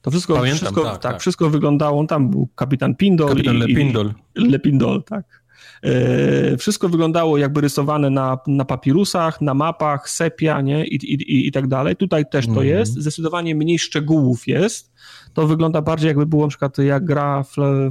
To 0.01 0.11
wszystko, 0.11 0.35
Pamiętam, 0.35 0.57
wszystko, 0.57 0.83
tak, 0.83 0.91
tak, 0.91 1.01
tak, 1.01 1.21
wszystko 1.21 1.49
wyglądało, 1.49 2.07
tam 2.07 2.29
był 2.29 2.47
kapitan 2.55 2.95
Pindol. 2.95 3.29
Kapitan 3.29 3.55
i, 3.55 3.59
Lepindol. 3.59 4.13
Lepindol, 4.35 5.03
tak. 5.03 5.40
E, 5.83 6.57
wszystko 6.57 6.89
wyglądało 6.89 7.37
jakby 7.37 7.61
rysowane 7.61 8.09
na, 8.09 8.37
na 8.47 8.65
papirusach, 8.65 9.41
na 9.41 9.53
mapach, 9.53 10.09
sepia, 10.09 10.61
nie? 10.61 10.85
I, 10.85 10.95
i, 10.95 11.47
i, 11.47 11.51
tak 11.51 11.67
dalej. 11.67 11.95
Tutaj 11.95 12.25
też 12.31 12.45
to 12.45 12.51
mm. 12.51 12.65
jest. 12.65 12.93
Zdecydowanie 12.93 13.55
mniej 13.55 13.79
szczegółów 13.79 14.47
jest. 14.47 14.91
To 15.33 15.47
wygląda 15.47 15.81
bardziej 15.81 16.07
jakby 16.07 16.25
było 16.25 16.43
na 16.43 16.49
przykład 16.49 16.77
jak 16.77 17.05
gra 17.05 17.43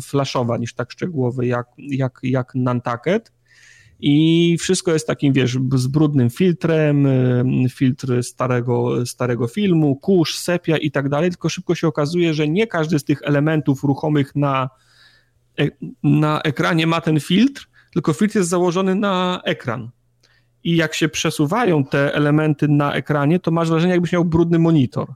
flashowa 0.02 0.56
niż 0.56 0.74
tak 0.74 0.92
szczegółowy 0.92 1.46
jak, 1.46 1.66
jak, 1.78 2.18
jak 2.22 2.54
Nantucket. 2.54 3.32
I 4.02 4.56
wszystko 4.60 4.92
jest 4.92 5.06
takim, 5.06 5.32
wiesz, 5.32 5.58
z 5.74 5.86
brudnym 5.86 6.30
filtrem, 6.30 7.06
filtr 7.70 8.22
starego, 8.22 9.06
starego 9.06 9.46
filmu, 9.46 9.96
kurz, 9.96 10.38
sepia 10.38 10.76
i 10.76 10.90
tak 10.90 11.08
dalej, 11.08 11.30
tylko 11.30 11.48
szybko 11.48 11.74
się 11.74 11.88
okazuje, 11.88 12.34
że 12.34 12.48
nie 12.48 12.66
każdy 12.66 12.98
z 12.98 13.04
tych 13.04 13.22
elementów 13.22 13.84
ruchomych 13.84 14.36
na, 14.36 14.70
e, 15.58 15.68
na 16.02 16.42
ekranie 16.42 16.86
ma 16.86 17.00
ten 17.00 17.20
filtr, 17.20 17.69
tylko 17.92 18.12
filtr 18.12 18.36
jest 18.36 18.50
założony 18.50 18.94
na 18.94 19.40
ekran. 19.44 19.90
I 20.64 20.76
jak 20.76 20.94
się 20.94 21.08
przesuwają 21.08 21.84
te 21.84 22.14
elementy 22.14 22.68
na 22.68 22.94
ekranie, 22.94 23.40
to 23.40 23.50
masz 23.50 23.70
wrażenie, 23.70 23.92
jakbyś 23.92 24.12
miał 24.12 24.24
brudny 24.24 24.58
monitor. 24.58 25.08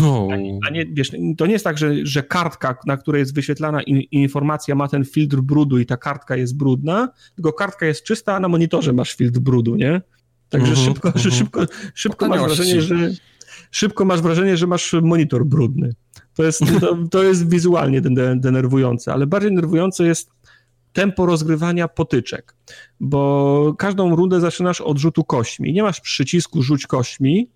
No. 0.00 0.28
A 0.66 0.70
nie, 0.70 0.86
wiesz, 0.86 1.10
to 1.38 1.46
nie 1.46 1.52
jest 1.52 1.64
tak, 1.64 1.78
że, 1.78 1.94
że 2.02 2.22
kartka, 2.22 2.76
na 2.86 2.96
której 2.96 3.20
jest 3.20 3.34
wyświetlana 3.34 3.82
in, 3.82 4.00
informacja, 4.00 4.74
ma 4.74 4.88
ten 4.88 5.04
filtr 5.04 5.36
brudu 5.36 5.78
i 5.78 5.86
ta 5.86 5.96
kartka 5.96 6.36
jest 6.36 6.56
brudna, 6.56 7.08
tylko 7.34 7.52
kartka 7.52 7.86
jest 7.86 8.04
czysta, 8.04 8.34
a 8.34 8.40
na 8.40 8.48
monitorze 8.48 8.92
masz 8.92 9.14
filtr 9.14 9.40
brudu, 9.40 9.76
nie? 9.76 10.00
Także 10.48 10.72
uh-huh, 10.72 10.84
szybko, 10.84 11.10
uh-huh. 11.10 11.30
szybko, 11.30 11.60
szybko 11.94 12.28
masz 12.28 12.40
wrażenie, 12.40 12.82
że 12.82 13.10
szybko 13.70 14.04
masz 14.04 14.20
wrażenie, 14.20 14.56
że 14.56 14.66
masz 14.66 14.92
monitor 15.02 15.46
brudny. 15.46 15.94
To 16.34 16.44
jest, 16.44 16.62
to, 16.80 16.98
to 17.10 17.22
jest 17.22 17.50
wizualnie 17.50 18.00
denerwujące, 18.36 19.12
ale 19.12 19.26
bardziej 19.26 19.50
denerwujące 19.50 20.04
jest 20.04 20.30
tempo 20.92 21.26
rozgrywania 21.26 21.88
potyczek, 21.88 22.54
bo 23.00 23.74
każdą 23.78 24.16
rundę 24.16 24.40
zaczynasz 24.40 24.80
od 24.80 24.98
rzutu 24.98 25.24
kośćmi. 25.24 25.72
Nie 25.72 25.82
masz 25.82 26.00
przycisku 26.00 26.62
rzuć 26.62 26.86
kośćmi, 26.86 27.50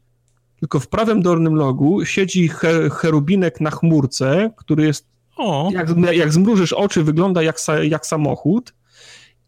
tylko 0.60 0.80
w 0.80 0.88
prawym 0.88 1.22
dolnym 1.22 1.54
logu 1.54 2.04
siedzi 2.04 2.48
cherubinek 2.92 3.60
na 3.60 3.70
chmurce, 3.70 4.50
który 4.56 4.84
jest, 4.84 5.06
o. 5.36 5.70
Jak, 5.72 5.88
jak 6.12 6.32
zmrużysz 6.32 6.72
oczy, 6.72 7.02
wygląda 7.04 7.42
jak, 7.42 7.56
jak 7.82 8.06
samochód 8.06 8.74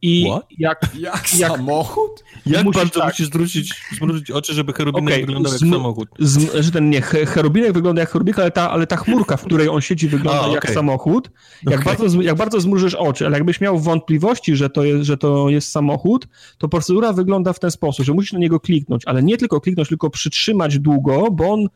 i 0.05 0.26
What? 0.31 0.47
jak, 0.58 0.81
jak, 0.99 1.39
jak 1.39 1.50
samochód? 1.50 2.24
Jak 2.47 2.65
musisz, 2.65 2.83
bardzo 2.83 3.00
tak. 3.00 3.08
musisz 3.08 3.26
zwrócić, 3.26 3.74
zwrócić 3.92 4.31
oczy, 4.31 4.55
żeby 4.55 4.73
cherubinek 4.73 5.15
okay. 5.15 5.26
wyglądał 5.26 5.52
jak 5.52 5.60
samochód? 5.60 6.08
Z, 6.18 6.65
że 6.65 6.70
ten 6.70 6.91
nie, 6.91 7.02
cherubinek 7.02 7.73
wygląda 7.73 8.00
jak 8.00 8.10
cherubinek, 8.10 8.39
ale 8.39 8.50
ta, 8.50 8.70
ale 8.70 8.86
ta 8.86 8.97
chmurka, 8.97 9.36
w 9.36 9.44
której 9.44 9.68
on 9.68 9.81
siedzi, 9.81 10.08
wygląda 10.08 10.41
A, 10.41 10.42
okay. 10.42 10.55
jak 10.55 10.70
samochód. 10.70 11.31
Jak, 11.62 11.81
okay. 11.81 11.97
bardzo, 11.97 12.23
jak 12.23 12.36
bardzo 12.36 12.60
zmrużysz 12.60 12.94
oczy, 12.94 13.26
ale 13.26 13.36
jakbyś 13.36 13.60
miał 13.60 13.78
wątpliwości, 13.78 14.57
że 14.57 14.70
to, 14.70 14.84
jest, 14.84 15.05
że 15.05 15.16
to 15.16 15.49
jest 15.49 15.70
samochód, 15.70 16.28
to 16.58 16.68
procedura 16.68 17.12
wygląda 17.12 17.52
w 17.52 17.58
ten 17.58 17.70
sposób, 17.70 18.07
że 18.07 18.12
musisz 18.12 18.33
na 18.33 18.39
niego 18.39 18.60
kliknąć, 18.60 19.02
ale 19.07 19.23
nie 19.23 19.36
tylko 19.36 19.60
kliknąć, 19.60 19.89
tylko 19.89 20.10
przytrzymać 20.10 20.78
długo, 20.78 21.31
bo 21.31 21.52
on 21.52 21.68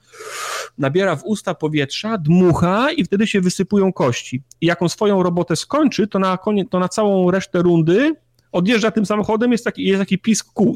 nabiera 0.79 1.17
w 1.17 1.25
usta 1.25 1.55
powietrza, 1.55 2.19
dmucha 2.19 2.93
i 2.93 3.05
wtedy 3.05 3.27
się 3.27 3.41
wysypują 3.41 3.93
kości. 3.93 4.43
I 4.61 4.67
jak 4.67 4.83
on 4.83 4.89
swoją 4.89 5.23
robotę 5.23 5.57
skończy, 5.57 6.07
to 6.07 6.19
na, 6.19 6.39
koniec, 6.39 6.69
to 6.71 6.79
na 6.79 6.89
całą 6.89 7.31
resztę 7.31 7.63
rundy 7.63 8.18
odjeżdża 8.59 8.91
tym 8.91 9.07
samochodem, 9.07 9.53
jest 9.53 9.65
taki, 9.65 9.85
jest 9.85 10.01
taki 10.01 10.19
pisk 10.19 10.53
kół, 10.53 10.75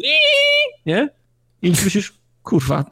nie? 0.86 1.09
I 1.62 1.70
myślisz, 1.70 2.12
kurwa, 2.43 2.85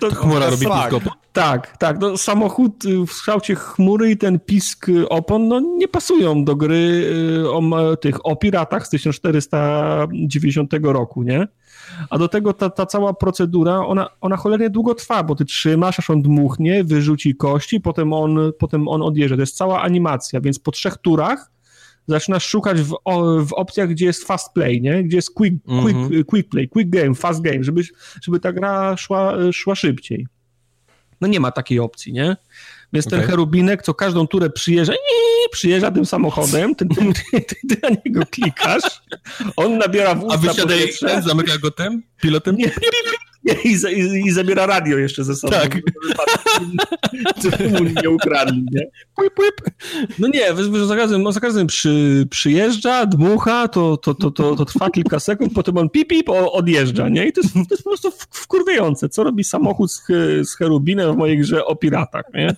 to, 0.00 0.10
chmura 0.10 0.50
robi 0.50 0.66
tak, 0.66 0.90
pisk 0.90 1.04
Tak, 1.32 1.76
tak, 1.76 2.00
no, 2.00 2.16
samochód 2.16 2.84
y, 2.84 3.06
w 3.06 3.10
kształcie 3.10 3.54
chmury 3.54 4.10
i 4.10 4.16
ten 4.16 4.40
pisk 4.40 4.86
opon, 5.08 5.48
no 5.48 5.60
nie 5.60 5.88
pasują 5.88 6.44
do 6.44 6.56
gry 6.56 7.10
y, 7.44 7.50
o 7.50 7.96
tych, 7.96 8.26
o 8.26 8.36
piratach 8.36 8.86
z 8.86 8.90
1490 8.90 10.72
roku, 10.82 11.22
nie? 11.22 11.48
A 12.10 12.18
do 12.18 12.28
tego 12.28 12.52
ta, 12.52 12.70
ta 12.70 12.86
cała 12.86 13.14
procedura, 13.14 13.86
ona, 13.86 14.08
ona 14.20 14.36
cholernie 14.36 14.70
długo 14.70 14.94
trwa, 14.94 15.22
bo 15.22 15.34
ty 15.34 15.44
trzymasz, 15.44 15.98
aż 15.98 16.10
on 16.10 16.22
dmuchnie, 16.22 16.84
wyrzuci 16.84 17.36
kości, 17.36 17.80
potem 17.80 18.12
on, 18.12 18.38
potem 18.58 18.88
on 18.88 19.02
odjeżdża. 19.02 19.36
To 19.36 19.42
jest 19.42 19.56
cała 19.56 19.82
animacja, 19.82 20.40
więc 20.40 20.58
po 20.58 20.70
trzech 20.70 20.96
turach 20.96 21.50
zaczynasz 22.08 22.46
szukać 22.46 22.80
w, 22.80 22.96
w 23.46 23.52
opcjach, 23.52 23.88
gdzie 23.88 24.06
jest 24.06 24.24
fast 24.24 24.52
play, 24.52 24.80
nie? 24.80 25.04
Gdzie 25.04 25.16
jest 25.16 25.34
quick, 25.34 25.56
quick, 25.82 25.98
-hmm. 25.98 26.24
quick 26.24 26.48
play, 26.48 26.68
quick 26.68 26.90
game, 26.90 27.14
fast 27.14 27.42
game, 27.42 27.64
żeby, 27.64 27.82
żeby 28.22 28.40
ta 28.40 28.52
gra 28.52 28.96
szła, 28.96 29.52
szła 29.52 29.74
szybciej. 29.74 30.26
No 31.20 31.28
nie 31.28 31.40
ma 31.40 31.50
takiej 31.50 31.80
opcji, 31.80 32.12
nie? 32.12 32.36
Więc 32.92 33.06
okay. 33.06 33.18
ten 33.18 33.28
cherubinek, 33.28 33.82
co 33.82 33.94
każdą 33.94 34.26
turę 34.26 34.50
przyjeżdża, 34.50 34.94
i 34.94 35.50
przyjeżdża 35.52 35.90
tym 35.90 36.06
samochodem, 36.06 36.74
ty, 36.74 36.86
ty, 36.88 37.12
ty, 37.42 37.56
ty, 37.68 37.76
na 37.82 37.88
niego 38.04 38.22
klikasz, 38.30 39.02
on 39.56 39.78
nabiera 39.78 40.14
w 40.14 40.24
usta 40.24 40.34
A 40.34 40.38
wysiadaj, 40.38 40.92
zamyka 41.26 41.58
go 41.58 41.70
pilotem? 42.20 42.56
Nie, 42.56 42.70
i, 43.64 43.68
i, 43.68 44.26
i, 44.26 44.30
zabiera 44.30 44.66
radio 44.66 44.98
jeszcze 44.98 45.24
ze 45.24 45.34
sobą. 45.34 45.52
Tak. 45.52 45.78
Żeby 47.42 47.68
mu 47.68 47.90
nie 48.02 48.10
ukradli, 48.10 48.66
nie? 48.72 48.82
Płyp, 49.16 49.34
płyp. 49.34 49.60
No 50.18 50.28
nie, 50.28 50.42
za 50.86 50.96
każdym, 50.96 51.26
on 51.26 51.32
za 51.32 51.40
każdym 51.40 51.66
przy, 51.66 52.26
przyjeżdża, 52.30 53.06
dmucha, 53.06 53.68
to, 53.68 53.96
to, 53.96 54.14
to, 54.14 54.30
to, 54.30 54.56
to 54.56 54.64
trwa 54.64 54.90
kilka 54.90 55.20
sekund, 55.20 55.52
potem 55.54 55.78
on 55.78 55.90
pip, 55.90 56.08
pip 56.08 56.28
odjeżdża, 56.52 57.08
nie? 57.08 57.26
I 57.26 57.32
to 57.32 57.40
jest, 57.40 57.54
to 57.54 57.60
jest 57.70 57.82
po 57.82 57.90
prostu 57.90 58.10
wkurwiające. 58.30 59.08
Co 59.08 59.24
robi 59.24 59.44
samochód 59.44 59.92
z, 59.92 60.02
z 60.42 60.56
cherubinem 60.56 61.14
w 61.14 61.16
mojej 61.16 61.38
grze 61.38 61.64
o 61.64 61.76
piratach, 61.76 62.24
nie? 62.34 62.56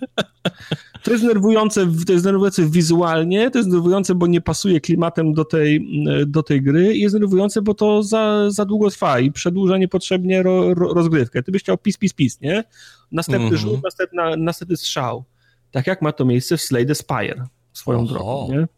To 1.02 1.12
jest 1.12 1.24
nerwujące, 1.24 1.86
to 2.06 2.12
jest 2.12 2.24
nerwujące 2.24 2.66
wizualnie, 2.66 3.50
to 3.50 3.58
jest 3.58 3.70
nerwujące, 3.70 4.14
bo 4.14 4.26
nie 4.26 4.40
pasuje 4.40 4.80
klimatem 4.80 5.32
do 5.32 5.44
tej, 5.44 5.86
do 6.26 6.42
tej 6.42 6.62
gry 6.62 6.94
i 6.94 7.00
jest 7.00 7.14
nerwujące, 7.14 7.62
bo 7.62 7.74
to 7.74 8.02
za, 8.02 8.50
za 8.50 8.64
długo 8.64 8.90
trwa 8.90 9.20
i 9.20 9.32
przedłuża 9.50 9.78
niepotrzebnie 9.78 10.42
ro, 10.42 10.74
ro, 10.74 10.94
rozgrywkę. 10.94 11.42
Ty 11.42 11.52
byś 11.52 11.62
chciał 11.62 11.78
pis, 11.78 11.96
pis, 11.98 12.12
pis, 12.12 12.40
nie? 12.40 12.64
Następny 13.12 13.46
mm 13.46 13.58
-hmm. 13.58 13.60
rzut, 13.60 13.82
następna, 13.82 14.36
następny 14.36 14.76
strzał. 14.76 15.24
Tak 15.70 15.86
jak 15.86 16.02
ma 16.02 16.12
to 16.12 16.24
miejsce 16.24 16.56
w 16.56 16.60
Slay 16.60 16.86
the 16.86 16.94
Spire 16.94 17.46
swoją 17.72 17.98
Oho. 17.98 18.08
drogą, 18.08 18.48
nie? 18.50 18.68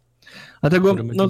Dlatego 0.60 0.94
no, 0.94 1.28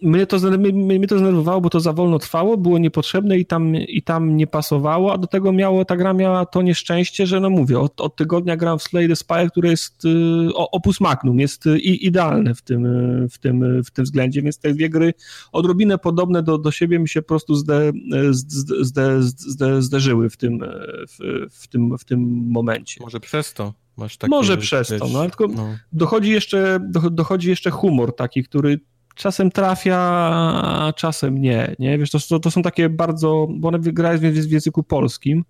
mnie, 0.00 0.26
to, 0.26 0.38
mnie, 0.58 0.98
mnie 0.98 1.06
to 1.06 1.18
zdenerwowało, 1.18 1.60
bo 1.60 1.70
to 1.70 1.80
za 1.80 1.92
wolno 1.92 2.18
trwało, 2.18 2.56
było 2.56 2.78
niepotrzebne 2.78 3.38
i 3.38 3.46
tam, 3.46 3.76
i 3.76 4.02
tam 4.02 4.36
nie 4.36 4.46
pasowało, 4.46 5.12
a 5.12 5.18
do 5.18 5.26
tego 5.26 5.52
miało, 5.52 5.84
ta 5.84 5.96
gra 5.96 6.12
miała 6.12 6.46
to 6.46 6.62
nieszczęście, 6.62 7.26
że 7.26 7.40
no 7.40 7.50
mówię, 7.50 7.78
od, 7.78 8.00
od 8.00 8.16
tygodnia 8.16 8.56
gram 8.56 8.78
w 8.78 8.82
Slay 8.82 9.08
the 9.08 9.16
Spire, 9.16 9.50
które 9.50 9.68
jest 9.70 10.04
y, 10.04 10.08
opus 10.54 11.00
magnum, 11.00 11.40
jest 11.40 11.66
y, 11.66 11.78
idealne 11.78 12.54
w 12.54 12.62
tym, 12.62 12.86
y, 12.86 13.28
w, 13.28 13.38
tym, 13.38 13.82
w 13.82 13.90
tym 13.90 14.04
względzie, 14.04 14.42
więc 14.42 14.58
te 14.58 14.72
dwie 14.72 14.90
gry 14.90 15.14
odrobinę 15.52 15.98
podobne 15.98 16.42
do, 16.42 16.58
do 16.58 16.70
siebie 16.70 16.98
mi 16.98 17.08
się 17.08 17.22
po 17.22 17.28
prostu 17.28 17.54
zde, 17.54 17.92
zde, 18.30 18.84
zde, 18.84 19.22
zde, 19.22 19.82
zderzyły 19.82 20.30
w 20.30 20.36
tym, 20.36 20.60
w, 21.08 21.46
w, 21.50 21.68
tym, 21.68 21.98
w 21.98 22.04
tym 22.04 22.48
momencie. 22.50 23.00
Może 23.00 23.20
przez 23.20 23.54
to. 23.54 23.85
Takie, 24.18 24.30
Może 24.30 24.56
przez 24.56 24.90
wiesz, 24.90 25.00
to, 25.00 25.08
no, 25.08 25.22
tylko 25.22 25.46
no. 25.46 25.76
Dochodzi, 25.92 26.30
jeszcze, 26.30 26.78
dochodzi 27.10 27.48
jeszcze 27.48 27.70
humor 27.70 28.16
taki, 28.16 28.44
który 28.44 28.80
czasem 29.14 29.50
trafia, 29.50 29.98
a 29.98 30.92
czasem 30.96 31.40
nie, 31.40 31.76
nie? 31.78 31.98
Wiesz, 31.98 32.10
to, 32.10 32.18
to, 32.28 32.38
to 32.38 32.50
są 32.50 32.62
takie 32.62 32.88
bardzo, 32.88 33.46
bo 33.50 33.68
one 33.68 33.78
wygrają 33.78 34.18
w 34.18 34.52
języku 34.52 34.82
polskim, 34.82 35.44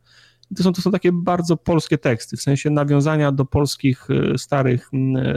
to 0.57 0.63
są, 0.63 0.73
to 0.73 0.83
są 0.83 0.91
takie 0.91 1.13
bardzo 1.13 1.57
polskie 1.57 1.99
teksty, 1.99 2.37
w 2.37 2.43
sensie 2.43 2.71
nawiązania 2.71 3.33
do 3.33 3.45
polskich 3.45 4.11
y, 4.11 4.39
starych, 4.39 4.91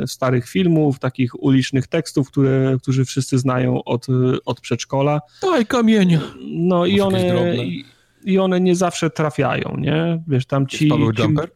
y, 0.03 0.07
starych 0.07 0.49
filmów, 0.49 0.99
takich 0.99 1.43
ulicznych 1.43 1.87
tekstów, 1.87 2.31
które, 2.31 2.77
którzy 2.81 3.05
wszyscy 3.05 3.39
znają 3.39 3.83
od, 3.83 4.09
y, 4.09 4.13
od 4.45 4.61
przedszkola. 4.61 5.21
Daj 5.41 5.65
kamienia. 5.65 6.21
No 6.49 6.85
i 6.85 7.01
one, 7.01 7.55
i, 7.57 7.85
i, 8.23 8.39
one 8.39 8.61
nie 8.61 8.75
zawsze 8.75 9.09
trafiają, 9.09 9.75
nie? 9.77 10.23
Wiesz, 10.27 10.45
tam 10.45 10.67
ci... 10.67 10.85
Jest 10.85 10.99
Paweł 10.99 11.11
Jumper? 11.19 11.49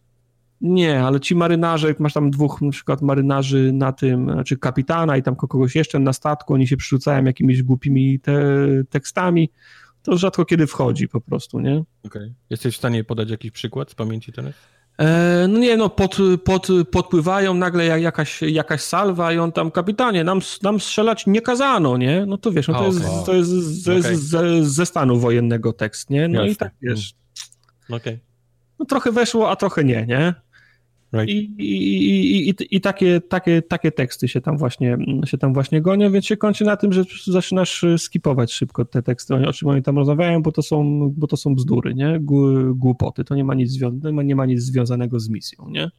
Nie, 0.63 1.03
ale 1.03 1.19
ci 1.19 1.35
marynarze, 1.35 1.87
jak 1.87 1.99
masz 1.99 2.13
tam 2.13 2.31
dwóch 2.31 2.61
na 2.61 2.71
przykład 2.71 3.01
marynarzy 3.01 3.71
na 3.73 3.91
tym, 3.91 4.31
znaczy 4.31 4.57
kapitana 4.57 5.17
i 5.17 5.23
tam 5.23 5.35
kogoś 5.35 5.75
jeszcze 5.75 5.99
na 5.99 6.13
statku, 6.13 6.53
oni 6.53 6.67
się 6.67 6.77
przerzucają 6.77 7.23
jakimiś 7.23 7.63
głupimi 7.63 8.19
te, 8.19 8.35
tekstami, 8.89 9.49
to 10.03 10.17
rzadko 10.17 10.45
kiedy 10.45 10.67
wchodzi 10.67 11.07
po 11.07 11.21
prostu, 11.21 11.59
nie? 11.59 11.73
Okej. 11.73 11.85
Okay. 12.03 12.33
Jesteś 12.49 12.75
w 12.75 12.77
stanie 12.77 13.03
podać 13.03 13.29
jakiś 13.29 13.51
przykład 13.51 13.91
z 13.91 13.95
pamięci 13.95 14.31
teraz? 14.31 14.53
E, 14.99 15.47
no 15.49 15.59
nie, 15.59 15.77
no 15.77 15.89
pod, 15.89 16.17
pod, 16.43 16.67
podpływają 16.91 17.53
nagle 17.53 17.85
jak, 17.85 18.01
jakaś, 18.01 18.41
jakaś 18.41 18.81
salwa 18.81 19.33
i 19.33 19.37
on 19.37 19.51
tam, 19.51 19.71
kapitanie, 19.71 20.23
nam, 20.23 20.39
nam 20.61 20.79
strzelać 20.79 21.27
nie 21.27 21.41
kazano, 21.41 21.97
nie? 21.97 22.25
No 22.25 22.37
to 22.37 22.51
wiesz, 22.51 22.67
no 22.67 22.73
to, 22.73 22.79
okay. 22.79 22.93
jest, 22.93 23.25
to 23.25 23.33
jest, 23.33 23.49
ze, 23.49 23.97
okay. 23.97 24.17
ze, 24.17 24.65
ze, 24.65 24.85
stanu 24.85 25.19
wojennego 25.19 25.73
tekst, 25.73 26.09
nie? 26.09 26.27
No 26.27 26.39
Jasne. 26.39 26.53
i 26.53 26.55
tak, 26.55 26.73
wiesz. 26.81 27.13
Okej. 27.85 27.97
Okay. 27.97 28.19
No 28.79 28.85
trochę 28.85 29.11
weszło, 29.11 29.49
a 29.49 29.55
trochę 29.55 29.83
nie, 29.83 30.05
nie? 30.05 30.33
Right. 31.13 31.29
I, 31.29 31.53
i, 31.59 32.49
i, 32.49 32.55
i, 32.71 32.81
takie, 32.81 33.21
takie, 33.21 33.61
takie 33.61 33.91
teksty 33.91 34.27
się 34.27 34.41
tam, 34.41 34.57
właśnie, 34.57 34.97
się 35.25 35.37
tam 35.37 35.53
właśnie 35.53 35.81
gonią, 35.81 36.11
więc 36.11 36.25
się 36.25 36.37
kończy 36.37 36.65
na 36.65 36.77
tym, 36.77 36.93
że 36.93 37.03
zaczynasz 37.25 37.85
skipować 37.97 38.53
szybko 38.53 38.85
te 38.85 39.03
teksty, 39.03 39.35
o 39.35 39.53
czym 39.53 39.69
oni 39.69 39.81
tam 39.81 39.97
rozmawiają, 39.97 40.41
bo 40.41 40.51
to 40.51 40.61
są, 40.61 41.09
bo 41.17 41.27
to 41.27 41.37
są 41.37 41.55
bzdury, 41.55 41.93
nie? 41.95 42.19
Głupoty. 42.75 43.23
To 43.23 43.35
nie 43.35 43.43
ma 43.43 43.53
nic, 43.53 43.81
nie 44.03 44.11
ma, 44.11 44.23
nie 44.23 44.35
ma 44.35 44.45
nic 44.45 44.61
związanego 44.61 45.19
z 45.19 45.29
misją, 45.29 45.69
nie? 45.69 45.89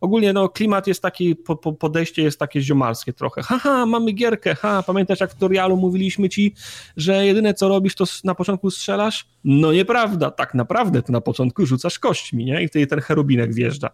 Ogólnie 0.00 0.32
no, 0.32 0.48
klimat 0.48 0.86
jest 0.86 1.02
taki, 1.02 1.36
po, 1.36 1.56
po 1.56 1.72
podejście 1.72 2.22
jest 2.22 2.38
takie 2.38 2.60
ziomalskie 2.60 3.12
trochę. 3.12 3.42
Haha, 3.42 3.86
mamy 3.86 4.12
gierkę, 4.12 4.54
ha, 4.54 4.82
pamiętasz 4.86 5.20
jak 5.20 5.30
w 5.30 5.34
tutorialu 5.34 5.76
mówiliśmy 5.76 6.28
ci, 6.28 6.54
że 6.96 7.26
jedyne 7.26 7.54
co 7.54 7.68
robisz 7.68 7.94
to 7.94 8.04
na 8.24 8.34
początku 8.34 8.70
strzelasz? 8.70 9.26
No 9.44 9.72
nieprawda, 9.72 10.30
tak 10.30 10.54
naprawdę 10.54 11.02
to 11.02 11.12
na 11.12 11.20
początku 11.20 11.66
rzucasz 11.66 11.98
kośćmi, 11.98 12.44
nie? 12.44 12.62
I 12.62 12.68
wtedy 12.68 12.86
ten 12.86 13.00
cherubinek 13.00 13.54
wjeżdża. 13.54 13.90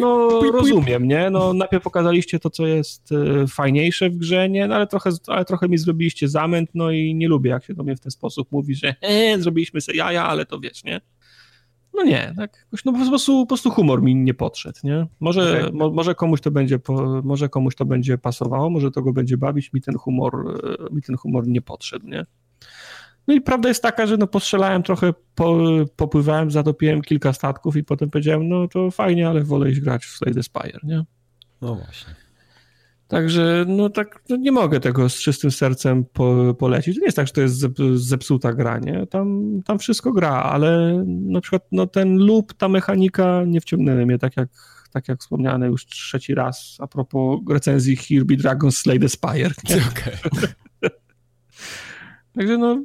no 0.00 0.40
rozumiem, 0.58 1.08
nie? 1.08 1.30
No 1.30 1.52
najpierw 1.52 1.84
pokazaliście 1.84 2.38
to, 2.38 2.50
co 2.50 2.66
jest 2.66 3.12
e, 3.12 3.46
fajniejsze 3.46 4.10
w 4.10 4.16
grze, 4.16 4.48
nie? 4.48 4.68
No, 4.68 4.74
ale 4.74 4.86
trochę, 4.86 5.10
ale 5.26 5.44
trochę 5.44 5.68
mi 5.68 5.78
zrobiliście 5.78 6.28
zamęt, 6.28 6.70
no 6.74 6.90
i 6.90 7.14
nie 7.14 7.28
lubię, 7.28 7.50
jak 7.50 7.64
się 7.64 7.74
do 7.74 7.82
mnie 7.82 7.96
w 7.96 8.00
ten 8.00 8.10
sposób 8.10 8.52
mówi, 8.52 8.74
że 8.74 8.94
e, 9.00 9.38
zrobiliśmy 9.38 9.80
sobie 9.80 9.98
jaja, 9.98 10.26
ale 10.26 10.46
to 10.46 10.60
wiesz, 10.60 10.84
nie? 10.84 11.00
No 11.96 12.04
nie, 12.04 12.34
tak 12.36 12.66
no 12.84 12.92
po 12.92 13.08
prostu, 13.08 13.42
po 13.42 13.46
prostu 13.46 13.70
humor 13.70 14.02
mi 14.02 14.14
nie 14.14 14.34
podszedł, 14.34 14.78
nie? 14.84 15.06
Może, 15.20 15.58
okay. 15.58 15.72
mo, 15.72 15.90
może, 15.90 16.14
komuś 16.14 16.40
to 16.40 16.50
będzie, 16.50 16.78
może 17.22 17.48
komuś 17.48 17.74
to 17.74 17.84
będzie 17.84 18.18
pasowało, 18.18 18.70
może 18.70 18.90
to 18.90 19.02
go 19.02 19.12
będzie 19.12 19.36
bawić, 19.36 19.72
mi 19.72 19.80
ten 19.80 19.94
humor, 19.94 20.60
e, 20.90 20.94
mi 20.94 21.02
ten 21.02 21.16
humor 21.16 21.48
nie 21.48 21.62
podszedł, 21.62 22.06
nie? 22.06 22.26
No 23.26 23.34
i 23.34 23.40
prawda 23.40 23.68
jest 23.68 23.82
taka, 23.82 24.06
że 24.06 24.16
no 24.16 24.26
postrzelałem 24.26 24.82
trochę, 24.82 25.14
po, 25.34 25.58
popływałem, 25.96 26.50
zatopiłem 26.50 27.02
kilka 27.02 27.32
statków 27.32 27.76
i 27.76 27.84
potem 27.84 28.10
powiedziałem, 28.10 28.48
no 28.48 28.68
to 28.68 28.90
fajnie, 28.90 29.28
ale 29.28 29.42
wolę 29.42 29.70
iść 29.70 29.80
grać 29.80 30.04
w 30.04 30.16
Slade 30.16 30.42
Spire, 30.42 30.80
nie? 30.82 31.04
No 31.60 31.74
właśnie. 31.74 32.25
Także 33.08 33.64
no 33.68 33.90
tak 33.90 34.22
no 34.28 34.36
nie 34.36 34.52
mogę 34.52 34.80
tego 34.80 35.08
z 35.08 35.14
czystym 35.14 35.50
sercem 35.50 36.04
po, 36.04 36.54
polecić. 36.54 36.94
To 36.94 37.00
nie 37.00 37.06
jest 37.06 37.16
tak, 37.16 37.26
że 37.26 37.32
to 37.32 37.40
jest 37.40 37.64
zepsuta 37.94 38.52
gra, 38.52 38.78
nie? 38.78 39.06
Tam, 39.06 39.60
tam 39.64 39.78
wszystko 39.78 40.12
gra, 40.12 40.30
ale 40.30 41.02
na 41.06 41.40
przykład 41.40 41.62
no 41.72 41.86
ten 41.86 42.16
loop, 42.16 42.52
ta 42.54 42.68
mechanika 42.68 43.42
nie 43.46 43.60
wciągnęły 43.60 44.06
mnie 44.06 44.18
tak 44.18 44.36
jak, 44.36 44.48
tak 44.92 45.08
jak 45.08 45.20
wspomniane 45.20 45.66
już 45.66 45.86
trzeci 45.86 46.34
raz 46.34 46.76
a 46.80 46.86
propos 46.86 47.40
recenzji 47.48 47.96
Kirby 47.96 48.36
Dragon 48.36 48.72
Slay 48.72 49.08
Spire. 49.08 49.50
Okay. 49.90 50.90
Także 52.34 52.58
no 52.58 52.82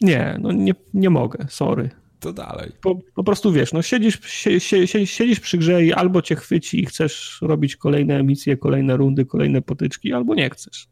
nie, 0.00 0.38
no 0.40 0.52
nie, 0.52 0.74
nie 0.94 1.10
mogę, 1.10 1.46
sorry. 1.48 1.90
To 2.20 2.32
dalej. 2.32 2.72
Po, 2.80 2.98
po 3.14 3.24
prostu 3.24 3.52
wiesz, 3.52 3.72
no 3.72 3.82
siedzisz, 3.82 4.20
sie, 4.26 4.60
sie, 4.60 5.06
siedzisz 5.06 5.40
przy 5.40 5.58
grze 5.58 5.84
i 5.84 5.92
albo 5.92 6.22
cię 6.22 6.36
chwyci 6.36 6.80
i 6.80 6.86
chcesz 6.86 7.38
robić 7.42 7.76
kolejne 7.76 8.18
emisje, 8.18 8.56
kolejne 8.56 8.96
rundy, 8.96 9.24
kolejne 9.26 9.62
potyczki, 9.62 10.12
albo 10.12 10.34
nie 10.34 10.50
chcesz. 10.50 10.88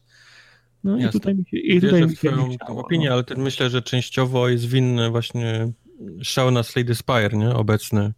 No 0.84 0.96
Jasne. 0.96 1.08
i 1.08 1.12
tutaj 1.12 1.34
mi 1.34 1.44
się, 1.44 1.56
i 1.56 1.80
tutaj 1.80 2.02
mi 2.02 2.16
się 2.16 2.16
chciało, 2.16 2.80
opinię, 2.80 3.08
no. 3.08 3.14
ale 3.14 3.24
ten 3.24 3.42
myślę, 3.42 3.70
że 3.70 3.82
częściowo 3.82 4.48
jest 4.48 4.64
winny 4.64 5.10
właśnie 5.10 5.72
szał 6.22 6.50
na 6.50 6.62
Slade 6.62 6.94
Spire, 6.94 7.36
nie? 7.36 7.50
Obecny. 7.50 8.12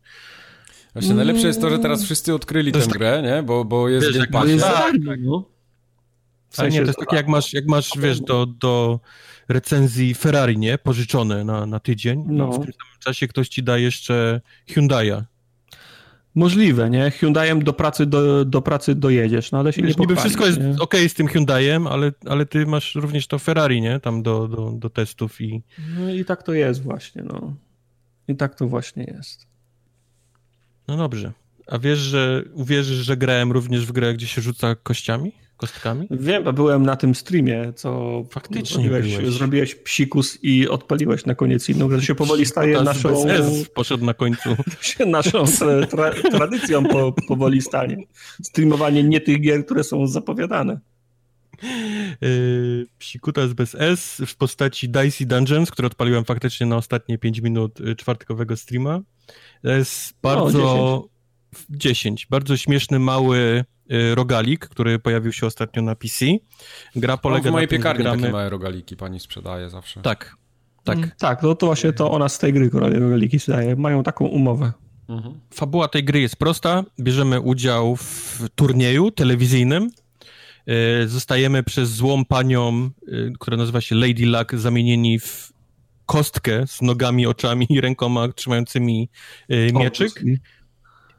Właśnie 0.92 1.14
najlepsze 1.14 1.46
jest 1.46 1.60
to, 1.60 1.70
że 1.70 1.78
teraz 1.78 2.04
wszyscy 2.04 2.34
odkryli 2.34 2.72
tę 2.72 2.80
tak... 2.80 2.88
grę, 2.88 3.22
nie? 3.22 3.42
Bo, 3.42 3.64
bo 3.64 3.88
jest 3.88 4.06
wiesz, 4.06 4.16
Game 4.16 4.26
Passie. 4.26 4.58
Tak, 4.58 5.20
no. 5.20 5.44
W 6.48 6.56
sensie, 6.56 6.78
nie, 6.78 6.84
to 6.84 6.86
jest 6.86 6.98
tak 6.98 7.12
jak 7.12 7.28
masz, 7.28 7.52
jak 7.52 7.66
masz, 7.66 7.90
wiesz, 7.98 8.20
do, 8.20 8.46
do 8.46 9.00
recenzji 9.48 10.14
Ferrari, 10.14 10.58
nie? 10.58 10.78
Pożyczone 10.78 11.44
na, 11.44 11.66
na 11.66 11.80
tydzień. 11.80 12.24
No. 12.26 12.46
W 12.46 12.54
tym 12.54 12.62
samym 12.62 12.98
czasie 13.00 13.28
ktoś 13.28 13.48
ci 13.48 13.62
da 13.62 13.78
jeszcze 13.78 14.40
Hyundai'a. 14.68 15.22
Możliwe, 16.34 16.90
nie? 16.90 17.10
Hyundaiem 17.10 17.64
do 17.64 17.72
pracy, 17.72 18.06
do, 18.06 18.44
do 18.44 18.62
pracy 18.62 18.94
dojedziesz, 18.94 19.52
no 19.52 19.58
ale 19.58 19.72
się 19.72 19.82
Wiesz, 19.82 19.96
nie 19.96 20.00
Niby 20.00 20.16
wszystko 20.16 20.46
jest 20.46 20.60
nie? 20.60 20.76
ok 20.80 20.94
z 21.08 21.14
tym 21.14 21.26
Hyundaiem, 21.26 21.86
ale, 21.86 22.12
ale 22.26 22.46
ty 22.46 22.66
masz 22.66 22.94
również 22.94 23.26
to 23.26 23.38
Ferrari, 23.38 23.80
nie? 23.80 24.00
Tam 24.00 24.22
do, 24.22 24.48
do, 24.48 24.72
do 24.72 24.90
testów 24.90 25.40
i... 25.40 25.62
No 25.98 26.10
i 26.10 26.24
tak 26.24 26.42
to 26.42 26.52
jest 26.52 26.82
właśnie, 26.82 27.22
no. 27.22 27.54
I 28.28 28.36
tak 28.36 28.54
to 28.54 28.68
właśnie 28.68 29.04
jest. 29.04 29.46
No 30.88 30.96
dobrze. 30.96 31.32
A 31.66 31.78
wiesz, 31.78 31.98
że 31.98 32.44
uwierzysz, 32.52 32.98
że 32.98 33.16
grałem 33.16 33.52
również 33.52 33.86
w 33.86 33.92
grę, 33.92 34.14
gdzie 34.14 34.26
się 34.26 34.42
rzuca 34.42 34.74
kościami? 34.74 35.32
Kostkami? 35.58 36.06
Wiem, 36.10 36.44
bo 36.44 36.52
byłem 36.52 36.82
na 36.82 36.96
tym 36.96 37.14
streamie, 37.14 37.72
co 37.76 38.22
faktycznie 38.30 38.88
zrobiłeś, 38.88 39.34
zrobiłeś 39.34 39.74
psikus 39.74 40.38
i 40.42 40.68
odpaliłeś 40.68 41.26
na 41.26 41.34
koniec 41.34 41.68
inną, 41.68 41.90
że 41.90 42.02
się 42.02 42.14
powoli 42.14 42.46
staje 42.46 42.82
naszą... 42.82 43.24
poszedł 43.74 44.04
na 44.04 44.14
końcu. 44.14 44.56
się 44.80 45.06
naszą 45.06 45.44
tra 45.90 46.10
tradycją 46.30 46.84
po, 46.84 47.14
powoli 47.28 47.62
stanie. 47.62 47.96
Streamowanie 48.42 49.04
nie 49.04 49.20
tych 49.20 49.40
gier, 49.40 49.64
które 49.64 49.84
są 49.84 50.06
zapowiadane. 50.06 50.80
Yy, 52.20 52.86
psikutas 52.98 53.52
bez 53.52 53.76
S 53.78 54.22
w 54.26 54.36
postaci 54.36 54.88
Dicey 54.88 55.26
Dungeons, 55.26 55.70
które 55.70 55.86
odpaliłem 55.86 56.24
faktycznie 56.24 56.66
na 56.66 56.76
ostatnie 56.76 57.18
5 57.18 57.40
minut 57.40 57.80
y, 57.80 57.96
czwartkowego 57.96 58.56
streama. 58.56 59.00
To 59.62 59.70
jest 59.70 60.14
bardzo... 60.22 60.64
O, 60.64 61.08
10. 61.70 61.80
10. 61.80 62.26
Bardzo 62.30 62.56
śmieszny, 62.56 62.98
mały 62.98 63.64
rogalik, 64.14 64.68
który 64.68 64.98
pojawił 64.98 65.32
się 65.32 65.46
ostatnio 65.46 65.82
na 65.82 65.94
PC. 65.94 66.26
Gra 66.96 67.16
polega 67.16 67.44
no, 67.44 67.50
w 67.50 67.52
mojej 67.52 67.66
na 67.66 67.70
tym, 67.70 67.78
piekarni 67.78 68.02
gramy... 68.02 68.22
takie 68.22 68.32
małe 68.32 68.50
rogaliki 68.50 68.96
pani 68.96 69.20
sprzedaje 69.20 69.70
zawsze. 69.70 70.00
Tak, 70.02 70.36
tak. 70.84 70.96
Mm, 70.96 71.10
tak, 71.18 71.42
no 71.42 71.54
to 71.54 71.66
właśnie 71.66 71.92
to 71.92 72.10
ona 72.10 72.28
z 72.28 72.38
tej 72.38 72.52
gry 72.52 72.70
rogaliki 72.72 73.38
sprzedaje. 73.38 73.76
Mają 73.76 74.02
taką 74.02 74.26
umowę. 74.26 74.72
Mhm. 75.08 75.40
Fabuła 75.54 75.88
tej 75.88 76.04
gry 76.04 76.20
jest 76.20 76.36
prosta. 76.36 76.84
Bierzemy 77.00 77.40
udział 77.40 77.96
w 77.96 78.40
turnieju 78.54 79.10
telewizyjnym. 79.10 79.90
Y, 81.02 81.08
zostajemy 81.08 81.62
przez 81.62 81.90
złą 81.90 82.24
panią, 82.24 82.90
y, 83.08 83.32
która 83.40 83.56
nazywa 83.56 83.80
się 83.80 83.94
Lady 83.94 84.26
Luck, 84.26 84.54
zamienieni 84.54 85.18
w 85.18 85.52
kostkę 86.06 86.66
z 86.66 86.82
nogami, 86.82 87.26
oczami 87.26 87.66
i 87.70 87.80
rękoma 87.80 88.28
trzymającymi 88.28 89.08
mieczyk. 89.72 90.24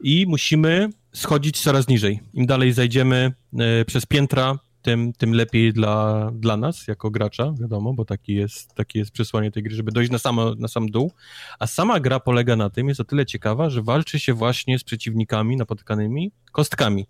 I 0.00 0.26
musimy 0.28 0.90
schodzić 1.12 1.60
coraz 1.60 1.88
niżej. 1.88 2.20
Im 2.34 2.46
dalej 2.46 2.72
zajdziemy 2.72 3.32
e, 3.58 3.84
przez 3.84 4.06
piętra, 4.06 4.58
tym, 4.82 5.12
tym 5.12 5.34
lepiej 5.34 5.72
dla, 5.72 6.30
dla 6.34 6.56
nas, 6.56 6.88
jako 6.88 7.10
gracza, 7.10 7.52
wiadomo, 7.60 7.92
bo 7.92 8.04
taki 8.04 8.34
jest, 8.34 8.74
taki 8.74 8.98
jest 8.98 9.10
przesłanie 9.10 9.50
tej 9.50 9.62
gry, 9.62 9.74
żeby 9.74 9.92
dojść 9.92 10.10
na, 10.10 10.18
samo, 10.18 10.54
na 10.54 10.68
sam 10.68 10.90
dół. 10.90 11.12
A 11.58 11.66
sama 11.66 12.00
gra 12.00 12.20
polega 12.20 12.56
na 12.56 12.70
tym, 12.70 12.88
jest 12.88 13.00
o 13.00 13.04
tyle 13.04 13.26
ciekawa, 13.26 13.70
że 13.70 13.82
walczy 13.82 14.20
się 14.20 14.34
właśnie 14.34 14.78
z 14.78 14.84
przeciwnikami 14.84 15.56
napotykanymi 15.56 16.32
kostkami. 16.52 17.06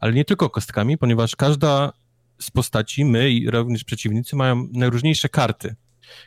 Ale 0.00 0.12
nie 0.12 0.24
tylko 0.24 0.50
kostkami, 0.50 0.98
ponieważ 0.98 1.36
każda 1.36 1.92
z 2.38 2.50
postaci, 2.50 3.04
my 3.04 3.30
i 3.30 3.50
również 3.50 3.84
przeciwnicy, 3.84 4.36
mają 4.36 4.68
najróżniejsze 4.72 5.28
karty. 5.28 5.74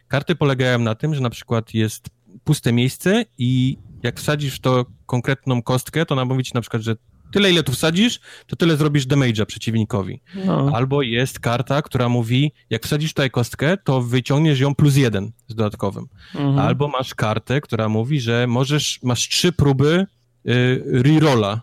Karty 0.08 0.36
polegają 0.36 0.80
na 0.80 0.96
tym, 0.96 1.16
że 1.16 1.22
na 1.22 1.30
przykład 1.30 1.74
jest 1.74 2.10
puste 2.44 2.74
miejsce 2.74 3.26
i 3.38 3.78
jak 4.04 4.20
wsadzisz 4.20 4.60
to 4.60 4.86
konkretną 5.08 5.62
kostkę, 5.62 6.06
to 6.06 6.16
ona 6.16 6.26
mówi 6.26 6.44
ci 6.44 6.52
na 6.54 6.62
przykład, 6.62 6.84
że 6.84 6.96
tyle 7.32 7.52
ile 7.52 7.64
tu 7.64 7.72
wsadzisz, 7.72 8.20
to 8.48 8.56
tyle 8.56 8.78
zrobisz 8.78 9.08
damage'a 9.08 9.46
przeciwnikowi. 9.46 10.22
No. 10.46 10.72
Albo 10.74 11.02
jest 11.02 11.40
karta, 11.40 11.82
która 11.82 12.10
mówi, 12.10 12.52
jak 12.70 12.86
wsadzisz 12.86 13.14
tutaj 13.14 13.32
kostkę, 13.32 13.78
to 13.78 14.02
wyciągniesz 14.02 14.60
ją 14.60 14.76
plus 14.76 14.96
jeden 14.96 15.32
z 15.48 15.56
dodatkowym. 15.56 16.08
Mhm. 16.36 16.60
Albo 16.60 16.88
masz 16.88 17.16
kartę, 17.16 17.62
która 17.62 17.90
mówi, 17.90 18.22
że 18.22 18.48
możesz, 18.48 19.00
masz 19.04 19.30
trzy 19.30 19.52
próby 19.52 20.06
y, 20.48 20.84
rerolla 20.86 21.62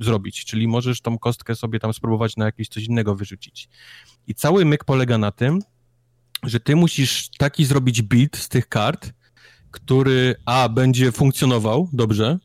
zrobić, 0.00 0.44
czyli 0.44 0.68
możesz 0.68 1.00
tą 1.00 1.18
kostkę 1.18 1.54
sobie 1.54 1.78
tam 1.78 1.92
spróbować 1.92 2.36
na 2.36 2.44
jakieś 2.44 2.68
coś 2.68 2.84
innego 2.84 3.14
wyrzucić. 3.14 3.68
I 4.26 4.34
cały 4.34 4.64
myk 4.64 4.84
polega 4.84 5.18
na 5.18 5.32
tym, 5.32 5.60
że 6.42 6.60
ty 6.60 6.76
musisz 6.76 7.28
taki 7.38 7.64
zrobić 7.64 8.02
bit 8.02 8.36
z 8.36 8.48
tych 8.48 8.68
kart, 8.68 9.12
który 9.70 10.34
A 10.44 10.68
będzie 10.68 11.12
funkcjonował 11.12 11.88
dobrze, 11.92 12.38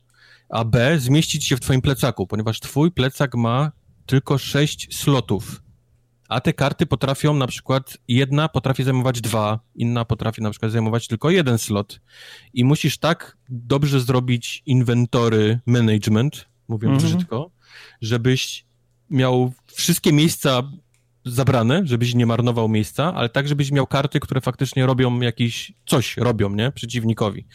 a 0.54 0.66
B 0.66 1.00
zmieścić 1.00 1.46
się 1.46 1.58
w 1.58 1.60
twoim 1.60 1.82
plecaku, 1.82 2.28
ponieważ 2.28 2.60
twój 2.60 2.92
plecak 2.92 3.36
ma 3.36 3.72
tylko 4.06 4.38
6 4.38 4.98
slotów. 4.98 5.62
A 6.30 6.42
te 6.42 6.54
karty 6.54 6.86
potrafią 6.86 7.34
na 7.34 7.48
przykład, 7.48 7.98
jedna 8.08 8.50
potrafi 8.50 8.84
zajmować 8.84 9.22
dwa, 9.22 9.60
inna 9.76 10.06
potrafi 10.06 10.42
na 10.42 10.50
przykład 10.50 10.72
zajmować 10.72 11.08
tylko 11.08 11.30
jeden 11.30 11.58
slot. 11.58 12.02
I 12.54 12.64
musisz 12.64 12.98
tak 12.98 13.38
dobrze 13.50 14.00
zrobić 14.00 14.64
inwentory 14.66 15.60
management, 15.66 16.46
mówiąc 16.68 17.04
mhm. 17.04 17.18
brzydko, 17.18 17.52
żebyś 18.02 18.66
miał 19.10 19.54
wszystkie 19.74 20.14
miejsca 20.14 20.64
zabrane, 21.26 21.82
żebyś 21.86 22.16
nie 22.16 22.26
marnował 22.26 22.70
miejsca, 22.70 23.14
ale 23.14 23.30
tak, 23.30 23.48
żebyś 23.48 23.72
miał 23.72 23.88
karty, 23.88 24.20
które 24.20 24.42
faktycznie 24.42 24.86
robią 24.86 25.20
jakiś, 25.20 25.74
coś 25.86 26.18
robią, 26.18 26.50
nie? 26.50 26.72
Przeciwnikowi. 26.72 27.46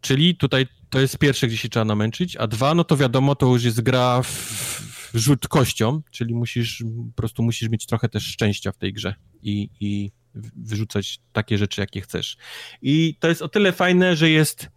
Czyli 0.00 0.36
tutaj 0.36 0.66
to 0.90 1.00
jest 1.00 1.18
pierwsze, 1.18 1.46
gdzie 1.46 1.56
się 1.56 1.68
trzeba 1.68 1.84
namęczyć, 1.84 2.36
a 2.36 2.46
dwa, 2.46 2.74
no 2.74 2.84
to 2.84 2.96
wiadomo, 2.96 3.34
to 3.34 3.46
już 3.46 3.64
jest 3.64 3.80
gra 3.80 4.22
w, 4.22 4.28
w 4.28 5.16
rzut 5.18 5.48
kością, 5.48 6.02
czyli 6.10 6.34
musisz, 6.34 6.84
po 7.06 7.16
prostu 7.16 7.42
musisz 7.42 7.68
mieć 7.68 7.86
trochę 7.86 8.08
też 8.08 8.22
szczęścia 8.26 8.72
w 8.72 8.76
tej 8.76 8.92
grze 8.92 9.14
i, 9.42 9.70
i 9.80 10.12
wyrzucać 10.56 11.20
takie 11.32 11.58
rzeczy, 11.58 11.80
jakie 11.80 12.00
chcesz. 12.00 12.36
I 12.82 13.16
to 13.20 13.28
jest 13.28 13.42
o 13.42 13.48
tyle 13.48 13.72
fajne, 13.72 14.16
że 14.16 14.30
jest 14.30 14.68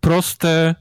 proste 0.00 0.70
y, 0.70 0.74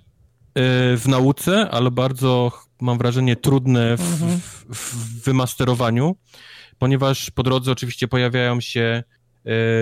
w 0.98 1.04
nauce, 1.08 1.70
ale 1.70 1.92
bardzo, 1.92 2.52
mam 2.82 2.98
wrażenie, 2.98 3.36
trudne 3.36 3.98
w, 3.98 4.02
mhm. 4.02 4.40
w, 4.40 4.66
w 4.70 5.24
wymasterowaniu, 5.24 6.16
ponieważ 6.80 7.32
po 7.32 7.44
drodze 7.44 7.72
oczywiście 7.72 8.08
pojawiają 8.08 8.62
się 8.62 9.04
E, 9.04 9.23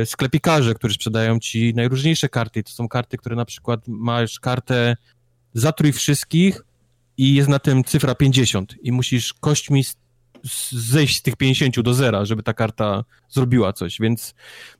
sklepikarze, 0.05 0.73
którzy 0.73 0.95
sprzedają 0.95 1.39
ci 1.39 1.73
najróżniejsze 1.75 2.29
karty. 2.29 2.63
To 2.63 2.71
są 2.71 2.87
karty, 2.87 3.17
które 3.17 3.35
na 3.35 3.45
przykład 3.45 3.87
masz 3.87 4.39
kartę 4.39 4.95
zatrój 5.53 5.91
wszystkich 5.91 6.61
i 7.17 7.35
jest 7.35 7.49
na 7.49 7.59
tym 7.59 7.83
cyfra 7.83 8.15
50 8.15 8.75
i 8.81 8.91
musisz 8.91 9.33
kośćmi 9.33 9.83
zejść 10.71 11.17
z 11.17 11.21
tych 11.21 11.35
50 11.35 11.81
do 11.81 11.93
zera, 11.93 12.25
żeby 12.25 12.43
ta 12.43 12.53
karta 12.53 13.03
zrobiła 13.29 13.73
coś, 13.73 13.99
więc, 13.99 14.35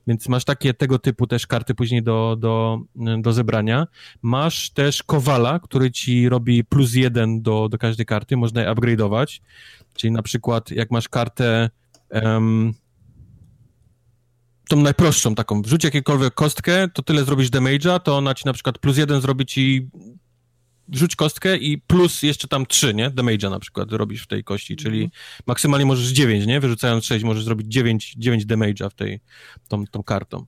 więc 0.06 0.28
masz 0.28 0.44
takie 0.44 0.74
tego 0.74 0.98
typu 0.98 1.26
też 1.26 1.46
karty 1.46 1.74
później 1.74 2.02
do, 2.02 2.36
do, 2.38 2.80
do 3.18 3.32
zebrania. 3.32 3.86
Masz 4.22 4.70
też 4.70 5.02
Kowala, 5.02 5.58
który 5.58 5.90
ci 5.90 6.28
robi 6.28 6.64
plus 6.64 6.94
jeden 6.94 7.42
do, 7.42 7.68
do 7.68 7.78
każdej 7.78 8.06
karty, 8.06 8.36
można 8.36 8.62
je 8.62 8.68
upgrade'ować, 8.68 9.40
czyli 9.94 10.10
na 10.12 10.22
przykład 10.22 10.70
jak 10.70 10.90
masz 10.90 11.08
kartę 11.08 11.70
um, 12.10 12.74
tą 14.68 14.76
najprostszą 14.76 15.34
taką, 15.34 15.62
wrzuć 15.62 15.84
jakiekolwiek 15.84 16.34
kostkę, 16.34 16.88
to 16.88 17.02
tyle 17.02 17.24
zrobisz 17.24 17.50
damage'a, 17.50 18.00
to 18.00 18.16
ona 18.16 18.34
ci 18.34 18.42
na 18.46 18.52
przykład 18.52 18.78
plus 18.78 18.96
jeden 18.96 19.20
zrobi 19.20 19.46
ci 19.46 19.88
rzuć 20.92 21.16
kostkę 21.16 21.56
i 21.56 21.78
plus 21.78 22.22
jeszcze 22.22 22.48
tam 22.48 22.66
3, 22.66 22.94
nie? 22.94 23.10
Damage'a 23.10 23.50
na 23.50 23.58
przykład 23.58 23.92
robisz 23.92 24.22
w 24.22 24.26
tej 24.26 24.44
kości, 24.44 24.76
czyli 24.76 25.04
mhm. 25.04 25.22
maksymalnie 25.46 25.86
możesz 25.86 26.08
9, 26.08 26.46
nie? 26.46 26.60
Wyrzucając 26.60 27.04
6 27.04 27.24
możesz 27.24 27.44
zrobić 27.44 27.66
9, 27.66 28.14
9 28.16 28.46
damage'a 28.46 28.90
w 28.90 28.94
tej, 28.94 29.20
tą, 29.68 29.86
tą 29.86 30.02
kartą. 30.02 30.46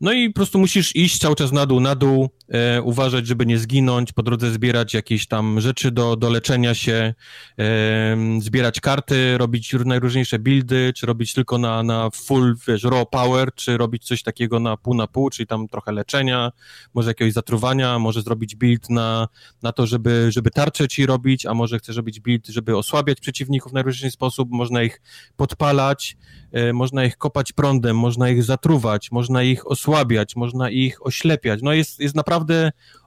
No 0.00 0.12
i 0.12 0.28
po 0.30 0.34
prostu 0.34 0.58
musisz 0.58 0.96
iść 0.96 1.18
cały 1.18 1.36
czas 1.36 1.52
na 1.52 1.66
dół, 1.66 1.80
na 1.80 1.94
dół, 1.94 2.30
e, 2.52 2.82
uważać, 2.82 3.26
żeby 3.26 3.46
nie 3.46 3.58
zginąć, 3.58 4.12
po 4.12 4.22
drodze 4.22 4.50
zbierać 4.50 4.94
jakieś 4.94 5.26
tam 5.26 5.60
rzeczy 5.60 5.90
do, 5.90 6.16
do 6.16 6.30
leczenia 6.30 6.74
się, 6.74 7.14
e, 7.58 8.16
zbierać 8.40 8.80
karty, 8.80 9.38
robić 9.38 9.74
najróżniejsze 9.84 10.38
buildy, 10.38 10.92
czy 10.96 11.06
robić 11.06 11.34
tylko 11.34 11.58
na, 11.58 11.82
na 11.82 12.10
full, 12.10 12.56
wiesz, 12.68 12.84
raw 12.84 13.08
power, 13.10 13.54
czy 13.54 13.76
robić 13.76 14.04
coś 14.04 14.22
takiego 14.22 14.60
na 14.60 14.76
pół 14.76 14.94
na 14.94 15.06
pół, 15.06 15.30
czyli 15.30 15.46
tam 15.46 15.68
trochę 15.68 15.92
leczenia, 15.92 16.52
może 16.94 17.10
jakiegoś 17.10 17.32
zatruwania, 17.32 17.98
może 17.98 18.22
zrobić 18.22 18.56
build 18.56 18.90
na, 18.90 19.28
na 19.62 19.72
to, 19.72 19.86
żeby, 19.86 20.32
żeby 20.32 20.50
tarcze 20.50 20.88
ci 20.88 21.06
robić, 21.06 21.46
a 21.46 21.54
może 21.54 21.78
chcesz 21.78 21.96
robić 21.96 22.20
build, 22.20 22.46
żeby 22.46 22.76
osłabiać 22.76 23.20
przeciwników 23.20 23.72
w 23.72 23.74
najróżniejszy 23.74 24.14
sposób, 24.14 24.48
można 24.50 24.82
ich 24.82 25.00
podpalać, 25.36 26.16
e, 26.52 26.72
można 26.72 27.04
ich 27.04 27.16
kopać 27.16 27.52
prądem, 27.52 27.98
można 27.98 28.30
ich 28.30 28.44
zatruwać, 28.44 29.12
można 29.12 29.42
ich 29.42 29.66
osłabiać, 29.70 30.36
można 30.36 30.70
ich 30.70 31.06
oślepiać. 31.06 31.60
No 31.62 31.72
jest, 31.72 32.00
jest 32.00 32.14
naprawdę 32.14 32.41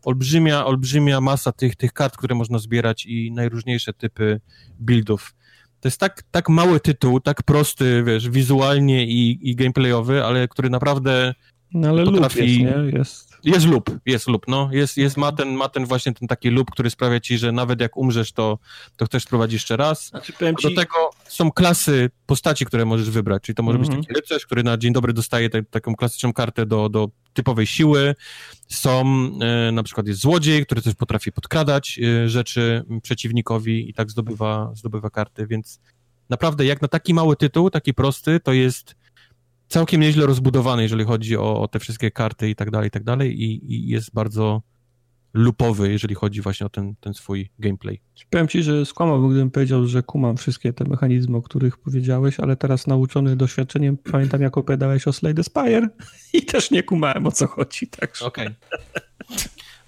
olbrzymia, 0.04 0.66
olbrzymia 0.66 1.22
masa 1.22 1.52
tych, 1.52 1.76
tych 1.76 1.94
kart, 1.94 2.18
które 2.18 2.36
można 2.36 2.60
zbierać 2.60 3.06
i 3.06 3.32
najróżniejsze 3.32 3.94
typy 3.94 4.42
buildów. 4.80 5.36
To 5.80 5.88
jest 5.88 6.00
tak, 6.00 6.24
tak 6.32 6.50
mały 6.50 6.80
tytuł, 6.80 7.20
tak 7.20 7.44
prosty, 7.44 8.04
wiesz, 8.04 8.30
wizualnie 8.30 9.06
i, 9.06 9.50
i 9.50 9.56
gameplayowy, 9.56 10.24
ale 10.24 10.48
który 10.48 10.70
naprawdę 10.70 11.34
no 11.74 11.90
ale 11.90 12.06
potrafi... 12.06 12.64
Jest, 12.64 12.76
nie? 12.76 12.98
Jest 12.98 13.35
jest 13.46 13.66
lub, 13.66 14.00
jest 14.06 14.28
lub, 14.28 14.48
no. 14.48 14.70
Jest, 14.72 14.98
jest, 14.98 15.18
ma, 15.18 15.32
ten, 15.32 15.54
ma 15.54 15.70
ten 15.70 15.86
właśnie 15.86 16.14
ten 16.14 16.28
taki 16.28 16.50
lub, 16.50 16.72
który 16.72 16.90
sprawia 16.90 17.20
ci, 17.20 17.38
że 17.38 17.52
nawet 17.52 17.82
jak 17.82 17.98
umrzesz, 17.98 18.32
to, 18.32 18.60
to 18.98 19.06
chcesz 19.06 19.24
spróbować 19.24 19.54
jeszcze 19.54 19.78
raz. 19.78 20.08
Znaczy, 20.08 20.34
ci... 20.34 20.70
Do 20.70 20.76
tego 20.76 21.10
są 21.28 21.52
klasy 21.52 22.10
postaci, 22.26 22.66
które 22.66 22.86
możesz 22.86 23.10
wybrać, 23.10 23.44
czyli 23.44 23.56
to 23.56 23.64
może 23.64 23.78
mm 23.78 23.86
-hmm. 23.86 23.90
być 23.90 23.98
mhm. 23.98 24.06
taki 24.06 24.22
rycerz, 24.22 24.46
który 24.46 24.64
na 24.64 24.78
dzień 24.78 24.94
dobry 24.94 25.14
dostaje 25.14 25.50
te, 25.50 25.64
taką 25.64 25.96
klasyczną 25.96 26.34
kartę 26.34 26.66
do, 26.66 26.90
do 26.90 27.10
typowej 27.34 27.68
siły. 27.68 28.16
Są, 28.70 29.02
e, 29.42 29.72
na 29.72 29.84
przykład 29.84 30.08
jest 30.08 30.22
złodziej, 30.22 30.66
który 30.66 30.82
też 30.82 30.96
potrafi 30.96 31.32
podkradać 31.32 32.00
e, 32.00 32.30
rzeczy 32.30 32.84
przeciwnikowi 33.02 33.90
i 33.90 33.94
tak 33.94 34.12
zdobywa, 34.12 34.72
zdobywa 34.76 35.10
karty, 35.10 35.48
więc 35.48 35.80
naprawdę 36.30 36.66
jak 36.66 36.82
na 36.82 36.88
taki 36.88 37.14
mały 37.14 37.36
tytuł, 37.36 37.70
taki 37.70 37.94
prosty, 37.94 38.40
to 38.40 38.54
jest 38.54 38.96
całkiem 39.68 40.02
nieźle 40.02 40.26
rozbudowany, 40.26 40.84
jeżeli 40.84 41.04
chodzi 41.04 41.38
o, 41.38 41.62
o, 41.62 41.68
te 41.68 41.80
wszystkie 41.80 42.12
karty 42.12 42.50
i 42.50 42.56
tak 42.56 42.72
dalej, 42.72 42.88
i 42.88 42.92
tak 42.92 43.04
dalej 43.04 43.44
i, 43.44 43.74
i 43.74 43.88
jest 43.88 44.14
bardzo 44.14 44.62
lupowy, 45.34 45.92
jeżeli 45.92 46.16
chodzi 46.16 46.42
właśnie 46.42 46.66
o 46.66 46.70
ten, 46.70 46.96
ten 47.00 47.14
swój 47.14 47.50
gameplay. 47.60 48.02
Powiem 48.30 48.48
ci, 48.48 48.64
że 48.64 48.86
skłamałbym, 48.86 49.30
gdybym 49.30 49.52
powiedział, 49.52 49.88
że 49.88 50.04
kumam 50.04 50.38
wszystkie 50.38 50.74
te 50.74 50.86
mechanizmy, 50.86 51.38
o 51.38 51.42
których 51.42 51.78
powiedziałeś, 51.78 52.40
ale 52.40 52.56
teraz 52.56 52.88
nauczony 52.88 53.36
doświadczeniem, 53.36 53.98
pamiętam 53.98 54.42
jak 54.42 54.58
opowiadałeś 54.58 55.08
o 55.08 55.14
Slade 55.14 55.44
Spire 55.44 55.90
i 56.34 56.42
też 56.42 56.72
nie 56.72 56.84
kumałem 56.84 57.28
o 57.28 57.32
co 57.32 57.48
chodzi. 57.48 57.88
Także. 57.88 58.26
Okej. 58.26 58.48
Okay. 58.48 59.38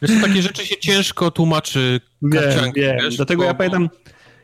Wiesz, 0.02 0.22
takie 0.22 0.42
rzeczy 0.42 0.66
się 0.66 0.78
ciężko 0.78 1.32
tłumaczy. 1.32 2.02
Wiem, 2.22 2.74
wiem. 2.76 2.98
Wiesz, 3.02 3.16
Dlatego 3.16 3.42
bo, 3.42 3.48
ja 3.48 3.54
pamiętam, 3.54 3.90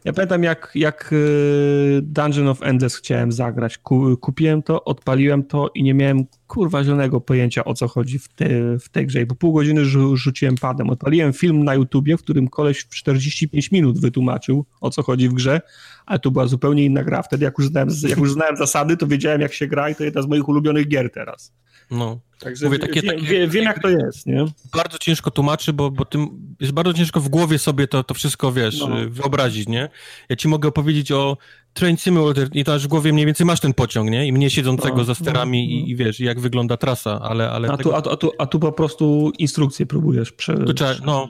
ja 0.05 0.13
pamiętam, 0.13 0.43
jak, 0.43 0.71
jak 0.75 1.13
y, 1.13 2.01
Dungeon 2.01 2.47
of 2.47 2.63
Endless 2.63 2.95
chciałem 2.95 3.31
zagrać. 3.31 3.77
Kupiłem 4.21 4.63
to, 4.63 4.83
odpaliłem 4.83 5.43
to 5.43 5.69
i 5.75 5.83
nie 5.83 5.93
miałem 5.93 6.25
kurwa 6.47 6.83
zielonego 6.83 7.21
pojęcia 7.21 7.65
o 7.65 7.73
co 7.73 7.87
chodzi 7.87 8.19
w, 8.19 8.27
te, 8.27 8.47
w 8.79 8.89
tej 8.89 9.07
grze. 9.07 9.21
I 9.21 9.25
po 9.25 9.35
pół 9.35 9.53
godziny 9.53 9.85
rzu 9.85 10.17
rzuciłem 10.17 10.55
padem. 10.55 10.89
Odpaliłem 10.89 11.33
film 11.33 11.63
na 11.63 11.75
YouTubie, 11.75 12.17
w 12.17 12.21
którym 12.21 12.47
koleś 12.47 12.79
w 12.79 12.89
45 12.89 13.71
minut 13.71 13.99
wytłumaczył 13.99 14.65
o 14.81 14.89
co 14.89 15.03
chodzi 15.03 15.29
w 15.29 15.33
grze, 15.33 15.61
ale 16.05 16.19
to 16.19 16.31
była 16.31 16.47
zupełnie 16.47 16.85
inna 16.85 17.03
gra. 17.03 17.21
Wtedy, 17.21 17.45
jak 17.45 17.57
już 17.57 17.67
znałem, 17.67 17.89
jak 18.07 18.19
już 18.19 18.33
znałem 18.33 18.57
zasady, 18.57 18.97
to 18.97 19.07
wiedziałem, 19.07 19.41
jak 19.41 19.53
się 19.53 19.67
gra 19.67 19.89
i 19.89 19.95
to 19.95 20.03
jedna 20.03 20.21
z 20.21 20.27
moich 20.27 20.49
ulubionych 20.49 20.87
gier 20.87 21.11
teraz. 21.11 21.53
No. 21.93 22.19
Także 22.39 22.65
Mówię, 22.65 22.79
takie, 22.79 23.01
wie, 23.01 23.13
takie, 23.13 23.47
wiem, 23.47 23.63
jak 23.63 23.81
to 23.81 23.89
jest, 23.89 24.25
nie? 24.25 24.45
Bardzo 24.73 24.97
ciężko 24.97 25.31
tłumaczy, 25.31 25.73
bo, 25.73 25.91
bo 25.91 26.05
tym 26.05 26.27
jest 26.59 26.73
bardzo 26.73 26.93
ciężko 26.93 27.19
w 27.19 27.29
głowie 27.29 27.59
sobie 27.59 27.87
to, 27.87 28.03
to 28.03 28.13
wszystko, 28.13 28.51
wiesz, 28.51 28.79
no. 28.79 28.95
wyobrazić, 29.09 29.67
nie? 29.67 29.89
Ja 30.29 30.35
ci 30.35 30.47
mogę 30.47 30.69
opowiedzieć 30.69 31.11
o 31.11 31.37
Train 31.73 31.97
Simulator 31.97 32.47
i 32.53 32.63
to 32.63 32.73
aż 32.73 32.83
w 32.83 32.87
głowie 32.87 33.13
mniej 33.13 33.25
więcej 33.25 33.45
masz 33.45 33.59
ten 33.59 33.73
pociąg, 33.73 34.09
nie? 34.09 34.27
I 34.27 34.33
mnie 34.33 34.49
siedzącego 34.49 34.97
no, 34.97 35.03
za 35.03 35.15
sterami 35.15 35.67
no, 35.67 35.73
i, 35.73 35.91
i, 35.91 35.95
wiesz, 35.95 36.19
jak 36.19 36.39
wygląda 36.39 36.77
trasa, 36.77 37.19
ale... 37.21 37.51
ale 37.51 37.67
a, 37.67 37.77
tu, 37.77 37.93
a, 37.93 37.97
a, 37.97 38.15
tu, 38.15 38.31
a 38.37 38.45
tu 38.45 38.59
po 38.59 38.71
prostu 38.71 39.31
instrukcję 39.39 39.85
próbujesz 39.85 40.31
prze... 40.31 40.73
trzeba, 40.75 40.95
no, 41.05 41.29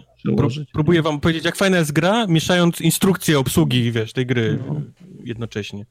próbuję 0.74 1.02
wam 1.02 1.20
powiedzieć, 1.20 1.46
jak 1.46 1.56
fajna 1.56 1.78
jest 1.78 1.92
gra, 1.92 2.28
mieszając 2.28 2.82
instrukcje 2.82 3.40
obsługi, 3.40 3.92
wiesz, 3.92 4.14
tej 4.14 4.26
gry 4.26 4.60
no. 4.68 4.82
jednocześnie. 5.24 5.86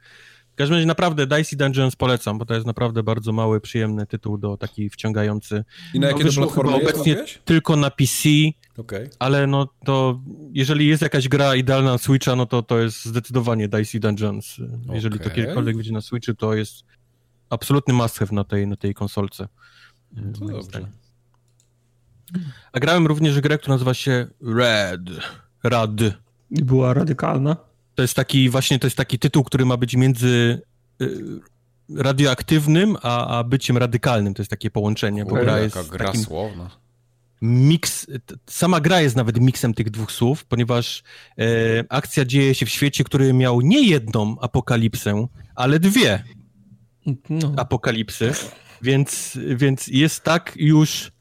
W 0.52 0.54
każdym 0.54 0.74
razie 0.74 0.86
naprawdę 0.86 1.26
Dicey 1.26 1.56
Dungeons 1.56 1.96
polecam, 1.96 2.38
bo 2.38 2.44
to 2.44 2.54
jest 2.54 2.66
naprawdę 2.66 3.02
bardzo 3.02 3.32
mały, 3.32 3.60
przyjemny 3.60 4.06
tytuł 4.06 4.38
do 4.38 4.56
taki 4.56 4.90
wciągający. 4.90 5.64
I 5.94 6.00
na 6.00 6.06
jakie 6.06 6.24
no, 6.24 6.32
platformy 6.32 6.74
obecnie 6.74 7.24
tylko 7.44 7.76
na 7.76 7.90
PC, 7.90 8.28
okay. 8.76 9.10
ale 9.18 9.46
no 9.46 9.68
to 9.84 10.20
jeżeli 10.52 10.86
jest 10.86 11.02
jakaś 11.02 11.28
gra 11.28 11.54
idealna 11.54 11.92
na 11.92 11.98
Switcha, 11.98 12.36
no 12.36 12.46
to 12.46 12.62
to 12.62 12.78
jest 12.78 13.04
zdecydowanie 13.04 13.68
Dicey 13.68 14.00
Dungeons. 14.00 14.56
Jeżeli 14.92 15.16
okay. 15.16 15.28
to 15.28 15.34
kiedykolwiek 15.34 15.76
będzie 15.76 15.92
na 15.92 16.00
Switchu, 16.00 16.34
to 16.34 16.54
jest 16.54 16.84
absolutny 17.50 17.94
must 17.94 18.18
have 18.18 18.32
na 18.32 18.44
tej, 18.44 18.66
na 18.66 18.76
tej 18.76 18.94
konsolce. 18.94 19.48
No 20.12 20.32
to 20.38 20.44
dobrze. 20.44 20.88
A 22.72 22.80
grałem 22.80 23.06
również 23.06 23.40
grę, 23.40 23.58
która 23.58 23.74
nazywa 23.74 23.94
się 23.94 24.26
Red. 24.42 25.00
Rad. 25.62 25.90
I 26.50 26.64
była 26.64 26.94
radykalna? 26.94 27.71
To 27.94 28.02
jest 28.02 28.14
taki, 28.14 28.50
właśnie 28.50 28.78
to 28.78 28.86
jest 28.86 28.96
taki 28.96 29.18
tytuł, 29.18 29.44
który 29.44 29.64
ma 29.64 29.76
być 29.76 29.96
między 29.96 30.62
y, 31.02 31.40
radioaktywnym, 31.96 32.96
a, 33.02 33.38
a 33.38 33.44
byciem 33.44 33.76
radykalnym. 33.76 34.34
To 34.34 34.42
jest 34.42 34.50
takie 34.50 34.70
połączenie, 34.70 35.24
bo 35.24 35.34
gra 35.34 35.58
jest 35.58 35.88
gra 35.88 36.06
takim 36.06 36.24
słowna. 36.24 36.70
Miks, 37.42 38.06
sama 38.46 38.80
gra 38.80 39.00
jest 39.00 39.16
nawet 39.16 39.40
miksem 39.40 39.74
tych 39.74 39.90
dwóch 39.90 40.12
słów, 40.12 40.44
ponieważ 40.44 41.02
e, 41.38 41.44
akcja 41.88 42.24
dzieje 42.24 42.54
się 42.54 42.66
w 42.66 42.68
świecie, 42.68 43.04
który 43.04 43.32
miał 43.32 43.60
nie 43.60 43.88
jedną 43.88 44.36
apokalipsę, 44.40 45.26
ale 45.54 45.80
dwie 45.80 46.22
no. 47.30 47.54
apokalipsy, 47.56 48.32
więc, 48.82 49.38
więc 49.56 49.86
jest 49.86 50.22
tak 50.22 50.52
już 50.56 51.12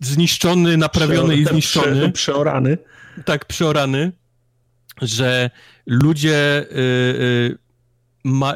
zniszczony, 0.00 0.76
naprawiony 0.76 1.36
i 1.36 1.44
zniszczony. 1.44 2.00
Prze 2.00 2.12
przeorany. 2.12 2.78
Tak, 3.24 3.44
przeorany, 3.44 4.12
że 5.02 5.50
ludzie 5.86 6.66
y, 6.70 6.76
y, 6.76 7.58
ma, 8.24 8.54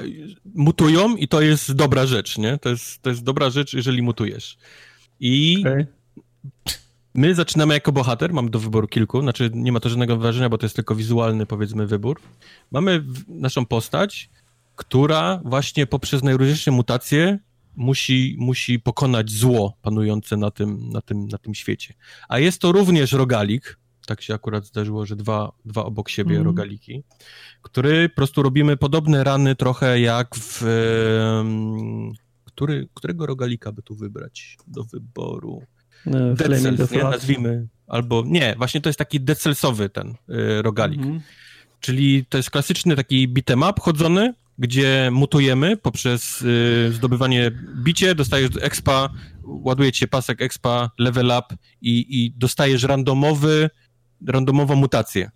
mutują 0.54 1.16
i 1.16 1.28
to 1.28 1.40
jest 1.40 1.72
dobra 1.72 2.06
rzecz, 2.06 2.38
nie? 2.38 2.58
To 2.58 2.68
jest, 2.68 3.02
to 3.02 3.10
jest 3.10 3.24
dobra 3.24 3.50
rzecz, 3.50 3.74
jeżeli 3.74 4.02
mutujesz. 4.02 4.56
I 5.20 5.58
okay. 5.60 5.86
my 7.14 7.34
zaczynamy 7.34 7.74
jako 7.74 7.92
bohater, 7.92 8.32
mamy 8.32 8.50
do 8.50 8.58
wyboru 8.58 8.88
kilku, 8.88 9.20
znaczy 9.20 9.50
nie 9.54 9.72
ma 9.72 9.80
to 9.80 9.88
żadnego 9.88 10.16
wrażenia, 10.16 10.48
bo 10.48 10.58
to 10.58 10.66
jest 10.66 10.76
tylko 10.76 10.94
wizualny, 10.94 11.46
powiedzmy, 11.46 11.86
wybór. 11.86 12.20
Mamy 12.70 13.04
naszą 13.28 13.66
postać, 13.66 14.30
która 14.76 15.40
właśnie 15.44 15.86
poprzez 15.86 16.22
najróżniejsze 16.22 16.70
mutacje 16.70 17.38
musi, 17.76 18.36
musi 18.38 18.80
pokonać 18.80 19.30
zło 19.30 19.76
panujące 19.82 20.36
na 20.36 20.50
tym, 20.50 20.88
na, 20.90 21.00
tym, 21.00 21.28
na 21.28 21.38
tym 21.38 21.54
świecie. 21.54 21.94
A 22.28 22.38
jest 22.38 22.60
to 22.60 22.72
również 22.72 23.12
rogalik, 23.12 23.78
tak 24.06 24.22
się 24.22 24.34
akurat 24.34 24.66
zdarzyło, 24.66 25.06
że 25.06 25.16
dwa, 25.16 25.52
dwa 25.64 25.84
obok 25.84 26.08
siebie 26.08 26.34
mm. 26.34 26.46
rogaliki, 26.46 27.02
który 27.62 28.08
po 28.08 28.14
prostu 28.14 28.42
robimy 28.42 28.76
podobne 28.76 29.24
rany 29.24 29.54
trochę 29.56 30.00
jak 30.00 30.36
w... 30.36 30.62
Um, 31.36 32.12
który, 32.44 32.88
którego 32.94 33.26
rogalika 33.26 33.72
by 33.72 33.82
tu 33.82 33.94
wybrać 33.94 34.58
do 34.66 34.84
wyboru? 34.84 35.62
No, 36.06 36.34
Decel, 36.34 36.76
nie? 36.92 37.02
nazwijmy. 37.02 37.66
Albo 37.86 38.22
nie, 38.26 38.54
właśnie 38.58 38.80
to 38.80 38.88
jest 38.88 38.98
taki 38.98 39.20
decelsowy 39.20 39.88
ten 39.88 40.08
y, 40.08 40.62
rogalik. 40.62 41.02
Mm. 41.02 41.20
Czyli 41.80 42.24
to 42.28 42.36
jest 42.36 42.50
klasyczny 42.50 42.96
taki 42.96 43.28
beat'em 43.28 43.70
up 43.70 43.80
chodzony, 43.80 44.34
gdzie 44.58 45.08
mutujemy 45.12 45.76
poprzez 45.76 46.42
y, 46.42 46.92
zdobywanie 46.92 47.50
bicie, 47.84 48.14
dostajesz 48.14 48.50
expa, 48.60 49.10
ładuje 49.44 49.92
cię 49.92 50.08
pasek 50.08 50.42
expa, 50.42 50.90
level 50.98 51.26
up 51.26 51.56
i, 51.82 52.06
i 52.08 52.32
dostajesz 52.36 52.82
randomowy 52.82 53.70
randomową 54.26 54.74
mutację. 54.74 55.30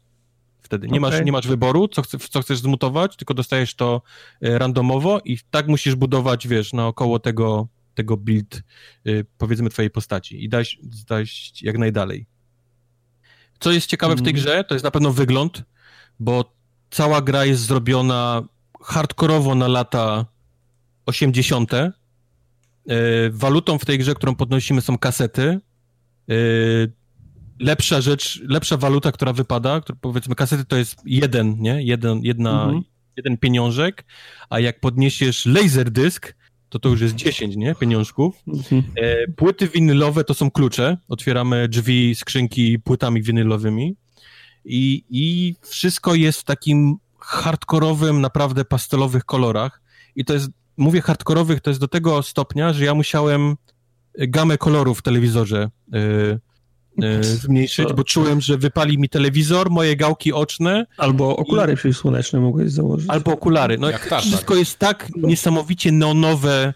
Wtedy 0.62 0.86
nie, 0.89 0.99
okay. 0.99 1.10
masz, 1.10 1.25
nie 1.25 1.33
masz 1.33 1.47
wyboru, 1.47 1.89
co, 1.89 2.02
chce, 2.02 2.18
co 2.18 2.41
chcesz 2.41 2.58
zmutować, 2.58 3.17
tylko 3.17 3.34
dostajesz 3.34 3.75
to 3.75 4.02
e, 4.42 4.58
randomowo 4.58 5.20
i 5.25 5.39
tak 5.50 5.68
musisz 5.68 5.94
budować, 5.94 6.49
wiesz, 6.49 6.73
naokoło 6.73 7.18
tego, 7.18 7.68
tego 7.94 8.17
build, 8.17 8.62
y, 9.07 9.26
powiedzmy, 9.39 9.70
twojej 9.70 9.91
postaci 9.91 10.44
i 10.44 10.49
dać, 10.49 10.78
dać 11.08 11.62
jak 11.62 11.78
najdalej. 11.78 12.26
Co 13.60 13.73
jest 13.73 13.86
ciekawe 13.86 14.12
mm. 14.12 14.25
w 14.25 14.25
tej 14.25 14.34
mhm. 14.34 14.44
grze, 14.44 14.65
to 14.65 14.75
jest 14.75 14.84
na 14.84 14.91
pewno 14.91 15.12
wygląd, 15.12 15.62
bo 16.20 16.52
cała 16.91 17.23
gra 17.23 17.44
jest 17.44 17.62
zrobiona 17.62 18.42
hardkorowo 18.83 19.55
na 19.55 19.68
lata 19.68 20.26
80. 21.07 21.75
E, 21.75 21.91
walutą 23.31 23.78
w 23.78 23.84
tej 23.84 23.99
grze, 23.99 24.15
którą 24.15 24.34
podnosimy 24.34 24.81
są 24.81 24.99
kasety. 24.99 25.60
Lepsza 27.60 28.00
rzecz, 28.00 28.42
lepsza 28.48 28.76
waluta, 28.76 29.12
która 29.12 29.32
wypada, 29.32 29.80
która, 29.80 29.98
powiedzmy 30.00 30.34
kasety 30.34 30.64
to 30.64 30.76
jest 30.76 31.02
jeden, 31.04 31.56
nie? 31.58 31.82
Jeden, 31.82 32.20
jedna, 32.22 32.64
mhm. 32.64 32.82
jeden 33.16 33.36
pieniążek, 33.36 34.04
a 34.50 34.60
jak 34.60 34.80
podniesiesz 34.80 35.46
laserdysk, 35.46 36.34
to 36.68 36.78
to 36.78 36.88
już 36.88 37.00
jest 37.00 37.14
10, 37.14 37.56
nie? 37.56 37.74
Pieniążków. 37.74 38.42
Mhm. 38.48 38.82
E, 38.96 39.28
płyty 39.28 39.68
winylowe 39.68 40.24
to 40.24 40.34
są 40.34 40.50
klucze. 40.50 40.96
Otwieramy 41.08 41.68
drzwi, 41.68 42.14
skrzynki 42.14 42.78
płytami 42.78 43.22
winylowymi 43.22 43.96
i, 44.64 45.04
i 45.10 45.54
wszystko 45.62 46.14
jest 46.14 46.40
w 46.40 46.44
takim 46.44 46.96
hardkorowym, 47.18 48.20
naprawdę 48.20 48.64
pastelowych 48.64 49.24
kolorach 49.24 49.82
i 50.16 50.24
to 50.24 50.34
jest, 50.34 50.48
mówię 50.76 51.00
hardkorowych, 51.00 51.60
to 51.60 51.70
jest 51.70 51.80
do 51.80 51.88
tego 51.88 52.22
stopnia, 52.22 52.72
że 52.72 52.84
ja 52.84 52.94
musiałem 52.94 53.56
gamę 54.18 54.58
kolorów 54.58 54.98
w 54.98 55.02
telewizorze 55.02 55.70
yy, 55.92 56.40
zmniejszyć, 57.20 57.93
bo 57.93 58.05
czułem, 58.05 58.41
że 58.41 58.59
wypali 58.59 58.99
mi 58.99 59.09
telewizor, 59.09 59.70
moje 59.70 59.97
gałki 59.97 60.33
oczne. 60.33 60.86
Albo 60.97 61.36
okulary 61.36 61.73
i... 61.73 61.77
przeciwsłoneczne 61.77 62.41
mogłeś 62.41 62.70
założyć. 62.70 63.10
Albo 63.10 63.33
okulary. 63.33 63.78
No, 63.78 63.91
Jak 63.91 64.15
wszystko 64.20 64.55
jest 64.55 64.78
tak 64.78 65.09
niesamowicie 65.17 65.93
neonowe, 65.93 66.75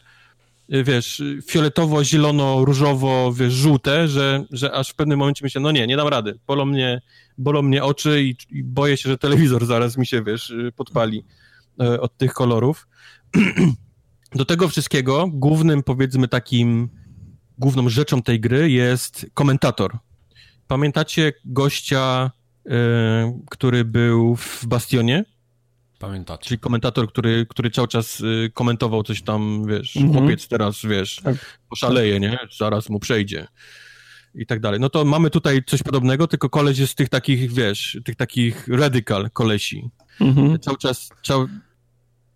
y, 0.74 0.84
wiesz, 0.84 1.22
fioletowo, 1.46 2.04
zielono, 2.04 2.64
różowo, 2.64 3.32
wiesz, 3.32 3.52
żółte, 3.52 4.08
że, 4.08 4.44
że 4.50 4.72
aż 4.72 4.90
w 4.90 4.94
pewnym 4.94 5.18
momencie 5.18 5.44
myślę, 5.44 5.60
no 5.60 5.72
nie, 5.72 5.86
nie 5.86 5.96
dam 5.96 6.08
rady. 6.08 6.38
Bolą 6.46 6.64
mnie, 6.64 7.02
bolą 7.38 7.62
mnie 7.62 7.84
oczy 7.84 8.22
i, 8.22 8.36
i 8.50 8.64
boję 8.64 8.96
się, 8.96 9.08
że 9.08 9.18
telewizor 9.18 9.66
zaraz 9.66 9.96
mi 9.96 10.06
się, 10.06 10.22
wiesz, 10.22 10.50
y, 10.50 10.72
podpali 10.76 11.24
od 12.00 12.16
tych 12.16 12.32
kolorów. 12.32 12.88
Do 14.34 14.44
tego 14.44 14.68
wszystkiego 14.68 15.28
głównym, 15.32 15.82
powiedzmy, 15.82 16.28
takim, 16.28 16.88
główną 17.58 17.88
rzeczą 17.88 18.22
tej 18.22 18.40
gry 18.40 18.70
jest 18.70 19.26
komentator. 19.34 19.98
Pamiętacie 20.72 21.32
gościa, 21.44 22.30
y, 22.66 22.70
który 23.50 23.84
był 23.84 24.36
w 24.36 24.66
Bastionie? 24.66 25.24
Pamiętacie. 25.98 26.48
Czyli 26.48 26.60
komentator, 26.60 27.08
który, 27.08 27.46
który 27.48 27.70
cały 27.70 27.88
czas 27.88 28.20
y, 28.20 28.50
komentował 28.54 29.02
coś 29.02 29.22
tam, 29.22 29.64
wiesz, 29.66 29.96
mhm. 29.96 30.14
chłopiec 30.14 30.48
teraz, 30.48 30.82
wiesz, 30.84 31.20
tak. 31.24 31.58
poszaleje, 31.68 32.20
nie? 32.20 32.38
Zaraz 32.58 32.88
mu 32.88 33.00
przejdzie 33.00 33.46
i 34.34 34.46
tak 34.46 34.60
dalej. 34.60 34.80
No 34.80 34.88
to 34.90 35.04
mamy 35.04 35.30
tutaj 35.30 35.64
coś 35.66 35.82
podobnego, 35.82 36.26
tylko 36.26 36.50
koleś 36.50 36.78
jest 36.78 36.92
z 36.92 36.94
tych 36.94 37.08
takich, 37.08 37.52
wiesz, 37.52 37.98
tych 38.04 38.16
takich 38.16 38.68
radical 38.68 39.30
kolesi. 39.30 39.90
Mhm. 40.20 40.58
Cały 40.60 40.78
czas, 40.78 41.10
cały, 41.24 41.48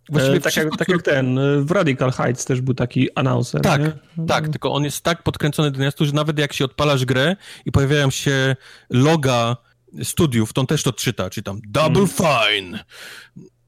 Właściwie 0.09 0.37
e, 0.37 0.41
tak, 0.41 0.55
jak, 0.55 0.77
tak 0.77 0.89
jak 0.89 1.01
ten, 1.01 1.39
e, 1.39 1.61
w 1.61 1.71
Radical 1.71 2.11
Heights 2.11 2.45
też 2.45 2.61
był 2.61 2.73
taki 2.73 3.09
announcer. 3.15 3.61
Tak, 3.61 3.81
nie? 3.81 4.25
tak, 4.27 4.49
tylko 4.49 4.73
on 4.73 4.83
jest 4.83 5.01
tak 5.03 5.23
podkręcony 5.23 5.71
do 5.71 5.79
miastu, 5.79 6.05
że 6.05 6.13
nawet 6.13 6.39
jak 6.39 6.53
się 6.53 6.65
odpalasz 6.65 7.05
grę 7.05 7.35
i 7.65 7.71
pojawiają 7.71 8.09
się 8.09 8.55
loga 8.89 9.57
studiów, 10.03 10.53
to 10.53 10.61
on 10.61 10.67
też 10.67 10.83
to 10.83 10.93
czyta, 10.93 11.29
czyli 11.29 11.43
tam 11.43 11.61
double 11.67 12.01
mm. 12.01 12.07
fine, 12.07 12.79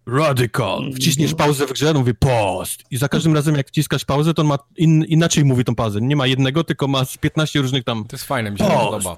radical, 0.08 0.80
mm. 0.80 0.94
wciśniesz 0.94 1.34
pauzę 1.34 1.68
w 1.68 1.74
grze, 1.74 1.90
on 1.90 1.98
mówi 1.98 2.16
post 2.16 2.84
i 2.92 2.98
za 2.98 3.10
każdym 3.10 3.36
razem 3.36 3.56
jak 3.56 3.68
wciskasz 3.68 4.06
pauzę, 4.06 4.34
to 4.34 4.42
on 4.42 4.48
ma 4.48 4.60
in, 4.78 5.04
inaczej 5.04 5.46
mówi 5.46 5.64
tą 5.64 5.76
pauzę, 5.76 6.02
nie 6.02 6.16
ma 6.16 6.28
jednego, 6.28 6.64
tylko 6.64 6.88
ma 6.88 7.06
z 7.06 7.18
15 7.18 7.62
różnych 7.62 7.84
tam... 7.84 8.06
To 8.06 8.16
jest 8.16 8.26
fajne, 8.26 8.52
mi 8.52 8.58
się 8.58 8.64
post, 8.64 8.78
podoba. 8.78 9.18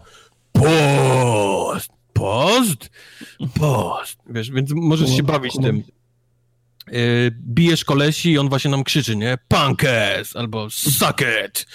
Post, 0.51 1.91
post, 2.13 2.89
post, 3.59 4.19
wiesz, 4.29 4.51
więc 4.51 4.71
możesz 4.73 5.15
się 5.15 5.23
bawić 5.23 5.53
tym. 5.61 5.83
Yy, 6.91 7.31
bijesz 7.31 7.85
kolesi 7.85 8.31
i 8.31 8.37
on 8.37 8.49
właśnie 8.49 8.71
nam 8.71 8.83
krzyczy, 8.83 9.15
nie? 9.15 9.37
Punkes 9.47 10.35
albo 10.35 10.69
suck 10.69 11.23
it. 11.47 11.67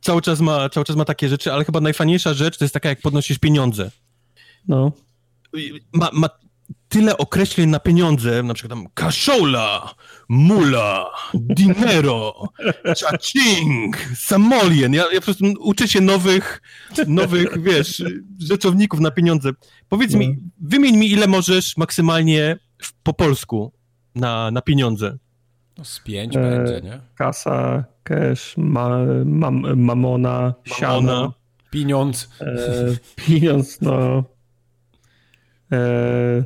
cały, 0.00 0.22
czas 0.22 0.40
ma, 0.40 0.68
cały 0.68 0.84
czas 0.84 0.96
ma 0.96 1.04
takie 1.04 1.28
rzeczy, 1.28 1.52
ale 1.52 1.64
chyba 1.64 1.80
najfajniejsza 1.80 2.34
rzecz 2.34 2.58
to 2.58 2.64
jest 2.64 2.74
taka, 2.74 2.88
jak 2.88 3.00
podnosisz 3.00 3.38
pieniądze. 3.38 3.90
No. 4.68 4.92
Ma, 5.92 6.10
ma 6.12 6.28
tyle 6.88 7.18
określeń 7.18 7.70
na 7.70 7.80
pieniądze, 7.80 8.42
na 8.42 8.54
przykład 8.54 8.78
tam 8.78 8.88
kaszola, 8.94 9.94
mula, 10.28 11.10
dinero, 11.34 12.48
cha-ching, 12.84 13.96
samolien. 14.16 14.94
Ja, 14.94 15.04
ja 15.12 15.20
po 15.20 15.24
prostu 15.24 15.44
uczę 15.60 15.88
się 15.88 16.00
nowych, 16.00 16.62
nowych, 17.06 17.48
wiesz, 17.66 18.02
rzeczowników 18.38 19.00
na 19.00 19.10
pieniądze. 19.10 19.50
Powiedz 19.88 20.12
no. 20.12 20.18
mi, 20.18 20.36
wymień 20.60 20.96
mi 20.96 21.10
ile 21.10 21.26
możesz 21.26 21.76
maksymalnie 21.76 22.58
po 23.02 23.14
polsku 23.14 23.72
na, 24.14 24.50
na 24.50 24.62
pieniądze. 24.62 25.18
No 25.78 25.84
z 25.84 26.00
pięć 26.00 26.36
e, 26.36 26.40
będzie, 26.40 26.80
nie? 26.80 27.00
Kasa, 27.14 27.84
cash, 28.02 28.54
ma, 28.56 28.98
mam, 29.24 29.80
mamona, 29.80 30.54
siana. 30.64 31.32
Pieniądz. 31.70 32.28
E, 32.40 32.96
pieniądz, 33.16 33.80
no. 33.80 34.24
E, 35.72 36.44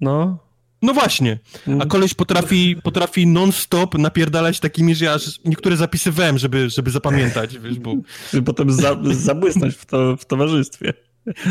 no. 0.00 0.38
No 0.82 0.94
właśnie. 0.94 1.38
A 1.66 1.70
mm. 1.70 1.88
koleś 1.88 2.14
potrafi, 2.14 2.76
potrafi 2.82 3.26
non-stop 3.26 3.98
napierdalać 3.98 4.60
takimi, 4.60 4.94
że 4.94 5.04
ja 5.04 5.12
aż 5.12 5.40
niektóre 5.44 5.76
zapisywałem, 5.76 6.38
żeby, 6.38 6.70
żeby 6.70 6.90
zapamiętać, 6.90 7.58
wiesz, 7.58 7.78
bo... 7.78 7.94
Żeby 8.32 8.44
potem 8.44 8.72
za, 8.72 8.96
zabłysnąć 9.02 9.74
w, 9.74 9.86
to, 9.86 10.16
w 10.16 10.24
towarzystwie. 10.24 10.92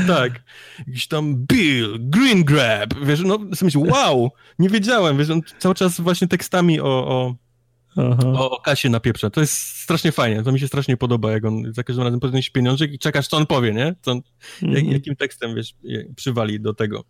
Tak. 0.07 0.43
Jakiś 0.87 1.07
tam 1.07 1.35
Bill, 1.35 1.97
Green 1.99 2.43
Grab, 2.43 2.93
wiesz, 3.03 3.21
no 3.21 3.39
sobie 3.55 3.71
wow, 3.75 4.31
nie 4.59 4.69
wiedziałem, 4.69 5.17
wiesz, 5.17 5.29
on 5.29 5.41
cały 5.59 5.75
czas 5.75 6.01
właśnie 6.01 6.27
tekstami 6.27 6.79
o, 6.79 6.85
o, 6.85 7.35
o, 8.35 8.51
o 8.51 8.61
kasie 8.61 8.89
napieprza. 8.89 9.29
To 9.29 9.41
jest 9.41 9.53
strasznie 9.53 10.11
fajnie, 10.11 10.43
to 10.43 10.51
mi 10.51 10.59
się 10.59 10.67
strasznie 10.67 10.97
podoba, 10.97 11.31
jak 11.31 11.45
on 11.45 11.73
za 11.73 11.83
każdym 11.83 12.05
razem 12.05 12.19
podniesie 12.19 12.51
pieniążek 12.51 12.93
i 12.93 12.99
czekasz, 12.99 13.27
co 13.27 13.37
on 13.37 13.45
powie, 13.45 13.73
nie? 13.73 13.95
Co 14.01 14.11
on, 14.11 14.21
mhm. 14.63 14.85
jakim 14.85 15.15
tekstem, 15.15 15.55
wiesz, 15.55 15.75
przywali 16.15 16.59
do 16.59 16.73
tego. 16.73 17.03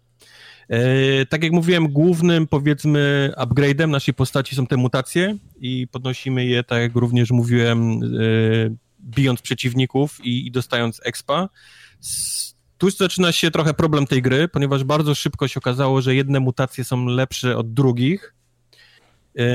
E, 0.69 1.25
tak 1.25 1.43
jak 1.43 1.51
mówiłem, 1.51 1.87
głównym, 1.87 2.47
powiedzmy, 2.47 3.31
upgrade'em 3.37 3.89
naszej 3.89 4.13
postaci 4.13 4.55
są 4.55 4.67
te 4.67 4.77
mutacje 4.77 5.37
i 5.59 5.87
podnosimy 5.91 6.45
je, 6.45 6.63
tak 6.63 6.81
jak 6.81 6.95
również 6.95 7.31
mówiłem, 7.31 7.91
e, 7.91 8.75
bijąc 9.01 9.41
przeciwników 9.41 10.25
i, 10.25 10.47
i 10.47 10.51
dostając 10.51 11.01
expa. 11.03 11.49
Tu 12.79 12.89
zaczyna 12.89 13.31
się 13.31 13.51
trochę 13.51 13.73
problem 13.73 14.07
tej 14.07 14.21
gry, 14.21 14.47
ponieważ 14.47 14.83
bardzo 14.83 15.15
szybko 15.15 15.47
się 15.47 15.57
okazało, 15.57 16.01
że 16.01 16.15
jedne 16.15 16.39
mutacje 16.39 16.83
są 16.83 17.05
lepsze 17.05 17.57
od 17.57 17.73
drugich. 17.73 18.33
Yy, 19.35 19.45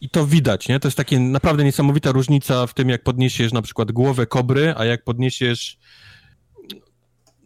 I 0.00 0.10
to 0.10 0.26
widać, 0.26 0.68
nie? 0.68 0.80
To 0.80 0.88
jest 0.88 0.96
taka 0.96 1.18
naprawdę 1.18 1.64
niesamowita 1.64 2.12
różnica 2.12 2.66
w 2.66 2.74
tym, 2.74 2.88
jak 2.88 3.02
podniesiesz 3.02 3.52
na 3.52 3.62
przykład 3.62 3.92
głowę 3.92 4.26
kobry, 4.26 4.74
a 4.76 4.84
jak 4.84 5.04
podniesiesz 5.04 5.78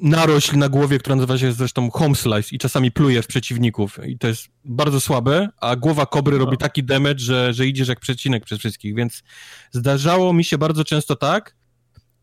narośl 0.00 0.58
na 0.58 0.68
głowie, 0.68 0.98
która 0.98 1.16
nazywa 1.16 1.38
się 1.38 1.52
zresztą 1.52 1.90
home 1.90 2.14
slice 2.14 2.56
i 2.56 2.58
czasami 2.58 2.90
plujesz 2.92 3.26
przeciwników 3.26 3.98
i 4.06 4.18
to 4.18 4.28
jest 4.28 4.46
bardzo 4.64 5.00
słabe, 5.00 5.48
a 5.60 5.76
głowa 5.76 6.06
kobry 6.06 6.38
robi 6.38 6.56
taki 6.56 6.84
damage, 6.84 7.18
że, 7.18 7.54
że 7.54 7.66
idziesz 7.66 7.88
jak 7.88 8.00
przecinek 8.00 8.44
przez 8.44 8.58
wszystkich, 8.58 8.94
więc 8.94 9.22
zdarzało 9.70 10.32
mi 10.32 10.44
się 10.44 10.58
bardzo 10.58 10.84
często 10.84 11.16
tak, 11.16 11.56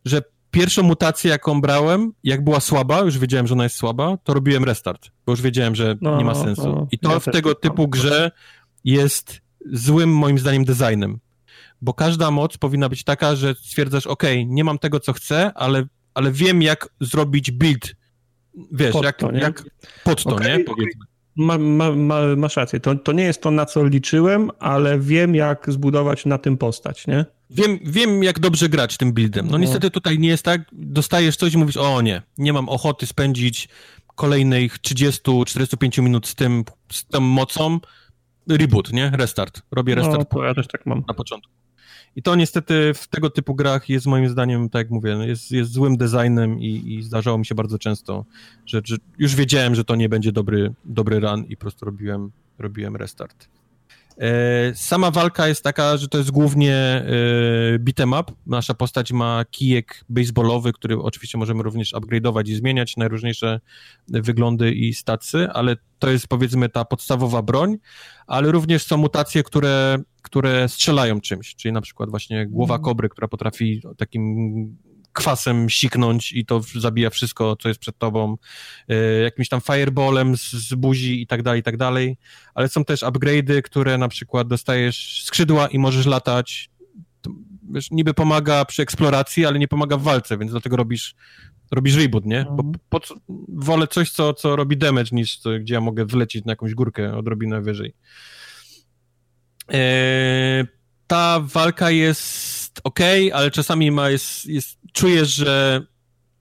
że 0.05 0.21
pierwszą 0.57 0.83
mutację, 0.83 1.31
jaką 1.31 1.61
brałem, 1.61 2.13
jak 2.23 2.43
była 2.43 2.59
słaba, 2.59 2.99
już 2.99 3.17
wiedziałem, 3.17 3.47
że 3.47 3.53
ona 3.53 3.63
jest 3.63 3.75
słaba, 3.75 4.17
to 4.23 4.33
robiłem 4.33 4.63
restart, 4.63 5.09
bo 5.25 5.31
już 5.31 5.41
wiedziałem, 5.41 5.75
że 5.75 5.95
no, 6.01 6.17
nie 6.17 6.25
ma 6.25 6.35
sensu. 6.35 6.69
No, 6.69 6.87
I 6.91 6.99
to 6.99 7.11
ja 7.11 7.19
w 7.19 7.25
tego 7.25 7.53
tak 7.53 7.61
typu 7.61 7.87
grze 7.87 8.31
jest 8.83 9.41
złym, 9.71 10.09
moim 10.09 10.39
zdaniem, 10.39 10.65
designem. 10.65 11.19
Bo 11.81 11.93
każda 11.93 12.31
moc 12.31 12.57
powinna 12.57 12.89
być 12.89 13.03
taka, 13.03 13.35
że 13.35 13.55
stwierdzasz, 13.55 14.07
ok, 14.07 14.23
nie 14.45 14.63
mam 14.63 14.79
tego, 14.79 14.99
co 14.99 15.13
chcę, 15.13 15.51
ale, 15.55 15.85
ale 16.13 16.31
wiem, 16.31 16.61
jak 16.61 16.89
zrobić 17.01 17.51
build. 17.51 17.95
Wiesz, 18.71 18.93
pod 18.93 19.03
jak, 19.05 19.17
to, 19.17 19.31
nie? 19.31 19.39
jak 19.39 19.63
pod 20.03 20.23
to, 20.23 20.29
okay, 20.29 20.57
nie? 20.57 20.63
Powiedzmy. 20.63 21.05
Ma, 21.35 21.57
ma, 21.57 21.91
ma, 21.91 22.35
masz 22.37 22.55
rację. 22.55 22.79
To, 22.79 22.95
to 22.95 23.11
nie 23.11 23.23
jest 23.23 23.41
to, 23.41 23.51
na 23.51 23.65
co 23.65 23.85
liczyłem, 23.85 24.51
ale 24.59 24.99
wiem, 24.99 25.35
jak 25.35 25.71
zbudować 25.71 26.25
na 26.25 26.37
tym 26.37 26.57
postać, 26.57 27.07
nie? 27.07 27.25
Wiem, 27.49 27.79
wiem, 27.83 28.23
jak 28.23 28.39
dobrze 28.39 28.69
grać 28.69 28.97
tym 28.97 29.13
buildem. 29.13 29.45
No, 29.45 29.51
no 29.51 29.57
niestety 29.57 29.91
tutaj 29.91 30.19
nie 30.19 30.29
jest 30.29 30.43
tak. 30.43 30.61
Dostajesz 30.71 31.37
coś 31.37 31.53
i 31.53 31.57
mówisz, 31.57 31.77
o 31.77 32.01
nie, 32.01 32.21
nie 32.37 32.53
mam 32.53 32.69
ochoty 32.69 33.05
spędzić 33.05 33.69
kolejnych 34.15 34.79
30-45 34.79 36.01
minut 36.01 36.27
z 36.27 36.35
tym, 36.35 36.63
z 36.91 37.05
tą 37.05 37.19
mocą. 37.19 37.79
Reboot, 38.49 38.93
nie? 38.93 39.11
Restart. 39.13 39.61
Robię 39.71 39.95
no, 39.95 40.01
restart. 40.01 40.33
No, 40.33 40.43
ja 40.43 40.53
też 40.53 40.67
tak 40.67 40.85
mam. 40.85 41.03
Na 41.07 41.13
początku. 41.13 41.51
I 42.15 42.21
to 42.21 42.35
niestety 42.35 42.93
w 42.93 43.07
tego 43.07 43.29
typu 43.29 43.55
grach 43.55 43.89
jest 43.89 44.05
moim 44.05 44.29
zdaniem, 44.29 44.69
tak 44.69 44.79
jak 44.79 44.89
mówię, 44.89 45.15
no, 45.15 45.23
jest, 45.23 45.51
jest 45.51 45.71
złym 45.71 45.97
designem 45.97 46.59
i, 46.59 46.93
i 46.93 47.03
zdarzało 47.03 47.37
mi 47.37 47.45
się 47.45 47.55
bardzo 47.55 47.79
często, 47.79 48.25
że, 48.65 48.81
że, 48.85 48.95
już 49.17 49.35
wiedziałem, 49.35 49.75
że 49.75 49.83
to 49.83 49.95
nie 49.95 50.09
będzie 50.09 50.31
dobry, 50.31 50.73
dobry 50.85 51.19
run 51.19 51.45
i 51.49 51.57
po 51.57 51.61
prostu 51.61 51.85
robiłem, 51.85 52.31
robiłem 52.59 52.95
restart. 52.95 53.47
E, 54.17 54.75
sama 54.75 55.11
walka 55.11 55.47
jest 55.47 55.63
taka, 55.63 55.97
że 55.97 56.07
to 56.07 56.17
jest 56.17 56.31
głównie 56.31 56.75
e, 56.75 57.03
beat'em 57.79 58.21
up. 58.21 58.33
Nasza 58.45 58.73
postać 58.73 59.11
ma 59.11 59.45
kijek 59.51 60.05
baseballowy, 60.09 60.73
który 60.73 61.01
oczywiście 61.01 61.37
możemy 61.37 61.63
również 61.63 61.93
upgrade'ować 61.93 62.49
i 62.49 62.55
zmieniać 62.55 62.97
najróżniejsze 62.97 63.59
wyglądy 64.07 64.71
i 64.71 64.93
stacy, 64.93 65.47
ale 65.53 65.75
to 65.99 66.09
jest 66.09 66.27
powiedzmy 66.27 66.69
ta 66.69 66.85
podstawowa 66.85 67.41
broń, 67.41 67.77
ale 68.27 68.51
również 68.51 68.83
są 68.83 68.97
mutacje, 68.97 69.43
które, 69.43 69.97
które 70.21 70.69
strzelają 70.69 71.21
czymś, 71.21 71.55
czyli 71.55 71.73
na 71.73 71.81
przykład 71.81 72.09
właśnie 72.09 72.47
głowa 72.47 72.73
mhm. 72.73 72.83
kobry, 72.85 73.09
która 73.09 73.27
potrafi 73.27 73.81
takim 73.97 74.77
kwasem 75.17 75.69
siknąć 75.69 76.31
i 76.31 76.45
to 76.45 76.61
zabija 76.75 77.09
wszystko, 77.09 77.55
co 77.55 77.67
jest 77.67 77.79
przed 77.79 77.97
tobą, 77.97 78.37
e, 78.87 78.95
jakimś 79.21 79.49
tam 79.49 79.61
fireballem 79.61 80.37
z, 80.37 80.51
z 80.51 80.73
buzi 80.73 81.21
i 81.21 81.27
tak 81.27 81.43
dalej, 81.43 81.59
i 81.59 81.63
tak 81.63 81.77
dalej, 81.77 82.17
ale 82.55 82.69
są 82.69 82.85
też 82.85 83.01
upgrade'y, 83.01 83.61
które 83.61 83.97
na 83.97 84.07
przykład 84.07 84.47
dostajesz 84.47 85.23
skrzydła 85.23 85.67
i 85.67 85.79
możesz 85.79 86.05
latać, 86.05 86.69
to, 87.21 87.31
wiesz, 87.71 87.91
niby 87.91 88.13
pomaga 88.13 88.65
przy 88.65 88.81
eksploracji, 88.81 89.45
ale 89.45 89.59
nie 89.59 89.67
pomaga 89.67 89.97
w 89.97 90.01
walce, 90.01 90.37
więc 90.37 90.51
dlatego 90.51 90.77
robisz 90.77 91.15
robisz 91.71 91.95
reboot, 91.95 92.25
nie? 92.25 92.45
Bo 92.45 92.63
mhm. 92.63 92.73
po, 92.89 92.99
wolę 93.47 93.87
coś, 93.87 94.11
co, 94.11 94.33
co 94.33 94.55
robi 94.55 94.77
damage, 94.77 95.09
niż 95.11 95.37
co, 95.37 95.49
gdzie 95.59 95.73
ja 95.73 95.81
mogę 95.81 96.05
wlecieć 96.05 96.45
na 96.45 96.51
jakąś 96.51 96.73
górkę 96.73 97.17
odrobinę 97.17 97.61
wyżej. 97.61 97.93
Eee, 99.67 100.65
ta 101.07 101.39
walka 101.39 101.91
jest 101.91 102.66
ok, 102.83 102.99
ale 103.33 103.51
czasami 103.51 103.91
ma, 103.91 104.09
jest, 104.09 104.45
jest, 104.45 104.77
czujesz, 104.93 105.35
że, 105.35 105.81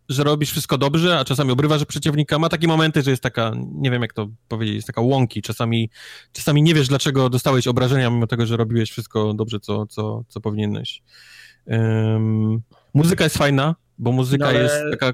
że 0.08 0.24
robisz 0.24 0.50
wszystko 0.50 0.78
dobrze, 0.78 1.18
a 1.18 1.24
czasami 1.24 1.50
obrywasz 1.50 1.84
przeciwnika. 1.84 2.38
Ma 2.38 2.48
takie 2.48 2.68
momenty, 2.68 3.02
że 3.02 3.10
jest 3.10 3.22
taka, 3.22 3.52
nie 3.72 3.90
wiem 3.90 4.02
jak 4.02 4.12
to 4.12 4.28
powiedzieć, 4.48 4.74
jest 4.74 4.86
taka 4.86 5.00
łąki. 5.00 5.42
Czasami, 5.42 5.90
czasami 6.32 6.62
nie 6.62 6.74
wiesz, 6.74 6.88
dlaczego 6.88 7.30
dostałeś 7.30 7.66
obrażenia, 7.66 8.10
mimo 8.10 8.26
tego, 8.26 8.46
że 8.46 8.56
robiłeś 8.56 8.90
wszystko 8.90 9.34
dobrze, 9.34 9.60
co, 9.60 9.86
co, 9.86 10.24
co 10.28 10.40
powinieneś. 10.40 11.02
Um, 11.66 12.62
muzyka 12.94 13.24
jest 13.24 13.38
fajna, 13.38 13.74
bo 13.98 14.12
muzyka 14.12 14.44
no 14.44 14.50
ale, 14.50 14.62
jest 14.62 14.74
taka... 14.90 15.12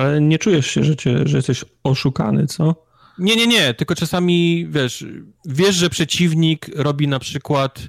Ale 0.00 0.20
nie 0.20 0.38
czujesz 0.38 0.66
się, 0.66 0.84
że, 0.84 0.96
cię, 0.96 1.18
że 1.24 1.36
jesteś 1.36 1.64
oszukany, 1.84 2.46
co? 2.46 2.84
Nie, 3.18 3.36
nie, 3.36 3.46
nie, 3.46 3.74
tylko 3.74 3.94
czasami, 3.94 4.66
wiesz, 4.70 5.04
wiesz, 5.44 5.74
że 5.74 5.90
przeciwnik 5.90 6.70
robi 6.74 7.08
na 7.08 7.18
przykład 7.18 7.88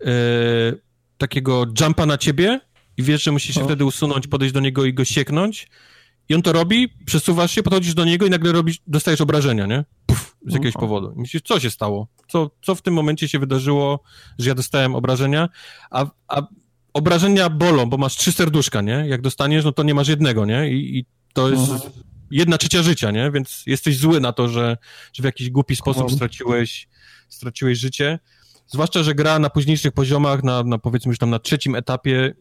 yy, 0.00 0.06
takiego 1.18 1.66
jumpa 1.80 2.06
na 2.06 2.18
ciebie 2.18 2.60
i 2.96 3.02
wiesz, 3.02 3.22
że 3.22 3.32
musisz 3.32 3.54
się 3.54 3.64
wtedy 3.64 3.84
usunąć, 3.84 4.26
podejść 4.26 4.54
do 4.54 4.60
niego 4.60 4.84
i 4.84 4.94
go 4.94 5.04
sieknąć 5.04 5.68
i 6.28 6.34
on 6.34 6.42
to 6.42 6.52
robi, 6.52 6.88
przesuwasz 7.06 7.50
się, 7.50 7.62
podchodzisz 7.62 7.94
do 7.94 8.04
niego 8.04 8.26
i 8.26 8.30
nagle 8.30 8.52
robisz, 8.52 8.78
dostajesz 8.86 9.20
obrażenia, 9.20 9.66
nie? 9.66 9.84
Puf, 10.06 10.36
z 10.46 10.54
jakiegoś 10.54 10.74
powodu. 10.74 11.12
I 11.16 11.20
myślisz, 11.20 11.42
co 11.42 11.60
się 11.60 11.70
stało? 11.70 12.08
Co, 12.28 12.50
co 12.62 12.74
w 12.74 12.82
tym 12.82 12.94
momencie 12.94 13.28
się 13.28 13.38
wydarzyło, 13.38 14.02
że 14.38 14.48
ja 14.48 14.54
dostałem 14.54 14.94
obrażenia? 14.94 15.48
A, 15.90 16.06
a 16.28 16.42
obrażenia 16.92 17.50
bolą, 17.50 17.86
bo 17.86 17.96
masz 17.96 18.16
trzy 18.16 18.32
serduszka, 18.32 18.80
nie? 18.80 19.04
Jak 19.08 19.20
dostaniesz, 19.20 19.64
no 19.64 19.72
to 19.72 19.82
nie 19.82 19.94
masz 19.94 20.08
jednego, 20.08 20.44
nie? 20.44 20.70
I, 20.70 20.98
i 20.98 21.04
to 21.32 21.50
jest 21.50 21.72
mhm. 21.72 21.92
jedna 22.30 22.58
trzecia 22.58 22.82
życia, 22.82 23.10
nie? 23.10 23.30
Więc 23.30 23.62
jesteś 23.66 23.98
zły 23.98 24.20
na 24.20 24.32
to, 24.32 24.48
że, 24.48 24.76
że 25.12 25.22
w 25.22 25.26
jakiś 25.26 25.50
głupi 25.50 25.76
sposób 25.76 26.12
straciłeś, 26.12 26.88
straciłeś 27.28 27.78
życie. 27.78 28.18
Zwłaszcza, 28.66 29.02
że 29.02 29.14
gra 29.14 29.38
na 29.38 29.50
późniejszych 29.50 29.92
poziomach, 29.92 30.44
na, 30.44 30.62
na 30.62 30.78
powiedzmy 30.78 31.10
już 31.10 31.18
tam 31.18 31.30
na 31.30 31.38
trzecim 31.38 31.74
etapie, 31.74 32.34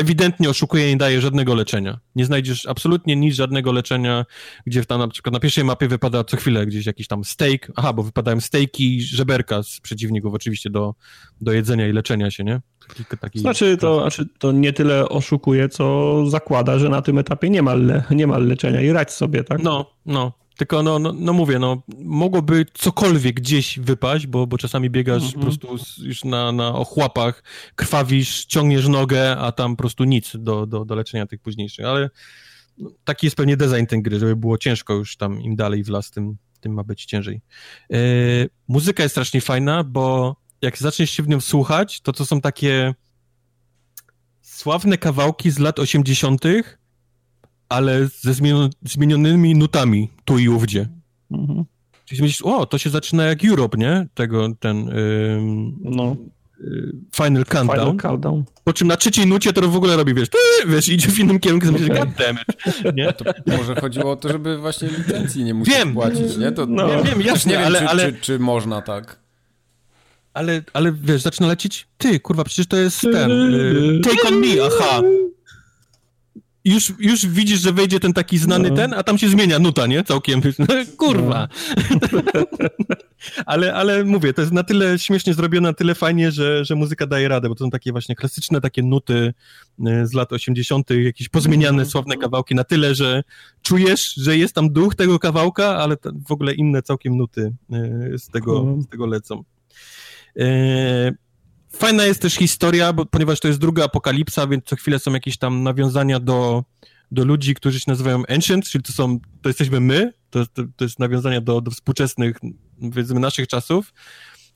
ewidentnie 0.00 0.50
oszukuje 0.50 0.86
i 0.86 0.90
nie 0.90 0.96
daje 0.96 1.20
żadnego 1.20 1.54
leczenia. 1.54 1.98
Nie 2.16 2.24
znajdziesz 2.24 2.66
absolutnie 2.66 3.16
nic, 3.16 3.34
żadnego 3.34 3.72
leczenia, 3.72 4.26
gdzie 4.66 4.84
tam 4.84 4.98
na 4.98 5.08
przykład 5.08 5.32
na 5.32 5.40
pierwszej 5.40 5.64
mapie 5.64 5.88
wypada 5.88 6.24
co 6.24 6.36
chwilę 6.36 6.66
gdzieś 6.66 6.86
jakiś 6.86 7.06
tam 7.06 7.24
steak, 7.24 7.72
aha, 7.76 7.92
bo 7.92 8.02
wypadają 8.02 8.40
steaki 8.40 8.96
i 8.96 9.02
żeberka 9.02 9.62
z 9.62 9.80
przeciwników 9.80 10.34
oczywiście 10.34 10.70
do, 10.70 10.94
do 11.40 11.52
jedzenia 11.52 11.88
i 11.88 11.92
leczenia 11.92 12.30
się, 12.30 12.44
nie? 12.44 12.60
Taki, 12.88 13.04
taki 13.20 13.38
znaczy, 13.38 13.76
to, 13.76 14.00
znaczy, 14.00 14.28
to 14.38 14.52
nie 14.52 14.72
tyle 14.72 15.08
oszukuje, 15.08 15.68
co 15.68 16.16
zakłada, 16.26 16.78
że 16.78 16.88
na 16.88 17.02
tym 17.02 17.18
etapie 17.18 17.50
nie 17.50 17.62
ma, 17.62 17.74
le, 17.74 18.02
nie 18.10 18.26
ma 18.26 18.38
leczenia 18.38 18.80
i 18.80 18.92
radź 18.92 19.10
sobie, 19.10 19.44
tak? 19.44 19.62
No, 19.62 19.90
no. 20.06 20.32
Tylko 20.60 20.82
no, 20.82 20.98
no, 20.98 21.12
no, 21.12 21.32
mówię, 21.32 21.58
no 21.58 21.82
mogłoby 21.98 22.66
cokolwiek 22.74 23.34
gdzieś 23.34 23.78
wypaść, 23.78 24.26
bo, 24.26 24.46
bo 24.46 24.58
czasami 24.58 24.90
biegasz 24.90 25.22
mm 25.22 25.30
-hmm. 25.30 25.34
po 25.34 25.40
prostu 25.40 25.76
już 26.02 26.24
na, 26.24 26.52
na 26.52 26.74
ochłapach, 26.74 27.42
krwawisz, 27.74 28.44
ciągniesz 28.44 28.88
nogę, 28.88 29.36
a 29.36 29.52
tam 29.52 29.76
po 29.76 29.82
prostu 29.82 30.04
nic 30.04 30.32
do, 30.34 30.66
do, 30.66 30.84
do 30.84 30.94
leczenia 30.94 31.26
tych 31.26 31.40
późniejszych, 31.40 31.86
ale 31.86 32.10
no, 32.78 32.90
taki 33.04 33.26
jest 33.26 33.36
pewnie 33.36 33.56
design 33.56 33.86
tej 33.86 34.02
gry, 34.02 34.18
żeby 34.18 34.36
było 34.36 34.58
ciężko 34.58 34.94
już 34.94 35.16
tam 35.16 35.40
im 35.40 35.56
dalej 35.56 35.84
w 35.84 35.88
las, 35.88 36.10
tym, 36.10 36.36
tym 36.60 36.74
ma 36.74 36.84
być 36.84 37.04
ciężej. 37.04 37.40
Yy, 37.90 37.98
muzyka 38.68 39.02
jest 39.02 39.12
strasznie 39.12 39.40
fajna, 39.40 39.84
bo 39.84 40.36
jak 40.62 40.78
zaczniesz 40.78 41.10
się 41.10 41.22
w 41.22 41.28
nią 41.28 41.40
słuchać, 41.40 42.00
to 42.00 42.12
to 42.12 42.26
są 42.26 42.40
takie 42.40 42.94
sławne 44.42 44.98
kawałki 44.98 45.50
z 45.50 45.58
lat 45.58 45.78
80., 45.78 46.44
ale 47.70 48.06
ze 48.06 48.34
zmienionymi 48.82 49.54
nutami 49.54 50.10
tu 50.24 50.38
i 50.38 50.48
ówdzie. 50.48 50.88
Mhm. 51.30 51.64
Czyli 52.04 52.22
myślisz, 52.22 52.42
o, 52.42 52.66
to 52.66 52.78
się 52.78 52.90
zaczyna 52.90 53.24
jak 53.24 53.44
Europe, 53.44 53.78
nie? 53.78 54.06
Tego, 54.14 54.48
ten... 54.60 54.88
Ym, 54.88 55.76
no. 55.84 56.16
Y, 56.60 56.92
Final 57.14 57.44
Countdown. 57.44 57.78
Final 57.78 57.96
Countdown. 57.96 58.44
Po 58.64 58.72
czym 58.72 58.88
na 58.88 58.96
trzeciej 58.96 59.26
nucie 59.26 59.52
to 59.52 59.68
w 59.68 59.76
ogóle 59.76 59.96
robi, 59.96 60.14
wiesz, 60.14 60.28
wiesz, 60.66 60.88
idzie 60.88 61.08
w 61.08 61.18
innym 61.18 61.38
kierunku, 61.38 61.68
okay. 61.68 61.80
myślisz, 61.80 61.98
goddammit, 61.98 62.44
nie? 62.96 63.12
To 63.12 63.24
może 63.46 63.74
chodziło 63.74 64.10
o 64.12 64.16
to, 64.16 64.28
żeby 64.28 64.58
właśnie 64.58 64.88
licencji 64.88 65.44
nie 65.44 65.54
musieć 65.54 65.74
wiem. 65.74 65.94
płacić, 65.94 66.36
nie? 66.36 66.52
To, 66.52 66.66
no. 66.66 66.88
Wiem, 66.88 67.02
wiem, 67.04 67.22
jasne, 67.22 67.52
nie 67.52 67.58
wiem, 67.58 67.66
ale, 67.66 67.78
czy, 67.78 67.88
ale... 67.88 68.12
Czy, 68.12 68.20
czy, 68.20 68.38
można 68.38 68.82
tak. 68.82 69.20
Ale, 70.34 70.62
ale 70.72 70.92
wiesz, 70.92 71.22
zaczyna 71.22 71.48
lecieć, 71.48 71.86
ty, 71.98 72.20
kurwa, 72.20 72.44
przecież 72.44 72.66
to 72.66 72.76
jest 72.76 73.00
ten, 73.00 73.30
y, 73.30 74.00
Take 74.04 74.28
On 74.28 74.40
Me, 74.40 74.46
aha 74.66 75.02
już, 76.64 76.92
już 76.98 77.26
widzisz, 77.26 77.60
że 77.60 77.72
wejdzie 77.72 78.00
ten 78.00 78.12
taki 78.12 78.38
znany 78.38 78.70
no. 78.70 78.76
ten, 78.76 78.94
a 78.94 79.02
tam 79.02 79.18
się 79.18 79.28
zmienia 79.28 79.58
nuta, 79.58 79.86
nie? 79.86 80.04
Całkiem. 80.04 80.40
Kurwa. 80.96 81.48
No. 82.12 82.22
ale, 83.46 83.74
ale 83.74 84.04
mówię, 84.04 84.32
to 84.32 84.40
jest 84.40 84.52
na 84.52 84.62
tyle 84.62 84.98
śmiesznie 84.98 85.34
zrobione, 85.34 85.68
na 85.68 85.74
tyle 85.74 85.94
fajnie, 85.94 86.32
że, 86.32 86.64
że 86.64 86.74
muzyka 86.74 87.06
daje 87.06 87.28
radę, 87.28 87.48
bo 87.48 87.54
to 87.54 87.64
są 87.64 87.70
takie 87.70 87.92
właśnie 87.92 88.14
klasyczne 88.14 88.60
takie 88.60 88.82
nuty 88.82 89.34
y, 89.80 90.06
z 90.06 90.12
lat 90.12 90.32
80., 90.32 90.90
jakieś 90.90 91.28
pozmieniane, 91.28 91.82
no. 91.82 91.88
sławne 91.88 92.16
kawałki, 92.16 92.54
na 92.54 92.64
tyle, 92.64 92.94
że 92.94 93.22
czujesz, 93.62 94.14
że 94.14 94.36
jest 94.36 94.54
tam 94.54 94.72
duch 94.72 94.94
tego 94.94 95.18
kawałka, 95.18 95.76
ale 95.76 95.96
w 96.28 96.32
ogóle 96.32 96.54
inne 96.54 96.82
całkiem 96.82 97.16
nuty 97.16 97.52
y, 98.14 98.18
z 98.18 98.28
tego, 98.28 98.76
z 98.80 98.88
tego 98.88 99.06
lecą. 99.06 99.44
Fajna 101.72 102.04
jest 102.04 102.22
też 102.22 102.34
historia, 102.34 102.92
bo, 102.92 103.06
ponieważ 103.06 103.40
to 103.40 103.48
jest 103.48 103.60
druga 103.60 103.84
apokalipsa, 103.84 104.46
więc 104.46 104.64
co 104.64 104.76
chwilę 104.76 104.98
są 104.98 105.12
jakieś 105.12 105.38
tam 105.38 105.62
nawiązania 105.62 106.20
do, 106.20 106.64
do 107.10 107.24
ludzi, 107.24 107.54
którzy 107.54 107.80
się 107.80 107.90
nazywają 107.90 108.22
Ancient, 108.28 108.68
czyli 108.68 108.84
to 108.84 108.92
są, 108.92 109.18
to 109.42 109.48
jesteśmy 109.48 109.80
my, 109.80 110.12
to, 110.30 110.46
to, 110.46 110.62
to 110.76 110.84
jest 110.84 110.98
nawiązania 110.98 111.40
do, 111.40 111.60
do 111.60 111.70
współczesnych, 111.70 112.36
powiedzmy, 112.80 113.20
naszych 113.20 113.48
czasów. 113.48 113.94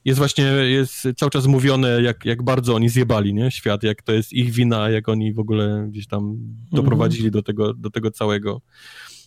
Jest 0.05 0.19
właśnie, 0.19 0.45
jest 0.45 1.09
cały 1.17 1.31
czas 1.31 1.47
mówione, 1.47 2.03
jak, 2.03 2.25
jak 2.25 2.43
bardzo 2.43 2.75
oni 2.75 2.89
zjebali, 2.89 3.35
nie, 3.35 3.51
świat, 3.51 3.83
jak 3.83 4.03
to 4.03 4.13
jest 4.13 4.33
ich 4.33 4.51
wina, 4.51 4.91
jak 4.91 5.09
oni 5.09 5.33
w 5.33 5.39
ogóle 5.39 5.87
gdzieś 5.89 6.07
tam 6.07 6.37
doprowadzili 6.73 7.31
do 7.31 7.43
tego, 7.43 7.75
do 7.75 7.91
tego 7.91 8.11
całego. 8.11 8.61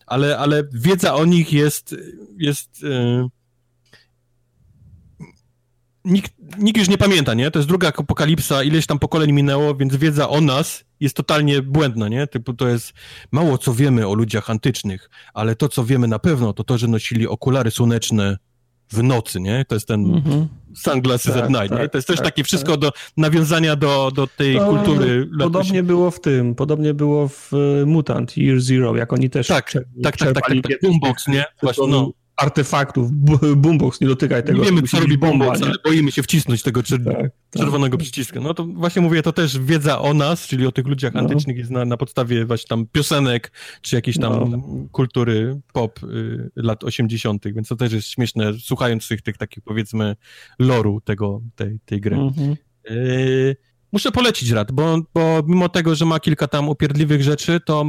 Ale, 0.08 0.38
ale 0.38 0.64
wiedza 0.74 1.16
o 1.16 1.26
nich 1.26 1.54
jest, 1.54 1.96
jest 2.38 2.82
yy, 2.82 3.30
nikt, 6.08 6.34
nikt 6.58 6.78
już 6.78 6.90
nie 6.90 6.98
pamięta, 6.98 7.34
nie? 7.34 7.52
To 7.52 7.60
jest 7.60 7.70
druga 7.70 7.88
apokalipsa, 7.88 8.64
ileś 8.64 8.86
tam 8.86 9.00
pokoleń 9.00 9.32
minęło, 9.32 9.76
więc 9.76 9.96
wiedza 9.96 10.30
o 10.30 10.42
nas 10.42 10.84
jest 11.00 11.16
totalnie 11.16 11.62
błędna, 11.62 12.08
nie? 12.10 12.28
Typu 12.28 12.54
to 12.54 12.68
jest 12.68 12.94
mało 13.32 13.58
co 13.58 13.74
wiemy 13.74 14.08
o 14.08 14.14
ludziach 14.14 14.50
antycznych, 14.50 15.10
ale 15.34 15.56
to 15.56 15.70
co 15.70 15.86
wiemy 15.86 16.08
na 16.08 16.20
pewno 16.20 16.54
to 16.54 16.64
to, 16.64 16.78
że 16.78 16.88
nosili 16.88 17.28
okulary 17.28 17.72
słoneczne 17.72 18.38
w 18.92 19.04
nocy, 19.04 19.40
nie? 19.40 19.66
To 19.68 19.76
jest 19.76 19.88
ten 19.88 20.06
mm 20.06 20.22
-hmm. 20.22 20.46
sunglasses 20.76 21.34
tak, 21.34 21.44
at 21.44 21.50
night, 21.50 21.70
tak, 21.70 21.80
nie? 21.80 21.90
To 21.90 21.98
jest 21.98 22.08
też 22.08 22.18
tak, 22.18 22.26
takie 22.26 22.44
wszystko 22.44 22.72
tak. 22.72 22.80
do 22.80 22.92
nawiązania 23.18 23.76
do, 23.76 24.12
do 24.16 24.28
tej 24.28 24.56
to, 24.56 24.66
kultury. 24.66 25.30
Podobnie 25.40 25.84
było 25.84 26.12
w 26.12 26.22
tym, 26.22 26.56
podobnie 26.56 26.94
było 26.94 27.28
w 27.28 27.52
e, 27.54 27.86
Mutant 27.86 28.38
Year 28.38 28.62
Zero, 28.62 28.96
jak 28.96 29.14
oni 29.14 29.30
też 29.30 29.48
tak, 29.48 29.72
tak, 29.72 29.84
tak, 30.04 30.18
tak, 30.18 30.34
tak, 30.34 30.44
tak, 30.64 30.82
Boombox, 30.82 31.28
nie? 31.28 31.46
Właśnie, 31.62 31.88
no 31.88 32.12
artefaktów. 32.38 33.12
Boombox, 33.58 34.02
nie 34.02 34.08
dotykaj 34.08 34.44
tego. 34.44 34.60
Nie 34.60 34.66
wiemy, 34.66 34.82
co 34.82 35.00
robi 35.00 35.18
Boombox, 35.18 35.62
ale 35.62 35.74
boimy 35.86 36.12
się 36.12 36.24
wcisnąć 36.24 36.64
tego 36.64 36.84
czer 36.84 37.04
tak, 37.04 37.16
tak. 37.16 37.32
czerwonego 37.58 37.98
przycisku. 37.98 38.42
No 38.42 38.54
to 38.54 38.66
właśnie 38.66 39.02
mówię, 39.02 39.24
to 39.24 39.34
też 39.34 39.60
wiedza 39.60 40.00
o 40.00 40.14
nas, 40.14 40.48
czyli 40.48 40.68
o 40.68 40.72
tych 40.72 40.88
ludziach 40.88 41.14
no. 41.14 41.20
antycznych 41.20 41.58
jest 41.58 41.72
na, 41.72 41.86
na 41.86 41.98
podstawie 41.98 42.46
właśnie 42.46 42.68
tam 42.68 42.86
piosenek, 42.92 43.52
czy 43.82 43.96
jakiejś 43.96 44.18
tam 44.18 44.52
no. 44.52 44.62
kultury 44.92 45.60
pop 45.74 46.04
y, 46.04 46.52
lat 46.56 46.84
80., 46.84 47.46
więc 47.54 47.68
to 47.68 47.76
też 47.76 47.94
jest 47.94 48.08
śmieszne, 48.08 48.54
słuchając 48.60 49.08
tych, 49.08 49.22
tych 49.22 49.38
takich 49.38 49.64
powiedzmy 49.64 50.16
loru 50.60 51.02
tego, 51.02 51.42
tej, 51.56 51.80
tej 51.86 52.02
gry. 52.02 52.16
Mhm. 52.16 52.56
Yy, 52.90 53.56
muszę 53.92 54.12
polecić 54.12 54.52
rad, 54.52 54.72
bo, 54.72 54.98
bo 55.14 55.44
mimo 55.48 55.70
tego, 55.70 55.96
że 55.96 56.06
ma 56.06 56.20
kilka 56.20 56.48
tam 56.48 56.70
upierdliwych 56.70 57.24
rzeczy, 57.24 57.60
to 57.66 57.86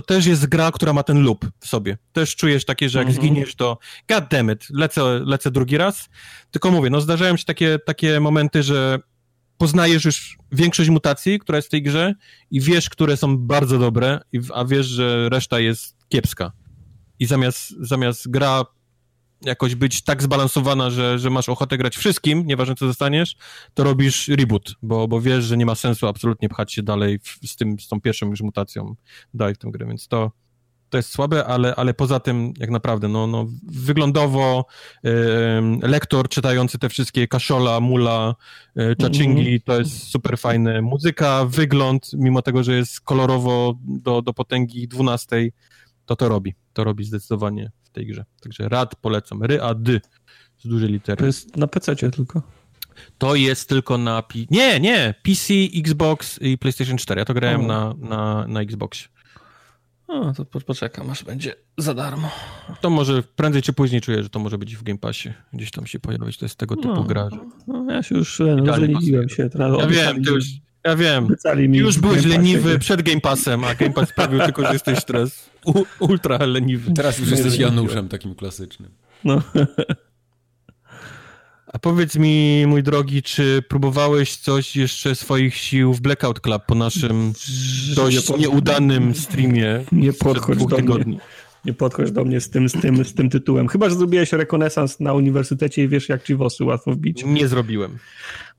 to 0.00 0.02
też 0.02 0.26
jest 0.26 0.46
gra, 0.46 0.72
która 0.72 0.92
ma 0.92 1.02
ten 1.02 1.22
loop 1.22 1.46
w 1.60 1.66
sobie. 1.66 1.98
Też 2.12 2.36
czujesz 2.36 2.64
takie, 2.64 2.88
że 2.88 2.98
jak 2.98 3.08
mm 3.08 3.18
-hmm. 3.18 3.20
zginiesz, 3.20 3.54
to 3.54 3.78
god 4.08 4.24
damn 4.30 4.52
it, 4.52 4.66
lecę, 4.70 5.20
lecę 5.24 5.50
drugi 5.50 5.76
raz. 5.78 6.08
Tylko 6.50 6.70
mówię, 6.70 6.90
no 6.90 7.00
zdarzają 7.00 7.36
się 7.36 7.44
takie, 7.44 7.78
takie 7.86 8.20
momenty, 8.20 8.62
że 8.62 8.98
poznajesz 9.58 10.04
już 10.04 10.38
większość 10.52 10.90
mutacji, 10.90 11.38
która 11.38 11.58
jest 11.58 11.68
w 11.68 11.70
tej 11.70 11.82
grze 11.82 12.14
i 12.50 12.60
wiesz, 12.60 12.90
które 12.90 13.16
są 13.16 13.38
bardzo 13.38 13.78
dobre, 13.78 14.20
a 14.54 14.64
wiesz, 14.64 14.86
że 14.86 15.28
reszta 15.28 15.60
jest 15.60 15.96
kiepska. 16.08 16.52
I 17.18 17.26
zamiast, 17.26 17.74
zamiast 17.80 18.30
gra 18.30 18.64
jakoś 19.44 19.74
być 19.74 20.02
tak 20.02 20.22
zbalansowana, 20.22 20.90
że, 20.90 21.18
że 21.18 21.30
masz 21.30 21.48
ochotę 21.48 21.78
grać 21.78 21.96
wszystkim, 21.96 22.46
nieważne 22.46 22.74
co 22.74 22.86
zostaniesz, 22.86 23.36
to 23.74 23.84
robisz 23.84 24.28
reboot, 24.28 24.74
bo, 24.82 25.08
bo 25.08 25.20
wiesz, 25.20 25.44
że 25.44 25.56
nie 25.56 25.66
ma 25.66 25.74
sensu 25.74 26.06
absolutnie 26.06 26.48
pchać 26.48 26.72
się 26.72 26.82
dalej 26.82 27.18
w, 27.18 27.48
z, 27.48 27.56
tym, 27.56 27.80
z 27.80 27.88
tą 27.88 28.00
pierwszą 28.00 28.26
już 28.26 28.40
mutacją 28.40 28.94
dalej 29.34 29.54
w 29.54 29.58
tę 29.58 29.70
grę, 29.70 29.86
więc 29.86 30.08
to, 30.08 30.32
to 30.90 30.96
jest 30.96 31.10
słabe, 31.10 31.46
ale, 31.46 31.74
ale 31.74 31.94
poza 31.94 32.20
tym 32.20 32.52
jak 32.58 32.70
naprawdę, 32.70 33.08
no, 33.08 33.26
no 33.26 33.46
wyglądowo 33.62 34.66
yy, 35.02 35.12
lektor 35.82 36.28
czytający 36.28 36.78
te 36.78 36.88
wszystkie 36.88 37.28
kaszola, 37.28 37.80
mula, 37.80 38.34
yy, 38.76 38.96
czachingi, 38.96 39.60
to 39.60 39.78
jest 39.78 40.02
super 40.02 40.38
fajne. 40.38 40.82
Muzyka, 40.82 41.44
wygląd, 41.44 42.10
mimo 42.12 42.42
tego, 42.42 42.62
że 42.62 42.76
jest 42.76 43.00
kolorowo 43.00 43.74
do, 43.84 44.22
do 44.22 44.32
potęgi 44.32 44.88
12, 44.88 45.50
to 46.06 46.16
to 46.16 46.28
robi. 46.28 46.54
To 46.72 46.84
robi 46.84 47.04
zdecydowanie 47.04 47.70
tej 47.98 48.06
grze. 48.06 48.24
Także 48.40 48.68
rad 48.68 48.96
polecam. 48.96 49.42
Ry, 49.42 49.62
a 49.62 49.74
dy 49.74 50.00
z 50.58 50.68
dużej 50.68 50.88
litery. 50.88 51.16
To 51.16 51.26
jest 51.26 51.56
na 51.56 51.66
PC 51.66 51.96
tylko. 51.96 52.42
To 53.18 53.34
jest 53.34 53.68
tylko 53.68 53.98
na... 53.98 54.22
Nie, 54.50 54.80
nie! 54.80 55.14
PC, 55.22 55.54
Xbox 55.74 56.38
i 56.42 56.58
PlayStation 56.58 56.96
4. 56.96 57.18
Ja 57.18 57.24
to 57.24 57.34
grałem 57.34 57.66
na, 57.66 57.94
na, 57.98 58.46
na 58.48 58.60
Xboxie. 58.60 59.08
O, 60.08 60.32
to 60.32 60.44
poczekam, 60.44 61.10
aż 61.10 61.24
będzie 61.24 61.54
za 61.78 61.94
darmo. 61.94 62.30
To 62.80 62.90
może 62.90 63.22
prędzej 63.22 63.62
czy 63.62 63.72
później 63.72 64.00
czuję, 64.00 64.22
że 64.22 64.28
to 64.28 64.38
może 64.38 64.58
być 64.58 64.76
w 64.76 64.82
Game 64.82 64.98
Passie. 64.98 65.32
Gdzieś 65.52 65.70
tam 65.70 65.86
się 65.86 66.00
pojawić, 66.00 66.38
to 66.38 66.44
jest 66.44 66.56
tego 66.56 66.76
typu 66.76 66.94
no, 66.94 67.04
gra. 67.04 67.28
No, 67.66 67.92
ja 67.92 68.02
się 68.02 68.14
już 68.14 68.38
rozleniwiłem 68.38 69.28
się. 69.28 69.50
Teraz 69.50 69.80
ja 69.80 69.86
wiem, 69.86 70.24
ty 70.24 70.30
już, 70.30 70.44
ja 70.84 70.96
wiem. 70.96 71.28
Już 71.72 71.98
byłeś 71.98 72.24
leniwy 72.24 72.78
przed 72.78 73.02
Game 73.02 73.20
Passem, 73.20 73.64
a 73.64 73.74
Game 73.74 73.92
Pass 73.92 74.08
sprawił 74.08 74.40
tylko, 74.40 74.66
że 74.66 74.72
jesteś 74.72 75.04
teraz 75.04 75.50
ultra 75.98 76.46
leniwy. 76.46 76.92
Teraz 76.92 77.18
już 77.18 77.30
jesteś 77.30 77.58
Januszem 77.58 78.08
takim 78.08 78.34
klasycznym. 78.34 78.90
No. 79.24 79.42
A 81.72 81.78
powiedz 81.78 82.16
mi, 82.16 82.64
mój 82.66 82.82
drogi, 82.82 83.22
czy 83.22 83.62
próbowałeś 83.68 84.36
coś 84.36 84.76
jeszcze 84.76 85.14
swoich 85.14 85.56
sił 85.56 85.94
w 85.94 86.00
Blackout 86.00 86.40
Club 86.40 86.62
po 86.66 86.74
naszym 86.74 87.32
dość 87.94 88.28
nie 88.28 88.36
nieudanym 88.36 89.14
streamie? 89.14 89.84
Nie 89.92 90.12
podchodź 90.12 90.66
do 90.66 90.78
mnie. 90.78 91.18
Nie 91.64 91.74
podchodź 91.74 92.12
do 92.12 92.24
mnie 92.24 92.40
z 92.40 92.50
tym, 92.50 92.68
z, 92.68 92.72
tym, 92.72 93.04
z 93.04 93.14
tym 93.14 93.30
tytułem. 93.30 93.68
Chyba, 93.68 93.88
że 93.88 93.96
zrobiłeś 93.96 94.32
rekonesans 94.32 95.00
na 95.00 95.14
uniwersytecie 95.14 95.82
i 95.82 95.88
wiesz, 95.88 96.08
jak 96.08 96.22
ci 96.22 96.34
wosy 96.34 96.64
łatwo 96.64 96.92
wbić. 96.92 97.24
Nie 97.24 97.48
zrobiłem. 97.48 97.98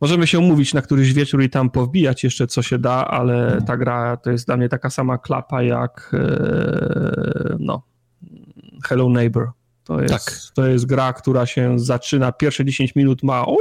Możemy 0.02 0.28
się 0.28 0.40
umówić 0.40 0.74
na 0.74 0.82
któryś 0.82 1.14
wieczór 1.14 1.44
i 1.44 1.50
tam 1.50 1.70
powbijać 1.70 2.24
jeszcze, 2.24 2.48
co 2.48 2.62
się 2.62 2.80
da, 2.80 3.08
ale 3.08 3.62
ta 3.68 3.78
gra 3.78 4.18
to 4.18 4.32
jest 4.32 4.46
dla 4.46 4.58
mnie 4.58 4.70
taka 4.70 4.90
sama 4.90 5.18
klapa 5.18 5.64
jak 5.64 6.12
e, 6.14 7.58
no, 7.60 7.84
Hello 8.84 9.10
Neighbor. 9.10 9.52
To 9.84 10.02
jest, 10.02 10.26
tak. 10.26 10.54
to 10.54 10.68
jest 10.68 10.86
gra, 10.86 11.14
która 11.14 11.46
się 11.46 11.80
zaczyna, 11.80 12.32
pierwsze 12.32 12.66
10 12.66 12.96
minut 12.96 13.24
ma 13.24 13.46
o, 13.46 13.58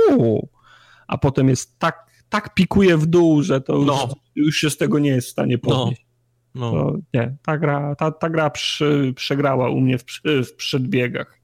a 1.07 1.19
potem 1.19 1.49
jest 1.49 1.79
tak, 1.79 2.07
tak 2.29 2.55
pikuje 2.55 2.97
w 2.97 3.07
dół, 3.07 3.43
że 3.43 3.61
to 3.61 3.79
no. 3.79 4.09
już, 4.37 4.47
już, 4.47 4.57
się 4.57 4.71
z 4.71 4.77
tego 4.77 4.99
nie 4.99 5.11
jest 5.11 5.29
w 5.29 5.31
stanie 5.31 5.59
no. 5.63 5.71
podnieść. 5.71 6.03
No. 6.03 6.08
No. 6.55 6.71
To, 6.73 6.97
nie, 7.15 7.37
ta 7.43 7.59
gra, 7.59 7.95
ta, 7.95 8.11
ta 8.11 8.31
gra 8.31 8.51
przy, 8.51 9.13
przegrała 9.17 9.71
u 9.71 9.81
mnie 9.81 9.99
w, 9.99 10.05
w 10.25 10.53
przedbiegach. 10.57 11.39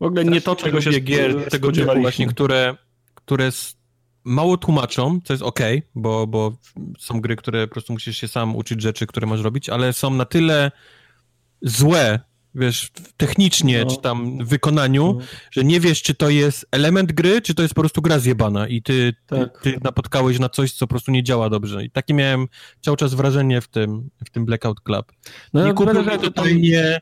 W 0.00 0.02
ogóle 0.02 0.24
nie 0.24 0.40
to, 0.40 0.56
czego 0.56 0.80
się 0.80 1.00
gier 1.00 1.48
tego 1.50 1.72
typu 1.72 2.00
właśnie, 2.00 2.26
które, 2.26 2.76
które 3.14 3.50
mało 4.24 4.56
tłumaczą, 4.56 5.20
co 5.24 5.32
jest 5.32 5.42
ok, 5.42 5.60
bo, 5.94 6.26
bo 6.26 6.56
są 6.98 7.20
gry, 7.20 7.36
które 7.36 7.66
po 7.66 7.72
prostu 7.72 7.92
musisz 7.92 8.16
się 8.16 8.28
sam 8.28 8.56
uczyć 8.56 8.82
rzeczy, 8.82 9.06
które 9.06 9.26
masz 9.26 9.40
robić, 9.40 9.68
ale 9.68 9.92
są 9.92 10.10
na 10.10 10.24
tyle 10.24 10.70
złe 11.62 12.20
wiesz, 12.58 12.90
technicznie, 13.16 13.84
no. 13.84 13.90
czy 13.90 14.02
tam 14.02 14.44
w 14.44 14.48
wykonaniu, 14.48 15.16
no. 15.18 15.24
że 15.50 15.64
nie 15.64 15.80
wiesz, 15.80 16.02
czy 16.02 16.14
to 16.14 16.30
jest 16.30 16.66
element 16.70 17.12
gry, 17.12 17.42
czy 17.42 17.54
to 17.54 17.62
jest 17.62 17.74
po 17.74 17.80
prostu 17.80 18.02
gra 18.02 18.18
zjebana 18.18 18.68
i 18.68 18.82
ty, 18.82 19.14
tak. 19.26 19.62
ty, 19.62 19.72
ty 19.72 19.78
napotkałeś 19.84 20.38
na 20.38 20.48
coś, 20.48 20.72
co 20.72 20.86
po 20.86 20.90
prostu 20.90 21.10
nie 21.10 21.22
działa 21.22 21.50
dobrze. 21.50 21.84
I 21.84 21.90
takie 21.90 22.14
miałem 22.14 22.46
cały 22.80 22.96
czas 22.96 23.14
wrażenie 23.14 23.60
w 23.60 23.68
tym, 23.68 24.10
w 24.26 24.30
tym 24.30 24.44
Blackout 24.44 24.80
Club. 24.80 25.12
No, 25.54 25.66
nie 25.66 25.72
kupił 25.72 26.02
mnie 26.02 26.18
totalnie 26.18 27.00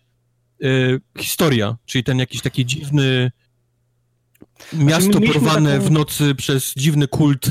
y, 0.65 1.01
historia, 1.19 1.77
czyli 1.87 2.05
ten 2.05 2.19
jakiś 2.19 2.43
taki 2.43 2.67
dziwny 2.67 3.31
miasto 4.73 5.13
znaczy, 5.13 5.33
porwane 5.33 5.73
taką... 5.73 5.85
w 5.85 5.91
nocy 5.91 6.35
przez 6.35 6.75
dziwny 6.75 7.09
kult 7.09 7.51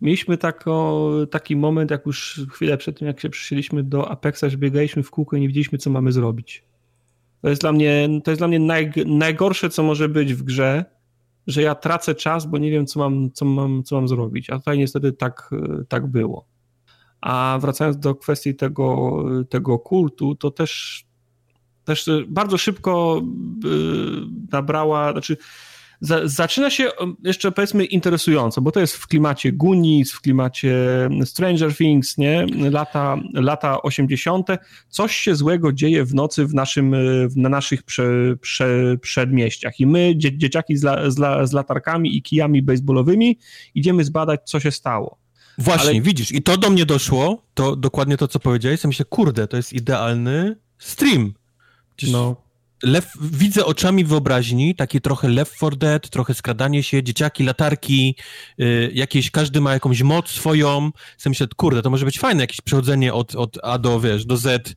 mieliśmy 0.00 0.38
tako, 0.38 1.10
taki 1.30 1.56
moment, 1.56 1.90
jak 1.90 2.06
już 2.06 2.40
chwilę 2.50 2.78
przed 2.78 2.98
tym, 2.98 3.08
jak 3.08 3.20
się 3.20 3.30
przyszliśmy 3.30 3.82
do 3.82 4.10
Apexa, 4.10 4.44
że 4.48 4.56
biegaliśmy 4.56 5.02
w 5.02 5.10
kółko 5.10 5.36
i 5.36 5.40
nie 5.40 5.48
wiedzieliśmy, 5.48 5.78
co 5.78 5.90
mamy 5.90 6.12
zrobić. 6.12 6.64
To 7.42 7.48
jest 7.48 7.60
dla 7.60 7.72
mnie, 7.72 8.08
to 8.24 8.30
jest 8.30 8.40
dla 8.40 8.48
mnie 8.48 8.58
naj, 8.58 8.92
najgorsze, 9.06 9.70
co 9.70 9.82
może 9.82 10.08
być 10.08 10.34
w 10.34 10.42
grze, 10.42 10.84
że 11.46 11.62
ja 11.62 11.74
tracę 11.74 12.14
czas, 12.14 12.46
bo 12.46 12.58
nie 12.58 12.70
wiem, 12.70 12.86
co 12.86 13.00
mam, 13.00 13.32
co 13.32 13.44
mam, 13.44 13.82
co 13.82 13.96
mam 13.96 14.08
zrobić. 14.08 14.50
A 14.50 14.58
tutaj 14.58 14.78
niestety 14.78 15.12
tak, 15.12 15.50
tak 15.88 16.06
było. 16.06 16.46
A 17.20 17.58
wracając 17.60 17.98
do 17.98 18.14
kwestii 18.14 18.54
tego, 18.54 19.16
tego 19.50 19.78
kultu, 19.78 20.34
to 20.34 20.50
też, 20.50 21.04
też 21.84 22.10
bardzo 22.28 22.58
szybko 22.58 23.22
y, 23.64 23.68
nabrała, 24.52 25.12
znaczy 25.12 25.36
zaczyna 26.24 26.70
się 26.70 26.90
jeszcze 27.24 27.52
powiedzmy 27.52 27.84
interesująco, 27.84 28.60
bo 28.60 28.72
to 28.72 28.80
jest 28.80 28.94
w 28.94 29.06
klimacie 29.06 29.52
Goonies, 29.52 30.12
w 30.12 30.20
klimacie 30.20 30.74
Stranger 31.24 31.76
Things, 31.76 32.18
nie? 32.18 32.46
Lata, 32.70 33.16
lata 33.34 33.82
80. 33.82 34.46
Coś 34.88 35.16
się 35.16 35.34
złego 35.34 35.72
dzieje 35.72 36.04
w 36.04 36.14
nocy 36.14 36.46
w 36.46 36.54
naszym, 36.54 36.94
na 37.36 37.48
naszych 37.48 37.82
prze, 37.82 38.36
prze, 38.40 38.96
przedmieściach 39.00 39.80
i 39.80 39.86
my, 39.86 40.12
dzie, 40.16 40.38
dzieciaki 40.38 40.76
z, 40.76 40.82
la, 40.84 41.10
z, 41.10 41.18
la, 41.18 41.46
z 41.46 41.52
latarkami 41.52 42.16
i 42.16 42.22
kijami 42.22 42.62
baseballowymi 42.62 43.38
idziemy 43.74 44.04
zbadać, 44.04 44.40
co 44.44 44.60
się 44.60 44.70
stało. 44.70 45.18
Właśnie, 45.58 45.90
Ale... 45.90 46.00
widzisz, 46.00 46.32
i 46.32 46.42
to 46.42 46.56
do 46.56 46.70
mnie 46.70 46.86
doszło, 46.86 47.42
to 47.54 47.76
dokładnie 47.76 48.16
to, 48.16 48.28
co 48.28 48.40
powiedziałeś, 48.40 48.84
ja 48.84 48.88
myślę, 48.88 49.04
kurde, 49.04 49.48
to 49.48 49.56
jest 49.56 49.72
idealny 49.72 50.56
stream. 50.78 51.34
Przecież 51.96 52.12
no 52.12 52.49
Widzę 53.20 53.64
oczami 53.64 54.04
wyobraźni 54.04 54.74
takie 54.74 55.00
trochę 55.00 55.28
Left 55.28 55.56
4 55.56 55.76
Dead, 55.76 56.10
trochę 56.10 56.34
skradanie 56.34 56.82
się, 56.82 57.02
dzieciaki, 57.02 57.44
latarki, 57.44 58.16
y, 58.60 58.90
jakieś, 58.94 59.30
każdy 59.30 59.60
ma 59.60 59.72
jakąś 59.72 60.02
moc 60.02 60.28
swoją. 60.28 60.90
Sobie 61.18 61.30
myślę, 61.30 61.46
kurde, 61.56 61.82
to 61.82 61.90
może 61.90 62.04
być 62.04 62.18
fajne, 62.18 62.42
jakieś 62.42 62.60
przechodzenie 62.60 63.14
od, 63.14 63.34
od 63.34 63.58
A 63.62 63.78
do, 63.78 64.00
wiesz, 64.00 64.24
do 64.24 64.36
Z 64.36 64.70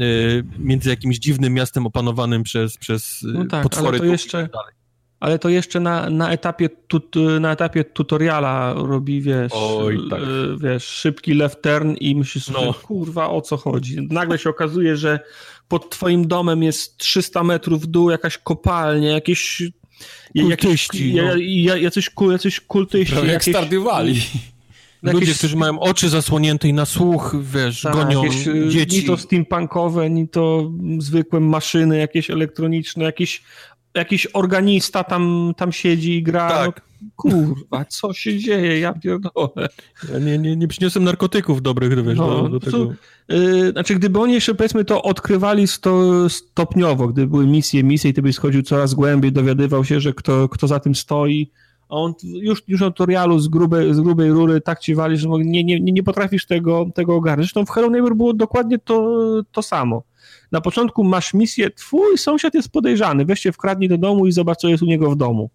y, 0.00 0.44
między 0.58 0.90
jakimś 0.90 1.18
dziwnym 1.18 1.54
miastem 1.54 1.86
opanowanym 1.86 2.42
przez, 2.42 2.76
przez 2.76 3.22
y, 3.22 3.26
no 3.26 3.44
tak, 3.46 3.62
potwory. 3.62 3.88
Ale 3.88 3.98
to 3.98 4.04
jeszcze, 4.04 4.48
ale 5.20 5.38
to 5.38 5.48
jeszcze 5.48 5.80
na, 5.80 6.10
na, 6.10 6.32
etapie, 6.32 6.68
tut, 6.68 7.14
na 7.40 7.52
etapie 7.52 7.84
tutoriala 7.84 8.74
robi, 8.76 9.22
wiesz, 9.22 9.52
Oj, 9.54 9.98
tak. 10.10 10.20
wiesz, 10.58 10.84
szybki 10.84 11.34
left 11.34 11.62
turn 11.62 11.94
i 11.94 12.14
myślisz, 12.14 12.48
no. 12.48 12.74
kurwa, 12.74 13.30
o 13.30 13.40
co 13.40 13.56
chodzi. 13.56 14.08
Nagle 14.10 14.38
się 14.38 14.50
okazuje, 14.50 14.96
że 14.96 15.20
pod 15.68 15.90
twoim 15.90 16.28
domem 16.28 16.62
jest 16.62 16.96
300 16.96 17.44
metrów 17.44 17.82
w 17.82 17.86
dół 17.86 18.10
jakaś 18.10 18.38
kopalnia, 18.38 19.12
jakieś... 19.12 19.62
Kultyści. 20.40 21.14
Jakieś, 21.14 21.66
no. 21.66 21.76
jacyś, 21.76 22.10
jacyś 22.30 22.60
kultyści. 22.60 23.14
Prawie 23.14 23.32
jak 23.32 23.44
Stardew 23.44 23.84
Valley. 23.84 24.22
Ludzie, 25.02 25.18
jakieś... 25.18 25.38
którzy 25.38 25.56
mają 25.56 25.80
oczy 25.80 26.08
zasłonięte 26.08 26.68
i 26.68 26.72
na 26.72 26.86
słuch, 26.86 27.36
wiesz, 27.42 27.80
tak, 27.82 27.92
gonią 27.92 28.24
jakieś, 28.24 28.46
y, 28.46 28.68
dzieci. 28.68 28.96
Ni 28.96 29.04
to 29.04 29.16
steampunkowe, 29.16 30.10
ni 30.10 30.28
to 30.28 30.70
zwykłe 30.98 31.40
maszyny 31.40 31.98
jakieś 31.98 32.30
elektroniczne, 32.30 33.04
jakieś 33.04 33.42
jakiś 33.98 34.26
organista 34.32 35.04
tam, 35.04 35.52
tam 35.56 35.72
siedzi 35.72 36.16
i 36.16 36.22
gra. 36.22 36.48
Tak. 36.48 36.88
No, 37.02 37.08
kurwa, 37.16 37.84
co 37.84 38.12
się 38.12 38.38
dzieje? 38.38 38.78
Ja 38.78 38.92
pierdolę. 38.92 39.68
Ja 40.12 40.18
nie, 40.18 40.38
nie, 40.38 40.56
nie 40.56 40.68
przyniosłem 40.68 41.04
narkotyków 41.04 41.62
dobrych, 41.62 42.04
wiesz, 42.04 42.18
no, 42.18 42.42
do, 42.42 42.48
do 42.48 42.60
tego. 42.60 42.92
Yy, 43.28 43.70
znaczy, 43.70 43.94
gdyby 43.94 44.18
oni 44.18 44.34
jeszcze, 44.34 44.54
powiedzmy, 44.54 44.84
to 44.84 45.02
odkrywali 45.02 45.66
sto, 45.66 46.28
stopniowo, 46.28 47.08
gdyby 47.08 47.26
były 47.26 47.46
misje, 47.46 47.84
misje 47.84 48.10
i 48.10 48.14
ty 48.14 48.22
byś 48.22 48.34
schodził 48.34 48.62
coraz 48.62 48.94
głębiej, 48.94 49.32
dowiadywał 49.32 49.84
się, 49.84 50.00
że 50.00 50.12
kto, 50.12 50.48
kto 50.48 50.66
za 50.68 50.80
tym 50.80 50.94
stoi, 50.94 51.50
a 51.88 51.94
on 51.94 52.14
już, 52.22 52.62
już 52.68 52.80
na 52.80 52.86
tutorialu 52.86 53.38
z 53.38 53.48
grubej, 53.48 53.94
z 53.94 54.00
grubej 54.00 54.30
rury 54.30 54.60
tak 54.60 54.80
ci 54.80 54.94
wali, 54.94 55.16
że 55.16 55.28
nie, 55.28 55.64
nie, 55.64 55.80
nie 55.80 56.02
potrafisz 56.02 56.46
tego, 56.46 56.86
tego 56.94 57.14
ogarnąć. 57.14 57.46
Zresztą 57.46 57.66
w 57.66 57.70
Hello 57.70 57.90
Neighbor 57.90 58.16
było 58.16 58.34
dokładnie 58.34 58.78
to, 58.78 59.24
to 59.52 59.62
samo. 59.62 60.02
Na 60.52 60.60
początku 60.60 61.04
masz 61.04 61.34
misję, 61.34 61.70
twój 61.70 62.18
sąsiad 62.18 62.54
jest 62.54 62.68
podejrzany, 62.72 63.24
weź 63.24 63.40
się 63.40 63.52
wkradnij 63.52 63.88
do 63.88 63.98
domu 63.98 64.26
i 64.26 64.32
zobacz, 64.32 64.58
co 64.58 64.68
jest 64.68 64.82
u 64.82 64.86
niego 64.86 65.10
w 65.10 65.16
domu. 65.16 65.50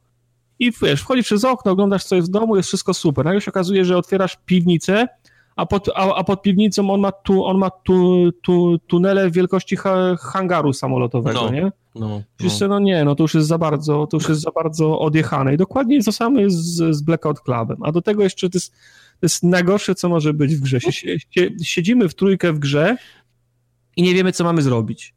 i 0.60 0.72
wiesz, 0.82 1.02
wchodzisz 1.02 1.26
przez 1.26 1.46
okno, 1.46 1.72
oglądasz 1.72 2.04
co 2.04 2.16
jest 2.16 2.28
w 2.28 2.32
domu, 2.32 2.56
jest 2.56 2.68
wszystko 2.68 2.94
super. 2.94 3.26
Nagle 3.26 3.42
się 3.42 3.52
okazuje, 3.52 3.86
że 3.86 3.98
otwierasz 3.98 4.38
piwnicę, 4.46 5.08
a 5.56 5.66
pod, 5.66 5.90
a, 5.96 6.16
a 6.16 6.24
pod 6.24 6.42
piwnicą 6.42 6.90
on 6.90 7.00
ma, 7.00 7.12
tu, 7.12 7.46
on 7.46 7.58
ma 7.58 7.70
tu, 7.70 8.30
tu, 8.42 8.80
tunele 8.88 9.32
wielkości 9.32 9.76
ha, 9.76 10.16
hangaru 10.20 10.74
samolotowego, 10.74 11.42
no, 11.42 11.50
nie? 11.52 11.72
No, 11.96 12.22
no. 12.60 12.68
no 12.68 12.80
nie, 12.80 13.06
no 13.06 13.16
to 13.16 13.24
już 13.24 13.34
jest 13.34 13.48
za 13.48 13.58
bardzo, 13.58 14.08
to 14.08 14.18
już 14.18 14.30
jest 14.30 14.42
za 14.42 14.52
bardzo 14.52 15.00
odjechane 15.00 15.54
i 15.54 15.58
dokładnie 15.58 16.04
to 16.04 16.12
samo 16.12 16.40
jest 16.40 16.56
z, 16.58 16.96
z 16.96 17.02
Blackout 17.02 17.40
Clubem, 17.42 17.78
a 17.82 17.92
do 17.92 18.02
tego 18.02 18.24
jeszcze 18.24 18.50
to 18.50 18.58
jest, 18.58 18.72
to 18.72 19.26
jest 19.26 19.44
najgorsze, 19.44 19.96
co 19.96 20.10
może 20.10 20.34
być 20.34 20.56
w 20.56 20.62
grze. 20.62 20.80
Siedzimy 21.64 22.10
w 22.10 22.16
trójkę 22.16 22.54
w 22.54 22.60
grze 22.60 22.98
i 23.96 24.04
nie 24.04 24.14
wiemy, 24.14 24.32
co 24.32 24.44
mamy 24.44 24.62
zrobić. 24.62 25.14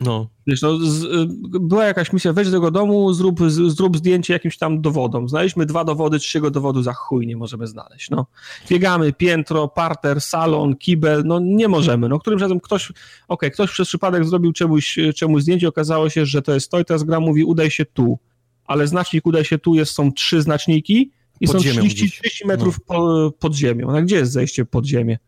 No. 0.00 0.28
Wiesz, 0.46 0.62
no, 0.62 0.78
z, 0.78 1.04
y, 1.04 1.26
była 1.60 1.84
jakaś 1.84 2.12
misja, 2.12 2.32
weź 2.32 2.46
do 2.46 2.52
tego 2.52 2.70
domu, 2.70 3.12
zrób, 3.12 3.40
z, 3.50 3.76
zrób 3.76 3.96
zdjęcie 3.96 4.32
jakimś 4.32 4.58
tam 4.58 4.80
dowodom. 4.80 5.28
Znaleźliśmy 5.28 5.66
dwa 5.66 5.84
dowody, 5.84 6.18
trzeciego 6.18 6.50
dowodu 6.50 6.82
za 6.82 6.92
chuj 6.92 7.26
nie 7.26 7.36
możemy 7.36 7.66
znaleźć, 7.66 8.10
no. 8.10 8.26
Biegamy, 8.70 9.12
piętro, 9.12 9.68
parter, 9.68 10.20
salon, 10.20 10.76
kibel, 10.76 11.22
no 11.24 11.40
nie 11.40 11.68
możemy, 11.68 12.08
no. 12.08 12.18
Którymś 12.18 12.42
razem 12.42 12.60
ktoś, 12.60 12.90
okej, 12.90 12.96
okay, 13.28 13.50
ktoś 13.50 13.70
przez 13.70 13.88
przypadek 13.88 14.24
zrobił 14.24 14.52
czemuś, 14.52 14.98
czemuś 15.14 15.42
zdjęcie, 15.42 15.68
okazało 15.68 16.10
się, 16.10 16.26
że 16.26 16.42
to 16.42 16.54
jest 16.54 16.70
to 16.70 16.80
i 16.80 16.84
teraz 16.84 17.02
gra 17.02 17.20
mówi, 17.20 17.44
udaj 17.44 17.70
się 17.70 17.84
tu. 17.84 18.18
Ale 18.64 18.86
znacznik 18.86 19.26
udaj 19.26 19.44
się 19.44 19.58
tu, 19.58 19.74
jest, 19.74 19.92
są 19.92 20.12
trzy 20.12 20.42
znaczniki 20.42 21.10
i 21.40 21.46
pod 21.46 21.56
są 21.56 21.58
30, 21.58 22.10
30 22.10 22.46
metrów 22.46 22.78
no. 22.78 22.94
po, 22.94 23.32
pod 23.38 23.54
ziemią. 23.54 23.92
No 23.92 24.02
gdzie 24.02 24.16
jest 24.16 24.32
zejście 24.32 24.64
pod 24.64 24.86
ziemię? 24.86 25.18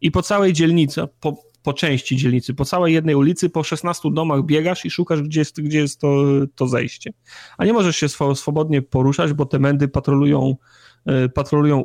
I 0.00 0.10
po 0.10 0.22
całej 0.22 0.52
dzielnicy, 0.52 1.00
po, 1.20 1.36
po 1.66 1.72
części 1.72 2.16
dzielnicy, 2.16 2.54
po 2.54 2.64
całej 2.64 2.94
jednej 2.94 3.14
ulicy, 3.14 3.50
po 3.50 3.62
16 3.62 4.08
domach 4.12 4.44
biegasz 4.44 4.84
i 4.84 4.90
szukasz, 4.90 5.22
gdzie 5.22 5.40
jest, 5.40 5.60
gdzie 5.60 5.78
jest 5.78 6.00
to, 6.00 6.24
to 6.54 6.68
zejście. 6.68 7.12
A 7.58 7.64
nie 7.64 7.72
możesz 7.72 7.96
się 7.96 8.08
swobodnie 8.34 8.82
poruszać, 8.82 9.32
bo 9.32 9.46
te 9.46 9.58
mędy 9.58 9.88
patrolują, 9.88 10.56
e, 11.06 11.28
patrolują, 11.28 11.84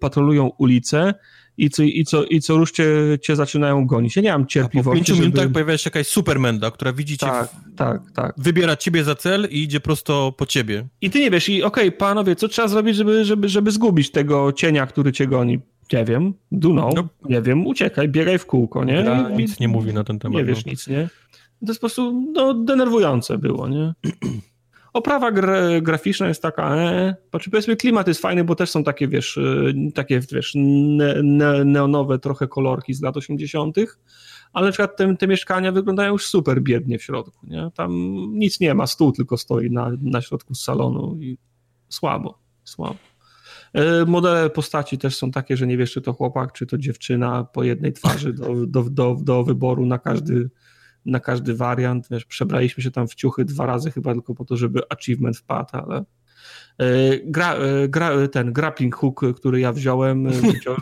patrolują 0.00 0.50
ulicę 0.58 1.14
i 1.56 1.70
co, 1.70 1.82
i 1.82 2.04
co, 2.04 2.24
i 2.24 2.40
co 2.40 2.56
rusz 2.56 2.72
cię, 2.72 2.86
cię 3.22 3.36
zaczynają 3.36 3.86
gonić. 3.86 4.16
Ja 4.16 4.22
nie 4.22 4.32
mam 4.32 4.46
cierpliwości, 4.46 4.88
A 4.88 4.92
po 4.92 4.96
pięciu 4.96 5.14
żeby... 5.14 5.26
minutach 5.28 5.52
pojawia 5.52 5.78
się 5.78 5.88
jakaś 5.88 6.06
supermenda, 6.06 6.70
która 6.70 6.92
widzi 6.92 7.18
cię, 7.18 7.26
tak, 7.26 7.48
w... 7.48 7.74
tak, 7.76 8.02
tak. 8.14 8.34
wybiera 8.38 8.76
ciebie 8.76 9.04
za 9.04 9.14
cel 9.14 9.48
i 9.50 9.62
idzie 9.62 9.80
prosto 9.80 10.32
po 10.32 10.46
ciebie. 10.46 10.88
I 11.00 11.10
ty 11.10 11.20
nie 11.20 11.30
wiesz, 11.30 11.48
i 11.48 11.62
okej, 11.62 11.88
okay, 11.88 11.98
panowie, 11.98 12.36
co 12.36 12.48
trzeba 12.48 12.68
zrobić, 12.68 12.96
żeby, 12.96 13.24
żeby, 13.24 13.48
żeby 13.48 13.70
zgubić 13.70 14.10
tego 14.10 14.52
cienia, 14.52 14.86
który 14.86 15.12
cię 15.12 15.26
goni? 15.26 15.60
Nie 15.92 16.04
wiem, 16.04 16.34
know, 16.50 16.94
no. 16.94 17.08
nie 17.24 17.42
wiem, 17.42 17.66
uciekaj, 17.66 18.08
biegaj 18.08 18.38
w 18.38 18.46
kółko, 18.46 18.84
nie? 18.84 19.02
Gra 19.02 19.28
nic 19.28 19.60
nie 19.60 19.68
mówi 19.68 19.94
na 19.94 20.04
ten 20.04 20.18
temat. 20.18 20.36
Nie 20.36 20.44
wiesz 20.44 20.66
no. 20.66 20.70
nic, 20.70 20.88
nie? 20.88 21.08
To 21.60 21.66
jest 21.70 21.80
po 21.80 21.86
prostu 21.86 22.32
no, 22.32 22.54
denerwujące 22.54 23.38
było, 23.38 23.68
nie? 23.68 23.94
Oprawa 24.92 25.32
gra, 25.32 25.80
graficzna 25.80 26.28
jest 26.28 26.42
taka, 26.42 26.76
e, 26.76 27.14
znaczy 27.30 27.50
powiedzmy 27.50 27.76
klimat 27.76 28.08
jest 28.08 28.20
fajny, 28.20 28.44
bo 28.44 28.54
też 28.54 28.70
są 28.70 28.84
takie, 28.84 29.08
wiesz, 29.08 29.38
e, 29.38 29.72
takie, 29.94 30.20
wiesz, 30.32 30.52
ne, 30.54 31.22
ne, 31.22 31.64
neonowe 31.64 32.18
trochę 32.18 32.48
kolorki 32.48 32.94
z 32.94 33.02
lat 33.02 33.16
80., 33.16 33.76
ale 34.52 34.66
na 34.66 34.72
przykład 34.72 34.96
te, 34.96 35.16
te, 35.16 35.26
mieszkania 35.26 35.72
wyglądają 35.72 36.12
już 36.12 36.26
super 36.26 36.62
biednie 36.62 36.98
w 36.98 37.02
środku, 37.02 37.46
nie? 37.46 37.70
Tam 37.74 37.92
nic 38.32 38.60
nie 38.60 38.74
ma, 38.74 38.86
stół 38.86 39.12
tylko 39.12 39.36
stoi 39.36 39.70
na, 39.70 39.90
na 40.02 40.20
środku 40.20 40.54
salonu 40.54 41.18
i 41.20 41.38
słabo, 41.88 42.38
słabo. 42.64 42.96
E, 43.74 44.04
modele 44.04 44.50
postaci 44.50 44.98
też 44.98 45.16
są 45.16 45.30
takie, 45.30 45.56
że 45.56 45.66
nie 45.66 45.76
wiesz, 45.76 45.92
czy 45.92 46.02
to 46.02 46.12
chłopak, 46.12 46.52
czy 46.52 46.66
to 46.66 46.78
dziewczyna 46.78 47.44
po 47.44 47.62
jednej 47.64 47.92
twarzy 47.92 48.32
do, 48.32 48.66
do, 48.66 48.82
do, 48.90 49.16
do 49.22 49.44
wyboru 49.44 49.86
na 49.86 49.98
każdy, 49.98 50.50
na 51.06 51.20
każdy 51.20 51.54
wariant. 51.54 52.08
Wiesz, 52.10 52.24
przebraliśmy 52.24 52.82
się 52.82 52.90
tam 52.90 53.08
w 53.08 53.14
ciuchy 53.14 53.44
dwa 53.44 53.66
razy 53.66 53.90
chyba 53.90 54.12
tylko 54.12 54.34
po 54.34 54.44
to, 54.44 54.56
żeby 54.56 54.80
achievement 54.88 55.36
wpadł, 55.36 55.68
ale 55.72 56.04
gra, 57.24 57.54
e, 57.54 57.88
gra, 57.88 58.28
ten 58.28 58.52
grappling 58.52 58.94
hook, 58.94 59.24
który 59.36 59.60
ja 59.60 59.72
wziąłem, 59.72 60.26
e, 60.26 60.30
którą 60.60 60.76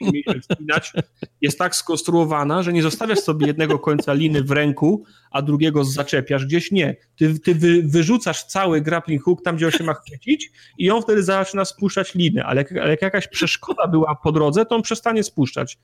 mieliśmy 0.00 0.40
wspinać, 0.40 0.92
jest 1.40 1.58
tak 1.58 1.76
skonstruowana, 1.76 2.62
że 2.62 2.72
nie 2.72 2.82
zostawiasz 2.82 3.18
sobie 3.18 3.46
jednego 3.46 3.78
końca 3.78 4.12
liny 4.12 4.42
w 4.42 4.50
ręku, 4.50 5.04
a 5.30 5.42
drugiego 5.42 5.84
zaczepiasz 5.84 6.46
gdzieś. 6.46 6.70
Nie. 6.70 6.96
Ty, 7.16 7.38
ty 7.40 7.54
wy, 7.54 7.82
wyrzucasz 7.82 8.44
cały 8.44 8.80
grappling 8.80 9.22
hook 9.22 9.42
tam, 9.42 9.56
gdzie 9.56 9.66
on 9.66 9.72
się 9.72 9.84
ma 9.84 9.94
chwycić 9.94 10.50
i 10.78 10.90
on 10.90 11.02
wtedy 11.02 11.22
zaczyna 11.22 11.64
spuszczać 11.64 12.14
liny, 12.14 12.44
ale 12.44 12.60
jak, 12.60 12.72
ale 12.72 12.90
jak 12.90 13.02
jakaś 13.02 13.28
przeszkoda 13.28 13.86
była 13.86 14.14
po 14.14 14.32
drodze, 14.32 14.66
to 14.66 14.76
on 14.76 14.82
przestanie 14.82 15.22
spuszczać. 15.22 15.78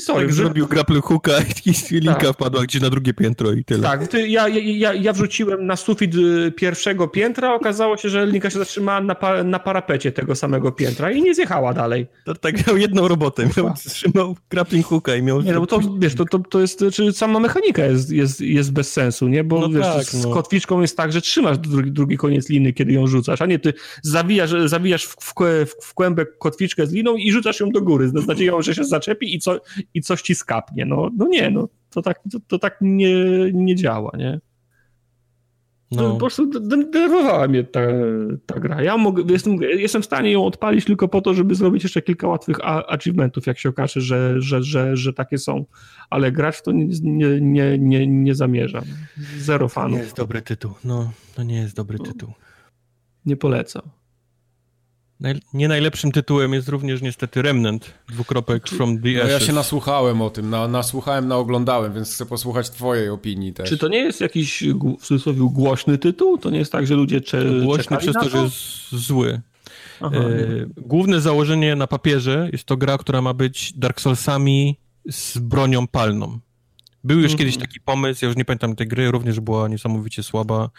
Sorry, 0.00 0.26
tak, 0.26 0.34
zrobił 0.34 0.66
grapple 0.66 1.00
hooka 1.00 1.32
i 1.66 1.94
linka 1.94 2.14
tak. 2.14 2.34
wpadła 2.34 2.62
gdzieś 2.62 2.82
na 2.82 2.90
drugie 2.90 3.14
piętro 3.14 3.52
i 3.52 3.64
tyle. 3.64 3.82
Tak, 3.82 4.08
ty, 4.08 4.28
ja, 4.28 4.48
ja, 4.48 4.94
ja 4.94 5.12
wrzuciłem 5.12 5.66
na 5.66 5.76
sufit 5.76 6.14
y, 6.14 6.52
pierwszego 6.52 7.08
piętra, 7.08 7.54
okazało 7.54 7.96
się, 7.96 8.08
że 8.08 8.26
linka 8.26 8.50
się 8.50 8.58
zatrzymała 8.58 9.00
na, 9.00 9.14
pa, 9.14 9.44
na 9.44 9.58
parapecie 9.58 10.12
tego 10.12 10.34
samego 10.34 10.72
piętra 10.72 11.10
i 11.10 11.22
nie 11.22 11.34
zjechała 11.34 11.74
dalej. 11.74 12.06
To 12.24 12.34
tak 12.34 12.66
miał 12.66 12.76
jedną 12.76 13.08
robotę, 13.08 13.48
miał, 13.56 13.74
trzymał 13.74 14.36
grappling 14.50 14.86
hooka 14.86 15.16
i 15.16 15.22
miał... 15.22 15.42
Nie, 15.42 15.52
no 15.52 15.60
bo 15.60 15.66
to, 15.66 15.80
wiesz, 15.98 16.14
to, 16.14 16.24
to, 16.24 16.38
to 16.38 16.60
jest, 16.60 16.78
czy 16.78 16.84
znaczy 16.84 17.12
sama 17.12 17.40
mechanika 17.40 17.84
jest, 17.84 18.10
jest, 18.10 18.40
jest 18.40 18.72
bez 18.72 18.92
sensu, 18.92 19.28
nie? 19.28 19.44
Bo 19.44 19.60
no 19.60 19.68
wiesz, 19.68 19.86
tak, 19.86 20.04
z 20.04 20.24
no. 20.24 20.34
kotwiczką 20.34 20.80
jest 20.80 20.96
tak, 20.96 21.12
że 21.12 21.20
trzymasz 21.20 21.58
drugi, 21.58 21.92
drugi 21.92 22.16
koniec 22.16 22.48
liny, 22.48 22.72
kiedy 22.72 22.92
ją 22.92 23.06
rzucasz, 23.06 23.42
a 23.42 23.46
nie 23.46 23.58
ty 23.58 23.72
zawijasz, 24.02 24.50
zawijasz 24.64 25.06
w, 25.06 25.16
w, 25.16 25.34
w 25.82 25.94
kłębek 25.94 26.38
kotwiczkę 26.38 26.86
z 26.86 26.92
liną 26.92 27.16
i 27.16 27.32
rzucasz 27.32 27.60
ją 27.60 27.70
do 27.70 27.82
góry 27.82 28.08
z 28.08 28.26
nadzieją, 28.26 28.62
że 28.62 28.74
się 28.74 28.84
zaczepi 28.84 29.34
i, 29.34 29.38
co, 29.38 29.60
i 29.94 30.00
coś 30.00 30.22
ci 30.22 30.34
skapie 30.34 30.60
kapnie. 30.60 30.84
No, 30.86 31.10
no 31.16 31.28
nie, 31.28 31.50
no 31.50 31.68
to 31.90 32.02
tak, 32.02 32.20
to, 32.32 32.38
to 32.48 32.58
tak 32.58 32.78
nie, 32.80 33.14
nie 33.52 33.76
działa, 33.76 34.10
nie? 34.18 34.40
No. 35.90 36.12
Po 36.12 36.18
prostu 36.18 36.60
denerwowała 36.60 37.48
mnie 37.48 37.64
ta, 37.64 37.80
ta 38.46 38.60
gra. 38.60 38.82
Ja 38.82 38.96
mogę, 38.96 39.22
jestem, 39.32 39.62
jestem 39.62 40.02
w 40.02 40.04
stanie 40.04 40.32
ją 40.32 40.44
odpalić 40.44 40.84
tylko 40.84 41.08
po 41.08 41.20
to, 41.20 41.34
żeby 41.34 41.54
zrobić 41.54 41.82
jeszcze 41.82 42.02
kilka 42.02 42.28
łatwych 42.28 42.56
achievementów, 42.64 43.46
jak 43.46 43.58
się 43.58 43.68
okaże, 43.68 44.00
że, 44.00 44.40
że, 44.40 44.62
że, 44.62 44.96
że 44.96 45.12
takie 45.12 45.38
są. 45.38 45.64
Ale 46.10 46.32
grać 46.32 46.56
w 46.56 46.62
to 46.62 46.72
nie, 46.72 46.86
nie, 47.02 47.40
nie, 47.40 47.78
nie, 47.78 48.06
nie 48.06 48.34
zamierzam. 48.34 48.84
Zero 49.38 49.68
fanów. 49.68 49.92
To 49.92 49.96
nie 49.96 50.02
jest 50.02 50.16
dobry 50.16 50.42
tytuł. 50.42 50.72
No, 50.84 51.12
to 51.34 51.42
nie 51.42 51.56
jest 51.56 51.76
dobry 51.76 51.98
no. 51.98 52.04
tytuł. 52.04 52.32
Nie 53.26 53.36
polecam. 53.36 53.82
Nie 55.54 55.68
najlepszym 55.68 56.12
tytułem 56.12 56.54
jest 56.54 56.68
również 56.68 57.02
niestety 57.02 57.42
Remnant, 57.42 57.94
dwukropek 58.08 58.68
From 58.68 58.98
the 59.02 59.08
Ashes. 59.08 59.24
No 59.24 59.30
ja 59.30 59.40
się 59.40 59.52
nasłuchałem 59.52 60.22
o 60.22 60.30
tym, 60.30 60.50
na, 60.50 60.68
nasłuchałem, 60.68 61.28
naoglądałem, 61.28 61.94
więc 61.94 62.14
chcę 62.14 62.26
posłuchać 62.26 62.70
twojej 62.70 63.08
opinii 63.08 63.52
też. 63.52 63.68
Czy 63.68 63.78
to 63.78 63.88
nie 63.88 63.98
jest 63.98 64.20
jakiś 64.20 64.64
w 65.00 65.06
cudzysłowie 65.06 65.40
głośny 65.52 65.98
tytuł? 65.98 66.38
To 66.38 66.50
nie 66.50 66.58
jest 66.58 66.72
tak, 66.72 66.86
że 66.86 66.94
ludzie 66.94 67.20
cze 67.20 67.44
Głośny 67.64 67.96
przez 67.96 68.14
to, 68.14 68.20
to, 68.20 68.28
że 68.28 68.38
jest 68.38 68.56
zły. 68.92 69.40
Aha, 70.00 70.16
e, 70.16 70.66
główne 70.76 71.20
założenie 71.20 71.76
na 71.76 71.86
papierze 71.86 72.48
jest 72.52 72.64
to 72.64 72.76
gra, 72.76 72.98
która 72.98 73.22
ma 73.22 73.34
być 73.34 73.72
Dark 73.72 74.00
Soulsami 74.00 74.78
z 75.10 75.38
bronią 75.38 75.86
palną. 75.86 76.38
Był 77.04 77.16
już 77.16 77.32
mhm. 77.32 77.38
kiedyś 77.38 77.56
taki 77.56 77.80
pomysł, 77.80 78.24
ja 78.24 78.28
już 78.28 78.36
nie 78.36 78.44
pamiętam 78.44 78.76
tej 78.76 78.88
gry, 78.88 79.10
również 79.10 79.40
była 79.40 79.68
niesamowicie 79.68 80.22
słaba, 80.22 80.70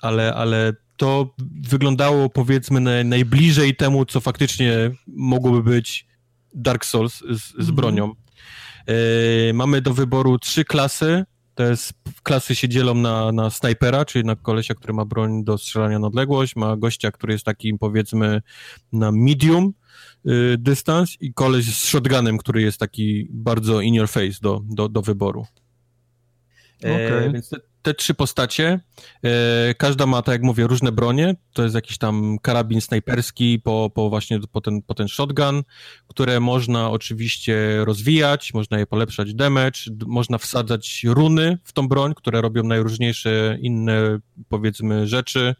ale, 0.00 0.34
ale 0.34 0.72
to 0.96 1.34
wyglądało 1.68 2.28
powiedzmy 2.28 3.04
najbliżej 3.04 3.76
temu, 3.76 4.04
co 4.04 4.20
faktycznie 4.20 4.90
mogłoby 5.06 5.62
być 5.62 6.06
Dark 6.54 6.84
Souls 6.84 7.18
z, 7.18 7.40
z 7.40 7.58
mhm. 7.58 7.74
bronią. 7.74 8.12
E, 8.86 9.52
mamy 9.52 9.82
do 9.82 9.94
wyboru 9.94 10.38
trzy 10.38 10.64
klasy. 10.64 11.24
Jest, 11.58 11.92
klasy 12.22 12.54
się 12.54 12.68
dzielą 12.68 12.94
na, 12.94 13.32
na 13.32 13.50
snajpera, 13.50 14.04
czyli 14.04 14.24
na 14.24 14.36
kolesia, 14.36 14.74
który 14.74 14.92
ma 14.92 15.04
broń 15.04 15.44
do 15.44 15.58
strzelania 15.58 15.98
na 15.98 16.06
odległość, 16.06 16.56
ma 16.56 16.76
gościa, 16.76 17.10
który 17.10 17.32
jest 17.32 17.44
takim 17.44 17.78
powiedzmy 17.78 18.42
na 18.92 19.12
medium 19.12 19.72
y, 20.26 20.56
dystans 20.58 21.16
i 21.20 21.34
koleś 21.34 21.64
z 21.64 21.84
shotgunem, 21.84 22.38
który 22.38 22.62
jest 22.62 22.78
taki 22.80 23.28
bardzo 23.30 23.80
in 23.80 23.94
your 23.94 24.08
face 24.08 24.38
do, 24.42 24.60
do, 24.64 24.88
do 24.88 25.02
wyboru. 25.02 25.46
Okay. 26.80 26.96
E, 26.96 27.32
więc 27.32 27.48
te, 27.48 27.56
te 27.86 27.94
trzy 27.94 28.14
postacie, 28.14 28.80
e, 29.24 29.74
każda 29.74 30.06
ma, 30.06 30.22
tak 30.22 30.32
jak 30.32 30.42
mówię, 30.42 30.66
różne 30.66 30.92
bronie. 30.92 31.34
To 31.52 31.62
jest 31.62 31.74
jakiś 31.74 31.98
tam 31.98 32.38
karabin 32.42 32.80
snajperski 32.80 33.60
po, 33.64 33.90
po 33.94 34.08
właśnie 34.08 34.40
po 34.52 34.60
ten, 34.60 34.82
po 34.82 34.94
ten 34.94 35.08
shotgun, 35.08 35.62
które 36.06 36.40
można 36.40 36.90
oczywiście 36.90 37.84
rozwijać, 37.84 38.54
można 38.54 38.78
je 38.78 38.86
polepszać 38.86 39.34
damage, 39.34 39.80
można 40.06 40.38
wsadzać 40.38 41.04
runy 41.04 41.58
w 41.64 41.72
tą 41.72 41.88
broń, 41.88 42.14
które 42.16 42.40
robią 42.40 42.62
najróżniejsze 42.62 43.58
inne, 43.60 44.18
powiedzmy, 44.48 45.06
rzeczy. 45.06 45.54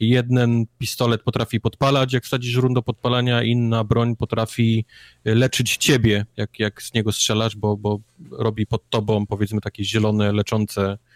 Jeden 0.00 0.64
pistolet 0.78 1.22
potrafi 1.22 1.60
podpalać, 1.60 2.12
jak 2.12 2.24
wsadzisz 2.24 2.54
run 2.54 2.74
do 2.74 2.82
podpalania, 2.82 3.42
inna 3.42 3.84
broń 3.84 4.16
potrafi 4.16 4.84
leczyć 5.24 5.76
ciebie, 5.76 6.26
jak, 6.36 6.58
jak 6.58 6.82
z 6.82 6.94
niego 6.94 7.12
strzelasz, 7.12 7.56
bo, 7.56 7.76
bo 7.76 8.00
robi 8.30 8.66
pod 8.66 8.90
tobą, 8.90 9.26
powiedzmy, 9.26 9.60
takie 9.60 9.84
zielone, 9.84 10.32
leczące 10.32 10.82
E, 10.82 11.11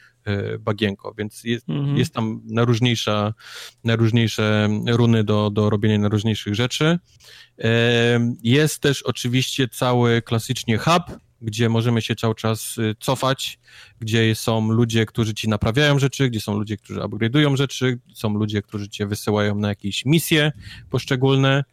bagienko, 0.60 1.14
więc 1.18 1.44
jest, 1.44 1.68
mhm. 1.68 1.96
jest 1.96 2.14
tam 2.14 2.40
najróżniejsza, 2.44 3.34
najróżniejsze 3.84 4.68
runy 4.86 5.24
do, 5.24 5.50
do 5.50 5.70
robienia 5.70 5.98
najróżniejszych 5.98 6.54
rzeczy. 6.54 6.98
E, 7.58 8.34
jest 8.42 8.80
też 8.80 9.02
oczywiście 9.02 9.68
cały 9.68 10.22
klasycznie 10.22 10.78
hub, 10.78 11.18
gdzie 11.40 11.68
możemy 11.68 12.02
się 12.02 12.14
cały 12.14 12.34
czas 12.34 12.78
y, 12.78 12.94
cofać, 13.00 13.58
gdzie 14.00 14.34
są 14.34 14.70
ludzie, 14.70 15.06
którzy 15.06 15.34
ci 15.34 15.48
naprawiają 15.48 15.98
rzeczy, 15.98 16.30
gdzie 16.30 16.40
są 16.40 16.58
ludzie, 16.58 16.76
którzy 16.76 17.00
upgrade'ują 17.00 17.56
rzeczy, 17.56 17.98
są 18.14 18.34
ludzie, 18.34 18.62
którzy 18.62 18.88
cię 18.88 19.06
wysyłają 19.06 19.54
na 19.54 19.68
jakieś 19.68 20.04
misje 20.04 20.52
poszczególne. 20.90 21.64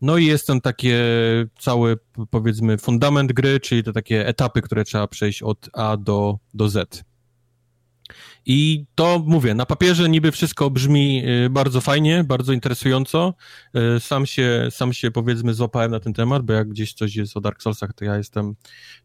No 0.00 0.18
i 0.18 0.26
jest 0.26 0.46
ten 0.46 0.60
takie 0.60 1.04
cały, 1.58 1.96
powiedzmy, 2.30 2.78
fundament 2.78 3.32
gry, 3.32 3.60
czyli 3.60 3.82
te 3.82 3.92
takie 3.92 4.26
etapy, 4.26 4.62
które 4.62 4.84
trzeba 4.84 5.06
przejść 5.06 5.42
od 5.42 5.68
A 5.72 5.96
do, 5.96 6.38
do 6.54 6.68
Z. 6.68 7.04
I 8.50 8.84
to 8.94 9.22
mówię, 9.26 9.54
na 9.54 9.66
papierze 9.66 10.08
niby 10.08 10.32
wszystko 10.32 10.70
brzmi 10.70 11.22
y, 11.46 11.50
bardzo 11.50 11.80
fajnie, 11.80 12.24
bardzo 12.24 12.52
interesująco. 12.52 13.34
Y, 13.96 14.00
sam 14.00 14.26
się, 14.26 14.68
sam 14.70 14.92
się 14.92 15.10
powiedzmy 15.10 15.54
złapałem 15.54 15.90
na 15.90 16.00
ten 16.00 16.12
temat, 16.12 16.42
bo 16.42 16.52
jak 16.52 16.68
gdzieś 16.68 16.92
coś 16.92 17.16
jest 17.16 17.36
o 17.36 17.40
Dark 17.40 17.62
Soulsach, 17.62 17.92
to 17.92 18.04
ja 18.04 18.16
jestem, 18.16 18.54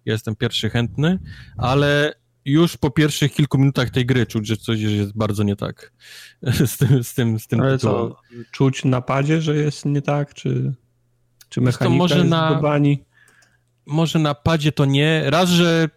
ja 0.05 0.13
jestem 0.13 0.35
pierwszy 0.35 0.69
chętny, 0.69 1.19
ale 1.57 2.13
już 2.45 2.77
po 2.77 2.91
pierwszych 2.91 3.33
kilku 3.33 3.57
minutach 3.57 3.89
tej 3.89 4.05
gry 4.05 4.25
czuć, 4.25 4.47
że 4.47 4.57
coś 4.57 4.79
jest 4.79 5.17
bardzo 5.17 5.43
nie 5.43 5.55
tak 5.55 5.93
z 6.65 6.77
tym, 6.77 7.03
z 7.03 7.13
tym, 7.13 7.39
z 7.39 7.47
tym 7.47 7.61
Ale 7.61 7.77
tytułem. 7.77 8.11
co, 8.11 8.17
czuć 8.51 8.85
na 8.85 9.01
padzie, 9.01 9.41
że 9.41 9.55
jest 9.55 9.85
nie 9.85 10.01
tak, 10.01 10.33
czy, 10.33 10.73
czy 11.49 11.61
mechanika 11.61 11.85
to 11.85 11.89
może 11.89 12.17
jest 12.17 12.29
na... 12.29 12.55
Bani? 12.55 13.03
Może 13.85 14.19
na 14.19 14.35
padzie 14.35 14.71
to 14.71 14.85
nie. 14.85 15.23
Raz 15.25 15.49
że, 15.49 15.89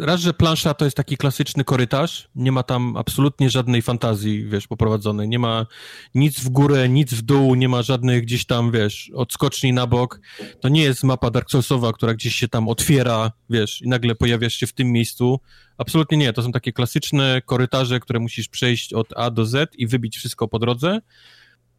raz, 0.00 0.20
że 0.20 0.34
plansza 0.34 0.74
to 0.74 0.84
jest 0.84 0.96
taki 0.96 1.16
klasyczny 1.16 1.64
korytarz. 1.64 2.28
Nie 2.34 2.52
ma 2.52 2.62
tam 2.62 2.96
absolutnie 2.96 3.50
żadnej 3.50 3.82
fantazji, 3.82 4.44
wiesz, 4.44 4.66
poprowadzonej. 4.66 5.28
Nie 5.28 5.38
ma 5.38 5.66
nic 6.14 6.40
w 6.40 6.48
górę, 6.48 6.88
nic 6.88 7.14
w 7.14 7.22
dół, 7.22 7.54
nie 7.54 7.68
ma 7.68 7.82
żadnych 7.82 8.22
gdzieś 8.22 8.46
tam, 8.46 8.72
wiesz, 8.72 9.10
odskoczni 9.14 9.72
na 9.72 9.86
bok. 9.86 10.20
To 10.60 10.68
nie 10.68 10.82
jest 10.82 11.04
mapa 11.04 11.30
Dark 11.30 11.50
Soulsowa, 11.50 11.92
która 11.92 12.14
gdzieś 12.14 12.34
się 12.34 12.48
tam 12.48 12.68
otwiera, 12.68 13.32
wiesz, 13.50 13.82
i 13.82 13.88
nagle 13.88 14.14
pojawiasz 14.14 14.54
się 14.54 14.66
w 14.66 14.72
tym 14.72 14.92
miejscu. 14.92 15.40
Absolutnie 15.78 16.18
nie. 16.18 16.32
To 16.32 16.42
są 16.42 16.52
takie 16.52 16.72
klasyczne 16.72 17.42
korytarze, 17.46 18.00
które 18.00 18.20
musisz 18.20 18.48
przejść 18.48 18.92
od 18.92 19.08
A 19.16 19.30
do 19.30 19.46
Z 19.46 19.74
i 19.74 19.86
wybić 19.86 20.16
wszystko 20.16 20.48
po 20.48 20.58
drodze. 20.58 21.00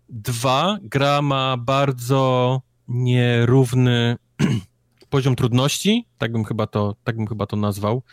Dwa, 0.10 0.78
gra 0.82 1.22
ma 1.22 1.58
bardzo 1.58 2.62
nierówny 2.88 4.18
poziom 5.10 5.36
trudności, 5.36 6.06
tak 6.18 6.32
bym 6.32 6.46
chyba 6.46 6.68
to, 6.68 6.96
tak 7.04 7.16
bym 7.16 7.28
chyba 7.28 7.46
to 7.46 7.58
nazwał, 7.58 8.04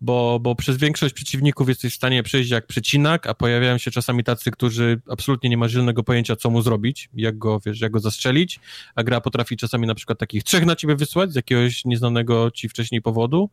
bo, 0.00 0.38
bo 0.40 0.54
przez 0.54 0.76
większość 0.76 1.14
przeciwników 1.14 1.68
jesteś 1.68 1.92
w 1.92 1.96
stanie 1.96 2.22
przejść 2.22 2.50
jak 2.50 2.66
przecinak, 2.66 3.26
a 3.26 3.34
pojawiają 3.34 3.78
się 3.78 3.90
czasami 3.90 4.24
tacy, 4.24 4.50
którzy 4.50 5.00
absolutnie 5.10 5.50
nie 5.50 5.56
ma 5.56 5.68
zielonego 5.68 6.04
pojęcia, 6.04 6.36
co 6.36 6.50
mu 6.50 6.62
zrobić, 6.62 7.10
jak 7.14 7.38
go, 7.38 7.60
wiesz, 7.66 7.80
jak 7.80 7.92
go 7.92 8.00
zastrzelić, 8.00 8.60
a 8.94 9.04
gra 9.04 9.20
potrafi 9.20 9.56
czasami 9.56 9.86
na 9.86 9.94
przykład 9.94 10.18
takich 10.18 10.44
trzech 10.44 10.66
na 10.66 10.76
ciebie 10.76 10.96
wysłać 10.96 11.32
z 11.32 11.34
jakiegoś 11.34 11.84
nieznanego 11.84 12.50
ci 12.50 12.68
wcześniej 12.68 13.02
powodu, 13.02 13.50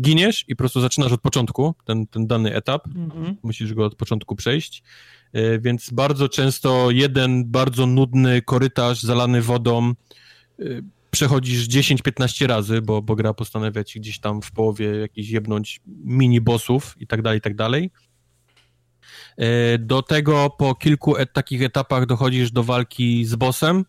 giniesz 0.00 0.44
i 0.48 0.56
po 0.56 0.58
prostu 0.58 0.80
zaczynasz 0.80 1.12
od 1.12 1.20
początku 1.20 1.74
ten, 1.84 2.06
ten 2.06 2.26
dany 2.26 2.54
etap, 2.54 2.86
mhm. 2.86 3.36
musisz 3.42 3.74
go 3.74 3.84
od 3.84 3.94
początku 3.94 4.36
przejść, 4.36 4.82
e, 5.32 5.58
więc 5.58 5.90
bardzo 5.90 6.28
często 6.28 6.90
jeden 6.90 7.44
bardzo 7.50 7.86
nudny 7.86 8.42
korytarz 8.42 9.02
zalany 9.02 9.42
wodą 9.42 9.92
e, 10.58 10.64
przechodzisz 11.14 11.68
10-15 11.68 12.46
razy, 12.46 12.82
bo, 12.82 13.02
bo 13.02 13.16
gra 13.16 13.34
postanawia 13.34 13.84
ci 13.84 14.00
gdzieś 14.00 14.18
tam 14.18 14.42
w 14.42 14.52
połowie 14.52 14.86
jakiś 14.86 15.30
jebnąć 15.30 15.80
mini 15.86 16.40
bossów 16.40 16.94
i 16.98 17.06
tak 17.06 17.22
dalej, 17.22 17.38
i 17.38 17.42
tak 17.42 17.54
dalej. 17.56 17.90
E, 19.36 19.78
do 19.78 20.02
tego 20.02 20.50
po 20.50 20.74
kilku 20.74 21.16
et 21.16 21.32
takich 21.32 21.62
etapach 21.62 22.06
dochodzisz 22.06 22.52
do 22.52 22.62
walki 22.62 23.24
z 23.24 23.34
bossem 23.34 23.84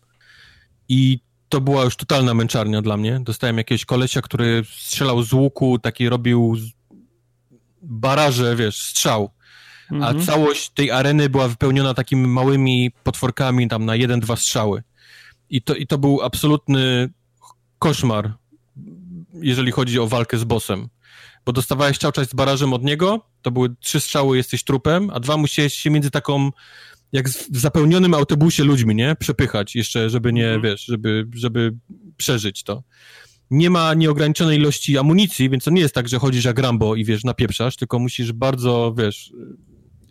i 0.88 1.18
to 1.48 1.60
była 1.60 1.84
już 1.84 1.96
totalna 1.96 2.34
męczarnia 2.34 2.82
dla 2.82 2.96
mnie. 2.96 3.20
Dostałem 3.22 3.58
jakiegoś 3.58 3.84
kolesia, 3.84 4.22
który 4.22 4.62
strzelał 4.70 5.22
z 5.22 5.32
łuku, 5.32 5.78
taki 5.78 6.08
robił 6.08 6.56
baraże, 7.82 8.56
wiesz, 8.56 8.82
strzał. 8.82 9.30
Mhm. 9.92 10.16
A 10.16 10.24
całość 10.24 10.70
tej 10.70 10.90
areny 10.90 11.28
była 11.28 11.48
wypełniona 11.48 11.94
takimi 11.94 12.26
małymi 12.26 12.90
potworkami 13.02 13.68
tam 13.68 13.84
na 13.84 13.96
jeden, 13.96 14.20
dwa 14.20 14.36
strzały. 14.36 14.82
I 15.50 15.62
to, 15.62 15.74
I 15.74 15.86
to 15.86 15.98
był 15.98 16.22
absolutny 16.22 17.08
koszmar, 17.86 18.32
jeżeli 19.32 19.72
chodzi 19.72 19.98
o 19.98 20.06
walkę 20.06 20.38
z 20.38 20.44
bossem. 20.44 20.88
Bo 21.44 21.52
dostawałeś 21.52 21.98
czas 21.98 22.14
z 22.30 22.34
barażem 22.34 22.72
od 22.72 22.84
niego, 22.84 23.26
to 23.42 23.50
były 23.50 23.74
trzy 23.80 24.00
strzały, 24.00 24.36
jesteś 24.36 24.64
trupem, 24.64 25.10
a 25.10 25.20
dwa 25.20 25.36
musiałeś 25.36 25.74
się 25.74 25.90
między 25.90 26.10
taką, 26.10 26.50
jak 27.12 27.28
w 27.28 27.58
zapełnionym 27.58 28.14
autobusie 28.14 28.64
ludźmi, 28.64 28.94
nie? 28.94 29.16
Przepychać 29.16 29.74
jeszcze, 29.74 30.10
żeby 30.10 30.32
nie, 30.32 30.44
mhm. 30.44 30.62
wiesz, 30.62 30.84
żeby, 30.84 31.28
żeby 31.34 31.74
przeżyć 32.16 32.62
to. 32.62 32.82
Nie 33.50 33.70
ma 33.70 33.94
nieograniczonej 33.94 34.58
ilości 34.58 34.98
amunicji, 34.98 35.50
więc 35.50 35.64
to 35.64 35.70
nie 35.70 35.80
jest 35.80 35.94
tak, 35.94 36.08
że 36.08 36.18
chodzisz 36.18 36.44
jak 36.44 36.58
Rambo 36.58 36.94
i 36.94 37.04
wiesz, 37.04 37.24
napieprzasz, 37.24 37.76
tylko 37.76 37.98
musisz 37.98 38.32
bardzo, 38.32 38.94
wiesz, 38.98 39.32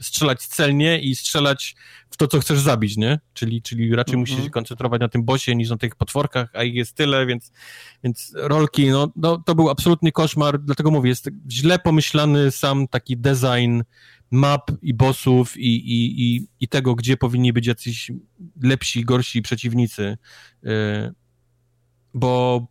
strzelać 0.05 0.47
celnie 0.47 0.99
i 0.99 1.15
strzelać 1.15 1.75
w 2.09 2.17
to, 2.17 2.27
co 2.27 2.39
chcesz 2.39 2.59
zabić, 2.59 2.97
nie? 2.97 3.19
Czyli, 3.33 3.61
czyli 3.61 3.95
raczej 3.95 4.13
mm 4.13 4.25
-hmm. 4.25 4.29
musisz 4.29 4.43
się 4.43 4.49
koncentrować 4.49 5.01
na 5.01 5.09
tym 5.09 5.23
bosie 5.23 5.55
niż 5.55 5.69
na 5.69 5.77
tych 5.77 5.95
potworkach, 5.95 6.49
a 6.53 6.63
ich 6.63 6.73
jest 6.73 6.95
tyle, 6.95 7.25
więc, 7.25 7.51
więc 8.03 8.33
rolki, 8.35 8.89
no, 8.89 9.11
no 9.15 9.37
to 9.37 9.55
był 9.55 9.69
absolutny 9.69 10.11
koszmar, 10.11 10.59
dlatego 10.59 10.91
mówię, 10.91 11.09
jest 11.09 11.29
źle 11.51 11.79
pomyślany 11.79 12.51
sam 12.51 12.87
taki 12.87 13.17
design 13.17 13.81
map 14.31 14.71
i 14.81 14.93
bossów 14.93 15.57
i, 15.57 15.75
i, 15.75 16.21
i, 16.35 16.47
i 16.59 16.67
tego, 16.67 16.95
gdzie 16.95 17.17
powinni 17.17 17.53
być 17.53 17.67
jacyś 17.67 18.11
lepsi, 18.61 19.05
gorsi 19.05 19.41
przeciwnicy, 19.41 20.17
yy, 20.63 20.71
bo 22.13 22.67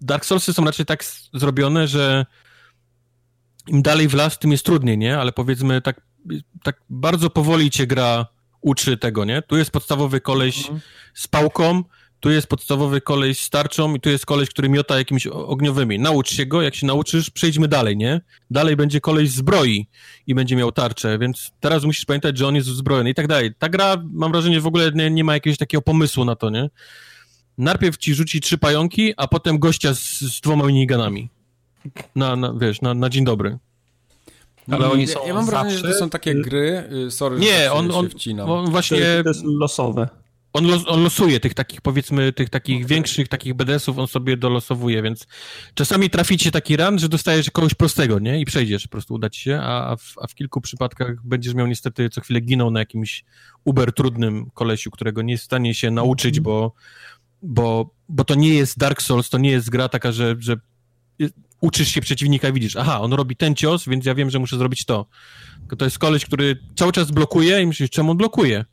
Dark 0.00 0.24
Soulsy 0.24 0.52
są 0.52 0.64
raczej 0.64 0.86
tak 0.86 1.04
zrobione, 1.34 1.88
że 1.88 2.26
im 3.66 3.82
dalej 3.82 4.08
w 4.08 4.14
las, 4.14 4.38
tym 4.38 4.52
jest 4.52 4.64
trudniej, 4.64 4.98
nie? 4.98 5.18
Ale 5.18 5.32
powiedzmy 5.32 5.82
tak 5.82 6.07
tak 6.62 6.80
bardzo 6.90 7.30
powoli 7.30 7.70
cię 7.70 7.86
gra 7.86 8.26
uczy 8.60 8.96
tego, 8.96 9.24
nie? 9.24 9.42
Tu 9.42 9.56
jest 9.56 9.70
podstawowy 9.70 10.20
koleś 10.20 10.58
mhm. 10.58 10.80
z 11.14 11.28
pałką, 11.28 11.84
tu 12.20 12.30
jest 12.30 12.46
podstawowy 12.46 13.00
koleś 13.00 13.40
z 13.40 13.50
tarczą 13.50 13.94
i 13.94 14.00
tu 14.00 14.10
jest 14.10 14.26
koleś, 14.26 14.50
który 14.50 14.68
miota 14.68 14.98
jakimiś 14.98 15.26
ogniowymi. 15.26 15.98
Naucz 15.98 16.30
się 16.30 16.46
go, 16.46 16.62
jak 16.62 16.74
się 16.74 16.86
nauczysz, 16.86 17.30
przejdźmy 17.30 17.68
dalej, 17.68 17.96
nie? 17.96 18.20
Dalej 18.50 18.76
będzie 18.76 19.00
koleś 19.00 19.30
zbroi 19.30 19.86
i 20.26 20.34
będzie 20.34 20.56
miał 20.56 20.72
tarczę, 20.72 21.18
więc 21.18 21.52
teraz 21.60 21.84
musisz 21.84 22.04
pamiętać, 22.04 22.38
że 22.38 22.46
on 22.46 22.54
jest 22.54 22.68
uzbrojony 22.68 23.10
i 23.10 23.14
tak 23.14 23.26
dalej. 23.26 23.54
Ta 23.58 23.68
gra, 23.68 23.96
mam 24.12 24.32
wrażenie, 24.32 24.60
w 24.60 24.66
ogóle 24.66 24.92
nie, 24.94 25.10
nie 25.10 25.24
ma 25.24 25.34
jakiegoś 25.34 25.58
takiego 25.58 25.82
pomysłu 25.82 26.24
na 26.24 26.36
to, 26.36 26.50
nie? 26.50 26.70
Najpierw 27.58 27.96
ci 27.96 28.14
rzuci 28.14 28.40
trzy 28.40 28.58
pająki, 28.58 29.14
a 29.16 29.28
potem 29.28 29.58
gościa 29.58 29.94
z, 29.94 30.20
z 30.20 30.40
dwoma 30.40 30.66
miniganami. 30.66 31.30
Na, 32.14 32.36
na, 32.36 32.54
wiesz, 32.54 32.80
na, 32.80 32.94
na 32.94 33.08
dzień 33.08 33.24
dobry. 33.24 33.58
Ale 34.70 34.90
oni 34.90 35.06
są 35.06 35.26
Ja 35.26 35.34
mam 35.34 35.46
wrażenie, 35.46 35.78
że 35.78 35.92
to 35.92 35.98
są 35.98 36.10
takie 36.10 36.34
gry, 36.34 36.84
y, 37.06 37.10
sorry, 37.10 37.38
nie, 37.38 37.72
on, 37.72 37.90
on, 37.90 38.08
on 38.40 38.70
właśnie... 38.70 38.98
To 39.22 39.28
jest 39.28 39.44
losowe. 39.44 40.08
On, 40.52 40.66
los, 40.66 40.82
on, 40.86 41.02
losuje 41.02 41.40
tych 41.40 41.54
takich, 41.54 41.80
powiedzmy, 41.80 42.32
tych 42.32 42.50
takich 42.50 42.76
okay. 42.76 42.88
większych, 42.88 43.28
takich 43.28 43.54
BDS-ów, 43.54 43.98
on 43.98 44.06
sobie 44.06 44.36
dolosowuje, 44.36 45.02
więc 45.02 45.26
czasami 45.74 46.10
traficie 46.10 46.50
taki 46.50 46.76
run, 46.76 46.98
że 46.98 47.08
dostajesz 47.08 47.50
kogoś 47.50 47.74
prostego, 47.74 48.18
nie? 48.18 48.40
I 48.40 48.44
przejdziesz, 48.44 48.82
po 48.82 48.90
prostu 48.90 49.14
uda 49.14 49.30
ci 49.30 49.40
się, 49.40 49.60
a, 49.62 49.90
a, 49.90 49.96
w, 49.96 50.14
a 50.20 50.26
w 50.26 50.34
kilku 50.34 50.60
przypadkach 50.60 51.24
będziesz 51.24 51.54
miał 51.54 51.66
niestety 51.66 52.10
co 52.10 52.20
chwilę 52.20 52.40
ginął 52.40 52.70
na 52.70 52.80
jakimś 52.80 53.24
uber 53.64 53.92
trudnym 53.92 54.50
kolesiu, 54.54 54.90
którego 54.90 55.22
nie 55.22 55.32
jest 55.32 55.42
w 55.42 55.46
stanie 55.46 55.74
się 55.74 55.90
nauczyć, 55.90 56.34
mm. 56.34 56.44
bo, 56.44 56.72
bo, 57.42 57.90
bo 58.08 58.24
to 58.24 58.34
nie 58.34 58.54
jest 58.54 58.78
Dark 58.78 59.02
Souls, 59.02 59.28
to 59.28 59.38
nie 59.38 59.50
jest 59.50 59.70
gra 59.70 59.88
taka, 59.88 60.12
że, 60.12 60.36
że 60.38 60.56
uczysz 61.60 61.88
się 61.88 62.00
przeciwnika 62.00 62.52
widzisz, 62.52 62.76
aha, 62.76 63.00
on 63.00 63.12
robi 63.12 63.36
ten 63.36 63.54
cios, 63.54 63.88
więc 63.88 64.04
ja 64.04 64.14
wiem, 64.14 64.30
że 64.30 64.38
muszę 64.38 64.58
zrobić 64.58 64.84
to. 64.84 65.06
To 65.78 65.84
jest 65.84 65.98
koleś, 65.98 66.24
który 66.24 66.58
cały 66.76 66.92
czas 66.92 67.10
blokuje 67.10 67.62
i 67.62 67.66
myślisz, 67.66 67.90
czemu 67.90 68.10
on 68.10 68.16
blokuje? 68.16 68.64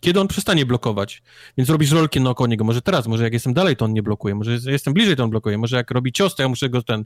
Kiedy 0.00 0.20
on 0.20 0.28
przestanie 0.28 0.66
blokować? 0.66 1.22
Więc 1.58 1.70
robisz 1.70 1.90
rolki 1.90 2.20
naokoło 2.20 2.46
niego. 2.46 2.64
Może 2.64 2.82
teraz, 2.82 3.06
może 3.06 3.24
jak 3.24 3.32
jestem 3.32 3.54
dalej, 3.54 3.76
to 3.76 3.84
on 3.84 3.92
nie 3.92 4.02
blokuje. 4.02 4.34
Może 4.34 4.58
jestem 4.66 4.94
bliżej, 4.94 5.16
to 5.16 5.24
on 5.24 5.30
blokuje. 5.30 5.58
Może 5.58 5.76
jak 5.76 5.90
robi 5.90 6.12
cios, 6.12 6.34
to 6.34 6.42
ja 6.42 6.48
muszę 6.48 6.70
go 6.70 6.82
ten... 6.82 7.04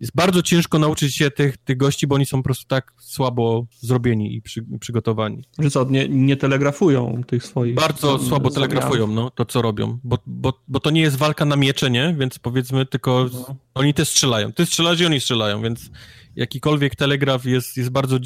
Jest 0.00 0.12
bardzo 0.14 0.42
ciężko 0.42 0.78
nauczyć 0.78 1.16
się 1.16 1.30
tych, 1.30 1.56
tych 1.56 1.76
gości, 1.76 2.06
bo 2.06 2.14
oni 2.14 2.26
są 2.26 2.36
po 2.36 2.42
prostu 2.42 2.64
tak 2.66 2.92
słabo 2.98 3.66
zrobieni 3.80 4.34
i 4.34 4.42
przy, 4.42 4.64
przygotowani. 4.80 5.44
Że 5.58 5.70
co, 5.70 5.84
nie, 5.84 6.08
nie 6.08 6.36
telegrafują 6.36 7.22
tych 7.26 7.44
swoich... 7.44 7.74
Bardzo 7.74 8.18
słabo 8.18 8.50
telegrafują, 8.50 9.06
no, 9.06 9.30
to 9.30 9.44
co 9.44 9.62
robią. 9.62 9.98
Bo, 10.04 10.18
bo, 10.26 10.60
bo 10.68 10.80
to 10.80 10.90
nie 10.90 11.00
jest 11.00 11.16
walka 11.16 11.44
na 11.44 11.56
miecze, 11.56 11.90
nie? 11.90 12.16
Więc 12.18 12.38
powiedzmy 12.38 12.86
tylko... 12.86 13.28
No. 13.32 13.56
Oni 13.74 13.94
też 13.94 14.08
strzelają. 14.08 14.52
Ty 14.52 14.66
strzelasz 14.66 15.00
i 15.00 15.06
oni 15.06 15.20
strzelają, 15.20 15.62
więc 15.62 15.90
jakikolwiek 16.36 16.96
telegraf 16.96 17.44
jest, 17.44 17.76
jest 17.76 17.90
bardzo 17.90 18.18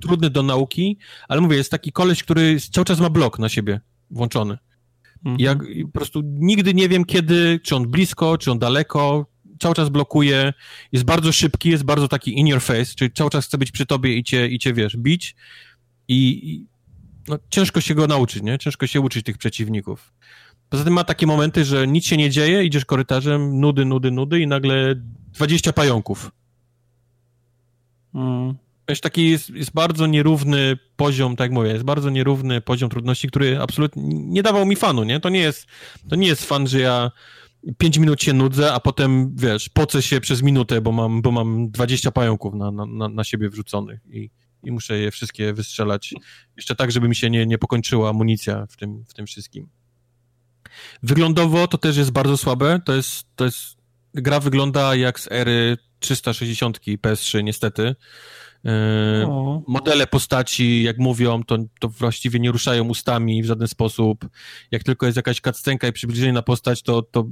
trudny 0.00 0.30
do 0.30 0.42
nauki, 0.42 0.98
ale 1.28 1.40
mówię, 1.40 1.56
jest 1.56 1.70
taki 1.70 1.92
koleś, 1.92 2.22
który 2.22 2.60
cały 2.60 2.84
czas 2.84 3.00
ma 3.00 3.10
blok 3.10 3.38
na 3.38 3.48
siebie 3.48 3.80
włączony. 4.10 4.58
Mhm. 5.24 5.36
Ja 5.40 5.56
po 5.84 5.92
prostu 5.92 6.20
nigdy 6.24 6.74
nie 6.74 6.88
wiem 6.88 7.04
kiedy, 7.04 7.60
czy 7.62 7.76
on 7.76 7.88
blisko, 7.88 8.38
czy 8.38 8.50
on 8.50 8.58
daleko, 8.58 9.26
cały 9.58 9.74
czas 9.74 9.88
blokuje, 9.88 10.52
jest 10.92 11.04
bardzo 11.04 11.32
szybki, 11.32 11.68
jest 11.70 11.84
bardzo 11.84 12.08
taki 12.08 12.38
in 12.38 12.46
your 12.46 12.60
face, 12.60 12.94
czyli 12.96 13.10
cały 13.12 13.30
czas 13.30 13.46
chce 13.46 13.58
być 13.58 13.70
przy 13.72 13.86
tobie 13.86 14.16
i 14.16 14.24
cię, 14.24 14.48
i 14.48 14.58
cię 14.58 14.72
wiesz, 14.74 14.96
bić 14.96 15.36
i, 16.08 16.50
i 16.50 16.66
no, 17.28 17.38
ciężko 17.50 17.80
się 17.80 17.94
go 17.94 18.06
nauczyć, 18.06 18.42
nie? 18.42 18.58
Ciężko 18.58 18.86
się 18.86 19.00
uczyć 19.00 19.24
tych 19.24 19.38
przeciwników. 19.38 20.12
Poza 20.68 20.84
tym 20.84 20.92
ma 20.92 21.04
takie 21.04 21.26
momenty, 21.26 21.64
że 21.64 21.86
nic 21.86 22.06
się 22.06 22.16
nie 22.16 22.30
dzieje, 22.30 22.64
idziesz 22.64 22.84
korytarzem, 22.84 23.60
nudy, 23.60 23.84
nudy, 23.84 24.10
nudy 24.10 24.40
i 24.40 24.46
nagle 24.46 24.94
20 25.32 25.72
pająków. 25.72 26.30
Mm. 28.14 28.54
Wiesz, 28.88 29.00
taki 29.00 29.30
jest, 29.30 29.50
jest 29.50 29.72
bardzo 29.72 30.06
nierówny 30.06 30.78
poziom, 30.96 31.36
tak 31.36 31.44
jak 31.44 31.52
mówię, 31.52 31.70
jest 31.70 31.84
bardzo 31.84 32.10
nierówny 32.10 32.60
poziom 32.60 32.90
trudności, 32.90 33.28
który 33.28 33.60
absolutnie 33.60 34.02
nie 34.06 34.42
dawał 34.42 34.66
mi 34.66 34.76
fanu, 34.76 35.04
nie? 35.04 35.20
To 35.20 35.28
nie 35.28 35.40
jest, 35.40 35.66
to 36.08 36.16
nie 36.16 36.26
jest 36.26 36.46
fan, 36.46 36.68
że 36.68 36.80
ja 36.80 37.10
5 37.78 37.98
minut 37.98 38.22
się 38.22 38.32
nudzę, 38.32 38.72
a 38.72 38.80
potem, 38.80 39.36
wiesz, 39.36 39.68
pocę 39.68 40.02
się 40.02 40.20
przez 40.20 40.42
minutę, 40.42 40.80
bo 40.80 40.92
mam, 40.92 41.22
bo 41.22 41.30
mam 41.30 41.70
20 41.70 42.10
pająków 42.10 42.54
na, 42.54 42.70
na, 42.70 43.08
na 43.08 43.24
siebie 43.24 43.48
wrzuconych 43.48 44.00
i, 44.10 44.30
i 44.62 44.72
muszę 44.72 44.98
je 44.98 45.10
wszystkie 45.10 45.52
wystrzelać. 45.52 46.14
Jeszcze 46.56 46.76
tak, 46.76 46.92
żeby 46.92 47.08
mi 47.08 47.16
się 47.16 47.30
nie, 47.30 47.46
nie 47.46 47.58
pokończyła 47.58 48.10
amunicja 48.10 48.66
w 48.70 48.76
tym, 48.76 49.04
w 49.04 49.14
tym 49.14 49.26
wszystkim. 49.26 49.68
Wyglądowo 51.02 51.68
to 51.68 51.78
też 51.78 51.96
jest 51.96 52.10
bardzo 52.10 52.36
słabe. 52.36 52.80
To 52.84 52.94
jest, 52.94 53.26
to 53.36 53.44
jest, 53.44 53.76
gra 54.14 54.40
wygląda 54.40 54.94
jak 54.94 55.20
z 55.20 55.32
ery 55.32 55.76
360 55.98 56.80
PS3, 56.80 57.44
niestety. 57.44 57.94
E, 58.66 59.26
o. 59.26 59.62
Modele 59.66 60.06
postaci, 60.06 60.82
jak 60.82 60.98
mówią, 60.98 61.42
to, 61.42 61.58
to 61.80 61.88
właściwie 61.88 62.40
nie 62.40 62.52
ruszają 62.52 62.88
ustami 62.88 63.42
w 63.42 63.46
żaden 63.46 63.68
sposób. 63.68 64.28
Jak 64.70 64.84
tylko 64.84 65.06
jest 65.06 65.16
jakaś 65.16 65.40
cutscenka 65.40 65.88
i 65.88 65.92
przybliżenie 65.92 66.32
na 66.32 66.42
postać, 66.42 66.82
to, 66.82 67.02
to 67.02 67.26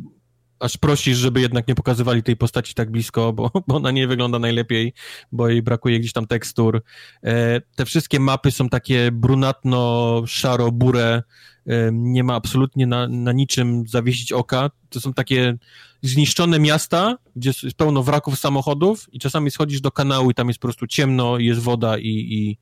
aż 0.61 0.77
prosisz, 0.77 1.19
żeby 1.19 1.41
jednak 1.41 1.69
nie 1.69 1.75
pokazywali 1.75 2.23
tej 2.23 2.37
postaci 2.37 2.75
tak 2.75 2.91
blisko, 2.91 3.33
bo, 3.33 3.51
bo 3.67 3.77
ona 3.77 3.91
nie 3.91 4.09
wygląda 4.09 4.39
najlepiej, 4.39 4.93
bo 5.33 5.49
jej 5.49 5.63
brakuje 5.63 6.01
gdzieś 6.01 6.13
tam 6.13 6.27
tekstur. 6.27 6.83
E, 7.23 7.61
te 7.61 7.85
wszystkie 7.85 8.21
mapy 8.21 8.51
są 8.51 8.69
takie 8.69 9.13
brunatno-szaro-bure, 9.13 11.23
e, 11.67 11.91
nie 11.93 12.25
ma 12.25 12.35
absolutnie 12.35 12.87
na, 12.87 13.09
na 13.09 13.33
niczym 13.33 13.85
zawiesić 13.87 14.33
oka. 14.33 14.71
To 14.89 15.01
są 15.01 15.15
takie 15.15 15.57
zniszczone 16.03 16.59
miasta, 16.59 17.19
gdzie 17.37 17.53
jest 17.63 17.77
pełno 17.77 18.03
wraków 18.03 18.39
samochodów 18.39 19.09
i 19.13 19.19
czasami 19.19 19.51
schodzisz 19.51 19.81
do 19.81 19.91
kanału 19.91 20.31
i 20.31 20.35
tam 20.35 20.49
jest 20.49 20.61
po 20.61 20.69
prostu 20.69 20.87
ciemno, 20.87 21.39
jest 21.39 21.61
woda 21.61 21.99
i, 21.99 22.09
i, 22.09 22.59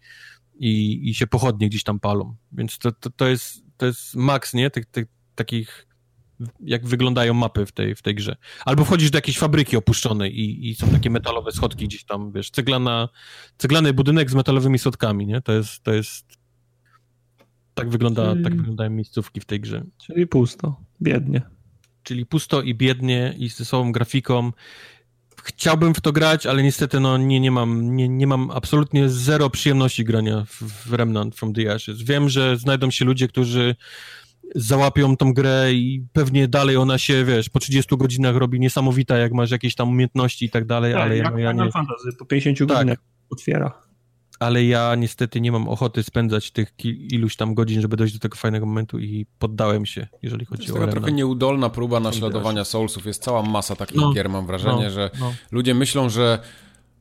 i, 0.59 1.01
i 1.11 1.15
się 1.15 1.27
pochodnie 1.27 1.69
gdzieś 1.69 1.83
tam 1.83 2.01
palą. 2.01 2.37
Więc 2.53 2.79
to, 2.79 2.93
to, 2.93 3.11
to, 3.11 3.29
jest, 3.29 3.63
to 3.77 3.87
jest 3.87 4.17
maks, 4.17 4.55
nie? 4.55 4.71
Tych, 4.71 4.87
tych 4.87 5.07
takich 5.35 5.87
jak 6.61 6.87
wyglądają 6.87 7.35
mapy 7.35 7.67
w 7.67 7.73
tej, 7.73 7.95
w 7.95 8.03
tej 8.03 8.15
grze. 8.15 8.37
Albo 8.65 8.85
wchodzisz 8.85 9.11
do 9.11 9.19
jakiejś 9.19 9.39
fabryki 9.39 9.77
opuszczonej 9.77 10.41
i, 10.41 10.71
i 10.71 10.75
są 10.75 10.89
takie 10.89 11.11
metalowe 11.11 11.53
schodki 11.53 11.89
gdzieś 11.89 12.05
tam, 12.05 12.33
wiesz, 12.33 12.51
ceglana, 12.51 13.09
ceglany 13.59 13.93
budynek 13.93 14.31
z 14.31 14.35
metalowymi 14.35 14.79
schodkami, 14.79 15.27
nie? 15.27 15.41
To 15.41 15.53
jest, 15.53 15.83
to 15.83 15.93
jest 15.93 16.43
tak 17.75 17.91
wygląda, 17.91 18.33
czyli, 18.33 18.45
tak 18.45 18.57
wyglądają 18.57 18.91
miejscówki 18.91 19.41
w 19.41 19.45
tej 19.45 19.61
grze. 19.61 19.85
Czyli 20.07 20.27
pusto, 20.27 20.81
biednie. 21.03 21.43
Czyli 22.03 22.27
pusto 22.27 22.63
i 22.63 22.75
biednie 22.75 23.35
i 23.39 23.51
z 23.51 23.69
sobą 23.69 23.93
grafiką. 23.93 24.53
Chciałbym 25.43 25.95
w 25.95 26.01
to 26.01 26.13
grać, 26.13 26.47
ale 26.47 26.63
niestety 26.63 27.01
no, 27.01 27.19
nie, 27.19 27.41
nie, 27.41 27.51
mam, 27.51 27.97
nie, 27.97 28.09
nie 28.09 28.27
mam 28.27 28.51
absolutnie 28.51 29.09
zero 29.09 29.51
przyjemności 29.51 30.05
grania 30.05 30.45
w, 30.45 30.63
w 30.63 30.93
Remnant 30.93 31.37
from 31.37 31.53
the 31.53 31.75
Ashes. 31.75 32.03
Wiem, 32.03 32.29
że 32.29 32.57
znajdą 32.57 32.91
się 32.91 33.05
ludzie, 33.05 33.29
którzy 33.29 33.77
załapią 34.55 35.17
tą 35.17 35.33
grę 35.33 35.73
i 35.73 36.07
pewnie 36.13 36.49
dalej 36.49 36.77
ona 36.77 36.99
się, 36.99 37.25
wiesz, 37.25 37.49
po 37.51 37.59
30 37.59 37.97
godzinach 37.97 38.37
robi 38.37 38.61
niesamowita, 38.61 39.17
jak 39.17 39.33
masz 39.33 39.51
jakieś 39.51 39.75
tam 39.75 39.89
umiejętności 39.89 40.45
i 40.45 40.51
tak 40.51 40.65
dalej, 40.65 40.93
tak, 40.93 41.03
ale 41.03 41.17
ja, 41.17 41.33
ja 41.39 41.53
nie... 41.53 41.71
Fantasy, 41.71 42.13
po 42.19 42.25
50 42.25 42.59
tak. 42.59 42.69
godzinach 42.69 42.99
otwiera. 43.31 43.83
Ale 44.39 44.65
ja 44.65 44.95
niestety 44.95 45.41
nie 45.41 45.53
mam 45.53 45.69
ochoty 45.69 46.03
spędzać 46.03 46.51
tych 46.51 46.75
iluś 46.85 47.37
tam 47.37 47.55
godzin, 47.55 47.81
żeby 47.81 47.97
dojść 47.97 48.15
do 48.15 48.21
tego 48.21 48.37
fajnego 48.37 48.67
momentu 48.67 48.99
i 48.99 49.27
poddałem 49.39 49.87
się, 49.87 50.07
jeżeli 50.23 50.45
chodzi 50.45 50.63
jest 50.63 50.77
o 50.77 50.79
taka 50.79 50.93
trochę 50.93 51.13
nieudolna 51.13 51.71
próba 51.71 52.01
naśladowania 52.01 52.65
Soulsów. 52.65 53.07
Jest 53.07 53.23
cała 53.23 53.43
masa 53.43 53.77
takich 53.77 53.97
no, 53.97 54.13
gier, 54.13 54.29
mam 54.29 54.47
wrażenie, 54.47 54.85
no, 54.85 54.91
że 54.91 55.11
no. 55.21 55.35
ludzie 55.51 55.75
myślą, 55.75 56.09
że 56.09 56.39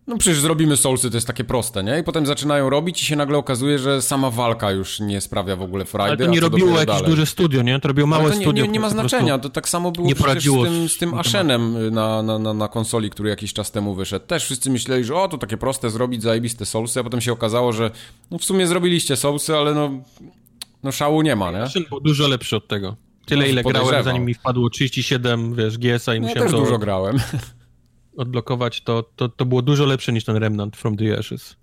no 0.08 0.18
przecież 0.18 0.40
zrobimy 0.40 0.78
Soulsy, 0.78 1.10
to 1.10 1.18
jest 1.18 1.28
takie 1.28 1.44
proste, 1.44 1.84
nie? 1.84 2.00
I 2.00 2.04
potem 2.04 2.26
zaczynają 2.26 2.70
robić 2.70 3.02
i 3.02 3.06
się 3.06 3.16
nagle 3.16 3.38
okazuje, 3.38 3.80
że 3.80 4.02
sama 4.02 4.32
walka 4.32 4.72
już 4.72 5.00
nie 5.00 5.22
sprawia 5.22 5.56
w 5.56 5.62
ogóle 5.62 5.86
frajdy. 5.86 6.24
Ale 6.24 6.26
to 6.26 6.34
nie 6.34 6.40
robiło 6.40 6.70
jakieś 6.70 6.86
dalej. 6.86 7.06
duże 7.06 7.26
studio, 7.26 7.62
nie? 7.62 7.80
To 7.80 7.88
robiło 7.88 8.08
małe 8.08 8.30
to 8.30 8.36
nie, 8.36 8.42
studio. 8.42 8.66
Nie, 8.66 8.72
nie 8.72 8.80
ma 8.80 8.90
znaczenia, 8.90 9.40
to 9.40 9.50
tak 9.50 9.70
samo 9.70 9.92
było 9.92 10.16
przecież 10.16 10.44
z 10.44 10.64
tym, 10.64 10.90
z 10.90 10.98
tym 10.98 11.14
Ashenem 11.14 11.94
na, 11.94 12.24
na, 12.24 12.40
na, 12.40 12.54
na, 12.54 12.68
konsoli, 12.68 13.10
który 13.10 13.30
jakiś 13.30 13.54
czas 13.54 13.72
temu 13.72 13.96
wyszedł. 13.96 14.26
Też 14.26 14.44
wszyscy 14.44 14.70
myśleli, 14.70 15.04
że 15.04 15.16
o, 15.16 15.28
to 15.28 15.38
takie 15.38 15.58
proste 15.58 15.90
zrobić, 15.90 16.24
zajebiste 16.24 16.66
Soulsy, 16.66 17.00
a 17.00 17.04
potem 17.04 17.22
się 17.22 17.32
okazało, 17.32 17.74
że 17.74 17.92
no 18.32 18.38
w 18.38 18.46
sumie 18.46 18.68
zrobiliście 18.68 19.16
Soulsy, 19.16 19.56
ale 19.56 19.74
no, 19.74 19.92
no 20.84 20.92
szału 20.92 21.22
nie 21.22 21.36
ma, 21.36 21.52
nie? 21.52 21.62
Ashen 21.62 21.86
był 21.90 22.00
dużo 22.00 22.28
lepszy 22.28 22.56
od 22.56 22.68
tego. 22.68 22.96
Tyle, 23.26 23.42
no, 23.42 23.52
ile 23.52 23.64
grałem, 23.64 24.04
zanim 24.04 24.26
mi 24.26 24.34
wpadło 24.34 24.70
37, 24.70 25.56
wiesz, 25.56 25.78
GSA 25.78 26.14
i 26.14 26.16
ja 26.16 26.22
musiałem 26.22 26.50
też 26.50 26.52
to... 26.52 26.64
dużo 26.64 26.78
grałem 26.78 27.20
odblokować, 28.18 28.82
to, 28.82 29.04
to, 29.16 29.30
to 29.30 29.46
było 29.46 29.62
dużo 29.62 29.86
lepsze 29.86 30.14
niż 30.14 30.26
ten 30.26 30.36
Remnant 30.36 30.78
from 30.78 30.98
the 30.98 31.18
Ashes. 31.18 31.56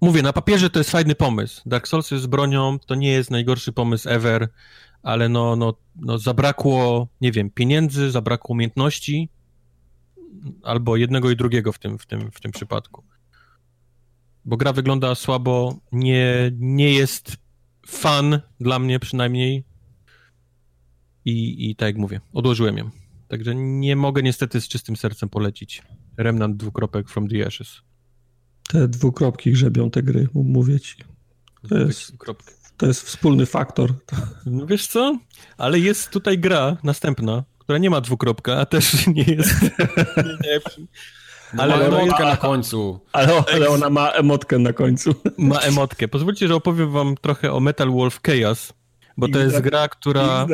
Mówię, 0.00 0.22
na 0.22 0.32
papierze 0.32 0.70
to 0.70 0.80
jest 0.80 0.90
fajny 0.90 1.14
pomysł. 1.14 1.62
Dark 1.66 1.88
Souls 1.88 2.08
z 2.08 2.26
bronią 2.26 2.78
to 2.78 2.94
nie 2.94 3.08
jest 3.08 3.30
najgorszy 3.30 3.72
pomysł 3.72 4.08
ever, 4.08 4.48
ale 5.02 5.28
no, 5.28 5.56
no, 5.56 5.74
no 5.96 6.18
zabrakło, 6.18 7.08
nie 7.20 7.32
wiem, 7.32 7.50
pieniędzy, 7.50 8.10
zabrakło 8.10 8.52
umiejętności, 8.52 9.28
albo 10.62 10.96
jednego 10.96 11.30
i 11.30 11.36
drugiego 11.36 11.72
w 11.72 11.78
tym, 11.78 11.98
w 11.98 12.06
tym, 12.06 12.30
w 12.30 12.40
tym 12.40 12.52
przypadku. 12.52 13.04
Bo 14.44 14.56
gra 14.56 14.72
wygląda 14.72 15.14
słabo, 15.14 15.78
nie, 15.92 16.50
nie 16.58 16.92
jest 16.92 17.36
fan 17.86 18.40
dla 18.60 18.78
mnie 18.78 18.98
przynajmniej. 18.98 19.64
I, 21.24 21.70
I 21.70 21.76
tak 21.76 21.86
jak 21.86 21.96
mówię, 21.96 22.20
odłożyłem 22.32 22.78
ją. 22.78 22.90
Także 23.28 23.54
nie 23.54 23.96
mogę 23.96 24.22
niestety 24.22 24.60
z 24.60 24.68
czystym 24.68 24.96
sercem 24.96 25.28
polecić. 25.28 25.82
Remnant 26.16 26.56
dwukropek 26.56 27.08
from 27.08 27.28
the 27.28 27.46
Ashes. 27.46 27.82
Te 28.68 28.88
dwukropki 28.88 29.52
grzebią 29.52 29.90
te 29.90 30.02
gry, 30.02 30.28
mówię 30.34 30.80
ci. 30.80 30.96
To 31.68 31.78
jest, 31.78 32.12
to 32.76 32.86
jest 32.86 33.02
wspólny 33.02 33.46
faktor. 33.46 33.94
No 34.46 34.66
wiesz 34.66 34.86
co? 34.86 35.18
Ale 35.58 35.78
jest 35.78 36.10
tutaj 36.10 36.38
gra 36.38 36.76
następna, 36.82 37.44
która 37.58 37.78
nie 37.78 37.90
ma 37.90 38.00
dwukropka, 38.00 38.56
a 38.56 38.66
też 38.66 39.06
nie 39.16 39.22
jest... 39.22 39.54
Ale 41.58 41.76
ma 41.78 41.84
emotkę 41.84 42.24
na 42.24 42.36
końcu. 42.36 43.00
Ale, 43.12 43.42
ale 43.54 43.68
ona 43.68 43.90
ma 43.90 44.10
emotkę 44.10 44.58
na 44.58 44.72
końcu. 44.72 45.14
Ma 45.38 45.58
emotkę. 45.58 46.08
Pozwólcie, 46.08 46.48
że 46.48 46.54
opowiem 46.54 46.90
wam 46.90 47.14
trochę 47.20 47.52
o 47.52 47.60
Metal 47.60 47.90
Wolf 47.90 48.20
Chaos, 48.22 48.72
bo 49.16 49.28
to 49.28 49.38
jest 49.38 49.60
gra, 49.60 49.88
która... 49.88 50.46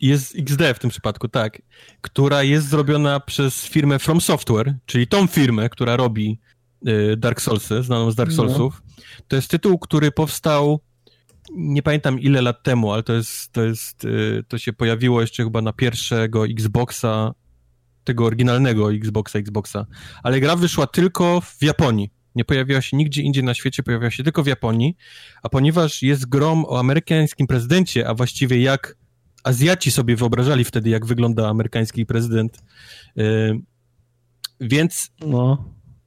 Jest 0.00 0.38
XD 0.38 0.62
w 0.74 0.78
tym 0.78 0.90
przypadku, 0.90 1.28
tak, 1.28 1.62
która 2.00 2.42
jest 2.42 2.68
zrobiona 2.68 3.20
przez 3.20 3.66
firmę 3.66 3.98
From 3.98 4.20
Software, 4.20 4.74
czyli 4.86 5.06
tą 5.06 5.26
firmę, 5.26 5.68
która 5.68 5.96
robi 5.96 6.40
y, 6.88 7.16
Dark 7.16 7.40
Soulsy, 7.40 7.82
znaną 7.82 8.10
z 8.10 8.14
Dark 8.14 8.30
no. 8.30 8.36
Soulsów. 8.36 8.82
No. 8.86 9.04
To 9.28 9.36
jest 9.36 9.50
tytuł, 9.50 9.78
który 9.78 10.12
powstał 10.12 10.80
nie 11.52 11.82
pamiętam 11.82 12.20
ile 12.20 12.42
lat 12.42 12.62
temu, 12.62 12.92
ale 12.92 13.02
to 13.02 13.12
jest, 13.12 13.52
to 13.52 13.62
jest, 13.62 14.04
y, 14.04 14.44
to 14.48 14.58
się 14.58 14.72
pojawiło 14.72 15.20
jeszcze 15.20 15.44
chyba 15.44 15.62
na 15.62 15.72
pierwszego 15.72 16.46
Xboxa, 16.46 17.34
tego 18.04 18.24
oryginalnego 18.24 18.92
Xboxa, 18.92 19.38
Xboxa, 19.38 19.86
ale 20.22 20.40
gra 20.40 20.56
wyszła 20.56 20.86
tylko 20.86 21.40
w 21.40 21.62
Japonii. 21.62 22.10
Nie 22.34 22.44
pojawiła 22.44 22.80
się 22.80 22.96
nigdzie 22.96 23.22
indziej 23.22 23.44
na 23.44 23.54
świecie, 23.54 23.82
pojawiła 23.82 24.10
się 24.10 24.24
tylko 24.24 24.42
w 24.42 24.46
Japonii, 24.46 24.96
a 25.42 25.48
ponieważ 25.48 26.02
jest 26.02 26.28
grom 26.28 26.64
o 26.64 26.78
amerykańskim 26.78 27.46
prezydencie, 27.46 28.08
a 28.08 28.14
właściwie 28.14 28.60
jak 28.60 28.96
Azjaci 29.44 29.90
sobie 29.90 30.16
wyobrażali 30.16 30.64
wtedy, 30.64 30.90
jak 30.90 31.06
wygląda 31.06 31.48
amerykański 31.48 32.06
prezydent. 32.06 32.58
Y, 33.18 33.60
więc 34.60 35.10
no. 35.20 35.64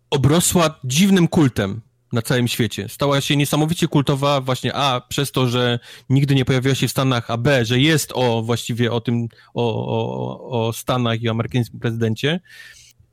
obrosła 0.09 0.79
dziwnym 0.83 1.27
kultem 1.27 1.81
na 2.13 2.21
całym 2.21 2.47
świecie. 2.47 2.89
Stała 2.89 3.21
się 3.21 3.37
niesamowicie 3.37 3.87
kultowa 3.87 4.41
właśnie 4.41 4.75
A, 4.75 5.01
przez 5.01 5.31
to, 5.31 5.47
że 5.47 5.79
nigdy 6.09 6.35
nie 6.35 6.45
pojawiła 6.45 6.75
się 6.75 6.87
w 6.87 6.91
Stanach, 6.91 7.31
a 7.31 7.37
B, 7.37 7.65
że 7.65 7.79
jest 7.79 8.11
o 8.15 8.41
właściwie 8.43 8.91
o 8.91 9.01
tym, 9.01 9.27
o, 9.53 9.87
o, 9.87 10.67
o 10.67 10.73
Stanach 10.73 11.21
i 11.21 11.27
o 11.27 11.31
amerykańskim 11.31 11.79
prezydencie. 11.79 12.39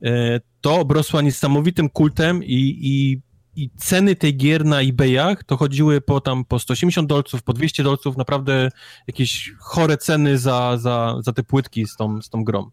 Y, 0.05 0.41
to 0.61 0.79
obrosła 0.79 1.21
niesamowitym 1.21 1.89
kultem 1.89 2.43
i, 2.43 2.77
i 2.81 3.21
i 3.61 3.69
ceny 3.77 4.15
tej 4.15 4.37
gier 4.37 4.65
na 4.65 4.81
eBayach 4.81 5.43
to 5.43 5.57
chodziły 5.57 6.01
po 6.01 6.21
tam 6.21 6.45
po 6.45 6.59
180 6.59 7.07
dolców, 7.07 7.43
po 7.43 7.53
200 7.53 7.83
dolców, 7.83 8.17
naprawdę 8.17 8.69
jakieś 9.07 9.53
chore 9.59 9.97
ceny 9.97 10.37
za, 10.37 10.77
za, 10.77 11.15
za 11.19 11.33
te 11.33 11.43
płytki 11.43 11.87
z 11.87 11.95
tą, 11.95 12.21
z 12.21 12.29
tą 12.29 12.43
grą. 12.43 12.71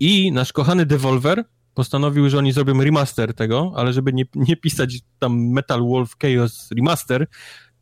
I 0.00 0.32
nasz 0.32 0.52
kochany 0.52 0.86
Devolver 0.86 1.44
postanowił, 1.74 2.30
że 2.30 2.38
oni 2.38 2.52
zrobią 2.52 2.82
remaster 2.82 3.34
tego, 3.34 3.72
ale 3.76 3.92
żeby 3.92 4.12
nie, 4.12 4.24
nie 4.34 4.56
pisać 4.56 4.98
tam 5.18 5.50
Metal 5.52 5.82
Wolf 5.82 6.16
Chaos 6.22 6.70
Remaster, 6.76 7.26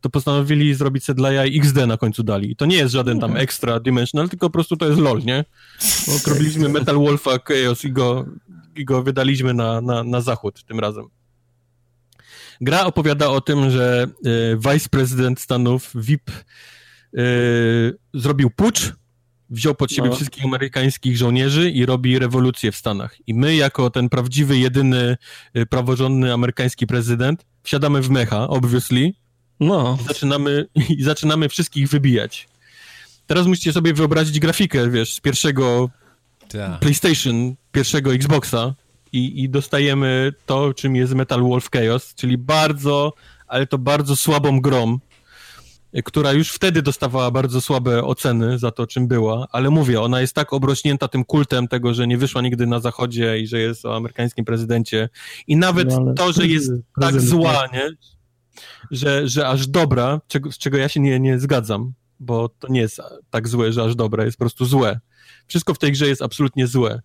to 0.01 0.09
postanowili 0.09 0.73
zrobić 0.73 1.03
sobie 1.03 1.17
dla 1.17 1.31
jaj 1.31 1.57
XD 1.57 1.77
na 1.87 1.97
końcu 1.97 2.23
dali. 2.23 2.51
I 2.51 2.55
to 2.55 2.65
nie 2.65 2.77
jest 2.77 2.93
żaden 2.93 3.19
tam 3.19 3.37
extra 3.37 3.79
dimensional, 3.79 4.29
tylko 4.29 4.47
po 4.47 4.53
prostu 4.53 4.77
to 4.77 4.87
jest 4.87 4.99
LOL, 4.99 5.19
nie? 5.23 5.45
Bo 6.07 6.31
robiliśmy 6.31 6.69
Metal 6.79 6.95
Wolfa 6.95 7.39
Chaos 7.39 7.85
i 7.85 7.91
go, 7.91 8.25
i 8.75 8.85
go 8.85 9.03
wydaliśmy 9.03 9.53
na, 9.53 9.81
na, 9.81 10.03
na 10.03 10.21
zachód 10.21 10.63
tym 10.63 10.79
razem. 10.79 11.05
Gra 12.61 12.85
opowiada 12.85 13.29
o 13.29 13.41
tym, 13.41 13.71
że 13.71 14.07
y, 14.25 14.57
viceprezydent 14.57 15.39
Stanów 15.39 15.91
VIP 15.95 16.31
y, 17.17 17.97
zrobił 18.13 18.49
pucz 18.49 18.93
wziął 19.49 19.75
pod 19.75 19.91
siebie 19.91 20.09
no. 20.09 20.15
wszystkich 20.15 20.45
amerykańskich 20.45 21.17
żołnierzy 21.17 21.71
i 21.71 21.85
robi 21.85 22.19
rewolucję 22.19 22.71
w 22.71 22.75
Stanach. 22.75 23.15
I 23.27 23.33
my, 23.33 23.55
jako 23.55 23.89
ten 23.89 24.09
prawdziwy, 24.09 24.57
jedyny 24.57 25.17
y, 25.57 25.65
praworządny 25.65 26.33
amerykański 26.33 26.87
prezydent, 26.87 27.45
wsiadamy 27.63 28.01
w 28.01 28.09
mecha, 28.09 28.47
obviously, 28.47 29.13
no. 29.59 29.97
i, 30.01 30.07
zaczynamy, 30.07 30.65
i 30.97 31.03
zaczynamy 31.03 31.49
wszystkich 31.49 31.89
wybijać. 31.89 32.47
Teraz 33.27 33.47
musicie 33.47 33.73
sobie 33.73 33.93
wyobrazić 33.93 34.39
grafikę, 34.39 34.89
wiesz, 34.89 35.13
z 35.13 35.19
pierwszego 35.19 35.89
Ta. 36.47 36.77
PlayStation, 36.77 37.55
pierwszego 37.71 38.13
Xboxa 38.13 38.73
i, 39.15 39.43
i 39.43 39.49
dostajemy 39.49 40.33
to, 40.45 40.73
czym 40.73 40.95
jest 40.95 41.13
Metal 41.13 41.41
Wolf 41.41 41.69
Chaos, 41.71 42.15
czyli 42.15 42.37
bardzo, 42.37 43.13
ale 43.47 43.67
to 43.67 43.77
bardzo 43.77 44.15
słabą 44.15 44.61
grom, 44.61 44.99
która 46.05 46.33
już 46.33 46.51
wtedy 46.51 46.81
dostawała 46.81 47.31
bardzo 47.31 47.61
słabe 47.61 48.03
oceny 48.03 48.59
za 48.59 48.71
to, 48.71 48.87
czym 48.87 49.07
była, 49.07 49.47
ale 49.51 49.69
mówię, 49.69 50.01
ona 50.01 50.21
jest 50.21 50.33
tak 50.33 50.53
obrośnięta 50.53 51.07
tym 51.07 51.25
kultem 51.25 51.67
tego, 51.67 51.93
że 51.93 52.07
nie 52.07 52.17
wyszła 52.17 52.41
nigdy 52.41 52.67
na 52.67 52.79
zachodzie 52.79 53.39
i 53.39 53.47
że 53.47 53.59
jest 53.59 53.85
o 53.85 53.95
amerykańskim 53.95 54.45
prezydencie 54.45 55.09
i 55.47 55.57
nawet 55.57 55.89
no, 55.89 56.13
to, 56.13 56.33
że 56.33 56.47
jest 56.47 56.71
tak 57.01 57.21
zła, 57.21 57.67
nie? 57.73 57.89
Że, 58.91 59.27
że 59.27 59.47
aż 59.47 59.67
dobra, 59.67 60.21
czego, 60.27 60.51
z 60.51 60.57
czego 60.57 60.77
ja 60.77 60.89
się 60.89 60.99
nie, 60.99 61.19
nie 61.19 61.39
zgadzam, 61.39 61.93
bo 62.19 62.49
to 62.49 62.67
nie 62.67 62.79
jest 62.79 63.01
tak 63.29 63.47
złe, 63.47 63.73
że 63.73 63.83
aż 63.83 63.95
dobre, 63.95 64.25
jest 64.25 64.37
po 64.37 64.43
prostu 64.43 64.65
złe. 64.65 64.99
Wszystko 65.47 65.73
w 65.73 65.79
tej 65.79 65.91
grze 65.91 66.07
jest 66.07 66.21
absolutnie 66.21 66.67
złe. 66.67 67.01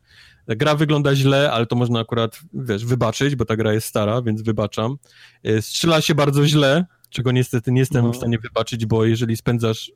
Gra 0.57 0.75
wygląda 0.75 1.17
źle, 1.17 1.53
ale 1.53 1.67
to 1.67 1.77
można 1.77 2.01
akurat, 2.01 2.41
wiesz, 2.55 2.85
wybaczyć, 2.85 3.37
bo 3.37 3.45
ta 3.45 3.57
gra 3.57 3.73
jest 3.73 3.87
stara, 3.87 4.23
więc 4.23 4.43
wybaczam. 4.43 4.97
E, 5.45 5.63
strzela 5.63 6.01
się 6.01 6.15
bardzo 6.15 6.47
źle, 6.47 6.85
czego 7.11 7.33
niestety 7.33 7.73
nie 7.73 7.81
jestem 7.81 8.05
no. 8.05 8.13
w 8.13 8.17
stanie 8.17 8.39
wybaczyć, 8.39 8.87
bo 8.87 9.05
jeżeli 9.05 9.37
spędzasz 9.37 9.93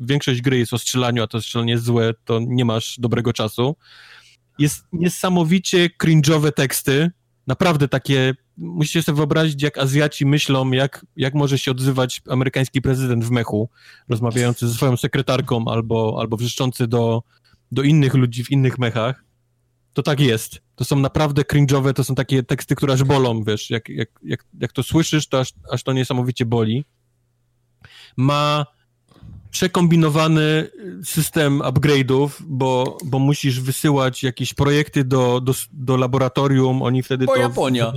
większość 0.00 0.40
gry 0.40 0.58
jest 0.58 0.72
o 0.72 0.78
strzelaniu, 0.78 1.22
a 1.22 1.26
to 1.26 1.40
strzelanie 1.40 1.72
jest 1.72 1.84
złe, 1.84 2.14
to 2.24 2.40
nie 2.46 2.64
masz 2.64 2.96
dobrego 2.98 3.32
czasu. 3.32 3.76
Jest 4.58 4.84
niesamowicie 4.92 5.90
cringe'owe 6.02 6.52
teksty, 6.52 7.10
naprawdę 7.46 7.88
takie, 7.88 8.34
musicie 8.56 9.02
sobie 9.02 9.16
wyobrazić, 9.16 9.62
jak 9.62 9.78
Azjaci 9.78 10.26
myślą, 10.26 10.70
jak, 10.70 11.06
jak 11.16 11.34
może 11.34 11.58
się 11.58 11.70
odzywać 11.70 12.22
amerykański 12.28 12.82
prezydent 12.82 13.24
w 13.24 13.30
mechu, 13.30 13.70
rozmawiający 14.08 14.68
ze 14.68 14.74
swoją 14.74 14.96
sekretarką 14.96 15.64
albo, 15.68 16.16
albo 16.20 16.36
wrzeszczący 16.36 16.86
do, 16.86 17.22
do 17.72 17.82
innych 17.82 18.14
ludzi 18.14 18.44
w 18.44 18.50
innych 18.50 18.78
mechach. 18.78 19.23
To 19.94 20.02
tak 20.02 20.20
jest. 20.20 20.60
To 20.74 20.84
są 20.84 20.96
naprawdę 20.96 21.42
cringe'owe, 21.42 21.92
to 21.92 22.04
są 22.04 22.14
takie 22.14 22.42
teksty, 22.42 22.74
które 22.74 22.92
aż 22.92 23.04
bolą, 23.04 23.44
wiesz, 23.44 23.70
jak, 23.70 23.88
jak, 23.88 24.08
jak, 24.22 24.44
jak 24.60 24.72
to 24.72 24.82
słyszysz, 24.82 25.26
to 25.26 25.40
aż, 25.40 25.52
aż 25.70 25.82
to 25.82 25.92
niesamowicie 25.92 26.46
boli. 26.46 26.84
Ma 28.16 28.66
przekombinowany 29.50 30.70
system 31.04 31.58
upgrade'ów, 31.58 32.30
bo, 32.46 32.98
bo 33.04 33.18
musisz 33.18 33.60
wysyłać 33.60 34.22
jakieś 34.22 34.54
projekty 34.54 35.04
do, 35.04 35.40
do, 35.40 35.52
do 35.72 35.96
laboratorium, 35.96 36.82
oni 36.82 37.02
wtedy 37.02 37.26
bo 37.26 37.34
to... 37.34 37.40
Japonia. 37.40 37.92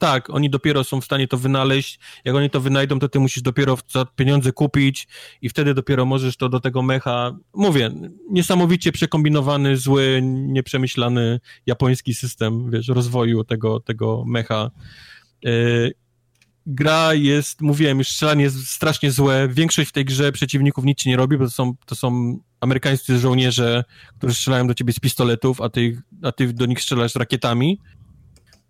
Tak, 0.00 0.30
oni 0.30 0.50
dopiero 0.50 0.84
są 0.84 1.00
w 1.00 1.04
stanie 1.04 1.28
to 1.28 1.36
wynaleźć. 1.36 1.98
Jak 2.24 2.34
oni 2.36 2.50
to 2.50 2.60
wynajdą, 2.60 2.98
to 2.98 3.08
ty 3.08 3.20
musisz 3.20 3.42
dopiero 3.42 3.78
za 3.88 4.04
pieniądze 4.04 4.52
kupić 4.52 5.08
i 5.42 5.48
wtedy 5.48 5.74
dopiero 5.74 6.04
możesz 6.06 6.36
to 6.36 6.48
do 6.48 6.60
tego 6.60 6.82
mecha. 6.82 7.36
Mówię, 7.54 7.90
niesamowicie 8.30 8.92
przekombinowany, 8.92 9.76
zły, 9.76 10.20
nieprzemyślany 10.22 11.40
japoński 11.66 12.14
system, 12.14 12.70
wiesz, 12.70 12.88
rozwoju 12.88 13.44
tego, 13.44 13.80
tego 13.80 14.24
mecha. 14.26 14.70
Yy, 15.42 15.92
gra 16.66 17.14
jest, 17.14 17.60
mówiłem, 17.60 17.98
już 17.98 18.08
strzelanie 18.08 18.44
jest 18.44 18.66
strasznie 18.66 19.10
złe. 19.10 19.48
Większość 19.48 19.88
w 19.88 19.92
tej 19.92 20.04
grze 20.04 20.32
przeciwników 20.32 20.84
nic 20.84 20.98
ci 20.98 21.08
nie 21.08 21.16
robi, 21.16 21.38
bo 21.38 21.44
to 21.44 21.50
są, 21.50 21.74
to 21.86 21.94
są 21.94 22.38
amerykańscy 22.60 23.18
żołnierze, 23.18 23.84
którzy 24.18 24.34
strzelają 24.34 24.66
do 24.66 24.74
ciebie 24.74 24.92
z 24.92 25.00
pistoletów, 25.00 25.60
a 25.60 25.68
ty, 25.68 26.02
a 26.22 26.32
ty 26.32 26.52
do 26.52 26.66
nich 26.66 26.80
strzelasz 26.80 27.14
rakietami 27.14 27.78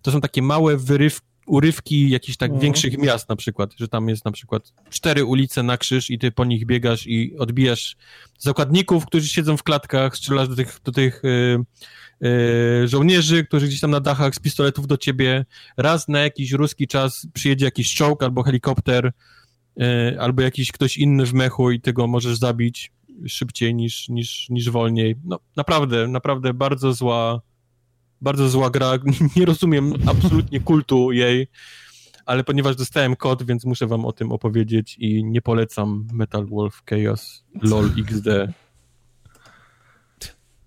to 0.02 0.12
są 0.12 0.20
takie 0.20 0.42
małe 0.42 0.76
wyrywki, 0.76 1.30
urywki 1.50 2.10
jakichś 2.10 2.36
tak 2.36 2.52
no. 2.52 2.58
większych 2.58 2.98
miast 2.98 3.28
na 3.28 3.36
przykład, 3.36 3.70
że 3.78 3.88
tam 3.88 4.08
jest 4.08 4.24
na 4.24 4.30
przykład 4.30 4.72
cztery 4.90 5.24
ulice 5.24 5.62
na 5.62 5.76
krzyż 5.76 6.10
i 6.10 6.18
ty 6.18 6.32
po 6.32 6.44
nich 6.44 6.66
biegasz 6.66 7.06
i 7.06 7.36
odbijasz 7.38 7.96
zakładników, 8.38 9.06
którzy 9.06 9.28
siedzą 9.28 9.56
w 9.56 9.62
klatkach, 9.62 10.16
strzelasz 10.16 10.48
do 10.48 10.56
tych, 10.56 10.80
do 10.84 10.92
tych 10.92 11.22
yy, 11.24 11.64
yy, 12.20 12.88
żołnierzy, 12.88 13.44
którzy 13.44 13.66
gdzieś 13.66 13.80
tam 13.80 13.90
na 13.90 14.00
dachach 14.00 14.34
z 14.34 14.38
pistoletów 14.38 14.86
do 14.86 14.96
ciebie. 14.96 15.44
Raz 15.76 16.08
na 16.08 16.20
jakiś 16.20 16.52
ruski 16.52 16.86
czas 16.86 17.26
przyjedzie 17.32 17.64
jakiś 17.64 17.94
czołg 17.94 18.22
albo 18.22 18.42
helikopter, 18.42 19.12
yy, 19.76 20.20
albo 20.20 20.42
jakiś 20.42 20.72
ktoś 20.72 20.96
inny 20.96 21.26
w 21.26 21.34
mechu 21.34 21.70
i 21.70 21.80
ty 21.80 21.92
go 21.92 22.06
możesz 22.06 22.38
zabić 22.38 22.92
szybciej 23.28 23.74
niż, 23.74 24.08
niż, 24.08 24.48
niż 24.48 24.70
wolniej. 24.70 25.16
No 25.24 25.40
naprawdę, 25.56 26.08
naprawdę 26.08 26.54
bardzo 26.54 26.92
zła 26.92 27.40
bardzo 28.20 28.48
zła 28.48 28.70
gra, 28.70 28.92
nie 29.36 29.44
rozumiem 29.44 29.92
absolutnie 30.06 30.60
kultu 30.60 31.12
jej, 31.12 31.46
ale 32.26 32.44
ponieważ 32.44 32.76
dostałem 32.76 33.16
kod, 33.16 33.42
więc 33.42 33.64
muszę 33.64 33.86
wam 33.86 34.04
o 34.04 34.12
tym 34.12 34.32
opowiedzieć 34.32 34.96
i 34.98 35.24
nie 35.24 35.42
polecam 35.42 36.08
Metal 36.12 36.46
Wolf 36.46 36.82
Chaos 36.90 37.44
LOL 37.62 37.90
XD. 37.98 38.28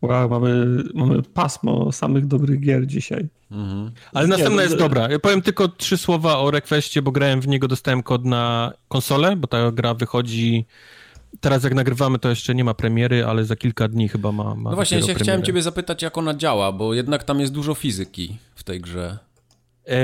Wow, 0.02 0.30
mamy, 0.30 0.84
mamy 0.94 1.22
pasmo 1.22 1.92
samych 1.92 2.28
dobrych 2.28 2.60
gier 2.60 2.88
dzisiaj. 2.88 3.28
Mhm. 3.52 3.92
Ale 4.14 4.28
następna 4.28 4.64
jest 4.64 4.78
dobra. 4.78 5.12
Ja 5.12 5.20
powiem 5.20 5.42
tylko 5.42 5.68
trzy 5.68 5.98
słowa 5.98 6.38
o 6.38 6.52
Requestie, 6.52 7.02
bo 7.02 7.12
grałem 7.12 7.42
w 7.42 7.48
niego, 7.48 7.68
dostałem 7.68 8.04
kod 8.04 8.26
na 8.26 8.74
konsolę, 8.88 9.36
bo 9.36 9.48
ta 9.48 9.72
gra 9.72 9.94
wychodzi 9.94 10.66
Teraz 11.40 11.64
jak 11.64 11.74
nagrywamy, 11.74 12.20
to 12.20 12.30
jeszcze 12.30 12.56
nie 12.56 12.64
ma 12.64 12.74
premiery, 12.74 13.26
ale 13.26 13.46
za 13.46 13.56
kilka 13.56 13.88
dni 13.88 14.10
chyba 14.10 14.32
ma. 14.32 14.56
ma 14.56 14.70
no 14.70 14.76
właśnie, 14.76 15.00
ja 15.08 15.16
chciałem 15.16 15.44
ciebie 15.44 15.62
zapytać, 15.62 16.02
jak 16.02 16.18
ona 16.18 16.34
działa, 16.34 16.72
bo 16.72 16.94
jednak 16.94 17.24
tam 17.24 17.40
jest 17.40 17.54
dużo 17.54 17.74
fizyki 17.74 18.38
w 18.56 18.64
tej 18.64 18.82
grze. 18.82 19.18
E, 19.88 19.98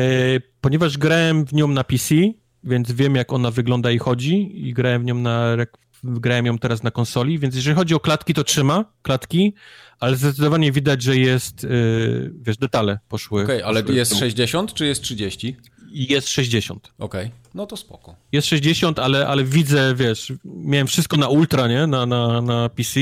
ponieważ 0.61 0.97
grałem 0.97 1.45
w 1.45 1.53
nią 1.53 1.67
na 1.67 1.83
PC, 1.83 2.15
więc 2.63 2.91
wiem, 2.91 3.15
jak 3.15 3.33
ona 3.33 3.51
wygląda 3.51 3.91
i 3.91 3.97
chodzi, 3.97 4.67
i 4.67 4.73
grałem 4.73 5.01
w 5.01 5.05
nią 5.05 5.15
na. 5.15 5.57
Grałem 6.03 6.45
ją 6.45 6.57
teraz 6.57 6.83
na 6.83 6.91
konsoli, 6.91 7.39
więc 7.39 7.55
jeżeli 7.55 7.75
chodzi 7.75 7.95
o 7.95 7.99
klatki, 7.99 8.33
to 8.33 8.43
trzyma 8.43 8.85
klatki, 9.01 9.53
ale 9.99 10.15
zdecydowanie 10.15 10.71
widać, 10.71 11.01
że 11.01 11.17
jest, 11.17 11.63
yy, 11.63 12.33
wiesz, 12.41 12.57
detale 12.57 12.99
poszły. 13.07 13.43
Okej, 13.43 13.63
okay, 13.63 13.67
ale 13.67 13.93
jest 13.93 14.19
60 14.19 14.73
czy 14.73 14.85
jest 14.85 15.01
30? 15.01 15.57
Jest 15.91 16.29
60. 16.29 16.93
Okej, 16.99 17.25
okay. 17.25 17.39
no 17.53 17.65
to 17.65 17.77
spoko. 17.77 18.15
Jest 18.31 18.47
60, 18.47 18.99
ale, 18.99 19.27
ale 19.27 19.43
widzę, 19.43 19.95
wiesz, 19.95 20.33
miałem 20.45 20.87
wszystko 20.87 21.17
na 21.17 21.27
ultra, 21.27 21.67
nie, 21.67 21.87
na, 21.87 22.05
na, 22.05 22.41
na 22.41 22.69
PC, 22.69 22.99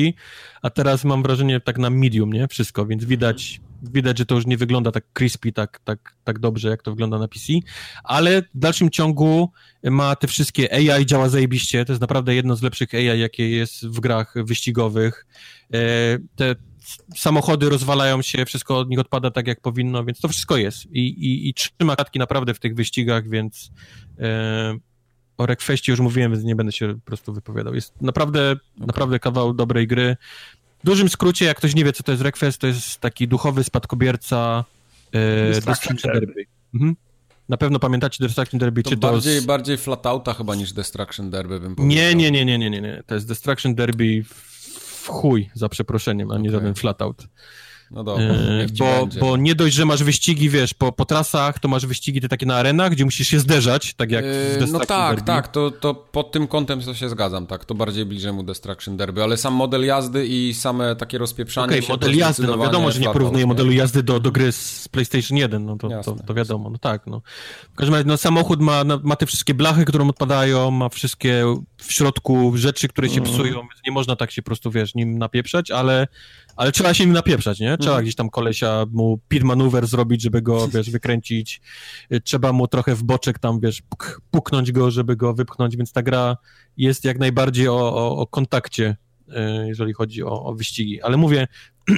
a 0.62 0.70
teraz 0.70 1.04
mam 1.04 1.24
wrażenie 1.24 1.60
tak 1.60 1.78
na 1.78 1.90
medium, 1.90 2.34
nie, 2.34 2.48
wszystko, 2.48 2.86
więc 2.86 3.06
widać, 3.06 3.62
widać, 3.84 4.18
że 4.18 4.26
to 4.26 4.36
już 4.36 4.46
nie 4.46 4.58
wygląda 4.58 4.92
tak 4.92 5.04
crispy, 5.14 5.52
tak, 5.52 5.80
tak, 5.84 6.16
tak 6.24 6.40
dobrze, 6.40 6.70
jak 6.70 6.84
to 6.84 6.92
wygląda 6.92 7.20
na 7.20 7.28
PC, 7.28 7.54
ale 8.04 8.42
w 8.42 8.46
dalszym 8.60 8.90
ciągu 8.90 9.52
ma 9.84 10.16
te 10.16 10.28
wszystkie 10.28 10.74
AI, 10.74 11.06
działa 11.06 11.30
zajebiście, 11.30 11.86
to 11.86 11.92
jest 11.92 12.02
naprawdę 12.02 12.36
jedno 12.36 12.56
z 12.56 12.62
lepszych 12.62 12.94
AI, 12.94 13.20
jakie 13.20 13.50
jest 13.50 13.88
w 13.88 14.00
grach 14.00 14.34
wyścigowych. 14.36 15.26
E, 15.74 15.78
te 16.36 16.56
samochody 17.16 17.70
rozwalają 17.70 18.22
się, 18.22 18.46
wszystko 18.46 18.78
od 18.78 18.90
nich 18.90 19.00
odpada 19.00 19.32
tak, 19.32 19.48
jak 19.48 19.62
powinno, 19.62 20.06
więc 20.06 20.20
to 20.20 20.28
wszystko 20.28 20.58
jest. 20.58 20.86
I, 20.86 21.00
i, 21.00 21.50
i 21.50 21.54
trzyma 21.54 21.96
klatki 21.96 22.20
naprawdę 22.20 22.54
w 22.54 22.60
tych 22.60 22.76
wyścigach, 22.76 23.30
więc 23.30 23.72
e, 24.20 24.78
o 25.38 25.46
Requestie 25.46 25.92
już 25.92 26.00
mówiłem, 26.00 26.32
więc 26.32 26.44
nie 26.44 26.56
będę 26.56 26.72
się 26.72 26.94
po 26.94 27.06
prostu 27.06 27.34
wypowiadał. 27.34 27.76
Jest 27.76 28.02
naprawdę, 28.02 28.52
okay. 28.52 28.88
naprawdę 28.88 29.20
kawał 29.20 29.54
dobrej 29.54 29.88
gry. 29.88 30.18
W 30.84 30.86
dużym 30.86 31.10
skrócie, 31.10 31.46
jak 31.46 31.58
ktoś 31.58 31.76
nie 31.76 31.86
wie, 31.86 31.94
co 31.94 32.04
to 32.04 32.12
jest 32.12 32.24
Request, 32.24 32.58
to 32.62 32.68
jest 32.68 33.00
taki 33.00 33.28
duchowy 33.28 33.64
spadkobierca 33.64 34.66
e, 35.12 35.52
Destruction 35.52 35.98
Derby. 36.04 36.46
Mhm. 36.74 36.96
Na 37.50 37.58
pewno 37.58 37.80
pamiętacie 37.80 38.24
Destruction 38.24 38.60
Derby, 38.60 38.84
to 38.84 38.90
czy 38.90 38.98
bardziej, 38.98 39.36
to... 39.36 39.42
Z... 39.42 39.46
bardziej 39.46 39.78
Flatouta 39.78 40.34
chyba 40.34 40.56
niż 40.56 40.74
Destruction 40.74 41.30
Derby 41.30 41.60
bym 41.60 41.76
powiedział. 41.76 41.98
Nie, 41.98 42.16
nie, 42.16 42.32
nie, 42.32 42.46
nie, 42.46 42.70
nie, 42.70 42.82
nie. 42.82 43.04
To 43.06 43.16
jest 43.16 43.28
Destruction 43.28 43.76
Derby 43.76 44.24
w 44.24 44.57
chuj, 45.10 45.50
za 45.54 45.70
przeproszeniem, 45.70 46.32
a 46.32 46.38
nie 46.38 46.50
okay. 46.50 46.52
żaden 46.52 46.76
flatout. 46.76 47.28
No 47.92 48.04
dobra, 48.04 48.26
e, 48.26 48.66
bo, 48.80 49.08
bo 49.20 49.38
nie 49.38 49.56
dość, 49.56 49.76
że 49.76 49.86
masz 49.86 50.04
wyścigi, 50.04 50.50
wiesz, 50.50 50.74
po, 50.74 50.92
po 50.92 51.06
trasach, 51.06 51.60
to 51.60 51.68
masz 51.68 51.86
wyścigi 51.86 52.22
te 52.22 52.30
takie 52.30 52.46
na 52.46 52.56
arenach, 52.56 52.92
gdzie 52.92 53.06
musisz 53.06 53.28
się 53.28 53.40
zderzać, 53.40 53.94
tak 53.94 54.12
jak 54.12 54.26
w 54.26 54.62
yy, 54.62 54.68
No 54.72 54.80
tak, 54.80 55.16
Derby. 55.16 55.28
tak, 55.28 55.48
to, 55.48 55.72
to 55.72 55.94
pod 55.94 56.32
tym 56.32 56.48
kątem 56.48 56.82
to 56.82 56.94
się 56.94 57.10
zgadzam, 57.10 57.48
tak, 57.48 57.66
to 57.66 57.76
bardziej 57.76 58.06
bliżej 58.06 58.34
mu 58.34 58.44
Destruction 58.44 58.98
Derby, 58.98 59.24
ale 59.24 59.38
sam 59.38 59.54
model 59.54 59.86
jazdy 59.86 60.28
i 60.28 60.54
same 60.54 60.96
takie 60.96 61.18
rozpieprzanie 61.18 61.68
okay, 61.68 61.82
się... 61.82 61.94
model 61.94 62.18
jazdy, 62.18 62.48
no 62.48 62.58
wiadomo, 62.58 62.92
że 62.92 63.00
nie 63.00 63.10
porównuję 63.10 63.46
modelu 63.46 63.72
jazdy 63.72 64.04
do, 64.04 64.20
do 64.20 64.32
gry 64.32 64.52
z 64.52 64.88
PlayStation 64.88 65.38
1, 65.38 65.66
no 65.66 65.78
to, 65.78 65.90
jasne, 65.90 66.16
to, 66.16 66.24
to, 66.24 66.34
wiadomo, 66.34 66.70
no 66.70 66.78
tak, 66.78 67.08
no. 67.08 67.22
W 67.74 67.76
każdym 67.76 67.94
razie, 67.96 68.08
no 68.08 68.18
samochód 68.18 68.62
ma, 68.62 68.84
ma 69.04 69.16
te 69.16 69.26
wszystkie 69.26 69.54
blachy, 69.54 69.86
które 69.86 70.08
odpadają, 70.08 70.72
ma 70.72 70.90
wszystkie 70.90 71.44
w 71.78 71.94
środku 71.94 72.52
rzeczy, 72.56 72.88
które 72.88 73.10
się 73.10 73.22
mm. 73.22 73.34
psują, 73.34 73.54
więc 73.54 73.82
nie 73.86 73.92
można 73.92 74.16
tak 74.16 74.32
się 74.32 74.42
po 74.42 74.46
prostu, 74.46 74.72
wiesz, 74.72 74.96
nim 74.96 75.18
napieprzać, 75.18 75.72
ale 75.72 76.08
ale 76.58 76.72
trzeba 76.72 76.94
się 76.94 77.04
im 77.04 77.14
napieprzać, 77.14 77.60
nie? 77.60 77.78
Trzeba 77.78 77.92
mhm. 77.92 78.04
gdzieś 78.04 78.16
tam 78.16 78.30
kolesia 78.30 78.86
mu 78.92 79.20
pit 79.28 79.44
maneuver 79.44 79.88
zrobić, 79.88 80.22
żeby 80.22 80.42
go, 80.42 80.68
wiesz, 80.74 80.90
wykręcić. 80.90 81.62
Trzeba 82.24 82.54
mu 82.54 82.68
trochę 82.68 82.96
w 82.96 83.04
boczek 83.04 83.40
tam, 83.40 83.60
wiesz, 83.60 83.82
puk, 83.82 84.22
puknąć 84.32 84.72
go, 84.72 84.92
żeby 84.92 85.16
go 85.16 85.34
wypchnąć, 85.34 85.78
więc 85.78 85.92
ta 85.92 86.02
gra 86.02 86.38
jest 86.78 87.04
jak 87.04 87.20
najbardziej 87.20 87.68
o, 87.68 87.96
o, 87.96 88.18
o 88.18 88.28
kontakcie 88.28 88.96
jeżeli 89.66 89.94
chodzi 89.94 90.24
o, 90.24 90.44
o 90.46 90.54
wyścigi. 90.54 91.02
Ale 91.02 91.18
mówię, 91.18 91.48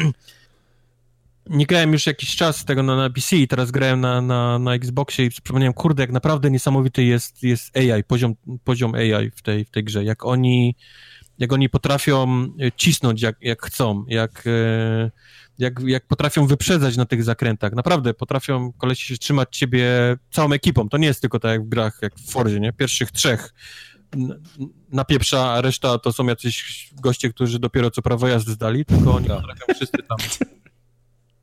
nie 1.50 1.66
grałem 1.66 1.94
już 1.94 2.08
jakiś 2.08 2.36
czas 2.36 2.66
tego 2.66 2.84
na, 2.84 2.96
na 2.96 3.10
PC 3.10 3.36
i 3.36 3.48
teraz 3.48 3.72
grałem 3.72 4.02
na, 4.02 4.22
na, 4.22 4.60
na 4.60 4.74
Xboxie 4.74 5.26
i 5.26 5.30
przypomniałem, 5.30 5.74
kurde, 5.74 6.04
jak 6.04 6.12
naprawdę 6.12 6.52
niesamowity 6.52 7.04
jest, 7.04 7.44
jest 7.44 7.78
AI, 7.78 8.04
poziom, 8.04 8.36
poziom 8.64 8.96
AI 8.96 9.32
w 9.36 9.42
tej, 9.42 9.66
w 9.66 9.70
tej 9.70 9.84
grze. 9.84 10.04
Jak 10.04 10.26
oni, 10.26 10.76
jak 11.40 11.54
oni 11.54 11.70
potrafią 11.70 12.48
cisnąć 12.78 13.22
jak, 13.22 13.36
jak 13.42 13.66
chcą, 13.66 14.06
jak, 14.08 14.44
e, 14.48 15.12
jak, 15.60 15.80
jak 15.86 16.08
potrafią 16.08 16.48
wyprzedzać 16.48 16.98
na 16.98 17.06
tych 17.06 17.24
zakrętach. 17.24 17.74
Naprawdę 17.74 18.14
potrafią 18.14 18.74
kolesi 18.74 19.08
się 19.08 19.18
trzymać 19.18 19.58
ciebie 19.58 19.88
całą 20.32 20.52
ekipą. 20.52 20.90
To 20.90 20.98
nie 20.98 21.08
jest 21.08 21.22
tylko 21.22 21.40
tak 21.40 21.52
jak 21.52 21.66
w 21.66 21.70
grach, 21.70 22.00
jak 22.02 22.16
w 22.16 22.32
Forzie, 22.32 22.60
nie? 22.60 22.74
Pierwszych 22.74 23.12
trzech 23.12 23.54
na 24.92 25.06
pieprza, 25.06 25.52
a 25.52 25.62
reszta 25.62 25.98
to 25.98 26.14
są 26.14 26.28
jacyś 26.28 26.90
goście, 27.02 27.30
którzy 27.30 27.60
dopiero 27.60 27.92
co 27.92 28.02
prawo 28.02 28.28
jazdy 28.28 28.52
zdali, 28.52 28.86
tylko 28.86 29.16
oni 29.16 29.28
tak. 29.28 29.38
potrafią 29.38 29.74
wszyscy 29.76 29.98
tam 29.98 30.18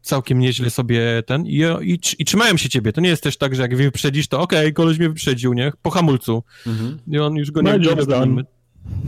całkiem 0.02 0.38
nieźle 0.38 0.70
sobie 0.70 1.22
ten 1.26 1.46
i, 1.46 1.62
i, 1.82 1.98
i, 2.18 2.24
trzymają 2.24 2.56
się 2.56 2.68
ciebie. 2.68 2.92
To 2.92 3.00
nie 3.00 3.08
jest 3.08 3.22
też 3.22 3.36
tak, 3.36 3.54
że 3.54 3.62
jak 3.62 3.76
wyprzedzisz, 3.76 4.28
to 4.28 4.40
okej, 4.40 4.58
okay, 4.58 4.72
koleś 4.72 4.98
mnie 4.98 5.08
wyprzedził, 5.08 5.52
nie? 5.52 5.72
Po 5.82 5.90
hamulcu. 5.90 6.42
Mhm. 6.66 6.98
I 7.08 7.18
on 7.18 7.34
już 7.34 7.50
go 7.50 7.62
nie... 7.62 7.78
No, 7.78 8.42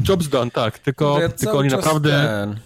job's 0.03 0.29
done. 0.29 0.51
Tak. 0.51 0.79
Tylko, 0.79 1.21
ja 1.21 1.29
tylko 1.29 1.59
oni 1.59 1.69
naprawdę... 1.69 2.11
Ten... 2.11 2.61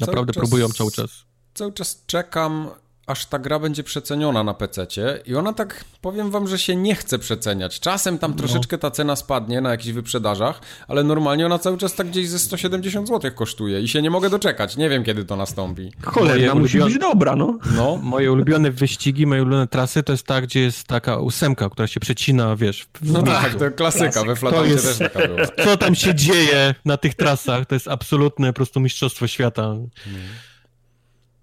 Naprawdę 0.00 0.32
próbują 0.32 0.68
cały 0.68 0.90
czas. 0.90 1.10
Cały 1.54 1.72
czas 1.72 2.02
czekam 2.06 2.70
aż 3.10 3.26
ta 3.26 3.38
gra 3.38 3.58
będzie 3.58 3.84
przeceniona 3.84 4.44
na 4.44 4.54
PC 4.54 4.86
i 5.26 5.34
ona 5.34 5.52
tak, 5.52 5.84
powiem 6.00 6.30
wam, 6.30 6.48
że 6.48 6.58
się 6.58 6.76
nie 6.76 6.94
chce 6.94 7.18
przeceniać. 7.18 7.80
Czasem 7.80 8.18
tam 8.18 8.30
no. 8.30 8.36
troszeczkę 8.36 8.78
ta 8.78 8.90
cena 8.90 9.16
spadnie 9.16 9.60
na 9.60 9.70
jakichś 9.70 9.92
wyprzedażach, 9.92 10.60
ale 10.88 11.04
normalnie 11.04 11.46
ona 11.46 11.58
cały 11.58 11.78
czas 11.78 11.94
tak 11.94 12.06
gdzieś 12.06 12.28
ze 12.28 12.38
170 12.38 13.08
zł 13.08 13.30
kosztuje 13.34 13.80
i 13.80 13.88
się 13.88 14.02
nie 14.02 14.10
mogę 14.10 14.30
doczekać. 14.30 14.76
Nie 14.76 14.88
wiem, 14.88 15.04
kiedy 15.04 15.24
to 15.24 15.36
nastąpi. 15.36 15.92
Cholera, 16.02 16.54
musi 16.54 16.78
być 16.78 16.98
dobra, 16.98 17.36
no. 17.36 17.58
no. 17.76 17.96
Moje 18.02 18.32
ulubione 18.32 18.70
wyścigi, 18.70 19.26
moje 19.26 19.42
ulubione 19.42 19.66
trasy 19.66 20.02
to 20.02 20.12
jest 20.12 20.26
ta, 20.26 20.40
gdzie 20.40 20.60
jest 20.60 20.84
taka 20.84 21.16
ósemka, 21.16 21.70
która 21.70 21.86
się 21.86 22.00
przecina, 22.00 22.56
wiesz. 22.56 22.86
W 23.00 23.12
no 23.12 23.22
tak, 23.22 23.54
to 23.54 23.70
klasyka, 23.70 24.10
Klasyk. 24.10 24.28
we 24.28 24.36
Flatancie 24.36 24.72
jest... 24.72 24.98
też 24.98 25.12
taka 25.12 25.28
była. 25.28 25.46
Co 25.64 25.76
tam 25.76 25.94
się 25.94 26.14
dzieje 26.14 26.74
na 26.84 26.96
tych 26.96 27.14
trasach, 27.14 27.66
to 27.66 27.74
jest 27.74 27.88
absolutne 27.88 28.48
po 28.48 28.52
prostu 28.52 28.80
mistrzostwo 28.80 29.26
świata. 29.26 29.62
Hmm. 29.62 30.22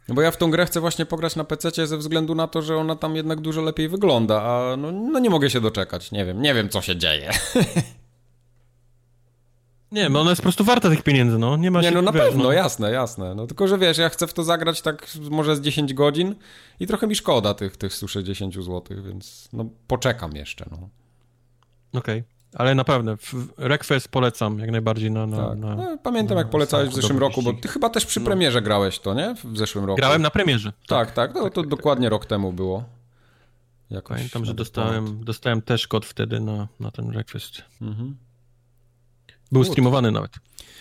No 0.08 0.16
bo 0.16 0.22
ja 0.22 0.32
w 0.32 0.38
tą 0.38 0.52
grę 0.52 0.66
chcę 0.66 0.80
właśnie 0.80 1.06
pograć 1.06 1.36
na 1.36 1.44
PC 1.44 1.88
ze 1.88 1.98
względu 1.98 2.36
na 2.36 2.48
to, 2.48 2.62
że 2.62 2.78
ona 2.78 2.96
tam 2.96 3.16
jednak 3.16 3.42
dużo 3.42 3.62
lepiej 3.62 3.90
wygląda, 3.90 4.42
a 4.42 4.78
no, 4.78 4.92
no 4.92 5.20
nie 5.20 5.30
mogę 5.30 5.50
się 5.50 5.62
doczekać. 5.62 6.12
Nie 6.12 6.26
wiem, 6.26 6.42
nie 6.42 6.54
wiem 6.54 6.70
co 6.70 6.82
się 6.82 6.96
dzieje. 6.96 7.32
Nie, 9.92 10.10
bo 10.10 10.22
ona 10.22 10.30
jest 10.30 10.42
po 10.42 10.44
prostu 10.44 10.64
warta 10.64 10.90
tych 10.90 11.04
pieniędzy, 11.04 11.38
no. 11.38 11.58
Nie 11.58 11.72
ma 11.72 11.82
Nie, 11.82 11.92
no 11.92 12.02
na 12.02 12.12
pewno, 12.12 12.44
no. 12.44 12.52
jasne, 12.52 12.92
jasne. 12.92 13.36
No 13.36 13.48
tylko, 13.48 13.68
że 13.68 13.78
wiesz, 13.78 13.98
ja 13.98 14.10
chcę 14.10 14.28
w 14.28 14.34
to 14.34 14.44
zagrać 14.44 14.82
tak 14.82 15.08
może 15.30 15.56
z 15.56 15.62
10 15.62 15.94
godzin 15.94 16.36
i 16.80 16.88
trochę 16.88 17.08
mi 17.08 17.16
szkoda 17.16 17.54
tych, 17.54 17.78
tych 17.78 17.94
160 17.94 18.54
zł, 18.54 18.84
więc 19.04 19.50
no 19.54 19.66
poczekam 19.88 20.36
jeszcze, 20.36 20.66
no. 20.72 20.90
Okej. 22.00 22.20
Okay. 22.20 22.37
Ale 22.58 22.76
naprawdę, 22.76 23.18
Request 23.58 24.08
polecam 24.08 24.60
jak 24.60 24.72
najbardziej 24.72 25.12
na... 25.12 25.28
na, 25.28 25.50
tak. 25.50 25.58
na 25.58 25.76
no, 25.76 25.98
pamiętam, 26.04 26.36
na, 26.36 26.42
jak 26.42 26.50
polecałeś 26.50 26.90
w 26.90 26.94
zeszłym 26.94 27.18
roku, 27.18 27.42
bo 27.42 27.54
ty 27.54 27.68
chyba 27.68 27.90
też 27.90 28.06
przy 28.06 28.20
no. 28.20 28.26
premierze 28.26 28.62
grałeś 28.62 29.00
to, 29.00 29.14
nie? 29.14 29.36
W 29.44 29.58
zeszłym 29.58 29.86
roku. 29.86 29.98
Grałem 29.98 30.22
na 30.22 30.30
premierze. 30.30 30.74
Tak, 30.88 31.12
tak, 31.12 31.34
tak 31.34 31.36
no, 31.36 31.50
to 31.50 31.62
tak, 31.62 31.70
dokładnie 31.70 32.10
rok 32.10 32.26
temu 32.26 32.54
było. 32.54 32.84
Jakoś 33.90 34.18
Pamiętam, 34.18 34.46
że 34.46 34.54
dostałem, 34.54 35.24
dostałem 35.24 35.62
też 35.62 35.88
kod 35.88 36.06
wtedy 36.06 36.40
na, 36.40 36.68
na 36.80 36.92
ten 36.92 37.12
Request. 37.12 37.62
Mhm. 37.82 38.18
Był 39.52 39.64
streamowany 39.64 40.12
nawet. 40.12 40.32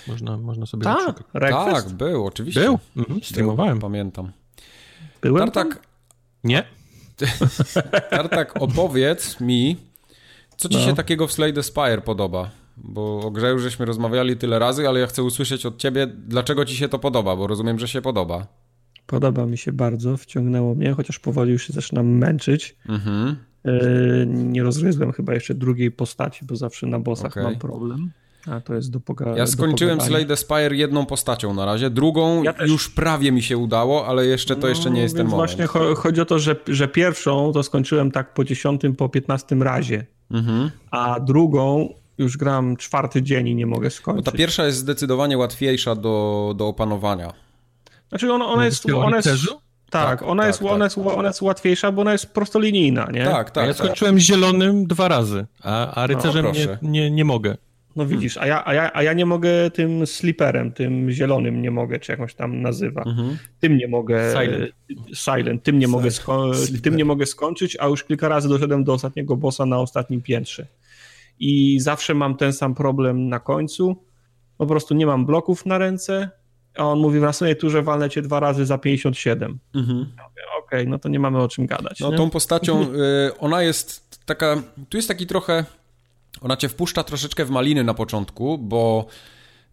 Można, 0.06 0.36
można 0.36 0.66
sobie 0.66 0.84
tak, 0.84 1.24
tak, 1.32 1.88
był, 1.88 2.26
oczywiście. 2.26 2.60
Był, 2.60 2.78
mhm, 2.96 3.22
streamowałem. 3.22 3.78
Był, 3.78 3.80
pamiętam. 3.80 4.32
Byłem 5.20 5.50
Tartak... 5.50 5.82
Nie. 6.44 6.64
Tartak, 8.10 8.62
opowiedz 8.62 9.40
mi, 9.40 9.76
co 10.57 10.68
ci 10.68 10.76
no. 10.76 10.85
się 10.85 10.94
takiego 10.94 11.26
w 11.26 11.33
Slade 11.33 11.62
Spire 11.62 12.01
podoba? 12.01 12.51
Bo 12.76 13.20
o 13.20 13.31
grze 13.31 13.51
już 13.51 13.62
żeśmy 13.62 13.86
rozmawiali 13.86 14.36
tyle 14.36 14.59
razy, 14.59 14.89
ale 14.89 15.01
ja 15.01 15.07
chcę 15.07 15.23
usłyszeć 15.23 15.67
od 15.67 15.78
ciebie, 15.78 16.07
dlaczego 16.07 16.65
ci 16.65 16.76
się 16.76 16.89
to 16.89 16.99
podoba, 16.99 17.36
bo 17.36 17.47
rozumiem, 17.47 17.78
że 17.78 17.89
się 17.89 18.02
podoba. 18.02 18.47
Podoba 19.07 19.47
mi 19.47 19.59
się 19.59 19.73
bardzo, 19.73 20.17
wciągnęło 20.17 20.75
mnie, 20.75 20.93
chociaż 20.93 21.18
powoli 21.18 21.52
już 21.52 21.67
się 21.67 21.73
zaczynam 21.73 22.07
męczyć. 22.07 22.76
Mhm. 22.89 23.36
Yy, 23.65 24.26
nie 24.26 24.62
rozgryzłem 24.62 25.12
chyba 25.12 25.35
jeszcze 25.35 25.55
drugiej 25.55 25.91
postaci, 25.91 26.44
bo 26.44 26.57
zawsze 26.57 26.86
na 26.86 26.99
bossach 26.99 27.33
okay. 27.33 27.43
mam 27.43 27.57
problem. 27.59 28.10
A 28.47 28.60
to 28.60 28.75
jest 28.75 28.91
do 28.91 29.01
pogadania. 29.01 29.39
Ja 29.39 29.47
skończyłem 29.47 30.01
Slade 30.01 30.36
Spire 30.36 30.76
jedną 30.76 31.07
postacią 31.07 31.55
na 31.55 31.65
razie, 31.65 31.91
drugą 31.91 32.43
ja 32.43 32.55
już 32.67 32.89
prawie 32.89 33.33
mi 33.33 33.43
się 33.43 33.59
udało, 33.59 34.07
ale 34.07 34.26
jeszcze 34.26 34.57
to 34.57 34.68
jeszcze 34.68 34.91
nie 34.91 35.01
jest 35.01 35.15
no, 35.15 35.18
ten 35.18 35.31
moment. 35.31 35.51
Właśnie 35.51 35.94
chodzi 35.97 36.20
o 36.20 36.25
to, 36.25 36.39
że, 36.39 36.57
że 36.68 36.89
pierwszą 36.89 37.52
to 37.52 37.62
skończyłem 37.62 38.10
tak 38.10 38.35
po 38.35 38.44
dziesiątym, 38.44 38.97
po 38.97 39.09
piętnastym 39.09 39.62
razie, 39.62 40.07
mhm. 40.30 40.70
a 40.90 41.20
drugą 41.20 41.88
już 42.18 42.36
gram 42.36 42.76
czwarty 42.76 43.22
dzień 43.22 43.48
i 43.48 43.55
nie 43.55 43.66
mogę 43.66 43.90
skończyć. 43.90 44.24
Bo 44.24 44.30
ta 44.30 44.36
pierwsza 44.36 44.66
jest 44.66 44.78
zdecydowanie 44.78 45.38
łatwiejsza 45.38 45.94
do, 45.94 46.55
do 46.56 46.68
opanowania. 46.68 47.32
Znaczy 48.08 48.32
ona, 48.32 48.46
ona 48.46 48.64
jest... 48.64 48.90
Ona 48.90 49.16
jest 49.16 49.28
tak, 49.90 50.18
tak, 50.18 50.22
ona, 50.22 50.42
tak, 50.42 50.48
jest, 50.48 50.58
tak. 50.58 50.68
Ona, 50.72 50.84
jest, 50.84 50.98
ona 50.98 51.28
jest 51.28 51.42
łatwiejsza, 51.42 51.92
bo 51.92 52.02
ona 52.02 52.12
jest 52.12 52.26
prostolinijna, 52.26 53.08
nie? 53.12 53.24
Tak, 53.24 53.50
tak. 53.50 53.66
Ja 53.66 53.74
tak. 53.74 53.84
skończyłem 53.84 54.18
zielonym 54.18 54.86
dwa 54.86 55.08
razy, 55.08 55.46
a, 55.62 55.94
a 55.94 56.06
rycerzem 56.06 56.44
no, 56.44 56.52
nie, 56.52 56.78
nie, 56.82 57.10
nie 57.10 57.24
mogę. 57.24 57.56
No 57.97 58.07
widzisz, 58.07 58.36
a 58.36 58.47
ja, 58.47 58.65
a, 58.65 58.75
ja, 58.75 58.91
a 58.94 59.02
ja 59.02 59.12
nie 59.12 59.26
mogę 59.26 59.70
tym 59.70 60.07
sliperem, 60.07 60.73
tym 60.73 61.10
zielonym 61.10 61.62
nie 61.62 61.70
mogę, 61.70 62.00
czy 62.00 62.12
jakąś 62.12 62.34
tam 62.34 62.62
nazywa. 62.62 63.02
Mhm. 63.02 63.36
Tym 63.60 63.76
nie 63.76 63.89
mogę. 63.89 64.33
Silent. 64.33 64.73
Silent 65.15 65.62
tym, 65.62 65.78
nie 65.78 65.89
mogę 65.89 66.10
tym 66.83 66.97
nie 66.97 67.05
mogę 67.05 67.26
skończyć, 67.26 67.76
a 67.81 67.86
już 67.86 68.05
kilka 68.05 68.28
razy 68.28 68.49
doszedłem 68.49 68.84
do 68.84 68.92
ostatniego 68.92 69.36
bossa 69.36 69.66
na 69.66 69.78
ostatnim 69.78 70.23
piętrze. 70.23 70.66
I 71.39 71.81
zawsze 71.81 72.15
mam 72.15 72.36
ten 72.36 72.52
sam 72.52 72.75
problem 72.75 73.28
na 73.28 73.41
końcu. 73.41 73.97
Po 74.58 74.66
prostu 74.66 74.94
nie 74.94 75.07
mam 75.07 75.26
bloków 75.26 75.66
na 75.66 75.78
ręce, 75.78 76.31
a 76.76 76.84
on 76.84 76.99
mówi 76.99 77.18
w 77.18 77.23
następnej 77.23 77.57
turze 77.57 77.83
walnę 77.83 78.10
cię 78.10 78.23
dwa 78.23 78.41
razy 78.41 78.66
za 78.66 78.78
57. 78.78 79.58
Mhm. 79.75 80.07
Ja 80.16 80.25
Okej, 80.66 80.81
okay, 80.81 80.91
no 80.91 80.99
to 80.99 81.08
nie 81.08 81.18
mamy 81.18 81.39
o 81.42 81.49
czym 81.49 81.66
gadać. 81.66 82.00
No 82.00 82.10
nie? 82.10 82.16
tą 82.16 82.31
postacią, 82.31 82.83
y, 83.28 83.39
ona 83.39 83.62
jest 83.62 84.20
taka, 84.26 84.62
tu 84.89 84.97
jest 84.99 85.08
taki 85.08 85.26
trochę 85.26 85.65
ona 86.40 86.56
cię 86.56 86.68
wpuszcza 86.68 87.05
troszeczkę 87.05 87.44
w 87.44 87.50
maliny 87.50 87.84
na 87.84 87.94
początku, 87.94 88.58
bo 88.58 89.06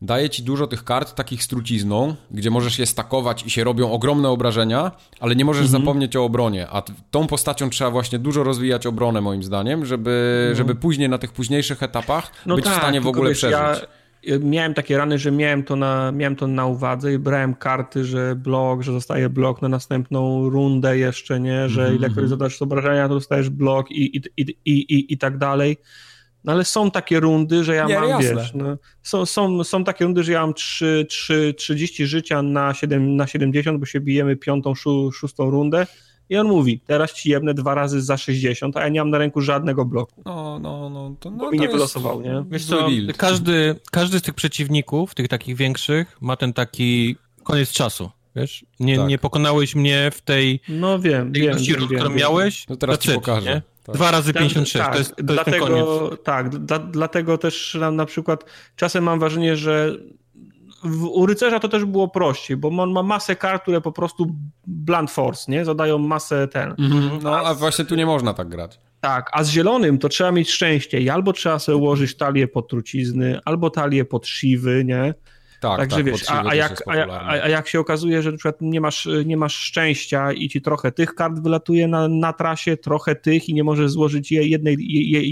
daje 0.01 0.30
ci 0.30 0.43
dużo 0.43 0.67
tych 0.67 0.83
kart 0.83 1.16
takich 1.16 1.43
z 1.43 1.48
trucizną, 1.48 2.16
gdzie 2.32 2.50
możesz 2.50 2.80
je 2.80 2.85
stakować 2.85 3.45
i 3.45 3.50
się 3.50 3.64
robią 3.64 3.92
ogromne 3.92 4.30
obrażenia, 4.30 4.92
ale 5.19 5.35
nie 5.35 5.45
możesz 5.45 5.66
mhm. 5.66 5.82
zapomnieć 5.82 6.16
o 6.16 6.24
obronie, 6.24 6.67
a 6.69 6.83
tą 7.11 7.27
postacią 7.27 7.69
trzeba 7.69 7.92
właśnie 7.92 8.19
dużo 8.19 8.43
rozwijać 8.43 8.88
obronę 8.88 9.22
moim 9.22 9.43
zdaniem, 9.43 9.85
żeby, 9.85 10.48
no. 10.50 10.56
żeby 10.56 10.75
później 10.75 11.09
na 11.09 11.17
tych 11.17 11.32
późniejszych 11.32 11.83
etapach 11.83 12.32
no 12.45 12.56
być 12.56 12.66
tak, 12.66 12.74
w 12.74 12.77
stanie 12.77 13.01
w 13.01 13.08
ogóle 13.08 13.30
wiesz, 13.30 13.38
przeżyć. 13.38 13.58
Ja 13.58 13.75
miałem 14.40 14.74
takie 14.74 14.98
rany, 14.98 15.17
że 15.17 15.32
miałem 15.32 15.64
to, 15.64 15.75
na, 15.75 16.11
miałem 16.11 16.35
to 16.35 16.48
na 16.48 16.66
uwadze 16.66 17.14
i 17.14 17.17
brałem 17.17 17.56
karty, 17.56 18.06
że 18.06 18.35
blok, 18.35 18.82
że 18.82 18.92
zostaje 18.92 19.30
blok 19.30 19.61
na 19.61 19.69
następną 19.69 20.50
rundę 20.50 20.98
jeszcze, 20.98 21.40
nie, 21.40 21.69
że 21.69 21.82
mm 21.82 21.93
-hmm. 21.93 22.00
ilekroć 22.00 22.30
zadasz 22.30 22.61
obrażenia, 22.61 23.08
to 23.08 23.14
dostajesz 23.14 23.50
blok 23.50 23.92
i, 23.92 24.17
i, 24.17 24.22
i, 24.38 24.42
i, 24.66 24.72
i, 24.72 25.14
i 25.14 25.17
tak 25.17 25.38
dalej. 25.38 25.77
No 26.43 26.53
ale 26.53 26.65
są 26.65 26.91
takie 26.91 27.19
rundy, 27.19 27.63
że 27.63 27.75
ja 27.75 27.85
nie, 27.85 27.99
mam, 27.99 28.09
jasne. 28.09 28.35
wiesz, 28.35 28.53
no, 28.53 28.77
są, 29.03 29.25
są, 29.25 29.63
są 29.63 29.83
takie 29.83 30.05
rundy, 30.05 30.23
że 30.23 30.31
ja 30.31 30.41
mam 30.41 30.53
3, 30.53 31.05
3, 31.09 31.53
30 31.57 32.07
życia 32.07 32.41
na, 32.41 32.73
7, 32.73 33.15
na 33.15 33.27
70, 33.27 33.80
bo 33.80 33.85
się 33.85 33.99
bijemy 33.99 34.35
piątą, 34.35 34.75
szó, 34.75 35.11
szóstą 35.11 35.49
rundę 35.49 35.88
i 36.30 36.38
on 36.38 36.47
mówi, 36.47 36.80
teraz 36.88 37.13
ci 37.13 37.30
jebnę 37.30 37.53
dwa 37.53 37.75
razy 37.75 38.01
za 38.01 38.17
60, 38.17 38.77
a 38.77 38.81
ja 38.81 38.89
nie 38.89 38.99
mam 38.99 39.09
na 39.09 39.17
ręku 39.17 39.41
żadnego 39.41 39.85
bloku. 39.85 40.22
No, 40.25 40.59
no, 40.59 40.89
no. 40.89 41.15
To, 41.19 41.31
no, 41.31 41.38
bo 41.38 41.51
mi 41.51 41.59
nie 41.59 41.67
wylosował, 41.67 42.22
nie? 42.22 42.43
Wiesz 42.49 42.65
co, 42.65 42.88
każdy, 43.17 43.75
każdy 43.91 44.19
z 44.19 44.22
tych 44.22 44.33
przeciwników, 44.33 45.15
tych 45.15 45.27
takich 45.27 45.55
większych, 45.55 46.17
ma 46.22 46.35
ten 46.35 46.53
taki 46.53 47.15
koniec 47.43 47.72
czasu. 47.72 48.09
Wiesz, 48.35 48.65
nie, 48.80 48.97
tak. 48.97 49.07
nie 49.07 49.17
pokonałeś 49.17 49.75
mnie 49.75 50.11
w 50.13 50.22
tej 50.22 50.59
no 50.69 50.99
wiem, 50.99 51.33
tej 51.33 51.41
wiem, 51.41 51.57
wiem, 51.57 51.75
którą 51.85 52.09
wiem. 52.09 52.15
miałeś. 52.15 52.67
No 52.69 52.75
teraz 52.75 52.99
ci 52.99 53.11
pokażę. 53.11 53.49
Nie? 53.49 53.61
Tak. 53.84 53.95
Dwa 53.95 54.12
razy 54.12 54.34
56, 54.34 54.86
tak, 54.86 54.92
to 54.92 54.98
jest, 54.98 55.16
to 55.16 55.24
dlatego, 55.24 55.76
jest 55.76 56.24
Tak, 56.24 56.50
dla, 56.50 56.80
dlatego 56.80 57.38
też 57.38 57.78
na, 57.80 57.92
na 57.92 58.06
przykład 58.06 58.45
czasem 58.76 59.03
mam 59.03 59.20
wrażenie, 59.20 59.56
że 59.56 59.98
w, 60.84 61.03
u 61.03 61.26
rycerza 61.26 61.60
to 61.60 61.70
też 61.70 61.86
było 61.86 62.08
prościej, 62.08 62.58
bo 62.58 62.84
on 62.84 62.92
ma 62.92 63.03
masę 63.03 63.36
kart, 63.36 63.62
które 63.62 63.82
po 63.82 63.92
prostu 63.92 64.36
blunt 64.68 65.12
force, 65.12 65.52
nie? 65.52 65.66
Zadają 65.66 65.98
masę 65.98 66.48
ten. 66.48 66.76
Mhm, 66.80 67.20
no, 67.24 67.38
a, 67.38 67.53
właśnie 67.53 67.86
tu 67.86 67.95
nie 67.95 68.06
można 68.06 68.34
tak 68.34 68.50
grać. 68.50 68.80
Tak, 69.00 69.30
a 69.34 69.44
z 69.44 69.50
zielonym 69.50 69.98
to 69.98 70.10
trzeba 70.10 70.32
mieć 70.32 70.52
szczęście 70.52 71.02
i 71.02 71.10
albo 71.10 71.34
trzeba 71.34 71.60
sobie 71.60 71.76
ułożyć 71.76 72.18
talię 72.18 72.48
pod 72.48 72.68
trucizny, 72.68 73.40
albo 73.45 73.70
talię 73.70 74.06
pod 74.06 74.28
siwy, 74.28 74.84
nie? 74.86 75.14
Tak, 75.64 75.80
Także 75.80 75.98
tak, 75.98 76.06
wiesz, 76.06 76.24
a, 76.30 76.43
a, 76.50 76.56
jak, 76.56 76.83
a, 76.88 77.27
a, 77.27 77.50
jak 77.50 77.67
się 77.67 77.80
okazuje, 77.80 78.22
że 78.22 78.32
na 78.32 78.38
przykład 78.38 78.61
nie 78.61 78.82
masz, 78.82 79.09
nie 79.25 79.38
masz 79.38 79.56
szczęścia 79.56 80.32
i 80.32 80.50
ci 80.50 80.61
trochę 80.61 80.92
tych 80.92 81.16
kart 81.16 81.40
wylatuje 81.40 81.88
na, 81.88 82.08
na 82.08 82.33
trasie, 82.33 82.77
trochę 82.77 83.16
tych 83.16 83.50
i 83.50 83.53
nie 83.53 83.64
możesz 83.64 83.92
złożyć 83.92 84.32
jednej, 84.32 84.77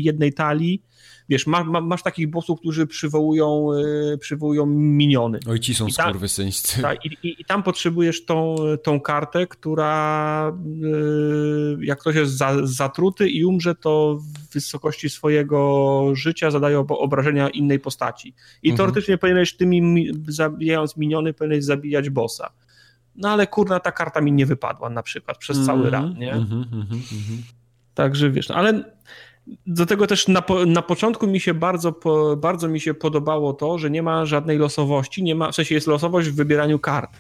jednej 0.03 0.33
talii, 0.33 0.83
wiesz, 1.31 1.47
masz, 1.47 1.65
masz 1.83 2.03
takich 2.03 2.29
bossów, 2.29 2.59
którzy 2.59 2.87
przywołują, 2.87 3.73
yy, 3.73 4.17
przywołują 4.17 4.65
miniony. 4.65 5.39
Oj, 5.49 5.59
ci 5.59 5.75
są 5.75 5.89
skurwysyńscy. 5.89 6.81
Tak, 6.81 7.05
i, 7.05 7.17
i, 7.23 7.41
i, 7.41 7.45
tam 7.45 7.63
potrzebujesz 7.63 8.25
tą, 8.25 8.55
tą 8.83 8.99
kartę, 8.99 9.47
która 9.47 10.53
yy, 10.81 11.77
jak 11.81 11.99
ktoś 11.99 12.15
jest 12.15 12.37
za, 12.37 12.53
zatruty 12.63 13.29
i 13.29 13.45
umrze, 13.45 13.75
to 13.75 14.19
w 14.19 14.53
wysokości 14.53 15.09
swojego 15.09 16.09
życia 16.13 16.51
zadaje 16.51 16.79
obrażenia 16.79 17.49
innej 17.49 17.79
postaci. 17.79 18.33
I 18.63 18.69
mhm. 18.69 18.77
teoretycznie 18.77 19.17
powinieneś 19.17 19.57
tymi, 19.57 20.11
zabijając 20.27 20.97
miniony, 20.97 21.33
powinieneś 21.33 21.65
zabijać 21.65 22.09
bossa. 22.09 22.51
No 23.15 23.29
ale 23.29 23.47
kurna, 23.47 23.79
ta 23.79 23.91
karta 23.91 24.21
mi 24.21 24.31
nie 24.31 24.45
wypadła 24.45 24.89
na 24.89 25.03
przykład 25.03 25.37
przez 25.37 25.57
mm 25.57 25.63
-hmm, 25.63 25.67
cały 25.67 25.89
ran, 25.89 26.17
nie? 26.17 26.33
Mm 26.33 26.45
-hmm, 26.45 26.73
mm 26.73 26.87
-hmm. 26.87 27.41
Także 27.93 28.31
wiesz, 28.31 28.49
no, 28.49 28.55
ale 28.55 28.83
do 29.67 29.85
tego 29.85 30.07
też 30.07 30.27
na, 30.27 30.43
na 30.67 30.81
początku 30.81 31.27
mi 31.27 31.39
się 31.39 31.53
bardzo, 31.53 31.95
bardzo 32.37 32.67
mi 32.67 32.79
się 32.79 32.93
podobało 32.93 33.53
to, 33.53 33.77
że 33.77 33.89
nie 33.89 34.03
ma 34.03 34.25
żadnej 34.25 34.57
losowości, 34.57 35.23
nie 35.23 35.35
ma, 35.35 35.51
w 35.51 35.55
sensie 35.55 35.75
jest 35.75 35.87
losowość 35.87 36.29
w 36.29 36.35
wybieraniu 36.35 36.79
kart. 36.79 37.11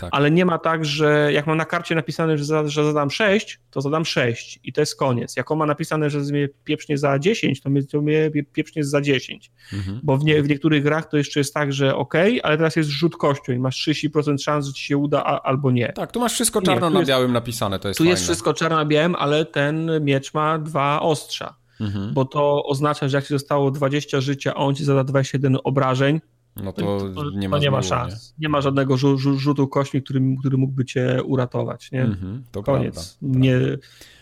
Tak. 0.00 0.10
Ale 0.12 0.30
nie 0.30 0.44
ma 0.44 0.58
tak, 0.58 0.84
że 0.84 1.32
jak 1.32 1.46
mam 1.46 1.56
na 1.56 1.64
karcie 1.64 1.94
napisane, 1.94 2.38
że, 2.38 2.44
za, 2.44 2.68
że 2.68 2.84
zadam 2.84 3.10
6, 3.10 3.60
to 3.70 3.80
zadam 3.80 4.04
6 4.04 4.60
i 4.64 4.72
to 4.72 4.80
jest 4.80 4.96
koniec. 4.96 5.36
Jak 5.36 5.50
on 5.50 5.58
ma 5.58 5.66
napisane, 5.66 6.10
że 6.10 6.20
mnie 6.20 6.48
pieprznie 6.64 6.98
za 6.98 7.18
10, 7.18 7.60
to 7.60 7.70
mnie, 7.70 7.82
to 7.82 8.00
mnie 8.00 8.30
pieprznie 8.52 8.84
za 8.84 9.00
10. 9.00 9.50
Mhm. 9.72 10.00
Bo 10.02 10.16
w, 10.16 10.24
nie, 10.24 10.42
w 10.42 10.48
niektórych 10.48 10.82
grach 10.82 11.08
to 11.08 11.16
jeszcze 11.16 11.40
jest 11.40 11.54
tak, 11.54 11.72
że 11.72 11.96
ok, 11.96 12.14
ale 12.42 12.56
teraz 12.56 12.76
jest 12.76 12.90
rzut 12.90 13.16
kością 13.16 13.52
i 13.52 13.58
masz 13.58 13.88
30% 13.88 14.42
szans, 14.42 14.66
że 14.66 14.72
ci 14.72 14.84
się 14.84 14.96
uda 14.96 15.24
a, 15.24 15.42
albo 15.42 15.70
nie. 15.70 15.92
Tak, 15.92 16.12
tu 16.12 16.20
masz 16.20 16.32
wszystko 16.34 16.62
czarno 16.62 16.88
nie, 16.88 16.94
na 16.94 17.00
jest, 17.00 17.08
białym 17.08 17.32
napisane, 17.32 17.78
to 17.78 17.88
jest 17.88 17.98
Tu 17.98 18.04
fajne. 18.04 18.10
jest 18.10 18.22
wszystko 18.22 18.54
czarno 18.54 18.76
na 18.76 18.84
białym, 18.84 19.14
ale 19.14 19.44
ten 19.44 19.90
miecz 20.04 20.34
ma 20.34 20.58
dwa 20.58 21.00
ostrza. 21.00 21.60
Mhm. 21.80 22.14
Bo 22.14 22.24
to 22.24 22.64
oznacza, 22.64 23.08
że 23.08 23.16
jak 23.16 23.24
ci 23.24 23.34
zostało 23.34 23.70
20 23.70 24.20
życia, 24.20 24.52
a 24.54 24.56
on 24.56 24.74
ci 24.74 24.84
zada 24.84 25.04
21 25.04 25.58
obrażeń, 25.64 26.20
no 26.56 26.72
to, 26.72 26.82
to 27.14 27.30
nie 27.30 27.48
ma, 27.48 27.58
nie 27.58 27.70
ma 27.70 27.82
szans. 27.82 28.34
Nie? 28.38 28.44
nie? 28.44 28.48
ma 28.48 28.60
żadnego 28.60 28.96
rzutu 29.36 29.68
kośmi, 29.68 30.02
który, 30.02 30.20
który 30.40 30.56
mógłby 30.56 30.84
cię 30.84 31.22
uratować. 31.24 31.92
Nie? 31.92 32.02
Mhm, 32.02 32.42
to 32.52 32.62
koniec. 32.62 33.18
Prawda, 33.20 33.38
nie, 33.38 33.58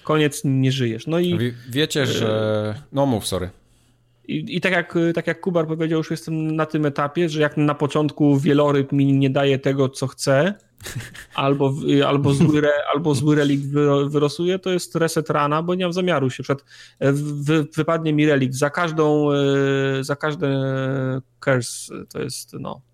koniec, 0.05 0.43
nie 0.45 0.73
żyjesz. 0.73 1.07
No 1.07 1.19
i 1.19 1.39
Wie, 1.39 1.55
wiecie, 1.71 2.07
że. 2.07 2.83
No 2.93 3.07
mów, 3.07 3.27
sorry. 3.27 3.51
I, 4.29 4.57
I, 4.57 4.61
tak, 4.61 4.73
jak, 4.73 4.95
tak 5.15 5.27
jak 5.27 5.41
Kubar 5.41 5.67
powiedział, 5.67 5.99
już 5.99 6.11
jestem 6.11 6.57
na 6.57 6.67
tym 6.67 6.87
etapie, 6.87 7.29
że 7.29 7.41
jak 7.41 7.57
na 7.57 7.75
początku 7.75 8.39
wieloryb 8.39 8.93
mi 8.93 9.13
nie 9.13 9.31
daje 9.31 9.59
tego, 9.59 9.89
co 9.89 10.07
chcę, 10.07 10.55
albo, 11.35 11.75
albo, 12.07 12.35
zły, 12.35 12.59
re, 12.59 12.71
albo 12.95 13.15
zły 13.15 13.37
relikt 13.37 13.65
wyrosuje, 14.09 14.59
to 14.59 14.71
jest 14.71 14.97
reset 14.97 15.31
rana, 15.31 15.63
bo 15.63 15.75
nie 15.75 15.85
mam 15.85 15.93
zamiaru 15.93 16.31
się. 16.31 16.43
Przed, 16.43 16.65
e, 16.99 17.13
wy, 17.13 17.67
wypadnie 17.77 18.13
mi 18.13 18.27
relikt 18.27 18.55
za 18.55 18.71
każdą, 18.71 19.33
e, 19.33 19.37
za 20.05 20.17
każdy 20.17 20.47
curse, 21.41 21.95
to 22.13 22.21
jest 22.21 22.53
no. 22.53 22.88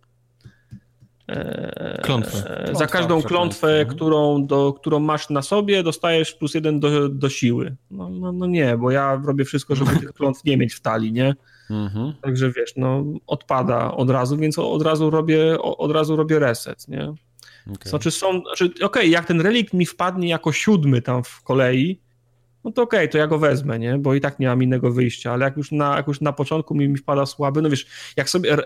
E, 1.28 2.00
klątwę. 2.02 2.70
Za 2.72 2.86
każdą 2.86 3.22
klątwę, 3.22 3.86
którą, 3.86 4.46
do, 4.46 4.72
którą 4.72 5.00
masz 5.00 5.30
na 5.30 5.42
sobie, 5.42 5.82
dostajesz 5.82 6.32
plus 6.32 6.54
jeden 6.54 6.80
do, 6.80 7.08
do 7.08 7.28
siły. 7.28 7.76
No, 7.90 8.10
no, 8.10 8.32
no 8.32 8.46
nie, 8.46 8.76
bo 8.76 8.90
ja 8.90 9.22
robię 9.24 9.44
wszystko, 9.44 9.74
żeby 9.74 9.96
tych 9.96 10.12
klątw 10.18 10.44
nie 10.44 10.56
mieć 10.56 10.74
w 10.74 10.80
talii, 10.80 11.12
nie? 11.12 11.34
Mhm. 11.70 12.14
Także 12.22 12.52
wiesz, 12.52 12.72
no 12.76 13.04
odpada 13.26 13.94
od 13.94 14.10
razu, 14.10 14.36
więc 14.36 14.58
od 14.58 14.82
razu 14.82 15.10
robię, 15.10 15.62
od 15.62 15.90
razu 15.90 16.16
robię 16.16 16.38
reset, 16.38 16.88
nie? 16.88 17.02
Okay. 17.66 17.90
Znaczy 17.90 18.10
są, 18.10 18.40
znaczy, 18.40 18.64
okej, 18.64 18.84
okay, 18.84 19.06
jak 19.06 19.26
ten 19.26 19.40
relikt 19.40 19.72
mi 19.74 19.86
wpadnie 19.86 20.28
jako 20.28 20.52
siódmy 20.52 21.02
tam 21.02 21.24
w 21.24 21.42
kolei, 21.42 22.00
no 22.64 22.72
to 22.72 22.82
okej, 22.82 23.00
okay, 23.00 23.08
to 23.08 23.18
ja 23.18 23.26
go 23.26 23.38
wezmę, 23.38 23.78
nie? 23.78 23.98
Bo 23.98 24.14
i 24.14 24.20
tak 24.20 24.38
nie 24.38 24.46
mam 24.46 24.62
innego 24.62 24.92
wyjścia, 24.92 25.32
ale 25.32 25.44
jak 25.44 25.56
już 25.56 25.72
na, 25.72 25.96
jak 25.96 26.06
już 26.06 26.20
na 26.20 26.32
początku 26.32 26.74
mi, 26.74 26.88
mi 26.88 26.96
wpada 26.96 27.26
słaby, 27.26 27.62
no 27.62 27.70
wiesz, 27.70 27.86
jak 28.16 28.30
sobie, 28.30 28.56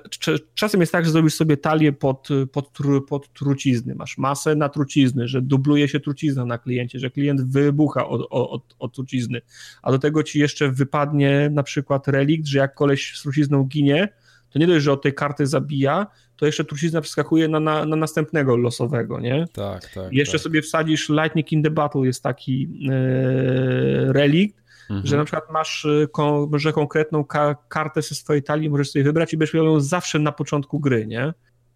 czasem 0.55 0.81
jest 0.81 0.93
tak, 0.93 1.05
że 1.05 1.11
zrobisz 1.11 1.35
sobie 1.35 1.57
talię 1.57 1.93
pod, 1.93 2.29
pod, 2.53 2.79
pod 3.09 3.33
trucizny, 3.33 3.95
masz 3.95 4.19
masę 4.19 4.57
na 4.57 4.69
trucizny, 4.69 5.29
że 5.29 5.43
dubluje 5.43 5.89
się 5.89 6.01
trucizna 6.01 6.45
na 6.45 6.59
kliencie, 6.59 6.99
że 6.99 7.11
klient 7.11 7.53
wybucha 7.53 8.09
od, 8.09 8.27
od, 8.31 8.77
od 8.79 8.95
trucizny, 8.95 9.41
a 9.83 9.93
do 9.93 9.99
tego 9.99 10.23
ci 10.23 10.39
jeszcze 10.39 10.71
wypadnie 10.71 11.51
na 11.53 11.63
przykład 11.63 12.09
relikt, 12.09 12.47
że 12.47 12.59
jak 12.59 12.75
koleś 12.75 13.19
z 13.19 13.23
trucizną 13.23 13.65
ginie, 13.65 14.09
to 14.51 14.59
nie 14.59 14.67
dość, 14.67 14.85
że 14.85 14.93
od 14.93 15.03
tej 15.03 15.15
karty 15.15 15.47
zabija, 15.47 16.07
to 16.39 16.47
jeszcze 16.47 16.65
trucizna 16.65 17.01
przeskakuje 17.01 17.49
na, 17.49 17.61
na, 17.61 17.85
na 17.85 17.97
następnego 17.97 18.57
losowego, 18.57 19.21
nie? 19.21 19.47
Tak, 19.53 19.91
tak. 19.95 20.13
I 20.13 20.17
jeszcze 20.17 20.39
tak. 20.39 20.43
sobie 20.43 20.63
wsadzisz 20.63 21.09
Lightning 21.09 21.53
in 21.53 21.63
the 21.63 21.71
Battle, 21.71 22.07
jest 22.07 22.23
taki 22.23 22.69
e, 22.91 24.13
relikt, 24.13 24.57
mhm. 24.91 25.07
że 25.07 25.17
na 25.17 25.25
przykład 25.25 25.51
masz 25.51 25.85
e, 25.85 26.07
kon, 26.13 26.59
że 26.59 26.73
konkretną 26.73 27.25
ka 27.25 27.57
kartę 27.69 28.03
ze 28.03 28.15
swojej 28.15 28.43
talii 28.43 28.71
możesz 28.71 28.91
sobie 28.91 29.05
wybrać 29.05 29.33
i 29.33 29.37
będziesz 29.37 29.55
miał 29.55 29.65
ją 29.65 29.81
zawsze 29.81 30.19
na 30.19 30.33
początku 30.33 30.81
gry, 30.81 31.07
nie? 31.07 31.33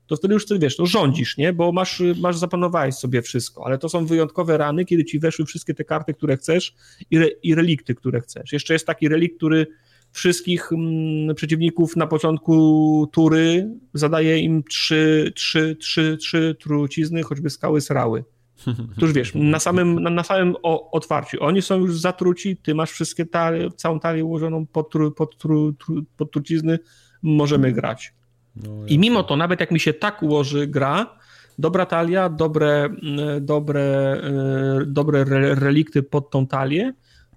To 0.07 0.17
wtedy 0.17 0.35
już 0.35 0.47
ty 0.47 0.59
wiesz, 0.59 0.77
to 0.77 0.87
rządzisz, 0.87 1.37
nie? 1.37 1.53
Bo 1.53 1.73
masz, 1.73 2.03
masz 2.21 2.37
zapanowałeś 2.37 2.95
sobie 2.95 3.23
wszystko, 3.23 3.67
ale 3.67 3.79
to 3.79 3.89
są 3.89 4.07
wyjątkowe 4.07 4.59
rany, 4.59 4.85
kiedy 4.85 5.05
ci 5.05 5.19
weszły 5.19 5.47
wszystkie 5.47 5.75
te 5.75 5.85
karty, 5.85 6.15
które 6.15 6.37
chcesz 6.37 6.75
i, 7.11 7.17
re, 7.17 7.27
i 7.43 7.55
relikty, 7.55 7.95
które 7.95 8.21
chcesz. 8.21 8.53
Jeszcze 8.53 8.73
jest 8.73 8.87
taki 8.87 9.09
relikt, 9.09 9.37
który 9.37 9.67
wszystkich 10.13 10.73
mm, 10.73 11.35
przeciwników 11.35 11.97
na 11.97 12.07
początku 12.07 13.09
tury 13.13 13.71
zadaje 13.95 14.39
im 14.39 14.63
trzy, 14.63 15.33
trzy, 15.35 15.77
trzy, 15.77 16.17
trzy 16.17 16.57
trucizny, 16.61 17.23
choćby 17.23 17.51
skały 17.51 17.81
srały. 17.81 18.25
Tuż 19.01 19.13
wiesz, 19.13 19.33
na 19.35 19.59
samym, 19.59 20.03
na, 20.03 20.11
na 20.11 20.25
samym 20.25 20.57
o, 20.63 20.91
otwarciu. 20.91 21.39
Oni 21.41 21.63
są 21.63 21.79
już 21.79 22.01
zatruci, 22.01 22.57
ty 22.57 22.75
masz 22.75 22.91
wszystkie 22.91 23.27
talie, 23.27 23.71
całą 23.71 24.01
talię 24.01 24.25
ułożoną 24.25 24.67
pod, 24.67 24.91
tru, 24.91 25.13
pod, 25.13 25.39
tru, 25.39 25.73
tru, 25.73 26.03
pod 26.17 26.31
trucizny, 26.31 26.79
możemy 27.23 27.73
grać. 27.73 28.13
No, 28.57 28.71
I 28.87 28.99
mimo 28.99 29.23
to, 29.23 29.37
nawet 29.37 29.61
jak 29.61 29.71
mi 29.71 29.81
się 29.81 29.93
tak 29.93 30.23
ułoży 30.23 30.67
gra, 30.67 31.19
dobra 31.59 31.87
talia, 31.87 32.29
dobre, 32.29 32.85
mm, 32.85 33.47
dobre, 33.47 33.81
e, 33.81 34.87
dobre 34.87 35.25
relikty 35.55 36.03
pod 36.03 36.31
tą 36.31 36.47
talię, 36.47 36.93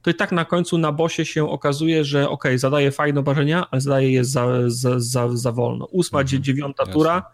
to 0.05 0.09
i 0.11 0.13
tak 0.13 0.31
na 0.31 0.45
końcu 0.45 0.77
na 0.77 0.91
bosie 0.91 1.25
się 1.25 1.49
okazuje, 1.49 2.03
że 2.03 2.29
ok, 2.29 2.43
zadaje 2.55 2.91
fajne 2.91 3.19
obrażenia, 3.19 3.67
ale 3.71 3.81
zadaje 3.81 4.11
je 4.11 4.25
za, 4.25 4.47
za, 4.67 4.99
za, 4.99 5.37
za 5.37 5.51
wolno. 5.51 5.85
Ósma, 5.85 6.21
mhm. 6.21 6.43
dziewiąta 6.43 6.83
Jasne. 6.83 6.93
tura, 6.93 7.31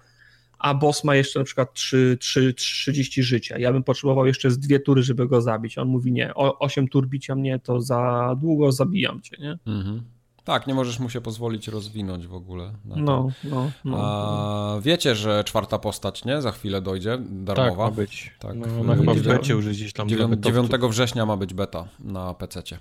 a 0.59 0.73
boss 0.73 1.03
ma 1.03 1.15
jeszcze 1.15 1.39
na 1.39 1.45
przykład 1.45 1.73
3, 1.73 2.17
3, 2.19 2.53
30 2.53 3.23
życia. 3.23 3.57
Ja 3.57 3.73
bym 3.73 3.83
potrzebował 3.83 4.25
jeszcze 4.25 4.51
z 4.51 4.59
dwie 4.59 4.79
tury, 4.79 5.03
żeby 5.03 5.27
go 5.27 5.41
zabić. 5.41 5.77
On 5.77 5.87
mówi 5.87 6.11
nie, 6.11 6.35
o, 6.35 6.59
8 6.59 6.87
tur 6.87 7.07
bicia 7.07 7.35
mnie 7.35 7.59
to 7.59 7.81
za 7.81 8.35
długo, 8.41 8.71
zabijam 8.71 9.21
cię, 9.21 9.37
nie? 9.39 9.57
Mhm. 9.65 10.03
Tak, 10.43 10.67
nie 10.67 10.73
możesz 10.73 10.99
mu 10.99 11.09
się 11.09 11.21
pozwolić 11.21 11.67
rozwinąć 11.67 12.27
w 12.27 12.33
ogóle. 12.33 12.73
No, 12.85 13.31
no, 13.43 13.71
no. 13.85 13.97
A 13.97 14.79
wiecie, 14.81 15.15
że 15.15 15.43
czwarta 15.43 15.79
postać, 15.79 16.25
nie? 16.25 16.41
Za 16.41 16.51
chwilę 16.51 16.81
dojdzie, 16.81 17.17
darmowa. 17.21 17.69
Tak, 17.69 17.77
ma 17.77 17.91
być. 17.91 18.31
Tak. 18.39 18.55
No, 18.55 18.67
no 18.83 18.95
chyba 18.95 19.13
w 19.13 19.21
becie 19.21 19.53
już 19.53 19.67
gdzieś 19.67 19.93
tam. 19.93 20.09
9, 20.09 20.43
9 20.43 20.71
września 20.89 21.25
ma 21.25 21.37
być 21.37 21.53
beta 21.53 21.85
na 21.99 22.33
PC-cie. 22.33 22.79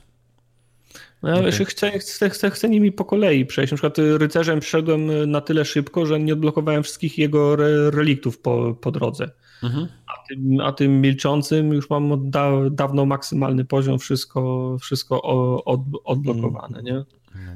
No 1.23 1.29
ja 1.29 1.35
okay. 1.35 1.65
chcę, 1.65 1.99
chcę, 1.99 2.31
chcę, 2.31 2.51
chcę 2.51 2.69
nimi 2.69 2.93
po 2.93 3.05
kolei 3.05 3.47
przejść. 3.47 3.73
Na 3.73 3.77
przykład 3.77 3.99
rycerzem 4.19 4.61
przeszedłem 4.61 5.31
na 5.31 5.41
tyle 5.41 5.65
szybko, 5.65 6.07
że 6.07 6.21
nie 6.21 6.33
odblokowałem 6.33 6.83
wszystkich 6.83 7.19
jego 7.19 7.53
re 7.53 7.91
reliktów 7.91 8.39
po, 8.39 8.75
po 8.81 8.91
drodze. 8.91 9.31
Mhm. 9.63 9.89
A, 10.07 10.29
tym, 10.29 10.61
a 10.61 10.73
tym 10.73 11.01
milczącym 11.01 11.73
już 11.73 11.91
mam 11.91 12.13
od 12.13 12.31
da, 12.31 12.51
dawno 12.71 13.07
maksymalny 13.07 13.65
poziom, 13.65 13.99
wszystko, 13.99 14.77
wszystko 14.81 15.23
od, 15.65 15.81
odblokowane, 16.05 16.79
mhm. 16.79 16.85
nie? 16.85 17.05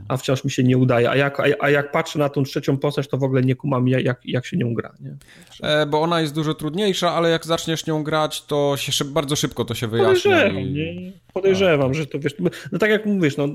A 0.08 0.16
wciąż 0.16 0.44
mi 0.44 0.50
się 0.50 0.64
nie 0.64 0.78
udaje. 0.78 1.10
A 1.10 1.16
jak, 1.16 1.40
a, 1.40 1.44
a 1.60 1.70
jak 1.70 1.92
patrzę 1.92 2.18
na 2.18 2.28
tą 2.28 2.42
trzecią 2.42 2.76
postać, 2.76 3.08
to 3.08 3.18
w 3.18 3.22
ogóle 3.22 3.42
nie 3.42 3.54
kumam, 3.54 3.88
jak, 3.88 4.20
jak 4.24 4.46
się 4.46 4.56
nią 4.56 4.74
gra. 4.74 4.92
Nie? 5.00 5.16
E, 5.62 5.86
bo 5.86 6.02
ona 6.02 6.20
jest 6.20 6.34
dużo 6.34 6.54
trudniejsza, 6.54 7.12
ale 7.12 7.30
jak 7.30 7.46
zaczniesz 7.46 7.86
nią 7.86 8.04
grać, 8.04 8.44
to 8.44 8.74
się 8.76 8.92
szyb, 8.92 9.08
bardzo 9.08 9.36
szybko 9.36 9.64
to 9.64 9.74
się 9.74 9.86
wyjaśnia. 9.86 10.30
Podejrzewam, 10.30 10.62
i... 10.62 10.72
nie? 10.72 11.12
Podejrzewam, 11.32 11.88
tak. 11.88 11.94
że 11.94 12.06
to 12.06 12.18
wiesz. 12.18 12.34
No 12.72 12.78
tak 12.78 12.90
jak 12.90 13.06
mówisz, 13.06 13.36
no, 13.36 13.48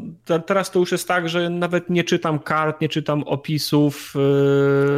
teraz 0.45 0.71
to 0.71 0.79
już 0.79 0.91
jest 0.91 1.07
tak, 1.07 1.29
że 1.29 1.49
nawet 1.49 1.89
nie 1.89 2.03
czytam 2.03 2.39
kart, 2.39 2.81
nie 2.81 2.89
czytam 2.89 3.23
opisów. 3.23 4.13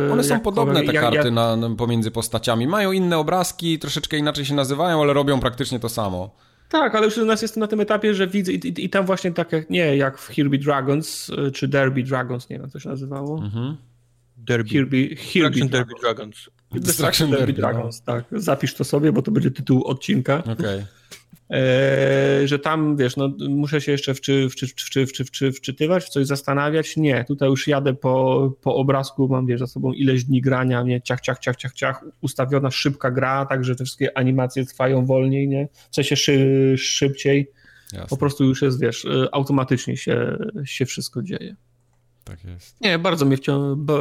Yy, 0.06 0.12
One 0.12 0.24
są 0.24 0.40
podobne, 0.40 0.84
te 0.84 0.94
jak, 0.94 1.04
karty 1.04 1.18
jak... 1.18 1.32
Na, 1.32 1.58
pomiędzy 1.78 2.12
postaciami. 2.12 2.68
Mają 2.68 2.92
inne 2.92 3.18
obrazki, 3.18 3.80
troszeczkę 3.80 4.18
inaczej 4.18 4.46
się 4.46 4.54
nazywają, 4.54 5.02
ale 5.02 5.14
robią 5.14 5.40
praktycznie 5.40 5.80
to 5.80 5.90
samo. 5.90 6.36
Tak, 6.72 6.96
ale 6.96 7.06
już 7.06 7.18
u 7.18 7.26
nas 7.26 7.42
jest 7.42 7.58
na 7.58 7.68
tym 7.68 7.80
etapie, 7.80 8.14
że 8.14 8.28
widzę 8.28 8.52
i, 8.54 8.56
i, 8.56 8.86
i, 8.86 8.90
tam 8.90 9.06
właśnie 9.06 9.32
tak 9.32 9.52
jak, 9.52 9.70
nie, 9.70 9.98
jak 9.98 10.18
w 10.18 10.30
Kirby 10.30 10.58
Dragons, 10.58 11.30
y, 11.30 11.52
czy 11.52 11.68
Derby 11.68 12.04
Dragons, 12.04 12.50
nie 12.50 12.56
wiem, 12.56 12.64
jak 12.64 12.72
to 12.72 12.80
się 12.80 12.90
nazywało. 12.90 13.38
Mhm. 13.44 13.78
Derby. 14.38 14.70
Kirby, 14.70 15.16
Kirby 15.16 15.66
Derby 15.66 15.94
Dragons. 16.02 16.50
Destruction 16.72 17.30
Derby, 17.30 17.46
Derby 17.46 17.62
Dragons, 17.62 18.04
no. 18.08 18.14
tak. 18.14 18.26
Zapisz 18.32 18.74
to 18.74 18.84
sobie, 18.84 19.12
bo 19.12 19.22
to 19.22 19.32
będzie 19.32 19.52
tytuł 19.52 19.84
odcinka. 19.84 20.38
Okej. 20.38 20.54
Okay. 20.54 20.86
E, 21.52 22.48
że 22.48 22.60
tam, 22.60 22.98
wiesz, 22.98 23.18
no, 23.18 23.30
muszę 23.50 23.82
się 23.82 23.92
jeszcze 23.92 24.14
wczy, 24.14 24.50
wczy, 24.50 24.68
wczy, 24.68 25.06
wczy, 25.08 25.26
wczy, 25.26 25.52
wczytywać, 25.52 26.04
w 26.04 26.10
coś 26.10 26.28
zastanawiać. 26.28 26.98
Nie, 26.98 27.26
tutaj 27.28 27.50
już 27.50 27.68
jadę 27.68 27.94
po, 27.94 28.52
po 28.62 28.76
obrazku, 28.76 29.28
mam, 29.28 29.46
wiesz, 29.46 29.60
za 29.60 29.68
sobą 29.68 29.94
ileś 29.94 30.24
dni 30.24 30.42
grania, 30.42 30.84
nie, 30.84 31.02
ciach, 31.02 31.22
ciach, 31.22 31.40
ciach, 31.40 31.56
ciach, 31.56 31.74
ciach, 31.74 32.06
ustawiona 32.22 32.72
szybka 32.72 33.12
gra, 33.12 33.46
także 33.46 33.76
te 33.76 33.84
wszystkie 33.86 34.18
animacje 34.18 34.66
trwają 34.66 35.06
wolniej, 35.06 35.48
nie, 35.48 35.68
w 35.92 35.96
sensie 35.96 36.16
szy, 36.16 36.76
szybciej. 36.78 37.52
Jasne. 37.94 38.08
Po 38.08 38.18
prostu 38.18 38.46
już 38.46 38.62
jest, 38.62 38.82
wiesz, 38.82 39.08
automatycznie 39.32 39.98
się, 39.98 40.38
się 40.66 40.86
wszystko 40.86 41.22
dzieje. 41.24 41.56
Tak 42.24 42.44
jest. 42.44 42.82
Nie, 42.82 43.00
bardzo 43.00 43.26
mnie, 43.26 43.38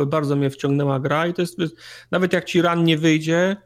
bardzo 0.06 0.36
mnie 0.36 0.50
wciągnęła 0.50 1.00
gra 1.00 1.26
i 1.26 1.34
to 1.34 1.42
jest, 1.42 1.58
nawet 2.10 2.32
jak 2.32 2.44
ci 2.44 2.62
ran 2.62 2.84
nie 2.84 2.98
wyjdzie, 2.98 3.56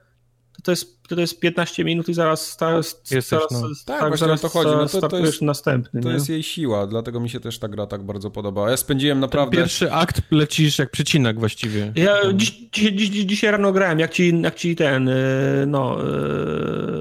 to, 0.64 0.72
jest, 0.72 1.02
to 1.08 1.20
jest 1.20 1.40
15 1.40 1.84
minut 1.84 2.08
i 2.08 2.14
zaraz, 2.14 2.46
sta, 2.46 2.76
Jesteś, 2.76 3.24
zaraz, 3.24 3.50
no. 3.50 3.68
tak, 3.86 4.00
tak 4.00 4.16
zaraz 4.16 4.40
to 4.40 4.48
chodzi. 4.48 4.70
No 4.70 5.00
to, 5.00 5.08
to 5.08 5.18
jest, 5.18 5.42
następny. 5.42 6.00
To 6.00 6.08
nie? 6.08 6.14
jest 6.14 6.28
jej 6.28 6.42
siła, 6.42 6.86
dlatego 6.86 7.20
mi 7.20 7.30
się 7.30 7.40
też 7.40 7.58
ta 7.58 7.68
gra 7.68 7.86
tak 7.86 8.02
bardzo 8.02 8.30
podobała. 8.30 8.70
Ja 8.70 8.76
spędziłem 8.76 9.20
naprawdę... 9.20 9.56
Ten 9.56 9.64
pierwszy 9.64 9.92
akt 9.92 10.22
lecisz 10.30 10.78
jak 10.78 10.90
przecinak 10.90 11.38
właściwie. 11.38 11.92
Ja 11.96 12.16
dziś, 12.34 12.50
dziś, 12.72 12.90
dziś, 12.92 13.24
dzisiaj 13.24 13.50
rano 13.50 13.72
grałem, 13.72 13.98
jak 13.98 14.10
ci, 14.10 14.40
jak 14.40 14.54
ci 14.54 14.76
ten, 14.76 15.08
y, 15.08 15.64
no, 15.66 15.98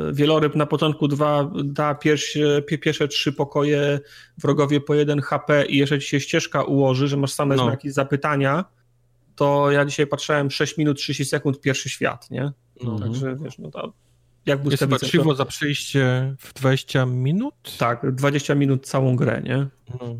y, 0.09 0.13
wieloryb 0.13 0.55
na 0.55 0.65
początku 0.65 1.07
dwa, 1.07 1.51
da 1.63 1.95
pierwsze, 1.95 2.61
pierwsze 2.61 3.07
trzy 3.07 3.33
pokoje, 3.33 3.99
wrogowie 4.37 4.81
po 4.81 4.93
jeden 4.93 5.21
HP 5.21 5.65
i 5.65 5.77
jeszcze 5.77 5.99
ci 5.99 6.07
się 6.07 6.19
ścieżka 6.19 6.63
ułoży, 6.63 7.07
że 7.07 7.17
masz 7.17 7.33
same 7.33 7.55
no. 7.55 7.63
znaki 7.63 7.91
zapytania, 7.91 8.65
to 9.35 9.71
ja 9.71 9.85
dzisiaj 9.85 10.07
patrzyłem 10.07 10.51
6 10.51 10.77
minut 10.77 10.97
30 10.97 11.25
sekund 11.25 11.61
pierwszy 11.61 11.89
świat, 11.89 12.31
nie? 12.31 12.51
No, 12.83 12.91
mhm. 12.91 13.11
Także 13.11 13.35
wiesz, 13.35 13.57
no 13.57 13.71
to 13.71 13.93
jak 14.45 14.65
Jest 14.65 14.79
chyba 14.79 14.97
krzywo 14.97 15.35
za 15.35 15.45
przejście 15.45 16.35
w 16.39 16.53
20 16.53 17.05
minut? 17.05 17.53
Tak, 17.77 18.15
20 18.15 18.55
minut 18.55 18.85
całą 18.85 19.15
grę, 19.15 19.41
nie? 19.45 19.67
No. 19.89 20.15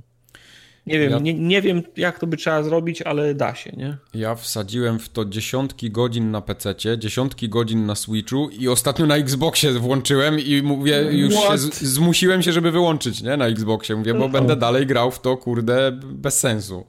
Nie 0.88 1.00
wiem, 1.00 1.12
ja... 1.12 1.20
nie, 1.20 1.34
nie 1.34 1.62
wiem 1.62 1.82
jak 1.98 2.20
to 2.20 2.28
by 2.28 2.38
trzeba 2.38 2.64
zrobić, 2.64 3.02
ale 3.02 3.36
da 3.36 3.56
się, 3.56 3.72
nie? 3.78 3.98
Ja 4.14 4.36
wsadziłem 4.36 5.00
w 5.00 5.10
to 5.10 5.26
dziesiątki 5.26 5.92
godzin 5.92 6.32
na 6.32 6.42
PC, 6.42 6.76
dziesiątki 6.98 7.50
godzin 7.50 7.86
na 7.86 7.96
Switchu 7.96 8.50
i 8.50 8.68
ostatnio 8.68 9.06
na 9.06 9.16
Xboxie 9.16 9.72
włączyłem 9.72 10.40
i 10.40 10.62
mówię, 10.62 11.08
już 11.12 11.34
się 11.34 11.58
z, 11.58 11.82
zmusiłem 11.82 12.42
się, 12.42 12.52
żeby 12.54 12.72
wyłączyć, 12.72 13.22
nie? 13.22 13.38
Na 13.38 13.48
Xboxie, 13.48 13.96
mówię, 13.96 14.14
bo 14.14 14.20
no. 14.20 14.30
będę 14.30 14.56
dalej 14.56 14.88
grał 14.88 15.12
w 15.12 15.22
to, 15.22 15.38
kurde, 15.38 15.92
bez 16.04 16.40
sensu. 16.40 16.86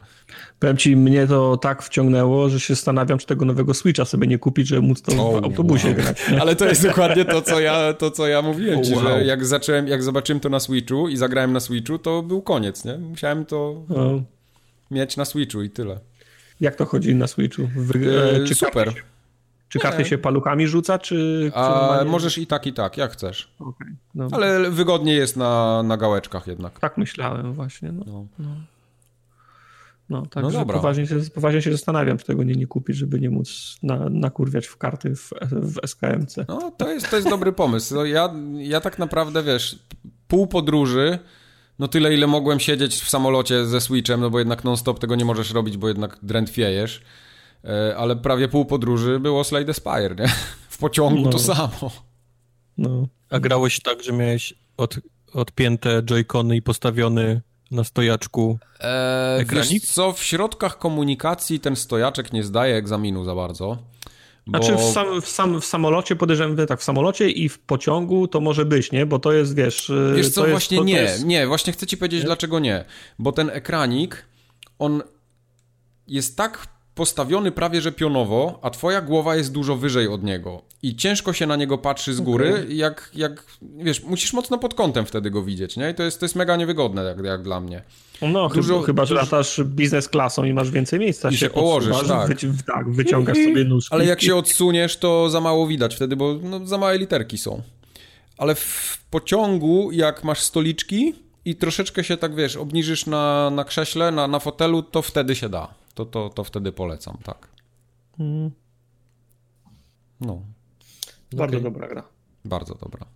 Powiem 0.65 0.77
ci, 0.77 0.97
mnie 0.97 1.27
to 1.27 1.57
tak 1.57 1.83
wciągnęło, 1.83 2.49
że 2.49 2.61
się 2.61 2.75
zastanawiam, 2.75 3.19
czy 3.19 3.27
tego 3.27 3.45
nowego 3.45 3.75
Switcha 3.75 4.05
sobie 4.05 4.27
nie 4.27 4.39
kupić, 4.39 4.69
żeby 4.69 4.83
móc 4.83 5.03
to 5.03 5.13
oh, 5.13 5.41
w 5.41 5.45
autobusie 5.45 5.89
wow. 5.89 5.97
grać. 5.97 6.31
Nie? 6.31 6.41
Ale 6.41 6.57
to 6.57 6.67
jest 6.67 6.83
dokładnie 6.83 7.25
to, 7.25 7.43
co 7.43 7.61
ja, 7.61 7.93
to, 7.93 8.11
co 8.11 8.27
ja 8.27 8.43
mówiłem 8.43 8.79
oh, 8.79 8.89
ci, 8.89 8.95
wow. 8.95 9.03
że 9.03 9.25
jak 9.25 9.47
zacząłem, 9.47 9.89
jak 9.89 10.03
zobaczyłem 10.03 10.41
to 10.41 10.49
na 10.49 10.61
Switchu 10.61 11.09
i 11.09 11.17
zagrałem 11.17 11.53
na 11.53 11.61
Switchu, 11.61 11.99
to 11.99 12.23
był 12.23 12.43
koniec, 12.43 12.85
nie? 12.85 12.99
Musiałem 12.99 13.45
to 13.45 13.85
oh. 13.97 14.23
mieć 14.91 15.17
na 15.17 15.25
Switchu 15.25 15.63
i 15.63 15.71
tyle. 15.71 16.01
Jak 16.61 16.77
to 16.77 16.85
chodzi 16.85 17.15
na 17.15 17.27
Switchu? 17.27 17.63
e, 17.63 18.45
czy 18.45 18.55
super. 18.55 18.85
Karty 18.85 19.01
się, 19.01 19.07
czy 19.69 19.79
karty 19.79 20.05
się 20.05 20.19
paluchami 20.19 20.67
rzuca, 20.67 20.99
czy... 20.99 21.51
A, 21.55 22.01
możesz 22.07 22.39
i 22.39 22.47
tak, 22.47 22.67
i 22.67 22.73
tak, 22.73 22.97
jak 22.97 23.13
chcesz. 23.13 23.55
Okay, 23.59 23.97
no. 24.15 24.29
Ale 24.33 24.71
wygodnie 24.71 25.15
jest 25.15 25.37
na, 25.37 25.83
na 25.83 25.97
gałeczkach 25.97 26.47
jednak. 26.47 26.79
Tak 26.79 26.99
myślałem 26.99 27.53
właśnie, 27.53 27.93
no. 27.93 28.27
no. 28.39 28.47
No. 30.09 30.19
No, 30.21 30.27
także 30.27 30.59
no 30.59 30.67
poważnie, 30.67 31.07
się, 31.07 31.17
poważnie 31.35 31.63
się 31.63 31.73
zastanawiam, 31.73 32.19
czy 32.19 32.25
tego 32.25 32.43
nie, 32.43 32.55
nie 32.55 32.67
kupić, 32.67 32.97
żeby 32.97 33.21
nie 33.21 33.31
móc 33.31 33.79
na, 33.83 34.09
nakurwiać 34.09 34.67
w 34.67 34.77
karty 34.77 35.17
w, 35.17 35.31
w 35.51 35.79
SKMC. 35.87 36.37
No, 36.49 36.71
to 36.71 36.93
jest, 36.93 37.11
to 37.11 37.17
jest 37.17 37.29
dobry 37.29 37.53
pomysł. 37.53 37.95
No, 37.95 38.05
ja, 38.05 38.35
ja 38.59 38.81
tak 38.81 38.99
naprawdę, 38.99 39.43
wiesz, 39.43 39.79
pół 40.29 40.47
podróży, 40.47 41.19
no 41.79 41.89
tyle, 41.89 42.15
ile 42.15 42.27
mogłem 42.27 42.61
siedzieć 42.61 42.95
w 42.95 43.11
samolocie 43.11 43.67
ze 43.67 43.81
Switchem, 43.81 44.21
no 44.21 44.31
bo 44.31 44.39
jednak 44.39 44.65
non-stop 44.65 44.99
tego 44.99 45.15
nie 45.15 45.25
możesz 45.25 45.51
robić, 45.51 45.77
bo 45.77 45.89
jednak 45.89 46.19
drętwiejesz, 46.23 47.03
e, 47.65 47.97
ale 47.97 48.17
prawie 48.17 48.49
pół 48.49 48.65
podróży 48.65 49.21
było 49.21 49.45
Slade 49.45 49.75
Spire, 49.75 50.15
nie? 50.19 50.29
W 50.69 50.79
pociągu 50.79 51.23
no. 51.23 51.31
to 51.31 51.39
samo. 51.39 51.91
No. 52.79 53.09
A 53.31 53.41
grałeś 53.41 53.81
tak, 53.81 54.03
że 54.03 54.13
miałeś 54.13 54.55
od, 54.77 55.01
odpięte 55.33 56.03
joycony 56.03 56.57
i 56.57 56.63
postawiony 56.63 57.41
na 57.71 57.85
stojaczku 57.85 58.59
eee, 58.81 59.47
Wiesz 59.47 59.81
co, 59.81 60.13
w 60.13 60.23
środkach 60.23 60.79
komunikacji 60.79 61.61
ten 61.61 61.77
stojaczek 61.77 62.33
nie 62.33 62.43
zdaje 62.43 62.77
egzaminu 62.77 63.25
za 63.25 63.35
bardzo. 63.35 63.79
Bo... 64.47 64.59
Znaczy 64.59 64.77
w, 64.77 64.81
sam, 64.81 65.21
w, 65.21 65.29
sam, 65.29 65.61
w 65.61 65.65
samolocie, 65.65 66.17
podejrzewam, 66.17 66.67
tak, 66.67 66.81
w 66.81 66.85
samolocie 66.85 67.31
i 67.31 67.49
w 67.49 67.59
pociągu 67.59 68.29
to 68.29 68.41
może 68.41 68.65
być, 68.65 68.93
nie? 68.93 69.07
Bo 69.07 69.19
to 69.19 69.33
jest, 69.33 69.55
wiesz... 69.55 69.93
Wiesz 70.17 70.31
co, 70.31 70.47
właśnie 70.47 70.77
jest, 70.77 70.87
nie, 70.87 71.01
jest... 71.01 71.25
nie, 71.25 71.47
właśnie 71.47 71.73
chcę 71.73 71.87
ci 71.87 71.97
powiedzieć 71.97 72.21
nie? 72.21 72.27
dlaczego 72.27 72.59
nie. 72.59 72.85
Bo 73.19 73.33
ten 73.33 73.51
ekranik, 73.51 74.27
on 74.79 75.03
jest 76.07 76.37
tak 76.37 76.74
postawiony 76.95 77.53
prawie 77.53 77.81
że 77.81 77.93
pionowo, 77.93 78.59
a 78.63 78.71
twoja 78.71 79.01
głowa 79.01 79.37
jest 79.37 79.53
dużo 79.53 79.77
wyżej 79.77 80.09
od 80.09 80.23
niego. 80.23 80.63
I 80.83 80.97
ciężko 80.97 81.33
się 81.33 81.47
na 81.47 81.57
niego 81.57 81.79
patrzy 81.79 82.15
z 82.15 82.21
góry, 82.21 82.51
okay. 82.53 82.75
jak, 82.75 83.11
jak, 83.15 83.45
wiesz, 83.63 84.03
musisz 84.03 84.33
mocno 84.33 84.59
pod 84.59 84.75
kątem 84.75 85.07
wtedy 85.07 85.31
go 85.31 85.43
widzieć, 85.43 85.77
nie? 85.77 85.91
I 85.91 85.95
to 85.95 86.03
jest, 86.03 86.21
to 86.21 86.25
jest 86.25 86.37
mega 86.37 86.57
niewygodne, 86.57 87.05
jak, 87.05 87.25
jak 87.25 87.43
dla 87.43 87.61
mnie. 87.61 87.83
No, 88.23 88.49
dużo, 88.49 88.83
chyba, 88.83 89.05
że 89.05 89.15
latasz 89.15 89.61
biznes 89.65 90.09
klasą 90.09 90.45
i 90.45 90.53
masz 90.53 90.71
więcej 90.71 91.01
miejsca. 91.01 91.31
I 91.31 91.37
się, 91.37 91.51
położysz, 91.51 92.09
tak. 92.09 92.29
Wyci 92.29 92.49
tak, 92.67 92.91
wyciągasz 92.91 93.37
sobie 93.37 93.65
nóżki. 93.65 93.95
Ale 93.95 94.07
jak 94.07 94.23
się 94.23 94.37
odsuniesz, 94.37 94.97
to 94.97 95.31
za 95.31 95.41
mało 95.41 95.67
widać 95.67 95.95
wtedy, 95.97 96.17
bo 96.17 96.35
no, 96.43 96.67
za 96.67 96.79
małe 96.79 96.99
literki 96.99 97.39
są. 97.39 97.63
Ale 98.39 98.55
w 98.55 98.99
pociągu, 99.11 99.93
jak 99.93 100.25
masz 100.25 100.41
stoliczki 100.41 101.15
i 101.45 101.57
troszeczkę 101.57 102.05
się 102.05 102.17
tak, 102.17 102.35
wiesz, 102.35 102.57
obniżysz 102.57 103.07
na, 103.07 103.51
na 103.51 103.65
krześle, 103.65 104.11
na, 104.11 104.29
na 104.29 104.39
fotelu, 104.39 104.83
to 104.83 105.03
wtedy 105.03 105.37
się 105.37 105.49
da 105.49 105.84
to, 105.95 106.07
to, 106.07 106.29
to 106.29 106.45
wtedy 106.45 106.73
polecam, 106.73 107.19
tak. 107.25 107.49
Mm. 108.19 108.51
No. 110.21 110.43
Bardzo 111.33 111.57
okay. 111.57 111.71
dobra 111.71 111.89
gra. 111.89 112.03
Bardzo 112.45 112.75
dobra. 112.75 113.07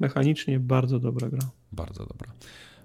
Mechanicznie 0.00 0.60
bardzo 0.60 0.98
dobra 0.98 1.28
gra. 1.28 1.50
Bardzo 1.72 2.06
dobra. 2.06 2.32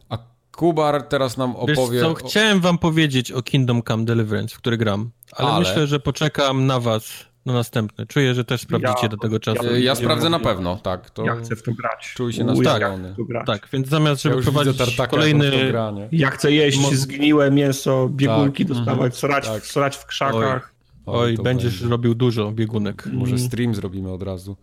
A 0.09 0.17
Kubar 0.51 1.03
teraz 1.03 1.37
nam 1.37 1.55
opowie... 1.55 1.91
Wiesz 1.91 2.01
co, 2.01 2.13
chciałem 2.13 2.59
wam 2.59 2.77
powiedzieć 2.77 3.31
o 3.31 3.41
Kingdom 3.41 3.83
Come 3.83 4.05
Deliverance, 4.05 4.55
w 4.55 4.57
który 4.57 4.77
gram, 4.77 5.11
ale, 5.31 5.49
ale, 5.49 5.59
myślę, 5.59 5.87
że 5.87 5.99
poczekam 5.99 6.65
na 6.65 6.79
was 6.79 7.25
na 7.47 7.53
następny. 7.53 8.05
Czuję, 8.05 8.33
że 8.33 8.43
też 8.43 8.61
sprawdzicie 8.61 8.99
ja, 9.03 9.09
do 9.09 9.17
tego 9.17 9.39
czasu. 9.39 9.65
Ja, 9.65 9.77
ja 9.77 9.95
sprawdzę 9.95 10.29
na 10.29 10.39
pewno, 10.39 10.75
tak. 10.75 11.09
To... 11.09 11.25
Ja 11.25 11.35
chcę 11.35 11.55
w 11.55 11.63
to 11.63 11.71
grać. 11.73 12.13
Czuj 12.15 12.33
się 12.33 12.43
nastawiony. 12.43 13.15
Tak, 13.33 13.45
tak, 13.45 13.69
więc 13.73 13.87
zamiast, 13.87 14.21
żeby 14.21 14.35
ja 14.35 14.41
prowadzić 14.41 14.97
kolejny... 15.09 15.73
Ja 16.11 16.29
chcę 16.29 16.51
jeść 16.51 16.79
Mo... 16.79 16.89
zgniłe 16.91 17.51
mięso, 17.51 18.09
biegunki 18.09 18.65
tak. 18.65 18.75
dostawać, 18.77 19.13
mhm. 19.13 19.13
srać, 19.13 19.47
tak. 19.47 19.65
srać 19.65 19.97
w 19.97 20.05
krzakach. 20.05 20.73
Oj, 21.05 21.37
Oj 21.37 21.43
będziesz 21.43 21.73
będzie. 21.73 21.89
robił 21.89 22.15
dużo 22.15 22.51
biegunek. 22.51 23.05
Może 23.05 23.35
mm. 23.35 23.47
stream 23.47 23.75
zrobimy 23.75 24.11
od 24.11 24.23
razu. 24.23 24.57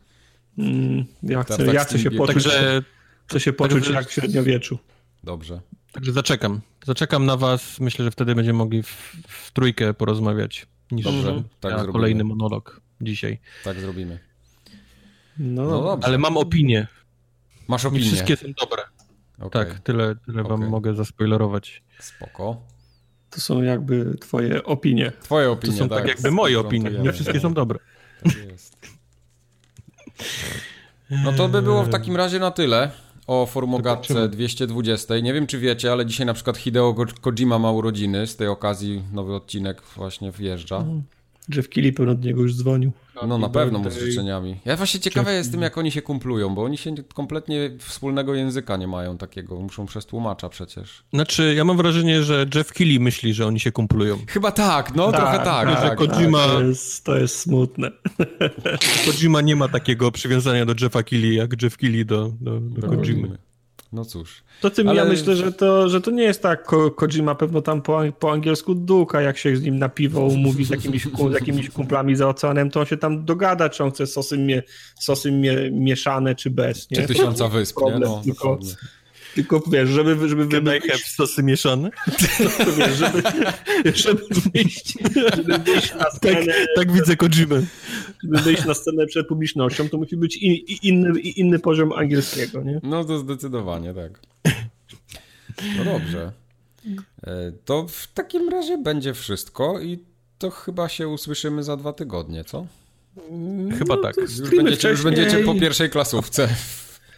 Mm, 0.59 1.05
ja 1.23 1.43
chcę, 1.43 1.67
ja 1.75 1.85
chcę 1.85 1.99
się 1.99 2.11
poczuć, 2.11 2.45
Także... 2.45 2.83
chcę 3.27 3.41
się 3.41 3.53
poczuć 3.53 3.85
Także... 3.85 3.93
jak 3.93 4.09
w 4.09 4.13
średniowieczu. 4.13 4.79
Dobrze. 5.25 5.61
Także 5.93 6.13
zaczekam. 6.13 6.61
Zaczekam 6.85 7.27
na 7.27 7.37
was. 7.37 7.81
Myślę, 7.81 8.05
że 8.05 8.11
wtedy 8.11 8.35
będziemy 8.35 8.59
mogli 8.59 8.83
w, 8.83 9.17
w 9.29 9.51
trójkę 9.53 9.95
porozmawiać 9.95 10.67
niż 10.91 11.05
Dobrze, 11.05 11.43
tak 11.61 11.93
kolejny 11.93 12.25
monolog 12.25 12.81
dzisiaj. 13.01 13.39
Tak 13.65 13.81
zrobimy. 13.81 14.19
No, 15.39 15.65
no 15.65 15.83
dobrze. 15.83 16.09
Ale 16.09 16.19
mam 16.19 16.37
opinię. 16.37 16.87
Masz 17.69 17.85
opinię? 17.85 18.05
wszystkie 18.05 18.37
są 18.37 18.47
dobre. 18.61 18.83
Okay. 19.39 19.67
Tak, 19.67 19.81
tyle, 19.81 20.15
tyle 20.27 20.43
wam 20.43 20.53
okay. 20.53 20.69
mogę 20.69 20.95
zaspoilerować. 20.95 21.83
Spoko. 22.01 22.63
To 23.31 23.41
są 23.41 23.63
jakby 23.63 24.15
twoje 24.21 24.65
opinie. 24.65 25.13
Twoje 25.23 25.51
opinie, 25.51 25.73
To 25.73 25.79
są 25.79 25.89
tak, 25.89 25.99
tak 25.99 26.09
jakby 26.09 26.31
moje 26.31 26.61
opinie. 26.61 26.91
Nie 26.91 27.13
wszystkie 27.13 27.41
są 27.41 27.55
dobre. 27.55 27.79
Tak 28.23 28.37
jest. 28.37 28.77
No 31.11 31.33
to 31.33 31.49
by 31.49 31.63
było 31.63 31.83
w 31.83 31.89
takim 31.89 32.17
razie 32.17 32.39
na 32.39 32.51
tyle 32.51 32.91
o 33.27 33.47
Formogatce 33.47 34.29
220. 34.29 35.19
Nie 35.19 35.33
wiem, 35.35 35.47
czy 35.47 35.59
wiecie, 35.59 35.93
ale 35.93 36.07
dzisiaj 36.07 36.27
na 36.27 36.35
przykład 36.35 36.57
Hideo 36.57 36.95
Kojima 37.21 37.59
ma 37.59 37.71
urodziny. 37.73 38.27
Z 38.27 38.37
tej 38.37 38.49
okazji 38.49 39.03
nowy 39.13 39.35
odcinek 39.35 39.83
właśnie 39.97 40.33
wjeżdża. 40.33 40.77
Mhm. 40.77 41.03
Jeff 41.49 41.69
Keighley 41.69 41.93
pewno 41.93 42.13
od 42.13 42.25
niego 42.25 42.43
już 42.43 42.57
dzwonił. 42.57 42.93
No 43.27 43.39
na 43.39 43.49
pewno 43.49 43.79
mu 43.79 43.91
z 43.91 43.99
życzeniami. 43.99 44.57
Ja 44.65 44.77
właśnie 44.77 45.01
ciekawe 45.01 45.31
Jeff... 45.31 45.39
jestem, 45.39 45.63
jak 45.63 45.79
oni 45.79 45.91
się 45.91 46.03
kumplują, 46.03 46.55
bo 46.55 46.65
oni 46.65 46.79
się 46.79 46.95
kompletnie 47.15 47.71
wspólnego 47.79 48.35
języka 48.35 48.77
nie 48.77 48.87
mają 48.87 49.19
takiego. 49.19 49.61
Muszą 49.61 49.87
przez 49.87 50.07
tłumacza 50.07 50.49
przecież. 50.49 51.05
Znaczy, 51.13 51.55
ja 51.57 51.65
mam 51.65 51.77
wrażenie, 51.77 52.23
że 52.23 52.47
Jeff 52.55 52.73
Keighley 52.73 53.01
myśli, 53.01 53.35
że 53.35 53.47
oni 53.47 53.61
się 53.61 53.73
kumplują. 53.73 54.19
Chyba 54.29 54.53
tak, 54.53 54.95
no 54.95 55.13
tak, 55.13 55.21
trochę 55.21 55.39
tak. 55.39 55.69
tak, 55.69 55.83
tak 55.83 55.99
Kojima... 55.99 56.39
Tak, 56.39 56.51
to, 56.51 56.63
jest, 56.63 57.05
to 57.05 57.17
jest 57.17 57.39
smutne. 57.39 57.91
Kojima 59.07 59.41
nie 59.41 59.57
ma 59.57 59.69
takiego 59.69 60.13
przywiązania 60.13 60.67
do 60.67 60.75
Jeffa 60.81 61.03
Keighley, 61.03 61.35
jak 61.35 61.63
Jeff 61.63 61.77
Keighley 61.77 62.05
do, 62.07 62.33
do, 62.41 62.61
do, 62.61 62.81
do 62.81 62.97
Kojimy. 62.97 63.39
No 63.95 64.05
cóż. 64.05 64.43
To 64.61 64.71
tym 64.71 64.89
Ale... 64.89 64.97
ja 64.97 65.05
myślę, 65.05 65.37
że 65.37 65.53
to, 65.53 65.89
że 65.89 66.01
to 66.01 66.11
nie 66.11 66.23
jest 66.23 66.43
tak. 66.43 66.65
Ko 66.65 66.91
Kojima 66.91 67.35
pewno 67.35 67.63
tam 67.63 67.83
po, 67.83 68.01
po 68.19 68.33
angielsku 68.33 68.75
duka, 68.75 69.21
jak 69.21 69.39
się 69.39 69.57
z 69.57 69.63
nim 69.63 69.79
na 69.79 69.89
piwo 69.89 70.21
umówi 70.21 70.65
z 70.65 70.71
jakimiś, 70.71 71.05
z 71.31 71.33
jakimiś 71.35 71.71
kumplami 71.71 72.17
za 72.17 72.29
oceanem, 72.29 72.71
to 72.71 72.81
on 72.81 72.87
się 72.87 72.97
tam 72.97 73.25
dogada, 73.25 73.69
czy 73.69 73.85
on 73.85 73.91
chce 73.91 74.07
sosy, 74.07 74.39
mie, 74.39 74.63
sosy 75.01 75.33
mie, 75.33 75.71
mieszane, 75.71 76.35
czy 76.35 76.51
bez. 76.51 76.91
Nie? 76.91 76.97
Czy 76.97 77.07
tysiąca 77.07 77.49
wysp, 77.49 77.81
nie? 77.87 77.99
No, 77.99 78.21
tylko, 78.25 78.59
tylko 79.35 79.63
wiesz, 79.71 79.89
żeby, 79.89 80.29
żeby 80.29 80.47
wymyślić... 80.47 80.93
have 80.93 81.05
sosy 81.05 81.43
mieszane? 81.43 81.91
wiesz, 82.79 82.97
żeby, 82.97 83.23
żeby 83.95 84.23
wyjść, 84.55 84.99
żeby 85.37 85.59
wyjść 85.59 85.95
na 85.95 86.11
scenę... 86.11 86.47
Tak, 86.47 86.67
tak 86.77 86.93
widzę 86.93 87.17
Kojimę. 87.17 87.63
Żeby 88.23 88.39
wyjść 88.43 88.65
na 88.65 88.75
scenę 88.75 89.07
przed 89.07 89.29
publicznością, 89.29 89.89
to 89.89 89.97
musi 89.97 90.17
być 90.17 90.37
in, 90.37 90.55
inny, 90.83 91.21
inny 91.21 91.59
poziom 91.59 91.93
angielskiego, 91.93 92.63
nie? 92.63 92.81
No 92.83 93.05
to 93.05 93.19
zdecydowanie, 93.19 93.95
tak. 93.95 94.21
No 95.79 95.85
dobrze. 95.85 96.33
E, 97.27 97.53
to 97.65 97.87
w 97.89 98.07
takim 98.15 98.49
razie 98.49 98.79
będzie 98.79 99.15
wszystko 99.15 99.81
i 99.81 99.99
to 100.39 100.51
chyba 100.51 100.89
się 100.89 101.09
usłyszymy 101.09 101.63
za 101.63 101.77
dwa 101.77 101.93
tygodnie, 101.93 102.45
co? 102.45 102.67
Chyba 103.79 103.97
no, 103.97 104.03
tak. 104.03 104.17
Już 104.17 104.51
będziecie, 104.51 104.89
już 104.89 105.03
będziecie, 105.03 105.39
po 105.39 105.55
pierwszej 105.55 105.91
klasówce. 105.91 106.49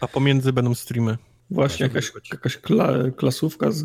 A 0.01 0.07
pomiędzy 0.07 0.53
będą 0.53 0.75
streamy. 0.75 1.17
Właśnie 1.51 1.83
jakaś, 1.83 2.11
jakaś 2.31 2.57
kla, 2.57 3.11
klasówka 3.15 3.71
z, 3.71 3.77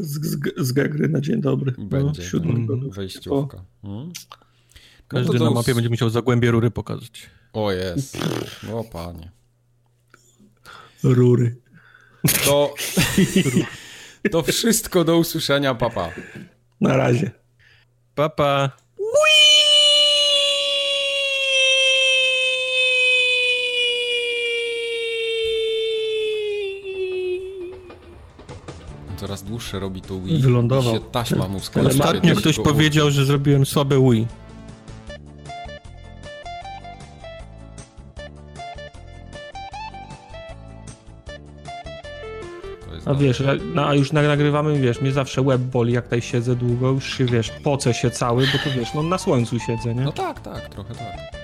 z, 0.00 0.26
z, 0.26 0.38
z 0.56 0.72
Gegry 0.72 1.08
na 1.08 1.20
dzień 1.20 1.40
dobry. 1.40 1.74
No, 1.78 1.84
będzie. 1.84 2.22
No, 2.32 2.50
mm, 2.50 2.90
wejściówka. 2.90 3.64
Hmm? 3.82 4.12
Każdy 5.08 5.38
no 5.38 5.44
na 5.44 5.50
mapie 5.50 5.74
będzie 5.74 5.88
musiał 5.88 6.10
zagłębie 6.10 6.50
rury 6.50 6.70
pokazać. 6.70 7.30
O 7.52 7.72
jest. 7.72 8.18
O 8.72 8.84
panie. 8.84 9.30
Rury. 11.02 11.56
To, 12.44 12.74
to 14.32 14.42
wszystko 14.42 15.04
do 15.04 15.18
usłyszenia, 15.18 15.74
papa. 15.74 16.10
Na 16.80 16.96
razie. 16.96 17.30
Papa. 18.14 18.76
Coraz 29.20 29.42
dłuższe 29.42 29.80
robi 29.80 30.00
to 30.00 30.20
Wii. 30.20 30.38
Wylądował. 30.38 30.94
Się 30.94 31.00
taśma 31.00 31.48
mu 31.48 31.58
Ostatnio 31.86 32.36
ktoś 32.36 32.58
powiedział, 32.58 33.10
że 33.10 33.24
zrobiłem 33.24 33.66
słabe 33.66 34.10
Wii. 34.10 34.26
A 43.04 43.14
wiesz, 43.14 43.42
no, 43.74 43.86
a 43.86 43.94
już 43.94 44.12
nagrywamy, 44.12 44.80
wiesz, 44.80 45.00
mnie 45.00 45.12
zawsze 45.12 45.42
web 45.42 45.60
boli, 45.60 45.92
jak 45.92 46.04
tutaj 46.04 46.22
siedzę 46.22 46.56
długo, 46.56 46.88
już 46.88 47.18
się, 47.18 47.24
wiesz, 47.24 47.50
poce 47.64 47.94
się 47.94 48.10
cały, 48.10 48.46
bo 48.46 48.58
to 48.64 48.78
wiesz, 48.78 48.94
no 48.94 49.02
na 49.02 49.18
słońcu 49.18 49.58
siedzę, 49.58 49.94
nie? 49.94 50.02
No 50.02 50.12
tak, 50.12 50.40
tak, 50.40 50.68
trochę 50.68 50.94
tak. 50.94 51.40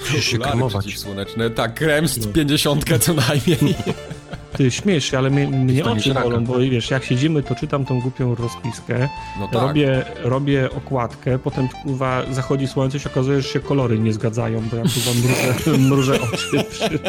Musisz 0.00 0.24
się 0.24 0.38
kremować. 0.38 0.98
słoneczne, 0.98 1.50
tak, 1.50 1.74
krem 1.74 2.08
z 2.08 2.26
no. 2.26 2.32
50 2.32 2.98
co 2.98 3.14
najmniej. 3.14 3.74
Ty 4.56 4.70
śmiesz 4.70 5.04
się, 5.04 5.18
ale 5.18 5.30
mnie, 5.30 5.48
mnie 5.48 5.84
oczy 5.84 6.14
bolą, 6.14 6.44
bo 6.44 6.58
wiesz, 6.58 6.90
jak 6.90 7.04
siedzimy, 7.04 7.42
to 7.42 7.54
czytam 7.54 7.84
tą 7.84 8.00
głupią 8.00 8.34
rozpiskę, 8.34 9.08
no 9.40 9.48
tak. 9.48 9.62
robię, 9.62 10.04
robię 10.22 10.68
okładkę, 10.70 11.38
potem 11.38 11.68
kurwa 11.68 12.22
zachodzi 12.30 12.66
słońce 12.68 12.96
i 12.96 13.00
się 13.00 13.10
okazuje, 13.10 13.42
że 13.42 13.48
się 13.48 13.60
kolory 13.60 13.98
nie 13.98 14.12
zgadzają, 14.12 14.62
bo 14.70 14.76
ja 14.76 14.82
kurwa 14.82 15.10
mrużę, 15.14 15.78
mrużę 15.78 16.18
oczy. 16.20 16.64
Przy... 16.70 16.98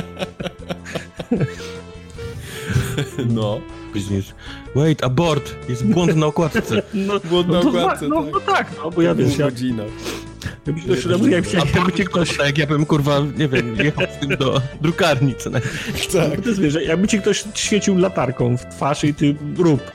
No. 3.29 3.61
Później 3.93 4.23
wait, 4.75 5.03
abort, 5.03 5.55
jest 5.69 5.85
błąd 5.85 6.15
na 6.15 6.25
okładce. 6.25 6.81
No, 6.93 7.19
błąd 7.29 7.47
na 7.47 7.61
no 7.63 7.69
okładce, 7.69 8.07
no, 8.07 8.23
tak. 8.23 8.33
No 8.33 8.39
tak, 8.39 8.71
no 8.77 8.91
bo 8.91 9.01
ja 9.01 9.15
wiesz, 9.15 9.37
ja... 9.37 9.45
Godzina. 9.45 9.83
Jakby 10.67 10.81
ktoś, 10.81 11.05
jakby, 11.05 11.29
jakby, 11.29 11.57
jakby 11.75 11.91
ci 11.91 12.05
ktoś... 12.05 12.37
Tak, 12.37 12.57
ja 12.57 12.67
bym, 12.67 12.85
kurwa, 12.85 13.19
nie 13.37 13.47
wiem, 13.47 13.75
jechał 13.75 14.05
z 14.17 14.19
tym 14.19 14.37
do 14.37 14.61
drukarni, 14.81 15.35
co 15.35 15.49
najmniej. 15.49 15.73
Tak. 16.13 16.37
No, 16.37 16.43
to 16.43 16.49
jest, 16.49 16.61
wiesz, 16.61 16.77
jakby 16.85 17.07
ci 17.07 17.19
ktoś 17.19 17.43
świecił 17.55 17.97
latarką 17.97 18.57
w 18.57 18.65
twarz 18.65 19.03
i 19.03 19.13
ty 19.13 19.35
rób. 19.57 19.91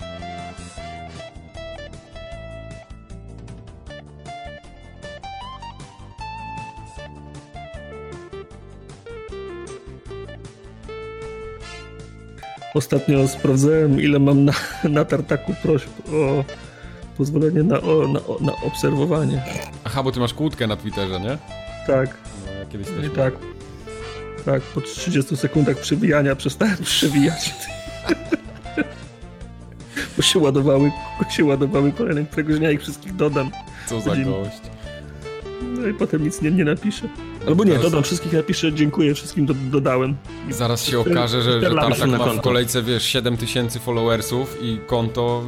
Ostatnio 12.77 13.29
sprawdzałem, 13.29 14.01
ile 14.01 14.19
mam 14.19 14.45
na, 14.45 14.53
na 14.85 15.05
tartaku 15.05 15.55
prośb 15.63 15.89
o 16.13 16.45
pozwolenie 17.17 17.63
na, 17.63 17.81
o, 17.81 18.09
na, 18.09 18.21
na 18.41 18.53
obserwowanie. 18.63 19.43
Aha, 19.85 20.03
bo 20.03 20.13
ty 20.13 20.21
masz 20.21 20.35
kłódkę 20.35 20.67
na 20.67 20.77
Twitterze, 20.77 21.21
nie? 21.21 21.39
Tak. 21.87 22.17
No, 22.47 22.71
kiedyś 22.73 22.87
też 22.87 23.11
tak. 23.17 23.35
Tak, 24.45 24.63
po 24.63 24.81
30 24.81 25.37
sekundach 25.37 25.77
przewijania 25.81 26.37
przestałem 26.37 26.77
przewijać. 26.95 27.55
bo 30.17 30.23
się 30.23 30.39
ładowały, 30.39 30.93
się 31.31 31.45
ładowały 31.45 31.93
kolejne, 31.93 32.25
któregoś 32.25 32.59
dnia 32.59 32.71
ich 32.71 32.81
wszystkich 32.81 33.17
dodam. 33.17 33.51
Co 33.87 34.01
za 34.01 34.17
gość. 34.17 34.61
No 35.63 35.87
i 35.87 35.95
potem 35.95 36.25
nic 36.25 36.43
nie, 36.43 36.51
nie 36.51 36.65
napiszę. 36.65 37.09
Albo 37.47 37.65
nie, 37.65 37.79
dodam 37.79 38.03
wszystkich, 38.03 38.33
napiszę 38.33 38.73
dziękuję, 38.73 39.15
wszystkim 39.15 39.47
do, 39.47 39.55
dodałem. 39.55 40.17
Zaraz 40.51 40.85
się 40.85 40.99
okaże, 40.99 41.43
że, 41.43 41.61
że 41.61 41.71
Tartak 41.71 42.09
ma 42.09 42.19
w 42.19 42.41
kolejce, 42.41 42.83
wiesz, 42.83 43.05
7 43.05 43.37
tysięcy 43.37 43.79
followersów 43.79 44.59
i 44.63 44.79
konto 44.87 45.43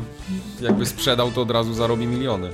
jakby 0.60 0.86
sprzedał, 0.86 1.30
to 1.30 1.42
od 1.42 1.50
razu 1.50 1.74
zarobi 1.74 2.06
miliony. 2.06 2.50